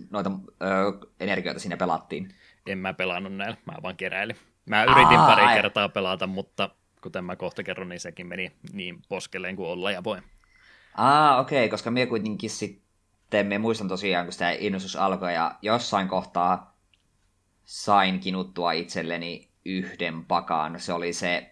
noita 0.10 0.32
ö, 0.62 1.08
energioita 1.20 1.60
siinä 1.60 1.78
pelattiin? 1.78 2.36
En 2.66 2.78
mä 2.78 2.94
pelannut 2.94 3.36
näillä, 3.36 3.58
mä 3.66 3.74
vaan 3.84 3.98
keräilin. 3.98 4.36
Mä 4.66 4.84
yritin 4.84 5.20
Aa, 5.20 5.28
pari 5.28 5.44
ai... 5.44 5.56
kertaa 5.56 5.90
pelata, 5.90 6.28
mutta 6.28 6.70
kuten 7.02 7.26
mä 7.26 7.36
kohta 7.36 7.64
kerron, 7.64 7.90
niin 7.90 8.00
sekin 8.00 8.28
meni 8.28 8.52
niin 8.74 9.02
poskelleen 9.10 9.56
kuin 9.56 9.70
olla 9.70 9.92
ja 9.92 10.04
voi. 10.04 10.22
Aa, 10.98 11.40
okei, 11.40 11.60
okay, 11.60 11.70
koska 11.70 11.92
me 11.92 12.06
kuitenkin 12.06 12.50
sitten, 12.50 13.48
me 13.48 13.58
muistan 13.58 13.88
tosiaan, 13.88 14.26
kun 14.26 14.34
sitä 14.34 14.52
innostus 14.52 14.96
alkoi, 14.96 15.34
ja 15.34 15.56
jossain 15.62 16.08
kohtaa 16.08 16.78
sain 17.66 18.20
kinuttua 18.20 18.72
itselleni 18.72 19.50
yhden 19.66 20.26
pakan. 20.26 20.80
Se 20.80 20.94
oli 20.94 21.14
se 21.14 21.52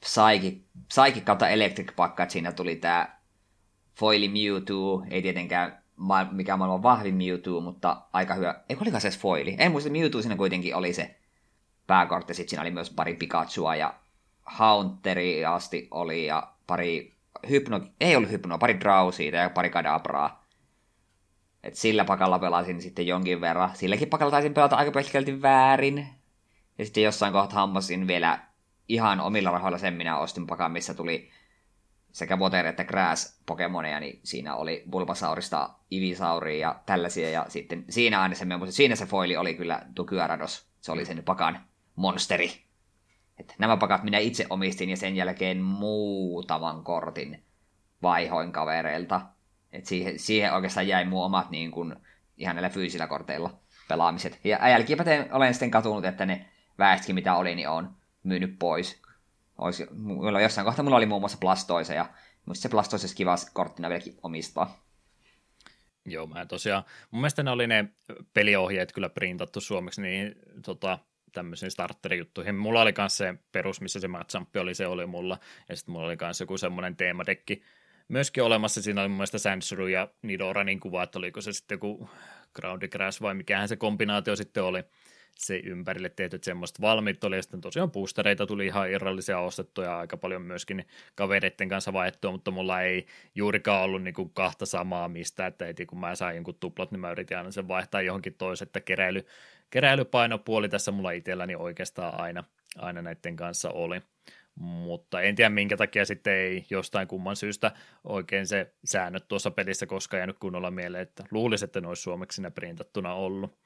Psychic, 0.00 0.62
Psychic 0.88 1.24
kautta 1.24 1.48
Electric 1.48 1.96
pakka, 1.96 2.22
että 2.22 2.32
siinä 2.32 2.52
tuli 2.52 2.76
tämä 2.76 3.16
Foili 3.94 4.28
Mewtwo, 4.28 5.04
ei 5.10 5.22
tietenkään 5.22 5.82
mikä 6.30 6.56
maailman 6.56 6.82
vahvin 6.82 7.14
Mewtwo, 7.14 7.60
mutta 7.60 8.02
aika 8.12 8.34
hyvä. 8.34 8.60
Ei 8.68 8.76
oliko 8.80 9.00
se 9.00 9.10
foili? 9.10 9.56
En 9.58 9.72
muista, 9.72 9.90
Mewtwo 9.90 10.22
siinä 10.22 10.36
kuitenkin 10.36 10.76
oli 10.76 10.92
se 10.92 11.16
pääkortti, 11.86 12.34
sitten 12.34 12.50
siinä 12.50 12.62
oli 12.62 12.70
myös 12.70 12.90
pari 12.90 13.14
Pikachua 13.14 13.76
ja 13.76 13.94
Haunteri 14.44 15.44
asti 15.44 15.88
oli 15.90 16.26
ja 16.26 16.52
pari 16.66 17.12
Hypno, 17.50 17.80
ei 18.00 18.16
ollut 18.16 18.30
Hypnoa, 18.30 18.58
pari 18.58 18.80
Drowsia 18.80 19.42
ja 19.42 19.50
pari 19.50 19.70
Kadabraa. 19.70 20.44
Et 21.62 21.74
sillä 21.74 22.04
pakalla 22.04 22.38
pelasin 22.38 22.82
sitten 22.82 23.06
jonkin 23.06 23.40
verran. 23.40 23.70
Silläkin 23.74 24.08
pakalla 24.08 24.30
taisin 24.30 24.54
pelata 24.54 24.76
aika 24.76 24.90
pitkälti 24.90 25.42
väärin. 25.42 26.08
Ja 26.78 26.84
sitten 26.84 27.02
jossain 27.02 27.32
kohtaa 27.32 27.60
hammasin 27.60 28.06
vielä 28.06 28.38
ihan 28.88 29.20
omilla 29.20 29.50
rahoilla 29.50 29.78
sen 29.78 29.94
minä 29.94 30.18
ostin 30.18 30.46
pakan, 30.46 30.72
missä 30.72 30.94
tuli 30.94 31.30
sekä 32.12 32.36
Water 32.36 32.66
että 32.66 32.84
Grass 32.84 33.40
Pokemoneja, 33.46 34.00
niin 34.00 34.20
siinä 34.24 34.54
oli 34.54 34.84
Bulbasaurista 34.90 35.70
Ivisauria 35.92 36.58
ja 36.58 36.80
tällaisia, 36.86 37.30
ja 37.30 37.46
sitten 37.48 37.84
siinä 37.88 38.20
aina 38.20 38.34
se, 38.34 38.46
siinä 38.70 38.96
se 38.96 39.06
foili 39.06 39.36
oli 39.36 39.54
kyllä 39.54 39.82
Tukyarados, 39.94 40.66
se 40.80 40.92
oli 40.92 41.04
sen 41.04 41.22
pakan 41.24 41.64
monsteri. 41.96 42.52
Et 43.38 43.54
nämä 43.58 43.76
pakat 43.76 44.02
minä 44.02 44.18
itse 44.18 44.46
omistin 44.50 44.90
ja 44.90 44.96
sen 44.96 45.16
jälkeen 45.16 45.62
muutaman 45.62 46.84
kortin 46.84 47.44
vaihoin 48.02 48.52
kavereilta. 48.52 49.20
Et 49.72 49.86
siihen, 49.86 50.18
siihen 50.18 50.54
oikeastaan 50.54 50.88
jäi 50.88 51.04
mun 51.04 51.24
omat 51.24 51.50
niin 51.50 51.70
kun, 51.70 51.96
ihan 52.36 52.56
näillä 52.56 52.70
fyysillä 52.70 53.06
korteilla 53.06 53.58
pelaamiset. 53.88 54.40
Ja 54.44 54.68
jälkikäteen 54.68 55.34
olen 55.34 55.54
sitten 55.54 55.70
katunut, 55.70 56.04
että 56.04 56.26
ne 56.26 56.51
väestkin 56.82 57.14
mitä 57.14 57.34
oli, 57.34 57.54
niin 57.54 57.68
on 57.68 57.96
myynyt 58.22 58.58
pois. 58.58 59.02
Olisi, 59.58 59.86
mulla 59.92 60.40
jossain 60.40 60.64
kohtaa 60.64 60.82
mulla 60.82 60.96
oli 60.96 61.06
muun 61.06 61.22
muassa 61.22 61.38
Blastoise, 61.38 61.94
ja 61.94 62.06
se 62.52 62.68
Blastoise 62.68 63.04
olisi 63.04 63.16
kiva 63.16 63.34
korttina 63.52 63.88
vieläkin 63.88 64.18
omistaa. 64.22 64.82
Joo, 66.04 66.26
mä 66.26 66.46
tosiaan, 66.46 66.84
mun 67.10 67.20
mielestä 67.20 67.42
ne 67.42 67.50
oli 67.50 67.66
ne 67.66 67.88
peliohjeet 68.34 68.92
kyllä 68.92 69.08
printattu 69.08 69.60
suomeksi, 69.60 70.02
niin 70.02 70.34
tota, 70.64 70.98
tämmöisiin 71.32 71.70
starterijuttuihin. 71.70 72.54
Mulla 72.54 72.82
oli 72.82 72.94
myös 72.98 73.16
se 73.16 73.34
perus, 73.52 73.80
missä 73.80 74.00
se 74.00 74.08
matchampi 74.08 74.58
oli, 74.58 74.74
se 74.74 74.86
oli 74.86 75.06
mulla, 75.06 75.38
ja 75.68 75.76
sitten 75.76 75.92
mulla 75.92 76.06
oli 76.06 76.16
myös 76.20 76.40
joku 76.40 76.58
semmoinen 76.58 76.96
teemadekki 76.96 77.62
myöskin 78.08 78.42
olemassa, 78.42 78.82
siinä 78.82 79.00
oli 79.00 79.08
mun 79.08 79.16
mielestä 79.16 79.38
Sansuru 79.38 79.86
ja 79.86 80.08
Nidoranin 80.22 80.80
kuva, 80.80 81.02
että 81.02 81.18
oliko 81.18 81.40
se 81.40 81.52
sitten 81.52 81.76
joku 81.76 82.08
Groundy 82.54 82.88
Crash 82.88 83.22
vai 83.22 83.34
mikähän 83.34 83.68
se 83.68 83.76
kombinaatio 83.76 84.36
sitten 84.36 84.64
oli, 84.64 84.84
se 85.38 85.56
ympärille 85.64 86.08
tehty, 86.08 86.38
semmoista 86.42 86.82
valmiit 86.82 87.24
oli, 87.24 87.36
ja 87.36 87.42
sitten 87.42 87.60
tosiaan 87.60 87.90
boostereita 87.90 88.46
tuli 88.46 88.66
ihan 88.66 88.90
irrallisia 88.90 89.38
ostettuja, 89.38 89.98
aika 89.98 90.16
paljon 90.16 90.42
myöskin 90.42 90.86
kavereiden 91.14 91.68
kanssa 91.68 91.92
vaihtoa, 91.92 92.32
mutta 92.32 92.50
mulla 92.50 92.82
ei 92.82 93.06
juurikaan 93.34 93.82
ollut 93.82 94.02
kuin 94.14 94.30
kahta 94.34 94.66
samaa 94.66 95.08
mistä, 95.08 95.46
että 95.46 95.64
heti 95.64 95.86
kun 95.86 96.00
mä 96.00 96.14
sain 96.14 96.34
jonkun 96.34 96.54
tuplat, 96.60 96.90
niin 96.90 97.00
mä 97.00 97.10
yritin 97.10 97.38
aina 97.38 97.50
sen 97.50 97.68
vaihtaa 97.68 98.02
johonkin 98.02 98.34
toiseen, 98.34 98.66
että 98.66 98.80
keräily, 98.80 99.26
keräilypainopuoli 99.70 100.68
tässä 100.68 100.92
mulla 100.92 101.10
itselläni 101.10 101.54
oikeastaan 101.54 102.20
aina, 102.20 102.44
aina 102.76 103.02
näiden 103.02 103.36
kanssa 103.36 103.70
oli 103.70 104.00
mutta 104.60 105.20
en 105.20 105.34
tiedä 105.34 105.50
minkä 105.50 105.76
takia 105.76 106.04
sitten 106.04 106.32
ei 106.32 106.66
jostain 106.70 107.08
kumman 107.08 107.36
syystä 107.36 107.72
oikein 108.04 108.46
se 108.46 108.72
säännöt 108.84 109.28
tuossa 109.28 109.50
pelissä 109.50 109.86
koskaan 109.86 110.18
jäänyt 110.18 110.38
kunnolla 110.38 110.70
mieleen, 110.70 111.02
että 111.02 111.24
luulisin, 111.30 111.66
että 111.66 111.80
ne 111.80 111.88
olisi 111.88 112.02
suomeksi 112.02 112.42
printattuna 112.54 113.14
ollut. 113.14 113.62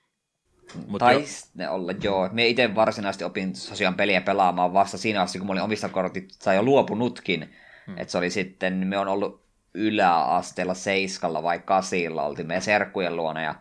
Mut 0.87 0.99
Taisi 0.99 1.49
ne 1.55 1.69
olla, 1.69 1.93
joo. 2.03 2.29
Me 2.33 2.47
itse 2.47 2.75
varsinaisesti 2.75 3.25
opin 3.25 3.53
tosiaan 3.53 3.95
peliä 3.95 4.21
pelaamaan 4.21 4.73
vasta 4.73 4.99
siinä 4.99 5.19
vaiheessa, 5.19 5.39
kun 5.39 5.47
mä 5.47 5.53
olin 5.53 5.63
omista 5.63 5.89
kortit 5.89 6.29
tai 6.45 6.57
jo 6.57 6.63
luopunutkin. 6.63 7.55
Hmm. 7.87 7.99
Että 7.99 8.13
se 8.13 8.19
oli 8.19 8.31
sitten, 8.31 8.75
me 8.75 8.99
on 8.99 9.09
ollut 9.09 9.47
yläasteella 9.75 10.75
seiskalla 10.75 11.43
vai 11.43 11.59
kasilla, 11.59 12.23
oltiin 12.23 12.47
meidän 12.47 12.63
serkkujen 12.63 13.17
luona 13.17 13.43
ja 13.43 13.55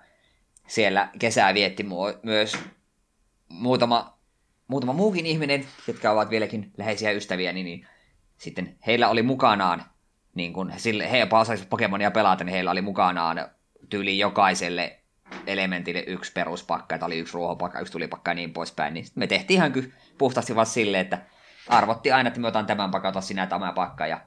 siellä 0.67 1.09
kesää 1.19 1.53
vietti 1.53 1.85
myös 2.23 2.57
muutama 3.49 4.15
muutama 4.67 4.93
muukin 4.93 5.25
ihminen, 5.25 5.65
jotka 5.87 6.11
ovat 6.11 6.29
vieläkin 6.29 6.71
läheisiä 6.77 7.11
ystäviä, 7.11 7.53
niin, 7.53 7.65
niin 7.65 7.87
sitten 8.37 8.77
heillä 8.87 9.09
oli 9.09 9.21
mukanaan, 9.21 9.85
niin 10.35 10.53
kun 10.53 10.69
he, 10.69 10.79
he 11.11 11.17
jopa 11.17 11.39
osaisivat 11.39 11.69
Pokemonia 11.69 12.11
pelata, 12.11 12.43
niin 12.43 12.53
heillä 12.53 12.71
oli 12.71 12.81
mukanaan 12.81 13.49
tyyli 13.89 14.19
jokaiselle 14.19 14.99
elementille 15.47 16.03
yksi 16.07 16.31
peruspakka, 16.31 16.95
että 16.95 17.05
oli 17.05 17.19
yksi 17.19 17.33
ruohopakka, 17.33 17.79
yksi 17.79 17.93
tulipakka 17.93 18.31
ja 18.31 18.35
niin 18.35 18.53
poispäin. 18.53 18.93
Niin 18.93 19.05
me 19.15 19.27
tehtiin 19.27 19.57
ihan 19.57 19.71
kyllä 19.71 19.87
puhtaasti 20.17 20.55
vaan 20.55 20.67
silleen, 20.67 21.01
että 21.01 21.21
arvotti 21.67 22.11
aina, 22.11 22.27
että 22.27 22.39
me 22.39 22.47
otan 22.47 22.65
tämän 22.65 22.91
pakan, 22.91 23.09
ota 23.09 23.21
sinä 23.21 23.47
tämä 23.47 23.73
pakka. 23.73 24.07
Ja 24.07 24.21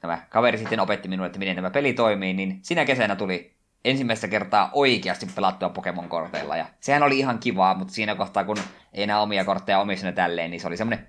tämä 0.00 0.18
kaveri 0.28 0.58
sitten 0.58 0.80
opetti 0.80 1.08
minulle, 1.08 1.26
että 1.26 1.38
miten 1.38 1.56
tämä 1.56 1.70
peli 1.70 1.92
toimii, 1.92 2.34
niin 2.34 2.58
sinä 2.62 2.84
kesänä 2.84 3.16
tuli 3.16 3.56
ensimmäistä 3.84 4.28
kertaa 4.28 4.70
oikeasti 4.72 5.26
pelattua 5.34 5.68
Pokemon-korteilla. 5.68 6.56
Ja 6.56 6.66
sehän 6.80 7.02
oli 7.02 7.18
ihan 7.18 7.38
kivaa, 7.38 7.74
mutta 7.74 7.94
siinä 7.94 8.14
kohtaa, 8.14 8.44
kun 8.44 8.56
ei 8.92 9.02
enää 9.02 9.20
omia 9.20 9.44
kortteja 9.44 9.80
omisena 9.80 10.12
tälleen, 10.12 10.50
niin 10.50 10.60
se 10.60 10.66
oli 10.66 10.76
semmoinen 10.76 11.08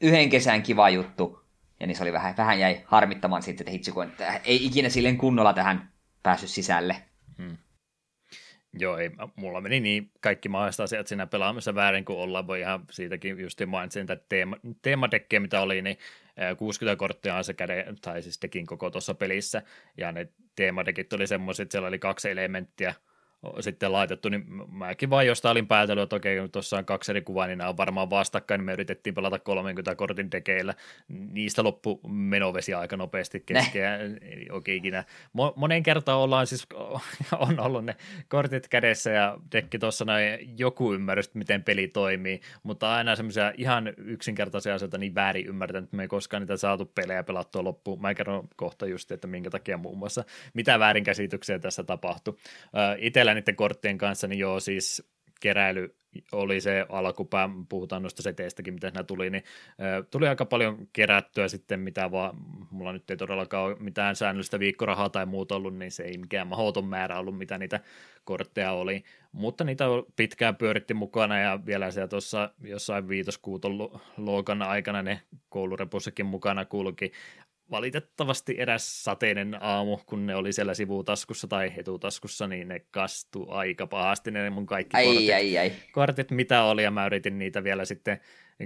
yhden 0.00 0.30
kesän 0.30 0.62
kiva 0.62 0.90
juttu. 0.90 1.42
Ja 1.80 1.86
niin 1.86 1.96
se 1.96 2.02
oli 2.02 2.12
vähän, 2.12 2.36
vähän 2.36 2.60
jäi 2.60 2.82
harmittamaan 2.86 3.42
sitten, 3.42 3.64
että 3.64 3.72
hitsi, 3.72 3.92
kun 3.92 4.12
ei 4.44 4.66
ikinä 4.66 4.88
silleen 4.88 5.18
kunnolla 5.18 5.52
tähän 5.52 5.92
päässyt 6.22 6.50
sisälle. 6.50 6.96
Hmm. 7.38 7.56
Joo, 8.78 8.98
ei, 8.98 9.10
mulla 9.36 9.60
meni 9.60 9.80
niin 9.80 10.10
kaikki 10.20 10.48
mahdolliset 10.48 10.80
asiat 10.80 11.06
siinä 11.06 11.26
pelaamassa 11.26 11.74
väärin 11.74 12.04
kuin 12.04 12.18
ollaan. 12.18 12.46
Voi 12.46 12.60
ihan 12.60 12.84
siitäkin 12.90 13.40
just 13.40 13.60
mainitsin, 13.66 14.10
että 14.10 14.26
teema, 14.28 14.56
teemadekkiä, 14.82 15.40
mitä 15.40 15.60
oli, 15.60 15.82
niin 15.82 15.98
60 16.58 16.98
korttia 16.98 17.36
on 17.36 17.44
se 17.44 17.54
käde, 17.54 17.86
tai 18.00 18.22
siis 18.22 18.42
dekin 18.42 18.66
koko 18.66 18.90
tuossa 18.90 19.14
pelissä, 19.14 19.62
ja 19.96 20.12
ne 20.12 20.28
teemadekit 20.56 21.12
oli 21.12 21.26
semmoiset, 21.26 21.70
siellä 21.70 21.88
oli 21.88 21.98
kaksi 21.98 22.30
elementtiä, 22.30 22.94
sitten 23.60 23.92
laitettu, 23.92 24.28
niin 24.28 24.44
mäkin 24.72 25.10
vaan 25.10 25.26
jostain 25.26 25.50
olin 25.50 25.66
päätellyt, 25.66 26.02
että 26.02 26.16
okei, 26.16 26.48
tuossa 26.48 26.78
on 26.78 26.84
kaksi 26.84 27.12
eri 27.12 27.22
kuvaa, 27.22 27.46
niin 27.46 27.58
nämä 27.58 27.70
on 27.70 27.76
varmaan 27.76 28.10
vastakkain, 28.10 28.58
niin 28.58 28.66
me 28.66 28.72
yritettiin 28.72 29.14
pelata 29.14 29.38
30 29.38 29.94
kortin 29.94 30.30
tekeillä. 30.30 30.74
Niistä 31.08 31.64
loppu 31.64 32.00
menovesi 32.08 32.74
aika 32.74 32.96
nopeasti 32.96 33.40
kesken, 33.46 34.18
ei 34.22 34.46
oikein 34.50 34.78
ikinä. 34.78 35.04
Monen 35.56 35.82
kertaan 35.82 36.18
ollaan 36.18 36.46
siis, 36.46 36.66
on 37.48 37.60
ollut 37.60 37.84
ne 37.84 37.96
kortit 38.28 38.68
kädessä 38.68 39.10
ja 39.10 39.38
dekki 39.52 39.78
tuossa 39.78 40.04
näin 40.04 40.58
joku 40.58 40.94
ymmärrys, 40.94 41.34
miten 41.34 41.64
peli 41.64 41.88
toimii, 41.88 42.40
mutta 42.62 42.94
aina 42.94 43.16
semmoisia 43.16 43.52
ihan 43.56 43.92
yksinkertaisia 43.96 44.74
asioita 44.74 44.98
niin 44.98 45.14
väärin 45.14 45.46
ymmärtänyt, 45.46 45.84
että 45.84 45.96
me 45.96 46.02
ei 46.02 46.08
koskaan 46.08 46.42
niitä 46.42 46.56
saatu 46.56 46.84
pelejä 46.84 47.22
pelattua 47.22 47.64
loppuun. 47.64 48.00
Mä 48.00 48.14
kerron 48.14 48.48
kohta 48.56 48.86
just, 48.86 49.12
että 49.12 49.26
minkä 49.26 49.50
takia 49.50 49.76
muun 49.76 49.98
muassa, 49.98 50.24
mitä 50.54 50.78
väärinkäsityksiä 50.78 51.58
tässä 51.58 51.82
tapahtui. 51.82 52.36
Itellä 52.98 53.31
kyllä 53.32 53.40
niiden 53.40 53.56
korttien 53.56 53.98
kanssa, 53.98 54.28
niin 54.28 54.38
joo, 54.38 54.60
siis 54.60 55.02
keräily 55.40 55.94
oli 56.32 56.60
se 56.60 56.86
alkupää, 56.88 57.48
puhutaan 57.68 58.02
noista 58.02 58.22
seteistäkin, 58.22 58.74
mitä 58.74 58.88
siinä 58.88 59.04
tuli, 59.04 59.30
niin 59.30 59.44
tuli 60.10 60.28
aika 60.28 60.44
paljon 60.44 60.88
kerättyä 60.92 61.48
sitten, 61.48 61.80
mitä 61.80 62.10
vaan, 62.10 62.36
mulla 62.70 62.92
nyt 62.92 63.10
ei 63.10 63.16
todellakaan 63.16 63.64
ole 63.64 63.76
mitään 63.80 64.16
säännöllistä 64.16 64.58
viikkorahaa 64.58 65.08
tai 65.08 65.26
muuta 65.26 65.56
ollut, 65.56 65.76
niin 65.76 65.90
se 65.90 66.02
ei 66.02 66.18
mikään 66.18 66.46
mahdoton 66.46 66.84
määrä 66.86 67.18
ollut, 67.18 67.38
mitä 67.38 67.58
niitä 67.58 67.80
kortteja 68.24 68.72
oli, 68.72 69.04
mutta 69.32 69.64
niitä 69.64 69.84
pitkään 70.16 70.56
pyöritti 70.56 70.94
mukana 70.94 71.38
ja 71.38 71.60
vielä 71.66 71.90
siellä 71.90 72.08
tuossa 72.08 72.50
jossain 72.60 73.08
viitoskuuton 73.08 73.78
luokan 74.16 74.62
aikana 74.62 75.02
ne 75.02 75.20
koulurepussakin 75.48 76.26
mukana 76.26 76.64
kulki 76.64 77.12
valitettavasti 77.72 78.54
eräs 78.58 79.04
sateinen 79.04 79.62
aamu, 79.62 79.98
kun 80.06 80.26
ne 80.26 80.36
oli 80.36 80.52
siellä 80.52 80.74
sivutaskussa 80.74 81.48
tai 81.48 81.72
etutaskussa, 81.76 82.46
niin 82.46 82.68
ne 82.68 82.80
kastu 82.90 83.46
aika 83.48 83.86
pahasti 83.86 84.30
ne 84.30 84.50
mun 84.50 84.66
kaikki 84.66 84.96
ai, 84.96 85.06
kortit, 85.06 85.34
ai, 85.34 85.58
ai. 85.58 85.72
kortit, 85.92 86.30
mitä 86.30 86.62
oli, 86.62 86.82
ja 86.82 86.90
mä 86.90 87.06
yritin 87.06 87.38
niitä 87.38 87.64
vielä 87.64 87.84
sitten 87.84 88.20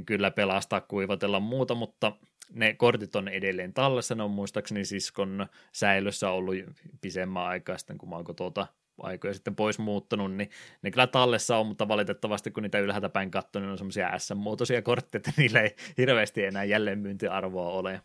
kyllä 0.06 0.30
pelastaa, 0.30 0.80
kuivatella 0.80 1.40
muuta, 1.40 1.74
mutta 1.74 2.12
ne 2.52 2.74
kortit 2.74 3.16
on 3.16 3.28
edelleen 3.28 3.72
tallessa, 3.72 4.14
ne 4.14 4.22
on 4.22 4.30
muistaakseni 4.30 4.84
siskon 4.84 5.46
säilössä 5.72 6.30
ollut 6.30 6.54
pisemmän 7.00 7.46
aikaa 7.46 7.78
sitten, 7.78 7.98
kun 7.98 8.08
mä 8.08 8.16
oon 8.16 8.36
tuota 8.36 8.66
aikoja 9.02 9.34
sitten 9.34 9.56
pois 9.56 9.78
muuttanut, 9.78 10.34
niin 10.34 10.50
ne 10.82 10.90
kyllä 10.90 11.06
tallessa 11.06 11.56
on, 11.56 11.66
mutta 11.66 11.88
valitettavasti 11.88 12.50
kun 12.50 12.62
niitä 12.62 12.78
ylhäältä 12.78 13.08
päin 13.08 13.30
katsoo, 13.30 13.62
niin 13.62 13.70
on 13.70 13.78
semmoisia 13.78 14.18
S-muotoisia 14.18 14.82
kortteja, 14.82 15.18
että 15.18 15.32
niillä 15.36 15.60
ei 15.60 15.74
hirveästi 15.98 16.44
enää 16.44 16.64
jälleenmyyntiarvoa 16.64 17.70
ole. 17.70 18.00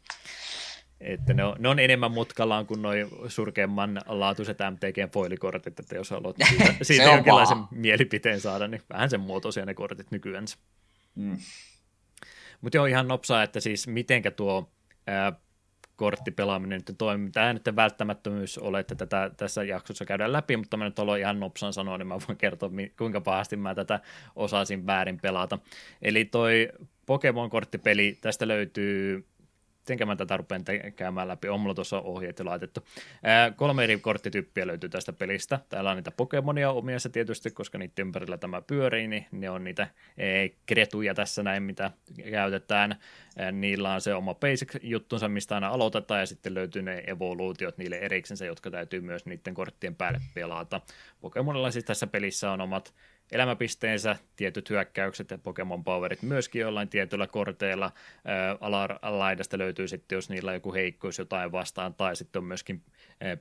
Että 1.01 1.33
ne 1.33 1.43
on, 1.43 1.55
ne 1.59 1.69
on 1.69 1.79
enemmän 1.79 2.11
mutkallaan 2.11 2.65
kuin 2.65 2.81
noin 2.81 3.07
surkeamman 3.27 4.01
laatuiset 4.05 4.57
MTG-foilikortit, 4.59 5.79
että 5.79 5.95
jos 5.95 6.09
haluat 6.09 6.35
siitä, 6.49 6.75
siitä 6.81 7.03
jonkinlaisen 7.03 7.57
paha. 7.57 7.67
mielipiteen 7.71 8.41
saada, 8.41 8.67
niin 8.67 8.81
vähän 8.89 9.09
sen 9.09 9.19
muotoisia 9.19 9.65
ne 9.65 9.73
kortit 9.73 10.11
nykyään. 10.11 10.45
Mm. 11.15 11.37
Mutta 12.61 12.77
joo, 12.77 12.85
ihan 12.85 13.07
nopsaa, 13.07 13.43
että 13.43 13.59
siis 13.59 13.87
mitenkä 13.87 14.31
tuo 14.31 14.71
ää, 15.07 15.33
korttipelaaminen 15.95 16.81
nyt 16.87 16.97
toimii. 16.97 17.31
Tämä 17.31 17.53
nyt 17.53 17.75
välttämättömyys 17.75 18.57
ole, 18.57 18.79
että 18.79 18.95
tätä 18.95 19.31
tässä 19.37 19.63
jaksossa 19.63 20.05
käydään 20.05 20.33
läpi, 20.33 20.57
mutta 20.57 20.77
mä 20.77 20.83
nyt 20.83 20.99
aloin 20.99 21.21
ihan 21.21 21.39
nopsan 21.39 21.73
sanoa, 21.73 21.97
niin 21.97 22.07
mä 22.07 22.19
voin 22.27 22.37
kertoa, 22.37 22.69
kuinka 22.97 23.21
pahasti 23.21 23.55
mä 23.55 23.75
tätä 23.75 23.99
osasin 24.35 24.87
väärin 24.87 25.19
pelata. 25.19 25.59
Eli 26.01 26.25
toi 26.25 26.69
Pokemon-korttipeli, 27.05 28.17
tästä 28.21 28.47
löytyy 28.47 29.25
mitenkä 29.81 30.05
mä 30.05 30.15
tätä 30.15 30.37
rupean 30.37 30.65
te- 30.65 30.91
käymään 30.91 31.27
läpi, 31.27 31.49
on 31.49 31.59
mulla 31.59 31.75
tuossa 31.75 31.99
ohjeet 31.99 32.39
jo 32.39 32.45
laitettu. 32.45 32.87
Ää, 33.23 33.51
kolme 33.51 33.83
eri 33.83 33.99
korttityyppiä 33.99 34.67
löytyy 34.67 34.89
tästä 34.89 35.13
pelistä. 35.13 35.59
Täällä 35.69 35.89
on 35.89 35.95
niitä 35.95 36.11
Pokemonia 36.11 36.71
omiassa 36.71 37.09
tietysti, 37.09 37.51
koska 37.51 37.77
niiden 37.77 37.93
ympärillä 37.97 38.37
tämä 38.37 38.61
pyörii, 38.61 39.07
niin 39.07 39.25
ne 39.31 39.49
on 39.49 39.63
niitä 39.63 39.87
kretuja 40.65 41.13
tässä 41.13 41.43
näin, 41.43 41.63
mitä 41.63 41.91
käytetään. 42.31 42.95
Ää, 43.37 43.51
niillä 43.51 43.93
on 43.93 44.01
se 44.01 44.13
oma 44.13 44.35
basic-juttunsa, 44.35 45.29
mistä 45.29 45.55
aina 45.55 45.67
aloitetaan, 45.67 46.19
ja 46.19 46.25
sitten 46.25 46.53
löytyy 46.53 46.81
ne 46.81 47.03
evoluutiot 47.07 47.77
niille 47.77 47.95
eriksensä, 47.95 48.45
jotka 48.45 48.71
täytyy 48.71 49.01
myös 49.01 49.25
niiden 49.25 49.53
korttien 49.53 49.95
päälle 49.95 50.19
pelata. 50.33 50.81
Pokemonilla 51.21 51.71
siis 51.71 51.85
tässä 51.85 52.07
pelissä 52.07 52.51
on 52.51 52.61
omat 52.61 52.93
elämäpisteensä, 53.31 54.15
tietyt 54.35 54.69
hyökkäykset 54.69 55.31
ja 55.31 55.37
Pokemon 55.37 55.83
Powerit 55.83 56.21
myöskin 56.21 56.61
jollain 56.61 56.89
tietyillä 56.89 57.27
korteilla. 57.27 57.91
Alalaidasta 59.01 59.57
löytyy 59.57 59.87
sitten, 59.87 60.15
jos 60.15 60.29
niillä 60.29 60.49
on 60.49 60.55
joku 60.55 60.73
heikkous 60.73 61.19
jotain 61.19 61.51
vastaan, 61.51 61.93
tai 61.93 62.15
sitten 62.15 62.39
on 62.39 62.45
myöskin 62.45 62.83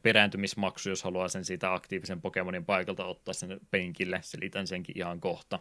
perääntymismaksu, 0.03 0.89
jos 0.89 1.03
haluaa 1.03 1.29
sen 1.29 1.45
siitä 1.45 1.75
aktiivisen 1.75 2.21
Pokemonin 2.21 2.65
paikalta 2.65 3.05
ottaa 3.05 3.35
sen 3.35 3.61
penkille. 3.71 4.21
Selitän 4.23 4.67
senkin 4.67 4.99
ihan 4.99 5.21
kohta. 5.21 5.59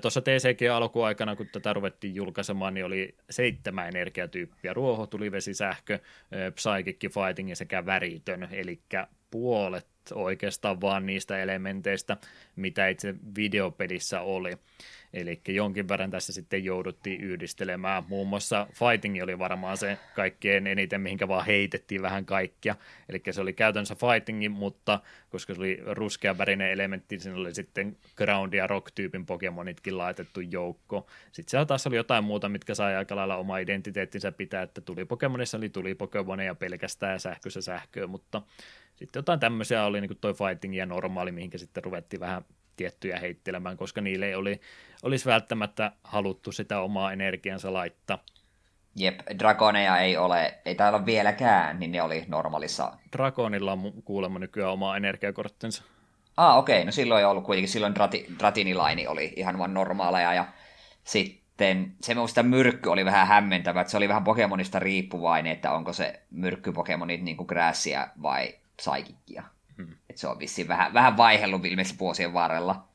Tuossa 0.00 0.20
TCG-alkuaikana, 0.20 1.36
kun 1.36 1.48
tätä 1.52 1.72
ruvettiin 1.72 2.14
julkaisemaan, 2.14 2.74
niin 2.74 2.86
oli 2.86 3.14
seitsemän 3.30 3.88
energiatyyppiä. 3.88 4.72
Ruoho, 4.72 5.06
tuli 5.06 5.32
vesi, 5.32 5.54
sähkö, 5.54 5.98
psychic, 6.54 7.12
fighting 7.14 7.50
ja 7.50 7.56
sekä 7.56 7.86
väritön, 7.86 8.48
eli 8.52 8.80
puolet 9.30 9.86
oikeastaan 10.14 10.80
vaan 10.80 11.06
niistä 11.06 11.42
elementeistä, 11.42 12.16
mitä 12.56 12.88
itse 12.88 13.14
videopelissä 13.36 14.20
oli. 14.20 14.58
Eli 15.12 15.40
jonkin 15.48 15.88
verran 15.88 16.10
tässä 16.10 16.32
sitten 16.32 16.64
jouduttiin 16.64 17.20
yhdistelemään. 17.20 18.04
Muun 18.08 18.28
muassa 18.28 18.66
Fighting 18.72 19.22
oli 19.22 19.38
varmaan 19.38 19.76
se 19.76 19.98
kaikkein 20.14 20.66
eniten, 20.66 21.00
mihinkä 21.00 21.28
vaan 21.28 21.46
heitettiin 21.46 22.02
vähän 22.02 22.24
kaikkia. 22.24 22.76
Eli 23.08 23.22
se 23.30 23.40
oli 23.40 23.52
käytännössä 23.52 23.94
Fighting, 23.94 24.54
mutta 24.54 25.00
koska 25.30 25.54
se 25.54 25.60
oli 25.60 25.80
ruskeavärinen 25.86 26.70
elementti, 26.70 27.18
siinä 27.18 27.38
oli 27.38 27.54
sitten 27.54 27.96
Ground- 28.16 28.54
ja 28.54 28.66
Rock-tyypin 28.66 29.26
Pokemonitkin 29.26 29.98
laitettu 29.98 30.40
joukko. 30.40 31.06
Sitten 31.32 31.50
siellä 31.50 31.66
taas 31.66 31.86
oli 31.86 31.96
jotain 31.96 32.24
muuta, 32.24 32.48
mitkä 32.48 32.74
sai 32.74 32.96
aika 32.96 33.16
lailla 33.16 33.36
oma 33.36 33.58
identiteettinsä 33.58 34.32
pitää, 34.32 34.62
että 34.62 34.80
tuli 34.80 35.04
Pokemonissa 35.04 35.56
oli 35.56 35.68
tuli 35.68 35.94
Pokemoneja 35.94 36.54
pelkästään 36.54 37.12
ja 37.12 37.18
sähkössä 37.18 37.60
sähköä, 37.60 38.06
mutta 38.06 38.42
sitten 38.96 39.20
jotain 39.20 39.40
tämmöisiä 39.40 39.84
oli 39.84 40.00
niin 40.00 40.08
kuin 40.08 40.18
toi 40.20 40.34
Fighting 40.34 40.76
ja 40.76 40.86
normaali, 40.86 41.32
mihinkä 41.32 41.58
sitten 41.58 41.84
ruvettiin 41.84 42.20
vähän 42.20 42.44
tiettyjä 42.78 43.20
heittelemään, 43.20 43.76
koska 43.76 44.00
niille 44.00 44.26
ei 44.26 44.34
oli, 44.34 44.60
olisi 45.02 45.26
välttämättä 45.26 45.92
haluttu 46.04 46.52
sitä 46.52 46.80
omaa 46.80 47.12
energiansa 47.12 47.72
laittaa. 47.72 48.18
Jep, 48.96 49.20
dragoneja 49.38 49.98
ei 49.98 50.16
ole, 50.16 50.58
ei 50.64 50.74
täällä 50.74 50.98
ole 50.98 51.06
vieläkään, 51.06 51.80
niin 51.80 51.92
ne 51.92 52.02
oli 52.02 52.24
normaalissa. 52.28 52.92
Dragonilla 53.16 53.72
on 53.72 53.92
kuulemma 54.04 54.38
nykyään 54.38 54.72
oma 54.72 54.96
energiakorttinsa. 54.96 55.82
Ah, 56.36 56.58
okei, 56.58 56.76
okay. 56.76 56.84
no 56.84 56.92
silloin 56.92 57.18
ei 57.18 57.24
ollut 57.24 57.44
kuitenkin, 57.44 57.68
silloin 57.68 57.94
Drati, 57.94 58.26
Dratinilaini 58.38 59.06
oli 59.06 59.32
ihan 59.36 59.58
vain 59.58 59.74
normaaleja, 59.74 60.34
ja 60.34 60.44
sitten 61.04 61.94
se 62.00 62.14
minusta 62.14 62.42
myrkky 62.42 62.88
oli 62.88 63.04
vähän 63.04 63.26
hämmentävä, 63.26 63.80
että 63.80 63.90
se 63.90 63.96
oli 63.96 64.08
vähän 64.08 64.24
Pokemonista 64.24 64.78
riippuvainen, 64.78 65.52
että 65.52 65.72
onko 65.72 65.92
se 65.92 66.22
myrkky 66.30 66.72
Pokemonit 66.72 67.22
niin 67.22 67.36
kuin 67.36 67.46
Grassia 67.46 68.08
vai 68.22 68.54
Psychickia. 68.76 69.42
Että 70.18 70.26
se 70.26 70.28
on 70.28 70.38
vissiin 70.38 70.68
vähän, 70.68 70.94
vähän 70.94 71.16
vaihellut 71.16 71.64
ilmeisesti 71.64 71.98
vuosien 71.98 72.32
varrella. 72.32 72.88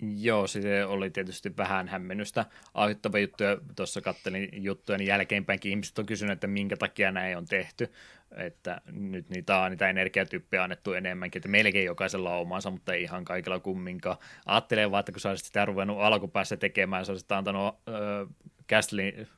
Joo, 0.00 0.46
se 0.46 0.84
oli 0.84 1.10
tietysti 1.10 1.56
vähän 1.56 1.88
hämmennystä 1.88 2.46
aiheuttava 2.74 3.18
juttu, 3.18 3.44
ja 3.44 3.56
tuossa 3.76 4.00
kattelin 4.00 4.48
juttuja, 4.52 4.98
niin 4.98 5.06
jälkeenpäinkin 5.06 5.70
ihmiset 5.70 5.98
on 5.98 6.06
kysynyt, 6.06 6.32
että 6.32 6.46
minkä 6.46 6.76
takia 6.76 7.12
näin 7.12 7.36
on 7.36 7.46
tehty, 7.46 7.92
että 8.36 8.80
nyt 8.92 9.30
niitä 9.30 9.58
on 9.58 9.70
niitä 9.70 9.88
energiatyyppejä 9.88 10.62
annettu 10.62 10.92
enemmänkin, 10.92 11.40
että 11.40 11.48
melkein 11.48 11.86
jokaisella 11.86 12.34
on 12.34 12.40
omansa, 12.40 12.70
mutta 12.70 12.94
ei 12.94 13.02
ihan 13.02 13.24
kaikilla 13.24 13.60
kumminkaan. 13.60 14.16
Ajattelen 14.46 14.90
vaan, 14.90 15.00
että 15.00 15.12
kun 15.12 15.20
sä 15.20 15.28
olisit 15.28 15.46
sitä 15.46 15.64
ruvennut 15.64 16.00
alkupäässä 16.00 16.56
tekemään, 16.56 17.06
sä 17.06 17.12
olisit 17.12 17.32
antanut 17.32 17.74
äh, 17.88 18.34
Castlin 18.68 19.28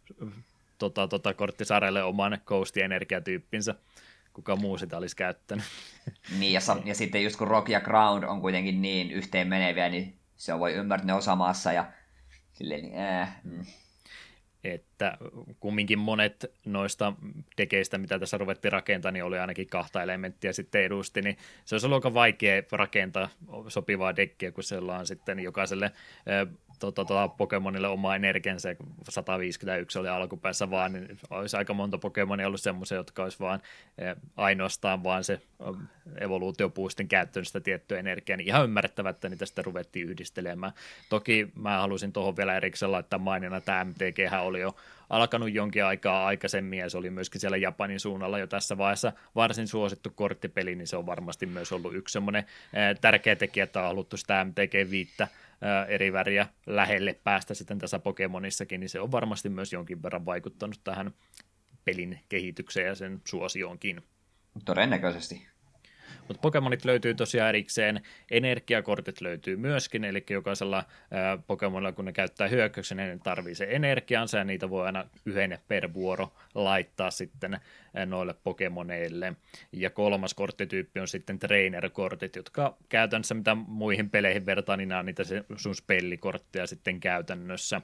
tota, 0.78 1.08
tota, 1.08 1.34
korttisarjalle 1.34 2.02
oman 2.02 2.39
Ghost-energiatyyppinsä, 2.47 3.74
kuka 4.33 4.57
muu 4.57 4.78
sitä 4.78 4.97
olisi 4.97 5.17
käyttänyt. 5.17 5.65
Niin, 6.39 6.52
ja, 6.52 6.60
ja 6.84 6.94
sitten 6.94 7.25
just 7.25 7.36
kun 7.36 7.49
Rock 7.49 7.68
ja 7.68 7.81
Ground 7.81 8.25
on 8.25 8.41
kuitenkin 8.41 8.83
niin 8.83 9.10
yhteen 9.10 9.49
meneviä, 9.49 9.89
niin 9.89 10.18
se 10.36 10.59
voi 10.59 10.75
ymmärtää 10.75 11.07
ne 11.07 11.15
osamaassa 11.15 11.73
ja 11.73 11.92
silleen, 12.52 12.83
niin, 12.83 12.99
äh, 12.99 13.41
mm. 13.44 13.65
Että 14.65 15.18
kumminkin 15.60 15.99
monet 15.99 16.52
noista 16.65 17.12
dekeistä, 17.59 17.99
mitä 17.99 18.18
tässä 18.18 18.39
ruvettiin 18.39 18.73
rakentamaan, 18.73 19.15
niin 19.15 19.25
oli 19.25 19.39
ainakin 19.39 19.67
kahta 19.67 20.02
elementtiä 20.02 20.52
sitten 20.52 20.84
edusti, 20.84 21.23
niin 21.23 21.36
se 21.65 21.75
olisi 21.75 21.86
ollut 21.86 21.97
aika 21.97 22.15
vaikea 22.15 22.62
rakentaa 22.73 23.28
sopivaa 23.68 24.17
dekkiä, 24.17 24.52
kun 24.52 24.65
siellä 24.65 24.99
on 24.99 25.07
sitten 25.07 25.39
jokaiselle 25.39 25.92
tota, 26.81 27.05
tota, 27.05 27.28
Pokemonille 27.28 27.89
oma 27.89 28.17
energiansa, 28.17 28.68
151 29.09 29.99
oli 29.99 30.09
alkupäässä 30.09 30.70
vaan, 30.70 30.92
niin 30.92 31.18
olisi 31.31 31.57
aika 31.57 31.75
monta 31.75 31.99
Pokemonia 31.99 32.47
ollut 32.47 32.60
semmoisia, 32.60 32.97
jotka 32.97 33.23
olisi 33.23 33.41
vaan 33.41 33.60
eh, 33.99 34.17
ainoastaan 34.36 35.05
vaan 35.05 35.25
se 35.25 35.41
evoluutiopuustin 36.20 37.09
käyttöön 37.09 37.44
sitä 37.44 37.60
tiettyä 37.60 37.99
energiaa, 37.99 38.36
niin 38.36 38.49
ihan 38.49 38.65
ymmärrettävä, 38.65 39.10
että 39.10 39.28
niitä 39.28 39.47
sitten 39.47 39.65
ruvettiin 39.65 40.09
yhdistelemään. 40.09 40.73
Toki 41.09 41.49
mä 41.55 41.81
halusin 41.81 42.12
tuohon 42.12 42.36
vielä 42.36 42.57
erikseen 42.57 42.92
laittaa 42.92 43.18
mainina, 43.18 43.57
että 43.57 43.84
MTG 43.84 44.18
oli 44.41 44.60
jo 44.60 44.76
alkanut 45.10 45.52
jonkin 45.52 45.84
aikaa 45.84 46.26
aikaisemmin, 46.26 46.78
ja 46.78 46.91
se 46.91 46.99
oli 46.99 47.10
myöskin 47.10 47.41
siellä 47.41 47.57
Japanin 47.57 48.00
suunnalla 48.00 48.39
jo 48.39 48.47
tässä 48.47 48.78
vaiheessa 48.78 49.12
varsin 49.34 49.68
suosittu 49.68 50.10
korttipeli, 50.10 50.75
niin 50.75 50.86
se 50.86 50.97
on 50.97 51.07
varmasti 51.07 51.47
myös 51.47 51.73
ollut 51.73 51.94
yksi 51.94 52.12
semmoinen 52.12 52.44
tärkeä 53.00 53.36
tekijä, 53.36 53.65
että 53.65 53.81
on 53.81 53.86
haluttu 53.86 54.17
sitä 54.17 54.44
MTG-viittä 54.44 55.28
eri 55.89 56.12
väriä 56.12 56.47
lähelle 56.66 57.20
päästä 57.24 57.55
sitten 57.55 57.78
tässä 57.78 57.98
Pokemonissakin, 57.98 58.80
niin 58.80 58.89
se 58.89 59.00
on 59.00 59.12
varmasti 59.12 59.48
myös 59.48 59.72
jonkin 59.72 60.02
verran 60.02 60.26
vaikuttanut 60.26 60.80
tähän 60.84 61.14
pelin 61.84 62.20
kehitykseen 62.28 62.86
ja 62.86 62.94
sen 62.94 63.20
suosioonkin. 63.24 64.02
Todennäköisesti. 64.64 65.49
Mutta 66.31 66.41
Pokemonit 66.41 66.84
löytyy 66.84 67.15
tosiaan 67.15 67.49
erikseen, 67.49 68.00
energiakortit 68.31 69.20
löytyy 69.20 69.57
myöskin, 69.57 70.05
eli 70.05 70.25
jokaisella 70.31 70.84
Pokemonilla, 71.47 71.92
kun 71.92 72.05
ne 72.05 72.12
käyttää 72.12 72.49
hyökkäyksen, 72.49 72.97
niin 72.97 73.09
ne 73.09 73.18
tarvii 73.25 73.55
se 73.55 73.67
energiansa, 73.70 74.39
ja 74.39 74.44
niitä 74.44 74.70
voi 74.70 74.86
aina 74.86 75.05
yhden 75.26 75.59
per 75.68 75.94
vuoro 75.94 76.33
laittaa 76.55 77.10
sitten 77.10 77.60
noille 78.07 78.34
Pokemoneille. 78.44 79.33
Ja 79.73 79.91
kolmas 79.91 80.34
korttityyppi 80.34 81.00
on 81.00 81.09
sitten 81.09 81.39
trainer-kortit, 81.39 82.36
jotka 82.36 82.76
käytännössä 82.89 83.34
mitä 83.34 83.55
muihin 83.55 84.10
peleihin 84.10 84.47
vertaan, 84.47 84.78
niin 84.78 84.89
nämä 84.89 84.99
on 84.99 85.07
niitä 85.07 85.23
sun 85.57 85.75
spellikortteja 85.75 86.67
sitten 86.67 87.00
käytännössä. 87.00 87.81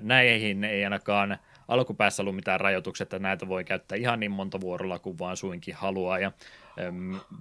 Näihin 0.00 0.64
ei 0.64 0.84
ainakaan 0.84 1.38
alkupäässä 1.68 2.22
ollut 2.22 2.36
mitään 2.36 2.60
rajoituksia, 2.60 3.02
että 3.02 3.18
näitä 3.18 3.48
voi 3.48 3.64
käyttää 3.64 3.98
ihan 3.98 4.20
niin 4.20 4.30
monta 4.30 4.60
vuorolla 4.60 4.98
kuin 4.98 5.18
vaan 5.18 5.36
suinkin 5.36 5.74
haluaa, 5.74 6.18
ja 6.18 6.32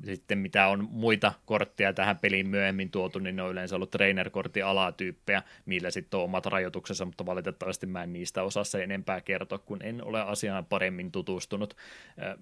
sitten 0.06 0.38
mitä 0.38 0.68
on 0.68 0.88
muita 0.92 1.34
kortteja 1.46 1.94
tähän 1.94 2.18
peliin 2.18 2.50
myöhemmin 2.50 2.92
tuotu, 2.92 3.20
niin 3.20 3.36
ne 3.36 3.44
on 3.44 3.52
yleensä 3.52 3.76
ollut 3.76 3.92
trainer-kortin 3.92 4.66
alatyyppejä, 4.66 5.44
millä 5.66 5.92
sitten 5.92 6.18
on 6.18 6.24
omat 6.24 6.46
rajoituksensa, 6.46 7.06
mutta 7.06 7.26
valitettavasti 7.26 7.86
mä 7.86 8.04
en 8.04 8.14
niistä 8.14 8.44
osaa 8.44 8.64
se 8.64 8.84
enempää 8.84 9.22
kertoa, 9.22 9.58
kun 9.58 9.82
en 9.82 10.04
ole 10.04 10.22
asiaan 10.22 10.66
paremmin 10.66 11.12
tutustunut. 11.12 11.78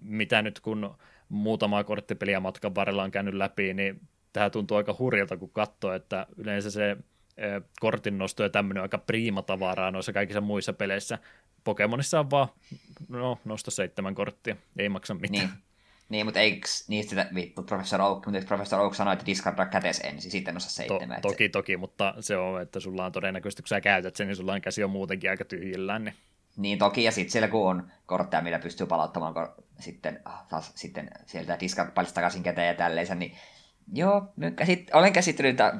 Mitä 0.01 0.41
nyt 0.41 0.59
kun 0.59 0.95
muutama 1.29 1.83
korttipeliä 1.83 2.39
matkan 2.39 2.75
varrella 2.75 3.03
on 3.03 3.11
käynyt 3.11 3.33
läpi, 3.33 3.73
niin 3.73 4.01
tämä 4.33 4.49
tuntuu 4.49 4.77
aika 4.77 4.95
hurjalta, 4.99 5.37
kun 5.37 5.49
katsoo, 5.49 5.93
että 5.93 6.27
yleensä 6.37 6.71
se 6.71 6.97
kortin 7.79 8.17
nosto 8.17 8.43
ja 8.43 8.49
tämmöinen 8.49 8.83
aika 8.83 8.97
priimatavaraa 8.97 9.91
noissa 9.91 10.13
kaikissa 10.13 10.41
muissa 10.41 10.73
peleissä. 10.73 11.19
Pokemonissa 11.63 12.19
on 12.19 12.29
vaan, 12.31 12.47
no, 13.07 13.39
nosta 13.45 13.71
seitsemän 13.71 14.15
korttia, 14.15 14.55
ei 14.77 14.89
maksa 14.89 15.13
mitään. 15.13 15.47
Niin. 15.47 15.68
Niin, 16.09 16.25
mutta 16.25 16.39
eikö 16.39 16.67
niistä 16.87 17.09
sitä 17.09 17.27
vittu 17.35 17.63
Professor 17.63 18.01
Oak, 18.01 18.25
mutta 18.25 18.47
Professor 18.47 18.79
Oak 18.79 18.95
sanoi, 18.95 19.13
että 19.13 19.25
discardaa 19.25 19.65
kätes 19.65 19.99
ensin, 20.03 20.31
sitten 20.31 20.57
osa 20.57 20.69
seitsemän. 20.69 21.21
To, 21.21 21.29
toki, 21.29 21.43
se... 21.43 21.49
toki, 21.49 21.77
mutta 21.77 22.13
se 22.19 22.37
on, 22.37 22.61
että 22.61 22.79
sulla 22.79 23.05
on 23.05 23.11
todennäköisesti, 23.11 23.61
kun 23.61 23.67
sä 23.67 23.81
käytät 23.81 24.15
sen, 24.15 24.27
niin 24.27 24.35
sulla 24.35 24.53
on 24.53 24.61
käsi 24.61 24.83
on 24.83 24.89
muutenkin 24.89 25.29
aika 25.29 25.45
tyhjillään. 25.45 26.03
Niin, 26.03 26.15
niin 26.57 26.79
toki, 26.79 27.03
ja 27.03 27.11
sitten 27.11 27.31
siellä 27.31 27.47
kun 27.47 27.69
on 27.69 27.91
kortteja, 28.05 28.41
millä 28.41 28.59
pystyy 28.59 28.87
palauttamaan 28.87 29.33
kun 29.33 29.65
sitten, 29.79 30.19
ah, 30.25 30.47
taas 30.49 30.71
sitten 30.75 31.09
sieltä 31.25 31.57
discard 31.59 31.91
takaisin 32.13 32.43
käteen 32.43 32.67
ja 32.67 32.73
tälleen, 32.73 33.19
niin 33.19 33.35
Joo, 33.93 34.33
käsit- 34.55 34.89
olen 34.93 35.13
käsittänyt, 35.13 35.49
että 35.49 35.73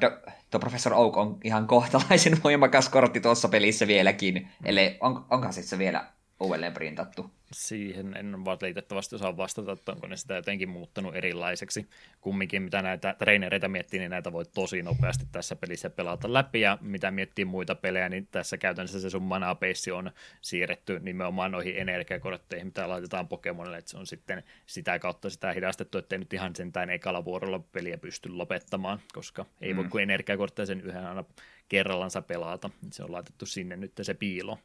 tuo 0.50 0.60
Professor 0.60 0.94
Oak 0.94 1.16
on 1.16 1.38
ihan 1.44 1.66
kohtalaisen 1.66 2.38
voimakas 2.44 2.88
kortti 2.88 3.20
tuossa 3.20 3.48
pelissä 3.48 3.86
vieläkin. 3.86 4.48
Eli 4.64 4.96
on, 5.00 5.24
onko 5.30 5.52
se 5.52 5.78
vielä 5.78 6.04
uudelleen 6.40 6.72
printattu? 6.72 7.30
Siihen 7.52 8.16
en 8.16 8.44
valitettavasti 8.44 9.16
osaa 9.16 9.36
vastata, 9.36 9.72
että 9.72 9.92
onko 9.92 10.06
ne 10.06 10.16
sitä 10.16 10.34
jotenkin 10.34 10.68
muuttanut 10.68 11.16
erilaiseksi. 11.16 11.88
Kumminkin 12.20 12.62
mitä 12.62 12.82
näitä 12.82 13.14
trainereita 13.18 13.68
miettii, 13.68 14.00
niin 14.00 14.10
näitä 14.10 14.32
voi 14.32 14.44
tosi 14.44 14.82
nopeasti 14.82 15.24
tässä 15.32 15.56
pelissä 15.56 15.90
pelata 15.90 16.32
läpi, 16.32 16.60
ja 16.60 16.78
mitä 16.80 17.10
miettii 17.10 17.44
muita 17.44 17.74
pelejä, 17.74 18.08
niin 18.08 18.28
tässä 18.30 18.56
käytännössä 18.56 19.00
se 19.00 19.10
sun 19.10 19.22
mana 19.22 19.56
on 19.94 20.10
siirretty 20.40 20.98
nimenomaan 20.98 21.52
noihin 21.52 21.76
energiakortteihin, 21.76 22.66
mitä 22.66 22.88
laitetaan 22.88 23.28
Pokemonille, 23.28 23.78
että 23.78 23.90
se 23.90 23.96
on 23.96 24.06
sitten 24.06 24.42
sitä 24.66 24.98
kautta 24.98 25.30
sitä 25.30 25.52
hidastettu, 25.52 25.98
ettei 25.98 26.18
nyt 26.18 26.32
ihan 26.32 26.56
sentään 26.56 26.90
ekalla 26.90 27.24
vuorolla 27.24 27.58
peliä 27.58 27.98
pysty 27.98 28.28
lopettamaan, 28.28 29.00
koska 29.12 29.46
ei 29.60 29.72
mm. 29.72 29.76
voi 29.76 29.88
kuin 29.88 30.02
energiakortteja 30.02 30.66
sen 30.66 30.80
yhden 30.80 31.06
aina 31.06 31.24
kerrallansa 31.68 32.22
pelata. 32.22 32.70
Se 32.92 33.04
on 33.04 33.12
laitettu 33.12 33.46
sinne 33.46 33.76
nyt 33.76 33.92
se 34.02 34.14
piilo. 34.14 34.58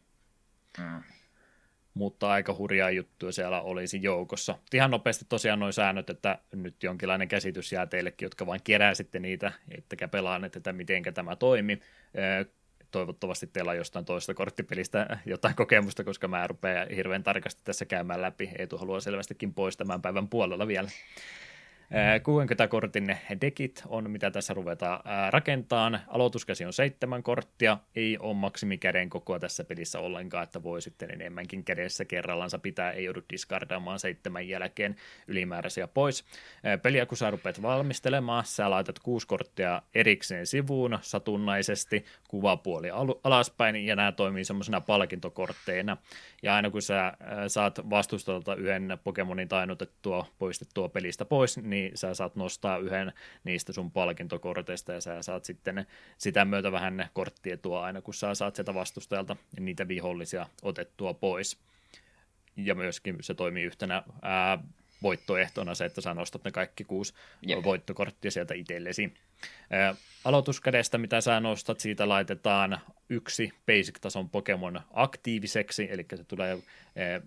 Mm 0.78 1.04
mutta 1.96 2.30
aika 2.30 2.54
hurjaa 2.54 2.92
juttuja 2.92 3.32
siellä 3.32 3.62
olisi 3.62 4.00
joukossa. 4.02 4.58
Ihan 4.74 4.92
nopeasti 4.92 5.26
tosiaan 5.30 5.60
noin 5.60 5.74
säännöt, 5.74 6.10
että 6.10 6.38
nyt 6.56 6.84
jonkinlainen 6.84 7.28
käsitys 7.28 7.72
jää 7.72 7.86
teillekin, 7.86 8.26
jotka 8.26 8.46
vain 8.46 8.62
kerää 8.64 8.94
sitten 8.94 9.22
niitä, 9.22 9.52
ettekä 9.72 10.08
pelaa, 10.08 10.42
että 10.56 10.74
miten 10.74 11.04
tämä 11.14 11.36
toimi. 11.36 11.80
Toivottavasti 12.92 13.48
teillä 13.48 13.72
on 13.72 13.78
jostain 13.78 14.06
toista 14.06 14.34
korttipelistä 14.34 15.20
jotain 15.26 15.56
kokemusta, 15.56 16.04
koska 16.04 16.28
mä 16.28 16.48
rupean 16.48 16.88
hirveän 16.96 17.24
tarkasti 17.24 17.62
tässä 17.64 17.86
käymään 17.86 18.22
läpi. 18.22 18.50
Eetu 18.58 18.78
haluaa 18.78 19.00
selvästikin 19.00 19.54
pois 19.54 19.78
tämän 19.78 20.02
päivän 20.02 20.28
puolella 20.28 20.68
vielä. 20.68 20.90
60 22.24 22.68
kortin 22.68 23.18
dekit 23.42 23.84
on, 23.88 24.12
mitä 24.12 24.32
tässä 24.32 24.54
ruvetaan 24.54 25.00
rakentamaan. 25.30 26.00
Aloituskäsi 26.08 26.66
on 26.66 26.74
seitsemän 26.74 27.24
korttia, 27.24 27.78
ei 27.96 28.18
ole 28.18 28.34
maksimikäden 28.34 29.10
kokoa 29.10 29.40
tässä 29.40 29.64
pelissä 29.64 30.00
ollenkaan, 30.00 30.44
että 30.44 30.64
voi 30.64 30.82
sitten 30.82 31.12
enemmänkin 31.12 31.64
kädessä 31.64 32.06
kerrallansa 32.06 32.60
pitää, 32.60 32.92
ei 32.92 33.04
joudu 33.04 33.22
diskardaamaan 33.30 34.00
seitsemän 34.00 34.48
jälkeen 34.48 34.96
ylimääräisiä 35.28 35.88
pois. 35.88 36.26
Peliä 36.82 37.06
kun 37.06 37.18
sä 37.18 37.32
rupeat 37.32 37.62
valmistelemaan, 37.62 38.46
sä 38.46 38.70
laitat 38.70 39.00
kuusi 39.00 39.28
korttia 39.28 39.82
erikseen 39.96 40.48
sivuun 40.48 41.00
satunnaisesti, 41.02 42.06
kuvapuoli 42.28 42.90
alaspäin, 43.24 43.76
ja 43.76 43.96
nämä 43.96 44.12
toimii 44.12 44.46
semmoisena 44.46 44.82
palkintokortteina. 44.82 45.98
Ja 46.44 46.56
aina 46.56 46.70
kun 46.70 46.82
sä 46.82 47.14
saat 47.48 47.90
vastustajalta 47.90 48.56
yhden 48.56 48.98
Pokemonin 49.04 49.48
tainnutettua, 49.48 50.26
poistettua 50.40 50.90
pelistä 50.90 51.26
pois, 51.26 51.58
niin 51.58 51.75
niin 51.76 51.92
sä 51.96 52.14
saat 52.14 52.36
nostaa 52.36 52.78
yhden 52.78 53.14
niistä 53.44 53.74
sun 53.74 53.92
palkintokorteista 53.92 54.94
ja 54.94 55.02
sä 55.02 55.22
saat 55.22 55.46
sitten 55.46 55.86
sitä 56.18 56.46
myötä 56.46 56.72
vähän 56.72 57.10
korttietua 57.14 57.84
aina, 57.84 58.02
kun 58.02 58.14
sä 58.14 58.36
saat 58.36 58.56
sieltä 58.56 58.74
vastustajalta 58.74 59.36
niitä 59.60 59.88
vihollisia 59.88 60.46
otettua 60.62 61.14
pois. 61.14 61.58
Ja 62.58 62.76
myöskin 62.76 63.18
se 63.22 63.34
toimii 63.34 63.64
yhtenä 63.64 64.04
ää, 64.22 64.58
voittoehtona 65.04 65.76
se, 65.76 65.86
että 65.86 66.02
sä 66.02 66.14
nostat 66.14 66.44
ne 66.44 66.52
kaikki 66.52 66.84
kuusi 66.84 67.14
Jep. 67.48 67.64
voittokorttia 67.64 68.32
sieltä 68.32 68.54
itsellesi. 68.54 69.14
Ää, 69.70 69.96
aloituskädestä, 70.26 70.98
mitä 70.98 71.22
sä 71.22 71.40
nostat, 71.40 71.80
siitä 71.80 72.10
laitetaan 72.10 72.80
yksi 73.10 73.54
basic-tason 73.66 74.30
Pokemon 74.30 74.82
aktiiviseksi, 74.94 75.88
eli 75.92 76.06
se 76.16 76.24
tulee 76.24 76.58
ää, 76.96 77.22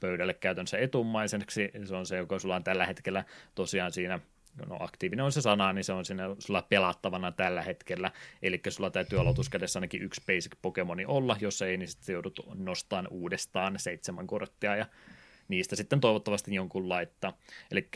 pöydälle 0.00 0.34
käytännössä 0.34 0.78
etumaiseksi. 0.78 1.70
Se 1.84 1.96
on 1.96 2.06
se, 2.06 2.16
joka 2.16 2.38
sulla 2.38 2.56
on 2.56 2.64
tällä 2.64 2.86
hetkellä 2.86 3.24
tosiaan 3.54 3.92
siinä 3.92 4.20
no 4.68 4.76
aktiivinen 4.80 5.24
on 5.24 5.32
se 5.32 5.40
sana, 5.40 5.72
niin 5.72 5.84
se 5.84 5.92
on 5.92 6.04
siinä 6.04 6.24
sulla 6.38 6.62
pelattavana 6.62 7.32
tällä 7.32 7.62
hetkellä, 7.62 8.10
eli 8.42 8.60
sulla 8.68 8.90
täytyy 8.90 9.20
aloituskädessä 9.20 9.78
ainakin 9.78 10.02
yksi 10.02 10.20
basic 10.26 10.52
Pokemoni 10.62 11.04
olla, 11.06 11.36
jos 11.40 11.62
ei, 11.62 11.76
niin 11.76 11.88
sitten 11.88 12.12
joudut 12.12 12.40
nostamaan 12.54 13.08
uudestaan 13.10 13.74
seitsemän 13.78 14.26
korttia, 14.26 14.76
ja 14.76 14.86
niistä 15.48 15.76
sitten 15.76 16.00
toivottavasti 16.00 16.54
jonkun 16.54 16.88
laittaa. 16.88 17.32
Eli 17.70 17.88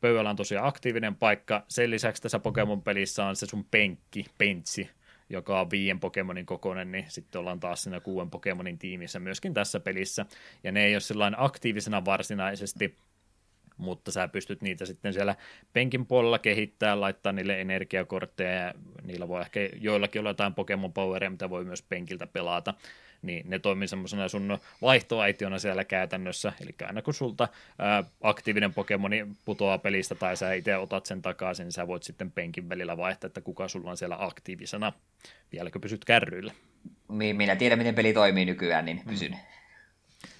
pöydällä 0.00 0.30
on 0.30 0.36
tosiaan 0.36 0.68
aktiivinen 0.68 1.16
paikka, 1.16 1.64
sen 1.68 1.90
lisäksi 1.90 2.22
tässä 2.22 2.38
Pokemon-pelissä 2.38 3.24
on 3.24 3.36
se 3.36 3.46
sun 3.46 3.64
penkki, 3.70 4.24
pentsi, 4.38 4.90
joka 5.28 5.60
on 5.60 5.70
viien 5.70 6.00
Pokemonin 6.00 6.46
kokoinen, 6.46 6.92
niin 6.92 7.04
sitten 7.08 7.38
ollaan 7.38 7.60
taas 7.60 7.82
siinä 7.82 8.00
kuuden 8.00 8.30
Pokemonin 8.30 8.78
tiimissä 8.78 9.20
myöskin 9.20 9.54
tässä 9.54 9.80
pelissä. 9.80 10.26
Ja 10.64 10.72
ne 10.72 10.84
ei 10.84 10.94
ole 10.94 11.00
sellainen 11.00 11.40
aktiivisena 11.40 12.04
varsinaisesti, 12.04 12.96
mutta 13.76 14.12
sä 14.12 14.28
pystyt 14.28 14.62
niitä 14.62 14.86
sitten 14.86 15.12
siellä 15.12 15.36
penkin 15.72 16.06
puolella 16.06 16.38
kehittämään, 16.38 17.00
laittaa 17.00 17.32
niille 17.32 17.60
energiakortteja 17.60 18.52
ja 18.52 18.74
niillä 19.02 19.28
voi 19.28 19.40
ehkä 19.40 19.60
joillakin 19.80 20.20
olla 20.20 20.30
jotain 20.30 20.54
Pokemon 20.54 20.92
Poweria, 20.92 21.30
mitä 21.30 21.50
voi 21.50 21.64
myös 21.64 21.82
penkiltä 21.82 22.26
pelata 22.26 22.74
niin 23.26 23.50
ne 23.50 23.58
toimii 23.58 23.88
semmoisena 23.88 24.28
sun 24.28 24.58
vaihtoaitiona 24.82 25.58
siellä 25.58 25.84
käytännössä, 25.84 26.52
eli 26.60 26.74
aina 26.86 27.02
kun 27.02 27.14
sulta 27.14 27.48
ää, 27.78 28.04
aktiivinen 28.22 28.74
Pokemoni 28.74 29.26
putoaa 29.44 29.78
pelistä 29.78 30.14
tai 30.14 30.36
sä 30.36 30.52
itse 30.52 30.76
otat 30.76 31.06
sen 31.06 31.22
takaisin, 31.22 31.64
niin 31.64 31.72
sä 31.72 31.86
voit 31.86 32.02
sitten 32.02 32.30
penkin 32.30 32.68
välillä 32.68 32.96
vaihtaa, 32.96 33.26
että 33.26 33.40
kuka 33.40 33.68
sulla 33.68 33.90
on 33.90 33.96
siellä 33.96 34.16
aktiivisena, 34.18 34.92
vieläkö 35.52 35.78
pysyt 35.78 36.04
kärryillä. 36.04 36.52
Minä 37.08 37.56
tiedän, 37.56 37.78
miten 37.78 37.94
peli 37.94 38.12
toimii 38.12 38.44
nykyään, 38.44 38.84
niin 38.84 39.02
pysyn. 39.08 39.32
Mm. 39.32 39.38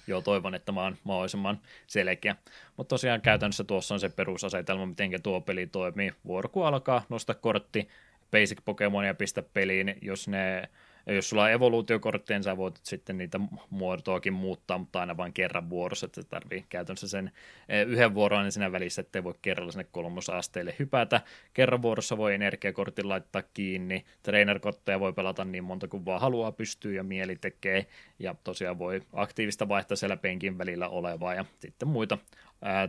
Joo, 0.07 0.21
toivon, 0.21 0.55
että 0.55 0.71
mä 0.71 0.83
oon 0.83 0.97
mahdollisimman 1.03 1.59
selkeä. 1.87 2.35
Mutta 2.77 2.89
tosiaan 2.89 3.21
käytännössä 3.21 3.63
tuossa 3.63 3.93
on 3.93 3.99
se 3.99 4.09
perusasetelma, 4.09 4.85
miten 4.85 5.21
tuo 5.23 5.41
peli 5.41 5.67
toimii. 5.67 6.13
Vuoro 6.25 6.49
kun 6.49 6.67
alkaa, 6.67 7.05
nosta 7.09 7.33
kortti, 7.33 7.87
basic 8.31 8.59
Pokemonia 8.65 9.13
pistä 9.13 9.41
peliin, 9.41 9.97
jos 10.01 10.27
ne 10.27 10.69
ja 11.05 11.13
jos 11.13 11.29
sulla 11.29 11.43
on 11.43 11.51
evoluutiokortteja, 11.51 12.37
niin 12.37 12.43
sä 12.43 12.57
voit 12.57 12.79
sitten 12.83 13.17
niitä 13.17 13.39
muotoakin 13.69 14.33
muuttaa, 14.33 14.77
mutta 14.77 14.99
aina 14.99 15.17
vain 15.17 15.33
kerran 15.33 15.69
vuorossa, 15.69 16.05
että 16.05 16.23
tarvii 16.23 16.65
käytännössä 16.69 17.07
sen 17.07 17.31
eh, 17.69 17.87
yhden 17.87 18.13
vuoron 18.13 18.43
niin 18.43 18.51
siinä 18.51 18.71
välissä, 18.71 19.01
ettei 19.01 19.23
voi 19.23 19.33
kerralla 19.41 19.71
sinne 19.71 19.87
kolmosasteelle 19.91 20.75
hypätä. 20.79 21.21
Kerran 21.53 21.81
vuorossa 21.81 22.17
voi 22.17 22.33
energiakortin 22.33 23.09
laittaa 23.09 23.43
kiinni, 23.53 24.05
trainerkortteja 24.23 24.99
voi 24.99 25.13
pelata 25.13 25.45
niin 25.45 25.63
monta 25.63 25.87
kuin 25.87 26.05
vaan 26.05 26.21
haluaa, 26.21 26.51
pystyy 26.51 26.95
ja 26.95 27.03
mieli 27.03 27.35
tekee, 27.35 27.85
ja 28.19 28.35
tosiaan 28.43 28.79
voi 28.79 29.01
aktiivista 29.13 29.67
vaihtaa 29.67 29.95
siellä 29.95 30.17
penkin 30.17 30.57
välillä 30.57 30.89
olevaa, 30.89 31.33
ja 31.33 31.45
sitten 31.59 31.87
muita 31.87 32.17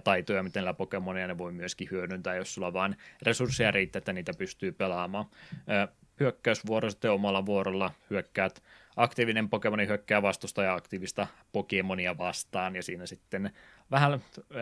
taitoja, 0.05 0.43
miten 0.43 0.61
näillä 0.61 0.75
Pokemonia 0.75 1.27
ne 1.27 1.39
voi 1.39 1.53
myöskin 1.53 1.89
hyödyntää, 1.91 2.37
jos 2.37 2.55
sulla 2.55 2.73
vaan 2.73 2.97
resursseja 3.23 3.71
riittää, 3.71 3.99
että 3.99 4.13
niitä 4.13 4.33
pystyy 4.39 4.73
pelaamaan. 4.73 5.25
Hyökkäysvuoro 6.21 6.91
sitten 6.91 7.11
omalla 7.11 7.47
vuorolla 7.47 7.91
hyökkäät 8.11 8.63
aktiivinen 8.97 9.49
Pokemoni 9.49 9.87
hyökkää 9.87 10.23
vastustaja 10.23 10.75
aktiivista 10.75 11.27
Pokemonia 11.53 12.19
vastaan, 12.19 12.77
ja 12.77 12.83
siinä 12.83 13.07
sitten 13.07 13.51
vähän 13.91 14.21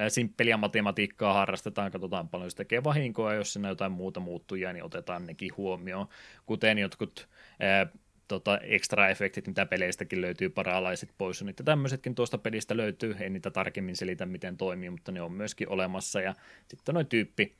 simppeliä 0.08 0.56
matematiikkaa 0.56 1.32
harrastetaan, 1.34 1.92
katsotaan 1.92 2.28
paljon 2.28 2.50
se 2.50 2.56
tekee 2.56 2.84
vahinkoa, 2.84 3.34
jos 3.34 3.52
siinä 3.52 3.68
jotain 3.68 3.92
muuta 3.92 4.20
muuttujia, 4.20 4.72
niin 4.72 4.84
otetaan 4.84 5.26
nekin 5.26 5.56
huomioon, 5.56 6.08
kuten 6.46 6.78
jotkut 6.78 7.28
ää, 7.60 7.86
tota, 8.28 8.58
extra-efektit, 8.58 9.46
mitä 9.46 9.66
peleistäkin 9.66 10.20
löytyy, 10.20 10.48
paraalaiset 10.48 11.10
pois, 11.18 11.42
niin 11.42 11.54
tämmöisetkin 11.64 12.14
tuosta 12.14 12.38
pelistä 12.38 12.76
löytyy, 12.76 13.16
en 13.20 13.32
niitä 13.32 13.50
tarkemmin 13.50 13.96
selitä, 13.96 14.26
miten 14.26 14.56
toimii, 14.56 14.90
mutta 14.90 15.12
ne 15.12 15.22
on 15.22 15.32
myöskin 15.32 15.68
olemassa, 15.68 16.20
ja 16.20 16.34
sitten 16.68 16.94
noin 16.94 17.06
tyyppi 17.06 17.54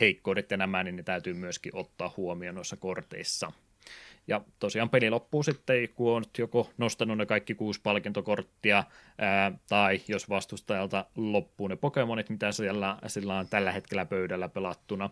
heikkoudet 0.00 0.50
ja 0.50 0.56
nämä, 0.56 0.82
niin 0.82 0.96
ne 0.96 1.02
täytyy 1.02 1.34
myöskin 1.34 1.76
ottaa 1.76 2.14
huomioon 2.16 2.54
noissa 2.54 2.76
korteissa. 2.76 3.52
Ja 4.26 4.40
tosiaan 4.58 4.90
peli 4.90 5.10
loppuu 5.10 5.42
sitten, 5.42 5.88
kun 5.94 6.12
on 6.12 6.24
joko 6.38 6.70
nostanut 6.78 7.18
ne 7.18 7.26
kaikki 7.26 7.54
kuusi 7.54 7.80
palkintokorttia, 7.82 8.84
ää, 9.18 9.52
tai 9.68 10.00
jos 10.08 10.28
vastustajalta 10.28 11.06
loppuu 11.16 11.68
ne 11.68 11.76
Pokemonit, 11.76 12.30
mitä 12.30 12.52
siellä, 12.52 12.98
sillä 13.06 13.38
on 13.38 13.48
tällä 13.48 13.72
hetkellä 13.72 14.04
pöydällä 14.04 14.48
pelattuna, 14.48 15.10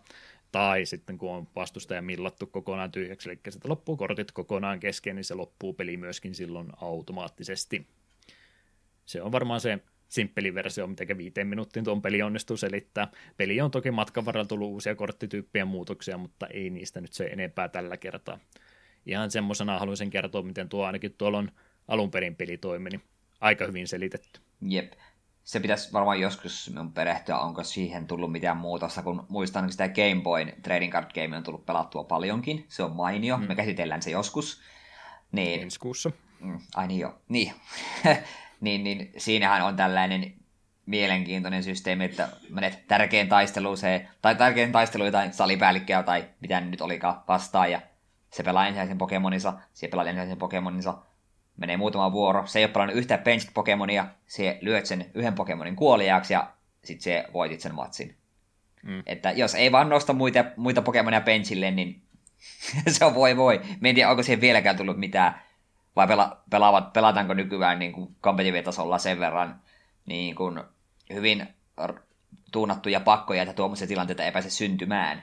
tai 0.52 0.86
sitten 0.86 1.18
kun 1.18 1.30
on 1.30 1.48
vastustaja 1.56 2.02
millattu 2.02 2.46
kokonaan 2.46 2.92
tyhjäksi, 2.92 3.28
eli 3.28 3.38
sitten 3.48 3.70
loppuu 3.70 3.96
kortit 3.96 4.32
kokonaan 4.32 4.80
kesken, 4.80 5.16
niin 5.16 5.24
se 5.24 5.34
loppuu 5.34 5.72
peli 5.72 5.96
myöskin 5.96 6.34
silloin 6.34 6.68
automaattisesti. 6.80 7.86
Se 9.04 9.22
on 9.22 9.32
varmaan 9.32 9.60
se 9.60 9.78
simppeli 10.12 10.54
versio, 10.54 10.86
miten 10.86 11.18
viiteen 11.18 11.46
minuuttiin 11.46 11.84
tuon 11.84 12.02
peli 12.02 12.22
onnistuu 12.22 12.56
selittää. 12.56 13.08
Peli 13.36 13.60
on 13.60 13.70
toki 13.70 13.90
matkan 13.90 14.24
varrella 14.24 14.46
tullut 14.46 14.68
uusia 14.68 14.94
korttityyppien 14.94 15.68
muutoksia, 15.68 16.18
mutta 16.18 16.46
ei 16.46 16.70
niistä 16.70 17.00
nyt 17.00 17.12
se 17.12 17.24
enempää 17.24 17.68
tällä 17.68 17.96
kertaa. 17.96 18.38
Ihan 19.06 19.30
semmoisena 19.30 19.78
haluaisin 19.78 20.10
kertoa, 20.10 20.42
miten 20.42 20.68
tuo 20.68 20.86
ainakin 20.86 21.14
tuolla 21.18 21.38
on 21.38 21.50
alun 21.88 22.10
perin 22.10 22.36
peli 22.36 22.58
toimi, 22.58 22.90
niin 22.90 23.02
aika 23.40 23.66
hyvin 23.66 23.88
selitetty. 23.88 24.40
Jep. 24.60 24.92
Se 25.44 25.60
pitäisi 25.60 25.92
varmaan 25.92 26.20
joskus 26.20 26.70
minun 26.70 26.92
perehtyä, 26.92 27.38
onko 27.38 27.64
siihen 27.64 28.06
tullut 28.06 28.32
mitään 28.32 28.56
muutosta, 28.56 29.02
kun 29.02 29.26
muistan, 29.28 29.64
että 29.64 29.72
sitä 29.72 29.88
Game 29.88 30.22
Boyn 30.22 30.52
Trading 30.62 30.92
Card 30.92 31.10
Game 31.14 31.36
on 31.36 31.42
tullut 31.42 31.66
pelattua 31.66 32.04
paljonkin. 32.04 32.64
Se 32.68 32.82
on 32.82 32.96
mainio, 32.96 33.36
mm. 33.36 33.44
me 33.48 33.54
käsitellään 33.54 34.02
se 34.02 34.10
joskus. 34.10 34.60
Niin, 35.32 35.62
Ensi 35.62 35.78
kuussa. 35.78 36.10
Mm, 36.40 36.60
ai 36.74 36.88
niin 36.88 37.00
joo, 37.00 37.14
niin. 37.28 37.52
niin, 38.62 38.84
niin 38.84 39.12
siinähän 39.16 39.62
on 39.62 39.76
tällainen 39.76 40.32
mielenkiintoinen 40.86 41.62
systeemi, 41.62 42.04
että 42.04 42.28
menet 42.48 42.86
tärkein 42.88 43.28
taisteluun 43.28 43.76
se, 43.76 44.06
tai 44.22 44.34
tärkein 44.34 44.72
taistelu 44.72 45.04
jotain 45.04 45.32
salipäällikköä 45.32 46.02
tai 46.02 46.24
mitä 46.40 46.60
nyt 46.60 46.80
olikaan 46.80 47.22
vastaan, 47.28 47.70
ja 47.70 47.80
se 48.30 48.42
pelaa 48.42 48.66
ensimmäisen 48.66 48.98
Pokemoninsa, 48.98 49.52
se 49.72 49.88
pelaa 49.88 50.04
ensimmäisen 50.04 50.38
Pokemoninsa, 50.38 50.98
menee 51.56 51.76
muutama 51.76 52.12
vuoro, 52.12 52.46
se 52.46 52.58
ei 52.58 52.64
ole 52.64 52.72
pelannut 52.72 52.96
yhtään 52.96 53.20
Benched 53.20 53.50
Pokemonia, 53.54 54.06
se 54.26 54.58
lyöt 54.60 54.86
sen 54.86 55.10
yhden 55.14 55.34
Pokemonin 55.34 55.76
kuoliaaksi 55.76 56.32
ja 56.32 56.52
sitten 56.84 57.02
se 57.02 57.24
voitit 57.32 57.60
sen 57.60 57.74
matsin. 57.74 58.16
Mm. 58.82 59.02
Että 59.06 59.30
jos 59.30 59.54
ei 59.54 59.72
vaan 59.72 59.88
nosta 59.88 60.12
muita, 60.12 60.44
muita 60.56 60.82
Pokemonia 60.82 61.20
benchille, 61.20 61.70
niin 61.70 62.02
se 62.88 63.04
on 63.04 63.14
voi 63.14 63.36
voi. 63.36 63.60
Mä 63.80 63.88
en 63.88 63.94
tiedä, 63.94 64.10
onko 64.10 64.22
siihen 64.22 64.40
vieläkään 64.40 64.76
tullut 64.76 64.98
mitään 64.98 65.42
vai 65.96 66.06
pela, 66.06 66.42
pelaavat, 66.50 66.92
pelataanko 66.92 67.34
nykyään 67.34 67.78
niin 67.78 67.92
kuin 67.92 68.16
tasolla 68.64 68.98
sen 68.98 69.20
verran 69.20 69.60
niin 70.06 70.34
kuin 70.34 70.60
hyvin 71.12 71.48
tuunattuja 72.52 73.00
pakkoja, 73.00 73.42
että 73.42 73.54
tuommoisia 73.54 73.86
tilanteita 73.86 74.24
ei 74.24 74.32
pääse 74.32 74.50
syntymään. 74.50 75.22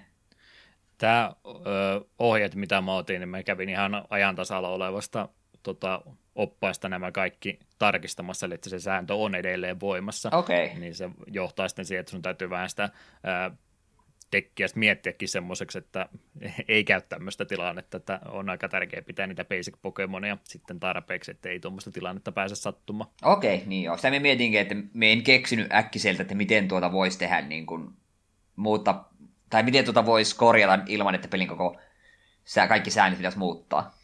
Tämä 0.98 1.34
ö, 1.46 2.06
ohjeet, 2.20 2.56
mitä 2.56 2.82
mä 2.82 2.94
otin, 2.94 3.20
niin 3.20 3.30
mä 3.30 3.44
kävin 3.44 3.70
ihan 3.70 4.06
ajan 4.10 4.36
tasalla 4.36 4.70
olevasta 4.70 5.30
tota, 5.64 6.02
oppaista 6.36 6.90
nämä 6.90 7.12
kaikki 7.12 7.60
tarkistamassa, 7.80 8.46
eli 8.46 8.54
että 8.54 8.70
se 8.70 8.80
sääntö 8.80 9.16
on 9.16 9.36
edelleen 9.36 9.80
voimassa. 9.80 10.30
Okay. 10.34 10.70
Niin 10.80 10.96
se 10.96 11.10
johtaa 11.28 11.68
sitten 11.68 11.86
siihen, 11.86 12.00
että 12.00 12.12
sun 12.12 12.22
täytyy 12.22 12.50
vähän 12.50 12.70
sitä 12.70 12.90
ää, 13.24 13.52
dekkiä 14.32 14.68
miettiäkin 14.76 15.30
semmoiseksi, 15.30 15.78
että 15.78 16.10
ei 16.68 16.84
käy 16.84 17.02
tämmöistä 17.02 17.46
tilannetta, 17.46 17.98
että 17.98 18.20
on 18.26 18.50
aika 18.50 18.70
tärkeää 18.70 19.02
pitää 19.02 19.28
niitä 19.28 19.46
basic 19.46 19.76
Pokemonia 19.82 20.38
sitten 20.44 20.80
tarpeeksi, 20.80 21.32
että 21.32 21.50
ei 21.50 21.60
tuommoista 21.60 21.92
tilannetta 21.92 22.32
pääse 22.32 22.56
sattumaan. 22.56 23.12
Okei, 23.24 23.56
okay, 23.56 23.68
niin 23.68 23.84
joo. 23.84 23.96
Sitä 23.96 24.12
me 24.12 24.20
mietinkin, 24.20 24.60
että 24.60 24.76
me 24.94 25.12
en 25.12 25.24
keksinyt 25.24 25.74
äkkiseltä, 25.74 26.22
että 26.22 26.36
miten 26.36 26.68
tuota 26.68 26.92
voisi 26.92 27.20
tehdä 27.20 27.42
niin 27.42 27.66
kuin 27.66 27.90
muutta, 28.56 29.04
tai 29.50 29.64
miten 29.64 29.86
tuota 29.86 30.06
voisi 30.06 30.36
korjata 30.36 30.84
ilman, 30.86 31.16
että 31.16 31.28
pelin 31.28 31.48
koko 31.48 31.78
kaikki 32.68 32.92
säännöt 32.92 33.20
pitäisi 33.20 33.38
muuttaa. 33.38 34.00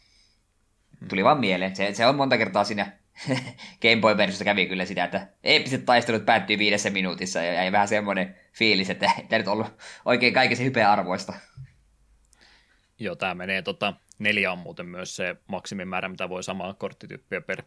Tuli 1.08 1.24
vaan 1.24 1.40
mieleen. 1.40 1.76
Se, 1.76 1.94
se 1.94 2.06
on 2.06 2.16
monta 2.16 2.38
kertaa 2.38 2.64
siinä 2.64 2.92
Game 3.82 4.00
Boy-versiossa 4.00 4.44
kävi 4.44 4.66
kyllä 4.66 4.84
sitä, 4.84 5.04
että 5.04 5.28
eeppiset 5.44 5.84
taistelut 5.84 6.26
päättyi 6.26 6.58
viidessä 6.58 6.90
minuutissa 6.90 7.42
ja 7.42 7.52
jäi 7.52 7.72
vähän 7.72 7.88
semmoinen 7.88 8.36
fiilis, 8.52 8.90
että 8.90 9.10
ei 9.30 9.38
nyt 9.38 9.48
ollut 9.48 9.66
oikein 10.04 10.34
kaiken 10.34 10.56
se 10.56 10.64
hypeä 10.64 10.92
arvoista. 10.92 11.32
Joo, 12.98 13.14
tämä 13.16 13.34
menee 13.34 13.62
tota, 13.62 13.94
neljä 14.18 14.52
on 14.52 14.58
muuten 14.58 14.86
myös 14.86 15.16
se 15.16 15.36
maksimimäärä, 15.46 16.08
mitä 16.08 16.28
voi 16.28 16.42
samaa 16.42 16.74
korttityyppiä 16.74 17.40
per, 17.40 17.62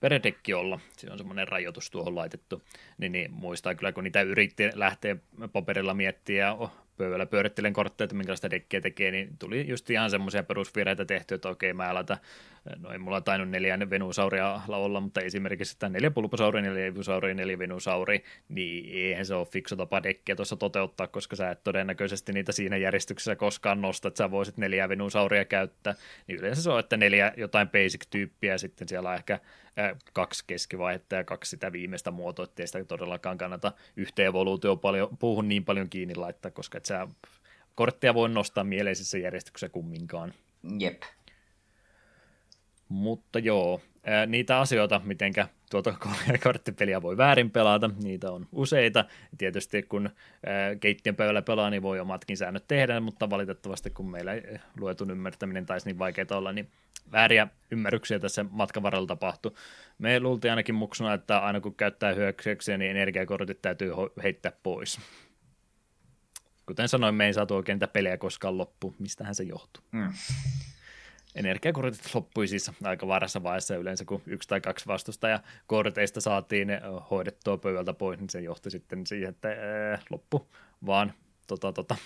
per 0.00 0.22
dekki 0.22 0.54
olla. 0.54 0.80
Se 0.96 1.10
on 1.10 1.18
semmoinen 1.18 1.48
rajoitus 1.48 1.90
tuohon 1.90 2.14
laitettu. 2.14 2.62
Niin, 2.98 3.12
niin 3.12 3.32
muistaa 3.32 3.74
kyllä, 3.74 3.92
kun 3.92 4.04
niitä 4.04 4.22
yritti 4.22 4.70
lähteä 4.74 5.16
paperilla 5.52 5.94
miettiä 5.94 6.46
ja 6.46 6.56
pöydällä 6.96 7.26
pyörittelen 7.26 7.72
kortteja, 7.72 8.04
että 8.04 8.16
minkälaista 8.16 8.50
dekkiä 8.50 8.80
tekee, 8.80 9.10
niin 9.10 9.38
tuli 9.38 9.68
just 9.68 9.90
ihan 9.90 10.10
semmoisia 10.10 10.42
perusvireitä 10.42 11.04
tehty, 11.04 11.34
että 11.34 11.48
okei, 11.48 11.72
mä 11.72 11.88
aloitan, 11.88 12.16
no 12.76 12.92
ei 12.92 12.98
mulla 12.98 13.20
tainnut 13.20 13.50
neljä 13.50 13.90
venusauria 13.90 14.60
olla, 14.68 15.00
mutta 15.00 15.20
esimerkiksi 15.20 15.74
että 15.74 15.88
neljä 15.88 16.10
pulposauria, 16.10 16.62
neljä 16.62 16.86
evusauria, 16.86 17.34
neljä 17.34 17.58
venusauria, 17.58 18.20
niin 18.48 18.94
eihän 18.94 19.26
se 19.26 19.34
ole 19.34 19.46
fiksu 19.46 19.76
tapa 19.76 20.02
dekkiä 20.02 20.36
tuossa 20.36 20.56
toteuttaa, 20.56 21.06
koska 21.06 21.36
sä 21.36 21.50
et 21.50 21.64
todennäköisesti 21.64 22.32
niitä 22.32 22.52
siinä 22.52 22.76
järjestyksessä 22.76 23.36
koskaan 23.36 23.80
nosta, 23.80 24.08
että 24.08 24.18
sä 24.18 24.30
voisit 24.30 24.56
neljä 24.56 24.88
venusauria 24.88 25.44
käyttää, 25.44 25.94
niin 26.26 26.38
yleensä 26.38 26.62
se 26.62 26.70
on, 26.70 26.80
että 26.80 26.96
neljä 26.96 27.32
jotain 27.36 27.68
basic-tyyppiä, 27.68 28.58
sitten 28.58 28.88
siellä 28.88 29.08
on 29.08 29.14
ehkä 29.14 29.38
kaksi 30.12 30.44
keskivaihetta 30.46 31.14
ja 31.14 31.24
kaksi 31.24 31.50
sitä 31.50 31.72
viimeistä 31.72 32.10
muotoa, 32.10 32.44
ettei 32.44 32.66
sitä 32.66 32.84
todellakaan 32.84 33.38
kannata 33.38 33.72
yhteen 33.96 34.28
evoluutio 34.28 34.76
paljon, 34.76 35.16
puuhun 35.18 35.48
niin 35.48 35.64
paljon 35.64 35.90
kiinni 35.90 36.14
laittaa, 36.14 36.50
koska 36.50 36.78
et 36.78 36.84
sä 36.84 37.08
korttia 37.74 38.14
voi 38.14 38.28
nostaa 38.28 38.64
mieleisessä 38.64 39.18
järjestyksessä 39.18 39.68
kumminkaan. 39.68 40.34
Jep. 40.78 41.02
Mutta 42.90 43.38
joo, 43.38 43.80
niitä 44.26 44.60
asioita, 44.60 45.00
mitenkä 45.04 45.48
tuota 45.70 45.94
korttipeliä 46.44 47.02
voi 47.02 47.16
väärin 47.16 47.50
pelata, 47.50 47.90
niitä 48.02 48.32
on 48.32 48.46
useita. 48.52 49.04
Tietysti 49.38 49.82
kun 49.82 50.10
keittiön 50.80 51.16
pöydällä 51.16 51.42
pelaa, 51.42 51.70
niin 51.70 51.82
voi 51.82 52.00
omatkin 52.00 52.36
säännöt 52.36 52.64
tehdä, 52.68 53.00
mutta 53.00 53.30
valitettavasti 53.30 53.90
kun 53.90 54.10
meillä 54.10 54.32
luetun 54.80 55.10
ymmärtäminen 55.10 55.66
taisi 55.66 55.86
niin 55.86 55.98
vaikeaa 55.98 56.26
olla, 56.30 56.52
niin 56.52 56.70
vääriä 57.12 57.48
ymmärryksiä 57.70 58.18
tässä 58.18 58.44
matkan 58.50 58.82
varrella 58.82 59.06
tapahtui. 59.06 59.52
Me 59.98 60.20
luultiin 60.20 60.52
ainakin 60.52 60.74
muksuna, 60.74 61.14
että 61.14 61.38
aina 61.38 61.60
kun 61.60 61.74
käyttää 61.74 62.14
hyökkäyksiä, 62.14 62.78
niin 62.78 62.90
energiakortit 62.90 63.62
täytyy 63.62 63.92
heittää 64.22 64.52
pois. 64.62 65.00
Kuten 66.66 66.88
sanoin, 66.88 67.14
me 67.14 67.26
ei 67.26 67.34
saatu 67.34 67.54
oikein 67.54 67.78
tätä 67.78 67.92
peliä 67.92 68.18
koskaan 68.18 68.58
loppu. 68.58 68.94
Mistähän 68.98 69.34
se 69.34 69.42
johtuu? 69.42 69.84
Mm. 69.92 70.12
Energiakortit 71.34 72.14
loppui 72.14 72.48
siis 72.48 72.70
aika 72.84 73.06
varassa 73.06 73.42
vaiheessa 73.42 73.76
yleensä, 73.76 74.04
kun 74.04 74.22
yksi 74.26 74.48
tai 74.48 74.60
kaksi 74.60 74.86
vastustaja 74.86 75.40
korteista 75.66 76.20
saatiin 76.20 76.68
hoidettua 77.10 77.58
pöydältä 77.58 77.92
pois, 77.92 78.18
niin 78.18 78.30
se 78.30 78.40
johti 78.40 78.70
sitten 78.70 79.06
siihen, 79.06 79.28
että 79.28 79.48
ää, 79.48 79.98
loppu 80.10 80.48
vaan 80.86 81.12
tota, 81.46 81.72
tota, 81.72 81.96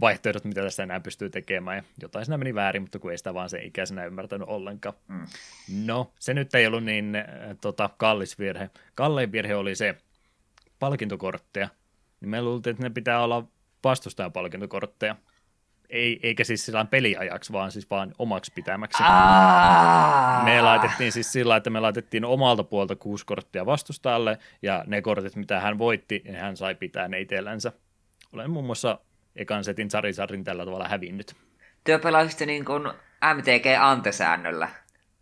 vaihtoehdot, 0.00 0.44
mitä 0.44 0.62
tässä 0.62 0.82
enää 0.82 1.00
pystyy 1.00 1.30
tekemään, 1.30 1.76
ja 1.76 1.82
jotain 2.02 2.24
siinä 2.24 2.38
meni 2.38 2.54
väärin, 2.54 2.82
mutta 2.82 2.98
kun 2.98 3.10
ei 3.10 3.18
sitä 3.18 3.34
vaan 3.34 3.50
se 3.50 3.64
ikäisenä 3.64 4.04
ymmärtänyt 4.04 4.48
ollenkaan. 4.48 4.94
Mm. 5.08 5.26
No, 5.84 6.12
se 6.20 6.34
nyt 6.34 6.54
ei 6.54 6.66
ollut 6.66 6.84
niin 6.84 7.16
äh, 7.16 7.24
tota, 7.60 7.90
kallis 7.96 8.38
virhe. 8.38 8.70
Kallein 8.94 9.32
virhe 9.32 9.56
oli 9.56 9.74
se 9.74 9.96
palkintokortteja, 10.78 11.68
niin 12.20 12.28
me 12.28 12.42
luultiin, 12.42 12.74
että 12.74 12.82
ne 12.82 12.90
pitää 12.90 13.22
olla 13.22 13.46
vastustajan 13.84 14.32
palkintokortteja. 14.32 15.16
Ei, 15.94 16.20
eikä 16.22 16.44
siis 16.44 16.66
sillä 16.66 16.84
peliajaksi, 16.84 17.52
vaan 17.52 17.72
siis 17.72 17.90
vaan 17.90 18.14
omaksi 18.18 18.52
pitämäksi. 18.54 19.02
Me 20.44 20.62
laitettiin 20.62 21.12
siis 21.12 21.32
sillä, 21.32 21.56
että 21.56 21.70
me 21.70 21.80
laitettiin 21.80 22.24
omalta 22.24 22.64
puolta 22.64 22.96
kuusi 22.96 23.26
korttia 23.26 23.66
vastustajalle, 23.66 24.38
ja 24.62 24.84
ne 24.86 25.02
kortit, 25.02 25.36
mitä 25.36 25.60
hän 25.60 25.78
voitti, 25.78 26.22
niin 26.24 26.36
hän 26.36 26.56
sai 26.56 26.74
pitää 26.74 27.08
ne 27.08 27.20
itsellänsä. 27.20 27.72
Olen 28.32 28.50
muun 28.50 28.64
muassa 28.64 28.98
ekan 29.36 29.64
setin 29.64 29.90
Sarisarin 29.90 30.44
tällä 30.44 30.64
tavalla 30.64 30.88
hävinnyt. 30.88 31.36
Työ 31.84 31.98
pelasitte 31.98 32.46
niin 32.46 32.64
kuin 32.64 32.82
MTG-antesäännöllä. 33.34 34.68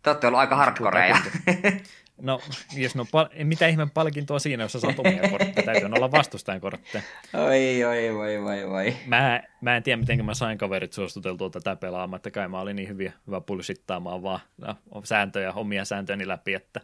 Te 0.03 0.09
olette 0.09 0.27
ollut 0.27 0.39
aika 0.39 0.55
hardcoreja. 0.55 1.17
No, 2.21 2.41
jos 2.75 2.95
no, 2.95 3.05
pal- 3.11 3.29
mitä 3.43 3.67
ihmeen 3.67 3.89
palkintoa 3.89 4.39
siinä, 4.39 4.63
jos 4.63 4.71
sä 4.71 4.79
saat 4.79 4.99
omia 4.99 5.29
kortteja? 5.29 5.65
Täytyy 5.65 5.89
olla 5.95 6.11
vastustajan 6.11 6.61
kortteja. 6.61 7.03
Oi, 7.33 7.83
oi, 7.83 8.09
oi, 8.09 8.37
oi, 8.37 8.63
oi. 8.63 8.95
Mä, 9.05 9.43
mä 9.61 9.75
en 9.75 9.83
tiedä, 9.83 9.97
miten 9.97 10.25
mä 10.25 10.33
sain 10.33 10.57
kaverit 10.57 10.93
suostuteltua 10.93 11.49
tätä 11.49 11.75
pelaamaan, 11.75 12.15
että 12.17 12.31
kai 12.31 12.47
mä 12.47 12.59
olin 12.59 12.75
niin 12.75 12.87
hyviä, 12.89 13.13
hyvä 13.27 13.41
pulsittaamaan 13.41 14.23
vaan 14.23 14.39
no, 14.57 14.75
sääntöjä, 15.03 15.53
omia 15.53 15.85
sääntöjäni 15.85 16.27
läpi, 16.27 16.53
että 16.53 16.81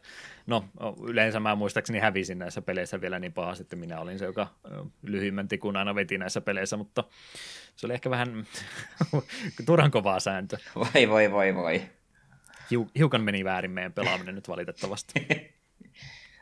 no 0.48 0.66
yleensä 1.04 1.40
mä 1.40 1.56
muistaakseni 1.56 2.00
hävisin 2.00 2.40
näissä 2.40 2.62
peleissä 2.62 3.02
vielä 3.02 3.20
niin 3.20 3.34
pahasti, 3.34 3.62
että 3.62 3.76
minä 3.76 4.00
olin 4.00 4.20
se, 4.20 4.26
joka 4.26 4.48
lyhyimmän 5.04 5.48
tikun 5.48 5.78
aina 5.78 5.96
veti 5.96 6.18
näissä 6.18 6.42
peleissä, 6.42 6.78
mutta 6.78 7.04
se 7.76 7.88
oli 7.88 7.94
ehkä 7.94 8.10
vähän 8.10 8.48
turhan 9.66 9.92
kovaa 9.92 10.20
sääntö. 10.20 10.58
Voi, 10.76 11.10
voi, 11.10 11.32
voi, 11.32 11.56
voi 11.56 11.99
hiukan 12.98 13.22
meni 13.22 13.44
väärin 13.44 13.72
meidän 13.72 13.94
pelaaminen 13.94 14.36
nyt 14.36 14.50
valitettavasti. 14.50 15.14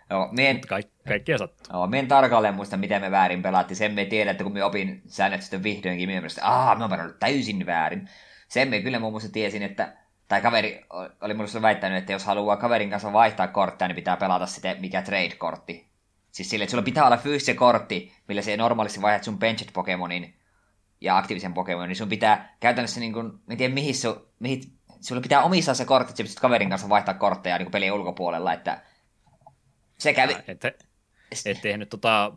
Joo, 0.10 0.30
mien, 0.32 0.62
kaik, 0.62 0.88
kaikkea 1.08 1.38
sattuu. 1.38 1.78
Joo, 1.78 1.88
mien 1.88 2.08
tarkalleen 2.08 2.56
muista, 2.56 2.78
miten 2.78 3.02
me 3.02 3.12
väärin 3.12 3.42
pelattiin. 3.42 3.78
Sen 3.78 3.94
me 3.94 4.06
tiedän, 4.06 4.32
että 4.32 4.44
kun 4.44 4.54
me 4.54 4.64
opin 4.64 5.02
säännöt 5.08 5.42
sitten 5.42 5.64
vihdoinkin, 5.64 6.10
minä 6.10 6.22
mielestä, 6.22 6.46
aah, 6.46 6.78
me 6.78 6.84
on 6.84 7.14
täysin 7.20 7.66
väärin. 7.66 8.10
Sen 8.48 8.70
me 8.70 8.82
kyllä 8.82 9.00
muun 9.00 9.14
muassa 9.14 9.32
tiesin, 9.32 9.64
että 9.64 9.94
tai 10.28 10.42
kaveri 10.42 10.86
oli 11.22 11.34
minulle 11.34 11.62
väittänyt, 11.62 11.98
että 11.98 12.12
jos 12.12 12.26
haluaa 12.26 12.58
kaverin 12.58 12.90
kanssa 12.90 13.14
vaihtaa 13.14 13.48
korttia, 13.48 13.88
niin 13.88 13.96
pitää 13.96 14.18
pelata 14.18 14.46
sitten 14.46 14.82
mikä 14.82 15.02
trade-kortti. 15.02 15.88
Siis 16.32 16.50
sille, 16.50 16.64
että 16.64 16.72
sulla 16.72 16.84
pitää 16.84 17.06
olla 17.06 17.18
fyysinen 17.18 17.56
kortti, 17.56 18.14
millä 18.28 18.42
se 18.42 18.58
normaalisti 18.58 19.02
vaihdat 19.02 19.24
sun 19.24 19.40
benched 19.40 19.70
Pokemonin 19.74 20.36
ja 21.02 21.18
aktiivisen 21.18 21.54
Pokemonin, 21.54 21.88
niin 21.88 21.96
sun 21.96 22.10
pitää 22.10 22.56
käytännössä 22.60 23.00
niin 23.00 23.14
kuin, 23.14 23.32
en 23.50 23.58
tiedä 23.58 23.74
mihin, 23.74 23.96
su, 23.96 24.32
mihin 24.40 24.62
sulla 25.02 25.22
pitää 25.22 25.44
omistaa 25.44 25.74
se 25.74 25.86
kortti, 25.86 26.12
että 26.12 26.24
pystyt 26.24 26.40
kaverin 26.40 26.70
kanssa 26.70 26.90
vaihtaa 26.90 27.14
kortteja 27.14 27.58
niin 27.58 27.72
pelin 27.72 27.92
ulkopuolella, 27.92 28.54
että 28.54 28.82
se 29.98 30.14
kävi... 30.14 30.36
Et, 30.48 30.66
et 31.46 31.62
tehnyt 31.62 31.90
tota 31.90 32.32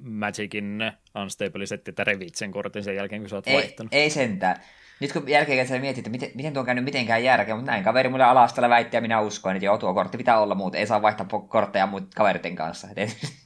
Magicin 0.00 0.92
Unstable-setti, 1.22 1.90
että 1.90 2.04
revit 2.04 2.34
sen 2.34 2.52
kortin 2.52 2.84
sen 2.84 2.96
jälkeen, 2.96 3.22
kun 3.22 3.28
sä 3.28 3.36
oot 3.36 3.46
ei, 3.46 3.54
vaihtanut. 3.54 3.94
Ei 3.94 4.10
sentään. 4.10 4.56
Nyt 5.00 5.12
kun 5.12 5.28
jälkeen 5.28 5.68
sä 5.68 5.78
mietit, 5.78 5.98
että 5.98 6.10
miten, 6.10 6.30
miten 6.34 6.52
tuo 6.52 6.60
on 6.60 6.66
käynyt 6.66 6.84
mitenkään 6.84 7.24
järkeä, 7.24 7.54
mutta 7.54 7.70
näin 7.70 7.84
kaveri 7.84 8.08
mulle 8.08 8.24
alastalla 8.24 8.68
väitti 8.68 8.96
ja 8.96 9.00
minä 9.00 9.20
uskoin, 9.20 9.56
että 9.56 9.66
joo, 9.66 9.78
tuo 9.78 9.94
kortti 9.94 10.18
pitää 10.18 10.40
olla 10.40 10.54
muuta. 10.54 10.78
Ei 10.78 10.86
saa 10.86 11.02
vaihtaa 11.02 11.26
kortteja 11.48 11.86
muut 11.86 12.14
kaveriten 12.14 12.56
kanssa. 12.56 12.88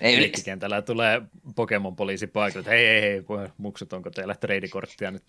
Ei 0.00 0.32
kentällä 0.44 0.82
tulee 0.82 1.22
Pokemon 1.56 1.96
poliisi 1.96 2.26
paikalle, 2.26 2.60
että 2.60 2.70
hei, 2.70 2.86
hei, 2.86 3.02
hei, 3.02 3.22
muksut, 3.58 3.92
onko 3.92 4.10
teillä 4.10 4.34
treidikorttia 4.34 5.10
nyt, 5.10 5.22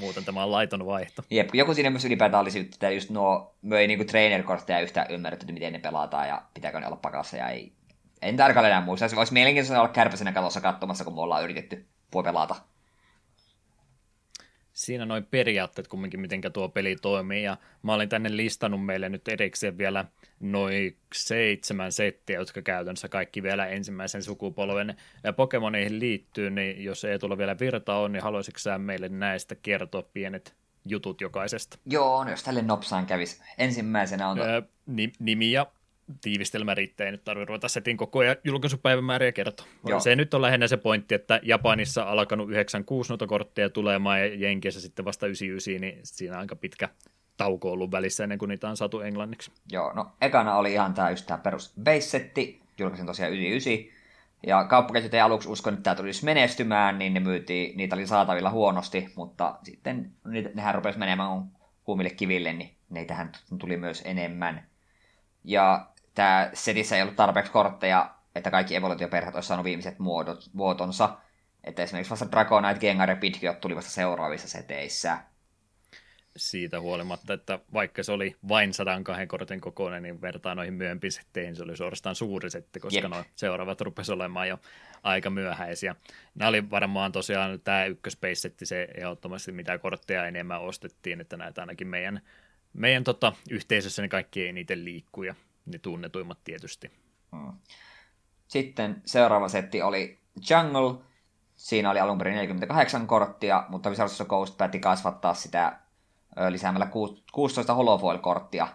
muuten 0.00 0.24
tämä 0.24 0.42
on 0.42 0.52
laiton 0.52 0.86
vaihto. 0.86 1.22
Jep, 1.30 1.54
joku 1.54 1.74
siinä 1.74 1.90
myös 1.90 2.04
ylipäätään 2.04 2.40
olisi, 2.40 2.58
että 2.58 2.90
just 2.90 3.10
nuo 3.10 3.54
möi 3.62 3.86
niinku 3.86 4.04
trainer-kortteja 4.04 4.80
yhtä 4.80 5.06
ymmärretty, 5.08 5.52
miten 5.52 5.72
ne 5.72 5.78
pelataan 5.78 6.28
ja 6.28 6.42
pitääkö 6.54 6.80
ne 6.80 6.86
olla 6.86 6.96
pakassa 6.96 7.36
ja 7.36 7.48
ei. 7.48 7.72
En 8.22 8.36
tarkalleen 8.36 8.72
enää 8.72 8.84
muista. 8.84 9.06
Olisi 9.16 9.32
mielenkiintoista 9.32 9.80
olla 9.80 9.92
kärpäsenä 9.92 10.32
katossa 10.32 10.60
katsomassa, 10.60 11.04
kun 11.04 11.14
me 11.14 11.20
ollaan 11.20 11.44
yritetty 11.44 11.86
pelata 12.24 12.56
siinä 14.78 15.06
noin 15.06 15.26
periaatteet 15.26 15.88
kumminkin, 15.88 16.20
miten 16.20 16.40
tuo 16.52 16.68
peli 16.68 16.96
toimii, 16.96 17.42
ja 17.42 17.56
mä 17.82 17.94
olin 17.94 18.08
tänne 18.08 18.36
listannut 18.36 18.86
meille 18.86 19.08
nyt 19.08 19.28
erikseen 19.28 19.78
vielä 19.78 20.04
noin 20.40 20.96
seitsemän 21.14 21.92
settiä, 21.92 22.38
jotka 22.38 22.62
käytännössä 22.62 23.08
kaikki 23.08 23.42
vielä 23.42 23.66
ensimmäisen 23.66 24.22
sukupolven 24.22 24.96
ja 25.24 25.32
Pokemoneihin 25.32 26.00
liittyy, 26.00 26.50
niin 26.50 26.84
jos 26.84 27.04
ei 27.04 27.18
tule 27.18 27.38
vielä 27.38 27.58
virta 27.60 27.96
on, 27.96 28.12
niin 28.12 28.22
haluaisitko 28.22 28.58
sä 28.58 28.78
meille 28.78 29.08
näistä 29.08 29.54
kertoa 29.54 30.02
pienet 30.02 30.54
jutut 30.84 31.20
jokaisesta? 31.20 31.78
Joo, 31.86 32.24
no 32.24 32.30
jos 32.30 32.42
tälle 32.42 32.62
nopsaan 32.62 33.06
kävisi. 33.06 33.42
Ensimmäisenä 33.58 34.28
on... 34.28 34.38
Öö, 34.38 34.62
nimi 35.18 35.52
ja 35.52 35.66
tiivistelmä 36.20 36.74
riittää, 36.74 37.06
ei 37.06 37.12
nyt 37.12 37.24
tarvitse 37.24 37.48
ruveta 37.48 37.68
setin 37.68 37.96
koko 37.96 38.18
ajan 38.18 38.36
julkaisupäivämääriä 38.44 39.32
kertoa. 39.32 39.66
Joo. 39.86 40.00
Se 40.00 40.16
nyt 40.16 40.34
on 40.34 40.42
lähinnä 40.42 40.68
se 40.68 40.76
pointti, 40.76 41.14
että 41.14 41.40
Japanissa 41.42 42.02
alkanut 42.02 42.50
96 42.50 43.12
notokortteja 43.12 43.70
tulemaan 43.70 44.20
ja 44.20 44.34
Jenkeissä 44.34 44.80
sitten 44.80 45.04
vasta 45.04 45.26
99, 45.26 45.80
niin 45.80 45.98
siinä 46.02 46.34
on 46.34 46.40
aika 46.40 46.56
pitkä 46.56 46.88
tauko 47.36 47.72
ollut 47.72 47.90
välissä 47.90 48.22
ennen 48.22 48.38
kuin 48.38 48.48
niitä 48.48 48.68
on 48.68 48.76
saatu 48.76 49.00
englanniksi. 49.00 49.52
Joo, 49.70 49.92
no 49.92 50.06
ekana 50.20 50.56
oli 50.56 50.72
ihan 50.72 50.94
tämä 50.94 51.10
just 51.10 51.26
tämä 51.26 51.38
perus 51.38 51.72
base-setti, 51.82 52.60
julkaisin 52.78 53.06
tosiaan 53.06 53.32
99, 53.32 53.98
ja 54.46 54.64
kauppaketjut 54.64 55.14
ei 55.14 55.20
aluksi 55.20 55.48
uskon, 55.48 55.74
että 55.74 55.82
tämä 55.82 55.96
tulisi 55.96 56.24
menestymään, 56.24 56.98
niin 56.98 57.14
ne 57.14 57.20
myytiin, 57.20 57.76
niitä 57.76 57.96
oli 57.96 58.06
saatavilla 58.06 58.50
huonosti, 58.50 59.08
mutta 59.16 59.58
sitten 59.62 60.12
nehän 60.54 60.74
rupesi 60.74 60.98
menemään 60.98 61.42
huumille 61.86 62.10
kiville, 62.10 62.52
niin 62.52 62.74
neitähän 62.90 63.32
tuli 63.58 63.76
myös 63.76 64.02
enemmän. 64.04 64.66
Ja 65.44 65.86
tämä 66.18 66.50
setissä 66.54 66.96
ei 66.96 67.02
ollut 67.02 67.16
tarpeeksi 67.16 67.52
kortteja, 67.52 68.14
että 68.34 68.50
kaikki 68.50 68.76
evoluutioperheet 68.76 69.34
olisi 69.34 69.46
saanut 69.46 69.64
viimeiset 69.64 69.98
muodot, 69.98 70.50
muotonsa. 70.52 71.18
Että 71.64 71.82
esimerkiksi 71.82 72.10
vasta 72.10 72.30
Dragonite, 72.30 72.80
Gengar 72.80 73.10
ja 73.10 73.16
Pidgeot 73.16 73.60
tuli 73.60 73.76
vasta 73.76 73.90
seuraavissa 73.90 74.48
seteissä. 74.48 75.18
Siitä 76.36 76.80
huolimatta, 76.80 77.32
että 77.32 77.58
vaikka 77.72 78.02
se 78.02 78.12
oli 78.12 78.36
vain 78.48 78.74
102 78.74 79.26
kortin 79.26 79.60
kokoinen, 79.60 80.02
niin 80.02 80.20
vertaan 80.20 80.56
noihin 80.56 80.74
myöhempiin 80.74 81.12
setteihin 81.12 81.56
se 81.56 81.62
oli 81.62 81.76
suorastaan 81.76 82.14
suuri 82.14 82.50
setti, 82.50 82.80
koska 82.80 83.00
Jep. 83.00 83.10
nuo 83.10 83.24
seuraavat 83.34 83.80
rupesivat 83.80 84.16
olemaan 84.16 84.48
jo 84.48 84.58
aika 85.02 85.30
myöhäisiä. 85.30 85.96
Nämä 86.34 86.48
oli 86.48 86.70
varmaan 86.70 87.12
tosiaan 87.12 87.60
tämä 87.60 87.84
ykköspace-setti 87.84 88.66
se 88.66 88.88
ehdottomasti 88.94 89.52
mitä 89.52 89.78
kortteja 89.78 90.26
enemmän 90.26 90.60
ostettiin, 90.60 91.20
että 91.20 91.36
näitä 91.36 91.60
ainakin 91.60 91.88
meidän, 91.88 92.20
meidän 92.72 93.04
tota, 93.04 93.32
yhteisössä 93.50 94.02
ne 94.02 94.08
kaikki 94.08 94.46
ei 94.46 94.52
niitä 94.52 94.74
liikkuja 94.76 95.34
ne 95.70 95.78
tunnetuimmat 95.78 96.38
tietysti. 96.44 96.92
Hmm. 97.36 97.52
Sitten 98.48 99.02
seuraava 99.04 99.48
setti 99.48 99.82
oli 99.82 100.18
Jungle, 100.50 101.08
Siinä 101.58 101.90
oli 101.90 102.00
alun 102.00 102.18
perin 102.18 102.34
48 102.34 103.06
korttia, 103.06 103.64
mutta 103.68 103.90
Wizards 103.90 104.20
of 104.20 104.28
Coast 104.28 104.56
päätti 104.56 104.78
kasvattaa 104.80 105.34
sitä 105.34 105.78
lisäämällä 106.48 106.88
16 107.32 107.74
holofoil-korttia. 107.74 108.68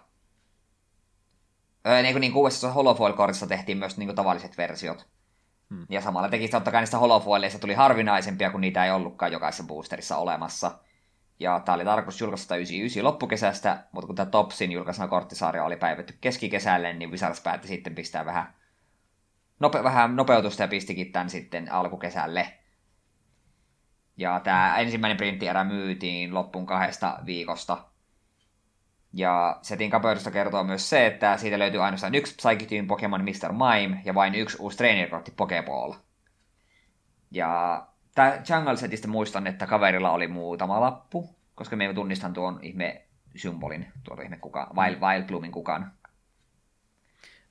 niin 2.01 2.13
kuin, 2.13 2.21
niin 2.21 2.35
uudessa 2.35 2.71
holofoil-kortissa 2.71 3.47
tehtiin 3.47 3.77
myös 3.77 3.97
niin 3.97 4.07
kuin 4.07 4.15
tavalliset 4.15 4.57
versiot. 4.57 5.07
Hmm. 5.69 5.85
Ja 5.89 6.01
samalla 6.01 6.29
teki 6.29 6.47
totta 6.47 6.71
kai 6.71 6.81
niistä 6.81 6.97
holofoileista 6.97 7.59
tuli 7.59 7.73
harvinaisempia, 7.73 8.51
kun 8.51 8.61
niitä 8.61 8.85
ei 8.85 8.91
ollutkaan 8.91 9.31
jokaisessa 9.31 9.63
boosterissa 9.63 10.17
olemassa. 10.17 10.71
Ja 11.39 11.59
tämä 11.65 11.75
oli 11.75 11.85
tarkoitus 11.85 12.21
julkaista 12.21 12.55
99 12.55 13.03
loppukesästä, 13.03 13.83
mutta 13.91 14.07
kun 14.07 14.15
tämä 14.15 14.29
Topsin 14.29 14.71
julkaisena 14.71 15.07
korttisarja 15.07 15.63
oli 15.63 15.75
päivetty 15.75 16.17
keskikesälle, 16.21 16.93
niin 16.93 17.11
Wizards 17.11 17.41
päätti 17.41 17.67
sitten 17.67 17.95
pistää 17.95 18.25
vähän, 18.25 18.53
nope, 19.59 19.83
vähän 19.83 20.15
nopeutusta 20.15 20.61
ja 20.61 20.67
pistikin 20.67 21.11
tämän 21.11 21.29
sitten 21.29 21.71
alkukesälle. 21.71 22.53
Ja 24.17 24.39
tämä 24.43 24.77
ensimmäinen 24.77 25.17
printtierä 25.17 25.63
myytiin 25.63 26.33
loppuun 26.33 26.65
kahdesta 26.65 27.19
viikosta. 27.25 27.85
Ja 29.13 29.59
setin 29.61 29.89
kapeudusta 29.89 30.31
kertoo 30.31 30.63
myös 30.63 30.89
se, 30.89 31.05
että 31.05 31.37
siitä 31.37 31.59
löytyy 31.59 31.83
ainoastaan 31.83 32.15
yksi 32.15 32.35
Psychic 32.35 32.87
Pokemon 32.87 33.23
Mr. 33.23 33.51
Mime 33.51 34.01
ja 34.05 34.15
vain 34.15 34.35
yksi 34.35 34.57
uusi 34.59 34.77
trainer-kortti 34.77 35.31
Pokeball. 35.31 35.93
Ja 37.31 37.87
Tää 38.15 38.43
Jungle 38.49 38.77
Setistä 38.77 39.07
muistan, 39.07 39.47
että 39.47 39.67
kaverilla 39.67 40.11
oli 40.11 40.27
muutama 40.27 40.81
lappu, 40.81 41.35
koska 41.55 41.75
me 41.75 41.93
tunnistan 41.93 42.33
tuon 42.33 42.59
ihme 42.61 43.01
symbolin, 43.35 43.87
tuon 44.03 44.23
ihme 44.23 44.37
kuka, 44.37 44.71
Wild, 44.75 44.99
Wild 44.99 45.23
Bloomin 45.27 45.51
kukan. 45.51 45.91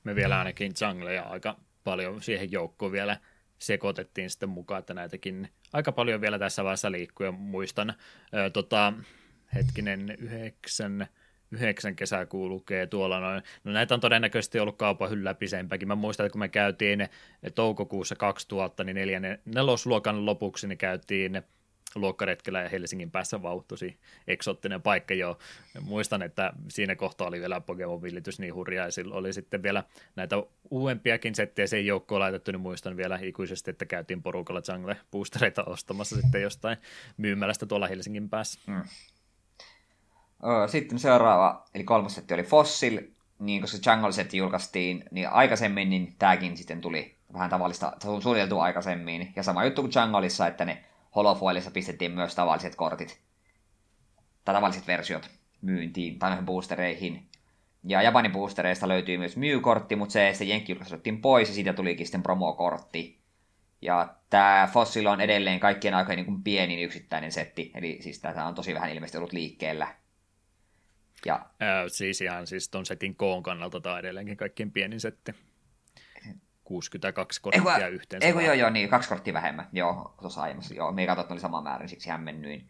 Me 0.05 0.15
vielä 0.15 0.39
ainakin 0.39 0.73
Jungleja 0.81 1.23
aika 1.23 1.57
paljon 1.85 2.23
siihen 2.23 2.53
joukkoon 2.53 2.93
vielä 2.93 3.19
sekoitettiin 3.59 4.31
sitten 4.31 4.49
mukaan, 4.49 4.79
että 4.79 4.95
näitäkin 4.95 5.49
aika 5.73 5.93
paljon 5.93 6.21
vielä 6.21 6.39
tässä 6.39 6.65
vaiheessa 6.65 6.91
liikkuu 6.91 7.27
ja 7.27 7.33
muistan, 7.33 7.95
ää, 8.33 8.51
tota, 8.51 8.93
hetkinen, 9.55 10.17
yhdeksän, 10.19 11.07
9 11.61 11.97
kesäkuu 11.97 12.49
lukee 12.49 12.87
tuolla 12.87 13.21
noin. 13.21 13.43
No 13.65 13.73
näitä 13.73 13.95
on 13.95 14.01
todennäköisesti 14.01 14.61
ollut 14.61 14.77
kaupan 14.77 15.11
hyllä 15.11 15.35
pisempäkin. 15.35 15.89
Mä 15.89 15.95
muistan, 15.95 16.27
että 16.27 16.33
kun 16.33 16.39
me 16.39 16.49
käytiin 16.49 17.09
toukokuussa 17.55 18.17
2000, 18.17 18.85
niin 18.85 18.95
neljännen, 18.95 19.39
nelosluokan 19.45 20.27
lopuksi 20.27 20.69
niin 20.69 20.79
käytiin 20.79 21.43
luokkaretkellä 21.95 22.63
ja 22.63 22.69
Helsingin 22.69 23.11
päässä 23.11 23.43
vauhtosi 23.43 23.97
eksoottinen 24.27 24.83
paikka 24.83 25.15
jo. 25.15 25.39
Muistan, 25.81 26.23
että 26.23 26.53
siinä 26.69 26.97
kohtaa 26.97 27.29
oli 27.29 27.41
vielä 27.41 27.61
Pokemon-villitys 27.61 28.39
niin 28.39 28.55
hurjaa, 28.55 28.87
ja 28.87 28.93
silloin 28.93 29.19
oli 29.19 29.33
sitten 29.33 29.63
vielä 29.63 29.85
näitä 30.17 30.37
uudempiakin 30.71 31.35
settejä 31.35 31.67
sen 31.67 31.87
joukkoon 31.87 32.21
laitettu, 32.21 32.53
niin 32.53 32.61
muistan 32.61 32.97
vielä 32.97 33.19
ikuisesti, 33.23 33.71
että 33.71 33.87
käytiin 33.87 34.23
porukalla 34.23 34.63
Jungle 34.73 34.97
boostereita 35.11 35.65
ostamassa 35.65 36.17
sitten 36.17 36.43
jostain 36.43 36.77
myymälästä 37.17 37.67
tuolla 37.67 37.87
Helsingin 37.87 38.29
päässä. 38.29 38.61
Mm. 38.67 38.83
Sitten 40.67 40.99
seuraava, 40.99 41.65
eli 41.75 41.85
kolmas 41.85 42.15
setti 42.15 42.35
oli 42.35 42.43
Fossil, 42.43 43.01
niin 43.39 43.61
koska 43.61 43.91
Jungle 43.91 44.12
setti 44.12 44.37
julkaistiin 44.37 45.05
niin 45.11 45.29
aikaisemmin, 45.29 45.91
niin 45.91 46.15
tämäkin 46.19 46.57
sitten 46.57 46.81
tuli 46.81 47.17
vähän 47.33 47.51
tavallista, 47.51 47.93
suunniteltu 48.03 48.61
aikaisemmin. 48.61 49.33
Ja 49.37 49.43
sama 49.43 49.65
juttu 49.65 49.83
kuin 49.83 49.93
Jungleissa, 49.97 50.47
että 50.47 50.65
ne 50.65 50.85
Holofoilissa 51.15 51.71
pistettiin 51.71 52.12
myös 52.12 52.35
tavalliset 52.35 52.75
kortit, 52.75 53.21
tai 54.45 54.55
tavalliset 54.55 54.87
versiot 54.87 55.31
myyntiin, 55.62 56.19
tai 56.19 56.31
noihin 56.31 56.47
boostereihin. 56.47 57.27
Ja 57.85 58.03
Japanin 58.03 58.33
boostereista 58.33 58.89
löytyy 58.89 59.19
myös 59.19 59.37
Mew-kortti, 59.37 59.97
mutta 59.97 60.12
se 60.12 60.29
sitten 60.33 60.49
Jenkki 60.49 60.77
pois, 61.23 61.49
ja 61.49 61.55
siitä 61.55 61.73
tulikin 61.73 62.07
sitten 62.07 62.23
promo-kortti. 62.23 63.19
Ja 63.83 64.15
tämä 64.31 64.69
Fossil 64.73 65.07
on 65.07 65.21
edelleen 65.21 65.61
kaikkien 65.61 65.95
aikojen 65.95 66.27
niin 66.27 66.43
pienin 66.43 66.79
yksittäinen 66.79 67.33
setti, 67.33 67.71
eli 67.75 67.99
siis 68.01 68.21
tämä 68.21 68.47
on 68.47 68.55
tosi 68.55 68.75
vähän 68.75 68.91
ilmeisesti 68.91 69.19
ollut 69.19 69.33
liikkeellä. 69.33 70.02
Ja, 71.26 71.47
Ää, 71.60 71.89
siis 71.89 72.20
ihan 72.20 72.47
siis 72.47 72.68
ton 72.68 72.86
setin 72.86 73.17
koon 73.17 73.42
kannalta 73.42 73.81
tämä 73.81 73.99
edelleenkin 73.99 74.36
kaikkien 74.36 74.70
pienin 74.70 75.01
setti. 75.01 75.34
62 76.65 77.41
korttia 77.41 77.76
eiku, 77.76 77.94
yhteensä. 77.94 78.26
Eiku, 78.26 78.41
joo, 78.41 78.55
joo, 78.55 78.70
niin, 78.70 78.89
kaksi 78.89 79.09
korttia 79.09 79.34
vähemmän. 79.34 79.68
Joo, 79.73 80.15
tuossa 80.20 80.42
aiemmassa. 80.42 80.75
Joo, 80.75 80.92
me 80.92 81.07
katsoin, 81.07 81.25
että 81.25 81.34
oli 81.34 81.41
sama 81.41 81.62
määrä, 81.62 81.86
siksi 81.86 82.10
hämmennyin. 82.10 82.68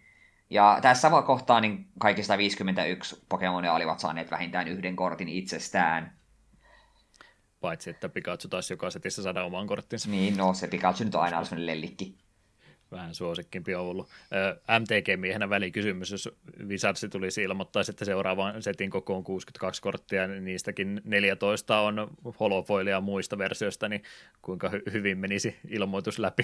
Ja 0.50 0.78
tässä 0.82 1.00
sama 1.00 1.22
kohtaa 1.22 1.60
niin 1.60 1.86
kaikista 1.98 2.38
51 2.38 3.24
Pokemonia 3.28 3.72
olivat 3.72 4.00
saaneet 4.00 4.30
vähintään 4.30 4.68
yhden 4.68 4.96
kortin 4.96 5.28
itsestään. 5.28 6.18
Paitsi, 7.60 7.90
että 7.90 8.08
Pikachu 8.08 8.48
taisi 8.48 8.72
joka 8.72 8.90
setissä 8.90 9.22
saada 9.22 9.44
oman 9.44 9.66
korttinsa. 9.66 10.10
Niin, 10.10 10.36
no 10.36 10.54
se 10.54 10.68
Pikachu 10.68 11.04
nyt 11.04 11.14
on 11.14 11.22
aina 11.22 11.44
sellainen 11.44 11.66
lellikki 11.66 12.21
vähän 12.92 13.14
suosikkimpi 13.14 13.74
on 13.74 13.84
ollut. 13.84 14.08
MTG-miehenä 14.80 15.50
välikysymys, 15.50 16.10
jos 16.10 16.28
Wizardsi 16.66 17.08
tulisi 17.08 17.42
ilmoittaa, 17.42 17.82
että 17.90 18.04
seuraavan 18.04 18.62
setin 18.62 18.90
koko 18.90 19.16
on 19.16 19.24
62 19.24 19.82
korttia, 19.82 20.26
niin 20.26 20.44
niistäkin 20.44 21.00
14 21.04 21.80
on 21.80 22.10
holofoilia 22.40 23.00
muista 23.00 23.38
versioista, 23.38 23.88
niin 23.88 24.02
kuinka 24.42 24.68
hy- 24.68 24.92
hyvin 24.92 25.18
menisi 25.18 25.56
ilmoitus 25.68 26.18
läpi? 26.18 26.42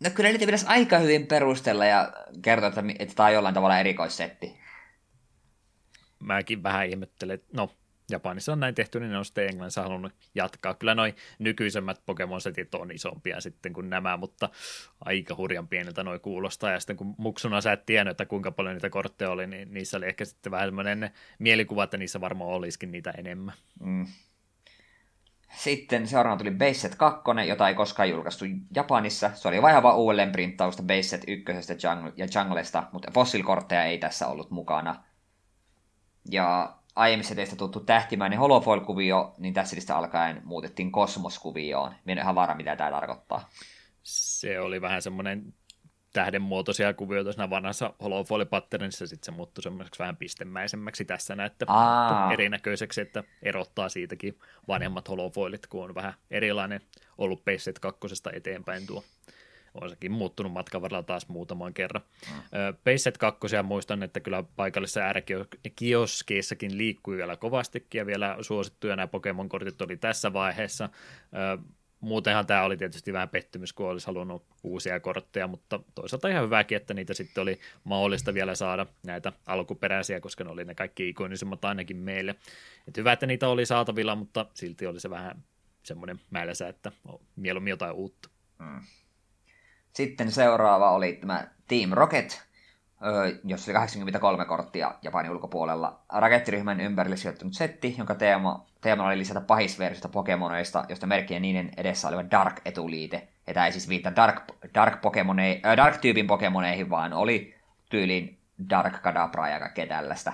No 0.00 0.10
kyllä 0.10 0.30
niitä 0.30 0.44
pitäisi 0.44 0.66
aika 0.68 0.98
hyvin 0.98 1.26
perustella 1.26 1.86
ja 1.86 2.12
kertoa, 2.42 2.68
että, 2.68 2.82
että 2.98 3.14
tämä 3.14 3.26
on 3.26 3.34
jollain 3.34 3.54
tavalla 3.54 3.80
erikoissetti. 3.80 4.60
Mäkin 6.20 6.62
vähän 6.62 6.86
ihmettelen, 6.86 7.42
no 7.52 7.70
Japanissa 8.10 8.52
on 8.52 8.60
näin 8.60 8.74
tehty, 8.74 9.00
niin 9.00 9.10
ne 9.10 9.18
on 9.18 9.24
sitten 9.24 9.48
Englannissa 9.48 9.82
halunnut 9.82 10.12
jatkaa. 10.34 10.74
Kyllä 10.74 10.94
noin 10.94 11.14
nykyisemmät 11.38 12.02
Pokemon-setit 12.06 12.74
on 12.74 12.90
isompia 12.90 13.40
sitten 13.40 13.72
kuin 13.72 13.90
nämä, 13.90 14.16
mutta 14.16 14.48
aika 15.04 15.36
hurjan 15.36 15.68
pieneltä 15.68 16.04
noin 16.04 16.20
kuulostaa. 16.20 16.70
Ja 16.70 16.80
sitten 16.80 16.96
kun 16.96 17.14
muksuna 17.18 17.60
sä 17.60 17.72
et 17.72 17.86
tiennyt, 17.86 18.10
että 18.10 18.26
kuinka 18.26 18.50
paljon 18.50 18.74
niitä 18.74 18.90
kortteja 18.90 19.30
oli, 19.30 19.46
niin 19.46 19.74
niissä 19.74 19.96
oli 19.96 20.06
ehkä 20.06 20.24
sitten 20.24 20.52
vähän 20.52 20.68
semmoinen 20.68 21.10
mielikuva, 21.38 21.84
että 21.84 21.96
niissä 21.96 22.20
varmaan 22.20 22.50
olisikin 22.50 22.92
niitä 22.92 23.10
enemmän. 23.10 23.54
Mm. 23.80 24.06
Sitten 25.56 26.06
seuraavana 26.06 26.38
tuli 26.38 26.50
Baseset 26.50 26.94
2, 26.94 27.22
jota 27.48 27.68
ei 27.68 27.74
koskaan 27.74 28.10
julkaistu 28.10 28.44
Japanissa. 28.74 29.30
Se 29.34 29.48
oli 29.48 29.62
vaihava 29.62 29.94
uudelleen 29.94 30.32
printtausta 30.32 30.82
Baseset 30.82 31.24
1 31.26 31.44
ja 32.16 32.26
Junglesta, 32.34 32.86
mutta 32.92 33.10
fossilkortteja 33.14 33.84
ei 33.84 33.98
tässä 33.98 34.26
ollut 34.26 34.50
mukana. 34.50 35.04
Ja 36.30 36.76
aiemmissa 36.96 37.34
teistä 37.34 37.56
tuttu 37.56 37.80
tähtimäinen 37.80 38.38
holofoil-kuvio, 38.38 39.34
niin 39.38 39.54
tässä 39.54 39.76
lista 39.76 39.96
alkaen 39.96 40.40
muutettiin 40.44 40.92
kosmoskuvioon. 40.92 41.94
Minä 42.04 42.20
en 42.20 42.24
ihan 42.24 42.34
varma, 42.34 42.54
mitä 42.54 42.76
tämä 42.76 42.90
tarkoittaa. 42.90 43.48
Se 44.02 44.60
oli 44.60 44.80
vähän 44.80 45.02
semmoinen 45.02 45.54
tähdenmuotoisia 46.12 46.94
kuvioita 46.94 47.32
siinä 47.32 47.50
vanhassa 47.50 47.94
holofoil-patternissa, 48.02 49.06
sitten 49.06 49.24
se 49.24 49.30
muuttui 49.30 49.62
semmoiseksi 49.62 49.98
vähän 49.98 50.16
pistemäisemmäksi 50.16 51.04
tässä 51.04 51.36
näette 51.36 51.66
erinäköiseksi, 52.32 53.00
että 53.00 53.24
erottaa 53.42 53.88
siitäkin 53.88 54.38
vanhemmat 54.68 55.08
holofoilit, 55.08 55.66
kun 55.66 55.84
on 55.84 55.94
vähän 55.94 56.14
erilainen 56.30 56.80
ollut 57.18 57.44
Pacet 57.44 57.78
kakkosesta 57.78 58.30
eteenpäin 58.32 58.86
tuo 58.86 59.04
on 59.74 59.90
sekin 59.90 60.12
muuttunut 60.12 60.52
matkan 60.52 60.82
varrella 60.82 61.02
taas 61.02 61.28
muutaman 61.28 61.74
kerran. 61.74 62.02
Mm. 62.30 62.36
Pacet 62.84 63.18
2 63.18 63.40
muistan, 63.62 64.02
että 64.02 64.20
kyllä 64.20 64.44
paikallisissa 64.56 65.00
äärekioskeissakin 65.00 66.78
liikkui 66.78 67.16
vielä 67.16 67.36
kovastikin 67.36 67.98
ja 67.98 68.06
vielä 68.06 68.36
suosittuja 68.40 68.96
nämä 68.96 69.06
Pokemon-kortit 69.06 69.82
oli 69.82 69.96
tässä 69.96 70.32
vaiheessa. 70.32 70.88
Muutenhan 72.00 72.46
tämä 72.46 72.62
oli 72.62 72.76
tietysti 72.76 73.12
vähän 73.12 73.28
pettymys, 73.28 73.72
kun 73.72 73.88
olisi 73.88 74.06
halunnut 74.06 74.44
uusia 74.62 75.00
kortteja, 75.00 75.46
mutta 75.46 75.80
toisaalta 75.94 76.28
ihan 76.28 76.44
hyväkin, 76.44 76.76
että 76.76 76.94
niitä 76.94 77.14
sitten 77.14 77.42
oli 77.42 77.60
mahdollista 77.84 78.34
vielä 78.34 78.54
saada 78.54 78.86
näitä 79.06 79.32
alkuperäisiä, 79.46 80.20
koska 80.20 80.44
ne 80.44 80.50
oli 80.50 80.64
ne 80.64 80.74
kaikki 80.74 81.08
ikonisimmat 81.08 81.64
ainakin 81.64 81.96
meille. 81.96 82.34
Et 82.88 82.96
hyvä, 82.96 83.12
että 83.12 83.26
niitä 83.26 83.48
oli 83.48 83.66
saatavilla, 83.66 84.14
mutta 84.14 84.46
silti 84.54 84.86
oli 84.86 85.00
se 85.00 85.10
vähän 85.10 85.42
semmoinen 85.82 86.20
määlläsä, 86.30 86.68
että 86.68 86.92
mieluummin 87.36 87.70
jotain 87.70 87.94
uutta. 87.94 88.28
Mm. 88.58 88.80
Sitten 89.92 90.32
seuraava 90.32 90.90
oli 90.90 91.12
tämä 91.12 91.44
Team 91.68 91.90
Rocket, 91.92 92.42
jossa 93.44 93.70
oli 93.70 93.74
83 93.74 94.44
korttia 94.44 94.94
Japanin 95.02 95.30
ulkopuolella. 95.30 96.00
Rakettiryhmän 96.12 96.80
ympärille 96.80 97.16
sijoittunut 97.16 97.54
setti, 97.54 97.94
jonka 97.98 98.14
teema, 98.14 98.66
teema 98.80 99.06
oli 99.06 99.18
lisätä 99.18 99.40
pahisversiota 99.40 100.08
Pokemoneista, 100.08 100.84
josta 100.88 101.06
merkkien 101.06 101.42
niiden 101.42 101.70
edessä 101.76 102.08
oliva 102.08 102.30
Dark-etuliite. 102.30 103.28
Ja 103.46 103.54
tämä 103.54 103.66
ei 103.66 103.72
siis 103.72 103.88
viittaa 103.88 104.16
Dark, 104.16 104.42
Dark, 104.74 105.06
äh, 105.64 105.76
Dark-tyypin 105.76 106.26
Pokemoneihin, 106.26 106.90
vaan 106.90 107.12
oli 107.12 107.54
tyylin 107.90 108.38
Dark 108.70 109.02
Kadabra 109.02 109.48
ja 109.48 109.60
kaikkea 109.60 109.86
tällaista. 109.86 110.32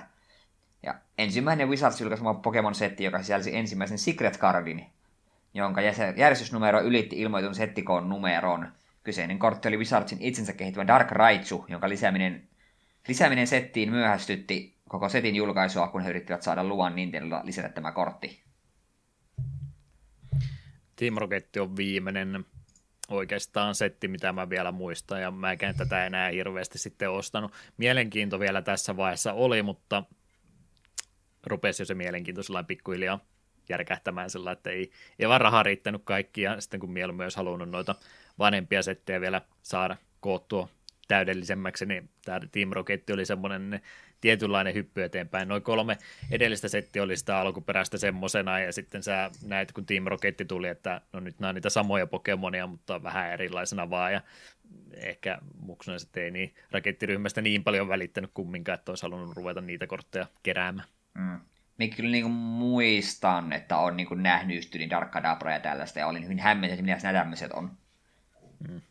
Ja 0.83 0.95
ensimmäinen 1.17 1.69
Wizards 1.69 2.01
julkaisema 2.01 2.33
Pokemon-setti, 2.33 3.03
joka 3.03 3.21
sisälsi 3.21 3.55
ensimmäisen 3.55 3.97
Secret 3.97 4.39
Cardin, 4.39 4.85
jonka 5.53 5.81
järjestysnumero 6.15 6.81
ylitti 6.81 7.19
ilmoitun 7.19 7.55
settikoon 7.55 8.09
numeron– 8.09 8.67
Kyseinen 9.07 9.39
kortti 9.39 9.67
oli 9.67 9.77
Wizardsin 9.77 10.21
itsensä 10.21 10.53
kehittämä 10.53 10.87
Dark 10.87 11.11
Raichu, 11.11 11.65
jonka 11.67 11.89
lisääminen, 11.89 12.49
lisääminen 13.07 13.47
settiin 13.47 13.89
myöhästytti 13.89 14.77
koko 14.89 15.09
setin 15.09 15.35
julkaisua, 15.35 15.87
kun 15.87 16.01
he 16.01 16.09
yrittivät 16.09 16.41
saada 16.41 16.63
luvan 16.63 16.95
Nintendolla 16.95 17.45
lisätä 17.45 17.69
tämä 17.69 17.91
kortti. 17.91 18.43
Team 20.95 21.13
Rocket 21.17 21.57
on 21.57 21.75
viimeinen 21.77 22.45
oikeastaan 23.07 23.75
setti, 23.75 24.07
mitä 24.07 24.33
mä 24.33 24.49
vielä 24.49 24.71
muistan, 24.71 25.21
ja 25.21 25.31
mä 25.31 25.51
en 25.51 25.75
tätä 25.77 26.05
enää 26.05 26.29
hirveästi 26.29 26.77
sitten 26.77 27.09
ostanut. 27.09 27.53
Mielenkiinto 27.77 28.39
vielä 28.39 28.61
tässä 28.61 28.97
vaiheessa 28.97 29.33
oli, 29.33 29.63
mutta 29.63 30.03
rupesi 31.45 31.81
jo 31.81 31.85
se 31.85 31.93
mielenkiinto 31.93 32.43
sellainen 32.43 32.67
pikkuhiljaa 32.67 33.19
järkähtämään 33.69 34.29
sillä, 34.29 34.51
että 34.51 34.69
ei, 34.69 34.91
ei 35.19 35.27
vaan 35.27 35.41
rahaa 35.41 35.63
riittänyt 35.63 36.01
kaikki, 36.05 36.41
ja 36.41 36.61
sitten 36.61 36.79
kun 36.79 36.91
mieluummin 36.91 37.25
olisi 37.25 37.37
halunnut 37.37 37.69
noita 37.69 37.95
vanhempia 38.39 38.81
settejä 38.81 39.21
vielä 39.21 39.41
saada 39.61 39.97
koottua 40.19 40.69
täydellisemmäksi, 41.07 41.85
niin 41.85 42.09
tämä 42.25 42.39
Team 42.51 42.69
Rocket 42.71 43.09
oli 43.09 43.25
semmoinen 43.25 43.81
tietynlainen 44.21 44.73
hyppy 44.73 45.03
eteenpäin. 45.03 45.47
Noin 45.47 45.61
kolme 45.61 45.97
edellistä 46.31 46.67
settiä 46.67 47.03
oli 47.03 47.17
sitä 47.17 47.39
alkuperäistä 47.39 47.97
semmosena, 47.97 48.59
ja 48.59 48.73
sitten 48.73 49.03
sä 49.03 49.31
näet, 49.45 49.71
kun 49.71 49.85
Team 49.85 50.03
Rocket 50.03 50.41
tuli, 50.47 50.67
että 50.67 51.01
no 51.13 51.19
nyt 51.19 51.39
nämä 51.39 51.49
on 51.49 51.55
niitä 51.55 51.69
samoja 51.69 52.07
Pokemonia, 52.07 52.67
mutta 52.67 53.03
vähän 53.03 53.31
erilaisena 53.31 53.89
vaan, 53.89 54.13
ja 54.13 54.21
ehkä 54.93 55.37
muksuna 55.59 55.99
sitten 55.99 56.23
ei 56.23 56.31
niin 56.31 56.55
rakettiryhmästä 56.71 57.41
niin 57.41 57.63
paljon 57.63 57.87
välittänyt 57.87 58.31
kumminkaan, 58.33 58.79
että 58.79 58.91
olisi 58.91 59.03
halunnut 59.03 59.37
ruveta 59.37 59.61
niitä 59.61 59.87
kortteja 59.87 60.27
keräämään. 60.43 60.87
Mm. 61.13 61.39
Minä 61.77 61.95
kyllä 61.95 62.11
niin 62.11 62.31
muistan, 62.31 63.53
että 63.53 63.77
on 63.77 63.97
niin 63.97 64.23
nähnyt 64.23 64.55
just 64.55 64.75
Dark 64.89 65.11
Kadabra 65.11 65.53
ja 65.53 65.59
tällaista, 65.59 65.99
ja 65.99 66.07
olin 66.07 66.23
hyvin 66.23 66.39
hämmentynyt, 66.39 66.79
että 66.79 66.95
mitä 66.95 67.07
nämä 67.07 67.19
tämmöiset 67.19 67.51
on. 67.51 67.71
Mm. 68.67 68.81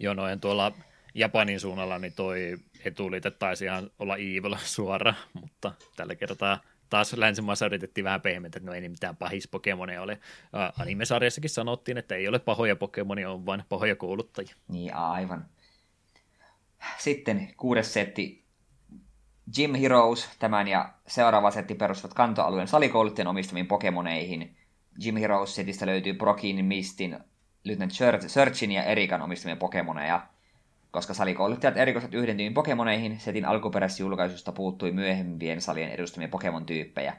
Joo, 0.00 0.14
noin 0.14 0.40
tuolla 0.40 0.72
Japanin 1.14 1.60
suunnalla 1.60 1.98
niin 1.98 2.12
toi 2.12 2.58
etuliite 2.84 3.30
taisi 3.30 3.64
ihan 3.64 3.90
olla 3.98 4.16
Evil 4.16 4.56
suora, 4.64 5.14
mutta 5.40 5.72
tällä 5.96 6.14
kertaa 6.14 6.60
taas 6.90 7.12
länsimaassa 7.12 7.66
yritettiin 7.66 8.04
vähän 8.04 8.20
pehmeitä, 8.20 8.58
että 8.58 8.66
no 8.70 8.74
ei 8.74 8.80
niin 8.80 8.90
mitään 8.90 9.16
pahis 9.16 9.48
Pokemonia 9.48 10.02
ole. 10.02 10.18
Anime-sarjassakin 10.78 11.50
sanottiin, 11.50 11.98
että 11.98 12.14
ei 12.14 12.28
ole 12.28 12.38
pahoja 12.38 12.76
Pokemonia, 12.76 13.30
on 13.30 13.46
vain 13.46 13.62
pahoja 13.68 13.96
kouluttajia. 13.96 14.54
Niin, 14.68 14.94
aivan. 14.94 15.46
Sitten 16.98 17.54
kuudes 17.56 17.92
setti, 17.92 18.44
Gym 19.56 19.74
Heroes, 19.74 20.28
tämän 20.38 20.68
ja 20.68 20.92
seuraava 21.06 21.50
setti 21.50 21.74
perustuvat 21.74 22.14
kantoalueen 22.14 22.68
salikouluttajan 22.68 23.28
omistamiin 23.28 23.66
Pokemoneihin. 23.66 24.56
Gym 25.02 25.16
Heroes-setistä 25.16 25.86
löytyy 25.86 26.14
Brokin, 26.14 26.64
Mistin, 26.64 27.18
Lieutenant 27.64 27.92
Searchin 28.26 28.72
ja 28.72 28.84
Erikan 28.84 29.22
omistamia 29.22 29.56
Pokemoneja. 29.56 30.26
Koska 30.90 31.14
salikouluttajat 31.14 31.76
erikoiset 31.76 32.14
yhdentyihin 32.14 32.54
Pokemoneihin, 32.54 33.20
setin 33.20 33.44
alkuperäisessä 33.44 34.02
julkaisusta 34.02 34.52
puuttui 34.52 34.92
myöhempien 34.92 35.60
salien 35.60 35.90
edustamia 35.90 36.28
Pokemon-tyyppejä. 36.28 37.16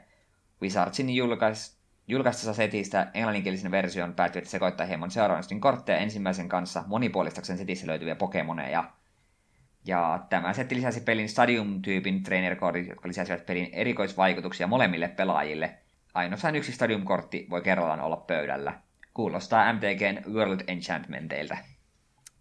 Wizardsin 0.62 1.10
julkais, 1.10 1.78
julkaistessa 2.08 2.54
setistä 2.54 3.10
englanninkielisen 3.14 3.70
version 3.70 4.14
päättivät 4.14 4.46
sekoittaa 4.46 4.86
hieman 4.86 5.10
seuraavan 5.10 5.60
kortteja 5.60 5.98
ensimmäisen 5.98 6.48
kanssa 6.48 6.84
monipuolistakseen 6.86 7.58
setissä 7.58 7.86
löytyviä 7.86 8.16
Pokemoneja. 8.16 8.84
Ja 9.86 10.26
tämä 10.30 10.52
setti 10.52 10.74
lisäsi 10.74 11.00
pelin 11.00 11.28
Stadium-tyypin 11.28 12.22
trainer 12.22 12.56
jotka 12.88 13.08
lisäsivät 13.08 13.46
pelin 13.46 13.68
erikoisvaikutuksia 13.72 14.66
molemmille 14.66 15.08
pelaajille. 15.08 15.74
Ainoastaan 16.14 16.56
yksi 16.56 16.72
Stadium-kortti 16.72 17.46
voi 17.50 17.62
kerrallaan 17.62 18.00
olla 18.00 18.16
pöydällä. 18.16 18.74
Kuulostaa 19.14 19.72
MTGn 19.72 20.32
World 20.32 20.60
Enchantmenteiltä. 20.66 21.58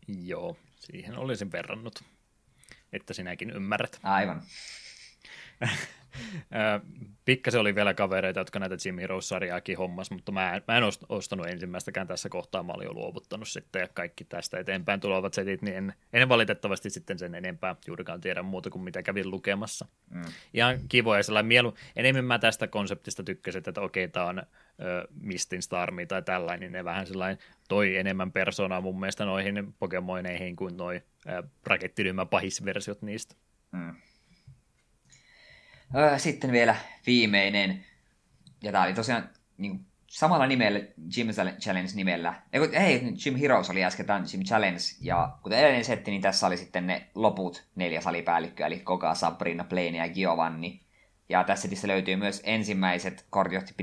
Joo, 0.08 0.58
siihen 0.80 1.18
olisin 1.18 1.52
verrannut, 1.52 2.04
että 2.94 3.14
sinäkin 3.14 3.50
ymmärrät. 3.50 4.00
Aivan. 4.04 4.42
Pikkasen 7.26 7.62
oli 7.62 7.76
vielä 7.76 7.94
kavereita, 7.94 8.40
jotka 8.40 8.60
näitä 8.60 8.76
Jim 8.86 8.98
Heroes-sarjaakin 8.98 9.78
hommas, 9.78 10.12
mutta 10.12 10.32
mä 10.32 10.56
en, 10.56 10.62
mä 10.68 10.78
en 10.78 10.84
ostanut 11.10 11.48
ensimmäistäkään 11.48 12.08
tässä 12.08 12.30
kohtaa, 12.30 12.64
mä 12.64 12.74
olin 12.74 12.86
jo 12.86 12.94
luovuttanut 12.94 13.48
sitten 13.48 13.80
ja 13.80 13.88
kaikki 13.88 14.24
tästä 14.24 14.60
eteenpäin 14.60 15.00
tulevat 15.00 15.34
setit, 15.34 15.62
niin 15.62 15.78
en, 15.78 15.94
en 16.14 16.30
valitettavasti 16.30 16.90
sitten 16.90 17.20
sen 17.20 17.36
enempää 17.36 17.76
juurikaan 17.88 18.22
tiedä 18.22 18.44
muuta 18.44 18.70
kuin 18.70 18.84
mitä 18.84 19.04
kävin 19.04 19.32
lukemassa. 19.32 19.86
Mm. 20.10 20.24
Ihan 20.54 20.80
kivoja, 20.90 21.24
sellainen 21.24 21.48
mielu, 21.48 21.74
enemmän 21.96 22.26
mä 22.26 22.40
tästä 22.40 22.68
konseptista 22.68 23.24
tykkäsin, 23.24 23.64
että 23.68 23.82
okei, 23.82 24.08
tämä 24.08 24.26
on 24.26 24.44
Mistin 25.22 25.62
Starmi 25.62 26.06
tai 26.06 26.22
tällainen, 26.22 26.60
niin 26.60 26.72
ne 26.72 26.84
vähän 26.84 27.08
sellainen 27.08 27.38
toi 27.70 27.96
enemmän 27.96 28.32
persoonaa 28.32 28.82
mun 28.82 29.00
mielestä 29.00 29.26
noihin 29.26 29.74
Pokemoneihin 29.80 30.56
kuin 30.56 30.78
noi 30.78 31.02
rakettiryhmän 31.64 32.28
pahisversiot 32.28 33.02
niistä. 33.02 33.36
Mm. 33.72 33.96
Sitten 36.18 36.52
vielä 36.52 36.76
viimeinen, 37.08 37.86
ja 38.64 38.72
tämä 38.72 38.84
oli 38.84 38.94
tosiaan 38.94 39.30
niin 39.58 39.86
samalla 40.08 40.48
nimellä, 40.48 40.80
Jim 41.18 41.28
Challenge-nimellä. 41.60 42.34
Ei, 42.74 43.14
Jim 43.26 43.36
Heroes 43.36 43.70
oli 43.70 43.84
äsken, 43.84 44.06
tämä 44.06 44.24
Jim 44.34 44.44
Challenge, 44.44 44.80
ja 45.02 45.38
kuten 45.44 45.60
edellinen 45.60 45.86
setti, 45.86 46.12
niin 46.12 46.22
tässä 46.22 46.48
oli 46.48 46.58
sitten 46.58 46.88
ne 46.88 47.08
loput 47.16 47.68
neljä 47.76 48.02
salipäällikköä, 48.02 48.68
eli 48.68 48.80
Koga, 48.80 49.16
Sabrina, 49.16 49.64
Plane 49.64 49.98
ja 49.98 50.10
Giovanni. 50.10 50.80
Ja 51.30 51.44
tässä 51.44 51.62
setissä 51.62 51.88
löytyy 51.88 52.16
myös 52.16 52.42
ensimmäiset 52.46 53.26
kortit, 53.30 53.76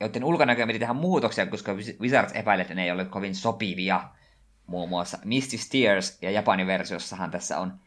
joiden 0.00 0.24
ulkonäköä 0.24 0.66
piti 0.66 0.78
tehdä 0.78 0.92
muutoksia, 0.92 1.46
koska 1.46 1.74
Wizards 2.00 2.32
epäilet, 2.32 2.64
että 2.64 2.74
ne 2.74 2.84
ei 2.84 2.90
ole 2.90 3.04
kovin 3.04 3.34
sopivia. 3.34 4.04
Muun 4.66 4.88
muassa 4.88 5.18
Misty 5.24 5.58
Steers 5.58 6.18
ja 6.22 6.30
Japanin 6.30 6.66
versiossahan 6.66 7.30
tässä 7.30 7.58
on 7.58 7.80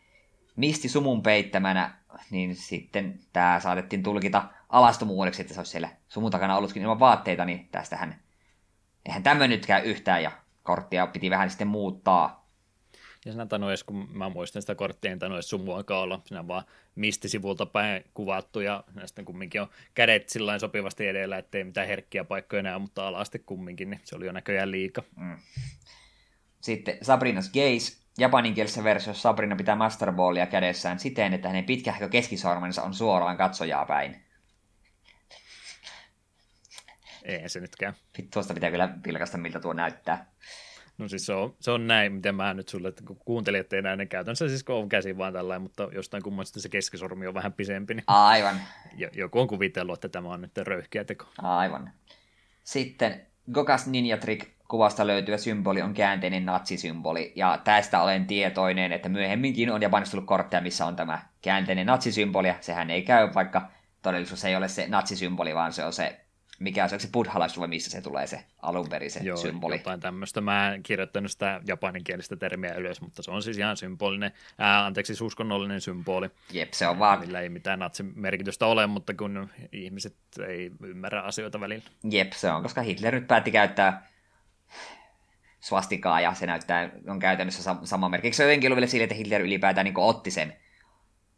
Misti 0.56 0.90
sumun 0.90 1.24
peittämänä, 1.24 1.98
niin 2.32 2.56
sitten 2.56 3.20
tämä 3.34 3.60
saatettiin 3.60 4.04
tulkita 4.04 4.44
alastomuudeksi, 4.70 5.42
että 5.42 5.54
se 5.54 5.60
olisi 5.60 5.72
siellä 5.72 5.90
sumun 6.08 6.32
takana 6.32 6.58
ollutkin 6.58 6.84
ilman 6.84 7.00
vaatteita, 7.00 7.46
niin 7.46 7.70
tästähän 7.72 8.24
eihän 9.06 9.24
tämmöinen 9.24 9.50
nytkään 9.50 9.84
yhtään, 9.84 10.24
ja 10.24 10.32
korttia 10.64 11.08
piti 11.08 11.30
vähän 11.30 11.50
sitten 11.50 11.68
muuttaa. 11.68 12.44
Ja 13.26 13.32
sinä 13.32 13.46
tainnut 13.46 13.70
edes, 13.70 13.84
kun 13.84 14.08
mä 14.12 14.30
muistan 14.30 14.62
sitä 14.62 14.76
korttia, 14.76 15.12
en 15.12 15.20
tainnut 15.20 15.38
edes 15.38 15.50
sumuakaan 15.50 16.02
olla, 16.02 16.22
sinä 16.26 16.48
vaan 16.48 16.64
misti 16.96 17.30
sivulta 17.30 17.66
päin 17.66 18.04
kuvattu, 18.14 18.60
ja 18.60 18.84
sitten 19.06 19.26
kumminkin 19.26 19.62
on 19.62 19.70
kädet 19.94 20.30
sillä 20.30 20.60
sopivasti 20.60 21.08
edellä, 21.08 21.38
ettei 21.38 21.64
mitään 21.64 21.88
herkkiä 21.88 22.24
paikkoja 22.24 22.60
enää, 22.60 22.80
mutta 22.80 23.08
alasti 23.08 23.40
kumminkin, 23.40 23.90
niin 23.90 24.02
se 24.04 24.16
oli 24.16 24.26
jo 24.26 24.32
näköjään 24.32 24.72
liika. 24.72 25.04
Mm. 25.16 25.38
Sitten 26.62 26.98
Sabrinas 27.02 27.52
Gaze, 27.52 28.03
Japaninkielisessä 28.18 28.84
versiossa 28.84 29.22
Sabrina 29.22 29.56
pitää 29.56 29.76
Master 29.76 30.14
Ballia 30.14 30.46
kädessään 30.46 31.00
siten, 31.00 31.34
että 31.34 31.48
hänen 31.48 31.64
pitkähkö 31.64 32.10
keskisormensa 32.10 32.84
on 32.84 32.94
suoraan 32.94 33.38
katsojaa 33.38 33.86
päin. 33.86 34.24
Ei 37.24 37.50
se 37.50 37.60
nytkään. 37.60 37.94
Tuosta 38.34 38.54
pitää 38.54 38.72
kyllä 38.72 38.98
pilkasta, 39.04 39.38
miltä 39.38 39.60
tuo 39.60 39.74
näyttää. 39.74 40.34
No 40.98 41.08
siis 41.08 41.26
se 41.26 41.34
on, 41.34 41.56
se 41.60 41.72
on 41.72 41.88
näin, 41.88 42.14
miten 42.14 42.36
mä 42.36 42.54
nyt 42.54 42.70
sulle, 42.70 42.88
että 42.88 43.04
kun 43.08 43.18
kuuntelijat 43.26 43.74
ei 43.74 43.82
näe, 43.82 43.96
niin 43.96 44.08
käytännössä 44.08 44.48
siis 44.48 44.66
on 44.70 44.90
käsi 44.90 45.18
vaan 45.18 45.34
tällainen, 45.34 45.62
mutta 45.62 45.90
jostain 45.92 46.24
kummasta 46.24 46.60
se 46.60 46.70
keskisormi 46.70 47.28
on 47.28 47.34
vähän 47.34 47.54
pisempi. 47.54 47.94
Niin 47.94 48.04
Aivan. 48.08 48.62
Joku 49.14 49.40
on 49.40 49.48
kuvitellut, 49.48 49.94
että 49.94 50.10
tämä 50.10 50.30
on 50.30 50.42
nyt 50.42 50.58
röyhkeä 50.58 51.04
teko. 51.04 51.26
Aivan. 51.38 51.92
Sitten 52.64 53.28
Gokas 53.52 53.88
Ninja 53.88 54.18
Trick 54.18 54.53
kuvasta 54.68 55.08
löytyvä 55.08 55.38
symboli 55.38 55.82
on 55.82 55.94
käänteinen 55.94 56.46
natsisymboli, 56.46 57.34
ja 57.36 57.60
tästä 57.64 58.02
olen 58.02 58.26
tietoinen, 58.26 58.92
että 58.92 59.10
myöhemminkin 59.10 59.72
on 59.72 59.82
Japanissa 59.82 60.12
tullut 60.12 60.28
kortteja, 60.28 60.62
missä 60.62 60.86
on 60.86 60.96
tämä 60.96 61.22
käänteinen 61.42 61.86
natsisymboli, 61.86 62.48
ja 62.48 62.56
sehän 62.62 62.90
ei 62.90 63.02
käy, 63.02 63.30
vaikka 63.34 63.70
todellisuus 64.02 64.46
ei 64.46 64.56
ole 64.56 64.68
se 64.68 64.88
natsisymboli, 64.88 65.56
vaan 65.56 65.74
se 65.74 65.86
on 65.86 65.94
se, 65.94 66.20
mikä 66.60 66.88
se 66.88 66.96
on 66.96 67.00
se 67.02 67.10
buddhalaisuus, 67.14 67.68
missä 67.68 67.92
se 67.92 68.02
tulee 68.02 68.28
se 68.28 68.44
alun 68.62 68.90
perin 68.90 69.12
se 69.12 69.20
Joo, 69.24 69.38
symboli. 69.38 69.76
jotain 69.76 70.00
tämmöistä. 70.00 70.42
Mä 70.42 70.74
en 70.74 70.84
kirjoittanut 70.84 71.32
sitä 71.32 71.62
japaninkielistä 71.68 72.36
termiä 72.36 72.74
ylös, 72.74 73.02
mutta 73.02 73.24
se 73.24 73.32
on 73.32 73.44
siis 73.44 73.58
ihan 73.58 73.78
symbolinen, 73.78 74.32
ää, 74.58 74.86
anteeksi, 74.86 75.08
siis 75.08 75.22
uskonnollinen 75.22 75.82
symboli. 75.82 76.30
Jep, 76.52 76.74
se 76.74 76.88
on 76.88 77.00
vaan. 77.00 77.20
Millä 77.20 77.42
ei 77.42 77.50
mitään 77.50 77.80
natsimerkitystä 77.80 78.66
ole, 78.66 78.88
mutta 78.88 79.14
kun 79.14 79.50
ihmiset 79.72 80.16
ei 80.48 80.72
ymmärrä 80.84 81.22
asioita 81.22 81.60
välillä. 81.60 81.86
Jep, 82.10 82.32
se 82.32 82.52
on, 82.52 82.64
koska 82.64 82.82
Hitler 82.82 83.16
nyt 83.16 83.28
päätti 83.28 83.52
käyttää 83.52 84.13
swastikaa 85.60 86.22
ja 86.22 86.34
se 86.34 86.46
näyttää, 86.46 86.90
on 87.08 87.20
käytännössä 87.20 87.76
sama 87.84 88.10
merkki. 88.10 88.34
Se 88.34 88.44
on 88.44 88.50
jotenkin 88.50 88.68
ollut 88.68 88.78
vielä 88.78 88.88
sille, 88.88 89.04
että 89.04 89.16
Hitler 89.16 89.42
ylipäätään 89.42 89.86
niin 89.86 89.98
otti 89.98 90.32
sen 90.32 90.58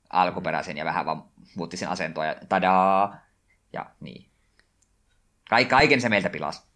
alkuperäisen 0.10 0.78
ja 0.78 0.86
vähän 0.86 1.06
vaan 1.06 1.24
muutti 1.56 1.78
sen 1.78 1.90
asentoa 1.90 2.26
ja 2.26 2.36
tadaa! 2.50 3.18
Ja 3.74 3.86
niin. 4.00 4.30
Ka- 5.50 5.66
kaiken 5.66 6.02
se 6.02 6.10
meiltä 6.10 6.30
pilas. 6.30 6.68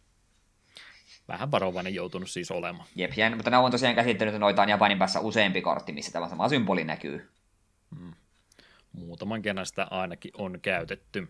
Vähän 1.27 1.51
varovainen 1.51 1.95
joutunut 1.95 2.29
siis 2.29 2.51
olemaan. 2.51 2.87
Jep, 2.95 3.17
ja, 3.17 3.35
mutta 3.35 3.49
ne 3.49 3.57
on 3.57 3.71
tosiaan 3.71 3.95
käsittänyt, 3.95 4.33
että 4.33 4.39
noita 4.39 4.61
on 4.61 4.69
Japanin 4.69 4.99
päässä 4.99 5.19
useampi 5.19 5.61
kortti, 5.61 5.91
missä 5.91 6.11
tämä 6.11 6.29
sama 6.29 6.49
symboli 6.49 6.83
näkyy. 6.83 7.31
Hmm. 7.95 8.13
Muutaman 8.91 9.41
kerran 9.41 9.65
sitä 9.65 9.87
ainakin 9.91 10.31
on 10.33 10.59
käytetty. 10.61 11.27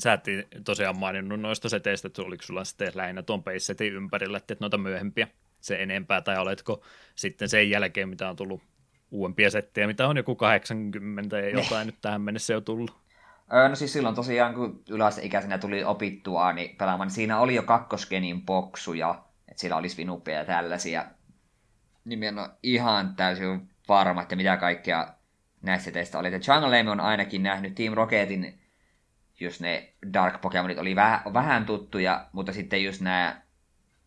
Sä 0.00 0.12
et 0.12 0.24
tosiaan 0.64 0.98
maininnut 0.98 1.40
noista 1.40 1.68
seteistä, 1.68 2.08
että 2.08 2.22
oliko 2.22 2.42
sulla 2.42 2.64
sitten 2.64 2.92
lähinnä 2.94 3.22
tuon 3.22 3.42
peissetin 3.42 3.92
ympärillä, 3.92 4.36
että 4.36 4.56
noita 4.60 4.78
myöhempiä 4.78 5.28
se 5.60 5.82
enempää, 5.82 6.20
tai 6.20 6.38
oletko 6.38 6.82
sitten 7.14 7.48
sen 7.48 7.70
jälkeen, 7.70 8.08
mitä 8.08 8.30
on 8.30 8.36
tullut 8.36 8.62
uudempia 9.10 9.50
settejä, 9.50 9.86
mitä 9.86 10.08
on 10.08 10.16
joku 10.16 10.34
80 10.34 11.38
ja 11.38 11.50
jotain 11.50 11.86
nyt 11.86 12.00
tähän 12.00 12.20
mennessä 12.20 12.52
jo 12.52 12.60
tullut? 12.60 12.96
Öö, 13.52 13.68
no 13.68 13.74
siis 13.74 13.92
silloin 13.92 14.14
tosiaan, 14.14 14.54
kun 14.54 14.82
yläasteikäisenä 14.90 15.58
tuli 15.58 15.84
opittua 15.84 16.52
niin 16.52 16.76
pelaamaan, 16.76 17.06
niin 17.06 17.14
siinä 17.14 17.38
oli 17.40 17.54
jo 17.54 17.62
kakkosgenin 17.62 18.42
boksuja. 18.42 19.24
että 19.48 19.60
siellä 19.60 19.76
olisi 19.76 19.96
vinuppeja 19.96 20.38
ja 20.38 20.44
tällaisia. 20.44 21.04
Niin 22.04 22.22
en 22.22 22.38
ole 22.38 22.50
ihan 22.62 23.16
täysin 23.16 23.68
varma, 23.88 24.22
että 24.22 24.36
mitä 24.36 24.56
kaikkea 24.56 25.14
näistä 25.62 25.90
teistä 25.90 26.18
oli. 26.18 26.34
Että 26.34 26.52
Jungle 26.52 26.90
on 26.90 27.00
ainakin 27.00 27.42
nähnyt 27.42 27.74
Team 27.74 27.94
Rocketin, 27.94 28.60
just 29.40 29.60
ne 29.60 29.92
Dark 30.12 30.40
Pokemonit 30.40 30.78
oli 30.78 30.96
vähän, 30.96 31.20
vähän 31.32 31.66
tuttuja, 31.66 32.26
mutta 32.32 32.52
sitten 32.52 32.84
just 32.84 33.00
nämä 33.00 33.40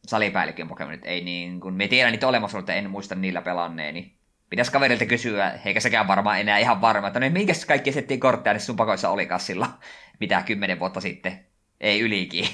salipäällikön 0.08 0.68
Pokemonit 0.68 1.06
ei 1.06 1.24
niin 1.24 1.60
kuin, 1.60 1.74
me 1.74 1.88
tiedän 1.88 2.11
niitä 2.11 2.27
olemassaoloa, 2.27 2.74
en 2.74 2.90
muista 2.90 3.16
niillä 3.16 3.42
pelanneeni. 3.42 4.16
Pitäisi 4.50 4.72
kaverilta 4.72 5.06
kysyä, 5.06 5.60
eikä 5.66 5.80
sekään 5.80 6.08
varmaan 6.08 6.40
enää 6.40 6.58
ihan 6.58 6.82
varma, 6.82 7.08
että 7.08 7.19
no 7.19 7.30
minkä 7.30 7.53
kaikki 7.68 7.92
settiin 7.92 8.19
kortteja 8.19 8.60
sun 8.60 8.76
pakoissa 8.76 9.10
oli 9.10 9.26
kassilla, 9.26 9.80
mitä 10.19 10.42
kymmenen 10.42 10.80
vuotta 10.80 11.01
sitten, 11.01 11.45
ei 11.80 12.00
ylikin. 12.00 12.45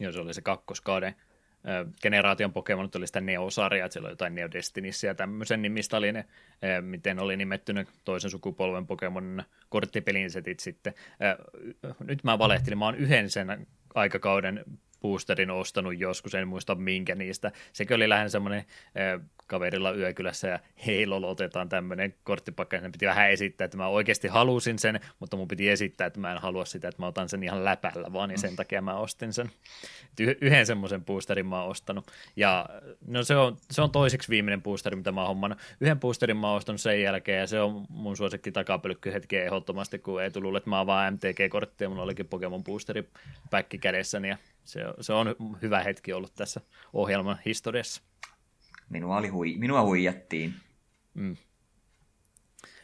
Joo, 0.00 0.12
se 0.12 0.20
oli 0.20 0.34
se 0.34 0.42
kakkoskauden 0.42 1.16
generaation 2.02 2.52
Pokemon 2.52 2.88
oli 2.96 3.06
sitä 3.06 3.20
Neo-sarjaa, 3.20 3.86
että 3.86 3.92
siellä 3.92 4.06
oli 4.06 4.12
jotain 4.12 4.34
Neo 4.34 4.48
Destinissä 4.52 5.06
ja 5.06 5.14
tämmöisen 5.14 5.62
nimistä 5.62 5.96
oli 5.96 6.12
ne, 6.12 6.24
miten 6.80 7.18
oli 7.18 7.36
nimetty 7.36 7.72
ne 7.72 7.86
toisen 8.04 8.30
sukupolven 8.30 8.86
Pokemon 8.86 9.42
korttipelin 9.68 10.30
setit 10.30 10.60
sitten. 10.60 10.94
Nyt 12.04 12.24
mä 12.24 12.38
valehtelin, 12.38 12.78
mä 12.78 12.84
oon 12.84 12.96
yhden 12.96 13.30
sen 13.30 13.66
aikakauden 13.94 14.64
boosterin 15.00 15.50
ostanut 15.50 15.98
joskus, 15.98 16.34
en 16.34 16.48
muista 16.48 16.74
minkä 16.74 17.14
niistä. 17.14 17.52
Sekin 17.72 17.96
oli 17.96 18.08
lähinnä 18.08 18.28
semmoinen 18.28 18.64
kaverilla 19.48 19.92
yökylässä 19.92 20.48
ja 20.48 20.58
hei 20.86 21.06
lolo, 21.06 21.30
otetaan 21.30 21.68
tämmöinen 21.68 22.14
korttipakka, 22.24 22.76
ja 22.76 22.90
piti 22.92 23.06
vähän 23.06 23.30
esittää, 23.30 23.64
että 23.64 23.76
mä 23.76 23.86
oikeasti 23.86 24.28
halusin 24.28 24.78
sen, 24.78 25.00
mutta 25.18 25.36
mun 25.36 25.48
piti 25.48 25.68
esittää, 25.68 26.06
että 26.06 26.20
mä 26.20 26.32
en 26.32 26.38
halua 26.38 26.64
sitä, 26.64 26.88
että 26.88 27.02
mä 27.02 27.06
otan 27.06 27.28
sen 27.28 27.42
ihan 27.42 27.64
läpällä 27.64 28.12
vaan, 28.12 28.28
niin 28.28 28.38
sen 28.38 28.56
takia 28.56 28.82
mä 28.82 28.94
ostin 28.94 29.32
sen. 29.32 29.50
yhden 30.40 30.66
semmoisen 30.66 31.04
boosterin 31.04 31.46
mä 31.46 31.60
oon 31.60 31.70
ostanut, 31.70 32.10
ja 32.36 32.68
no 33.06 33.22
se 33.22 33.36
on, 33.36 33.56
se 33.70 33.82
on 33.82 33.90
toiseksi 33.90 34.28
viimeinen 34.28 34.62
boosteri, 34.62 34.96
mitä 34.96 35.12
mä 35.12 35.20
oon 35.20 35.28
hommannut. 35.28 35.58
Yhden 35.80 36.00
boosterin 36.00 36.36
mä 36.36 36.48
oon 36.48 36.56
ostanut 36.56 36.80
sen 36.80 37.02
jälkeen, 37.02 37.40
ja 37.40 37.46
se 37.46 37.60
on 37.60 37.86
mun 37.88 38.16
suosikki 38.16 38.52
takapölkky 38.52 39.12
hetken 39.12 39.42
ehdottomasti, 39.42 39.98
kun 39.98 40.22
ei 40.22 40.30
tullut, 40.30 40.56
että 40.56 40.70
mä 40.70 40.78
oon 40.78 40.86
vaan 40.86 41.14
MTG-kortti, 41.14 41.84
ja 41.84 41.88
mulla 41.88 42.02
olikin 42.02 42.28
Pokemon 42.28 42.64
boosteri 42.64 43.08
päkki 43.50 43.78
kädessäni, 43.78 44.28
ja 44.28 44.36
se, 44.64 44.80
se 45.00 45.12
on 45.12 45.34
hyvä 45.62 45.82
hetki 45.82 46.12
ollut 46.12 46.34
tässä 46.34 46.60
ohjelman 46.92 47.38
historiassa. 47.44 48.02
Minua, 48.88 49.16
oli 49.16 49.28
hui, 49.28 49.54
minua 49.58 49.82
huijattiin. 49.82 50.54
Mm. 51.14 51.36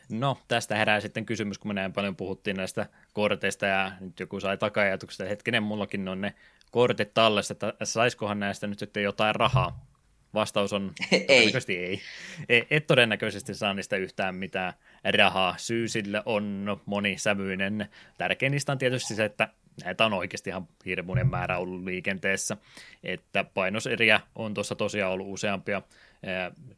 No, 0.09 0.39
tästä 0.49 0.77
herää 0.77 1.01
sitten 1.01 1.27
kysymys, 1.27 1.59
kun 1.59 1.71
me 1.71 1.75
näin 1.75 1.93
paljon 1.93 2.17
puhuttiin 2.17 2.57
näistä 2.57 2.87
korteista 3.13 3.67
ja 3.67 3.93
nyt 4.01 4.21
joku 4.21 4.41
sai 4.41 4.59
takajatuksesta, 4.59 5.25
hetkinen, 5.25 5.63
mullakin 5.63 6.09
on 6.09 6.21
ne 6.21 6.35
kortit 6.71 7.15
tallessa, 7.15 7.53
että 7.53 7.75
saiskohan 7.85 8.41
näistä 8.41 8.67
nyt 8.67 8.79
sitten 8.79 9.03
jotain 9.03 9.35
rahaa? 9.35 9.87
Vastaus 10.35 10.73
on 10.73 10.93
ei. 11.13 11.21
todennäköisesti 11.21 11.77
ei. 11.77 12.01
E, 12.49 12.63
et 12.71 12.87
todennäköisesti 12.87 13.55
saa 13.55 13.75
niistä 13.75 13.97
yhtään 13.97 14.35
mitään 14.35 14.73
rahaa. 15.19 15.55
Syy 15.57 15.89
sille 15.89 16.23
on 16.27 16.81
monisävyinen. 16.87 17.89
Tärkein 18.19 18.53
niistä 18.53 18.73
on 18.73 18.79
tietysti 18.79 19.15
se, 19.15 19.25
että 19.25 19.49
näitä 19.85 20.07
on 20.07 20.13
oikeasti 20.13 20.51
ihan 20.51 20.69
hirmuinen 20.87 21.27
määrä 21.27 21.59
ollut 21.59 21.85
liikenteessä, 21.85 22.57
että 23.03 23.45
painoseriä 23.45 24.21
on 24.35 24.55
tuossa 24.55 24.75
tosiaan 24.75 25.13
ollut 25.13 25.27
useampia 25.31 25.83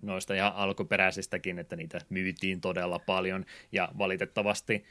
noista 0.03 0.35
ihan 0.35 0.53
alkuperäisistäkin, 0.55 1.59
että 1.59 1.77
niitä 1.77 1.99
myytiin 2.09 2.61
todella 2.61 2.99
paljon. 2.99 3.45
Ja 3.73 3.89
valitettavasti 3.99 4.85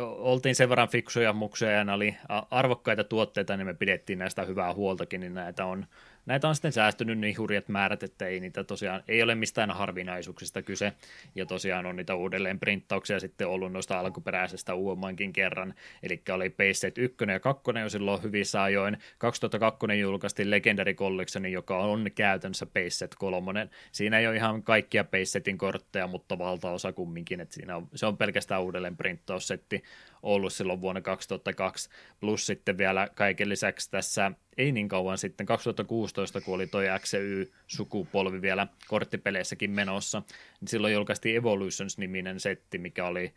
oltiin 0.00 0.54
sen 0.54 0.68
verran 0.68 0.88
fiksuja 0.88 1.32
muksuja 1.32 1.70
ja 1.70 1.94
oli 1.94 2.16
arvokkaita 2.50 3.04
tuotteita, 3.04 3.56
niin 3.56 3.66
me 3.66 3.74
pidettiin 3.74 4.18
näistä 4.18 4.44
hyvää 4.44 4.74
huoltakin, 4.74 5.20
niin 5.20 5.34
näitä 5.34 5.64
on 5.64 5.86
näitä 6.26 6.48
on 6.48 6.54
sitten 6.54 6.72
säästynyt 6.72 7.18
niin 7.18 7.38
hurjat 7.38 7.68
määrät, 7.68 8.02
että 8.02 8.26
ei 8.26 8.40
niitä 8.40 8.64
tosiaan, 8.64 9.02
ei 9.08 9.22
ole 9.22 9.34
mistään 9.34 9.70
harvinaisuuksista 9.70 10.62
kyse, 10.62 10.92
ja 11.34 11.46
tosiaan 11.46 11.86
on 11.86 11.96
niitä 11.96 12.14
uudelleen 12.14 12.60
printtauksia 12.60 13.20
sitten 13.20 13.48
ollut 13.48 13.72
noista 13.72 13.98
alkuperäisestä 13.98 14.74
uudemmankin 14.74 15.32
kerran, 15.32 15.74
eli 16.02 16.22
oli 16.32 16.50
Payset 16.50 16.98
1 16.98 17.16
ja 17.32 17.40
2 17.40 17.62
jo 17.80 17.88
silloin 17.88 18.22
hyvissä 18.22 18.62
ajoin, 18.62 18.98
2002 19.18 20.00
julkaistiin 20.00 20.50
Legendary 20.50 20.94
Collection, 20.94 21.52
joka 21.52 21.78
on 21.78 22.10
käytännössä 22.14 22.66
Payset 22.66 23.14
3, 23.18 23.68
siinä 23.92 24.18
ei 24.18 24.26
ole 24.26 24.36
ihan 24.36 24.62
kaikkia 24.62 25.04
Paysetin 25.04 25.58
kortteja, 25.58 26.06
mutta 26.06 26.38
valtaosa 26.38 26.92
kumminkin, 26.92 27.40
että 27.40 27.54
siinä 27.54 27.76
on, 27.76 27.88
se 27.94 28.06
on 28.06 28.16
pelkästään 28.16 28.62
uudelleen 28.62 28.96
printtaussetti 28.96 29.82
ollut 30.24 30.52
silloin 30.52 30.80
vuonna 30.80 31.00
2002, 31.00 31.90
plus 32.20 32.46
sitten 32.46 32.78
vielä 32.78 33.08
kaiken 33.14 33.48
lisäksi 33.48 33.90
tässä 33.90 34.32
ei 34.58 34.72
niin 34.72 34.88
kauan 34.88 35.18
sitten, 35.18 35.46
2016, 35.46 36.40
kun 36.40 36.54
oli 36.54 36.66
toi 36.66 36.84
XY-sukupolvi 36.98 38.42
vielä 38.42 38.66
korttipeleissäkin 38.88 39.70
menossa, 39.70 40.22
niin 40.60 40.68
silloin 40.68 40.94
julkaistiin 40.94 41.36
Evolutions-niminen 41.36 42.40
setti, 42.40 42.78
mikä 42.78 43.06
oli 43.06 43.34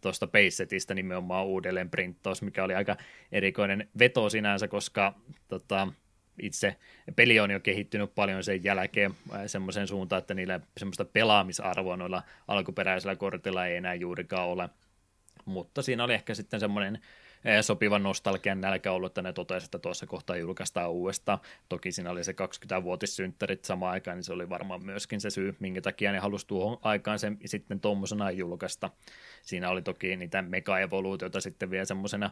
tuosta 0.00 0.26
Pace-setistä 0.26 0.94
nimenomaan 0.94 1.46
uudelleen 1.46 1.90
printtaus, 1.90 2.42
mikä 2.42 2.64
oli 2.64 2.74
aika 2.74 2.96
erikoinen 3.32 3.88
veto 3.98 4.30
sinänsä, 4.30 4.68
koska 4.68 5.14
tota, 5.48 5.88
itse 6.42 6.76
peli 7.16 7.40
on 7.40 7.50
jo 7.50 7.60
kehittynyt 7.60 8.14
paljon 8.14 8.44
sen 8.44 8.64
jälkeen 8.64 9.14
semmoisen 9.46 9.86
suuntaan, 9.86 10.18
että 10.20 10.34
niillä 10.34 10.60
semmoista 10.78 11.04
pelaamisarvoa 11.04 11.96
noilla 11.96 12.22
alkuperäisillä 12.48 13.16
kortilla 13.16 13.66
ei 13.66 13.76
enää 13.76 13.94
juurikaan 13.94 14.48
ole. 14.48 14.68
Mutta 15.46 15.82
siinä 15.82 16.04
oli 16.04 16.14
ehkä 16.14 16.34
sitten 16.34 16.60
semmoinen 16.60 16.98
sopivan 17.60 18.02
nostalgian 18.02 18.60
nälkä 18.60 18.92
ollut, 18.92 19.10
että 19.10 19.22
ne 19.22 19.32
totesi, 19.32 19.64
että 19.64 19.78
tuossa 19.78 20.06
kohtaa 20.06 20.36
julkaistaan 20.36 20.90
uudestaan. 20.90 21.38
Toki 21.68 21.92
siinä 21.92 22.10
oli 22.10 22.24
se 22.24 22.32
20-vuotissynttärit 22.32 23.64
samaan 23.64 23.92
aikaan, 23.92 24.16
niin 24.16 24.24
se 24.24 24.32
oli 24.32 24.48
varmaan 24.48 24.84
myöskin 24.84 25.20
se 25.20 25.30
syy, 25.30 25.56
minkä 25.60 25.80
takia 25.80 26.12
ne 26.12 26.18
halusi 26.18 26.46
tuohon 26.46 26.78
aikaan 26.82 27.18
sen 27.18 27.38
sitten 27.44 27.80
tuommoisena 27.80 28.30
julkaista. 28.30 28.90
Siinä 29.42 29.70
oli 29.70 29.82
toki 29.82 30.16
niitä 30.16 30.42
mega-evoluutioita 30.42 31.40
sitten 31.40 31.70
vielä 31.70 31.84
semmoisena 31.84 32.30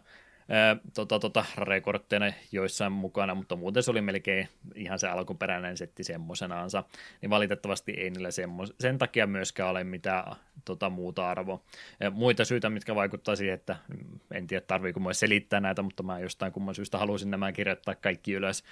tota, 0.94 1.18
tota, 1.18 1.44
rekortteina 1.58 2.32
joissain 2.52 2.92
mukana, 2.92 3.34
mutta 3.34 3.56
muuten 3.56 3.82
se 3.82 3.90
oli 3.90 4.00
melkein 4.00 4.48
ihan 4.74 4.98
se 4.98 5.08
alkuperäinen 5.08 5.76
setti 5.76 6.04
semmoisenaansa, 6.04 6.84
niin 7.22 7.30
valitettavasti 7.30 7.92
ei 7.92 8.10
niillä 8.10 8.30
semmos, 8.30 8.74
sen 8.80 8.98
takia 8.98 9.26
myöskään 9.26 9.70
ole 9.70 9.84
mitään 9.84 10.36
tota, 10.64 10.90
muuta 10.90 11.30
arvoa. 11.30 11.62
Muita 12.10 12.44
syitä, 12.44 12.70
mitkä 12.70 12.94
vaikuttaa 12.94 13.36
siihen, 13.36 13.54
että 13.54 13.76
mm, 13.88 14.20
en 14.34 14.46
tiedä 14.46 14.64
tarviiko 14.66 15.00
mua 15.00 15.12
selittää 15.12 15.60
näitä, 15.60 15.82
mutta 15.82 16.02
mä 16.02 16.18
jostain 16.18 16.52
kumman 16.52 16.74
syystä 16.74 16.98
halusin 16.98 17.30
nämä 17.30 17.52
kirjoittaa 17.52 17.94
kaikki 17.94 18.32
ylös 18.32 18.64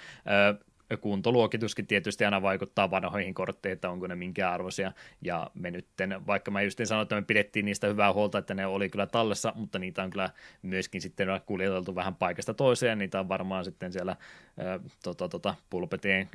kuntoluokituskin 1.01 1.87
tietysti 1.87 2.25
aina 2.25 2.41
vaikuttaa 2.41 2.91
vanhoihin 2.91 3.33
kortteihin, 3.33 3.73
että 3.73 3.89
onko 3.89 4.07
ne 4.07 4.15
minkä 4.15 4.51
arvoisia, 4.51 4.91
ja 5.21 5.51
me 5.53 5.71
nytten, 5.71 6.27
vaikka 6.27 6.51
mä 6.51 6.61
just 6.61 6.79
sanoin, 6.83 7.03
että 7.03 7.15
me 7.15 7.21
pidettiin 7.21 7.65
niistä 7.65 7.87
hyvää 7.87 8.13
huolta, 8.13 8.37
että 8.37 8.53
ne 8.53 8.65
oli 8.65 8.89
kyllä 8.89 9.07
tallessa, 9.07 9.53
mutta 9.55 9.79
niitä 9.79 10.03
on 10.03 10.09
kyllä 10.09 10.29
myöskin 10.61 11.01
sitten 11.01 11.27
kuljeteltu 11.45 11.95
vähän 11.95 12.15
paikasta 12.15 12.53
toiseen, 12.53 12.97
niitä 12.97 13.19
on 13.19 13.29
varmaan 13.29 13.65
sitten 13.65 13.93
siellä 13.93 14.11
ä, 14.11 14.79
tota, 15.03 15.29
tota, 15.29 15.55
pulpetien 15.69 16.29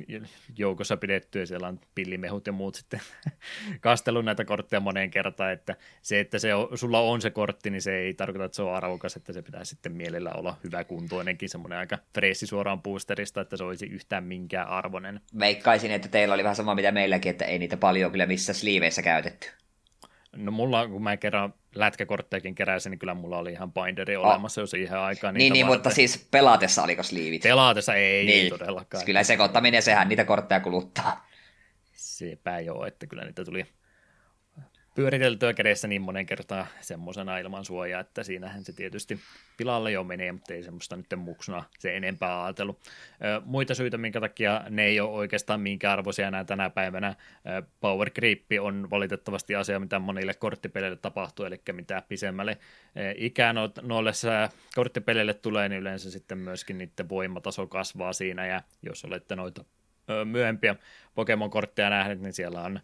joukossa 0.57 0.97
pidetty, 0.97 1.39
ja 1.39 1.45
siellä 1.45 1.67
on 1.67 1.79
pillimehut 1.95 2.47
ja 2.47 2.53
muut 2.53 2.75
sitten 2.75 3.01
kastellut 3.81 4.25
näitä 4.25 4.45
kortteja 4.45 4.79
moneen 4.79 5.11
kertaan, 5.11 5.51
että 5.51 5.75
se, 6.01 6.19
että 6.19 6.39
se 6.39 6.55
on, 6.55 6.77
sulla 6.77 6.99
on 6.99 7.21
se 7.21 7.29
kortti, 7.29 7.69
niin 7.69 7.81
se 7.81 7.97
ei 7.97 8.13
tarkoita, 8.13 8.45
että 8.45 8.55
se 8.55 8.61
on 8.61 8.75
arvokas, 8.75 9.15
että 9.15 9.33
se 9.33 9.41
pitää 9.41 9.63
sitten 9.63 9.91
mielellä 9.91 10.31
olla 10.31 10.57
hyvä 10.63 10.83
kuntoinenkin, 10.83 11.49
semmoinen 11.49 11.79
aika 11.79 11.97
freessi 12.13 12.47
suoraan 12.47 12.81
boosterista, 12.81 13.41
että 13.41 13.57
se 13.57 13.63
olisi 13.63 13.85
yhtään 13.85 14.23
minkään 14.39 14.67
arvoinen. 14.67 15.21
Veikkaisin, 15.39 15.91
että 15.91 16.07
teillä 16.07 16.33
oli 16.33 16.43
vähän 16.43 16.55
sama 16.55 16.75
mitä 16.75 16.91
meilläkin, 16.91 17.29
että 17.29 17.45
ei 17.45 17.59
niitä 17.59 17.77
paljon 17.77 18.11
kyllä 18.11 18.25
missä 18.25 18.53
sliiveissä 18.53 19.01
käytetty. 19.01 19.51
No 20.35 20.51
mulla, 20.51 20.87
kun 20.87 21.03
mä 21.03 21.17
kerran 21.17 21.53
lätkäkorttejakin 21.75 22.55
keräsin, 22.55 22.89
niin 22.89 22.99
kyllä 22.99 23.13
mulla 23.13 23.37
oli 23.37 23.51
ihan 23.51 23.71
binderi 23.73 24.17
oh. 24.17 24.25
olemassa 24.25 24.61
jo 24.61 24.67
siihen 24.67 24.99
aikaan. 24.99 25.33
Niin, 25.33 25.53
niin 25.53 25.65
mutta 25.65 25.89
siis 25.89 26.27
pelaatessa 26.31 26.83
oliko 26.83 27.03
sliivit? 27.03 27.43
Pelaatessa 27.43 27.95
ei, 27.95 28.25
niin. 28.25 28.43
ei 28.43 28.49
todellakaan. 28.49 29.05
Kyllä 29.05 29.23
sekoittaminen, 29.23 29.81
sehän 29.81 30.09
niitä 30.09 30.25
kortteja 30.25 30.59
kuluttaa. 30.59 31.27
Sepä 31.93 32.59
joo, 32.59 32.85
että 32.85 33.07
kyllä 33.07 33.23
niitä 33.23 33.45
tuli 33.45 33.65
pyöriteltyä 34.95 35.53
kädessä 35.53 35.87
niin 35.87 36.01
monen 36.01 36.25
kertaa 36.25 36.67
semmoisena 36.81 37.37
ilman 37.37 37.65
suojaa, 37.65 38.01
että 38.01 38.23
siinähän 38.23 38.63
se 38.63 38.73
tietysti 38.73 39.19
pilalle 39.57 39.91
jo 39.91 40.03
menee, 40.03 40.31
mutta 40.31 40.53
ei 40.53 40.63
semmoista 40.63 40.95
nyt 40.95 41.05
muksuna 41.17 41.63
se 41.79 41.97
enempää 41.97 42.43
ajatellut. 42.43 42.79
Muita 43.45 43.75
syitä, 43.75 43.97
minkä 43.97 44.19
takia 44.19 44.63
ne 44.69 44.83
ei 44.83 44.99
ole 44.99 45.09
oikeastaan 45.09 45.61
minkä 45.61 45.91
arvoisia 45.91 46.27
enää 46.27 46.43
tänä 46.43 46.69
päivänä. 46.69 47.15
Power 47.79 48.09
Creep 48.09 48.41
on 48.61 48.89
valitettavasti 48.89 49.55
asia, 49.55 49.79
mitä 49.79 49.99
monille 49.99 50.33
korttipeleille 50.33 50.97
tapahtuu, 50.97 51.45
eli 51.45 51.61
mitä 51.71 52.03
pisemmälle 52.07 52.57
ikään 53.15 53.55
noille 53.81 54.11
korttipeleille 54.75 55.33
tulee, 55.33 55.69
niin 55.69 55.81
yleensä 55.81 56.11
sitten 56.11 56.37
myöskin 56.37 56.77
niiden 56.77 57.09
voimataso 57.09 57.67
kasvaa 57.67 58.13
siinä, 58.13 58.45
ja 58.45 58.61
jos 58.81 59.05
olette 59.05 59.35
noita 59.35 59.65
myöhempiä 60.25 60.75
Pokemon-kortteja 61.15 61.89
nähnyt, 61.89 62.21
niin 62.21 62.33
siellä 62.33 62.61
on 62.61 62.79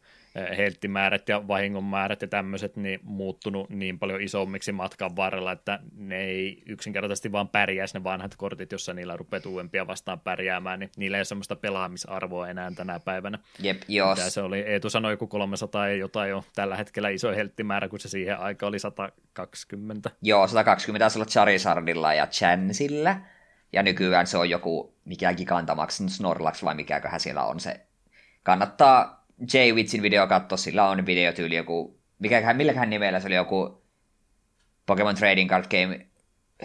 helttimäärät 0.58 1.30
ja 1.30 1.48
vahingonmäärät 1.48 2.22
ja 2.22 2.28
tämmöiset 2.28 2.76
niin 2.76 3.00
muuttunut 3.04 3.70
niin 3.70 4.00
paljon 4.00 4.22
isommiksi 4.22 4.72
matkan 4.72 5.16
varrella, 5.16 5.52
että 5.52 5.80
ne 5.98 6.24
ei 6.24 6.64
yksinkertaisesti 6.66 7.32
vaan 7.32 7.50
pärjäisi 7.50 7.98
ne 7.98 8.04
vanhat 8.04 8.36
kortit, 8.36 8.72
jossa 8.72 8.94
niillä 8.94 9.18
rupeaa 9.18 9.42
uudempia 9.48 9.88
vastaan 9.88 10.20
pärjäämään, 10.20 10.80
niin 10.80 10.90
niillä 10.98 11.18
ei 11.18 11.20
ole 11.20 11.26
semmoista 11.26 11.56
pelaamisarvoa 11.56 12.48
enää 12.48 12.72
tänä 12.76 13.00
päivänä. 13.00 13.40
Jep, 13.60 13.82
jos. 13.88 14.18
Mitä 14.18 14.30
se 14.30 14.42
oli, 14.42 14.60
Eetu 14.60 14.90
sanoi 14.90 15.14
joku 15.14 15.28
300 15.28 15.88
ja 15.88 15.96
jotain 15.96 16.30
jo 16.30 16.46
tällä 16.56 16.76
hetkellä 16.76 17.10
iso 17.10 17.32
helttimäärä, 17.32 17.88
kun 17.88 18.00
se 18.00 18.10
siihen 18.10 18.40
aika 18.40 18.68
oli 18.68 18.80
120. 18.80 20.12
Joo, 20.22 20.48
120 20.48 21.04
taisi 21.04 21.18
olla 21.18 21.26
Charizardilla 21.26 22.14
ja 22.14 22.28
Chansilla, 22.28 23.16
ja 23.74 23.84
nykyään 23.84 24.28
se 24.28 24.38
on 24.38 24.50
joku, 24.50 24.96
mikä 25.06 25.34
Gigantamax, 25.34 26.02
Snorlax 26.08 26.64
vai 26.64 26.76
mikäköhän 26.76 27.20
siellä 27.20 27.44
on 27.44 27.60
se. 27.60 27.80
Kannattaa 28.44 29.25
Jay 29.54 29.74
Witsin 29.74 30.02
video 30.02 30.28
katsoa, 30.28 30.58
sillä 30.58 30.90
on 30.90 31.06
videotyyli 31.06 31.56
joku, 31.56 32.00
mikäköhän, 32.20 32.58
milläköhän 32.58 32.90
nimellä 32.90 33.20
se 33.20 33.28
oli 33.28 33.36
joku 33.36 33.82
Pokemon 34.86 35.16
Trading 35.16 35.50
Card 35.50 35.66
Game 35.66 36.06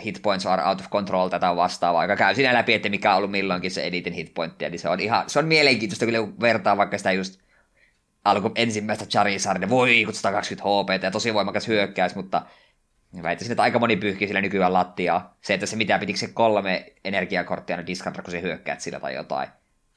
hit 0.05 0.23
points 0.23 0.47
are 0.47 0.63
out 0.63 0.81
of 0.81 0.91
control 0.91 1.29
tätä 1.29 1.57
vastaavaa, 1.57 2.05
joka 2.05 2.17
käy 2.17 2.35
siinä 2.35 2.55
läpi, 2.55 2.75
että 2.75 2.89
mikä 2.89 3.11
on 3.11 3.17
ollut 3.17 3.31
milloinkin 3.31 3.71
se 3.71 3.83
editin 3.83 4.13
hitpointtia, 4.13 4.71
niin 4.71 4.79
se 4.79 4.89
on 4.89 5.01
ihan, 5.01 5.31
se 5.31 5.39
on 5.39 5.45
mielenkiintoista 5.45 6.05
kyllä 6.05 6.19
vertaa 6.41 6.77
vaikka 6.77 6.99
sitä 6.99 7.13
just 7.13 7.41
alku 8.25 8.51
ensimmäistä 8.55 9.07
Charizardia, 9.07 9.69
voi 9.69 10.03
kun 10.05 10.15
120 10.15 10.65
HP 10.65 11.03
ja 11.03 11.11
tosi 11.11 11.35
voimakas 11.35 11.69
hyökkäys, 11.69 12.15
mutta 12.15 12.43
väittäisin, 13.23 13.53
että 13.53 13.63
aika 13.63 13.79
moni 13.79 13.97
pyyhkii 13.97 14.29
sillä 14.29 14.41
nykyään 14.41 14.73
lattiaa. 14.73 15.37
Se, 15.41 15.55
että 15.55 15.67
se 15.67 15.77
mitä 15.77 15.99
pitikö 15.99 16.19
se 16.19 16.29
kolme 16.29 16.93
energiakorttia 17.05 17.77
ne 17.77 17.87
diskanta, 17.87 18.23
kun 18.23 18.31
se 18.31 18.43
hyökkäät 18.43 18.81
sillä 18.81 19.01
tai 19.01 19.15
jotain. 19.15 19.49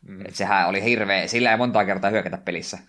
Mm. 0.08 0.26
Et 0.26 0.36
sehän 0.36 0.68
oli 0.68 0.84
hirveä, 0.84 1.28
sillä 1.28 1.52
ei 1.52 1.58
montaa 1.58 1.86
kertaa 1.86 2.10
hyökätä 2.10 2.38
pelissä. 2.38 2.80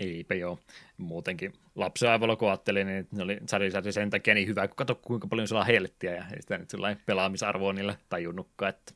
Eipä 0.00 0.34
joo. 0.34 0.58
Muutenkin 0.96 1.52
lapsen 1.74 2.10
aivoilla 2.10 2.36
kun 2.36 2.48
ajattelin, 2.48 2.86
niin 2.86 3.08
ne 3.12 3.22
oli 3.22 3.38
Charizard 3.46 3.92
sen 3.92 4.10
takia 4.10 4.34
niin 4.34 4.48
hyvä, 4.48 4.68
kun 4.68 4.76
katso 4.76 4.94
kuinka 4.94 5.28
paljon 5.28 5.48
sillä 5.48 5.60
on 5.60 5.66
helttiä 5.66 6.14
ja 6.14 6.24
ei 6.34 6.42
sitä 6.42 6.58
nyt 6.58 6.68
pelaamisarvoa 7.06 7.72
niillä 7.72 7.96
tajunnutkaan, 8.08 8.68
että 8.68 8.92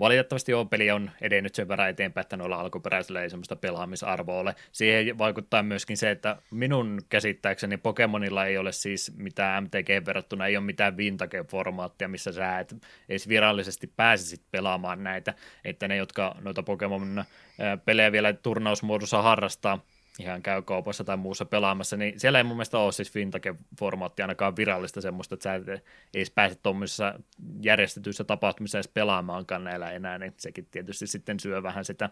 Valitettavasti 0.00 0.52
joo, 0.52 0.64
peli 0.64 0.90
on 0.90 1.10
edennyt 1.20 1.54
sen 1.54 1.68
verran 1.68 1.88
eteenpäin, 1.88 2.22
että 2.22 2.36
noilla 2.36 2.56
alkuperäisillä 2.56 3.22
ei 3.22 3.30
semmoista 3.30 3.56
pelaamisarvoa 3.56 4.40
ole. 4.40 4.54
Siihen 4.72 5.18
vaikuttaa 5.18 5.62
myöskin 5.62 5.96
se, 5.96 6.10
että 6.10 6.36
minun 6.50 7.00
käsittääkseni 7.08 7.76
Pokemonilla 7.76 8.46
ei 8.46 8.58
ole 8.58 8.72
siis 8.72 9.12
mitään 9.16 9.64
MTG 9.64 10.06
verrattuna, 10.06 10.46
ei 10.46 10.56
ole 10.56 10.64
mitään 10.64 10.96
vintage-formaattia, 10.96 12.08
missä 12.08 12.32
sä 12.32 12.58
et 12.58 12.76
edes 13.08 13.28
virallisesti 13.28 13.86
pääsisit 13.86 14.42
pelaamaan 14.50 15.04
näitä, 15.04 15.34
että 15.64 15.88
ne, 15.88 15.96
jotka 15.96 16.36
noita 16.40 16.62
Pokemon-pelejä 16.62 18.12
vielä 18.12 18.32
turnausmuodossa 18.32 19.22
harrastaa, 19.22 19.78
ihan 20.18 20.42
käy 20.42 20.62
kaupassa 20.62 21.04
tai 21.04 21.16
muussa 21.16 21.44
pelaamassa, 21.44 21.96
niin 21.96 22.20
siellä 22.20 22.38
ei 22.38 22.44
mun 22.44 22.56
mielestä 22.56 22.78
ole 22.78 22.92
siis 22.92 23.12
Vintage-formaatti 23.14 24.22
ainakaan 24.22 24.56
virallista 24.56 25.00
semmoista, 25.00 25.34
että 25.34 25.42
sä 25.42 25.54
et 25.54 25.84
edes 26.14 26.30
pääse 26.30 26.54
tuommoisissa 26.62 27.14
järjestetyissä 27.60 28.24
tapahtumissa 28.24 28.78
edes 28.78 28.88
pelaamaankaan 28.88 29.64
näillä 29.64 29.90
enää, 29.90 30.18
niin 30.18 30.34
sekin 30.36 30.66
tietysti 30.70 31.06
sitten 31.06 31.40
syö 31.40 31.62
vähän 31.62 31.84
sitä 31.84 32.10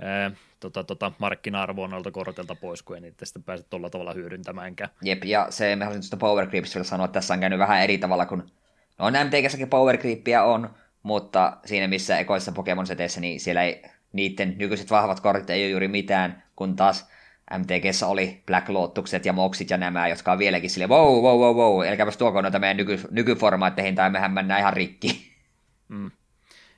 ää, 0.00 0.30
tota, 0.60 0.84
tota, 0.84 1.12
markkina-arvoa 1.18 1.88
noilta 1.88 2.10
kortilta 2.10 2.54
pois, 2.54 2.82
kun 2.82 2.96
ei 2.96 3.02
niitä 3.02 3.26
sitten 3.26 3.42
pääse 3.42 3.64
tuolla 3.70 3.90
tavalla 3.90 4.12
hyödyntämäänkään. 4.12 4.90
Jep, 5.02 5.24
ja 5.24 5.46
se, 5.50 5.76
me 5.76 5.84
haluaisin 5.84 6.02
tuosta 6.02 6.26
Power 6.26 6.46
Creepistä 6.46 6.74
vielä 6.74 6.84
sanoa, 6.84 7.04
että 7.04 7.14
tässä 7.14 7.34
on 7.34 7.40
käynyt 7.40 7.58
vähän 7.58 7.82
eri 7.82 7.98
tavalla, 7.98 8.26
kun 8.26 8.50
no 8.98 9.10
MTGssäkin 9.10 9.68
Power 9.68 9.96
Creepia 9.96 10.44
on, 10.44 10.70
mutta 11.02 11.56
siinä 11.64 11.88
missä 11.88 12.18
ekoissa 12.18 12.52
Pokemon 12.52 12.86
seteissä, 12.86 13.20
niin 13.20 13.40
siellä 13.40 13.62
ei 13.62 13.82
niiden 14.12 14.54
nykyiset 14.58 14.90
vahvat 14.90 15.20
kortit 15.20 15.50
ei 15.50 15.64
ole 15.64 15.70
juuri 15.70 15.88
mitään, 15.88 16.42
kun 16.56 16.76
taas 16.76 17.10
MTGssä 17.58 18.06
oli 18.06 18.42
Black 18.46 18.68
Lotukset 18.68 19.26
ja 19.26 19.32
Moxit 19.32 19.70
ja 19.70 19.76
nämä, 19.76 20.08
jotka 20.08 20.32
on 20.32 20.38
vieläkin 20.38 20.70
sille 20.70 20.88
wow, 20.88 21.22
wow, 21.22 21.40
wow, 21.40 21.56
wow, 21.56 21.84
elkäpäs 21.84 22.16
tuoko 22.16 22.42
noita 22.42 22.58
meidän 22.58 22.76
nyky, 22.76 23.00
nykyformaatteihin 23.10 23.94
tai 23.94 24.10
mehän 24.10 24.32
mennään 24.32 24.60
ihan 24.60 24.72
rikki. 24.72 25.32
Mm. 25.88 26.10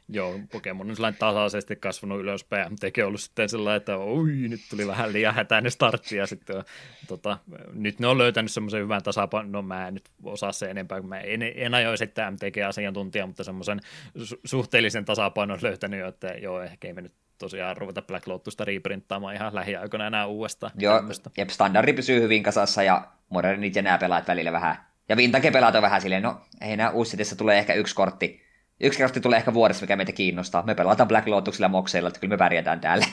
Joo, 0.09 0.41
Pokemon 0.53 0.91
on 0.91 0.97
sellainen 0.97 1.19
tasaisesti 1.19 1.77
kasvanut 1.77 2.21
ylöspäin. 2.21 2.73
MTG 2.73 2.99
on 2.99 3.07
ollut 3.07 3.21
sitten 3.21 3.49
sellainen, 3.49 3.77
että 3.77 3.97
oi, 3.97 4.33
nyt 4.33 4.61
tuli 4.71 4.87
vähän 4.87 5.13
liian 5.13 5.35
hätäinen 5.35 5.71
startti 5.71 6.17
ja 6.17 6.27
sitten 6.27 6.65
tota, 7.09 7.39
nyt 7.73 7.99
ne 7.99 8.07
on 8.07 8.19
löytänyt 8.19 8.53
semmoisen 8.53 8.83
hyvän 8.83 9.03
tasapainon, 9.03 9.53
no 9.53 9.63
mä 9.63 9.89
en 9.89 9.95
nyt 9.95 10.11
osaa 10.23 10.53
se 10.53 10.71
enempää, 10.71 11.01
kun 11.01 11.09
mä 11.09 11.21
en, 11.21 11.43
en 11.43 11.75
aio 11.75 11.93
esittää 11.93 12.31
MTG-asiantuntija, 12.31 13.27
mutta 13.27 13.45
semmoisen 13.45 13.81
su- 14.19 14.41
suhteellisen 14.45 15.05
tasapainon 15.05 15.59
löytänyt 15.63 16.01
jo, 16.01 16.09
että 16.09 16.27
joo, 16.27 16.63
ehkä 16.63 16.89
ei 16.89 16.95
me 16.95 17.01
nyt 17.01 17.15
tosiaan 17.39 17.77
ruveta 17.77 18.03
Black 18.03 18.27
Lotusta 18.27 18.65
reprinttaamaan 18.65 19.35
ihan 19.35 19.55
lähiaikoina 19.55 20.07
enää 20.07 20.27
uudestaan. 20.27 20.73
Joo, 20.79 20.97
tämmöstä. 20.97 21.31
jep, 21.37 21.49
standardi 21.49 21.93
pysyy 21.93 22.21
hyvin 22.21 22.43
kasassa 22.43 22.83
ja 22.83 23.09
modernit 23.29 23.77
ja 23.77 23.83
nämä 23.83 23.99
pelaat 23.99 24.29
välillä 24.29 24.53
vähän. 24.53 24.77
Ja 25.09 25.17
vintage 25.17 25.51
pelaat 25.51 25.75
on 25.75 25.83
vähän 25.83 26.01
silleen, 26.01 26.23
no 26.23 26.41
ei 26.61 26.77
nämä 26.77 26.91
uusitissa 26.91 27.37
tulee 27.37 27.59
ehkä 27.59 27.75
yksi 27.75 27.95
kortti. 27.95 28.45
Yksi 28.81 29.03
kortti 29.03 29.21
tulee 29.21 29.37
ehkä 29.37 29.55
vuodessa, 29.55 29.83
mikä 29.83 29.97
meitä 29.97 30.13
kiinnostaa. 30.13 30.63
Me 30.63 30.75
pelataan 30.75 31.09
Black 31.09 31.29
Lotusilla 31.29 31.69
mokseilla, 31.69 32.09
että 32.09 32.21
kyllä 32.21 32.33
me 32.33 32.39
pärjätään 32.39 32.81
täällä. 32.81 33.07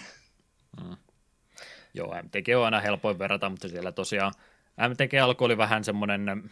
Mm. 0.83 0.95
Joo, 1.93 2.15
MTG 2.23 2.47
on 2.57 2.65
aina 2.65 2.79
helpoin 2.79 3.19
verrata, 3.19 3.49
mutta 3.49 3.67
siellä 3.67 3.91
tosiaan 3.91 4.33
MTG 4.89 5.13
alkoi 5.23 5.45
oli 5.45 5.57
vähän 5.57 5.83
semmoinen 5.83 6.51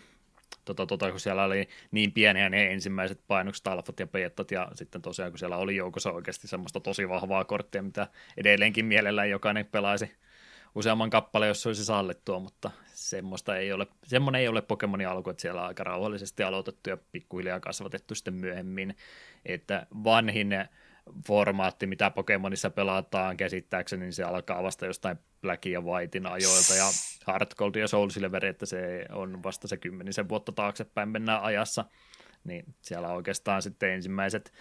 tota, 0.66 0.86
tota, 0.86 1.12
kun 1.12 1.20
siellä 1.20 1.44
oli 1.44 1.68
niin 1.92 2.12
pieniä 2.12 2.50
ne 2.50 2.72
ensimmäiset 2.72 3.22
painokset, 3.28 3.68
alfat 3.68 4.00
ja 4.00 4.08
beetat, 4.08 4.52
ja 4.52 4.72
sitten 4.74 5.02
tosiaan 5.02 5.32
kun 5.32 5.40
siellä 5.40 5.58
oli 5.58 5.76
joukossa 5.76 6.12
oikeasti 6.12 6.48
semmoista 6.48 6.80
tosi 6.80 7.10
vahvaa 7.10 7.46
korttia, 7.46 7.84
mitä 7.84 8.08
edelleenkin 8.38 8.86
mielellään 8.86 9.30
jokainen 9.30 9.66
pelaisi 9.66 10.12
useamman 10.76 11.10
kappaleen, 11.10 11.48
jos 11.48 11.62
se 11.62 11.70
olisi 11.70 11.86
sallittua, 11.86 12.40
mutta 12.40 12.72
semmoista 12.94 13.58
ei 13.58 13.74
ole, 13.74 13.88
semmoinen 14.04 14.42
ei 14.42 14.48
ole 14.48 14.62
Pokemonin 14.62 15.08
alku, 15.08 15.30
että 15.30 15.42
siellä 15.42 15.62
on 15.62 15.68
aika 15.68 15.84
rauhallisesti 15.84 16.44
aloitettu 16.44 16.90
ja 16.90 16.98
pikkuhiljaa 17.12 17.60
kasvatettu 17.60 18.16
sitten 18.16 18.34
myöhemmin, 18.34 18.96
että 19.46 19.88
vanhin 20.04 20.50
formaatti, 21.28 21.88
mitä 21.88 22.10
Pokemonissa 22.10 22.70
pelataan 22.70 23.38
käsittääkseni, 23.38 24.06
niin 24.06 24.14
se 24.14 24.24
alkaa 24.24 24.64
vasta 24.64 24.86
jostain 24.86 25.18
Black 25.42 25.66
ja 25.66 25.82
Whitein 25.82 26.26
ajoilta 26.26 26.76
ja 26.76 26.86
Heart 27.28 27.54
Gold 27.54 27.76
ja 27.76 27.88
Soul 27.88 28.10
Silver, 28.10 28.46
että 28.46 28.66
se 28.66 29.06
on 29.12 29.44
vasta 29.44 29.68
se 29.68 29.78
kymmenisen 29.78 30.30
vuotta 30.30 30.52
taaksepäin 30.52 31.10
mennään 31.10 31.42
ajassa, 31.42 31.86
niin 32.44 32.76
siellä 32.82 33.10
oikeastaan 33.10 33.62
sitten 33.62 33.90
ensimmäiset 33.90 34.54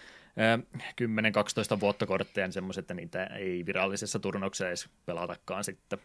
10-12 1.75 1.79
vuotta 1.79 2.05
kortteja, 2.05 2.47
niin 2.47 2.53
semmoiset, 2.53 2.83
että 2.83 2.93
niitä 2.93 3.25
ei 3.25 3.65
virallisessa 3.65 4.19
turnauksessa 4.19 4.67
edes 4.67 4.89
pelatakaan 5.05 5.63
sitten. 5.63 5.99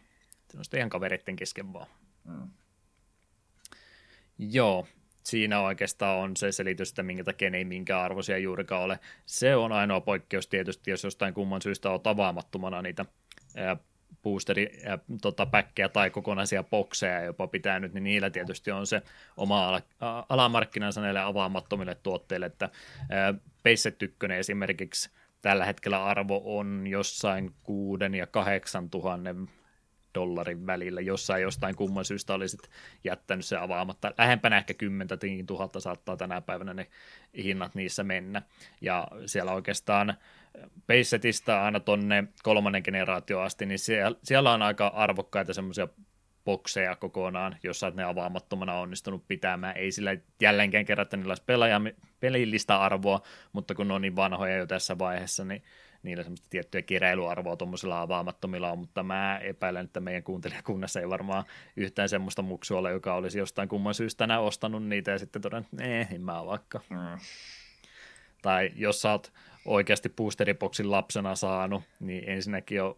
Se 0.51 0.57
on 0.57 0.63
sitten 0.63 0.77
ihan 0.77 0.89
kavereiden 0.89 1.35
kesken 1.35 1.73
vaan. 1.73 1.87
Mm. 2.23 2.49
Joo, 4.37 4.87
siinä 5.25 5.59
oikeastaan 5.59 6.17
on 6.17 6.37
se 6.37 6.51
selitys, 6.51 6.89
että 6.89 7.03
minkä 7.03 7.23
takia 7.23 7.49
ne 7.49 7.57
ei 7.57 7.65
minkään 7.65 8.03
arvoisia 8.03 8.37
juurikaan 8.37 8.83
ole. 8.83 8.99
Se 9.25 9.55
on 9.55 9.71
ainoa 9.71 10.01
poikkeus 10.01 10.47
tietysti, 10.47 10.91
jos 10.91 11.03
jostain 11.03 11.33
kumman 11.33 11.61
syystä 11.61 11.89
on 11.89 11.99
avaamattomana 12.03 12.81
niitä 12.81 13.05
boosteri 14.23 14.69
tota, 15.21 15.45
päkkejä 15.45 15.89
tai 15.89 16.09
kokonaisia 16.09 16.63
bokseja 16.63 17.23
jopa 17.23 17.47
pitänyt, 17.47 17.93
niin 17.93 18.03
niillä 18.03 18.29
tietysti 18.29 18.71
on 18.71 18.87
se 18.87 19.01
oma 19.37 19.67
ala, 19.67 19.81
alamarkkinansa 20.29 21.01
näille 21.01 21.21
avaamattomille 21.21 21.95
tuotteille, 21.95 22.45
että 22.45 22.69
Pace 23.63 23.93
1 24.01 24.17
esimerkiksi 24.37 25.09
tällä 25.41 25.65
hetkellä 25.65 26.05
arvo 26.05 26.41
on 26.45 26.87
jossain 26.87 27.51
6 27.63 28.03
ja 28.17 28.27
8 28.27 28.89
tuhannen 28.89 29.49
dollarin 30.15 30.67
välillä, 30.67 31.01
jossain 31.01 31.41
jostain 31.41 31.75
kumman 31.75 32.05
syystä 32.05 32.33
olisit 32.33 32.69
jättänyt 33.03 33.45
se 33.45 33.57
avaamatta. 33.57 34.13
Lähempänä 34.17 34.57
ehkä 34.57 34.73
10 34.73 35.07
tuhatta 35.47 35.79
saattaa 35.79 36.17
tänä 36.17 36.41
päivänä 36.41 36.73
ne 36.73 36.87
hinnat 37.37 37.75
niissä 37.75 38.03
mennä. 38.03 38.41
Ja 38.81 39.07
siellä 39.25 39.51
oikeastaan 39.51 40.17
Pacesetista 40.87 41.63
aina 41.63 41.79
tonne 41.79 42.23
kolmannen 42.43 42.81
generaatio 42.85 43.41
asti, 43.41 43.65
niin 43.65 43.79
siellä, 43.79 44.17
siellä 44.23 44.53
on 44.53 44.61
aika 44.61 44.87
arvokkaita 44.87 45.53
semmoisia 45.53 45.87
bokseja 46.45 46.95
kokonaan, 46.95 47.57
jos 47.63 47.79
sä 47.79 47.91
ne 47.95 48.03
avaamattomana 48.03 48.73
onnistunut 48.73 49.27
pitämään. 49.27 49.77
Ei 49.77 49.91
sillä 49.91 50.17
jälleenkään 50.41 50.85
kerran, 50.85 51.07
niillä 51.15 51.35
pelillistä 52.19 52.81
arvoa, 52.81 53.21
mutta 53.53 53.75
kun 53.75 53.87
ne 53.87 53.93
on 53.93 54.01
niin 54.01 54.15
vanhoja 54.15 54.57
jo 54.57 54.67
tässä 54.67 54.97
vaiheessa, 54.97 55.45
niin 55.45 55.63
niillä 56.05 56.23
semmoista 56.23 56.47
tiettyä 56.49 56.81
keräilyarvoa 56.81 57.55
tuommoisilla 57.55 58.01
avaamattomilla 58.01 58.71
on, 58.71 58.79
mutta 58.79 59.03
mä 59.03 59.39
epäilen, 59.43 59.85
että 59.85 59.99
meidän 59.99 60.23
kuuntelijakunnassa 60.23 60.99
ei 60.99 61.09
varmaan 61.09 61.43
yhtään 61.75 62.09
semmoista 62.09 62.41
muksua 62.41 62.79
ole, 62.79 62.91
joka 62.91 63.13
olisi 63.13 63.39
jostain 63.39 63.69
kumman 63.69 63.93
syystä 63.93 64.17
tänään 64.17 64.41
ostanut 64.41 64.83
niitä 64.83 65.11
ja 65.11 65.19
sitten 65.19 65.41
todennut, 65.41 65.73
että 65.73 65.83
eh, 65.83 66.07
en 66.11 66.21
mä 66.21 66.45
vaikka. 66.45 66.79
Mm. 66.89 67.19
Tai 68.41 68.71
jos 68.75 69.01
sä 69.01 69.11
oot 69.11 69.33
oikeasti 69.65 70.09
boosteriboxin 70.09 70.91
lapsena 70.91 71.35
saanut, 71.35 71.83
niin 71.99 72.29
ensinnäkin 72.29 72.81
on 72.81 72.95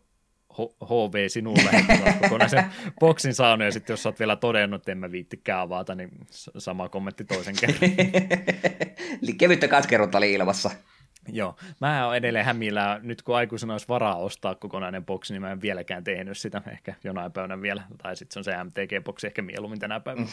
HV 0.59 1.27
sinulle, 1.29 1.69
kokonaisen 2.21 2.65
boksin 2.99 3.33
saanut, 3.33 3.65
ja 3.65 3.71
sitten 3.71 3.93
jos 3.93 4.03
sä 4.03 4.09
oot 4.09 4.19
vielä 4.19 4.35
todennut, 4.35 4.81
että 4.81 4.91
en 4.91 4.97
mä 4.97 5.11
viittikään 5.11 5.59
avata, 5.59 5.95
niin 5.95 6.09
sama 6.57 6.89
kommentti 6.89 7.23
toisen 7.23 7.55
kerran. 7.59 7.79
Eli 9.23 9.33
kevyttä 9.33 9.67
katkeruutta 9.67 10.17
oli 10.17 10.33
ilmassa. 10.33 10.71
Joo, 11.27 11.55
mä 11.81 12.05
oon 12.05 12.15
edelleen 12.15 12.45
hämillä. 12.45 12.99
Nyt 13.03 13.21
kun 13.21 13.35
aikuisena 13.35 13.73
olisi 13.73 13.87
varaa 13.87 14.15
ostaa 14.15 14.55
kokonainen 14.55 15.05
boksi, 15.05 15.33
niin 15.33 15.41
mä 15.41 15.51
en 15.51 15.61
vieläkään 15.61 16.03
tehnyt 16.03 16.37
sitä. 16.37 16.61
Ehkä 16.71 16.93
jonain 17.03 17.31
päivänä 17.31 17.61
vielä. 17.61 17.83
Tai 17.97 18.15
sitten 18.15 18.33
se 18.33 18.39
on 18.39 18.43
se 18.43 18.63
MTG-boksi 18.63 19.27
ehkä 19.27 19.41
mieluummin 19.41 19.79
tänä 19.79 19.99
päivänä. 19.99 20.25
Mm. 20.25 20.31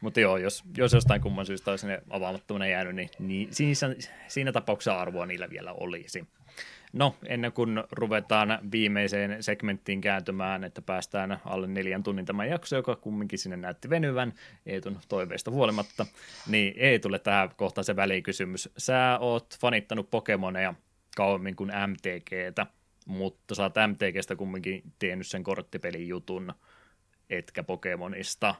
Mutta 0.00 0.20
joo, 0.20 0.36
jos, 0.36 0.64
jos 0.76 0.92
jostain 0.92 1.20
kumman 1.20 1.46
syystä 1.46 1.70
olisi 1.70 1.86
ne 1.86 2.02
avaamattomana 2.10 2.66
jäänyt, 2.66 2.94
niin, 2.94 3.08
niin 3.18 3.48
siinä, 3.54 3.94
siinä 4.28 4.52
tapauksessa 4.52 5.00
arvoa 5.00 5.26
niillä 5.26 5.50
vielä 5.50 5.72
olisi. 5.72 6.26
No, 6.92 7.16
ennen 7.26 7.52
kuin 7.52 7.84
ruvetaan 7.92 8.58
viimeiseen 8.72 9.42
segmenttiin 9.42 10.00
kääntymään, 10.00 10.64
että 10.64 10.82
päästään 10.82 11.40
alle 11.44 11.66
neljän 11.66 12.02
tunnin 12.02 12.24
tämän 12.24 12.48
jakso, 12.48 12.76
joka 12.76 12.96
kumminkin 12.96 13.38
sinne 13.38 13.56
näytti 13.56 13.90
venyvän 13.90 14.32
Eetun 14.66 14.98
toiveista 15.08 15.50
huolimatta, 15.50 16.06
niin 16.46 16.74
ei 16.76 16.98
tule 16.98 17.18
tähän 17.18 17.50
kohtaan 17.56 17.84
se 17.84 17.96
välikysymys. 17.96 18.68
Sä 18.78 19.18
oot 19.20 19.56
fanittanut 19.60 20.10
Pokemoneja 20.10 20.74
kauemmin 21.16 21.56
kuin 21.56 21.72
MTGtä, 21.86 22.66
mutta 23.06 23.54
sä 23.54 23.62
oot 23.62 23.74
MTGstä 23.88 24.36
kumminkin 24.36 24.82
tiennyt 24.98 25.26
sen 25.26 25.44
korttipelin 25.44 26.08
jutun, 26.08 26.52
etkä 27.30 27.62
Pokemonista. 27.62 28.54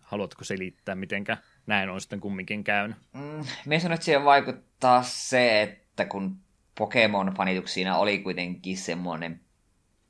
Haluatko 0.00 0.44
selittää, 0.44 0.94
mitenkä 0.94 1.36
näin 1.66 1.90
on 1.90 2.00
sitten 2.00 2.20
kumminkin 2.20 2.64
käynyt? 2.64 2.96
Mm, 3.12 3.78
sanon, 3.78 3.94
että 3.94 4.04
siihen 4.04 4.24
vaikuttaa 4.24 5.02
se, 5.02 5.62
että 5.62 6.04
kun 6.04 6.36
Pokemon-fanituksina 6.78 7.96
oli 7.96 8.18
kuitenkin 8.18 8.76
semmoinen 8.76 9.40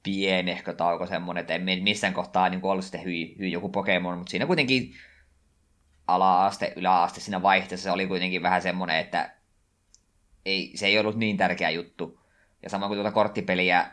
pienehkö 0.03 0.75
tauko 0.75 1.07
semmoinen, 1.07 1.41
että 1.41 1.55
en 1.55 1.83
missään 1.83 2.15
kohtaa 2.15 2.49
niin 2.49 2.61
ollut 2.63 2.85
sitten 2.85 3.05
hyi, 3.05 3.37
hyi 3.39 3.53
joku 3.53 3.69
Pokemon, 3.69 4.19
mutta 4.19 4.31
siinä 4.31 4.47
kuitenkin 4.47 4.95
ala-aste, 6.07 6.73
yläaste 6.77 7.21
siinä 7.21 7.43
vaihteessa 7.43 7.85
se 7.85 7.91
oli 7.91 8.07
kuitenkin 8.07 8.43
vähän 8.43 8.63
semmoinen, 8.63 8.97
että 8.97 9.35
ei, 10.45 10.73
se 10.75 10.87
ei 10.87 10.99
ollut 10.99 11.17
niin 11.17 11.37
tärkeä 11.37 11.71
juttu. 11.71 12.21
Ja 12.63 12.71
sama 12.71 12.87
kuin 12.87 12.97
tuota 12.97 13.13
korttipeliä 13.13 13.91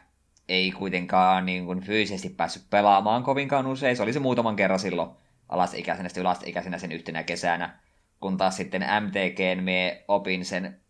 ei 0.49 0.71
kuitenkaan 0.71 1.45
niin 1.45 1.65
kuin 1.65 1.81
fyysisesti 1.81 2.29
päässyt 2.29 2.69
pelaamaan 2.69 3.23
kovinkaan 3.23 3.67
usein. 3.67 3.97
Se 3.97 4.03
oli 4.03 4.13
se 4.13 4.19
muutaman 4.19 4.55
kerran 4.55 4.79
silloin 4.79 5.09
alasteikäisenä, 5.49 6.09
sitten 6.09 6.21
yläasteikäisenä 6.21 6.77
sen 6.77 6.91
yhtenä 6.91 7.23
kesänä. 7.23 7.79
Kun 8.19 8.37
taas 8.37 8.57
sitten 8.57 8.81
MTGn 8.81 9.63
me 9.63 10.03
opin 10.07 10.45
sen 10.45 10.84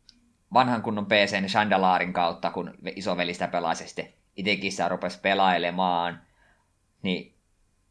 vanhan 0.56 0.82
kunnon 0.82 1.06
PCn 1.06 1.46
Chandalarin 1.48 2.14
kautta, 2.14 2.52
kun 2.52 2.74
isoveli 2.96 3.34
sitä 3.34 3.48
pelasi 3.48 3.88
sitten 3.88 4.08
itsekin 4.36 4.72
sitä 4.72 4.90
rupesi 4.90 5.20
pelailemaan. 5.22 6.22
Niin 7.02 7.34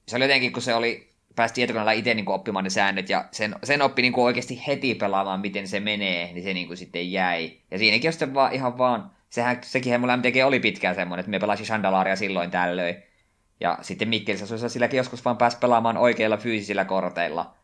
se 0.08 0.16
oli 0.16 0.24
jotenkin, 0.24 0.52
kun 0.52 0.62
se 0.62 0.74
oli, 0.74 1.12
pääsi 1.36 1.54
tietokoneella 1.54 1.92
itse 1.92 2.14
niin 2.14 2.28
oppimaan 2.28 2.64
ne 2.64 2.70
säännöt, 2.70 3.08
ja 3.08 3.24
sen, 3.30 3.56
sen 3.62 3.82
oppi 3.82 4.02
niin 4.02 4.12
kuin 4.12 4.24
oikeasti 4.24 4.62
heti 4.66 4.94
pelaamaan, 4.94 5.40
miten 5.40 5.68
se 5.68 5.80
menee, 5.80 6.32
niin 6.32 6.44
se 6.44 6.54
niin 6.54 6.66
kuin 6.66 6.76
sitten 6.76 7.12
jäi. 7.12 7.52
Ja 7.70 7.78
siinäkin 7.78 8.08
on 8.08 8.12
sitten 8.12 8.34
vaan, 8.34 8.52
ihan 8.52 8.78
vaan, 8.78 9.10
sehän, 9.30 9.58
sekin 9.62 10.00
mulla 10.00 10.16
MTG 10.16 10.36
oli 10.44 10.60
pitkään 10.60 10.94
semmoinen, 10.94 11.20
että 11.20 11.30
me 11.30 11.38
pelasin 11.38 11.66
Chandalaria 11.66 12.16
silloin 12.16 12.50
tällöin. 12.50 12.96
Ja 13.60 13.78
sitten 13.82 14.08
Mikkelissä 14.08 14.68
silläkin 14.68 14.98
joskus 14.98 15.24
vaan 15.24 15.36
pääsi 15.36 15.58
pelaamaan 15.58 15.96
oikeilla 15.96 16.36
fyysisillä 16.36 16.84
korteilla. 16.84 17.54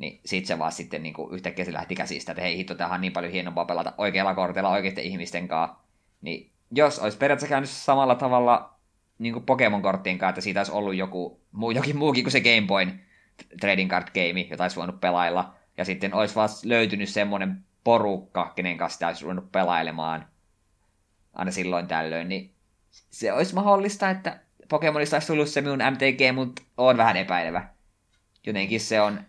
Niin 0.00 0.20
sit 0.24 0.46
se 0.46 0.58
vaan 0.58 0.72
sitten 0.72 1.02
niin 1.02 1.14
yhtäkkiä 1.30 1.64
se 1.64 1.72
lähti 1.72 1.94
käsistä, 1.94 2.32
että 2.32 2.42
hei 2.42 2.56
hitto, 2.56 2.74
tämähän 2.74 2.94
on 2.94 3.00
niin 3.00 3.12
paljon 3.12 3.32
hienompaa 3.32 3.64
pelata 3.64 3.92
oikealla 3.98 4.34
kortilla 4.34 4.68
oikeiden 4.68 5.04
ihmisten 5.04 5.48
kanssa. 5.48 5.76
Niin 6.20 6.50
jos 6.70 6.98
olisi 6.98 7.18
periaatteessa 7.18 7.48
käynyt 7.48 7.70
samalla 7.70 8.14
tavalla 8.14 8.74
niin 9.18 9.42
Pokemon-korttien 9.42 10.18
kanssa, 10.18 10.28
että 10.28 10.40
siitä 10.40 10.60
olisi 10.60 10.72
ollut 10.72 10.94
joku, 10.94 11.40
muu, 11.52 11.70
jokin 11.70 11.96
muukin 11.96 12.24
kuin 12.24 12.32
se 12.32 12.40
Game 12.40 12.66
Boyn 12.66 13.00
trading 13.60 13.90
card 13.90 14.06
game, 14.14 14.40
jota 14.40 14.64
olisi 14.64 14.76
voinut 14.76 15.00
pelailla. 15.00 15.54
Ja 15.76 15.84
sitten 15.84 16.14
olisi 16.14 16.34
vaan 16.34 16.48
löytynyt 16.64 17.08
semmoinen 17.08 17.64
porukka, 17.84 18.52
kenen 18.56 18.76
kanssa 18.76 18.94
sitä 18.94 19.06
olisi 19.06 19.26
voinut 19.26 19.52
pelailemaan 19.52 20.26
aina 21.32 21.50
silloin 21.50 21.86
tällöin, 21.86 22.28
niin 22.28 22.54
se 22.90 23.32
olisi 23.32 23.54
mahdollista, 23.54 24.10
että 24.10 24.40
Pokemonista 24.68 25.16
olisi 25.16 25.26
tullut 25.26 25.48
se 25.48 25.60
minun 25.60 25.78
MTG, 25.78 26.34
mutta 26.34 26.62
on 26.76 26.96
vähän 26.96 27.16
epäilevä. 27.16 27.68
Jotenkin 28.46 28.80
se 28.80 29.00
on 29.00 29.20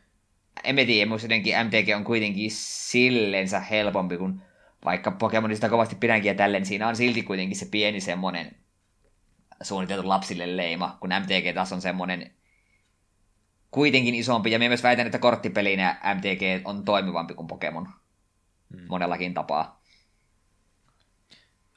en 0.63 0.75
mä 0.75 0.85
tiedä, 0.85 1.09
musta 1.09 1.25
jotenkin 1.25 1.55
MTG 1.65 1.95
on 1.95 2.03
kuitenkin 2.03 2.51
sillensä 2.51 3.59
helpompi, 3.59 4.17
kun 4.17 4.41
vaikka 4.85 5.11
Pokemonista 5.11 5.69
kovasti 5.69 5.95
pidänkin 5.95 6.29
ja 6.29 6.35
tälleen, 6.35 6.65
siinä 6.65 6.87
on 6.87 6.95
silti 6.95 7.23
kuitenkin 7.23 7.57
se 7.57 7.65
pieni 7.65 8.01
semmonen 8.01 8.55
suunniteltu 9.61 10.09
lapsille 10.09 10.57
leima, 10.57 10.97
kun 10.99 11.09
MTG 11.09 11.55
taas 11.55 11.73
on 11.73 11.81
semmonen 11.81 12.31
kuitenkin 13.71 14.15
isompi, 14.15 14.51
ja 14.51 14.59
mä 14.59 14.67
myös 14.67 14.83
väitän, 14.83 15.05
että 15.05 15.19
korttipelinä 15.19 15.99
MTG 16.15 16.67
on 16.67 16.85
toimivampi 16.85 17.33
kuin 17.33 17.47
Pokemon 17.47 17.89
hmm. 18.73 18.85
monellakin 18.89 19.33
tapaa. 19.33 19.81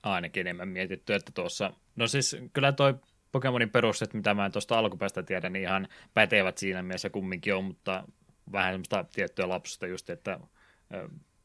Ainakin 0.03 0.41
enemmän 0.41 0.69
mietitty, 0.69 1.15
että 1.15 1.33
tuossa, 1.33 1.73
no 1.97 2.07
siis 2.07 2.37
kyllä 2.53 2.73
toi 2.73 2.95
Pokemonin 3.33 3.71
perusteet, 3.71 4.15
mitä 4.15 4.35
mä 4.35 4.51
tuosta 4.51 4.79
alkupäästä 4.79 5.23
tiedän, 5.23 5.53
niin 5.53 5.63
ihan 5.63 5.89
pätevät 6.15 6.59
siinä 6.59 6.83
mielessä 6.83 7.11
kumminkin 7.11 7.55
on, 7.55 7.65
mutta 7.65 8.05
vähän 8.53 8.73
semmoista 8.73 9.05
tiettyä 9.13 9.49
lapsusta 9.49 9.87
just, 9.87 10.11
että 10.11 10.41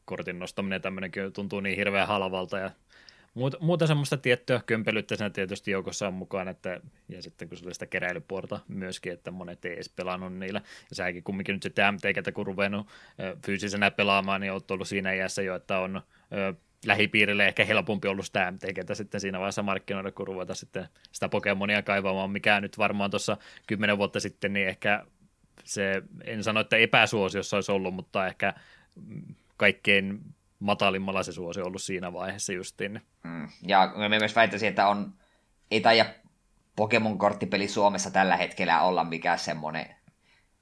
kortin 0.04 0.38
nostaminen 0.38 0.82
tämmöinenkin 0.82 1.32
tuntuu 1.32 1.60
niin 1.60 1.76
hirveän 1.76 2.08
halvalta 2.08 2.58
ja 2.58 2.70
muuta, 3.34 3.56
muuta 3.60 3.86
semmoista 3.86 4.16
tiettyä 4.16 4.60
kömpelyttä 4.66 5.16
siinä 5.16 5.30
tietysti 5.30 5.70
joukossa 5.70 6.06
on 6.06 6.14
mukaan, 6.14 6.48
että, 6.48 6.80
ja 7.08 7.22
sitten 7.22 7.48
kun 7.48 7.58
se 7.58 7.64
oli 7.64 7.74
sitä 7.74 7.86
keräilypuolta 7.86 8.60
myöskin, 8.68 9.12
että 9.12 9.30
monet 9.30 9.64
ei 9.64 9.72
edes 9.72 9.88
pelannut 9.88 10.34
niillä, 10.34 10.62
ja 10.90 10.96
säkin 10.96 11.24
kumminkin 11.24 11.52
nyt 11.52 11.62
sitten 11.62 11.94
MTGtä 11.94 12.32
kun 12.32 12.46
ruvennut 12.46 12.86
fyysisenä 13.46 13.90
pelaamaan, 13.90 14.40
niin 14.40 14.52
olet 14.52 14.70
ollut 14.70 14.88
siinä 14.88 15.12
iässä 15.12 15.42
jo, 15.42 15.54
että 15.54 15.78
on 15.78 16.02
lähipiirille 16.86 17.46
ehkä 17.46 17.64
helpompi 17.64 18.08
ollut 18.08 18.26
sitä 18.26 18.50
MTGtä 18.50 18.94
sitten 18.94 19.20
siinä 19.20 19.38
vaiheessa 19.38 19.62
markkinoida, 19.62 20.12
kun 20.12 20.26
ruveta 20.26 20.54
sitten 20.54 20.88
sitä 21.12 21.28
Pokemonia 21.28 21.82
kaivamaan, 21.82 22.30
mikä 22.30 22.60
nyt 22.60 22.78
varmaan 22.78 23.10
tuossa 23.10 23.36
kymmenen 23.66 23.98
vuotta 23.98 24.20
sitten, 24.20 24.52
niin 24.52 24.68
ehkä 24.68 25.06
se, 25.64 26.02
en 26.24 26.44
sano, 26.44 26.60
että 26.60 26.76
epäsuosiossa 26.76 27.56
olisi 27.56 27.72
ollut, 27.72 27.94
mutta 27.94 28.26
ehkä 28.26 28.54
kaikkein 29.56 30.20
matalimmalla 30.58 31.22
se 31.22 31.32
suosio 31.32 31.64
ollut 31.64 31.82
siinä 31.82 32.12
vaiheessa 32.12 32.52
justiin. 32.52 33.00
Mm. 33.24 33.48
Ja 33.66 33.92
mä 33.96 34.08
myös 34.08 34.36
väittäisin, 34.36 34.68
että 34.68 34.88
on, 34.88 35.12
ei 35.70 35.80
taida 35.80 36.06
Pokemon-korttipeli 36.76 37.68
Suomessa 37.68 38.10
tällä 38.10 38.36
hetkellä 38.36 38.82
olla 38.82 39.04
mikään 39.04 39.38
semmoinen, 39.38 39.86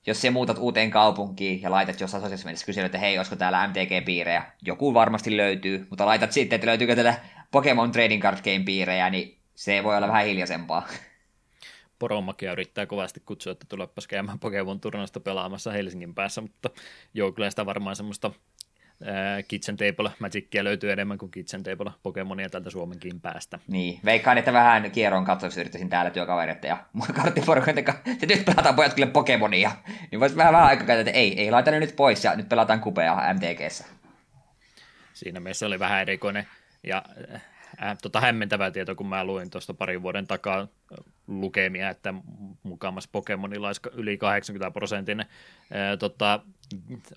jos 0.07 0.23
sä 0.23 0.31
muutat 0.31 0.59
uuteen 0.59 0.91
kaupunkiin 0.91 1.63
ja 1.63 1.71
laitat 1.71 2.01
jossain 2.01 2.21
sosiaalisessa 2.21 2.47
mielessä 2.47 2.67
kyselyä, 2.67 2.87
että 2.87 2.99
hei, 2.99 3.19
olisiko 3.19 3.37
täällä 3.37 3.69
MTG-piirejä, 3.69 4.43
joku 4.63 4.95
varmasti 4.95 5.37
löytyy, 5.37 5.87
mutta 5.91 6.07
laitat 6.07 6.33
sitten, 6.33 6.57
että 6.57 6.67
löytyykö 6.67 6.97
tätä 6.97 7.15
Pokemon 7.51 7.93
Trading 7.93 8.23
Card 8.23 8.39
Game-piirejä, 8.39 9.11
niin 9.11 9.39
se 9.55 9.85
voi 9.85 9.97
olla 9.97 10.09
vähän 10.09 10.27
hiljaisempaa. 10.27 10.89
Poromakia 11.99 12.53
yrittää 12.53 12.87
kovasti 12.87 13.23
kutsua, 13.27 13.53
että 13.53 13.67
tulepas 13.69 14.07
käymään 14.07 14.39
Pokemon 14.39 14.81
turnausta 14.81 15.21
pelaamassa 15.21 15.73
Helsingin 15.73 16.15
päässä, 16.15 16.41
mutta 16.41 16.71
joo, 17.15 17.33
kyllä 17.33 17.51
sitä 17.51 17.67
varmaan 17.67 17.97
semmoista 17.97 18.31
ää, 19.05 19.43
Kitchen 19.43 19.77
Table 19.77 20.11
Magicia 20.19 20.65
löytyy 20.65 20.93
enemmän 20.93 21.19
kuin 21.19 21.31
Kitchen 21.31 21.63
Table 21.63 21.93
Pokemonia 22.03 22.49
tältä 22.49 22.71
Suomenkin 22.71 23.21
päästä. 23.21 23.59
Niin, 23.69 24.01
veikkaan, 24.05 24.39
että 24.39 24.53
vähän 24.53 24.91
kierron 24.91 25.25
katsoksi 25.25 25.61
yrittäisin 25.61 25.89
täällä 25.89 26.11
työkavereita 26.11 26.67
ja 26.67 26.85
karttiporukoiden 27.15 27.85
kanssa, 27.85 28.03
että 28.11 28.27
nyt 28.27 28.45
pelataan 28.45 28.75
pojat 28.75 28.95
kyllä 28.95 29.11
Pokemonia. 29.11 29.71
Niin 30.11 30.21
voisi 30.21 30.37
vähän 30.37 30.53
vähän 30.53 30.67
aikaa 30.67 30.97
että 30.97 31.13
ei, 31.13 31.41
ei 31.41 31.51
laita 31.51 31.71
ne 31.71 31.81
nyt 31.81 31.97
pois 31.97 32.25
ja 32.25 32.37
nyt 32.37 32.49
pelataan 32.49 32.81
kupea 32.81 33.35
MTGssä. 33.35 33.85
Siinä 35.15 35.41
mielessä 35.41 35.67
oli 35.67 35.79
vähän 35.79 36.01
erikoinen 36.01 36.47
ja 36.85 37.05
äh, 37.83 37.99
tota 38.03 38.21
hämmentävää 38.21 38.71
tietoa, 38.71 38.95
kun 38.95 39.09
mä 39.09 39.25
luin 39.25 39.51
tuosta 39.51 39.75
parin 39.75 40.03
vuoden 40.03 40.27
takaa 40.27 40.69
lukemia, 41.27 41.91
että 41.91 42.15
mukamas 42.63 43.09
Pokemonilla 43.09 43.67
olisi 43.67 43.81
yli 43.93 44.19
80 44.19 44.71
prosentin 44.71 45.21
äh, 45.21 45.27
tota, 45.99 46.41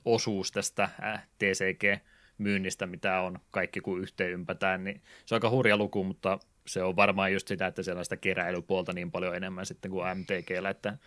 osuus 0.05 0.51
tästä 0.51 0.83
äh, 0.83 1.27
TCG-myynnistä, 1.39 2.85
mitä 2.85 3.19
on 3.19 3.39
kaikki 3.51 3.81
kun 3.81 4.01
yhteen 4.01 4.31
ympätään, 4.31 4.83
niin 4.83 5.01
se 5.25 5.35
on 5.35 5.37
aika 5.37 5.49
hurja 5.49 5.77
luku, 5.77 6.03
mutta 6.03 6.39
se 6.67 6.83
on 6.83 6.95
varmaan 6.95 7.33
just 7.33 7.47
sitä, 7.47 7.67
että 7.67 7.83
sellaista 7.83 8.17
keräilypuolta 8.17 8.93
niin 8.93 9.11
paljon 9.11 9.35
enemmän 9.35 9.65
sitten 9.65 9.91
kuin 9.91 10.17
MTGllä, 10.17 10.69
että 10.69 10.97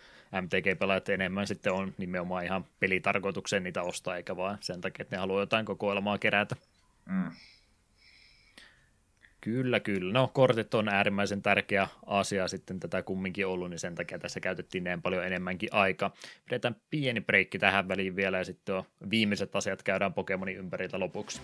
MTG-pelaajat 0.41 1.09
enemmän 1.09 1.47
sitten 1.47 1.73
on 1.73 1.93
nimenomaan 1.97 2.45
ihan 2.45 2.65
pelitarkoitukseen 2.79 3.63
niitä 3.63 3.81
ostaa, 3.81 4.17
eikä 4.17 4.35
vaan 4.35 4.57
sen 4.61 4.81
takia, 4.81 5.03
että 5.03 5.15
ne 5.15 5.19
haluaa 5.19 5.41
jotain 5.41 5.65
kokoelmaa 5.65 6.17
kerätä. 6.17 6.55
Mm. 7.05 7.31
Kyllä, 9.45 9.79
kyllä. 9.79 10.13
No 10.13 10.27
kortit 10.33 10.73
on 10.73 10.89
äärimmäisen 10.89 11.41
tärkeä 11.41 11.87
asia 12.05 12.47
sitten 12.47 12.79
tätä 12.79 13.01
kumminkin 13.01 13.47
ollut, 13.47 13.69
niin 13.69 13.79
sen 13.79 13.95
takia 13.95 14.19
tässä 14.19 14.39
käytettiin 14.39 14.83
näin 14.83 15.01
paljon 15.01 15.25
enemmänkin 15.25 15.69
aikaa. 15.71 16.13
Pidetään 16.45 16.75
pieni 16.89 17.21
breikki 17.21 17.59
tähän 17.59 17.87
väliin 17.87 18.15
vielä 18.15 18.37
ja 18.37 18.43
sitten 18.43 18.83
viimeiset 19.09 19.55
asiat 19.55 19.83
käydään 19.83 20.13
Pokemonin 20.13 20.57
ympäriltä 20.57 20.99
lopuksi. 20.99 21.41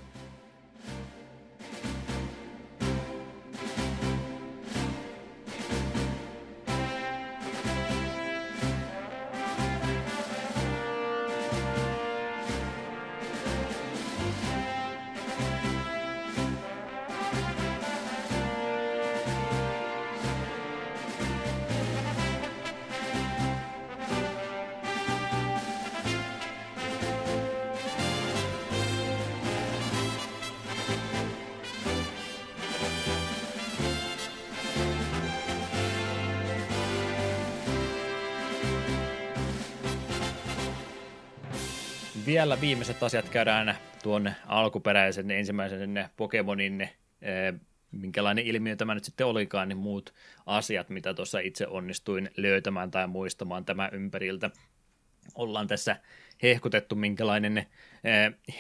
Vielä 42.32 42.62
viimeiset 42.62 43.04
asiat 43.04 43.30
käydään 43.30 43.78
tuon 44.04 44.32
alkuperäisen 44.46 45.32
ensimmäisen 45.32 46.10
Pokemonin, 46.18 46.90
minkälainen 47.92 48.46
ilmiö 48.46 48.76
tämä 48.76 48.96
nyt 48.96 49.04
sitten 49.04 49.28
olikaan, 49.28 49.70
niin 49.70 49.78
muut 49.78 50.14
asiat, 50.46 50.90
mitä 50.90 51.14
tuossa 51.14 51.40
itse 51.40 51.68
onnistuin 51.68 52.30
löytämään 52.38 52.92
tai 52.92 53.08
muistamaan 53.08 53.66
tämä 53.66 53.90
ympäriltä. 53.92 54.50
Ollaan 55.36 55.68
tässä 55.68 55.96
hehkutettu, 56.44 56.96
minkälainen 56.96 57.58
eh, 57.58 57.68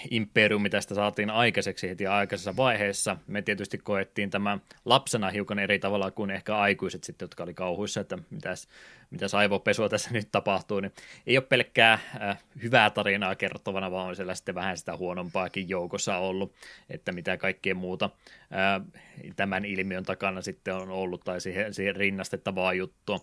imperiumi 0.09 0.69
tästä 0.69 0.95
saatiin 0.95 1.29
aikaiseksi 1.29 1.89
heti 1.89 2.07
aikaisessa 2.07 2.55
vaiheessa. 2.55 3.17
Me 3.27 3.41
tietysti 3.41 3.77
koettiin 3.77 4.29
tämä 4.29 4.57
lapsena 4.85 5.29
hiukan 5.29 5.59
eri 5.59 5.79
tavalla 5.79 6.11
kuin 6.11 6.31
ehkä 6.31 6.57
aikuiset 6.57 7.03
sitten, 7.03 7.23
jotka 7.25 7.43
oli 7.43 7.53
kauhuissa, 7.53 8.01
että 8.01 8.17
mitäs, 8.29 8.67
mitäs 9.09 9.35
aivopesua 9.35 9.89
tässä 9.89 10.09
nyt 10.11 10.27
tapahtuu. 10.31 10.79
Niin 10.79 10.91
ei 11.27 11.37
ole 11.37 11.45
pelkkää 11.49 11.93
äh, 11.93 12.37
hyvää 12.63 12.89
tarinaa 12.89 13.35
kertovana, 13.35 13.91
vaan 13.91 14.07
on 14.07 14.15
siellä 14.15 14.35
sitten 14.35 14.55
vähän 14.55 14.77
sitä 14.77 14.97
huonompaakin 14.97 15.69
joukossa 15.69 16.17
ollut, 16.17 16.53
että 16.89 17.11
mitä 17.11 17.37
kaikkea 17.37 17.75
muuta 17.75 18.09
äh, 18.41 19.01
tämän 19.35 19.65
ilmiön 19.65 20.03
takana 20.03 20.41
sitten 20.41 20.75
on 20.75 20.89
ollut 20.89 21.23
tai 21.23 21.41
siihen, 21.41 21.73
siihen 21.73 21.95
rinnastettavaa 21.95 22.73
juttua. 22.73 23.19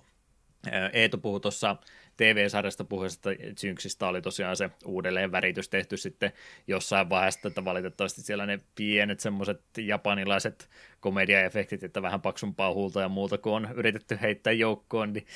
Eetu 0.92 1.18
puhui 1.18 1.40
tuossa 1.40 1.76
TV-sarjasta 2.18 2.84
puhuessa 2.84 3.30
Synksistä 3.56 4.06
oli 4.06 4.22
tosiaan 4.22 4.56
se 4.56 4.70
uudelleen 4.84 5.32
väritys 5.32 5.68
tehty 5.68 5.96
sitten 5.96 6.32
jossain 6.66 7.10
vaiheessa, 7.10 7.48
että 7.48 7.64
valitettavasti 7.64 8.22
siellä 8.22 8.46
ne 8.46 8.60
pienet 8.74 9.20
semmoiset 9.20 9.60
japanilaiset 9.78 10.68
komediaefektit, 11.00 11.82
että 11.82 12.02
vähän 12.02 12.20
paksumpaa 12.20 12.72
huulta 12.72 13.00
ja 13.00 13.08
muuta, 13.08 13.38
kun 13.38 13.52
on 13.52 13.68
yritetty 13.74 14.18
heittää 14.22 14.52
joukkoon, 14.52 15.12
niin 15.12 15.26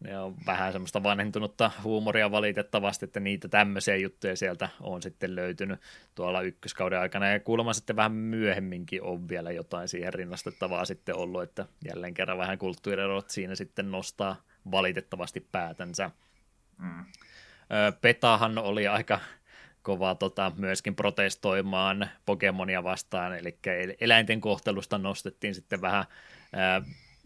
ne 0.00 0.18
on 0.18 0.36
vähän 0.46 0.72
semmoista 0.72 1.02
vanhentunutta 1.02 1.70
huumoria 1.84 2.30
valitettavasti, 2.30 3.04
että 3.04 3.20
niitä 3.20 3.48
tämmöisiä 3.48 3.96
juttuja 3.96 4.36
sieltä 4.36 4.68
on 4.80 5.02
sitten 5.02 5.36
löytynyt 5.36 5.80
tuolla 6.14 6.42
ykköskauden 6.42 7.00
aikana, 7.00 7.28
ja 7.28 7.40
kuulemma 7.40 7.72
sitten 7.72 7.96
vähän 7.96 8.12
myöhemminkin 8.12 9.02
on 9.02 9.28
vielä 9.28 9.50
jotain 9.50 9.88
siihen 9.88 10.14
rinnastettavaa 10.14 10.84
sitten 10.84 11.16
ollut, 11.16 11.42
että 11.42 11.66
jälleen 11.84 12.14
kerran 12.14 12.38
vähän 12.38 12.58
kulttuurirot 12.58 13.30
siinä 13.30 13.54
sitten 13.54 13.90
nostaa 13.90 14.36
valitettavasti 14.70 15.46
päätänsä. 15.52 16.10
Mm. 16.80 17.04
Petahan 18.00 18.58
oli 18.58 18.88
aika 18.88 19.20
kova 19.82 20.14
tota, 20.14 20.52
myöskin 20.56 20.96
protestoimaan 20.96 22.10
Pokemonia 22.26 22.84
vastaan, 22.84 23.38
eli 23.38 23.58
eläinten 24.00 24.40
kohtelusta 24.40 24.98
nostettiin 24.98 25.54
sitten 25.54 25.80
vähän 25.80 26.04
ää, 26.52 26.82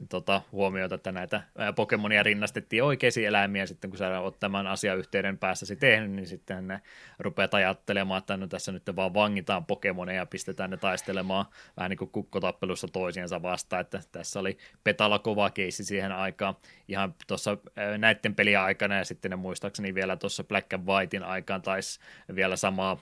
tota, 0.09 0.43
huomiota, 0.53 0.95
että 0.95 1.13
näitä 1.13 1.43
Pokemonia 1.77 2.23
rinnastettiin 2.23 2.83
oikeisiin 2.83 3.29
eläimiä, 3.29 3.67
sitten 3.67 3.91
kun 3.91 3.99
sä 3.99 4.21
oot 4.21 4.41
tämän 4.41 4.67
asiayhteyden 4.67 5.39
päässäsi 5.39 5.77
tehnyt, 5.77 6.11
niin 6.11 6.27
sitten 6.27 6.69
ne 6.69 6.81
rupeat 7.19 7.55
ajattelemaan, 7.55 8.19
että 8.19 8.37
no 8.37 8.47
tässä 8.47 8.73
nyt 8.73 8.83
vaan 8.97 9.15
vangitaan 9.15 9.65
Pokemonia 9.65 10.15
ja 10.15 10.27
pistetään 10.27 10.71
ne 10.71 10.77
taistelemaan 10.77 11.47
vähän 11.77 11.91
niin 11.91 11.99
kuin 11.99 12.11
kukkotappelussa 12.11 12.89
toisiinsa 12.89 13.43
vastaan, 13.43 13.81
että 13.81 14.01
tässä 14.13 14.41
oli 14.41 14.59
Petala 14.85 15.19
kova 15.19 15.51
keissi 15.51 15.85
siihen 15.85 16.13
aikaan, 16.13 16.57
ihan 16.89 17.15
tuossa 17.27 17.59
näiden 17.99 18.35
pelien 18.35 18.61
aikana 18.61 18.95
ja 18.95 19.05
sitten 19.05 19.31
ne 19.31 19.37
muistaakseni 19.37 19.95
vielä 19.95 20.17
tuossa 20.17 20.45
Black 20.45 20.73
and 20.73 20.87
Whitein 20.87 21.25
aikaan 21.25 21.63
taisi 21.63 22.01
vielä 22.35 22.57
samaa 22.57 22.99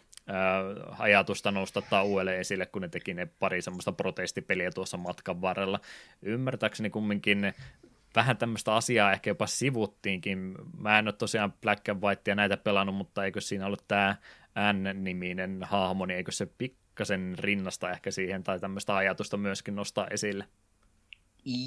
ajatusta 0.98 1.50
nostattaa 1.50 2.02
uudelleen 2.02 2.40
esille, 2.40 2.66
kun 2.66 2.82
ne 2.82 2.88
teki 2.88 3.14
ne 3.14 3.26
pari 3.26 3.62
semmoista 3.62 3.92
protestipeliä 3.92 4.70
tuossa 4.70 4.96
matkan 4.96 5.40
varrella. 5.40 5.80
Ymmärtääkseni 6.22 6.90
kumminkin 6.90 7.54
vähän 8.16 8.36
tämmöistä 8.36 8.74
asiaa 8.74 9.12
ehkä 9.12 9.30
jopa 9.30 9.46
sivuttiinkin. 9.46 10.54
Mä 10.78 10.98
en 10.98 11.08
ole 11.08 11.12
tosiaan 11.12 11.52
Black 11.52 11.88
and 11.88 12.02
White 12.02 12.30
ja 12.30 12.34
näitä 12.34 12.56
pelannut, 12.56 12.94
mutta 12.94 13.24
eikö 13.24 13.40
siinä 13.40 13.66
ollut 13.66 13.84
tämä 13.88 14.16
N-niminen 14.72 15.62
hahmo, 15.62 16.06
niin 16.06 16.16
eikö 16.16 16.32
se 16.32 16.46
pikkasen 16.46 17.34
rinnasta 17.38 17.90
ehkä 17.90 18.10
siihen 18.10 18.42
tai 18.42 18.60
tämmöistä 18.60 18.96
ajatusta 18.96 19.36
myöskin 19.36 19.76
nostaa 19.76 20.06
esille? 20.10 20.44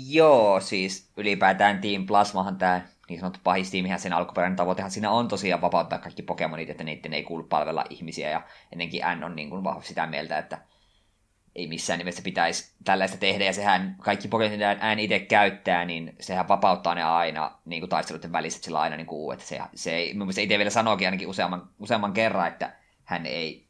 Joo, 0.09 0.59
siis 0.59 1.11
ylipäätään 1.17 1.81
Team 1.81 2.05
Plasmahan 2.05 2.57
tämä 2.57 2.81
niin 3.09 3.19
sanottu 3.19 3.39
pahistiimihän 3.43 3.99
sen 3.99 4.13
alkuperäinen 4.13 4.55
tavoitehan 4.55 4.91
siinä 4.91 5.11
on 5.11 5.27
tosiaan 5.27 5.61
vapauttaa 5.61 5.99
kaikki 5.99 6.23
Pokemonit, 6.23 6.69
että 6.69 6.83
niiden 6.83 7.13
ei 7.13 7.23
kuulu 7.23 7.43
palvella 7.43 7.85
ihmisiä, 7.89 8.29
ja 8.29 8.41
ennenkin 8.71 9.01
N 9.19 9.23
on 9.23 9.35
niin 9.35 9.49
kuin 9.49 9.63
vahvasti 9.63 9.87
sitä 9.87 10.05
mieltä, 10.05 10.37
että 10.37 10.57
ei 11.55 11.67
missään 11.67 11.97
nimessä 11.97 12.21
pitäisi 12.21 12.73
tällaista 12.83 13.17
tehdä, 13.17 13.45
ja 13.45 13.53
sehän 13.53 13.95
kaikki 14.01 14.27
Pokemonit 14.27 14.59
N 14.95 14.99
itse 14.99 15.19
käyttää, 15.19 15.85
niin 15.85 16.15
sehän 16.19 16.47
vapauttaa 16.47 16.95
ne 16.95 17.03
aina 17.03 17.59
niin 17.65 17.81
kuin 17.81 17.89
taisteluiden 17.89 18.31
välissä, 18.31 18.57
että 18.57 18.65
sillä 18.65 18.79
aina 18.79 18.95
niin 18.95 19.07
kuin, 19.07 19.33
että 19.33 19.45
se, 19.45 19.59
se 19.75 19.95
ei, 19.95 20.13
mun 20.13 20.17
mielestä 20.19 20.41
itse 20.41 20.57
vielä 20.57 20.69
sanoikin 20.69 21.07
ainakin 21.07 21.27
useamman, 21.27 21.69
useamman 21.79 22.13
kerran, 22.13 22.47
että 22.47 22.75
hän 23.03 23.25
ei, 23.25 23.67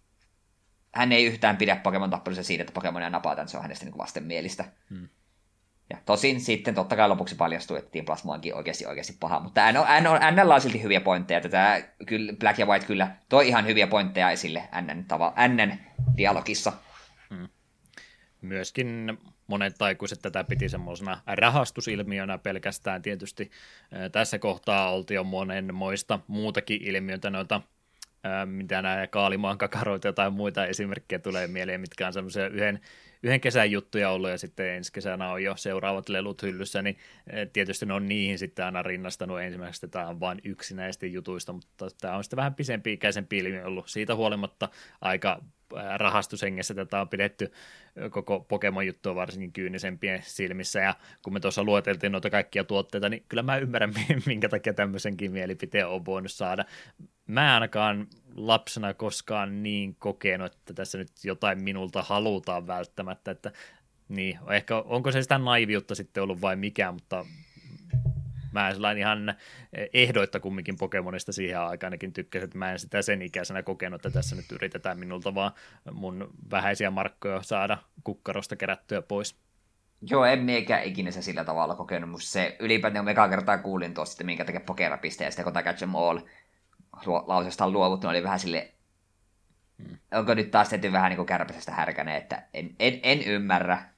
hän 0.93 1.11
ei 1.11 1.25
yhtään 1.25 1.57
pidä 1.57 1.75
Pokemon 1.75 2.09
tappelussa 2.09 2.43
siitä, 2.43 2.61
että 2.61 2.73
Pokemonia 2.73 3.09
napataan, 3.09 3.47
se 3.47 3.57
on 3.57 3.63
hänestä 3.63 3.85
niin 3.85 3.93
kuin 3.93 4.01
vastenmielistä. 4.01 4.65
Hmm. 4.89 5.09
Ja 5.89 5.97
tosin 6.05 6.41
sitten 6.41 6.75
totta 6.75 6.95
kai 6.95 7.09
lopuksi 7.09 7.35
paljastui, 7.35 7.77
että 7.79 7.91
Team 7.91 8.05
Plasma 8.05 8.33
onkin 8.33 8.55
oikeasti, 8.55 8.85
oikeasti 8.85 9.13
paha, 9.19 9.39
mutta 9.39 9.71
N 9.71 9.77
on, 9.77 9.85
N 10.01 10.07
on, 10.07 10.19
N 10.35 10.51
on 10.51 10.61
silti 10.61 10.83
hyviä 10.83 11.01
pointteja. 11.01 11.41
Tätä 11.41 11.83
kyllä 12.05 12.33
Black 12.33 12.59
ja 12.59 12.65
White 12.65 12.85
kyllä 12.85 13.15
toi 13.29 13.47
ihan 13.47 13.65
hyviä 13.65 13.87
pointteja 13.87 14.31
esille 14.31 14.63
N, 14.81 15.05
tava, 15.05 15.33
N 15.47 15.73
dialogissa. 16.17 16.73
Hmm. 17.29 17.47
Myöskin 18.41 19.17
monet 19.47 19.75
taikuiset 19.77 20.19
tätä 20.21 20.43
piti 20.43 20.69
semmoisena 20.69 21.21
rahastusilmiönä 21.27 22.37
pelkästään. 22.37 23.01
Tietysti 23.01 23.51
tässä 24.11 24.39
kohtaa 24.39 24.91
oltiin 24.91 25.15
jo 25.15 25.23
monenmoista 25.23 26.19
muutakin 26.27 26.81
ilmiötä 26.81 27.29
noita 27.29 27.61
mitä 28.45 28.81
nämä 28.81 29.07
Kaalimaan 29.07 29.57
kakaroita 29.57 30.13
tai 30.13 30.31
muita 30.31 30.65
esimerkkejä 30.65 31.19
tulee 31.19 31.47
mieleen, 31.47 31.81
mitkä 31.81 32.07
on 32.07 32.13
semmoisia 32.13 32.47
yhden 32.47 32.79
yhden 33.25 33.41
kesän 33.41 33.71
juttuja 33.71 34.09
ollut 34.09 34.29
ja 34.29 34.37
sitten 34.37 34.69
ensi 34.69 34.93
kesänä 34.93 35.31
on 35.31 35.43
jo 35.43 35.57
seuraavat 35.57 36.09
lelut 36.09 36.41
hyllyssä, 36.41 36.81
niin 36.81 36.97
eh, 37.29 37.49
tietysti 37.53 37.85
ne 37.85 37.93
on 37.93 38.05
niihin 38.05 38.39
sitten 38.39 38.65
aina 38.65 38.83
rinnastanut 38.83 39.41
ensimmäiseksi, 39.41 39.85
että 39.85 39.99
tämä 39.99 40.09
on 40.09 40.19
vain 40.19 40.41
yksi 40.43 40.75
näistä 40.75 41.05
jutuista, 41.05 41.53
mutta 41.53 41.87
tämä 42.01 42.15
on 42.15 42.23
sitten 42.23 42.37
vähän 42.37 42.55
pisempi 42.55 42.93
ikäisen 42.93 43.27
ollut. 43.65 43.87
Siitä 43.87 44.15
huolimatta 44.15 44.69
aika 45.01 45.41
eh, 45.75 45.83
rahastushengessä 45.97 46.73
tätä 46.73 47.01
on 47.01 47.09
pidetty 47.09 47.51
koko 48.09 48.39
Pokemon-juttua 48.39 49.15
varsinkin 49.15 49.53
kyynisempien 49.53 50.19
silmissä, 50.23 50.79
ja 50.79 50.95
kun 51.23 51.33
me 51.33 51.39
tuossa 51.39 51.63
lueteltiin 51.63 52.11
noita 52.11 52.29
kaikkia 52.29 52.63
tuotteita, 52.63 53.09
niin 53.09 53.25
kyllä 53.29 53.43
mä 53.43 53.57
ymmärrän, 53.57 53.93
minkä 54.25 54.49
takia 54.49 54.73
tämmöisenkin 54.73 55.31
mielipiteen 55.31 55.87
on 55.87 56.05
voinut 56.05 56.31
saada. 56.31 56.65
Mä 57.27 57.53
ainakaan 57.53 58.07
lapsena 58.35 58.93
koskaan 58.93 59.63
niin 59.63 59.95
kokenut, 59.99 60.53
että 60.53 60.73
tässä 60.73 60.97
nyt 60.97 61.11
jotain 61.23 61.63
minulta 61.63 62.01
halutaan 62.01 62.67
välttämättä, 62.67 63.31
että 63.31 63.51
niin, 64.09 64.39
ehkä 64.51 64.77
onko 64.77 65.11
se 65.11 65.21
sitä 65.21 65.37
naiviutta 65.37 65.95
sitten 65.95 66.23
ollut 66.23 66.41
vai 66.41 66.55
mikä, 66.55 66.91
mutta 66.91 67.25
mä 68.59 68.73
sellainen 68.73 69.01
ihan 69.01 69.35
ehdoitta 69.93 70.39
kumminkin 70.39 70.77
Pokemonista 70.77 71.31
siihen 71.31 71.59
aikaan 71.59 71.87
ainakin 71.87 72.13
tykkäsin, 72.13 72.43
että 72.43 72.57
mä 72.57 72.71
en 72.71 72.79
sitä 72.79 73.01
sen 73.01 73.21
ikäisenä 73.21 73.63
kokenut, 73.63 74.05
että 74.05 74.19
tässä 74.19 74.35
nyt 74.35 74.51
yritetään 74.51 74.99
minulta 74.99 75.35
vaan 75.35 75.51
mun 75.91 76.29
vähäisiä 76.51 76.91
markkoja 76.91 77.41
saada 77.41 77.77
kukkarosta 78.03 78.55
kerättyä 78.55 79.01
pois. 79.01 79.45
Joo, 80.09 80.25
en 80.25 80.39
miekään 80.39 80.83
ikinä 80.83 81.11
se 81.11 81.21
sillä 81.21 81.43
tavalla 81.43 81.75
kokenut, 81.75 82.09
mutta 82.09 82.27
se 82.27 82.55
ylipäätään 82.59 83.07
ekaa 83.07 83.29
kertaa 83.29 83.57
kuulin 83.57 83.93
tuosta, 83.93 84.13
että 84.13 84.23
minkä 84.23 84.45
takia 84.45 84.59
Pokerapiste 84.59 85.23
ja 85.23 85.31
sitten 85.31 85.53
kun 85.53 85.63
Catch 85.63 85.83
Em 85.83 85.95
All 85.95 86.19
lausesta 87.27 87.69
luovuttu, 87.69 88.07
oli 88.07 88.23
vähän 88.23 88.39
sille 88.39 88.73
hmm. 89.83 89.97
onko 90.13 90.33
nyt 90.33 90.51
taas 90.51 90.69
tehty 90.69 90.91
vähän 90.91 91.09
niin 91.09 91.17
kuin 91.17 91.25
kärpäsestä 91.25 91.71
härkäne, 91.71 92.17
että 92.17 92.43
en, 92.53 92.75
en, 92.79 92.99
en 93.03 93.21
ymmärrä. 93.21 93.94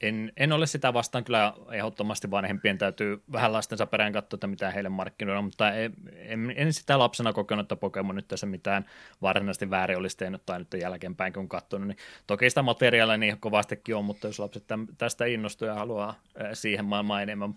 En, 0.00 0.32
en 0.36 0.52
ole 0.52 0.66
sitä 0.66 0.94
vastaan, 0.94 1.24
kyllä 1.24 1.54
ehdottomasti 1.72 2.30
vanhempien 2.30 2.78
täytyy 2.78 3.22
vähän 3.32 3.52
lastensa 3.52 3.86
perään 3.86 4.12
katsoa, 4.12 4.36
että 4.36 4.46
mitä 4.46 4.70
heille 4.70 4.88
markkinoilla, 4.88 5.42
mutta 5.42 5.72
en, 5.72 5.92
en, 6.16 6.54
en 6.56 6.72
sitä 6.72 6.98
lapsena 6.98 7.32
kokenut, 7.32 7.64
että 7.64 7.76
Pokemon 7.76 8.16
nyt 8.16 8.28
tässä 8.28 8.46
mitään 8.46 8.84
varsinaisesti 9.22 9.70
väärin 9.70 9.98
olisi 9.98 10.16
tehnyt 10.16 10.46
tai 10.46 10.58
nyt 10.58 10.74
jälkeenpäin 10.80 11.32
kun 11.32 11.48
katsonut, 11.48 11.88
niin 11.88 11.98
toki 12.26 12.50
sitä 12.50 12.62
materiaalia 12.62 13.16
niin 13.16 13.40
kovastikin 13.40 13.96
on, 13.96 14.04
mutta 14.04 14.26
jos 14.26 14.38
lapset 14.38 14.64
tästä 14.98 15.24
innostuu 15.24 15.68
ja 15.68 15.74
haluaa 15.74 16.20
siihen 16.52 16.84
maailmaan 16.84 17.22
enemmän 17.22 17.54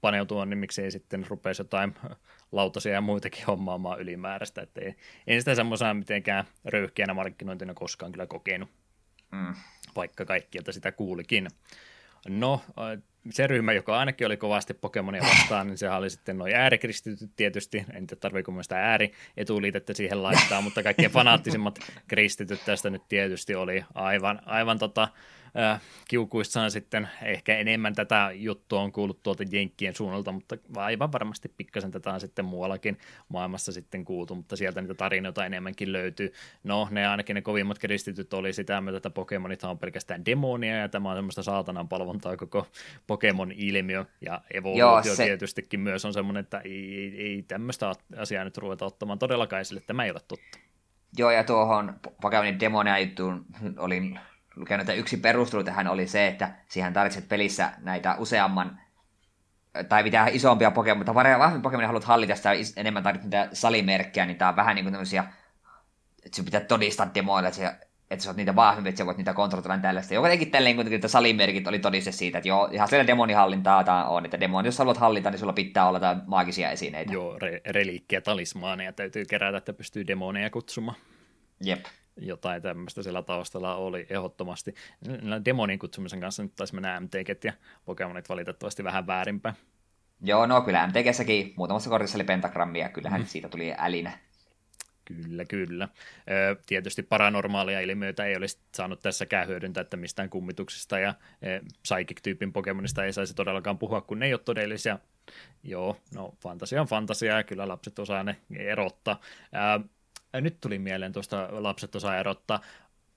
paneutua, 0.00 0.46
niin 0.46 0.58
miksei 0.58 0.90
sitten 0.90 1.26
rupeisi 1.28 1.60
jotain 1.60 1.94
lautasia 2.52 2.92
ja 2.92 3.00
muitakin 3.00 3.46
hommaamaan 3.46 4.00
ylimääräistä. 4.00 4.62
Että 4.62 4.80
en 5.26 5.40
sitä 5.40 5.54
semmoisena 5.54 5.94
mitenkään 5.94 6.44
röyhkeänä 6.64 7.14
markkinointina 7.14 7.74
koskaan 7.74 8.12
kyllä 8.12 8.26
kokenut, 8.26 8.68
mm. 9.32 9.54
Vaikka 9.96 10.24
kaikkialta 10.24 10.72
sitä 10.72 10.92
kuulikin. 10.92 11.48
No, 12.28 12.60
se 13.30 13.46
ryhmä, 13.46 13.72
joka 13.72 13.98
ainakin 13.98 14.26
oli 14.26 14.36
kovasti 14.36 14.74
Pokemonia 14.74 15.22
vastaan, 15.22 15.66
niin 15.66 15.78
sehän 15.78 15.98
oli 15.98 16.10
sitten 16.10 16.38
noin 16.38 16.54
äärikristityt 16.54 17.30
tietysti. 17.36 17.78
En 17.78 18.06
tiedä, 18.06 18.20
tarviiko 18.20 18.52
myös 18.52 18.64
sitä 18.64 18.90
ääri-etuliitettä 18.90 19.94
siihen 19.94 20.22
laittaa, 20.22 20.60
mutta 20.60 20.82
kaikkein 20.82 21.10
fanaattisimmat 21.10 21.78
kristityt 22.08 22.60
tästä 22.64 22.90
nyt 22.90 23.02
tietysti 23.08 23.54
oli 23.54 23.84
aivan, 23.94 24.40
aivan 24.46 24.78
tota, 24.78 25.08
äh, 25.58 25.80
kiukuissaan 26.08 26.70
sitten 26.70 27.08
ehkä 27.22 27.56
enemmän 27.56 27.94
tätä 27.94 28.30
juttua 28.34 28.80
on 28.80 28.92
kuullut 28.92 29.22
tuolta 29.22 29.44
Jenkkien 29.50 29.94
suunnalta, 29.94 30.32
mutta 30.32 30.56
aivan 30.76 31.12
varmasti 31.12 31.48
pikkasen 31.56 31.90
tätä 31.90 32.12
on 32.12 32.20
sitten 32.20 32.44
muuallakin 32.44 32.98
maailmassa 33.28 33.72
sitten 33.72 34.04
kuultu, 34.04 34.34
mutta 34.34 34.56
sieltä 34.56 34.80
niitä 34.80 34.94
tarinoita 34.94 35.46
enemmänkin 35.46 35.92
löytyy. 35.92 36.32
No, 36.64 36.88
ne 36.90 37.06
ainakin 37.06 37.34
ne 37.34 37.42
kovimmat 37.42 37.78
kristityt 37.78 38.34
oli 38.34 38.52
sitä 38.52 38.80
myötä, 38.80 38.96
että 38.96 39.10
Pokemonit 39.10 39.64
on 39.64 39.78
pelkästään 39.78 40.26
demonia 40.26 40.76
ja 40.76 40.88
tämä 40.88 41.10
on 41.10 41.16
semmoista 41.16 41.42
saatanan 41.42 41.88
palvontaa 41.88 42.36
koko 42.36 42.66
Pokemon-ilmiö 43.06 44.04
ja 44.20 44.40
evoluutio 44.54 45.14
se... 45.14 45.24
tietystikin 45.24 45.80
myös 45.80 46.04
on 46.04 46.12
semmoinen, 46.12 46.40
että 46.40 46.58
ei, 46.58 46.94
ei, 46.94 47.22
ei 47.22 47.42
tämmöistä 47.42 47.92
asiaa 48.16 48.44
nyt 48.44 48.58
ruveta 48.58 48.86
ottamaan 48.86 49.18
todellakaan 49.18 49.60
esille, 49.60 49.80
tämä 49.86 50.04
ei 50.04 50.10
ole 50.10 50.20
totta. 50.28 50.58
Joo, 51.18 51.30
ja 51.30 51.44
tuohon 51.44 52.00
Pokemonin 52.20 52.60
demonia 52.60 52.98
juttuun 52.98 53.46
olin 53.78 54.18
lukenut, 54.56 54.80
että 54.80 54.92
yksi 54.92 55.16
perustelu 55.16 55.64
tähän 55.64 55.88
oli 55.88 56.06
se, 56.06 56.26
että 56.26 56.50
siihen 56.68 56.92
tarvitset 56.92 57.28
pelissä 57.28 57.72
näitä 57.78 58.14
useamman 58.18 58.80
tai 59.88 60.02
mitä 60.02 60.26
isompia 60.32 60.70
Pokemon, 60.70 61.06
tai 61.06 61.38
vahvemmin 61.38 61.62
Pokemon 61.62 61.86
haluat 61.86 62.04
hallita 62.04 62.36
sitä 62.36 62.50
enemmän 62.76 63.02
tarvitset 63.02 63.30
niitä 63.30 63.48
salimerkkejä, 63.52 64.26
niin 64.26 64.36
tämä 64.36 64.48
on 64.48 64.56
vähän 64.56 64.74
niin 64.74 64.84
kuin 64.84 64.92
tämmöisiä, 64.92 65.24
että 66.24 66.36
sinun 66.36 66.44
pitää 66.44 66.60
todistaa 66.60 67.10
demoilla, 67.14 67.48
että, 67.48 67.76
että 68.10 68.24
sä 68.24 68.30
oot 68.30 68.36
niitä 68.36 68.56
vahvempi, 68.56 68.88
että 68.88 68.98
sä 68.98 69.06
voit 69.06 69.16
niitä 69.16 69.34
kontrolloida 69.34 69.82
tällaista. 69.82 70.14
Joka 70.14 70.28
teki 70.28 70.46
tälleen 70.46 70.74
kuitenkin, 70.74 70.96
että 70.96 71.08
salimerkit 71.08 71.66
oli 71.66 71.78
todiste 71.78 72.12
siitä, 72.12 72.38
että 72.38 72.48
joo, 72.48 72.68
ihan 72.72 72.88
siellä 72.88 73.06
demonihallintaa 73.06 73.84
tämä 73.84 74.04
on, 74.04 74.24
että 74.24 74.40
demoni, 74.40 74.68
jos 74.68 74.78
haluat 74.78 74.96
hallita, 74.96 75.30
niin 75.30 75.38
sulla 75.38 75.52
pitää 75.52 75.88
olla 75.88 75.96
jotain 75.96 76.22
maagisia 76.26 76.70
esineitä. 76.70 77.12
Joo, 77.12 77.38
re- 77.38 77.72
reliikkiä, 77.72 78.20
talismaaneja 78.20 78.92
täytyy 78.92 79.24
kerätä, 79.24 79.58
että 79.58 79.72
pystyy 79.72 80.06
demoneja 80.06 80.50
kutsumaan. 80.50 80.98
Jep 81.60 81.84
jotain 82.16 82.62
tämmöistä 82.62 83.02
siellä 83.02 83.22
taustalla 83.22 83.74
oli 83.74 84.06
ehdottomasti. 84.10 84.74
Demonin 85.44 85.78
kutsumisen 85.78 86.20
kanssa 86.20 86.42
nyt 86.42 86.54
taisi 86.56 86.74
mennä 86.74 87.00
MTG 87.00 87.44
ja 87.44 87.52
Pokemonit 87.84 88.28
valitettavasti 88.28 88.84
vähän 88.84 89.06
väärinpäin. 89.06 89.54
Joo, 90.22 90.46
no 90.46 90.60
kyllä 90.60 90.86
MTGssäkin 90.86 91.54
muutamassa 91.56 91.90
kortissa 91.90 92.18
oli 92.18 92.24
pentagrammia, 92.24 92.88
kyllähän 92.88 93.20
mm. 93.20 93.26
siitä 93.26 93.48
tuli 93.48 93.74
älinä. 93.78 94.18
Kyllä, 95.04 95.44
kyllä. 95.44 95.88
Ö, 96.30 96.56
tietysti 96.66 97.02
paranormaalia 97.02 97.80
ilmiöitä 97.80 98.24
ei 98.24 98.36
olisi 98.36 98.58
saanut 98.74 99.00
tässäkään 99.00 99.48
hyödyntää, 99.48 99.80
että 99.80 99.96
mistään 99.96 100.30
kummituksista 100.30 100.98
ja 100.98 101.14
e, 101.42 101.60
psychic-tyypin 101.82 102.52
Pokemonista 102.52 103.04
ei 103.04 103.12
saisi 103.12 103.34
todellakaan 103.34 103.78
puhua, 103.78 104.00
kun 104.00 104.18
ne 104.18 104.26
ei 104.26 104.34
ole 104.34 104.40
todellisia. 104.44 104.98
Joo, 105.62 105.96
no 106.14 106.34
fantasia 106.42 106.80
on 106.80 106.86
fantasia 106.86 107.36
ja 107.36 107.42
kyllä 107.42 107.68
lapset 107.68 107.98
osaa 107.98 108.24
ne 108.24 108.36
erottaa. 108.56 109.20
Ö, 109.54 109.88
nyt 110.40 110.60
tuli 110.60 110.78
mieleen 110.78 111.12
tuosta 111.12 111.48
lapset 111.50 111.94
osaa 111.94 112.18
erottaa. 112.18 112.60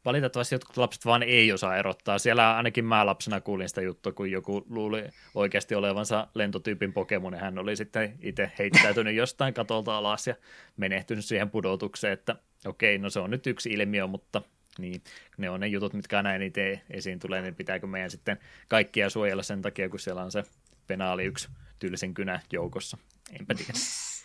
Valitettavasti 0.05 0.55
jotkut 0.55 0.77
lapset 0.77 1.05
vaan 1.05 1.23
ei 1.23 1.51
osaa 1.51 1.77
erottaa. 1.77 2.19
Siellä 2.19 2.55
ainakin 2.55 2.85
mä 2.85 3.05
lapsena 3.05 3.41
kuulin 3.41 3.69
sitä 3.69 3.81
juttua, 3.81 4.11
kun 4.11 4.31
joku 4.31 4.65
luuli 4.69 5.03
oikeasti 5.35 5.75
olevansa 5.75 6.27
lentotyypin 6.33 6.93
Pokemon, 6.93 7.33
ja 7.33 7.39
hän 7.39 7.57
oli 7.57 7.75
sitten 7.75 8.15
itse 8.21 8.51
heittäytynyt 8.59 9.15
jostain 9.23 9.53
katolta 9.53 9.97
alas 9.97 10.27
ja 10.27 10.35
menehtynyt 10.77 11.25
siihen 11.25 11.49
pudotukseen, 11.49 12.13
että 12.13 12.35
okei, 12.65 12.97
no 12.97 13.09
se 13.09 13.19
on 13.19 13.31
nyt 13.31 13.47
yksi 13.47 13.69
ilmiö, 13.69 14.07
mutta 14.07 14.41
niin, 14.79 15.01
ne 15.37 15.49
on 15.49 15.59
ne 15.59 15.67
jutut, 15.67 15.93
mitkä 15.93 16.17
aina 16.17 16.33
eniten 16.33 16.81
esiin 16.89 17.19
tulee, 17.19 17.41
niin 17.41 17.55
pitääkö 17.55 17.87
meidän 17.87 18.11
sitten 18.11 18.37
kaikkia 18.67 19.09
suojella 19.09 19.43
sen 19.43 19.61
takia, 19.61 19.89
kun 19.89 19.99
siellä 19.99 20.23
on 20.23 20.31
se 20.31 20.43
penaali 20.87 21.23
yksi 21.23 21.49
tylsin 21.79 22.13
kynä 22.13 22.39
joukossa. 22.53 22.97
Enpä 23.39 23.55
tiedä. 23.55 23.73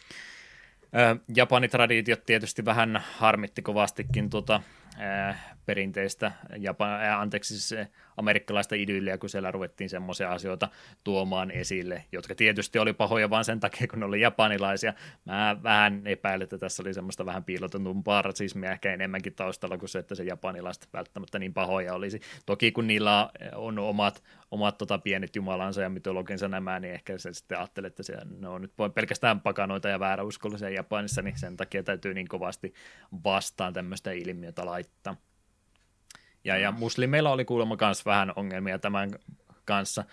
Japanitraditiot 1.36 2.26
tietysti 2.26 2.64
vähän 2.64 3.02
harmitti 3.16 3.62
kovastikin 3.62 4.30
tuota, 4.30 4.60
perinteistä, 5.66 6.32
Japan, 6.58 7.10
anteeksi 7.10 7.60
siis 7.60 7.88
amerikkalaista 8.16 8.74
idylliä, 8.74 9.18
kun 9.18 9.28
siellä 9.28 9.50
ruvettiin 9.50 9.90
semmoisia 9.90 10.32
asioita 10.32 10.68
tuomaan 11.04 11.50
esille, 11.50 12.04
jotka 12.12 12.34
tietysti 12.34 12.78
oli 12.78 12.92
pahoja 12.92 13.30
vain 13.30 13.44
sen 13.44 13.60
takia, 13.60 13.86
kun 13.86 14.00
ne 14.00 14.06
oli 14.06 14.20
japanilaisia. 14.20 14.94
Mä 15.24 15.56
vähän 15.62 16.06
epäilen, 16.06 16.44
että 16.44 16.58
tässä 16.58 16.82
oli 16.82 16.94
semmoista 16.94 17.26
vähän 17.26 17.44
piilotetumpaa 17.44 18.22
rasismia 18.22 18.72
ehkä 18.72 18.92
enemmänkin 18.92 19.34
taustalla 19.34 19.78
kuin 19.78 19.88
se, 19.88 19.98
että 19.98 20.14
se 20.14 20.24
japanilaiset 20.24 20.88
välttämättä 20.92 21.38
niin 21.38 21.54
pahoja 21.54 21.94
olisi. 21.94 22.20
Toki 22.46 22.72
kun 22.72 22.86
niillä 22.86 23.30
on 23.54 23.78
omat, 23.78 24.22
omat 24.50 24.78
tota 24.78 24.98
pienet 24.98 25.36
jumalansa 25.36 25.82
ja 25.82 25.90
mytologinsa 25.90 26.48
nämä, 26.48 26.80
niin 26.80 26.94
ehkä 26.94 27.18
se 27.18 27.32
sitten 27.32 27.58
ajattelee, 27.58 27.88
että 27.88 28.02
se, 28.02 28.16
ne 28.38 28.48
on 28.48 28.62
nyt 28.62 28.72
pelkästään 28.94 29.40
pakanoita 29.40 29.88
ja 29.88 30.00
vääräuskollisia 30.00 30.70
Japanissa, 30.70 31.22
niin 31.22 31.38
sen 31.38 31.56
takia 31.56 31.82
täytyy 31.82 32.14
niin 32.14 32.28
kovasti 32.28 32.74
vastaan 33.24 33.72
tämmöistä 33.72 34.12
ilmiötä 34.12 34.66
laittaa. 34.66 34.81
Ja, 36.44 36.58
ja 36.58 36.72
muslimeilla 36.72 37.30
oli 37.30 37.44
kuulemma 37.44 37.76
myös 37.80 38.06
vähän 38.06 38.32
ongelmia 38.36 38.78
tämän 38.78 39.10
kanssa. 39.64 40.04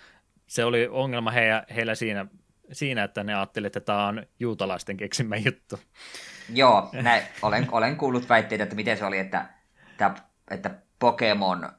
Se 0.46 0.64
oli 0.64 0.88
ongelma 0.90 1.30
he, 1.30 1.62
heillä 1.74 1.94
siinä, 1.94 2.26
siinä, 2.72 3.04
että 3.04 3.24
ne 3.24 3.34
ajattelivat, 3.34 3.76
että 3.76 3.86
tämä 3.86 4.06
on 4.06 4.26
juutalaisten 4.40 4.96
keksimä 4.96 5.36
juttu. 5.36 5.80
Joo, 6.52 6.90
näin, 6.92 7.22
olen, 7.42 7.68
olen 7.72 7.96
kuullut 7.96 8.28
väitteitä, 8.28 8.64
että 8.64 8.76
miten 8.76 8.96
se 8.96 9.04
oli, 9.04 9.18
että, 9.18 9.46
että, 9.90 10.14
että 10.50 10.70
Pokemon 10.98 11.72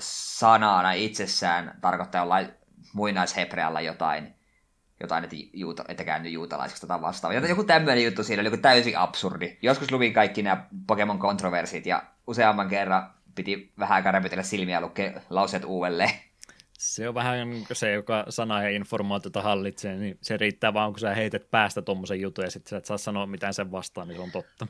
sanana 0.00 0.92
itsessään 0.92 1.78
tarkoittaa 1.80 2.20
jollain 2.20 2.48
muinaishebrealla 2.92 3.80
jotain, 3.80 4.37
jotain 5.00 5.24
että, 5.24 5.36
juuta, 5.52 5.84
että 5.88 6.04
käänny 6.04 6.28
juutalaiseksi 6.28 6.86
tai 6.86 7.00
vastaavaa. 7.00 7.48
Joku 7.48 7.64
tämmöinen 7.64 8.04
juttu 8.04 8.24
siinä 8.24 8.40
oli 8.40 8.46
joku 8.46 8.62
täysin 8.62 8.98
absurdi. 8.98 9.56
Joskus 9.62 9.92
luvin 9.92 10.12
kaikki 10.12 10.42
nämä 10.42 10.66
Pokemon-kontroversit 10.86 11.86
ja 11.86 12.02
useamman 12.26 12.68
kerran 12.68 13.10
piti 13.34 13.72
vähän 13.78 13.96
aikaa 13.96 14.12
räpytellä 14.12 14.42
silmiä 14.42 14.76
ja 14.76 14.80
lukea 14.80 15.20
lauseet 15.30 15.64
uudelleen. 15.64 16.10
Se 16.78 17.08
on 17.08 17.14
vähän 17.14 17.38
se, 17.72 17.92
joka 17.92 18.24
sana 18.28 18.62
ja 18.62 18.70
informaatiota 18.70 19.42
hallitsee, 19.42 19.96
niin 19.96 20.18
se 20.20 20.36
riittää 20.36 20.74
vaan, 20.74 20.92
kun 20.92 21.00
sä 21.00 21.14
heität 21.14 21.50
päästä 21.50 21.82
tuommoisen 21.82 22.20
jutun 22.20 22.44
ja 22.44 22.50
sitten 22.50 22.70
sä 22.70 22.76
et 22.76 22.84
saa 22.84 22.98
sanoa 22.98 23.26
mitään 23.26 23.54
sen 23.54 23.72
vastaan, 23.72 24.08
niin 24.08 24.16
se 24.16 24.22
on 24.22 24.30
totta. 24.30 24.66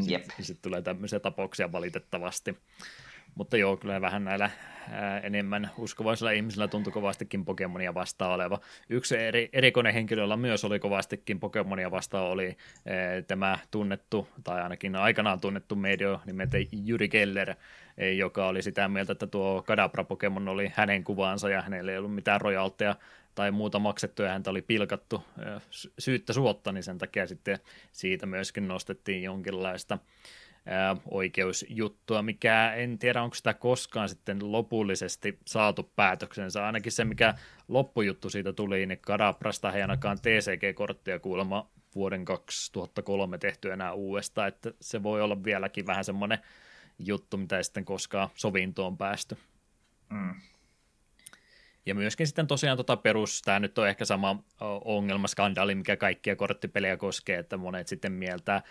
Sitten 0.00 0.44
sit 0.44 0.62
tulee 0.62 0.82
tämmöisiä 0.82 1.20
tapauksia 1.20 1.72
valitettavasti. 1.72 2.56
Mutta 3.36 3.56
joo, 3.56 3.76
kyllä 3.76 4.00
vähän 4.00 4.24
näillä 4.24 4.50
ää, 4.90 5.20
enemmän 5.20 5.70
uskovaisilla 5.78 6.30
ihmisillä 6.30 6.68
tuntui 6.68 6.92
kovastikin 6.92 7.44
Pokemonia 7.44 7.94
vastaan 7.94 8.32
oleva. 8.32 8.60
Yksi 8.88 9.16
eri, 9.16 9.48
erikoinen 9.52 9.94
henkilö, 9.94 10.22
jolla 10.22 10.36
myös 10.36 10.64
oli 10.64 10.78
kovastikin 10.78 11.40
Pokemonia 11.40 11.90
vastaan, 11.90 12.24
oli 12.24 12.46
ää, 12.46 13.22
tämä 13.22 13.58
tunnettu, 13.70 14.28
tai 14.44 14.62
ainakin 14.62 14.96
aikanaan 14.96 15.40
tunnettu 15.40 15.76
medio 15.76 16.20
nimeltä 16.26 16.56
Juri 16.84 17.08
Keller, 17.08 17.54
joka 18.16 18.46
oli 18.46 18.62
sitä 18.62 18.88
mieltä, 18.88 19.12
että 19.12 19.26
tuo 19.26 19.62
Kadabra-Pokemon 19.62 20.48
oli 20.48 20.72
hänen 20.74 21.04
kuvaansa 21.04 21.50
ja 21.50 21.62
hänellä 21.62 21.92
ei 21.92 21.98
ollut 21.98 22.14
mitään 22.14 22.40
rojalteja 22.40 22.96
tai 23.34 23.50
muuta 23.50 23.78
maksettu 23.78 24.22
ja 24.22 24.28
häntä 24.28 24.50
oli 24.50 24.62
pilkattu 24.62 25.24
syyttä 25.98 26.32
suotta, 26.32 26.72
niin 26.72 26.82
sen 26.82 26.98
takia 26.98 27.26
sitten 27.26 27.58
siitä 27.92 28.26
myöskin 28.26 28.68
nostettiin 28.68 29.22
jonkinlaista 29.22 29.98
oikeusjuttua, 31.10 32.22
mikä 32.22 32.72
en 32.74 32.98
tiedä, 32.98 33.22
onko 33.22 33.34
sitä 33.34 33.54
koskaan 33.54 34.08
sitten 34.08 34.52
lopullisesti 34.52 35.38
saatu 35.46 35.92
päätöksensä. 35.96 36.66
Ainakin 36.66 36.92
se, 36.92 37.04
mikä 37.04 37.34
loppujuttu 37.68 38.30
siitä 38.30 38.52
tuli, 38.52 38.86
niin 38.86 38.98
Kadaprasta 39.00 39.72
ei 39.72 39.82
ainakaan 39.82 40.18
TCG-korttia 40.18 41.18
kuulemma 41.18 41.70
vuoden 41.94 42.24
2003 42.24 43.38
tehty 43.38 43.72
enää 43.72 43.92
uudestaan, 43.92 44.48
että 44.48 44.72
se 44.80 45.02
voi 45.02 45.22
olla 45.22 45.44
vieläkin 45.44 45.86
vähän 45.86 46.04
semmoinen 46.04 46.38
juttu, 46.98 47.36
mitä 47.36 47.56
ei 47.56 47.64
sitten 47.64 47.84
koskaan 47.84 48.28
sovintoon 48.34 48.98
päästy. 48.98 49.36
Mm. 50.10 50.34
Ja 51.86 51.94
myöskin 51.94 52.26
sitten 52.26 52.46
tosiaan 52.46 52.76
tota 52.76 52.96
perus, 52.96 53.42
tämä 53.42 53.60
nyt 53.60 53.78
on 53.78 53.88
ehkä 53.88 54.04
sama 54.04 54.42
ongelma, 54.84 55.28
skandaali, 55.28 55.74
mikä 55.74 55.96
kaikkia 55.96 56.36
korttipelejä 56.36 56.96
koskee, 56.96 57.38
että 57.38 57.56
monet 57.56 57.88
sitten 57.88 58.12
mieltää 58.12 58.62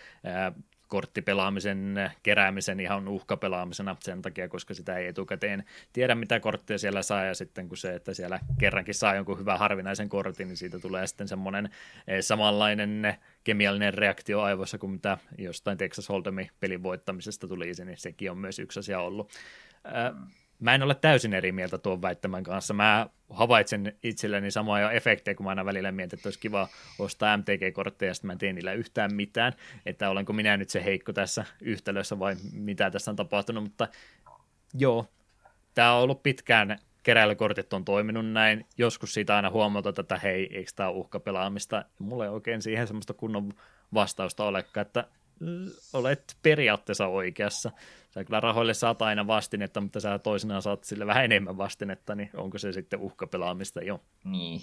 korttipelaamisen 0.88 2.10
keräämisen 2.22 2.80
ihan 2.80 3.08
uhkapelaamisena 3.08 3.96
sen 4.00 4.22
takia, 4.22 4.48
koska 4.48 4.74
sitä 4.74 4.96
ei 4.96 5.06
etukäteen 5.06 5.64
tiedä, 5.92 6.14
mitä 6.14 6.40
kortteja 6.40 6.78
siellä 6.78 7.02
saa, 7.02 7.24
ja 7.24 7.34
sitten 7.34 7.68
kun 7.68 7.76
se, 7.76 7.94
että 7.94 8.14
siellä 8.14 8.40
kerrankin 8.58 8.94
saa 8.94 9.14
jonkun 9.14 9.38
hyvän 9.38 9.58
harvinaisen 9.58 10.08
kortin, 10.08 10.48
niin 10.48 10.56
siitä 10.56 10.78
tulee 10.78 11.06
sitten 11.06 11.28
semmoinen 11.28 11.70
eh, 12.06 12.22
samanlainen 12.22 13.16
kemiallinen 13.44 13.94
reaktio 13.94 14.40
aivoissa 14.40 14.78
kuin 14.78 14.92
mitä 14.92 15.18
jostain 15.38 15.78
Texas 15.78 16.08
Hold'emin 16.08 16.50
pelin 16.60 16.82
voittamisesta 16.82 17.48
tuli, 17.48 17.72
niin 17.84 17.98
sekin 17.98 18.30
on 18.30 18.38
myös 18.38 18.58
yksi 18.58 18.80
asia 18.80 19.00
ollut. 19.00 19.32
Mä 20.60 20.74
en 20.74 20.82
ole 20.82 20.94
täysin 20.94 21.34
eri 21.34 21.52
mieltä 21.52 21.78
tuon 21.78 22.02
väittämän 22.02 22.44
kanssa. 22.44 22.74
Mä 22.74 23.06
havaitsen 23.30 23.96
itselleni 24.02 24.50
samoja 24.50 24.90
efektejä, 24.90 25.34
kun 25.34 25.44
mä 25.44 25.50
aina 25.50 25.64
välillä 25.64 25.92
mietin, 25.92 26.18
että 26.18 26.26
olisi 26.26 26.40
kiva 26.40 26.68
ostaa 26.98 27.36
MTG-kortteja, 27.36 28.10
ja 28.10 28.14
sitten 28.14 28.26
mä 28.26 28.32
en 28.32 28.38
tee 28.38 28.52
niillä 28.52 28.72
yhtään 28.72 29.14
mitään, 29.14 29.52
että 29.86 30.10
olenko 30.10 30.32
minä 30.32 30.56
nyt 30.56 30.68
se 30.68 30.84
heikko 30.84 31.12
tässä 31.12 31.44
yhtälössä 31.60 32.18
vai 32.18 32.36
mitä 32.52 32.90
tässä 32.90 33.10
on 33.10 33.16
tapahtunut, 33.16 33.64
mutta 33.64 33.88
joo, 34.74 35.06
tämä 35.74 35.92
on 35.92 36.02
ollut 36.02 36.22
pitkään 36.22 36.78
keräilykortit 37.06 37.72
on 37.72 37.84
toiminut 37.84 38.26
näin. 38.26 38.66
Joskus 38.78 39.14
siitä 39.14 39.36
aina 39.36 39.50
huomata, 39.50 39.92
että 39.98 40.18
hei, 40.18 40.56
eikö 40.56 40.70
tämä 40.76 40.88
uhkapelaamista. 40.90 41.84
Mulla 41.98 42.24
ei 42.24 42.30
oikein 42.30 42.62
siihen 42.62 42.86
semmoista 42.86 43.14
kunnon 43.14 43.52
vastausta 43.94 44.44
olekaan, 44.44 44.86
että 44.86 45.04
olet 45.92 46.36
periaatteessa 46.42 47.06
oikeassa. 47.06 47.72
Sä 48.16 48.24
kyllä 48.24 48.40
rahoille 48.40 48.74
saat 48.74 49.02
aina 49.02 49.26
vastinetta, 49.26 49.80
mutta 49.80 50.00
sä 50.00 50.18
toisinaan 50.18 50.62
saat 50.62 50.84
sille 50.84 51.06
vähän 51.06 51.24
enemmän 51.24 51.58
vastinetta, 51.58 52.14
niin 52.14 52.30
onko 52.36 52.58
se 52.58 52.72
sitten 52.72 53.00
uhkapelaamista 53.00 53.82
jo? 53.82 54.00
Niin. 54.24 54.60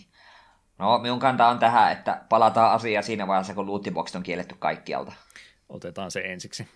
No, 0.79 0.99
minun 0.99 1.19
kanta 1.19 1.47
on 1.47 1.59
tähän, 1.59 1.91
että 1.91 2.21
palataan 2.29 2.71
asiaan 2.71 3.03
siinä 3.03 3.27
vaiheessa, 3.27 3.53
kun 3.53 3.67
lootboxit 3.67 4.15
on 4.15 4.23
kielletty 4.23 4.55
kaikkialta. 4.59 5.13
Otetaan 5.69 6.11
se 6.11 6.19
ensiksi. 6.19 6.67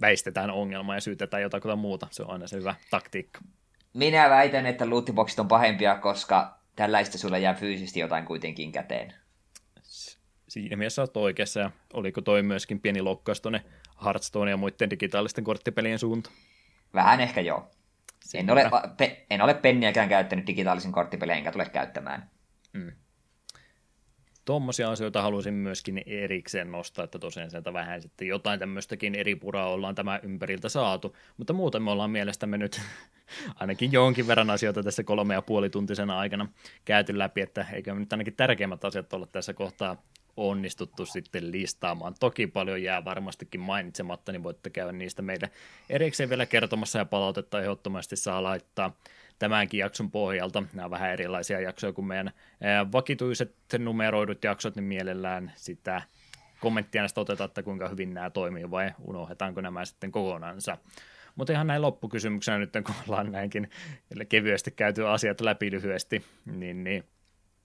Väistetään 0.00 0.50
ongelma 0.50 0.94
ja 0.94 1.00
syytetään 1.00 1.42
jotakuta 1.42 1.76
muuta. 1.76 2.06
Se 2.10 2.22
on 2.22 2.30
aina 2.30 2.46
se 2.46 2.56
hyvä 2.56 2.74
taktiikka. 2.90 3.40
Minä 3.94 4.30
väitän, 4.30 4.66
että 4.66 4.90
lootboxit 4.90 5.38
on 5.38 5.48
pahempia, 5.48 5.98
koska 5.98 6.58
tällaista 6.76 7.18
sulle 7.18 7.40
jää 7.40 7.54
fyysisesti 7.54 8.00
jotain 8.00 8.24
kuitenkin 8.24 8.72
käteen. 8.72 9.14
Siinä 10.48 10.76
mielessä 10.76 11.02
olet 11.02 11.16
oikeassa, 11.16 11.60
ja 11.60 11.70
oliko 11.92 12.20
toi 12.20 12.42
myöskin 12.42 12.80
pieni 12.80 13.02
lokkaus 13.02 13.40
tuonne 13.40 13.64
Hearthstone 14.04 14.50
ja 14.50 14.56
muiden 14.56 14.90
digitaalisten 14.90 15.44
korttipelien 15.44 15.98
suunta? 15.98 16.30
Vähän 16.94 17.20
ehkä 17.20 17.40
joo. 17.40 17.70
En 18.34 18.50
ole, 18.50 18.70
pe, 18.96 19.26
en 19.30 19.42
ole 19.42 19.54
penniäkään 19.54 20.08
käyttänyt 20.08 20.46
digitaalisen 20.46 20.92
korttipelejä, 20.92 21.36
enkä 21.36 21.52
tule 21.52 21.66
käyttämään. 21.68 22.30
Mm 22.72 22.92
tuommoisia 24.44 24.90
asioita 24.90 25.22
halusin 25.22 25.54
myöskin 25.54 26.02
erikseen 26.06 26.72
nostaa, 26.72 27.04
että 27.04 27.18
tosiaan 27.18 27.50
sieltä 27.50 27.72
vähän 27.72 28.02
sitten 28.02 28.28
jotain 28.28 28.60
tämmöistäkin 28.60 29.14
eri 29.14 29.36
puraa 29.36 29.68
ollaan 29.68 29.94
tämä 29.94 30.20
ympäriltä 30.22 30.68
saatu, 30.68 31.16
mutta 31.36 31.52
muuten 31.52 31.82
me 31.82 31.90
ollaan 31.90 32.10
mielestämme 32.10 32.58
nyt 32.58 32.80
ainakin 33.60 33.92
jonkin 33.92 34.26
verran 34.26 34.50
asioita 34.50 34.82
tässä 34.82 35.04
kolme 35.04 35.34
ja 35.34 35.42
puoli 35.42 35.70
tuntisena 35.70 36.18
aikana 36.18 36.48
käyty 36.84 37.18
läpi, 37.18 37.40
että 37.40 37.66
eikö 37.72 37.94
nyt 37.94 38.12
ainakin 38.12 38.36
tärkeimmät 38.36 38.84
asiat 38.84 39.12
olla 39.12 39.26
tässä 39.26 39.54
kohtaa 39.54 40.02
onnistuttu 40.36 41.06
sitten 41.06 41.52
listaamaan. 41.52 42.14
Toki 42.20 42.46
paljon 42.46 42.82
jää 42.82 43.04
varmastikin 43.04 43.60
mainitsematta, 43.60 44.32
niin 44.32 44.42
voitte 44.42 44.70
käydä 44.70 44.92
niistä 44.92 45.22
meille 45.22 45.50
erikseen 45.90 46.28
vielä 46.28 46.46
kertomassa 46.46 46.98
ja 46.98 47.04
palautetta 47.04 47.60
ehdottomasti 47.60 48.16
saa 48.16 48.42
laittaa 48.42 48.96
tämänkin 49.38 49.80
jakson 49.80 50.10
pohjalta. 50.10 50.62
Nämä 50.72 50.84
on 50.84 50.90
vähän 50.90 51.10
erilaisia 51.10 51.60
jaksoja 51.60 51.92
kuin 51.92 52.06
meidän 52.06 52.32
vakituiset 52.92 53.54
numeroidut 53.78 54.44
jaksot, 54.44 54.76
niin 54.76 54.84
mielellään 54.84 55.52
sitä 55.56 56.02
kommenttia 56.60 57.02
näistä 57.02 57.20
otetaan, 57.20 57.48
että 57.48 57.62
kuinka 57.62 57.88
hyvin 57.88 58.14
nämä 58.14 58.30
toimii 58.30 58.70
vai 58.70 58.90
unohdetaanko 59.00 59.60
nämä 59.60 59.84
sitten 59.84 60.12
kokonansa. 60.12 60.78
Mutta 61.34 61.52
ihan 61.52 61.66
näin 61.66 61.82
loppukysymyksenä 61.82 62.58
nyt, 62.58 62.72
kun 62.86 62.94
ollaan 63.08 63.32
näinkin 63.32 63.70
kevyesti 64.28 64.70
käyty 64.70 65.08
asiat 65.08 65.40
läpi 65.40 65.70
lyhyesti, 65.70 66.24
niin, 66.44 66.84
niin 66.84 67.04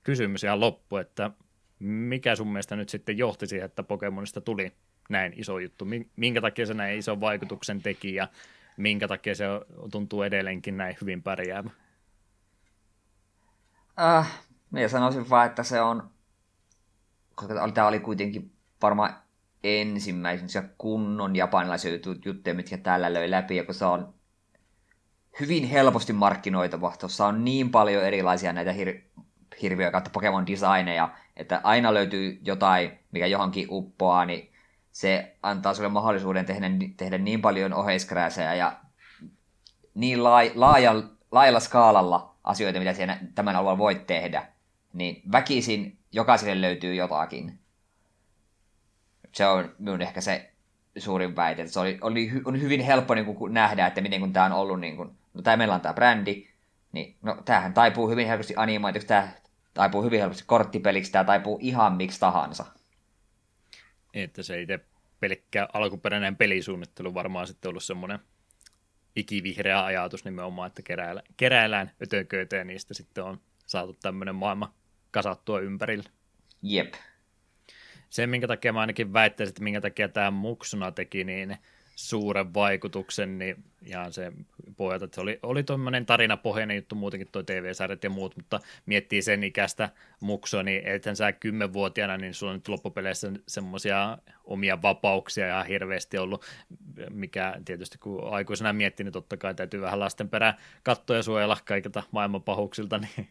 kysymys 0.03 0.43
ihan 0.43 0.59
loppu, 0.59 0.97
että 0.97 1.31
mikä 1.79 2.35
sun 2.35 2.47
mielestä 2.47 2.75
nyt 2.75 2.89
sitten 2.89 3.17
johti 3.17 3.47
siihen, 3.47 3.65
että 3.65 3.83
Pokemonista 3.83 4.41
tuli 4.41 4.73
näin 5.09 5.33
iso 5.35 5.59
juttu? 5.59 5.87
Minkä 6.15 6.41
takia 6.41 6.65
se 6.65 6.73
näin 6.73 6.99
ison 6.99 7.21
vaikutuksen 7.21 7.81
teki 7.81 8.15
ja 8.15 8.27
minkä 8.77 9.07
takia 9.07 9.35
se 9.35 9.45
tuntuu 9.91 10.21
edelleenkin 10.23 10.77
näin 10.77 10.97
hyvin 11.01 11.23
pärjäävä? 11.23 11.69
Äh, 13.99 14.39
minä 14.71 14.87
sanoisin 14.87 15.29
vaan, 15.29 15.45
että 15.45 15.63
se 15.63 15.81
on, 15.81 16.09
koska 17.35 17.71
tämä 17.73 17.87
oli 17.87 17.99
kuitenkin 17.99 18.51
varmaan 18.81 19.15
ensimmäisiä 19.63 20.63
kunnon 20.77 21.35
japanilaisia 21.35 21.99
juttuja, 22.25 22.53
mitkä 22.55 22.77
täällä 22.77 23.13
löi 23.13 23.31
läpi, 23.31 23.55
ja 23.55 23.63
kun 23.63 23.75
se 23.75 23.85
on 23.85 24.13
hyvin 25.39 25.67
helposti 25.67 26.13
markkinoitava. 26.13 26.93
Tuossa 26.99 27.25
on 27.27 27.45
niin 27.45 27.71
paljon 27.71 28.03
erilaisia 28.03 28.53
näitä 28.53 28.71
hir- 28.71 29.23
hirviöitä 29.61 29.91
kautta 29.91 30.09
Pokemon 30.09 30.47
designeja, 30.47 31.09
että 31.35 31.61
aina 31.63 31.93
löytyy 31.93 32.39
jotain, 32.43 32.99
mikä 33.11 33.27
johonkin 33.27 33.67
uppoaa, 33.69 34.25
niin 34.25 34.51
se 34.91 35.35
antaa 35.43 35.73
sulle 35.73 35.89
mahdollisuuden 35.89 36.45
tehdä, 36.45 36.69
tehdä 36.97 37.17
niin 37.17 37.41
paljon 37.41 37.73
oheiskrääsejä 37.73 38.53
ja 38.53 38.79
niin 39.93 40.23
laaj, 40.23 40.51
laaja, 40.55 41.03
laajalla 41.31 41.59
skaalalla 41.59 42.35
asioita, 42.43 42.79
mitä 42.79 42.93
siinä 42.93 43.19
tämän 43.35 43.55
alueella 43.55 43.77
voit 43.77 44.07
tehdä, 44.07 44.47
niin 44.93 45.21
väkisin 45.31 45.97
jokaiselle 46.11 46.61
löytyy 46.61 46.95
jotakin. 46.95 47.59
Se 49.31 49.47
on 49.47 49.75
minun 49.79 50.01
ehkä 50.01 50.21
se 50.21 50.51
suurin 50.97 51.35
väite. 51.35 51.67
Se 51.67 51.79
oli, 51.79 51.97
oli, 52.01 52.31
on 52.45 52.61
hyvin 52.61 52.81
helppo 52.81 53.15
niin 53.15 53.35
kuin, 53.35 53.53
nähdä, 53.53 53.87
että 53.87 54.01
miten 54.01 54.19
kun 54.19 54.33
tämä 54.33 54.45
on 54.45 54.51
ollut, 54.51 54.79
niin 54.79 54.95
kuin, 54.95 55.09
no 55.33 55.41
tämä 55.41 55.57
meillä 55.57 55.75
on 55.75 55.81
tämä 55.81 55.93
brändi, 55.93 56.47
niin 56.91 57.17
no 57.21 57.41
tämähän 57.45 57.73
taipuu 57.73 58.09
hyvin 58.09 58.27
helposti 58.27 58.53
animaatioksi, 58.57 59.07
tämä 59.07 59.29
taipuu 59.73 60.03
hyvin 60.03 60.19
helposti 60.19 60.43
korttipeliksi, 60.47 61.11
tämä 61.11 61.23
taipuu 61.23 61.59
ihan 61.61 61.93
miksi 61.93 62.19
tahansa. 62.19 62.65
Että 64.13 64.43
se 64.43 64.61
itse 64.61 64.79
pelkkä 65.19 65.67
alkuperäinen 65.73 66.35
pelisuunnittelu 66.35 67.13
varmaan 67.13 67.47
sitten 67.47 67.69
ollut 67.69 67.83
semmoinen 67.83 68.19
ikivihreä 69.15 69.85
ajatus 69.85 70.25
nimenomaan, 70.25 70.67
että 70.67 70.81
keräillään, 70.81 71.25
keräillään 71.37 71.91
ötököitä 72.03 72.55
ja 72.55 72.63
niistä 72.63 72.93
sitten 72.93 73.23
on 73.23 73.41
saatu 73.65 73.93
tämmöinen 73.93 74.35
maailma 74.35 74.73
kasattua 75.11 75.59
ympärille. 75.59 76.09
Jep. 76.61 76.93
Se, 78.09 78.27
minkä 78.27 78.47
takia 78.47 78.73
mä 78.73 78.79
ainakin 78.81 79.13
väittäisin, 79.13 79.51
että 79.51 79.63
minkä 79.63 79.81
takia 79.81 80.09
tämä 80.09 80.31
Muksuna 80.31 80.91
teki 80.91 81.23
niin 81.23 81.57
suuren 81.97 82.53
vaikutuksen, 82.53 83.37
niin 83.37 83.63
ihan 83.85 84.13
se 84.13 84.31
pohjalta, 84.77 85.05
että 85.05 85.15
se 85.15 85.21
oli, 85.21 85.39
oli 85.43 85.63
tuommoinen 85.63 86.05
tarinapohjainen 86.05 86.75
juttu 86.75 86.95
muutenkin 86.95 87.27
tuo 87.31 87.43
TV-sarjat 87.43 88.03
ja 88.03 88.09
muut, 88.09 88.35
mutta 88.35 88.59
miettii 88.85 89.21
sen 89.21 89.43
ikäistä 89.43 89.89
muksua, 90.19 90.63
niin 90.63 90.87
ethän 90.87 91.15
sä 91.15 91.31
kymmenvuotiaana, 91.31 92.17
niin 92.17 92.33
sulla 92.33 92.51
on 92.51 92.57
nyt 92.57 92.67
loppupeleissä 92.67 93.31
semmoisia 93.47 94.17
omia 94.43 94.81
vapauksia 94.81 95.47
ja 95.47 95.63
hirveästi 95.63 96.17
ollut, 96.17 96.45
mikä 97.09 97.55
tietysti 97.65 97.97
kun 97.97 98.33
aikuisena 98.33 98.73
miettii, 98.73 99.03
niin 99.03 99.13
totta 99.13 99.37
kai 99.37 99.55
täytyy 99.55 99.81
vähän 99.81 99.99
lasten 99.99 100.29
perään 100.29 100.57
katsoa 100.83 101.15
ja 101.15 101.23
suojella 101.23 101.57
kaikilta 101.65 102.03
maailman 102.11 102.43
pahuuksilta, 102.43 102.97
niin 103.17 103.27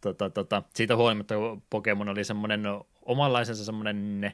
tota, 0.00 0.30
tota, 0.30 0.62
siitä 0.74 0.96
huolimatta 0.96 1.34
Pokemon 1.70 2.08
oli 2.08 2.24
semmoinen 2.24 2.62
omanlaisensa 3.02 3.64
semmoinen 3.64 4.32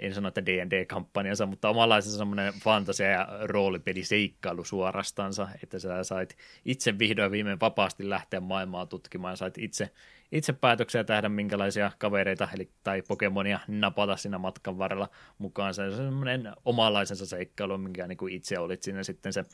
en 0.00 0.14
sano, 0.14 0.28
että 0.28 0.46
D&D-kampanjansa, 0.46 1.46
mutta 1.46 1.68
omanlaisensa 1.68 2.18
semmoinen 2.18 2.54
fantasia- 2.54 3.10
ja 3.10 3.28
roolipeliseikkailu 3.42 4.64
suorastansa, 4.64 5.48
että 5.62 5.78
sä 5.78 6.04
sait 6.04 6.36
itse 6.64 6.98
vihdoin 6.98 7.30
viimein 7.32 7.60
vapaasti 7.60 8.10
lähteä 8.10 8.40
maailmaa 8.40 8.86
tutkimaan, 8.86 9.36
sait 9.36 9.58
itse, 9.58 9.90
itse 10.32 10.52
päätöksiä 10.52 11.04
tehdä, 11.04 11.28
minkälaisia 11.28 11.92
kavereita 11.98 12.48
eli, 12.54 12.70
tai 12.84 13.02
Pokemonia 13.02 13.60
napata 13.68 14.16
siinä 14.16 14.38
matkan 14.38 14.78
varrella 14.78 15.08
mukaan. 15.38 15.74
Se 15.74 15.82
on 15.82 15.96
semmoinen 15.96 16.52
omanlaisensa 16.64 17.26
seikkailu, 17.26 17.78
minkä 17.78 18.06
niin 18.06 18.18
kuin 18.18 18.32
itse 18.32 18.58
olit 18.58 18.82
siinä 18.82 19.02
sitten 19.02 19.32
se 19.32 19.44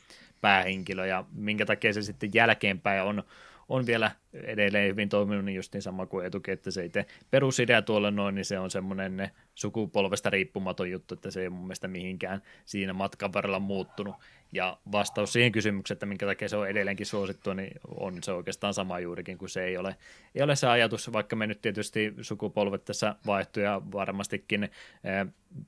päähenkilö, 0.41 1.07
ja 1.07 1.25
minkä 1.33 1.66
takia 1.66 1.92
se 1.92 2.02
sitten 2.02 2.31
jälkeenpäin 2.34 3.02
on 3.02 3.23
on 3.68 3.86
vielä 3.86 4.10
edelleen 4.32 4.88
hyvin 4.88 5.08
toiminut 5.08 5.44
niin 5.44 5.56
just 5.56 5.72
niin 5.72 5.82
sama 5.82 6.06
kuin 6.06 6.26
etukin, 6.26 6.54
että 6.54 6.70
se 6.70 6.84
itse 6.84 7.06
perusidea 7.30 7.82
tuolla 7.82 8.10
noin, 8.10 8.34
niin 8.34 8.44
se 8.44 8.58
on 8.58 8.70
semmoinen 8.70 9.30
sukupolvesta 9.54 10.30
riippumaton 10.30 10.90
juttu, 10.90 11.14
että 11.14 11.30
se 11.30 11.42
ei 11.42 11.50
mun 11.50 11.62
mielestä 11.62 11.88
mihinkään 11.88 12.42
siinä 12.64 12.92
matkan 12.92 13.32
varrella 13.32 13.58
muuttunut. 13.58 14.16
Ja 14.52 14.78
vastaus 14.92 15.32
siihen 15.32 15.52
kysymykseen, 15.52 15.94
että 15.94 16.06
minkä 16.06 16.26
takia 16.26 16.48
se 16.48 16.56
on 16.56 16.68
edelleenkin 16.68 17.06
suosittu, 17.06 17.52
niin 17.52 17.80
on 17.88 18.22
se 18.22 18.32
oikeastaan 18.32 18.74
sama 18.74 19.00
juurikin, 19.00 19.38
kuin 19.38 19.48
se 19.48 19.64
ei 19.64 19.76
ole, 19.76 19.96
ei 20.34 20.42
ole 20.42 20.56
se 20.56 20.66
ajatus, 20.66 21.12
vaikka 21.12 21.36
me 21.36 21.46
nyt 21.46 21.62
tietysti 21.62 22.14
sukupolvet 22.20 22.84
tässä 22.84 23.14
vaihtuu 23.26 23.62
ja 23.62 23.82
varmastikin 23.92 24.70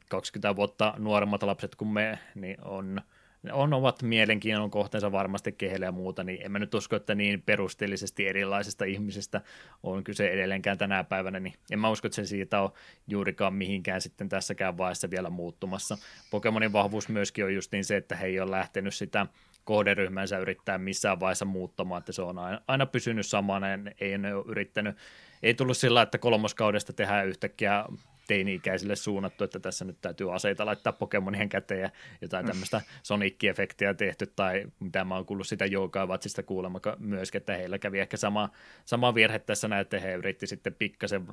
20 0.09 0.57
vuotta 0.57 0.95
nuoremmat 0.99 1.43
lapset 1.43 1.75
kuin 1.75 1.89
me, 1.89 2.19
niin 2.35 2.57
on– 2.65 3.01
on 3.53 3.73
ovat 3.73 4.03
mielenkiinnon 4.03 4.71
kohteensa 4.71 5.13
varmasti 5.13 5.53
kehelle 5.53 5.87
ja 5.87 5.93
muuta, 5.93 6.25
niin 6.25 6.43
en 6.43 6.53
mä 6.53 6.59
nyt 6.59 6.75
usko, 6.75 6.97
että 6.97 7.15
niin 7.15 7.43
perusteellisesti 7.43 8.27
erilaisista 8.27 8.85
ihmisistä 8.85 9.41
on 9.83 10.05
kyse 10.05 10.29
edelleenkään 10.29 10.79
tänä 10.79 11.05
päivänä, 11.05 11.41
niin 11.41 11.55
en 11.71 11.79
mä 11.79 11.91
usko, 11.91 12.07
että 12.07 12.17
se 12.17 12.25
siitä 12.25 12.61
on 12.61 12.73
juurikaan 13.09 13.55
mihinkään 13.55 14.01
sitten 14.01 14.29
tässäkään 14.29 14.79
vaiheessa 14.79 15.11
vielä 15.11 15.31
muuttumassa. 15.31 15.99
Pokemonin 16.31 16.73
vahvuus 16.73 17.09
myöskin 17.09 17.45
on 17.45 17.55
just 17.55 17.73
niin 17.73 17.85
se, 17.85 17.97
että 17.97 18.17
he 18.17 18.27
ei 18.27 18.41
ole 18.41 18.51
lähtenyt 18.51 18.95
sitä 18.95 19.27
kohderyhmänsä 19.65 20.39
yrittää 20.39 20.79
missään 20.79 21.21
vaiheessa 21.21 21.45
muuttamaan, 21.45 21.99
että 21.99 22.13
se 22.13 22.23
on 22.23 22.39
aina, 22.39 22.61
aina 22.69 22.87
pysynyt 22.87 23.27
samana, 23.27 23.67
ei 24.01 24.15
ole 24.15 24.45
yrittänyt 24.47 24.97
ei 25.43 25.55
tullut 25.55 25.77
sillä, 25.77 26.03
että 26.03 26.19
kolmoskaudesta 26.19 26.93
tehdään 26.93 27.27
yhtäkkiä 27.27 27.85
teini-ikäisille 28.29 28.97
suunnattu, 28.97 29.45
että 29.45 29.59
tässä 29.61 29.85
nyt 29.85 29.97
täytyy 30.01 30.35
aseita 30.35 30.67
laittaa 30.67 30.93
Pokemonien 30.93 31.49
käteen 31.49 31.81
ja 31.81 31.91
jotain 32.21 32.45
mm. 32.45 32.51
tämmöistä 32.51 32.81
Sonic-efektiä 33.03 33.95
tehty, 33.97 34.27
tai 34.37 34.65
mitä 34.81 35.05
mä 35.05 35.15
oon 35.15 35.27
kuullut 35.27 35.47
sitä 35.47 35.67
Joukai-vatsista 35.67 36.43
kuulemma 36.43 36.81
myöskin, 36.99 37.39
että 37.39 37.57
heillä 37.57 37.79
kävi 37.79 37.99
ehkä 37.99 38.17
sama, 38.17 38.49
sama 38.85 39.15
virhe 39.15 39.39
tässä 39.39 39.69
näin, 39.69 39.81
että 39.81 40.01
he 40.01 40.15
yritti 40.15 40.47
sitten 40.47 40.75
pikkasen 40.75 41.27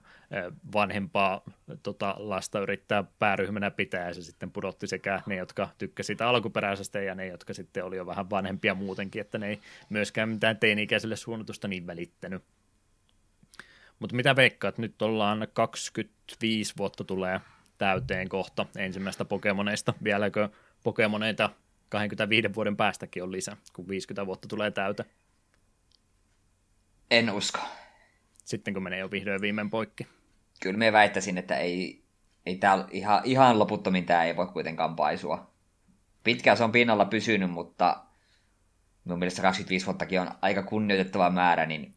vanhempaa 0.74 1.41
tota, 1.83 2.15
lasta 2.17 2.59
yrittää 2.59 3.03
pääryhmänä 3.19 3.72
pitää, 3.72 4.07
ja 4.07 4.14
se 4.14 4.22
sitten 4.22 4.51
pudotti 4.51 4.88
sekä 4.88 5.22
ne, 5.25 5.35
jotka 5.35 5.69
tykkäsivät 5.77 6.15
sitä 6.15 6.30
alkuperäisestä, 6.30 6.99
ja 7.01 7.15
ne, 7.15 7.27
jotka 7.27 7.53
sitten 7.53 7.85
oli 7.85 7.98
jo 7.98 8.06
vähän 8.06 8.30
vanhempia 8.30 8.75
muutenkin, 8.75 9.22
että 9.22 9.38
ne 9.38 9.48
ei 9.48 9.59
myöskään 9.90 10.30
mitään 10.30 10.57
teini-ikäisille 10.57 11.15
suunnatusta 11.15 11.67
niin 11.67 11.88
välittänyt. 11.88 12.43
Mutta 13.99 14.15
mitä 14.15 14.35
veikkaat, 14.35 14.77
nyt 14.77 15.01
ollaan 15.01 15.48
25 15.53 16.74
vuotta 16.77 17.03
tulee 17.03 17.41
täyteen 17.77 18.30
kohta 18.30 18.65
ensimmäistä 18.77 19.25
Pokemoneista. 19.25 19.93
Vieläkö 20.03 20.49
Pokemoneita 20.83 21.49
25 21.90 22.56
vuoden 22.56 22.77
päästäkin 22.77 23.24
on 23.24 23.32
lisää, 23.32 23.57
kun 23.74 23.88
50 23.88 24.25
vuotta 24.25 24.48
tulee 24.48 24.72
täytä? 24.72 25.06
En 27.11 27.32
usko. 27.32 27.59
Sitten 28.45 28.74
kun 28.74 28.83
menee 28.83 28.99
jo 28.99 29.11
vihdoin 29.11 29.41
viimein 29.41 29.69
poikki. 29.69 30.07
Kyllä 30.61 30.77
me 30.77 30.91
väittäisin, 30.91 31.38
että 31.38 31.57
ei, 31.57 32.03
ei 32.45 32.56
tää, 32.56 32.88
ihan, 32.91 33.22
ihan 33.24 33.59
loputtomin 33.59 34.06
tämä 34.06 34.24
ei 34.24 34.35
voi 34.35 34.48
kuitenkaan 34.48 34.95
paisua. 34.95 35.51
Pitkään 36.24 36.57
se 36.57 36.64
on 36.64 36.72
pinnalla 36.72 37.06
pysynyt, 37.06 37.51
mutta 37.51 38.06
mun 39.03 39.19
mielestä 39.19 39.41
25 39.41 39.85
vuottakin 39.85 40.22
on 40.22 40.32
aika 40.41 40.64
kunnioitettava 40.64 41.30
määrä, 41.30 41.65
niin 41.65 41.95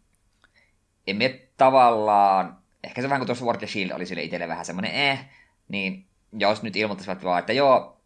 emme 1.06 1.47
tavallaan, 1.58 2.58
ehkä 2.84 3.02
se 3.02 3.08
vähän 3.08 3.20
kuin 3.20 3.26
tuossa 3.26 3.44
Sword 3.44 3.66
Shield 3.66 3.90
oli 3.90 4.06
sille 4.06 4.22
itselle 4.22 4.48
vähän 4.48 4.64
semmoinen 4.64 4.92
eh, 4.92 5.28
niin 5.68 6.06
jos 6.32 6.62
nyt 6.62 6.76
ilmoittaisivat 6.76 7.24
vaan, 7.24 7.38
että 7.38 7.52
joo, 7.52 8.00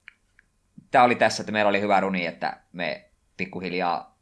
tämä 0.91 1.05
oli 1.05 1.15
tässä, 1.15 1.43
että 1.43 1.53
meillä 1.53 1.69
oli 1.69 1.81
hyvä 1.81 2.01
runi, 2.01 2.27
että 2.27 2.61
me 2.73 3.11
pikkuhiljaa 3.37 4.19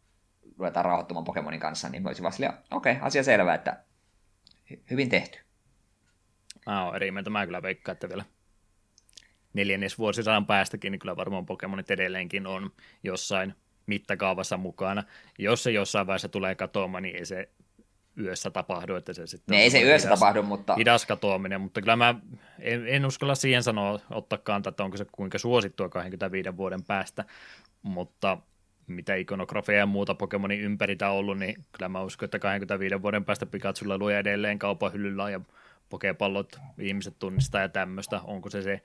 ruvetaan 0.58 0.84
rauhoittumaan 0.84 1.24
Pokemonin 1.24 1.60
kanssa, 1.60 1.88
niin 1.88 2.04
voisi 2.04 2.22
vaan 2.22 2.32
silleen, 2.32 2.52
okei, 2.70 2.92
okay, 2.92 3.06
asia 3.06 3.22
selvä, 3.22 3.54
että 3.54 3.84
hyvin 4.90 5.08
tehty. 5.08 5.38
Mä 6.66 6.84
oon 6.84 6.96
eri 6.96 7.10
mieltä, 7.10 7.30
mä 7.30 7.46
kyllä 7.46 7.62
veikkaan, 7.62 7.92
että 7.92 8.08
vielä 8.08 8.24
neljännes 9.52 9.98
vuosisadan 9.98 10.46
päästäkin, 10.46 10.92
niin 10.92 10.98
kyllä 10.98 11.16
varmaan 11.16 11.46
Pokemonit 11.46 11.90
edelleenkin 11.90 12.46
on 12.46 12.70
jossain 13.02 13.54
mittakaavassa 13.86 14.56
mukana. 14.56 15.04
Jos 15.38 15.62
se 15.62 15.70
jossain 15.70 16.06
vaiheessa 16.06 16.28
tulee 16.28 16.54
katoamaan, 16.54 17.02
niin 17.02 17.16
ei 17.16 17.26
se 17.26 17.48
yössä 18.20 18.50
tapahdu, 18.50 18.94
että 18.94 19.12
se 19.12 19.26
sitten... 19.26 19.56
Ne 19.56 19.62
ei 19.62 19.70
se 19.70 19.82
yössä 19.82 20.08
hidas, 20.08 20.20
tapahdu, 20.20 20.42
mutta... 20.42 20.74
Hidas 20.74 21.06
katoaminen, 21.06 21.60
mutta 21.60 21.80
kyllä 21.80 21.96
mä 21.96 22.14
en, 22.58 22.88
en 22.88 23.06
uskalla 23.06 23.34
siihen 23.34 23.62
sanoa, 23.62 24.00
ottaa 24.10 24.38
kantaa, 24.38 24.70
että 24.70 24.84
onko 24.84 24.96
se 24.96 25.06
kuinka 25.12 25.38
suosittua 25.38 25.88
25 25.88 26.56
vuoden 26.56 26.82
päästä, 26.82 27.24
mutta 27.82 28.38
mitä 28.86 29.14
ikonografia 29.14 29.78
ja 29.78 29.86
muuta 29.86 30.14
Pokemonin 30.14 30.60
ympäriltä 30.60 31.10
on 31.10 31.16
ollut, 31.16 31.38
niin 31.38 31.64
kyllä 31.72 31.88
mä 31.88 32.02
uskon, 32.02 32.24
että 32.24 32.38
25 32.38 33.02
vuoden 33.02 33.24
päästä 33.24 33.46
Pikachulla 33.46 33.98
luo 33.98 34.10
edelleen 34.10 34.58
kaupan 34.58 34.92
hyllyllä 34.92 35.30
ja 35.30 35.40
pokepallot 35.88 36.58
ihmiset 36.78 37.14
tunnistaa 37.18 37.60
ja 37.60 37.68
tämmöistä. 37.68 38.20
Onko 38.24 38.50
se 38.50 38.62
se 38.62 38.82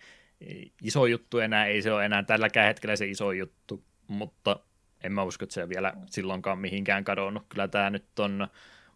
iso 0.82 1.06
juttu 1.06 1.40
enää? 1.40 1.66
Ei 1.66 1.82
se 1.82 1.94
ole 1.94 2.06
enää 2.06 2.24
tälläkään 2.24 2.68
hetkellä 2.68 2.96
se 2.96 3.06
iso 3.06 3.32
juttu, 3.32 3.84
mutta 4.08 4.60
en 5.04 5.12
mä 5.12 5.24
usko, 5.24 5.44
että 5.44 5.54
se 5.54 5.64
on 5.64 5.70
vielä 5.70 5.94
silloinkaan 6.06 6.60
mihinkään 6.60 7.04
kadonnut. 7.04 7.46
Kyllä 7.50 7.68
tämä 7.68 7.90
nyt 7.90 8.20
on, 8.20 8.48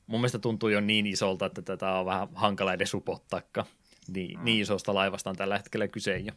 mun 0.10 0.20
mielestä 0.20 0.40
tuntuu 0.40 0.70
jo 0.70 0.82
niin 0.82 1.08
isolta, 1.08 1.46
että 1.46 1.62
tätä 1.62 1.92
on 1.92 2.06
vähän 2.06 2.28
hankala 2.36 2.74
edes 2.74 2.94
upottaakaan. 2.94 3.68
Niin, 4.08 4.40
mm. 4.40 4.46
niin 4.46 4.62
isosta 4.62 4.94
laivasta 4.94 5.30
on 5.30 5.36
tällä 5.36 5.58
hetkellä 5.58 5.88
kyse 5.88 6.18
jo. 6.18 6.32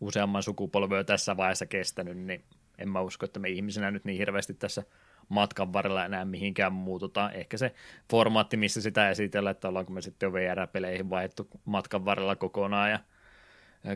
Useamman 0.00 0.42
sukupolven 0.42 1.06
tässä 1.06 1.36
vaiheessa 1.36 1.66
kestänyt, 1.66 2.18
niin 2.18 2.44
en 2.78 2.88
mä 2.88 3.00
usko, 3.00 3.24
että 3.24 3.40
me 3.40 3.48
ihmisenä 3.48 3.90
nyt 3.90 4.04
niin 4.04 4.18
hirveästi 4.18 4.54
tässä 4.54 4.82
matkan 5.28 5.72
varrella 5.72 6.04
enää 6.04 6.24
mihinkään 6.24 6.72
muututaan. 6.72 7.34
Ehkä 7.34 7.56
se 7.56 7.74
formaatti, 8.10 8.56
missä 8.56 8.80
sitä 8.80 9.10
esitellään, 9.10 9.50
että 9.50 9.68
ollaanko 9.68 9.92
me 9.92 10.00
sitten 10.00 10.26
jo 10.26 10.32
VR-peleihin 10.32 11.10
vaihdettu 11.10 11.48
matkan 11.64 12.04
varrella 12.04 12.36
kokonaan 12.36 12.90
ja 12.90 12.98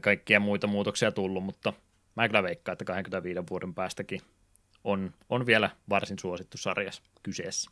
kaikkia 0.00 0.40
muita 0.40 0.66
muutoksia 0.66 1.12
tullut, 1.12 1.44
mutta 1.44 1.72
mä 2.16 2.28
kyllä 2.28 2.42
veikkaan, 2.42 2.72
että 2.72 2.84
25 2.84 3.40
vuoden 3.50 3.74
päästäkin 3.74 4.20
on, 4.86 5.15
on 5.28 5.47
vielä 5.47 5.70
varsin 5.89 6.18
suosittu 6.18 6.58
sarjas 6.58 7.02
kyseessä. 7.23 7.70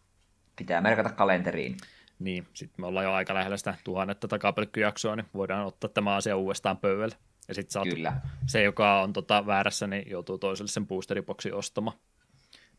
Pitää 0.57 0.81
merkata 0.81 1.10
kalenteriin. 1.10 1.76
Niin, 2.18 2.47
sitten 2.55 2.83
me 2.83 2.86
ollaan 2.86 3.05
jo 3.05 3.12
aika 3.12 3.34
lähellä 3.34 3.57
sitä 3.57 3.75
tuhannetta 3.84 4.28
takapelkkyjaksoa, 4.28 5.17
niin 5.17 5.26
voidaan 5.34 5.67
ottaa 5.67 5.91
tämä 5.91 6.15
asia 6.17 6.36
uudestaan 6.36 6.78
pöydälle. 6.78 7.17
Ja 7.49 7.55
sitten 7.55 7.83
Kyllä. 7.83 8.12
se, 8.47 8.62
joka 8.62 9.02
on 9.02 9.12
tota 9.12 9.47
väärässä, 9.47 9.86
niin 9.86 10.10
joutuu 10.10 10.39
toiselle 10.39 10.70
sen 10.70 10.86
boosteriboksi 10.86 11.52
ostamaan. 11.52 11.97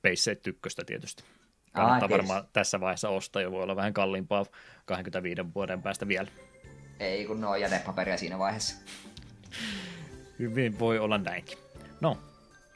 Pace 0.01 0.35
tykköstä 0.35 0.83
tietysti. 0.85 1.23
Kannattaa 1.73 2.05
ah, 2.05 2.11
varmaan 2.11 2.47
tässä 2.53 2.79
vaiheessa 2.79 3.09
ostaa 3.09 3.41
jo, 3.41 3.51
voi 3.51 3.63
olla 3.63 3.75
vähän 3.75 3.93
kalliimpaa 3.93 4.45
25 4.85 5.41
vuoden 5.55 5.81
päästä 5.81 6.07
vielä. 6.07 6.31
Ei, 6.99 7.25
kun 7.25 7.41
ne 7.41 7.47
on 7.47 7.61
jätepaperia 7.61 8.17
siinä 8.17 8.39
vaiheessa. 8.39 8.75
Hyvin 10.39 10.79
voi 10.79 10.99
olla 10.99 11.17
näinkin. 11.17 11.57
No, 12.01 12.17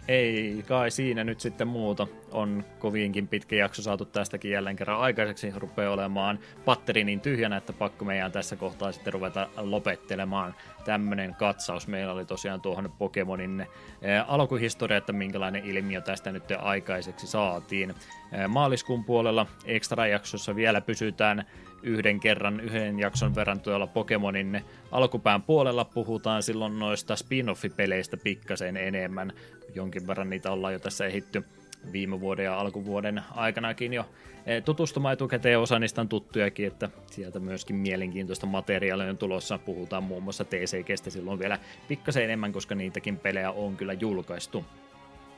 ei 0.09 0.63
kai 0.67 0.91
siinä 0.91 1.23
nyt 1.23 1.39
sitten 1.39 1.67
muuta. 1.67 2.07
On 2.31 2.63
kovinkin 2.79 3.27
pitkä 3.27 3.55
jakso 3.55 3.81
saatu 3.81 4.05
tästäkin 4.05 4.51
jälleen 4.51 4.75
kerran 4.75 4.99
aikaiseksi. 4.99 5.53
Rupeaa 5.55 5.93
olemaan 5.93 6.39
patteri 6.65 7.03
niin 7.03 7.21
tyhjänä, 7.21 7.57
että 7.57 7.73
pakko 7.73 8.05
meidän 8.05 8.31
tässä 8.31 8.55
kohtaa 8.55 8.91
sitten 8.91 9.13
ruveta 9.13 9.47
lopettelemaan. 9.57 10.55
Tämmönen 10.85 11.35
katsaus 11.35 11.87
meillä 11.87 12.13
oli 12.13 12.25
tosiaan 12.25 12.61
tuohon 12.61 12.91
Pokemonin 12.97 13.61
eh, 14.01 14.23
alkuhistoria, 14.27 14.97
että 14.97 15.13
minkälainen 15.13 15.65
ilmiö 15.65 16.01
tästä 16.01 16.31
nyt 16.31 16.43
aikaiseksi 16.59 17.27
saatiin. 17.27 17.89
Eh, 17.89 18.47
maaliskuun 18.47 19.05
puolella 19.05 19.45
extra-jaksossa 19.65 20.55
vielä 20.55 20.81
pysytään 20.81 21.45
yhden 21.83 22.19
kerran, 22.19 22.59
yhden 22.59 22.99
jakson 22.99 23.35
verran 23.35 23.59
tuolla 23.59 23.87
Pokemonin 23.87 24.61
alkupään 24.91 25.41
puolella 25.41 25.85
puhutaan 25.85 26.43
silloin 26.43 26.79
noista 26.79 27.15
spin-off-peleistä 27.15 28.17
pikkasen 28.17 28.77
enemmän. 28.77 29.33
Jonkin 29.75 30.07
verran 30.07 30.29
niitä 30.29 30.51
ollaan 30.51 30.73
jo 30.73 30.79
tässä 30.79 31.05
ehitty 31.05 31.43
viime 31.91 32.19
vuoden 32.19 32.45
ja 32.45 32.59
alkuvuoden 32.59 33.21
aikanakin 33.31 33.93
jo 33.93 34.05
eh, 34.45 34.63
tutustumaan 34.63 35.13
etukäteen. 35.13 35.59
Osa 35.59 35.79
niistä 35.79 36.01
on 36.01 36.09
tuttujakin, 36.09 36.67
että 36.67 36.89
sieltä 37.11 37.39
myöskin 37.39 37.75
mielenkiintoista 37.75 38.45
materiaalia 38.45 39.09
on 39.09 39.17
tulossa. 39.17 39.57
Puhutaan 39.57 40.03
muun 40.03 40.23
muassa 40.23 40.45
TCGstä 40.45 41.09
silloin 41.09 41.39
vielä 41.39 41.59
pikkasen 41.87 42.23
enemmän, 42.23 42.51
koska 42.51 42.75
niitäkin 42.75 43.17
pelejä 43.17 43.51
on 43.51 43.77
kyllä 43.77 43.93
julkaistu. 43.93 44.65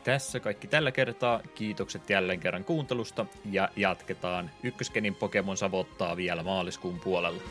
Tässä 0.03 0.39
kaikki 0.39 0.67
tällä 0.67 0.91
kertaa. 0.91 1.41
Kiitokset 1.55 2.09
jälleen 2.09 2.39
kerran 2.39 2.63
kuuntelusta 2.63 3.25
ja 3.51 3.69
jatketaan. 3.75 4.51
Ykköskenin 4.63 5.15
Pokemon 5.15 5.57
savottaa 5.57 6.17
vielä 6.17 6.43
maaliskuun 6.43 6.99
puolella. 6.99 7.41